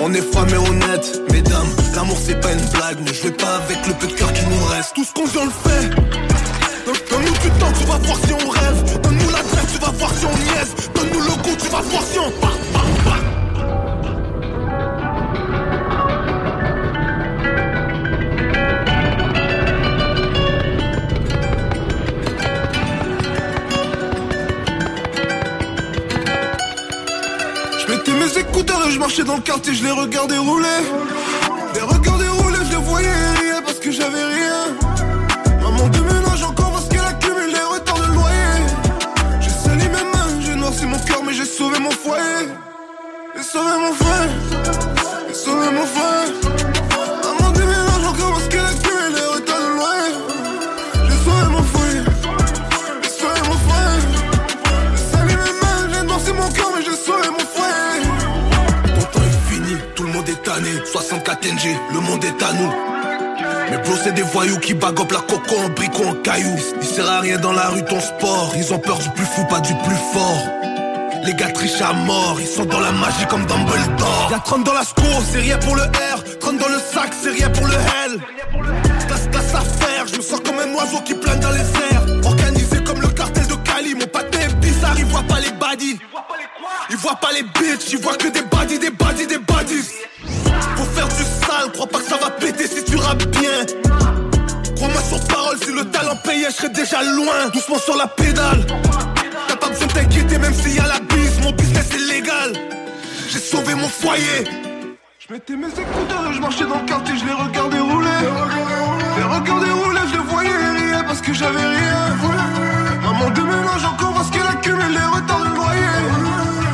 On 0.00 0.14
est 0.14 0.22
froid 0.32 0.44
mais 0.46 0.56
honnête, 0.56 1.22
mesdames 1.32 1.68
L'amour 1.98 2.16
c'est 2.24 2.40
pas 2.40 2.52
une 2.52 2.64
blague, 2.70 3.00
ne 3.00 3.12
jouez 3.12 3.32
pas 3.32 3.56
avec 3.56 3.84
le 3.86 3.92
peu 3.94 4.06
de 4.06 4.12
cœur 4.12 4.32
qui 4.32 4.46
nous 4.46 4.64
reste. 4.66 4.94
Tout 4.94 5.02
ce 5.02 5.12
qu'on 5.12 5.26
vient 5.26 5.44
le 5.44 5.50
fait. 5.50 5.88
Donne-nous 6.86 7.32
du 7.32 7.50
temps, 7.58 7.72
tu 7.76 7.84
vas 7.86 7.98
voir 7.98 8.16
si 8.24 8.32
on 8.32 8.48
rêve. 8.48 9.00
Donne-nous 9.02 9.30
l'adresse, 9.30 9.72
tu 9.72 9.80
vas 9.80 9.90
voir 9.90 10.10
si 10.14 10.24
on 10.24 10.30
niaise. 10.30 10.74
Donne-nous 10.94 11.20
le 11.20 11.42
goût, 11.42 11.56
tu 11.60 11.68
vas 11.68 11.80
voir 11.80 12.02
si 12.04 12.18
on 12.20 12.30
part. 12.40 12.67
Mes 28.28 28.40
écouteurs 28.40 28.86
et 28.86 28.90
je 28.90 28.98
marchais 28.98 29.24
dans 29.24 29.36
le 29.36 29.40
quartier, 29.40 29.74
je 29.74 29.84
les 29.84 29.90
regardais 29.90 30.38
rouler. 30.38 30.80
Les 31.74 31.80
regardais 31.80 32.28
rouler, 32.28 32.58
je 32.64 32.70
les 32.70 32.82
voyais 32.82 33.08
rire 33.08 33.62
parce 33.64 33.78
que 33.78 33.90
j'avais 33.90 34.24
rien. 34.24 34.76
Maman 35.62 35.88
déménage 35.88 36.42
encore 36.42 36.72
parce 36.72 36.88
qu'elle 36.88 37.04
accumule 37.04 37.52
les 37.52 37.60
retards 37.60 38.00
de 38.00 38.14
loyer. 38.14 38.60
J'ai 39.40 39.50
sali 39.50 39.84
mes 39.84 40.04
mains, 40.12 40.40
j'ai 40.40 40.54
noirci 40.54 40.86
mon 40.86 40.98
cœur, 40.98 41.22
mais 41.24 41.32
j'ai 41.32 41.44
sauvé 41.44 41.78
mon 41.78 41.90
foyer. 41.90 42.48
J'ai 43.36 43.42
sauvé 43.42 43.72
mon 43.80 43.92
frère, 43.92 44.30
j'ai 45.28 45.34
sauvé 45.34 45.66
mon 45.70 45.86
frère. 45.86 46.77
Le 60.58 60.64
monde 60.64 60.66
est 60.66 60.78
tanné. 60.78 60.86
64 60.92 61.46
NG, 61.46 61.76
le 61.92 62.00
monde 62.00 62.24
est 62.24 62.42
à 62.42 62.52
nous. 62.52 62.72
Mais 63.70 63.78
bro, 63.78 63.92
c'est 64.02 64.12
des 64.12 64.22
voyous 64.22 64.58
qui 64.58 64.74
bagopent 64.74 65.12
la 65.12 65.20
coco 65.20 65.56
en 65.64 65.68
bricot 65.70 66.04
en 66.04 66.14
caillou. 66.14 66.56
Il 66.80 66.86
sert 66.86 67.10
à 67.10 67.20
rien 67.20 67.38
dans 67.38 67.52
la 67.52 67.68
rue 67.68 67.84
ton 67.84 68.00
sport. 68.00 68.52
Ils 68.56 68.72
ont 68.72 68.78
peur 68.78 68.98
du 68.98 69.10
plus 69.10 69.26
fou, 69.26 69.44
pas 69.44 69.60
du 69.60 69.74
plus 69.74 69.96
fort. 70.12 70.42
Les 71.24 71.34
gars 71.34 71.50
trichent 71.50 71.82
à 71.82 71.92
mort, 71.92 72.38
ils 72.40 72.46
sont 72.46 72.64
dans 72.64 72.80
la 72.80 72.92
magie 72.92 73.26
comme 73.28 73.44
Dumbledore. 73.44 74.28
Y'a 74.30 74.38
30 74.38 74.64
dans 74.64 74.72
la 74.72 74.84
score, 74.84 75.22
c'est 75.30 75.40
rien 75.40 75.58
pour 75.58 75.74
le 75.74 75.82
R. 75.82 76.24
30 76.40 76.58
dans 76.58 76.68
le 76.68 76.78
sac, 76.78 77.10
c'est 77.20 77.30
rien 77.30 77.50
pour 77.50 77.66
le 77.66 77.74
L. 77.74 78.20
Classe, 79.06 79.28
classe 79.30 79.54
à 79.54 79.60
faire, 79.60 80.06
je 80.06 80.16
me 80.16 80.22
sens 80.22 80.40
comme 80.40 80.58
un 80.58 80.72
oiseau 80.74 81.00
qui 81.04 81.14
plane 81.14 81.40
dans 81.40 81.50
les 81.50 81.58
airs. 81.58 82.24
Organisé 82.24 82.82
comme 82.84 83.00
le 83.00 83.08
cartel 83.08 83.46
de 83.46 83.54
Cali, 83.54 83.94
mon 83.94 84.06
pâté 84.06 84.38
est 84.38 84.54
bizarre, 84.56 84.94
il 84.96 85.04
voit 85.06 85.24
pas 85.24 85.40
les 85.40 85.50
baddies. 85.50 85.98
Il 86.90 86.96
voit 86.96 87.16
pas 87.16 87.32
les 87.32 87.42
bitches, 87.42 87.92
il 87.92 87.98
voit 87.98 88.16
que 88.16 88.28
des 88.28 88.42
baddies, 88.42 88.78
des 88.78 88.90
baddies, 88.90 89.26
des 89.26 89.38
baddies. 89.38 89.84
Faut 90.76 90.84
faire 90.84 91.08
du 91.08 91.24
sale, 91.24 91.72
crois 91.72 91.86
pas 91.86 91.98
que 91.98 92.08
ça 92.08 92.16
va 92.16 92.30
péter 92.30 92.66
si 92.66 92.84
tu 92.84 92.96
rappes 92.96 93.26
bien. 93.26 93.66
Crois-moi 94.76 95.02
sur 95.02 95.20
parole, 95.26 95.58
si 95.62 95.72
le 95.72 95.84
talent 95.86 96.16
payait, 96.22 96.50
je 96.50 96.56
serais 96.56 96.68
déjà 96.70 97.02
loin. 97.02 97.48
Doucement 97.52 97.78
sur 97.78 97.96
la 97.96 98.06
pédale. 98.06 98.64
T'as 99.48 99.56
pas 99.56 99.68
besoin 99.68 99.86
de 99.86 99.92
t'inquiéter, 99.92 100.38
même 100.38 100.54
s'il 100.54 100.74
y 100.76 100.78
a 100.78 100.86
la 100.86 101.00
bise, 101.00 101.40
mon 101.42 101.52
business 101.52 101.88
est 101.94 102.12
légal. 102.12 102.52
J'ai 103.28 103.40
sauvé 103.40 103.74
mon 103.74 103.88
foyer. 103.88 104.44
Je 105.18 105.34
mettais 105.34 105.56
mes 105.56 105.66
écouteurs 105.66 106.24
et 106.30 106.34
je 106.34 106.40
marchais 106.40 106.64
dans 106.64 106.80
le 106.80 106.86
quartier, 106.86 107.14
je 107.18 107.24
les 107.24 107.32
regardais 107.32 107.80
rouler. 107.80 108.20
Les 109.16 109.24
regardais 109.24 109.70
rouler, 109.70 110.00
je 110.10 110.12
les 110.12 110.24
voyais 110.24 110.56
rire 110.78 111.04
parce 111.06 111.20
que 111.20 111.34
j'avais 111.34 111.66
rien. 111.76 112.16
Maman 113.02 113.30
déménage 113.30 113.84
encore 113.84 114.14
parce 114.14 114.30
qu'elle 114.30 114.46
accumule 114.46 114.92
les 114.92 115.06
retards 115.14 115.40
de 115.40 115.54
loyer. 115.56 115.98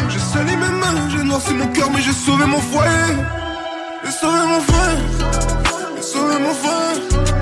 J'ai 0.09 0.19
sali 0.19 0.57
mes 0.57 0.69
mains, 0.81 1.09
j'ai 1.11 1.25
noirci 1.25 1.55
mon 1.55 1.67
cœur, 1.69 1.91
mais 1.91 2.03
j'ai 2.03 2.13
sauvé 2.13 2.45
mon 2.45 2.61
foyer. 2.61 3.17
J'ai 4.05 4.11
sauvé 4.11 4.39
mon 4.47 4.61
frère, 4.61 4.99
j'ai 5.97 6.03
sauvé 6.03 6.39
mon 6.39 6.53
frère. 6.53 7.34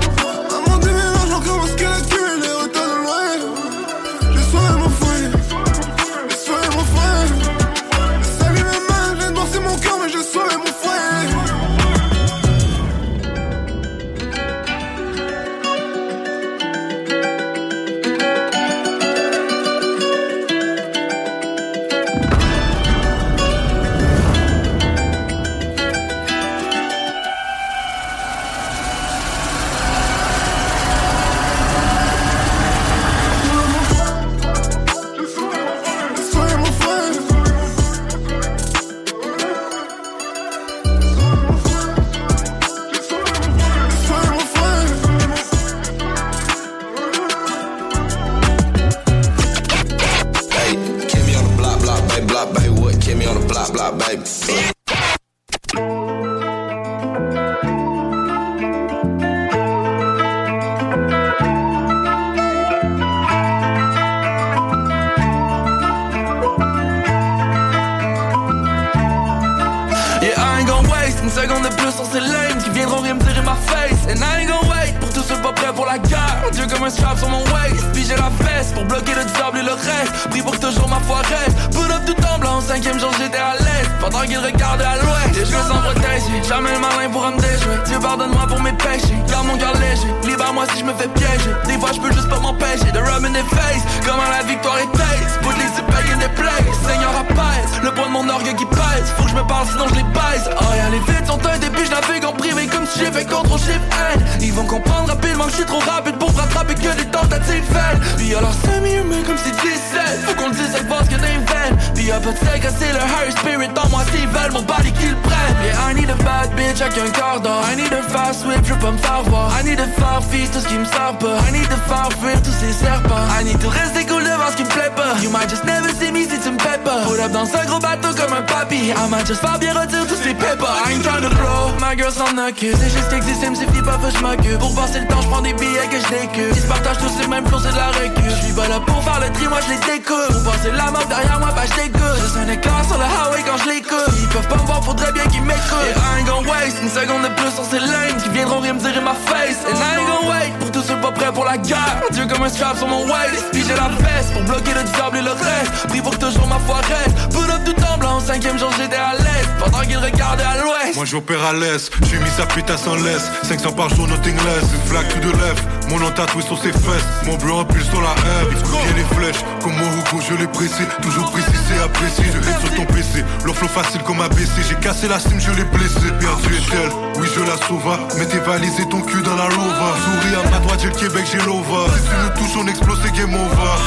Jigger 76.53 76.89
straps 76.91 77.23
on 77.23 77.31
my 77.31 77.41
waist 77.53 77.92
j'ai 78.05 78.15
la 78.15 78.29
veste 78.43 78.73
pour 78.73 78.85
bloquer 78.85 79.13
le 79.15 79.25
diable 79.25 79.59
et 79.59 79.63
le 79.63 79.73
reste. 79.73 80.29
Prie 80.29 80.41
pour 80.41 80.57
toujours 80.59 80.89
ma 80.89 80.99
foi 80.99 81.17
reste. 81.17 81.55
Put 81.71 81.91
up 81.91 82.03
tout 82.05 82.15
en 82.27 82.39
blanc, 82.39 82.61
cinquième 82.61 82.99
jour 82.99 83.11
j'étais 83.19 83.37
à 83.37 83.55
l'est. 83.59 83.89
Pendant 83.99 84.21
qu'il 84.21 84.39
regardait 84.39 84.85
à 84.85 84.95
l'ouest, 84.97 85.37
et 85.37 85.45
je 85.45 85.55
me 85.55 85.61
sens 85.61 85.79
protégé. 85.83 86.33
Jamais 86.47 86.71
le 86.73 86.79
malin 86.79 87.09
pourra 87.11 87.31
me 87.31 87.39
déjouer. 87.39 87.77
Dieu 87.85 87.99
pardonne-moi 87.99 88.45
pour 88.47 88.61
mes 88.61 88.73
péchés. 88.73 89.17
Garde 89.29 89.47
mon 89.47 89.57
cœur 89.57 89.73
léger, 89.73 90.11
libère-moi 90.25 90.65
si 90.73 90.79
je 90.79 90.85
me 90.85 90.93
fais 90.93 91.07
piéger. 91.07 91.53
Des 91.65 91.77
fois 91.79 91.91
je 91.93 91.99
peux 91.99 92.11
juste 92.11 92.29
pas 92.29 92.39
m'empêcher 92.39 92.91
de 92.91 92.99
rub 92.99 93.25
in 93.25 93.33
the 93.33 93.45
face. 93.55 93.83
Comment 94.05 94.29
la 94.29 94.43
victoire 94.43 94.77
est 94.79 94.91
taste. 94.97 95.39
Put 95.41 95.55
les 95.57 95.73
in 96.11 96.17
des 96.17 96.27
places. 96.29 96.77
Seigneur 96.87 97.15
apaise, 97.15 97.71
le 97.83 97.91
poids 97.91 98.07
de 98.07 98.11
mon 98.11 98.27
orgueil 98.27 98.55
qui 98.55 98.65
pèse. 98.65 99.07
Faut 99.17 99.23
que 99.23 99.29
je 99.29 99.35
me 99.35 99.43
parle 99.47 99.67
sinon 99.67 99.87
je 99.87 99.95
les 99.95 100.03
baise. 100.03 100.49
Oh 100.59 100.73
y'a 100.75 100.89
les 100.89 100.99
vides 100.99 101.27
sont 101.27 101.39
un 101.45 101.57
début, 101.57 101.85
je 101.85 101.91
navigue 101.91 102.25
en 102.25 102.33
privé 102.33 102.67
comme 102.67 102.85
si 102.85 102.99
j'ai 102.99 103.25
contre 103.25 103.57
chiffre 103.57 103.87
N. 104.13 104.25
Ils 104.41 104.53
vont 104.53 104.65
comprendre 104.65 105.09
rapidement 105.09 105.45
que 105.45 105.51
je 105.51 105.55
suis 105.57 105.65
trop 105.65 105.79
rapide 105.79 106.17
pour 106.17 106.33
rattraper 106.35 106.75
que 106.75 106.95
des 106.95 107.05
tentatives 107.05 107.63
vaines. 107.93 108.17
Puis 108.17 108.35
alors 108.35 108.53
c'est 108.63 108.81
mieux 108.81 109.03
mais 109.09 109.21
comme 109.23 109.37
c'est 109.37 109.51
17. 109.51 110.25
Faut 110.25 110.35
qu'on 110.35 110.49
le 110.49 110.55
dise 110.55 110.75
avec 110.75 110.87
ce 110.89 111.15
que 111.15 111.21
des 111.21 111.37
veines. 111.51 111.77
Puis 111.95 112.05
y'a 112.05 112.19
pas 112.19 112.31
de 112.31 112.37
secret, 112.37 112.73
c'est 112.79 112.93
le 112.93 112.99
high 112.99 113.31
spirit 113.31 113.69
en 113.77 113.89
moi 113.89 114.03
s'ils 114.11 114.27
veulent 114.27 114.51
mon 114.51 114.61
body 114.61 114.91
qu'ils 114.93 115.15
prennent. 115.17 115.57
Yeah, 115.63 115.91
I 115.91 115.93
need 115.93 116.09
a 116.09 116.15
bad 116.23 116.49
bitch 116.55 116.81
avec 116.81 116.97
un 116.97 117.09
quart 117.11 117.39
d'or. 117.41 117.61
I 117.71 117.75
need 117.75 117.93
a 117.93 118.01
fast 118.09 118.45
whip, 118.45 118.59
je 118.63 118.73
veux 118.73 118.79
pas 118.79 118.91
me 118.91 118.97
faire 118.97 119.23
voir. 119.23 119.51
I 119.59 119.63
need 119.63 119.79
a 119.79 119.87
faire 119.87 120.21
fils 120.29 120.51
tout 120.51 120.59
ce 120.59 120.67
qui 120.67 120.77
me 120.77 120.85
sert 120.85 121.17
pas. 121.19 121.37
I 121.47 121.51
need 121.51 121.71
a 121.71 121.79
faire 121.87 122.09
fuir 122.19 122.41
tous 122.41 122.55
ces 122.59 122.73
serpents. 122.73 123.25
I 123.39 123.43
need 123.43 123.59
to 123.59 123.69
rester 123.69 124.05
cool 124.05 124.23
devant 124.23 124.49
ce 124.51 124.57
qui 124.57 124.63
me 124.63 124.69
plaît 124.69 124.93
pas. 124.95 125.15
You 125.21 125.29
might 125.29 125.49
just 125.49 125.63
never 125.63 125.89
see 125.99 126.11
me 126.11 126.23
si 126.23 126.39
tu 126.39 126.51
me 126.51 126.59
fais 126.59 126.79
pas. 126.83 127.03
Put 127.07 127.19
up 127.19 127.31
dans 127.31 127.45
un 127.45 127.65
gros 127.65 127.79
bateau 127.79 128.09
comme 128.15 128.33
un 128.33 128.43
papy. 128.43 128.91
I 128.91 129.09
might 129.09 129.25
just 129.27 129.41
faire 129.41 129.59
bien 129.59 129.73
retirer 129.73 130.05
tous 130.07 130.21
ces 130.21 130.33
papers. 130.33 130.75
I 130.85 130.93
ain't 130.93 131.03
trying 131.03 131.23
to 131.23 131.29
blow, 131.29 131.73
my 131.79 131.95
girl 131.97 132.11
s'en 132.11 132.37
occupe. 132.37 132.75
C'est 132.79 132.91
juste 132.91 133.09
qu'existe, 133.09 133.49
me 133.49 133.55
suffit 133.55 133.81
que 133.81 134.09
je 134.11 134.19
m'occupe. 134.21 134.59
Pour 134.59 134.75
passer 134.75 134.99
le 134.99 135.07
temps, 135.07 135.21
je 135.21 135.27
prends 135.27 135.41
des 135.41 135.53
billets 135.53 135.87
que 135.89 135.97
je 135.97 136.09
décupe. 136.09 136.55
Ils 136.55 136.67
partagent 136.67 136.97
tous 136.97 137.19
les 137.21 137.27
mêmes 137.27 137.45
flots, 137.47 137.59
c'est 137.59 137.71
de 137.71 137.77
la 137.83 137.99
récup. 137.99 138.23
Je 138.29 138.45
suis 138.45 138.53
pas 138.53 138.67
là 138.67 138.79
pour 138.85 139.03
faire 139.03 139.19
le 139.19 139.29
tri, 139.33 139.47
moi 139.47 139.59
je 139.65 139.69
les 139.73 139.81
découpe. 139.93 140.31
Pour 140.31 140.51
passer 140.51 140.71
la 140.71 140.91
mort 140.91 141.05
derrière 141.07 141.39
moi, 141.39 141.49
bah 141.55 141.67
dégoûte. 141.75 142.19
Juste 142.21 142.37
un 142.37 142.49
éclat 142.49 142.83
sur 142.87 142.97
le 142.97 143.03
highway 143.03 143.43
quand 143.47 143.57
je 143.63 143.69
l'écoute. 143.69 144.13
Ils 144.19 144.29
peuvent 144.29 144.47
pas 144.47 144.55
me 144.55 144.67
voir, 144.67 144.83
faudrait 144.83 145.11
bien 145.11 145.25
qu'ils 145.31 145.43
m'écoutent. 145.43 145.89
Et 145.89 145.93
I 145.93 146.21
ain't 146.21 146.27
gon' 146.29 146.43
waste 146.49 146.77
une 146.81 146.89
seconde 146.89 147.23
de 147.23 147.31
plus 147.39 147.51
sur 147.51 147.65
ces 147.65 147.79
lanes 147.79 148.17
qui 148.21 148.29
viendront 148.29 148.59
rien 148.59 148.73
me 148.73 148.79
dire 148.79 149.01
ma 149.01 149.15
face. 149.27 149.59
And 149.67 149.77
I 149.77 149.99
ain't 149.99 150.07
gon' 150.07 150.29
wait 150.31 150.53
pour 150.59 150.71
tous 150.71 150.83
ceux 150.83 150.97
pas 150.97 151.11
prêts 151.11 151.31
pour 151.33 151.45
la 151.45 151.57
guerre. 151.57 151.97
Dieu 152.11 152.25
comme 152.27 152.43
un 152.43 152.49
strap 152.49 152.77
sur 152.77 152.87
mon 152.87 153.03
waist. 153.05 153.45
Puis 153.51 153.63
j'ai 153.67 153.75
la 153.75 153.89
veste 153.89 154.33
pour 154.33 154.43
bloquer 154.43 154.73
le 154.73 154.83
diable 154.83 155.17
et 155.17 155.21
le 155.21 155.31
reste. 155.31 155.87
Pris 155.89 156.01
pour 156.01 156.17
toujours 156.17 156.47
ma 156.47 156.59
foi 156.59 156.77
reste. 156.77 157.17
Up 157.53 157.61
tout 157.65 157.75
en 157.85 157.97
blanc, 157.97 158.19
cinquième 158.19 158.57
jour 158.57 158.71
j'étais 158.77 158.95
à 158.95 159.13
l'est. 159.13 159.47
Pendant 159.59 159.81
qu'il 159.81 159.97
regardait 159.97 160.43
à 160.43 160.57
l'ouest. 160.57 160.95
Moi 160.95 161.05
j'opère 161.05 161.43
à 161.43 161.53
l'est, 161.53 161.91
j'ai 162.09 162.17
mis 162.17 162.29
sa 162.29 162.45
putain 162.45 162.77
sans 162.77 162.95
laisse. 162.95 163.29
500 163.43 163.73
par 163.73 163.89
jour, 163.89 164.07
nothing 164.07 164.35
less. 164.35 164.63
Une 164.73 164.89
flaque 164.89 165.09
tout 165.09 165.19
de 165.19 165.31
lèvres, 165.31 165.63
mon 165.93 165.99
nom 165.99 166.11
tatoué 166.11 166.41
sur 166.41 166.57
ses 166.57 166.71
fesses. 166.71 167.05
Mon 167.25 167.37
bleu 167.37 167.53
empile 167.53 167.83
sur 167.83 168.01
la 168.01 168.15
il 168.49 168.57
bien 168.57 168.95
les 168.95 169.15
flèches. 169.15 169.43
Comme 169.61 169.73
mon 169.73 169.91
Hugo, 169.93 170.19
je 170.27 170.35
l'ai 170.35 170.47
pressé. 170.47 170.83
Toujours 171.01 171.29
précis, 171.31 171.59
c'est 171.67 171.83
apprécié. 171.83 172.25
Je 172.33 172.39
hit 172.39 172.59
sur 172.59 172.73
ton 172.75 172.85
PC. 172.85 173.23
Flow 173.41 173.53
facile 173.53 174.01
comme 174.01 174.19
ABC. 174.21 174.49
J'ai 174.67 174.75
cassé 174.75 175.07
la 175.07 175.19
cime, 175.19 175.39
je 175.39 175.51
l'ai 175.51 175.65
blessé. 175.65 176.07
Perdu 176.19 176.55
est 176.55 176.73
elle, 176.73 176.91
oui 177.21 177.27
je 177.33 177.41
la 177.41 177.57
sauva. 177.67 177.99
Mets 178.17 178.25
tes 178.25 178.39
valises 178.39 178.79
et 178.79 178.89
ton 178.89 179.01
cul 179.01 179.21
dans 179.21 179.35
la 179.35 179.47
lova. 179.49 179.89
Souris 180.03 180.35
à 180.35 180.49
ma 180.49 180.59
droite, 180.59 180.79
j'ai 180.81 180.89
le 180.89 180.95
Québec, 180.95 181.25
j'ai 181.31 181.45
l'ova. 181.45 181.85
Si 181.95 182.03
tu 182.09 182.15
nous 182.23 182.41
touches, 182.41 182.57
on 182.57 182.67
explose, 182.67 182.99
c'est 183.03 183.13
game 183.15 183.33
over. 183.33 183.77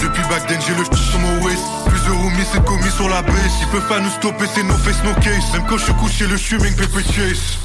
Depuis 0.00 0.22
back 0.30 0.46
then 0.46 0.58
j'ai 0.66 0.74
le 0.74 0.84
sur 0.84 1.18
mon 1.18 1.44
waist 1.44 1.62
Plusieurs 1.86 2.16
roomies 2.16 2.46
c'est 2.50 2.64
commis 2.64 2.90
sur 2.90 3.06
la 3.10 3.20
baisse 3.20 3.52
Ils 3.60 3.68
peuvent 3.68 3.86
pas 3.86 4.00
nous 4.00 4.08
stopper 4.08 4.46
c'est 4.54 4.62
no 4.62 4.72
face 4.72 5.04
no 5.04 5.12
case 5.20 5.52
Même 5.52 5.66
quand 5.68 5.76
je 5.76 5.84
suis 5.84 5.92
couché 5.92 6.26
le 6.26 6.38
streaming 6.38 6.74
paper 6.74 7.02
chase 7.12 7.58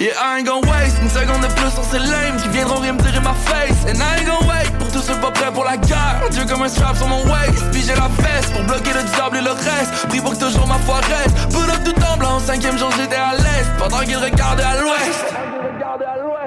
Yeah, 0.00 0.14
I 0.16 0.38
ain't 0.38 0.46
gon' 0.46 0.60
waste 0.62 0.96
une 1.02 1.10
seconde 1.10 1.42
de 1.42 1.48
plus 1.54 1.72
sur 1.72 1.82
ces 1.82 1.98
lames 1.98 2.36
qui 2.40 2.48
viendront 2.50 2.78
rien 2.78 2.92
me 2.92 3.02
tirer 3.02 3.18
ma 3.18 3.34
face. 3.34 3.84
And 3.88 3.98
I 3.98 4.20
ain't 4.20 4.26
gon' 4.26 4.46
wait 4.46 4.70
pour 4.78 4.86
tous 4.92 5.02
ceux 5.02 5.16
pas 5.16 5.32
prêts 5.32 5.50
pour 5.52 5.64
la 5.64 5.76
guerre. 5.76 6.22
Dieu 6.30 6.44
comme 6.44 6.62
un 6.62 6.68
strap 6.68 6.96
sur 6.96 7.08
mon 7.08 7.24
waist. 7.24 7.64
Puis 7.72 7.82
j'ai 7.82 7.96
la 7.96 8.06
veste 8.22 8.52
pour 8.52 8.62
bloquer 8.62 8.92
le 8.92 9.02
diable 9.02 9.38
et 9.38 9.42
le 9.42 9.50
reste. 9.50 10.06
Pris 10.08 10.20
pour 10.20 10.34
que 10.34 10.38
toujours 10.38 10.68
ma 10.68 10.78
foi 10.78 11.00
reste. 11.00 11.34
Put 11.48 11.68
up 11.68 11.82
tout 11.84 12.00
en 12.04 12.16
blanc, 12.16 12.38
cinquième 12.38 12.78
jour 12.78 12.90
j'étais 12.96 13.16
à 13.16 13.34
l'est. 13.34 13.66
Pendant 13.76 13.98
qu'il 14.04 14.18
regardait 14.18 14.62
à 14.62 14.80
l'ouest. 14.80 15.34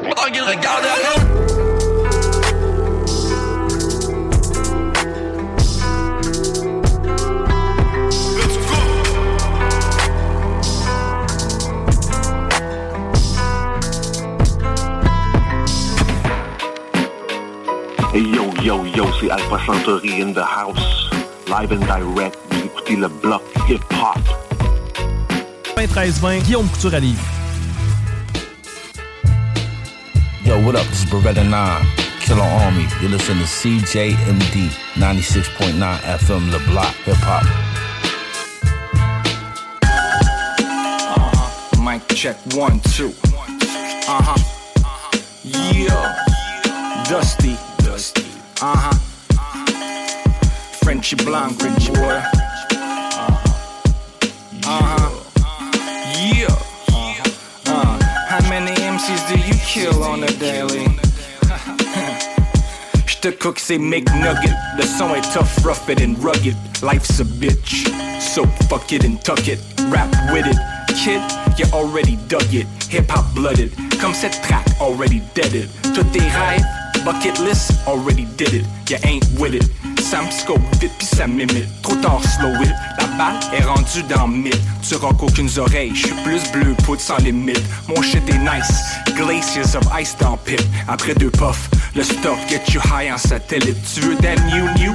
Pendant 0.01 0.31
qu'il 0.31 0.43
regardait 0.43 0.87
à 0.87 1.17
l'ouest. 1.19 1.60
Yo, 19.21 19.27
yo, 19.27 19.29
c'est 19.29 19.31
Alpha 19.31 19.57
Santori 19.65 20.21
in 20.21 20.33
the 20.33 20.43
house. 20.43 21.09
Live 21.47 21.71
and 21.71 21.85
direct. 21.85 22.37
Vous 22.51 22.65
écoutez 22.65 22.95
le 22.95 23.07
bloc 23.07 23.41
hip-hop. 23.67 24.17
13-20, 25.75 26.43
Guillaume 26.43 26.67
Couture 26.69 26.93
à 26.93 26.99
Livre. 26.99 27.21
Yo, 30.45 30.57
what 30.59 30.75
up? 30.75 30.85
This 30.89 31.03
is 31.03 31.09
Beretta 31.09 31.43
9, 31.43 31.85
Killer 32.21 32.41
Army. 32.41 32.85
You 33.01 33.09
listen 33.09 33.37
to 33.39 33.45
CJMD 33.45 34.69
96.9 34.97 35.99
FM, 36.19 36.51
Le 36.51 36.59
Block 36.71 36.93
Hip 37.05 37.17
Hop. 37.23 37.45
Uh-huh. 41.17 41.81
Mic 41.81 42.07
check 42.15 42.37
one, 42.55 42.79
two. 42.81 43.13
Uh-huh. 44.07 44.35
Yeah. 45.43 46.15
Dusty. 47.09 47.57
Dusty. 47.83 48.25
Uh-huh. 48.61 49.00
Frenchy 51.11 51.25
Blanc, 51.25 51.59
Frenchy 51.59 51.91
boy. 51.91 52.23
Uh-huh. 54.63 55.11
Yeah. 56.15 56.55
Uh, 57.67 57.99
how 58.29 58.39
many 58.49 58.71
MCs 58.71 59.27
do 59.27 59.35
you 59.45 59.53
kill 59.65 60.03
on 60.03 60.23
a 60.23 60.31
daily? 60.39 60.85
J'te 63.05 63.37
cook, 63.39 63.59
c'est 63.59 63.77
McNugget. 63.77 64.55
The 64.77 64.83
song 64.83 65.13
est 65.15 65.33
tough, 65.33 65.65
rough 65.65 65.89
it 65.89 65.99
and 65.99 66.17
rugged. 66.23 66.55
Life's 66.81 67.19
a 67.19 67.25
bitch. 67.25 67.89
So 68.21 68.45
fuck 68.69 68.93
it 68.93 69.03
and 69.03 69.21
tuck 69.21 69.49
it. 69.49 69.59
Rap 69.89 70.09
with 70.31 70.47
it. 70.47 70.55
Kid, 70.95 71.21
you 71.57 71.65
already 71.73 72.15
dug 72.29 72.53
it. 72.53 72.67
Hip 72.89 73.09
hop 73.09 73.25
blooded. 73.35 73.73
come 73.99 74.13
set 74.13 74.41
track, 74.43 74.65
already 74.79 75.21
deaded. 75.33 75.69
Tous 75.93 76.05
tes 76.13 76.21
rêves, 76.21 76.63
bucket 77.03 77.37
list, 77.39 77.73
already 77.85 78.23
did 78.37 78.53
it. 78.53 78.65
You 78.89 78.97
ain't 79.03 79.25
with 79.37 79.55
it. 79.55 79.69
Ça 80.01 80.19
scope 80.29 80.59
vite 80.81 80.91
pis 80.97 81.05
ça 81.05 81.27
m'imite. 81.27 81.81
Trop 81.83 81.95
tard, 81.95 82.21
slow 82.23 82.51
it. 82.63 82.73
La 82.97 83.05
balle 83.17 83.39
est 83.53 83.63
rendue 83.63 84.03
dans 84.09 84.27
mythe. 84.27 84.59
Tu 84.81 84.95
rock 84.95 85.21
aucune 85.21 85.49
oreille. 85.57 85.91
J'suis 85.95 86.13
plus 86.23 86.41
bleu, 86.51 86.75
poudre 86.83 86.99
sans 86.99 87.17
limite. 87.17 87.61
Mon 87.87 88.01
shit 88.01 88.27
est 88.27 88.39
nice. 88.39 88.83
Glaciers 89.15 89.75
of 89.75 89.83
ice 89.97 90.17
dans 90.19 90.37
pit. 90.37 90.59
Après 90.87 91.13
deux 91.13 91.29
puffs, 91.29 91.69
le 91.95 92.03
stuff 92.03 92.39
get 92.49 92.63
you 92.73 92.81
high 92.85 93.13
en 93.13 93.17
satellite. 93.17 93.77
Tu 93.93 94.01
veux 94.01 94.15
that 94.17 94.35
new 94.47 94.65
new? 94.79 94.93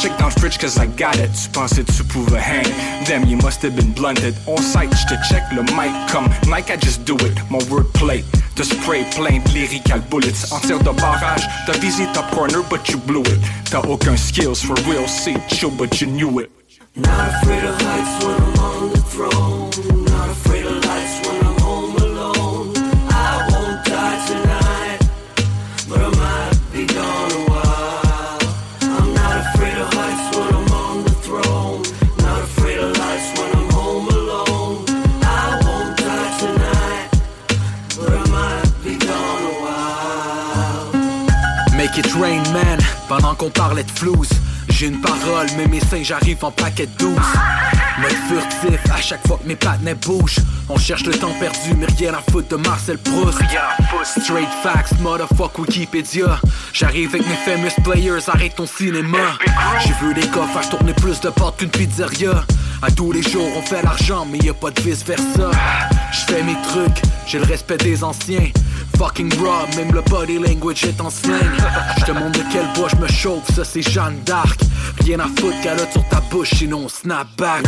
Check 0.00 0.16
down 0.16 0.30
fridge 0.30 0.58
cause 0.58 0.78
I 0.78 0.86
got 0.86 1.16
it. 1.18 1.30
Tu 1.34 1.50
pensais 1.50 1.84
tu 1.84 2.02
pouvais 2.04 2.40
hang. 2.40 2.64
Damn 3.04 3.26
you 3.26 3.36
must 3.36 3.60
have 3.62 3.76
been 3.76 3.92
blunted. 3.92 4.34
On 4.46 4.56
site 4.56 4.90
j'te 4.94 5.14
check 5.28 5.42
le 5.52 5.62
mic. 5.76 5.92
Comme 6.10 6.26
Like 6.50 6.70
I 6.70 6.76
just 6.76 7.04
do 7.04 7.16
it. 7.16 7.36
Mon 7.50 7.58
wordplay. 7.68 8.24
The 8.56 8.64
spray 8.64 9.04
plein 9.14 9.42
de 9.44 9.50
lyrical 9.52 10.00
bullets. 10.10 10.50
En 10.52 10.60
tir 10.60 10.78
de 10.78 10.90
barrage. 10.90 11.46
T'as 11.66 11.78
visé 11.78 12.06
top 12.14 12.30
corner 12.30 12.62
but 12.70 12.88
you 12.88 12.98
blew 12.98 13.20
it. 13.22 13.40
T'as 13.70 13.82
aucun 13.82 14.16
skills 14.16 14.62
for 14.64 14.74
real. 14.88 15.06
See 15.06 15.36
chill 15.48 15.70
but 15.70 16.00
you 16.00 16.06
knew 16.06 16.40
it. 16.40 16.50
Not 16.96 17.28
afraid 17.28 17.64
of 17.64 17.80
heights 17.82 18.24
when 18.24 18.36
I'm 18.36 18.58
on 18.58 18.90
the 18.92 19.00
throne 19.02 19.49
rain 42.08 42.42
man, 42.52 42.78
pendant 43.08 43.34
qu'on 43.34 43.50
parlait 43.50 43.82
de 43.84 43.90
flouze 43.90 44.30
J'ai 44.68 44.86
une 44.86 45.00
parole, 45.00 45.46
mais 45.56 45.66
mes 45.66 45.80
seins 45.80 46.02
j'arrive 46.02 46.44
en 46.44 46.50
paquet 46.50 46.88
douce 46.98 47.16
Mode 48.00 48.12
furtif, 48.28 48.80
à 48.92 49.00
chaque 49.00 49.26
fois 49.26 49.38
que 49.42 49.48
mes 49.48 49.56
patinets 49.56 49.94
bougent 49.94 50.40
On 50.68 50.78
cherche 50.78 51.04
le 51.04 51.12
temps 51.12 51.32
perdu, 51.38 51.74
mais 51.76 51.86
rien 51.98 52.14
à 52.14 52.22
foutre 52.30 52.48
de 52.48 52.56
Marcel 52.56 52.98
Proust. 52.98 53.38
Straight 54.04 54.48
facts, 54.62 54.98
motherfuck 55.00 55.58
Wikipédia 55.58 56.40
J'arrive 56.72 57.10
avec 57.14 57.26
mes 57.26 57.34
famous 57.34 57.82
players, 57.82 58.28
arrête 58.28 58.54
ton 58.54 58.66
cinéma. 58.66 59.18
J'ai 59.80 59.92
vu 60.06 60.14
des 60.14 60.26
gars 60.28 60.46
faire 60.52 60.68
tourner 60.70 60.94
plus 60.94 61.20
de 61.20 61.30
portes 61.30 61.58
qu'une 61.58 61.70
pizzeria. 61.70 62.44
À 62.82 62.90
tous 62.90 63.12
les 63.12 63.22
jours 63.22 63.48
on 63.56 63.62
fait 63.62 63.82
l'argent, 63.82 64.26
mais 64.30 64.38
y 64.38 64.48
a 64.48 64.54
pas 64.54 64.70
de 64.70 64.80
vice 64.80 65.04
versa 65.04 65.50
Je 66.12 66.32
fais 66.32 66.42
mes 66.42 66.56
trucs, 66.62 67.02
j'ai 67.26 67.38
le 67.38 67.44
respect 67.44 67.76
des 67.76 68.02
anciens. 68.02 68.50
Fucking 69.00 69.32
raw, 69.42 69.66
même 69.78 69.92
le 69.92 70.02
body 70.02 70.38
language 70.38 70.84
est 70.84 71.00
en 71.00 71.08
slang. 71.08 71.40
Je 72.00 72.04
te 72.04 72.12
montre 72.12 72.38
de 72.38 72.44
quel 72.52 72.66
bois 72.74 72.90
je 72.90 72.96
me 72.96 73.08
chauffe, 73.08 73.50
ça 73.50 73.64
c'est 73.64 73.80
Jeanne 73.80 74.20
d'Arc. 74.26 74.60
Rien 75.02 75.20
à 75.20 75.26
foutre, 75.26 75.58
calotte 75.62 75.90
sur 75.90 76.06
ta 76.10 76.20
bouche, 76.30 76.50
sinon 76.50 76.86
snap 76.86 77.26
back. 77.38 77.64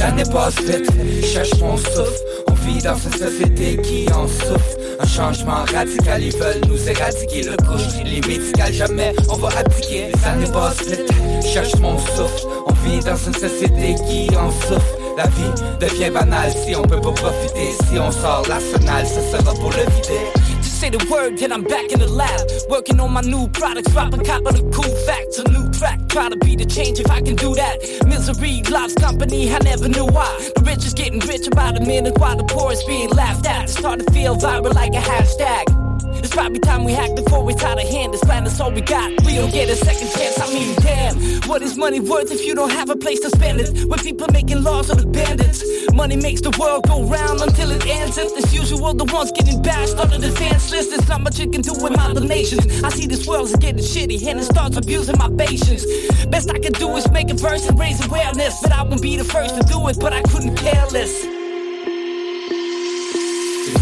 Passent 0.00 0.60
vite, 0.62 0.90
je 1.20 1.26
cherche 1.26 1.60
mon 1.60 1.76
souffle. 1.76 2.22
On 2.48 2.54
vit 2.54 2.82
dans 2.82 2.96
une 2.96 3.12
société 3.12 3.76
qui 3.82 4.06
en 4.12 4.26
souffre. 4.26 4.76
Un 4.98 5.06
changement 5.06 5.64
radical, 5.74 6.22
ils 6.22 6.34
veulent 6.36 6.62
nous 6.68 6.88
éradiquer. 6.88 7.42
Le 7.42 7.56
couche, 7.56 8.02
les 8.04 8.20
médicales, 8.26 8.72
jamais 8.72 9.12
on 9.28 9.36
va 9.36 9.50
Les 9.90 10.12
années 10.26 10.50
passent 10.52 10.86
vite, 10.86 11.12
je 11.42 11.46
cherche 11.46 11.74
mon 11.76 11.98
souffle. 11.98 12.46
On 12.66 12.72
vit 12.88 13.00
dans 13.00 13.16
une 13.16 13.34
société 13.34 13.94
qui 14.08 14.34
en 14.36 14.50
souffre. 14.50 14.96
La 15.18 15.26
vie 15.26 15.62
devient 15.80 16.10
banale 16.10 16.52
si 16.64 16.74
on 16.74 16.82
peut 16.82 17.00
pas 17.00 17.12
profiter. 17.12 17.72
Si 17.88 17.98
on 17.98 18.10
sort 18.10 18.44
l'arsenal, 18.48 19.06
ce 19.06 19.20
sera 19.36 19.52
pour 19.52 19.70
le 19.70 19.84
vider 19.96 20.49
say 20.80 20.88
the 20.88 21.04
word, 21.10 21.36
then 21.36 21.52
I'm 21.52 21.62
back 21.62 21.92
in 21.92 21.98
the 21.98 22.08
lab. 22.08 22.40
Working 22.70 23.00
on 23.00 23.12
my 23.12 23.20
new 23.20 23.48
products, 23.48 23.92
drop 23.92 24.14
a 24.14 24.18
cop 24.24 24.44
the 24.44 24.64
cool 24.72 24.94
facts. 25.06 25.38
A 25.38 25.44
new 25.50 25.70
track, 25.70 26.08
try 26.08 26.30
to 26.30 26.36
be 26.36 26.56
the 26.56 26.64
change 26.64 26.98
if 26.98 27.10
I 27.10 27.20
can 27.20 27.36
do 27.36 27.54
that. 27.54 27.76
Misery 28.06 28.62
loves 28.62 28.94
company, 28.94 29.52
I 29.54 29.58
never 29.58 29.88
knew 29.88 30.06
why. 30.06 30.32
The 30.56 30.62
rich 30.64 30.86
is 30.86 30.94
getting 30.94 31.20
rich 31.20 31.46
about 31.46 31.76
a 31.76 31.84
minute 31.84 32.16
while 32.18 32.36
the 32.36 32.44
poor 32.44 32.72
is 32.72 32.82
being 32.84 33.10
laughed 33.10 33.46
at. 33.46 33.68
Starting 33.68 34.06
to 34.06 34.12
feel 34.12 34.36
viral 34.36 34.74
like 34.74 34.94
a 34.94 35.04
hashtag. 35.12 35.89
It's 36.04 36.30
probably 36.30 36.60
time 36.60 36.84
we 36.84 36.92
hack 36.92 37.14
before 37.14 37.44
we 37.44 37.54
tie 37.54 37.74
the 37.74 37.82
hand. 37.82 38.14
This 38.14 38.24
plan 38.24 38.46
is 38.46 38.60
all 38.60 38.72
we 38.72 38.80
got. 38.80 39.10
We 39.24 39.34
don't 39.36 39.52
get 39.52 39.68
a 39.68 39.76
second 39.76 40.08
chance. 40.12 40.38
I 40.40 40.52
mean, 40.52 40.74
damn. 40.76 41.16
What 41.48 41.62
is 41.62 41.76
money 41.76 42.00
worth 42.00 42.30
if 42.30 42.46
you 42.46 42.54
don't 42.54 42.70
have 42.70 42.90
a 42.90 42.96
place 42.96 43.20
to 43.20 43.30
spend 43.30 43.60
it? 43.60 43.84
When 43.88 43.98
people 43.98 44.26
making 44.32 44.62
laws 44.62 44.90
are 44.90 44.96
the 44.96 45.06
bandits. 45.06 45.64
Money 45.92 46.16
makes 46.16 46.40
the 46.40 46.50
world 46.58 46.86
go 46.86 47.04
round 47.04 47.40
until 47.40 47.70
it 47.72 47.86
ends. 47.86 48.18
And 48.18 48.30
as 48.38 48.54
usual, 48.54 48.94
the 48.94 49.04
ones 49.04 49.32
getting 49.32 49.60
bashed 49.62 49.96
on 49.98 50.10
the 50.10 50.18
defense 50.18 50.70
list. 50.70 50.90
There's 50.90 51.08
not 51.08 51.22
much 51.22 51.38
you 51.38 51.50
can 51.50 51.62
do 51.62 51.72
with 51.72 51.96
my 51.96 52.12
donations. 52.12 52.82
I 52.82 52.90
see 52.90 53.06
this 53.06 53.26
world's 53.26 53.54
getting 53.56 53.82
shitty 53.82 54.26
and 54.26 54.40
it 54.40 54.44
starts 54.44 54.76
abusing 54.76 55.18
my 55.18 55.30
patience. 55.30 55.84
Best 56.26 56.50
I 56.50 56.58
can 56.58 56.72
do 56.72 56.94
is 56.96 57.10
make 57.10 57.30
a 57.30 57.34
verse 57.34 57.68
and 57.68 57.78
raise 57.78 58.04
awareness. 58.06 58.60
But 58.62 58.72
I 58.72 58.82
won't 58.82 59.02
be 59.02 59.16
the 59.16 59.24
first 59.24 59.56
to 59.56 59.62
do 59.62 59.88
it, 59.88 59.98
but 59.98 60.12
I 60.12 60.22
couldn't 60.22 60.56
care 60.56 60.86
less. 60.86 61.39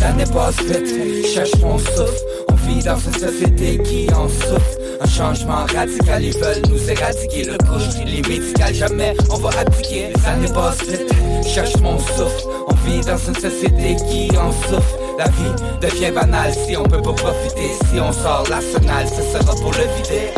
Années 0.05 0.25
passent 0.33 0.63
vite, 0.63 0.87
je 0.87 1.27
cherche 1.27 1.57
mon 1.61 1.79
souffle. 1.79 2.23
On 2.51 2.55
vit 2.55 2.83
dans 2.83 2.97
une 2.99 3.13
société 3.13 3.79
qui 3.83 4.09
en 4.15 4.29
souffre. 4.29 4.79
Un 5.01 5.09
changement 5.09 5.67
radical, 5.75 6.25
ils 6.25 6.37
veulent 6.39 6.63
nous 6.69 6.91
éradiquer. 6.91 7.45
Le 7.45 7.59
couche, 7.59 8.05
les 8.05 8.23
médicales, 8.23 8.75
jamais 8.75 9.15
on 9.31 9.37
va 9.37 9.51
abdiquer 9.59 10.13
Les 10.15 10.27
années 10.27 10.53
passent 10.53 10.83
vite, 10.85 11.13
cherche 11.45 11.77
mon 11.79 11.99
souffle. 11.99 12.45
On 12.69 12.75
vit 12.89 13.01
dans 13.01 13.19
une 13.19 13.35
société 13.35 13.97
qui 14.09 14.37
en 14.37 14.53
souffre. 14.53 14.99
La 15.19 15.25
vie 15.25 15.81
devient 15.81 16.13
banale 16.13 16.53
si 16.55 16.77
on 16.77 16.85
peut 16.85 17.03
pas 17.03 17.13
profiter. 17.13 17.71
Si 17.91 18.01
on 18.01 18.13
sort 18.13 18.45
l'arsenal, 18.49 19.07
ce 19.09 19.23
sera 19.23 19.55
pour 19.57 19.73
le 19.73 19.85
vider 19.97 20.33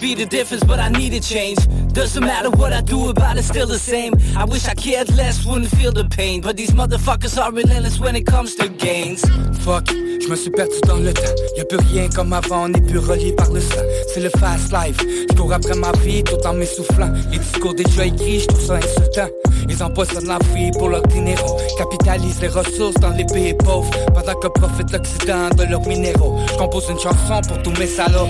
Be 0.00 0.14
the 0.14 0.26
difference, 0.26 0.64
but 0.64 0.80
I 0.80 0.88
need 0.88 1.14
a 1.14 1.20
change. 1.20 1.58
Doesn't 1.92 2.22
matter 2.22 2.50
what 2.50 2.72
I 2.72 2.80
do 2.80 3.08
about 3.10 3.38
it, 3.38 3.44
still 3.44 3.66
the 3.66 3.78
same. 3.78 4.12
I 4.36 4.44
wish 4.44 4.66
I 4.66 4.74
cared 4.74 5.08
less, 5.16 5.46
wouldn't 5.46 5.70
feel 5.70 5.92
the 5.92 6.04
pain. 6.04 6.40
But 6.40 6.56
these 6.56 6.72
motherfuckers 6.72 7.40
are 7.40 7.52
relentless 7.52 7.98
when 8.00 8.16
it 8.16 8.26
comes 8.26 8.54
to 8.56 8.68
gains. 8.68 9.22
Fuck, 9.60 9.88
je 9.88 10.28
me 10.28 10.36
suis 10.36 10.50
perdu 10.50 10.78
dans 10.86 10.96
le 10.96 11.12
temps. 11.12 11.34
Y'a 11.56 11.64
plus 11.64 11.78
rien 11.92 12.08
comme 12.08 12.32
avant, 12.32 12.64
on 12.64 12.68
n'est 12.68 12.80
plus 12.80 12.98
relié 12.98 13.32
par 13.32 13.50
le 13.52 13.60
sang. 13.60 13.84
C'est 14.12 14.20
le 14.20 14.30
fast 14.30 14.72
life. 14.72 14.98
Je 15.30 15.34
cours 15.36 15.52
après 15.52 15.76
ma 15.76 15.92
vie 16.02 16.24
tout 16.24 16.44
en 16.44 16.54
m'essoufflant. 16.54 17.12
Les 17.30 17.38
discours 17.38 17.74
déjà 17.74 18.04
écrits, 18.04 18.40
je 18.40 18.46
trouve 18.46 18.66
ça 18.66 18.74
insultant. 18.74 19.28
Ils 19.68 19.82
empoisonnent 19.82 20.28
la 20.28 20.38
vie 20.54 20.72
pour 20.72 20.88
leur 20.88 21.02
dinero. 21.02 21.56
Capitalisent 21.78 22.40
les 22.42 22.48
ressources 22.48 22.96
dans 22.96 23.10
les 23.10 23.26
pays 23.26 23.54
pauvres. 23.54 23.90
Pendant 24.12 24.34
que 24.34 24.48
profite 24.48 24.90
l'Occident 24.90 25.50
de 25.56 25.64
leurs 25.64 25.86
minéraux. 25.86 26.40
Je 26.50 26.56
compose 26.56 26.88
une 26.90 26.98
chanson 26.98 27.40
pour 27.48 27.62
tous 27.62 27.78
mes 27.78 27.86
salauds. 27.86 28.28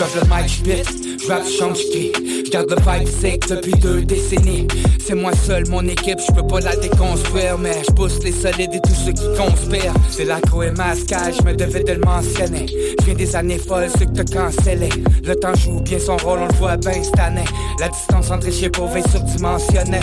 J'grave 0.00 0.16
le 0.16 0.34
mic, 0.34 0.48
j'pite, 0.48 1.20
j'rappe, 1.26 1.42
j'chante, 1.46 1.76
j'crie 1.76 2.12
J'garde 2.46 2.70
le 2.70 2.76
vibe 2.76 3.06
sick 3.06 3.46
depuis 3.50 3.72
deux 3.72 4.00
décennies. 4.00 4.66
C'est 4.98 5.14
moi 5.14 5.30
seul, 5.46 5.68
mon 5.68 5.86
équipe, 5.86 6.18
j'peux 6.26 6.46
pas 6.46 6.60
la 6.60 6.74
déconstruire 6.76 7.58
Mais 7.58 7.82
j'pousse 7.86 8.18
les 8.24 8.32
solides 8.32 8.72
et 8.72 8.80
tous 8.80 8.94
ceux 8.94 9.12
qui 9.12 9.26
conspirent. 9.36 9.92
C'est 10.08 10.24
l'accro 10.24 10.62
et 10.62 10.70
masquage, 10.70 11.34
j'me 11.42 11.54
devais 11.54 11.84
de 11.84 11.92
le 11.92 12.00
mentionner. 12.00 12.64
J'viens 13.00 13.14
des 13.14 13.36
années 13.36 13.58
folles, 13.58 13.90
ceux 13.98 14.06
que 14.06 14.22
t'as 14.22 14.24
cancellé. 14.24 14.88
Le 15.22 15.36
temps 15.36 15.54
joue 15.54 15.82
bien 15.82 15.98
son 15.98 16.16
rôle, 16.16 16.38
on 16.38 16.46
le 16.46 16.54
voit 16.54 16.78
bien 16.78 17.02
cette 17.02 17.18
année. 17.18 17.44
La 17.78 17.90
distance 17.90 18.30
entre 18.30 18.46
les 18.46 18.70
pauvres 18.70 18.96
est 18.96 19.10
surdimensionnée. 19.10 20.00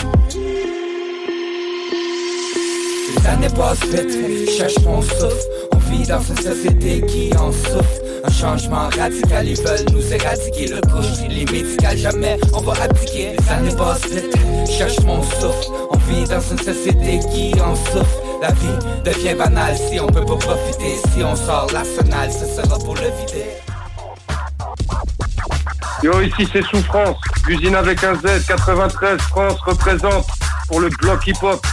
Les 3.15 3.27
années 3.27 3.49
passent 3.49 3.83
vite, 3.85 4.51
cherche 4.55 4.77
mon 4.85 5.01
souffle. 5.01 5.47
On 5.73 5.77
vit 5.91 6.05
dans 6.05 6.21
une 6.21 6.37
société 6.37 7.03
qui 7.07 7.35
en 7.35 7.51
souffre 7.51 8.06
Un 8.23 8.31
changement 8.31 8.89
radical, 8.97 9.47
ils 9.47 9.61
veulent 9.61 9.85
nous 9.91 10.13
éradiquer 10.13 10.67
Le 10.67 10.81
couche, 10.81 11.27
les 11.29 11.45
médicales, 11.45 11.97
jamais 11.97 12.37
on 12.53 12.61
va 12.61 12.73
abdiquer 12.83 13.35
Les 13.37 13.49
années 13.49 13.75
passent 13.75 14.07
vite, 14.07 14.35
cherche 14.69 14.99
mon 15.01 15.21
souffle. 15.23 15.71
On 15.91 15.97
vit 15.97 16.25
dans 16.25 16.41
une 16.41 16.57
société 16.57 17.19
qui 17.31 17.59
en 17.61 17.75
souffre. 17.75 18.21
La 18.41 18.51
vie 18.51 19.03
devient 19.03 19.35
banale 19.35 19.75
si 19.77 19.99
on 19.99 20.07
peut 20.07 20.25
pas 20.25 20.35
profiter. 20.35 20.95
Si 21.13 21.23
on 21.23 21.35
sort 21.35 21.67
l'arsenal, 21.73 22.31
ce 22.31 22.45
sera 22.45 22.77
pour 22.79 22.95
le 22.95 23.01
vider. 23.01 23.45
Yo, 26.03 26.21
ici 26.21 26.47
c'est 26.53 26.63
Souffrance, 26.63 27.17
l'usine 27.47 27.73
avec 27.73 28.03
un 28.03 28.13
Z, 28.13 28.45
93, 28.47 29.19
France 29.19 29.59
représente 29.65 30.27
pour 30.67 30.79
le 30.79 30.89
bloc 30.89 31.25
hip-hop. 31.25 31.65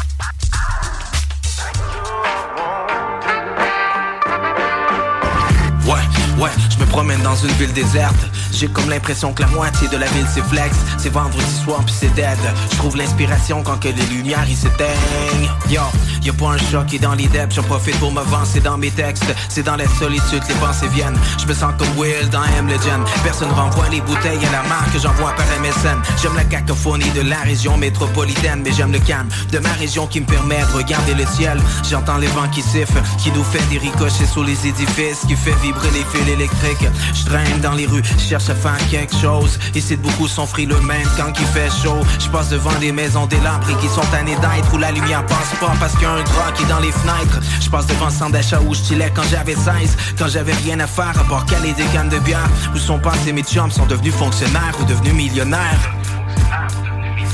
Promène 6.94 7.22
dans 7.22 7.34
une 7.34 7.50
ville 7.54 7.72
déserte. 7.72 8.14
J'ai 8.54 8.68
comme 8.68 8.88
l'impression 8.88 9.32
que 9.32 9.42
la 9.42 9.48
moitié 9.48 9.88
de 9.88 9.96
la 9.96 10.06
ville 10.06 10.26
c'est 10.32 10.44
flex. 10.44 10.76
C'est 10.96 11.10
vendredi 11.10 11.54
soir 11.64 11.80
puis 11.84 11.94
c'est 11.98 12.14
dead. 12.14 12.38
Je 12.70 12.76
trouve 12.76 12.96
l'inspiration 12.96 13.62
quand 13.62 13.78
que 13.80 13.88
les 13.88 14.06
lumières 14.06 14.46
ils 14.48 14.56
s'éteignent. 14.56 15.50
Yo, 15.68 15.82
y'a 16.22 16.32
pas 16.32 16.52
un 16.52 16.58
choc 16.58 16.86
qui 16.86 16.96
est 16.96 17.00
dans 17.00 17.14
les. 17.14 17.28
J'en 17.50 17.62
profite 17.64 17.98
pour 17.98 18.12
c'est 18.44 18.62
dans 18.62 18.78
mes 18.78 18.90
textes. 18.90 19.34
C'est 19.48 19.64
dans 19.64 19.76
la 19.76 19.88
solitude 19.98 20.42
les 20.48 20.54
pensées 20.54 20.88
viennent. 20.88 21.18
Je 21.40 21.46
me 21.46 21.54
sens 21.54 21.72
comme 21.78 21.88
Will 21.98 22.28
dans 22.30 22.44
M 22.58 22.68
Legend. 22.68 23.04
Personne 23.24 23.50
renvoie 23.50 23.88
les 23.88 24.00
bouteilles 24.00 24.44
à 24.46 24.52
la 24.52 24.62
marque 24.68 24.92
que 24.92 24.98
j'envoie 25.00 25.32
par 25.34 25.46
MSN. 25.60 25.98
J'aime 26.22 26.36
la 26.36 26.44
cacophonie 26.44 27.10
de 27.10 27.22
la 27.22 27.38
région 27.38 27.76
métropolitaine, 27.76 28.62
mais 28.64 28.72
j'aime 28.72 28.92
le 28.92 29.00
calme 29.00 29.28
de 29.50 29.58
ma 29.58 29.72
région 29.72 30.06
qui 30.06 30.20
me 30.20 30.26
permet 30.26 30.60
de 30.60 30.76
regarder 30.76 31.14
le 31.14 31.26
ciel. 31.26 31.58
J'entends 31.90 32.18
les 32.18 32.28
vents 32.28 32.48
qui 32.48 32.62
sifflent, 32.62 33.02
qui 33.18 33.32
nous 33.32 33.44
fait 33.44 33.64
des 33.70 33.78
ricochets 33.78 34.26
sous 34.26 34.42
les 34.42 34.66
édifices, 34.66 35.20
qui 35.26 35.34
fait 35.34 35.54
vibrer 35.62 35.90
les 35.90 36.04
fils 36.04 36.28
électriques. 36.28 36.88
Je 37.14 37.24
traîne 37.24 37.60
dans 37.60 37.72
les 37.72 37.86
rues, 37.86 38.02
je 38.18 38.24
cherche 38.44 38.66
à 38.66 38.84
quelque 38.90 39.14
chose. 39.16 39.58
Ici 39.74 39.96
beaucoup 39.96 40.28
sont 40.28 40.46
frileux 40.46 40.80
même 40.80 41.06
quand 41.16 41.32
il 41.38 41.46
fait 41.46 41.70
chaud. 41.82 42.00
Je 42.18 42.28
passe 42.28 42.50
devant 42.50 42.74
des 42.80 42.92
maisons 42.92 43.26
délabrées 43.26 43.74
qui 43.80 43.88
sont 43.88 44.06
tannées 44.10 44.36
d'être 44.36 44.72
où 44.72 44.78
la 44.78 44.90
lumière 44.90 45.24
passe 45.26 45.54
pas 45.60 45.72
parce 45.80 45.92
qu'il 45.94 46.02
y 46.02 46.06
a 46.06 46.12
un 46.12 46.22
drap 46.22 46.52
qui 46.54 46.64
est 46.64 46.68
dans 46.68 46.80
les 46.80 46.92
fenêtres. 46.92 47.40
Je 47.60 47.68
passe 47.70 47.86
devant 47.86 48.06
le 48.06 48.12
centre 48.12 48.32
d'achat 48.32 48.60
où 48.60 48.74
je 48.74 48.82
quand 49.14 49.22
j'avais 49.30 49.54
16, 49.54 49.96
quand 50.18 50.28
j'avais 50.28 50.52
rien 50.52 50.78
à 50.80 50.86
faire 50.86 51.12
à 51.18 51.24
part 51.24 51.46
caler 51.46 51.72
des 51.72 51.84
cannes 51.86 52.08
de 52.08 52.18
bière. 52.18 52.48
Où 52.74 52.78
sont 52.78 52.98
passés 52.98 53.32
mes 53.32 53.42
chums, 53.42 53.70
sont 53.70 53.86
devenus 53.86 54.14
fonctionnaires 54.14 54.74
ou 54.80 54.84
devenus 54.84 55.14
millionnaires. 55.14 55.94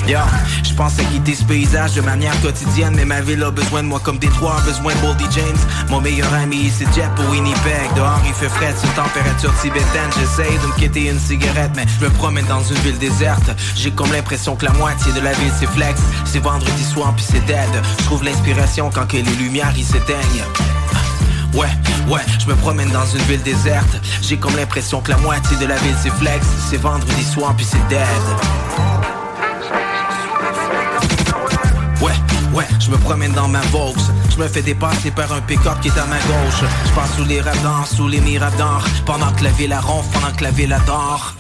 Yo, 0.07 0.19
je 0.65 0.75
pense 0.75 0.99
à 0.99 1.05
quitter 1.05 1.35
ce 1.35 1.45
paysage 1.45 1.95
de 1.95 2.01
manière 2.01 2.39
quotidienne, 2.41 2.95
mais 2.97 3.05
ma 3.05 3.20
ville 3.20 3.43
a 3.45 3.51
besoin 3.51 3.83
de 3.83 3.89
moi 3.89 4.01
comme 4.03 4.19
Détroit 4.19 4.57
a 4.57 4.61
besoin 4.62 4.95
de 4.95 5.01
Boldy 5.01 5.25
James. 5.31 5.59
Mon 5.89 6.01
meilleur 6.01 6.33
ami, 6.35 6.70
c'est 6.77 6.93
Jet 6.95 7.09
pour 7.15 7.29
Winnipeg. 7.31 7.95
Dehors, 7.95 8.20
il 8.27 8.33
fait 8.33 8.49
frais, 8.49 8.75
c'est 8.77 8.93
température 8.95 9.53
tibétaine. 9.61 10.11
J'essaye 10.19 10.59
de 10.59 10.67
me 10.67 10.75
quitter 10.75 11.11
une 11.11 11.19
cigarette, 11.20 11.70
mais 11.77 11.85
je 11.99 12.05
me 12.05 12.11
promène 12.11 12.47
dans 12.47 12.62
une 12.62 12.79
ville 12.79 12.99
déserte. 12.99 13.51
J'ai 13.77 13.91
comme 13.91 14.11
l'impression 14.12 14.57
que 14.57 14.65
la 14.65 14.73
moitié 14.73 15.12
de 15.12 15.20
la 15.20 15.33
ville 15.33 15.53
c'est 15.59 15.69
flex. 15.69 16.01
C'est 16.25 16.41
vendredi 16.41 16.85
soir 16.85 17.12
puis 17.15 17.25
c'est 17.29 17.45
dead. 17.47 17.70
Je 17.99 18.05
trouve 18.05 18.25
l'inspiration 18.25 18.91
quand 18.93 19.07
que 19.07 19.17
les 19.17 19.37
lumières 19.37 19.73
ils 19.77 19.85
s'éteignent. 19.85 20.45
Ouais, 21.55 21.69
ouais, 22.09 22.20
je 22.39 22.47
me 22.47 22.55
promène 22.55 22.91
dans 22.91 23.07
une 23.07 23.23
ville 23.23 23.43
déserte. 23.43 24.01
J'ai 24.23 24.39
comme 24.39 24.57
l'impression 24.57 25.01
que 25.01 25.11
la 25.11 25.19
moitié 25.19 25.57
de 25.59 25.67
la 25.67 25.77
ville 25.77 25.97
c'est 26.03 26.12
flex. 26.15 26.47
C'est 26.69 26.81
vendredi 26.81 27.25
soir 27.25 27.55
puis 27.57 27.67
c'est 27.69 27.87
dead. 27.89 29.00
Ouais, 32.53 32.67
je 32.81 32.91
me 32.91 32.97
promène 32.97 33.33
dans 33.33 33.49
ma 33.49 33.61
Vaux. 33.73 33.95
Je 34.31 34.37
me 34.37 34.49
fais 34.49 34.62
dépasser 34.62 35.11
par 35.11 35.33
un 35.33 35.41
pick-up 35.41 35.81
qui 35.81 35.89
est 35.89 35.99
à 35.99 36.07
ma 36.07 36.19
gauche. 36.19 36.65
Je 36.85 36.93
passe 36.93 37.15
sous 37.17 37.25
les 37.25 37.41
radars, 37.41 37.87
sous 37.87 38.09
les 38.09 38.20
miradors. 38.20 38.85
Pendant 39.07 39.33
que 39.33 39.45
la 39.45 39.51
ville 39.51 39.75
ronfle, 39.75 40.11
pendant 40.12 40.35
que 40.35 40.45
la 40.45 40.51
ville 40.51 40.73
adore. 40.73 41.35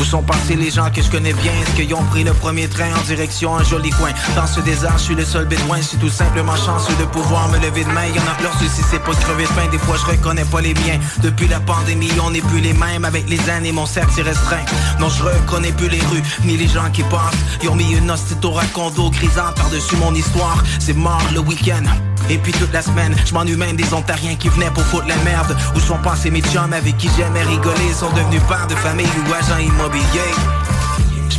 Où 0.00 0.04
sont 0.04 0.22
passés 0.22 0.56
les 0.56 0.70
gens 0.70 0.90
que 0.90 1.02
je 1.02 1.10
connais 1.10 1.34
bien? 1.34 1.52
Est-ce 1.52 1.76
qu'ils 1.76 1.94
ont 1.94 2.02
pris 2.04 2.24
le 2.24 2.32
premier 2.32 2.68
train 2.68 2.88
en 2.98 3.02
direction 3.02 3.54
un 3.54 3.62
joli 3.62 3.90
coin? 3.90 4.08
Dans 4.34 4.46
ce 4.46 4.60
désert, 4.60 4.96
je 4.96 5.02
suis 5.02 5.14
le 5.14 5.26
seul 5.26 5.44
bédouin 5.44 5.76
Je 5.76 5.88
suis 5.88 5.98
tout 5.98 6.08
simplement 6.08 6.56
chanceux 6.56 6.94
de 6.98 7.04
pouvoir 7.04 7.48
me 7.50 7.58
lever 7.58 7.84
de 7.84 7.90
main. 7.90 8.06
Y'en 8.06 8.22
a 8.22 8.42
leur 8.42 8.54
souci, 8.54 8.80
c'est 8.90 9.02
pas 9.04 9.12
de 9.12 9.20
crever 9.20 9.42
de 9.44 9.48
faim. 9.48 9.68
Des 9.70 9.78
fois, 9.78 9.96
je 9.98 10.10
reconnais 10.10 10.46
pas 10.46 10.62
les 10.62 10.72
miens. 10.72 10.98
Depuis 11.22 11.48
la 11.48 11.60
pandémie, 11.60 12.10
on 12.24 12.30
n'est 12.30 12.40
plus 12.40 12.60
les 12.60 12.72
mêmes. 12.72 13.04
Avec 13.04 13.28
les 13.28 13.50
années, 13.50 13.72
mon 13.72 13.84
cercle 13.84 14.12
s'est 14.14 14.22
restreint. 14.22 14.64
Non, 14.98 15.10
je 15.10 15.22
reconnais 15.22 15.72
plus 15.72 15.90
les 15.90 16.00
rues, 16.00 16.22
ni 16.44 16.56
les 16.56 16.68
gens 16.68 16.90
qui 16.90 17.02
passent. 17.02 17.36
Ils 17.62 17.68
ont 17.68 17.76
mis 17.76 17.92
une 17.92 18.10
hostie 18.10 18.36
au 18.42 18.52
racondo 18.52 19.10
grisant 19.10 19.52
par-dessus 19.54 19.96
mon 19.96 20.14
histoire. 20.14 20.64
C'est 20.78 20.96
mort 20.96 21.22
le 21.34 21.40
week-end. 21.40 21.84
Et 22.30 22.38
puis 22.38 22.52
toute 22.52 22.72
la 22.72 22.80
semaine, 22.80 23.14
je 23.26 23.34
m'ennuie 23.34 23.56
même 23.56 23.76
des 23.76 23.92
Ontariens 23.92 24.36
qui 24.36 24.48
venaient 24.48 24.70
pour 24.70 24.84
foutre 24.84 25.08
la 25.08 25.16
merde. 25.24 25.56
Où 25.74 25.80
sont 25.80 25.98
passés 25.98 26.30
mes 26.30 26.42
chums 26.42 26.72
avec 26.72 26.96
qui 26.96 27.10
j'aimais 27.16 27.42
rigoler, 27.42 27.92
sont 27.92 28.10
devenus 28.10 28.40
pères 28.48 28.68
de 28.68 28.74
famille 28.76 29.06
ou 29.06 29.34
agents 29.34 29.58
immobiliers. 29.58 29.89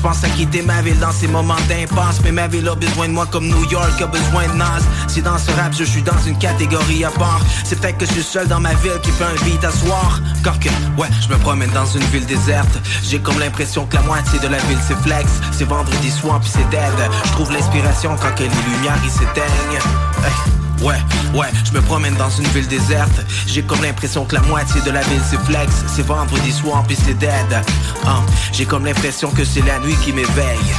Je 0.01 0.07
pense 0.07 0.23
à 0.23 0.29
quitter 0.29 0.63
ma 0.63 0.81
ville 0.81 0.97
dans 0.97 1.11
ces 1.11 1.27
moments 1.27 1.61
d'impasse. 1.69 2.21
Mais 2.23 2.31
ma 2.31 2.47
ville 2.47 2.67
a 2.67 2.73
besoin 2.73 3.07
de 3.07 3.13
moi 3.13 3.27
comme 3.27 3.47
New 3.47 3.69
York 3.69 4.01
a 4.01 4.07
besoin 4.07 4.47
de 4.47 4.53
Nas. 4.53 4.81
Si 5.07 5.21
dans 5.21 5.37
ce 5.37 5.51
rap 5.51 5.73
je 5.77 5.83
suis 5.83 6.01
dans 6.01 6.17
une 6.25 6.37
catégorie 6.39 7.05
à 7.05 7.11
part. 7.11 7.41
C'est 7.63 7.79
peut-être 7.79 7.99
que 7.99 8.07
je 8.07 8.13
suis 8.13 8.23
seul 8.23 8.47
dans 8.47 8.59
ma 8.59 8.73
ville 8.73 8.99
qui 9.03 9.11
fait 9.11 9.25
un 9.25 9.45
beat 9.45 9.63
à 9.63 9.71
soir. 9.71 10.19
Car 10.43 10.59
que, 10.59 10.69
ouais, 10.97 11.07
je 11.21 11.31
me 11.31 11.37
promène 11.37 11.69
dans 11.69 11.85
une 11.85 12.03
ville 12.05 12.25
déserte. 12.25 12.79
J'ai 13.03 13.19
comme 13.19 13.39
l'impression 13.39 13.85
que 13.85 13.95
la 13.95 14.01
moitié 14.01 14.39
de 14.39 14.47
la 14.47 14.57
ville 14.57 14.79
c'est 14.87 14.97
flex. 15.03 15.29
C'est 15.51 15.65
vendredi 15.65 16.09
soir 16.09 16.39
puis 16.39 16.49
c'est 16.51 16.67
dead. 16.71 17.11
Je 17.25 17.31
trouve 17.33 17.51
l'inspiration 17.51 18.15
quand 18.19 18.33
que 18.33 18.41
les 18.41 18.49
lumières 18.49 18.99
ils 19.03 19.11
s'éteignent. 19.11 20.60
Ouais, 20.81 20.95
ouais, 21.35 21.47
je 21.63 21.71
me 21.73 21.81
promène 21.81 22.15
dans 22.15 22.29
une 22.29 22.47
ville 22.47 22.67
déserte. 22.67 23.21
J'ai 23.45 23.61
comme 23.61 23.81
l'impression 23.83 24.25
que 24.25 24.35
la 24.35 24.41
moitié 24.41 24.81
de 24.81 24.89
la 24.91 25.01
ville 25.01 25.21
c'est 25.29 25.39
flex 25.41 25.83
C'est 25.87 26.05
vendredi 26.05 26.51
soir 26.51 26.83
puis 26.87 26.95
c'est 26.95 27.13
dead. 27.13 27.61
Hein, 28.05 28.25
J'ai 28.51 28.65
comme 28.65 28.85
l'impression 28.85 29.29
que 29.29 29.43
c'est 29.43 29.65
la 29.65 29.79
nuit 29.79 29.95
qui 30.03 30.11
m'éveille 30.11 30.75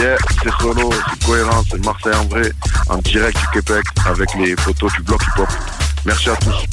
Yeah, 0.00 0.16
c'est 0.42 0.50
Solo, 0.62 0.90
c'est 1.10 1.26
cohérent, 1.26 1.62
c'est 1.70 1.84
Marseille 1.84 2.14
en 2.14 2.24
vrai, 2.24 2.50
en 2.88 2.96
direct 2.98 3.36
du 3.38 3.60
Québec 3.60 3.84
avec 4.06 4.34
les 4.36 4.56
photos 4.56 4.90
du 4.94 5.02
bloc 5.02 5.20
hip-hop. 5.22 5.48
Merci 6.06 6.30
à 6.30 6.36
tous. 6.36 6.64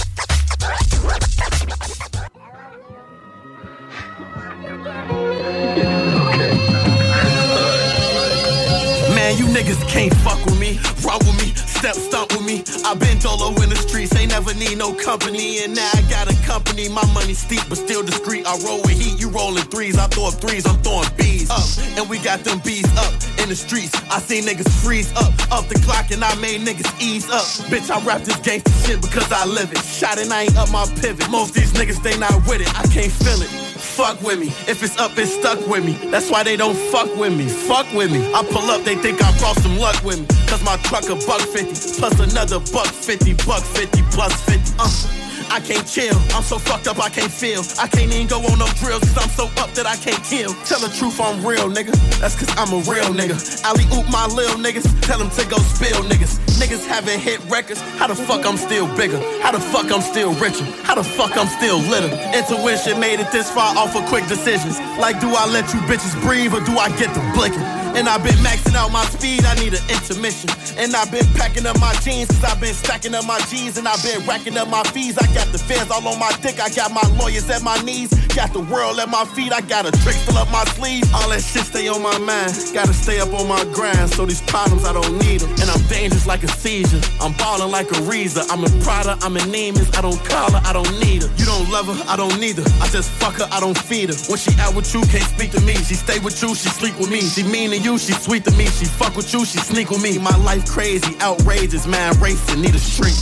Step 11.78 11.96
stomp 11.96 12.32
with 12.34 12.46
me. 12.46 12.64
i 12.86 12.94
been 12.96 13.20
dolo 13.20 13.54
in 13.62 13.70
the 13.70 13.76
streets, 13.76 14.16
ain't 14.16 14.32
never 14.32 14.54
need 14.54 14.78
no 14.78 14.94
company. 14.94 15.64
And 15.64 15.76
now 15.76 15.90
I 15.94 16.02
got 16.10 16.32
a 16.32 16.36
company, 16.46 16.90
my 16.90 17.06
money 17.14 17.34
steep, 17.34 17.62
but 17.70 17.78
still 17.78 18.04
discreet. 18.04 18.46
I 18.48 18.58
roll 18.66 18.82
with 18.82 18.98
heat, 19.00 19.20
you 19.20 19.30
rolling 19.30 19.64
threes, 19.66 19.98
I 19.98 20.08
throw 20.08 20.28
up 20.28 20.36
threes, 20.36 20.66
I'm 20.66 20.82
throwing 20.82 21.10
bees 21.18 21.50
up. 21.50 21.68
And 21.98 22.10
we 22.10 22.20
got 22.20 22.44
them 22.44 22.60
bees 22.66 22.90
up 22.98 23.14
in 23.42 23.50
the 23.50 23.56
streets. 23.56 23.94
I 24.10 24.20
seen 24.20 24.44
niggas 24.44 24.70
freeze 24.84 25.12
up, 25.14 25.34
up 25.52 25.68
the 25.68 25.80
clock, 25.86 26.12
and 26.12 26.24
I 26.24 26.34
made 26.36 26.62
niggas 26.62 26.90
ease 27.02 27.30
up. 27.30 27.46
Bitch, 27.70 27.90
I 27.92 28.04
rap 28.06 28.22
this 28.22 28.38
gangsta 28.38 28.74
shit 28.86 29.02
because 29.02 29.32
I 29.32 29.46
live 29.46 29.72
it. 29.72 29.80
Shot 29.80 30.18
and 30.18 30.34
I 30.34 30.44
ain't 30.44 30.58
up 30.58 30.72
my 30.72 30.86
pivot. 31.02 31.30
Most 31.30 31.54
these 31.54 31.74
niggas, 31.74 32.02
they 32.02 32.18
not 32.18 32.36
with 32.48 32.62
it, 32.62 32.72
I 32.78 32.84
can't 32.88 33.12
feel 33.12 33.42
it. 33.42 33.67
Fuck 33.98 34.22
with 34.22 34.40
me. 34.40 34.50
If 34.70 34.84
it's 34.84 34.96
up, 35.00 35.18
it's 35.18 35.34
stuck 35.34 35.58
with 35.68 35.84
me. 35.84 35.94
That's 36.12 36.30
why 36.30 36.44
they 36.44 36.56
don't 36.56 36.78
fuck 36.92 37.10
with 37.18 37.36
me. 37.36 37.48
Fuck 37.48 37.92
with 37.96 38.12
me. 38.12 38.32
I 38.32 38.44
pull 38.44 38.70
up, 38.70 38.84
they 38.84 38.96
think 38.96 39.24
I 39.24 39.36
brought 39.40 39.58
some 39.58 39.76
luck 39.80 40.04
with 40.04 40.20
me. 40.20 40.28
Cause 40.46 40.64
my 40.64 40.78
truck 40.84 41.06
a 41.10 41.16
buck 41.26 41.42
50. 41.42 41.98
Plus 41.98 42.20
another 42.20 42.60
buck 42.72 42.86
50. 42.86 43.34
Buck 43.48 43.64
50 43.64 44.04
plus 44.12 44.40
50. 44.46 44.76
Uh. 44.78 45.27
I 45.50 45.60
can't 45.60 45.88
chill. 45.88 46.16
I'm 46.36 46.44
so 46.44 46.60
fucked 46.60 46.88
up 46.88 47.00
I 47.00 47.10
can't 47.10 47.32
feel. 47.32 47.62
I 47.80 47.88
can't 47.88 48.12
even 48.12 48.28
go 48.28 48.40
on 48.40 48.60
no 48.60 48.68
drills 48.80 49.02
cause 49.02 49.18
I'm 49.18 49.30
so 49.30 49.46
up 49.62 49.72
that 49.74 49.86
I 49.86 49.96
can't 49.96 50.22
kill. 50.24 50.54
Tell 50.66 50.80
the 50.80 50.90
truth, 50.90 51.20
I'm 51.20 51.46
real, 51.46 51.70
nigga. 51.70 51.94
That's 52.20 52.36
cause 52.36 52.52
I'm 52.58 52.74
a 52.74 52.82
real 52.90 53.12
nigga. 53.14 53.38
Alley 53.64 53.86
oop 53.96 54.10
my 54.12 54.28
lil 54.28 54.58
niggas. 54.58 54.86
Tell 55.02 55.20
them 55.20 55.30
to 55.32 55.44
go 55.50 55.58
spill 55.58 56.04
niggas. 56.04 56.40
Niggas 56.60 56.86
haven't 56.86 57.20
hit 57.20 57.40
records. 57.50 57.82
How 57.98 58.08
the 58.08 58.16
fuck 58.16 58.46
I'm 58.46 58.58
still 58.58 58.88
bigger? 58.98 59.20
How 59.42 59.52
the 59.52 59.60
fuck 59.60 59.92
I'm 59.92 60.02
still 60.02 60.34
richer? 60.36 60.66
How 60.84 60.96
the 60.96 61.04
fuck 61.04 61.38
I'm 61.38 61.48
still 61.48 61.80
litter? 61.80 62.10
Intuition 62.36 63.00
made 63.00 63.20
it 63.20 63.32
this 63.32 63.50
far 63.52 63.76
off 63.78 63.96
of 63.96 64.06
quick 64.06 64.28
decisions. 64.28 64.80
Like, 65.00 65.20
do 65.20 65.30
I 65.30 65.46
let 65.46 65.74
you 65.74 65.80
bitches 65.82 66.20
breathe 66.22 66.54
or 66.54 66.62
do 66.62 66.78
I 66.78 66.90
get 66.98 67.14
the 67.14 67.22
blinking? 67.34 67.62
And 67.98 68.08
I've 68.08 68.24
been 68.24 68.38
maxing 68.46 68.76
out 68.76 68.92
my 68.92 69.06
speed, 69.06 69.44
I 69.46 69.56
need 69.56 69.74
an 69.74 69.82
intermission. 69.90 70.50
And 70.78 70.94
I've 70.96 71.12
been 71.12 71.26
packing 71.34 71.66
up 71.66 71.80
my 71.80 71.94
jeans, 72.06 72.28
cause 72.28 72.44
I've 72.44 72.62
been 72.62 72.76
stacking 72.76 73.16
up 73.16 73.26
my 73.26 73.40
G's 73.50 73.78
and 73.78 73.88
I've 73.88 74.04
been 74.04 74.22
racking 74.28 74.56
up 74.56 74.70
my 74.70 74.84
fees. 74.94 75.18
I 75.18 75.26
got 75.38 75.52
the 75.52 75.60
fans 75.60 75.92
all 75.92 76.02
on 76.08 76.18
my 76.20 76.34
dick, 76.42 76.60
I 76.60 76.70
got 76.70 76.92
my 76.92 77.06
lawyers 77.22 77.48
at 77.50 77.62
my 77.62 77.78
knees, 77.84 78.10
got 78.34 78.52
the 78.54 78.60
world 78.60 78.98
at 78.98 79.10
my 79.10 79.24
feet, 79.38 79.54
I 79.54 79.62
got 79.62 79.86
a 79.86 79.92
trick 80.02 80.16
still 80.16 80.38
up 80.38 80.50
my 80.52 80.66
sleeve. 80.74 81.06
All 81.14 81.30
that 81.30 81.42
shit 81.42 81.64
stay 81.64 81.88
on 81.88 82.02
my 82.02 82.18
mind, 82.18 82.52
gotta 82.74 82.94
stay 82.94 83.20
up 83.20 83.32
on 83.34 83.48
my 83.48 83.64
grind, 83.72 84.10
so 84.10 84.26
these 84.26 84.42
problems 84.42 84.84
I 84.84 84.94
don't 84.94 85.18
need 85.20 85.42
them. 85.42 85.52
And 85.62 85.70
I'm 85.70 85.84
dangerous 85.88 86.26
like 86.26 86.42
a 86.44 86.48
seizure, 86.48 87.02
I'm 87.22 87.34
ballin' 87.34 87.70
like 87.70 87.92
a 87.94 88.02
Reza. 88.10 88.42
I'm 88.50 88.66
in 88.66 88.74
Prada, 88.82 89.18
I'm 89.22 89.38
in 89.38 89.46
Neiman's, 89.54 89.96
I 89.96 90.02
don't 90.02 90.18
call 90.26 90.52
her, 90.52 90.62
I 90.66 90.74
don't 90.74 90.92
need 91.00 91.22
her. 91.22 91.30
You 91.38 91.46
don't 91.46 91.70
love 91.70 91.86
her, 91.86 91.98
I 92.10 92.16
don't 92.18 92.40
need 92.40 92.58
her. 92.58 92.66
I 92.82 92.88
just 92.88 93.10
fuck 93.22 93.36
her, 93.38 93.48
I 93.52 93.60
don't 93.60 93.78
feed 93.78 94.10
her. 94.10 94.18
When 94.30 94.40
she 94.40 94.52
out 94.58 94.74
with 94.74 94.92
you, 94.94 95.02
can't 95.06 95.30
speak 95.36 95.52
to 95.52 95.62
me. 95.62 95.76
She 95.86 95.94
stay 95.94 96.18
with 96.20 96.42
you, 96.42 96.56
she 96.56 96.70
sleep 96.70 96.98
with 96.98 97.12
me. 97.12 97.22
She 97.22 97.44
mean 97.44 97.70
to 97.70 97.78
you, 97.78 98.00
she 98.00 98.14
sweet 98.14 98.44
to 98.46 98.52
me. 98.58 98.66
She 98.66 98.86
fuck 98.86 99.16
with 99.16 99.32
you, 99.34 99.46
she 99.46 99.60
sneak 99.60 99.92
with 99.92 100.02
me. 100.02 100.18
My 100.18 100.36
life 100.38 100.66
crazy, 100.66 101.14
outrageous, 101.22 101.86
man, 101.86 102.20
racing, 102.20 102.62
need 102.62 102.74
a 102.74 102.80
shrink. 102.80 103.18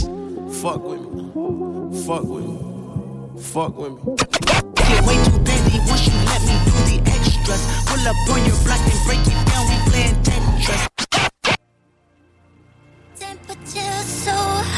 Fuck 0.62 0.82
with 0.82 1.00
me, 1.12 1.75
fuck 2.04 2.24
with 2.24 2.44
me, 2.44 3.40
fuck 3.40 3.76
with 3.78 3.92
me. 3.92 4.16
Get 4.74 5.04
way 5.06 5.16
too 5.24 5.38
busy 5.40 5.78
once 5.88 6.06
you 6.06 6.12
let 6.26 6.42
me 6.42 6.56
do 6.64 6.72
the 6.90 6.98
extras. 7.10 7.62
Pull 7.86 8.06
up 8.06 8.16
on 8.28 8.44
your 8.44 8.58
block 8.64 8.80
and 8.80 9.00
break 9.06 9.24
it 9.26 9.38
down, 9.48 9.64
we 9.68 9.76
playing 9.90 10.16
Tetris. 10.22 10.88
Temperature 13.16 14.02
so 14.04 14.32
hot, 14.32 14.75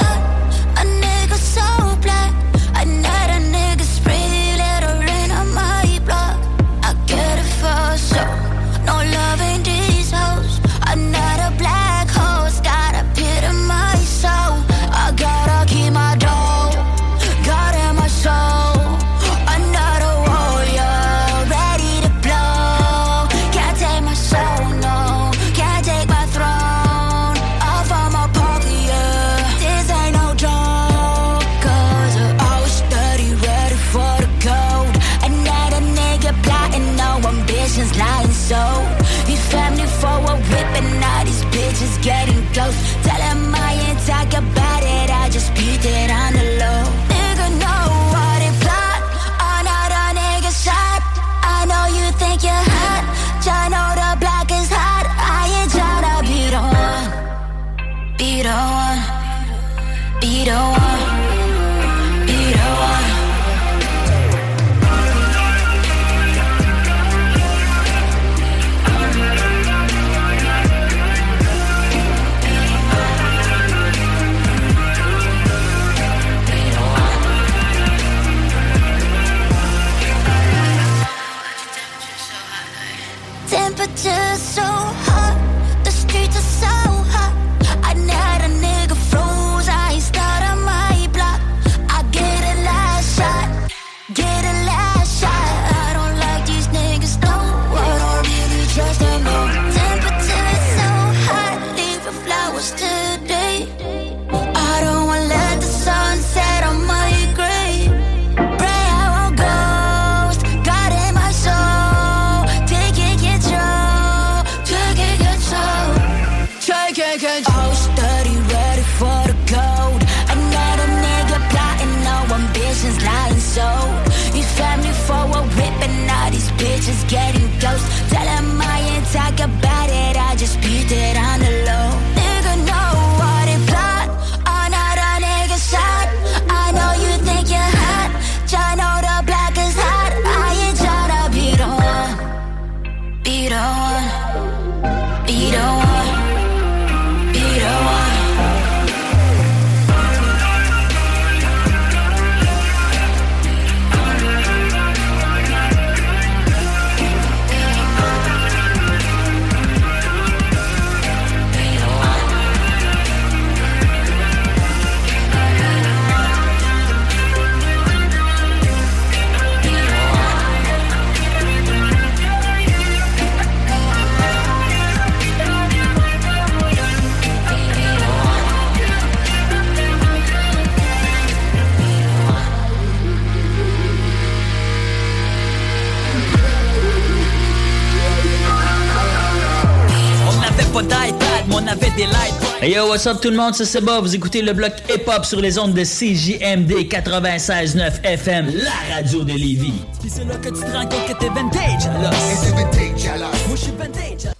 yo, 192.78 192.88
what's 192.88 193.06
up 193.06 193.20
tout 193.20 193.30
le 193.30 193.36
monde, 193.36 193.54
c'est 193.54 193.80
Bob. 193.80 194.04
Vous 194.04 194.14
écoutez 194.14 194.40
le 194.40 194.52
bloc 194.52 194.72
hip-hop 194.88 195.24
sur 195.24 195.40
les 195.40 195.58
ondes 195.58 195.74
de 195.74 195.82
CJMD 195.82 196.70
96.9 196.88 198.04
FM, 198.04 198.52
la 198.54 198.94
radio 198.94 199.24
de 199.24 199.32
Lévis. 199.32 199.82
Puis 200.00 200.10
c'est 200.10 200.24
là 200.24 200.36
que 200.36 200.48
tu 200.48 200.60
te 200.60 200.70
rends 200.70 200.86
compte 200.86 201.06
que 201.08 201.14
t'es 201.18 201.28
vintage 201.28 201.86
alors. 201.86 202.12
Et 202.12 202.36
t'es 202.40 202.52
vintage 202.54 203.06
alors. 203.08 203.30
Moi 203.48 203.56
je 203.56 203.62
suis 203.62 203.72
vintage. 203.72 204.32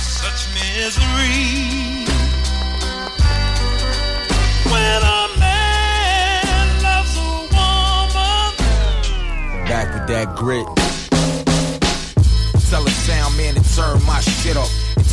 such 0.00 0.48
misery. 0.54 2.04
When 4.70 5.02
a 5.02 5.28
man 5.38 6.82
loves 6.82 7.16
a 7.16 7.20
woman, 7.54 8.50
Back 9.68 9.94
with 9.94 10.06
that 10.08 10.34
grit. 10.34 10.79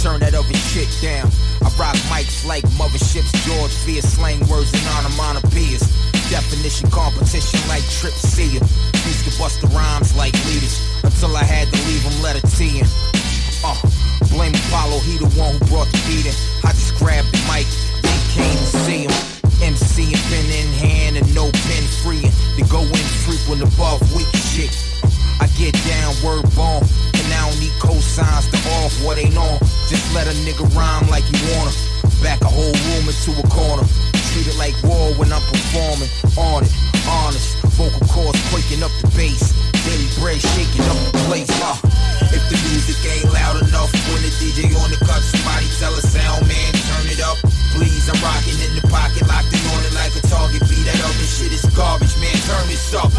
Turn 0.02 0.20
that 0.20 0.34
other 0.34 0.58
shit 0.70 0.90
down. 1.02 1.26
I 1.62 1.70
rock 1.80 1.96
mics 2.12 2.46
like 2.46 2.64
motherships, 2.78 3.34
George 3.46 3.74
Veer, 3.86 4.02
slang 4.02 4.40
words 4.48 4.74
and 4.74 4.86
onomatopoeias. 4.94 5.86
Definition 6.30 6.90
competition 6.92 7.60
like 7.68 7.84
Trip 7.90 8.14
Seer. 8.14 8.62
Used 8.62 9.26
to 9.26 9.34
bust 9.40 9.62
the 9.62 9.68
rhymes 9.74 10.16
like 10.16 10.34
leaders 10.46 10.78
until 11.04 11.36
I 11.36 11.44
had 11.44 11.68
to 11.70 11.78
leave 11.88 12.04
them 12.04 12.22
letter 12.22 12.46
T 12.58 12.80
in. 12.80 12.88
Uh, 13.64 13.74
blame 14.30 14.54
Apollo, 14.68 15.00
he 15.02 15.18
the 15.18 15.30
one 15.40 15.56
who 15.56 15.66
brought 15.66 15.90
the 15.90 16.00
beat 16.06 16.30
in. 16.30 16.36
I 16.64 16.72
just 16.78 16.94
grabbed 17.00 17.32
the 17.34 17.42
mic, 17.50 17.66
then 18.04 18.20
came 18.38 18.58
to 18.58 18.70
see 18.86 19.02
him. 19.08 19.16
MC 19.58 20.14
and 20.14 20.24
pen 20.30 20.46
in 20.54 20.70
hand 20.78 21.18
and 21.18 21.28
no 21.34 21.50
pen 21.50 21.84
free. 22.06 22.22
To 22.22 22.64
go 22.70 22.82
in 22.86 23.08
frequent 23.26 23.66
above 23.66 24.02
weak 24.14 24.30
shit. 24.36 24.87
I 25.40 25.48
get 25.58 25.74
down, 25.86 26.14
word 26.26 26.46
bomb, 26.56 26.82
and 26.82 27.28
I 27.34 27.46
don't 27.46 27.60
need 27.60 27.74
cosigns 27.78 28.50
to 28.50 28.58
off 28.82 28.94
what 29.06 29.18
ain't 29.18 29.38
on. 29.38 29.60
Just 29.86 30.14
let 30.14 30.26
a 30.28 30.36
nigga 30.42 30.66
rhyme 30.74 31.10
like 31.10 31.26
you 31.30 31.38
wanna. 31.54 31.74
Back 32.22 32.42
a 32.42 32.50
whole 32.50 32.74
room 32.74 33.06
into 33.06 33.32
a 33.38 33.46
corner. 33.54 33.86
Treat 34.34 34.48
it 34.50 34.58
like 34.58 34.74
war 34.82 35.14
when 35.22 35.32
I'm 35.32 35.46
performing. 35.46 36.10
On 36.38 36.66
it, 36.66 36.74
honest. 37.06 37.62
Vocal 37.78 38.02
cords 38.10 38.42
quaking 38.50 38.82
up 38.82 38.92
the 39.02 39.10
bass. 39.14 39.54
Daily 39.86 40.10
bread 40.18 40.42
shaking 40.42 40.86
up 40.90 40.98
the 41.14 41.22
place. 41.30 41.54
Uh, 41.62 41.78
if 42.34 42.42
the 42.50 42.58
music 42.74 42.98
ain't 43.06 43.30
loud 43.32 43.62
enough 43.62 43.94
when 44.10 44.22
the 44.26 44.34
DJ 44.42 44.74
on 44.82 44.90
the 44.90 44.98
cut, 45.06 45.22
somebody 45.22 45.70
tell 45.78 45.94
a 45.94 46.02
sound 46.02 46.48
man 46.48 46.74
turn 46.74 47.06
it 47.14 47.22
up. 47.22 47.38
Please, 47.78 48.10
I'm 48.10 48.18
rocking 48.26 48.58
in 48.66 48.74
the 48.74 48.86
pocket, 48.90 49.28
locked 49.30 49.54
in 49.54 49.62
on 49.70 49.86
it 49.86 49.94
like 49.94 50.16
a 50.18 50.24
target. 50.26 50.62
Be 50.66 50.82
that 50.90 51.00
other 51.06 51.28
shit 51.30 51.54
is 51.54 51.66
garbage, 51.78 52.18
man. 52.18 52.34
Turn 52.50 52.66
this 52.68 52.94
up. 52.94 53.14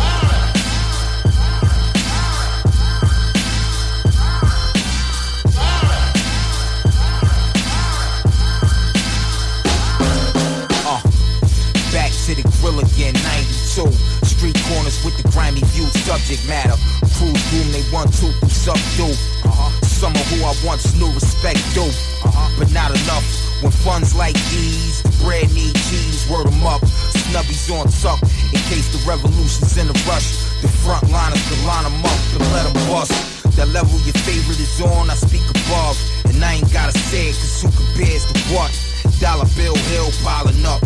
Grill 12.60 12.78
again, 12.80 13.14
92. 13.14 13.90
Street 14.26 14.58
corners 14.70 14.98
with 15.04 15.16
the 15.18 15.26
grimy 15.30 15.62
view, 15.74 15.86
subject 16.06 16.42
matter. 16.46 16.74
Cruise 17.18 17.42
room, 17.54 17.68
they 17.72 17.82
want 17.90 18.10
to 18.22 18.28
subdue. 18.50 19.14
Uh-huh. 19.46 19.70
Some 19.82 20.14
of 20.14 20.24
who 20.30 20.44
I 20.44 20.54
once 20.64 20.94
knew 20.94 21.10
respect 21.10 21.58
do, 21.74 21.82
uh-huh. 21.82 22.50
but 22.58 22.70
not 22.72 22.90
enough. 22.90 23.26
When 23.62 23.72
funds 23.72 24.14
like 24.14 24.38
these, 24.54 25.02
the 25.02 25.10
bread 25.24 25.50
need 25.54 25.74
cheese, 25.90 26.26
word 26.30 26.46
'em 26.46 26.62
up. 26.66 26.82
Snubbies 27.26 27.66
on 27.74 27.86
tuck, 28.02 28.22
in 28.54 28.60
case 28.70 28.86
the 28.94 29.02
revolution's 29.08 29.76
in 29.76 29.90
a 29.90 29.96
rush. 30.06 30.46
The 30.62 30.70
front 30.82 31.10
liners 31.10 31.42
can 31.48 31.58
line 31.66 31.86
'em 31.86 32.04
up 32.04 32.20
and 32.34 32.44
let 32.54 32.66
'em 32.66 32.74
bust. 32.86 33.12
That 33.56 33.68
level 33.74 33.98
your 34.06 34.14
favorite 34.22 34.60
is 34.60 34.80
on, 34.80 35.10
I 35.10 35.14
speak 35.14 35.42
above. 35.50 35.98
And 36.26 36.38
I 36.44 36.54
ain't 36.62 36.72
gotta 36.72 36.96
say 37.10 37.30
it, 37.30 37.34
cause 37.34 37.62
who 37.62 37.68
compares 37.74 38.22
to 38.30 38.38
what? 38.54 38.70
Dollar 39.18 39.50
bill 39.56 39.74
hill 39.90 40.10
piling 40.22 40.64
up. 40.64 40.78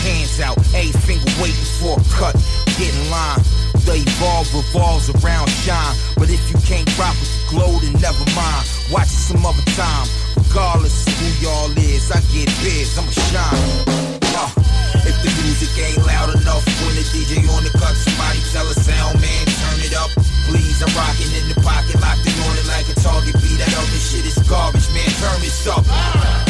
Hands 0.00 0.40
out, 0.40 0.56
a 0.72 0.88
finger 1.04 1.28
waiting 1.40 1.68
for 1.76 2.00
a 2.00 2.04
cut. 2.16 2.34
Get 2.80 2.88
in 2.88 3.10
line. 3.10 3.40
The 3.84 4.00
evolve 4.00 4.48
revolves 4.54 5.10
around 5.20 5.48
shine. 5.50 5.96
But 6.16 6.30
if 6.30 6.40
you 6.48 6.56
can't 6.64 6.88
rock 6.98 7.16
with 7.20 7.28
the 7.28 7.42
glow, 7.52 7.72
then 7.84 7.92
never 8.00 8.24
mind. 8.32 8.64
Watch 8.88 9.12
it 9.12 9.20
some 9.28 9.44
other 9.44 9.64
time. 9.76 10.06
Regardless 10.36 11.06
of 11.06 11.12
who 11.20 11.28
y'all 11.44 11.72
is, 11.76 12.10
I 12.10 12.20
get 12.32 12.48
biz, 12.64 12.96
I'ma 12.96 13.12
shine. 13.28 14.00
Uh, 14.32 14.48
if 15.04 15.16
the 15.20 15.30
music 15.44 15.72
ain't 15.76 16.00
loud 16.06 16.32
enough 16.32 16.64
when 16.86 16.96
the 16.96 17.04
DJ 17.12 17.44
on 17.52 17.64
the 17.64 17.72
cut, 17.76 17.92
somebody 17.92 18.40
tell 18.52 18.66
a 18.68 18.74
sound 18.74 19.20
man 19.20 19.44
turn 19.46 19.80
it 19.84 19.94
up. 19.94 20.10
Please, 20.48 20.82
I'm 20.82 20.92
rocking 20.96 21.30
in 21.36 21.48
the 21.52 21.60
pocket, 21.60 22.00
locked 22.00 22.26
in 22.26 22.36
on 22.48 22.56
it 22.56 22.66
like 22.66 22.88
a 22.88 22.96
target. 23.00 23.34
Be 23.42 23.52
that 23.60 23.72
other 23.76 24.00
shit 24.00 24.24
is 24.24 24.38
garbage, 24.48 24.88
man. 24.92 25.08
Turn 25.20 25.40
this 25.40 25.66
up. 25.66 26.49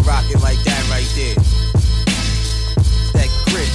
Could 0.00 0.08
rock 0.08 0.24
it 0.30 0.40
like 0.40 0.58
that 0.64 0.88
right 0.88 1.12
there. 1.14 1.34
That 3.12 3.28
grit. 3.48 3.70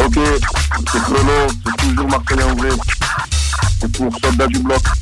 Ok, 0.00 0.18
c'est 0.92 1.02
Chrono, 1.02 1.48
c'est 1.64 1.76
toujours 1.76 2.08
Marcel 2.08 2.42
en 2.42 2.54
vrai. 2.54 2.70
C'est 3.80 3.92
pour 3.92 4.12
Soldat 4.20 4.46
du 4.46 4.58
Bloc. 4.60 4.99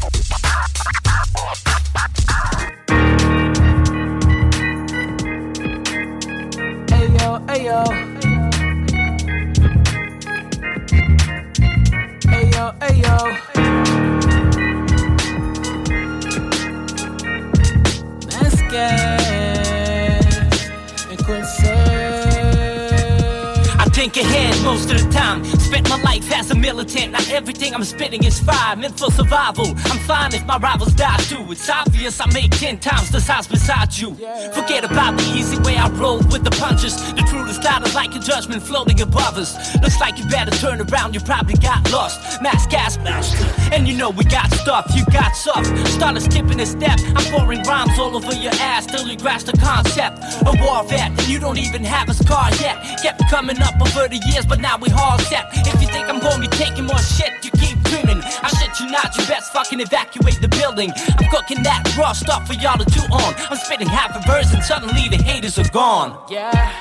Most 24.68 24.90
of 24.90 24.98
the 25.02 25.08
time. 25.10 25.42
Spent 25.68 25.88
my 25.88 26.00
life 26.02 26.30
as 26.30 26.50
a 26.50 26.54
militant. 26.54 27.12
Not 27.12 27.26
everything 27.30 27.74
I'm 27.74 27.84
spitting 27.84 28.22
is 28.24 28.38
fire, 28.38 28.76
meant 28.76 28.98
for 28.98 29.10
survival. 29.10 29.68
I'm 29.90 30.00
fine 30.12 30.34
if 30.34 30.44
my 30.44 30.58
rivals 30.58 30.92
die 30.92 31.16
too. 31.30 31.42
It's 31.50 31.70
obvious 31.70 32.20
I 32.20 32.26
make 32.38 32.50
ten 32.50 32.78
times 32.78 33.10
the 33.10 33.20
size 33.20 33.46
beside 33.46 33.96
you. 33.96 34.10
Forget 34.58 34.84
about 34.84 35.16
the 35.16 35.24
easy 35.38 35.58
way 35.66 35.76
I 35.76 35.88
roll 36.02 36.18
with 36.32 36.44
the 36.44 36.50
punches. 36.62 36.94
The 37.18 37.24
truth 37.30 37.48
is 37.48 37.58
louder 37.64 37.90
like 37.94 38.14
a 38.14 38.18
judgment 38.18 38.62
floating 38.62 39.00
above 39.00 39.38
us. 39.38 39.50
Looks 39.82 39.98
like 40.00 40.18
you 40.18 40.26
better 40.28 40.54
turn 40.64 40.78
around, 40.82 41.14
you 41.14 41.20
probably 41.20 41.54
got 41.54 41.90
lost. 41.90 42.42
Mass 42.42 42.66
gas 42.66 42.98
master. 42.98 43.48
And 43.72 43.88
you 43.88 43.96
know 43.96 44.10
we 44.10 44.24
got 44.24 44.52
stuff, 44.52 44.84
you 44.94 45.04
got 45.06 45.32
stuff. 45.34 45.64
Started 45.96 46.20
skipping 46.20 46.60
a 46.60 46.66
step. 46.66 46.98
I'm 47.16 47.24
pouring 47.32 47.62
rhymes 47.62 47.98
all 47.98 48.14
over 48.14 48.34
your 48.34 48.52
ass 48.60 48.84
till 48.84 49.08
you 49.08 49.16
grasp 49.16 49.46
the 49.46 49.56
concept. 49.56 50.18
A 50.50 50.52
war 50.62 50.84
vet, 50.84 51.10
and 51.18 51.28
you 51.28 51.38
don't 51.40 51.58
even 51.58 51.82
have 51.84 52.10
a 52.10 52.14
scar 52.14 52.50
yet. 52.60 52.76
Kept 53.02 53.22
coming 53.30 53.58
up 53.62 53.74
over 53.80 54.08
the 54.08 54.20
years, 54.28 54.44
but 54.44 54.57
now 54.60 54.76
we 54.78 54.88
hard 54.90 55.20
set. 55.22 55.46
If 55.52 55.80
you 55.80 55.88
think 55.88 56.08
I'm 56.08 56.20
gonna 56.20 56.40
be 56.40 56.48
taking 56.48 56.84
more 56.84 56.98
shit, 56.98 57.32
you 57.44 57.50
keep 57.52 57.80
dreaming. 57.84 58.20
I 58.42 58.48
shit 58.58 58.78
you 58.80 58.90
not, 58.90 59.16
you 59.16 59.26
best 59.26 59.52
fucking 59.52 59.80
evacuate 59.80 60.40
the 60.40 60.48
building. 60.48 60.92
I'm 61.18 61.28
cooking 61.30 61.62
that 61.62 61.82
raw 61.96 62.12
stuff 62.12 62.46
for 62.46 62.54
y'all 62.54 62.78
to 62.78 62.84
chew 62.90 63.06
on. 63.12 63.34
I'm 63.50 63.56
spitting 63.56 63.88
half 63.88 64.14
a 64.16 64.20
verse, 64.26 64.52
and 64.52 64.62
suddenly 64.62 65.08
the 65.08 65.22
haters 65.22 65.58
are 65.58 65.68
gone. 65.70 66.18
Yeah. 66.28 66.72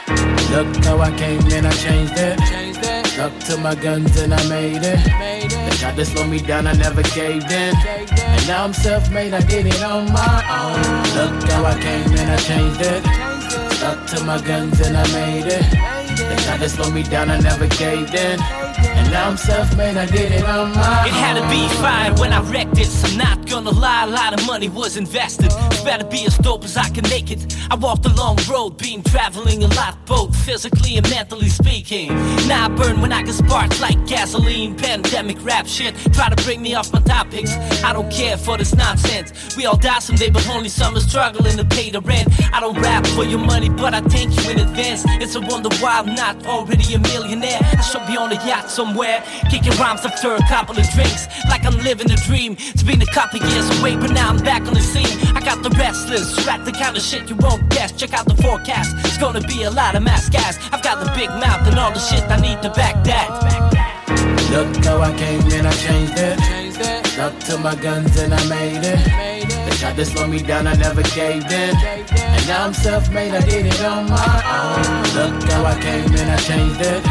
Look 0.52 0.84
how 0.86 1.00
I 1.00 1.12
came 1.18 1.42
and 1.52 1.68
I 1.68 1.72
changed 1.72 2.14
it. 2.16 2.40
Stuck 3.08 3.38
to 3.48 3.58
my 3.58 3.76
guns 3.76 4.16
and 4.18 4.34
I 4.34 4.48
made 4.48 4.84
it. 4.84 5.00
They 5.50 5.78
tried 5.78 5.96
to 5.98 6.06
slow 6.06 6.26
me 6.26 6.40
down, 6.40 6.68
I 6.68 6.74
never 6.74 7.04
caved 7.04 7.52
in. 7.52 7.76
And 7.76 8.48
now 8.48 8.64
I'm 8.64 8.74
self-made, 8.74 9.34
I 9.34 9.42
did 9.42 9.66
it 9.66 9.84
on 9.84 10.12
my 10.12 10.38
own. 10.62 10.80
Look 11.18 11.50
how 11.50 11.66
I 11.66 11.80
came 11.80 12.12
and 12.16 12.32
I 12.32 12.38
changed 12.38 12.82
it. 12.82 13.04
Stuck 13.74 14.06
to 14.08 14.24
my 14.24 14.42
guns 14.42 14.80
and 14.80 14.96
I 14.98 15.04
made 15.12 15.48
it. 15.48 15.97
They 16.18 16.36
tried 16.44 16.60
to 16.60 16.70
slow 16.70 16.90
me 16.90 17.04
down, 17.04 17.30
I 17.30 17.40
never 17.40 17.68
caved 17.68 18.14
in. 18.14 18.40
And 18.42 19.12
now 19.12 19.30
I'm 19.30 19.38
self-made, 19.38 19.98
I 19.98 20.06
did 20.06 20.32
it 20.32 20.44
on 20.44 20.72
my 20.74 21.02
own. 21.02 21.08
It 21.08 21.14
had 21.14 21.36
to 21.40 21.48
be 21.50 21.68
fire 21.82 22.14
when 22.16 22.34
I 22.34 22.42
wrecked 22.52 22.76
this. 22.76 23.04
I'm 23.04 23.18
not 23.18 23.46
gonna 23.50 23.72
lie, 23.72 24.04
a 24.04 24.08
lot 24.08 24.34
of 24.40 24.46
money 24.46 24.70
was 24.70 24.98
invested. 24.98 25.50
Better 25.84 26.06
be 26.06 26.26
as 26.26 26.38
dope 26.38 26.64
as 26.64 26.78
I 26.78 26.90
can 26.90 27.08
make 27.10 27.32
it. 27.32 27.56
I 27.70 27.76
walked 27.76 28.06
a 28.06 28.14
long 28.14 28.38
road, 28.50 28.78
been 28.78 29.04
traveling 29.04 29.64
a 29.64 29.68
lot, 29.68 30.06
both 30.06 30.36
physically 30.36 30.98
and 30.98 31.10
mentally 31.10 31.50
speaking. 31.50 32.10
Now 32.48 32.66
I 32.66 32.70
burn 32.70 33.02
when 33.02 33.14
I 33.14 33.24
get 33.24 33.36
sparks 33.36 33.80
like 33.82 33.98
gasoline, 34.08 34.76
pandemic 34.76 35.44
rap 35.44 35.68
shit. 35.68 35.96
Try 36.14 36.30
to 36.30 36.44
bring 36.44 36.62
me 36.62 36.76
off 36.76 36.92
my 36.94 37.02
topics. 37.02 37.54
I 37.84 37.94
don't 37.94 38.12
care 38.12 38.38
for 38.38 38.58
this 38.58 38.76
nonsense. 38.76 39.56
We 39.56 39.66
all 39.66 39.78
die 39.78 40.00
someday, 40.00 40.30
but 40.30 40.48
only 40.50 40.70
some 40.70 40.96
are 40.96 41.00
struggling 41.00 41.58
to 41.58 41.66
pay 41.66 41.90
the 41.90 42.02
rent. 42.02 42.28
I 42.54 42.60
don't 42.60 42.80
rap 42.80 43.06
for 43.08 43.24
your 43.24 43.40
money, 43.40 43.70
but 43.70 43.94
I 43.94 44.02
thank 44.02 44.36
you 44.38 44.52
in 44.52 44.60
advance. 44.60 45.04
It's 45.22 45.36
a 45.36 45.42
wonder 45.42 45.70
why 45.80 46.02
I'm 46.08 46.16
not 46.16 46.48
already 46.48 46.94
a 46.94 47.00
millionaire. 47.00 47.60
I 47.62 47.82
should 47.82 48.08
be 48.08 48.16
on 48.16 48.32
a 48.32 48.40
yacht 48.48 48.70
somewhere, 48.70 49.22
kicking 49.52 49.74
rhymes 49.74 50.06
after 50.06 50.36
a 50.36 50.48
couple 50.48 50.80
of 50.80 50.90
drinks, 50.92 51.28
like 51.50 51.66
I'm 51.66 51.78
living 51.84 52.10
a 52.10 52.16
dream. 52.16 52.56
It's 52.58 52.82
been 52.82 53.02
a 53.02 53.06
couple 53.08 53.40
years 53.40 53.68
away, 53.80 53.98
but 53.98 54.12
now 54.12 54.30
I'm 54.30 54.38
back 54.38 54.62
on 54.68 54.74
the 54.74 54.82
scene. 54.82 55.20
I 55.36 55.42
got 55.42 55.64
the 55.64 55.70
restless, 55.72 56.48
rap 56.48 56.64
the 56.64 56.72
kind 56.72 56.96
of 56.96 57.04
shit 57.04 57.30
you 57.30 57.36
won't 57.36 57.68
guess. 57.70 57.92
Check 57.92 58.14
out 58.14 58.26
the 58.26 58.42
forecast, 58.42 58.96
it's 59.00 59.18
gonna 59.18 59.42
be 59.42 59.64
a 59.64 59.70
lot 59.70 59.96
of 59.96 60.04
mass 60.04 60.30
gas. 60.30 60.58
I've 60.72 60.82
got 60.82 61.04
the 61.04 61.12
big 61.12 61.30
mouth 61.30 61.68
and 61.68 61.78
all 61.78 61.92
the 61.92 62.00
shit 62.00 62.24
I 62.32 62.40
need 62.40 62.62
to 62.62 62.70
back 62.70 63.04
that. 63.04 63.28
Look 64.52 64.86
how 64.86 65.02
I 65.02 65.14
came 65.18 65.42
and 65.52 65.68
I 65.68 65.74
changed 65.74 66.14
it. 66.16 67.06
Stuck 67.08 67.38
to 67.48 67.58
my 67.58 67.76
guns 67.76 68.18
and 68.18 68.34
I 68.34 68.48
made 68.48 68.86
it. 68.86 69.67
Tried 69.78 69.96
to 69.98 70.06
slow 70.06 70.26
me 70.26 70.42
down, 70.42 70.66
I 70.66 70.74
never 70.74 71.04
caved 71.04 71.52
in. 71.52 71.76
And 71.78 72.48
now 72.48 72.66
I'm 72.66 72.74
self-made, 72.74 73.32
I 73.32 73.42
did 73.42 73.68
it 73.68 73.80
on 73.84 74.10
my 74.10 74.42
own. 74.58 75.04
Look 75.14 75.44
how 75.52 75.66
I 75.66 75.80
came 75.80 76.12
and 76.16 76.32
I 76.32 76.38
changed 76.38 76.82
it. 76.82 77.04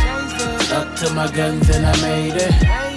Stuck 0.63 0.97
to 0.97 1.15
my 1.15 1.31
guns 1.31 1.71
and 1.71 1.87
I 1.87 1.95
made 2.03 2.35
it. 2.35 2.53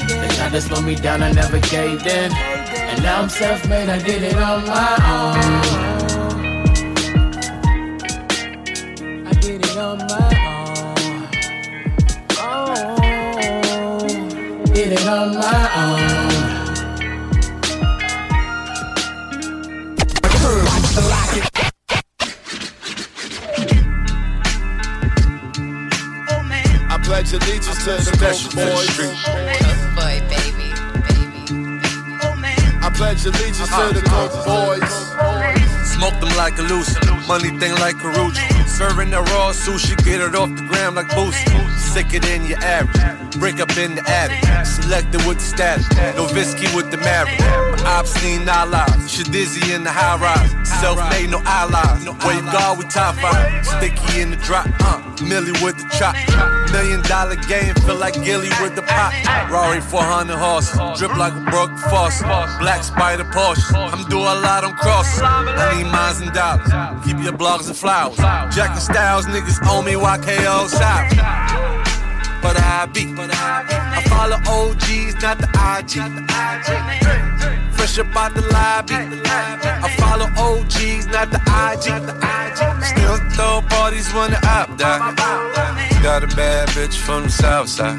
They 0.10 0.28
tried 0.36 0.52
to 0.54 0.62
slow 0.62 0.82
me 0.82 0.96
down, 0.96 1.22
I 1.22 1.32
never 1.32 1.60
caved 1.60 2.08
in. 2.08 2.34
And 2.34 3.04
now 3.04 3.22
I'm 3.22 3.30
self-made, 3.30 3.90
I 3.90 4.00
did 4.00 4.24
it 4.24 4.36
on 4.38 4.66
my 4.66 4.98
own. 5.16 5.38
I 9.28 9.34
did 9.40 9.64
it 9.64 9.78
on 9.78 10.00
my 10.00 10.34
own. 10.50 11.28
Oh, 12.40 14.08
did 14.74 14.94
it 14.94 15.08
on 15.08 15.36
my 15.36 15.70
own. 15.76 16.19
Pledge 27.10 27.34
allegiance 27.34 27.84
to 27.86 27.92
the 28.06 28.18
Ghost 28.20 28.56
Boys. 28.56 28.98
Boy, 29.96 30.22
baby. 30.30 30.70
I 32.82 32.92
pledge 32.94 33.26
allegiance 33.26 33.58
to 33.58 33.74
uh-huh. 33.74 33.94
the 33.94 34.02
Ghost 34.14 34.38
Boys. 34.46 34.94
Smoke 35.90 36.20
them 36.22 36.38
like 36.38 36.56
a 36.60 36.62
loose, 36.62 36.94
money 37.28 37.50
thing 37.58 37.74
like 37.82 37.96
Karuchi. 37.96 38.59
Serving 38.80 39.10
that 39.10 39.28
raw 39.36 39.52
sushi, 39.52 39.92
get 40.06 40.22
it 40.22 40.36
off 40.36 40.48
the 40.56 40.64
gram 40.64 40.96
like 40.96 41.08
Boosie. 41.10 41.52
Sicker 41.78 42.20
than 42.20 42.46
your 42.46 42.60
average, 42.60 43.36
break 43.38 43.60
up 43.60 43.76
in 43.76 43.96
the 43.96 44.04
attic. 44.08 44.40
Selected 44.66 45.20
with 45.28 45.40
the 45.40 45.44
status, 45.44 45.84
no 46.16 46.28
Visky 46.28 46.74
with 46.74 46.90
the 46.90 46.96
marriage. 46.96 47.38
My 47.84 48.00
obscene 48.00 48.48
allies, 48.48 48.88
Shadizzy 49.12 49.76
in 49.76 49.84
the 49.84 49.92
high 49.92 50.16
rise. 50.16 50.56
Self 50.80 50.98
made, 51.12 51.30
no 51.30 51.42
allies. 51.44 52.08
Wave 52.24 52.46
guard 52.56 52.78
with 52.78 52.90
top 52.90 53.16
five, 53.16 53.66
sticky 53.66 54.22
in 54.22 54.32
the 54.32 54.38
drop. 54.38 54.66
Uh, 54.80 55.04
Millie 55.28 55.52
with 55.60 55.76
the 55.76 55.84
chop. 56.00 56.16
Million 56.72 57.02
dollar 57.02 57.36
game, 57.36 57.76
feel 57.84 57.96
like 57.96 58.14
Gilly 58.24 58.48
with 58.62 58.76
the 58.76 58.84
pop. 58.84 59.12
Rari 59.52 59.82
400 59.82 60.38
horses, 60.38 60.80
drip 60.98 61.18
like 61.18 61.34
a 61.34 61.44
broke 61.52 61.76
faucet. 61.92 62.28
Black 62.60 62.84
spider 62.84 63.26
Porsche, 63.26 63.76
I'm 63.76 64.08
doing 64.08 64.24
a 64.24 64.40
lot 64.40 64.64
on 64.64 64.74
crosses. 64.76 65.20
I 65.22 65.76
need 65.76 65.92
mines 65.92 66.22
and 66.22 66.32
dollars, 66.32 66.72
keep 67.04 67.18
your 67.20 67.34
blogs 67.34 67.68
and 67.68 67.76
flowers. 67.76 68.16
Jack 68.56 68.69
and 68.72 68.82
Styles, 68.82 69.26
niggas 69.26 69.60
owe 69.68 69.82
me 69.82 69.94
YKO 69.94 70.68
South. 70.68 71.12
But 72.42 72.58
I 72.58 72.86
be, 72.86 73.14
but 73.14 73.30
I 73.34 74.02
follow 74.08 74.38
OGs, 74.48 75.22
not 75.22 75.38
the 75.40 75.50
IG. 75.76 76.00
Fresh 77.76 78.00
up 78.00 78.16
out 78.16 78.34
the 78.34 78.42
lobby. 78.54 78.96
I 78.96 79.90
follow 80.00 80.28
OGs, 80.38 81.08
not 81.08 81.32
the 81.32 81.42
IG. 81.68 81.88
Still 82.84 83.18
throw 83.32 83.62
parties 83.70 84.12
when 84.14 84.32
the 84.32 84.40
up 84.48 84.78
die. 84.78 85.14
Got 86.02 86.24
a 86.24 86.28
bad 86.28 86.70
bitch 86.70 86.96
from 86.96 87.24
the 87.24 87.30
south 87.30 87.68
side. 87.68 87.98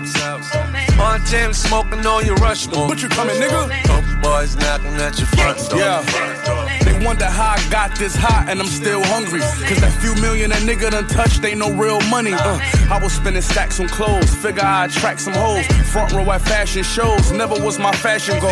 Montana 0.96 1.52
smoking 1.52 2.06
on 2.06 2.24
your 2.24 2.36
Rushmore. 2.36 2.88
But 2.88 3.02
you 3.02 3.08
coming, 3.08 3.36
nigga? 3.36 3.82
Couple 3.84 4.16
boys 4.22 4.56
knocking 4.56 4.94
at 4.94 5.18
your 5.18 5.26
front 5.28 5.58
door. 5.68 5.78
Yeah. 5.78 6.89
Wonder 7.02 7.24
how 7.24 7.56
I 7.56 7.70
got 7.70 7.96
this 7.96 8.14
hot 8.14 8.46
and 8.48 8.60
I'm 8.60 8.66
still 8.66 9.02
hungry. 9.04 9.40
Cause 9.40 9.80
that 9.80 9.92
few 10.00 10.14
million 10.20 10.50
that 10.50 10.62
nigga 10.62 10.90
done 10.90 11.06
touched 11.06 11.42
ain't 11.44 11.58
no 11.58 11.72
real 11.72 12.00
money. 12.10 12.32
Uh, 12.32 12.58
I 12.90 13.00
was 13.02 13.12
spending 13.12 13.42
stacks 13.42 13.80
on 13.80 13.88
clothes, 13.88 14.34
figure 14.34 14.62
I'd 14.62 14.90
attract 14.90 15.20
some 15.20 15.32
hoes. 15.32 15.66
Front 15.92 16.12
row 16.12 16.30
at 16.30 16.42
fashion 16.42 16.82
shows, 16.82 17.32
never 17.32 17.54
was 17.64 17.78
my 17.78 17.92
fashion 17.92 18.38
goal. 18.40 18.50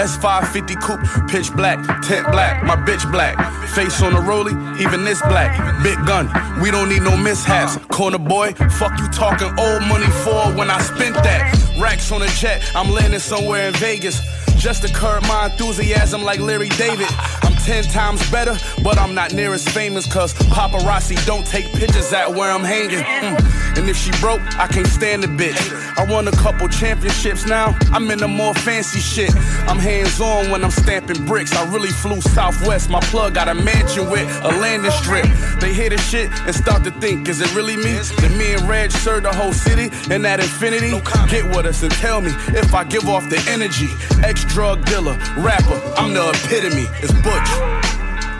S550 0.00 0.80
coupe, 0.80 1.30
pitch 1.30 1.52
black, 1.54 1.78
tent 2.02 2.26
black, 2.32 2.64
my 2.64 2.76
bitch 2.76 3.10
black. 3.12 3.36
Face 3.74 4.02
on 4.02 4.14
the 4.14 4.20
rollie, 4.20 4.56
even 4.80 5.04
this 5.04 5.20
black. 5.22 5.52
Big 5.82 5.98
gun, 6.06 6.26
we 6.62 6.70
don't 6.70 6.88
need 6.88 7.02
no 7.02 7.16
mishaps. 7.16 7.76
Corner 7.88 8.18
boy, 8.18 8.52
fuck 8.78 8.98
you 8.98 9.08
talking 9.08 9.48
old 9.58 9.82
money 9.82 10.10
for 10.24 10.40
when 10.56 10.70
I 10.70 10.80
spent 10.80 11.14
that. 11.16 11.69
Racks 11.80 12.12
on 12.12 12.20
a 12.20 12.28
jet, 12.28 12.62
I'm 12.74 12.90
landing 12.90 13.20
somewhere 13.20 13.68
in 13.68 13.74
Vegas. 13.74 14.20
Just 14.58 14.82
to 14.82 14.92
curb 14.92 15.22
my 15.22 15.46
enthusiasm 15.46 16.22
like 16.22 16.38
Larry 16.38 16.68
David. 16.68 17.06
I'm 17.42 17.54
ten 17.54 17.82
times 17.82 18.30
better, 18.30 18.54
but 18.82 18.98
I'm 18.98 19.14
not 19.14 19.32
near 19.32 19.54
as 19.54 19.66
famous 19.66 20.04
cause 20.12 20.34
paparazzi 20.34 21.16
don't 21.24 21.46
take 21.46 21.64
pictures 21.72 22.12
at 22.12 22.28
where 22.28 22.52
I'm 22.52 22.62
hanging. 22.62 22.98
Mm. 22.98 23.78
And 23.78 23.88
if 23.88 23.96
she 23.96 24.10
broke, 24.20 24.42
I 24.58 24.66
can't 24.66 24.86
stand 24.86 25.22
the 25.22 25.28
bitch. 25.28 25.56
I 25.96 26.04
won 26.04 26.28
a 26.28 26.32
couple 26.32 26.68
championships 26.68 27.46
now, 27.46 27.74
I'm 27.90 28.10
in 28.10 28.18
the 28.18 28.28
more 28.28 28.52
fancy 28.52 29.00
shit. 29.00 29.34
I'm 29.66 29.78
hands 29.78 30.20
on 30.20 30.50
when 30.50 30.62
I'm 30.62 30.70
stamping 30.70 31.24
bricks. 31.24 31.54
I 31.56 31.64
really 31.72 31.88
flew 31.88 32.20
southwest, 32.20 32.90
my 32.90 33.00
plug 33.00 33.34
got 33.34 33.48
a 33.48 33.54
mansion 33.54 34.10
with 34.10 34.28
a 34.44 34.48
landing 34.48 34.90
strip. 34.90 35.24
They 35.58 35.72
hear 35.72 35.88
the 35.88 35.96
shit 35.96 36.30
and 36.40 36.54
start 36.54 36.84
to 36.84 36.90
think, 36.90 37.30
is 37.30 37.40
it 37.40 37.54
really 37.54 37.76
me? 37.76 37.94
That 38.20 38.34
me 38.36 38.52
and 38.52 38.68
Reg 38.68 38.90
serve 38.90 39.22
the 39.22 39.32
whole 39.32 39.54
city 39.54 39.88
and 40.12 40.22
that 40.26 40.40
infinity? 40.40 40.90
Get 41.30 41.46
with 41.56 41.64
us 41.70 41.82
and 41.84 41.92
tell 41.92 42.20
me 42.20 42.32
if 42.48 42.74
I 42.74 42.84
give 42.84 43.08
off 43.08 43.30
the 43.30 43.40
energy. 43.48 43.88
Ex 44.22 44.44
drug 44.44 44.84
dealer, 44.84 45.16
rapper, 45.38 45.78
I'm 45.96 46.12
the 46.12 46.28
epitome. 46.30 46.86
It's 47.00 47.14
Butch. 47.22 47.50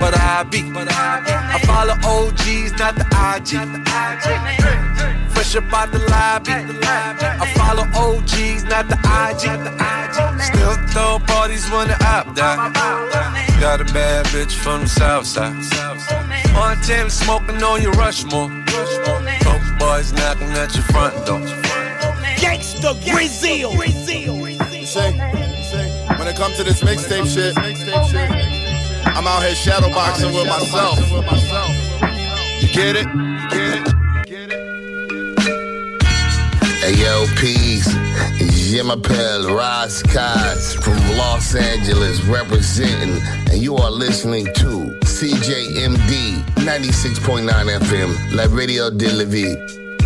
But 0.00 0.16
I 0.18 0.42
be, 0.44 0.62
I 0.74 1.60
follow 1.64 1.94
OGs, 2.02 2.72
not 2.78 2.96
the 2.96 3.06
IG. 3.30 3.52
Fresh 5.30 5.56
up 5.56 5.72
out 5.72 5.92
the 5.92 6.00
lobby. 6.10 6.52
I 6.52 7.46
follow 7.54 7.86
OGs, 7.94 8.64
not 8.64 8.88
the 8.88 8.98
IG. 8.98 9.44
Still 10.42 10.74
throw 10.88 11.18
parties 11.26 11.70
when 11.70 11.88
the 11.88 11.98
up 12.04 12.34
die. 12.34 12.56
Got 13.60 13.80
a 13.80 13.84
bad 13.84 14.26
bitch 14.26 14.52
from 14.52 14.82
the 14.82 14.88
south 14.88 15.26
side. 15.26 15.54
On 16.56 16.76
Tim 16.82 17.08
smoking 17.10 17.62
on 17.62 17.80
your 17.80 17.92
Rushmore. 17.92 18.48
Coke 19.44 19.78
boys 19.78 20.12
knocking 20.14 20.50
at 20.62 20.74
your 20.74 20.84
front 20.84 21.14
door. 21.26 21.59
Gangsta 22.40 22.94
Brazil. 23.10 23.72
You 23.72 23.92
see? 24.06 24.26
When 26.18 26.26
it 26.26 26.36
comes 26.36 26.56
to 26.56 26.64
this 26.64 26.80
mixtape 26.82 27.26
shit, 27.32 27.56
I'm 29.06 29.26
out 29.26 29.42
here 29.42 29.54
shadowboxing 29.54 30.34
with 30.34 30.46
myself. 30.48 30.98
You 32.60 32.68
get 32.68 32.96
it? 32.96 33.06
You 33.06 34.24
get 34.24 34.50
it? 34.52 34.60
Hey 36.80 36.94
yo, 36.94 37.26
peace. 37.36 37.88
Jimapel 38.70 39.50
Rascas 39.50 40.80
from 40.82 40.96
Los 41.18 41.54
Angeles 41.56 42.22
representing, 42.22 43.20
and 43.50 43.60
you 43.60 43.76
are 43.76 43.90
listening 43.90 44.46
to 44.54 44.96
CJMD 45.02 46.40
96.9 46.54 47.50
FM, 47.80 48.32
La 48.32 48.46
Radio 48.54 48.90
de 48.90 49.12
la 49.12 49.24
Vie, 49.24 49.56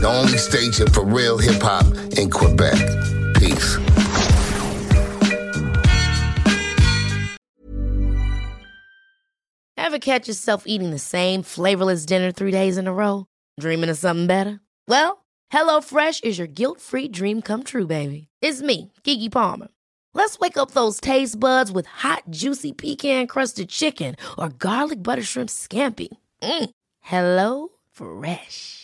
the 0.01 0.09
only 0.09 0.39
station 0.39 0.87
for 0.89 1.05
real 1.05 1.39
hip 1.39 1.61
hop 1.61 1.87
in 2.19 2.31
Quebec. 2.31 2.75
Peace. 3.37 3.79
Ever 9.77 9.99
catch 9.99 10.29
yourself 10.29 10.65
eating 10.67 10.91
the 10.91 10.99
same 10.99 11.43
flavorless 11.43 12.07
dinner 12.07 12.33
three 12.33 12.51
days 12.51 12.79
in 12.79 12.87
a 12.89 12.93
row? 12.93 13.27
Dreaming 13.61 13.91
of 13.91 13.99
something 13.99 14.27
better? 14.27 14.61
Well, 14.89 15.25
HelloFresh 15.53 16.25
is 16.25 16.39
your 16.39 16.47
guilt 16.47 16.81
free 16.81 17.07
dream 17.07 17.43
come 17.43 17.63
true, 17.63 17.87
baby. 17.87 18.29
It's 18.41 18.63
me, 18.63 18.91
Kiki 19.05 19.29
Palmer. 19.29 19.69
Let's 20.15 20.39
wake 20.39 20.57
up 20.57 20.71
those 20.71 21.01
taste 21.01 21.39
buds 21.39 21.71
with 21.71 21.87
hot, 21.87 22.23
juicy 22.31 22.73
pecan 22.73 23.27
crusted 23.27 23.69
chicken 23.69 24.17
or 24.39 24.49
garlic 24.49 25.03
butter 25.03 25.23
shrimp 25.23 25.51
scampi. 25.51 26.09
Mm. 26.43 26.71
Hello 27.01 27.69
Fresh. 27.93 28.84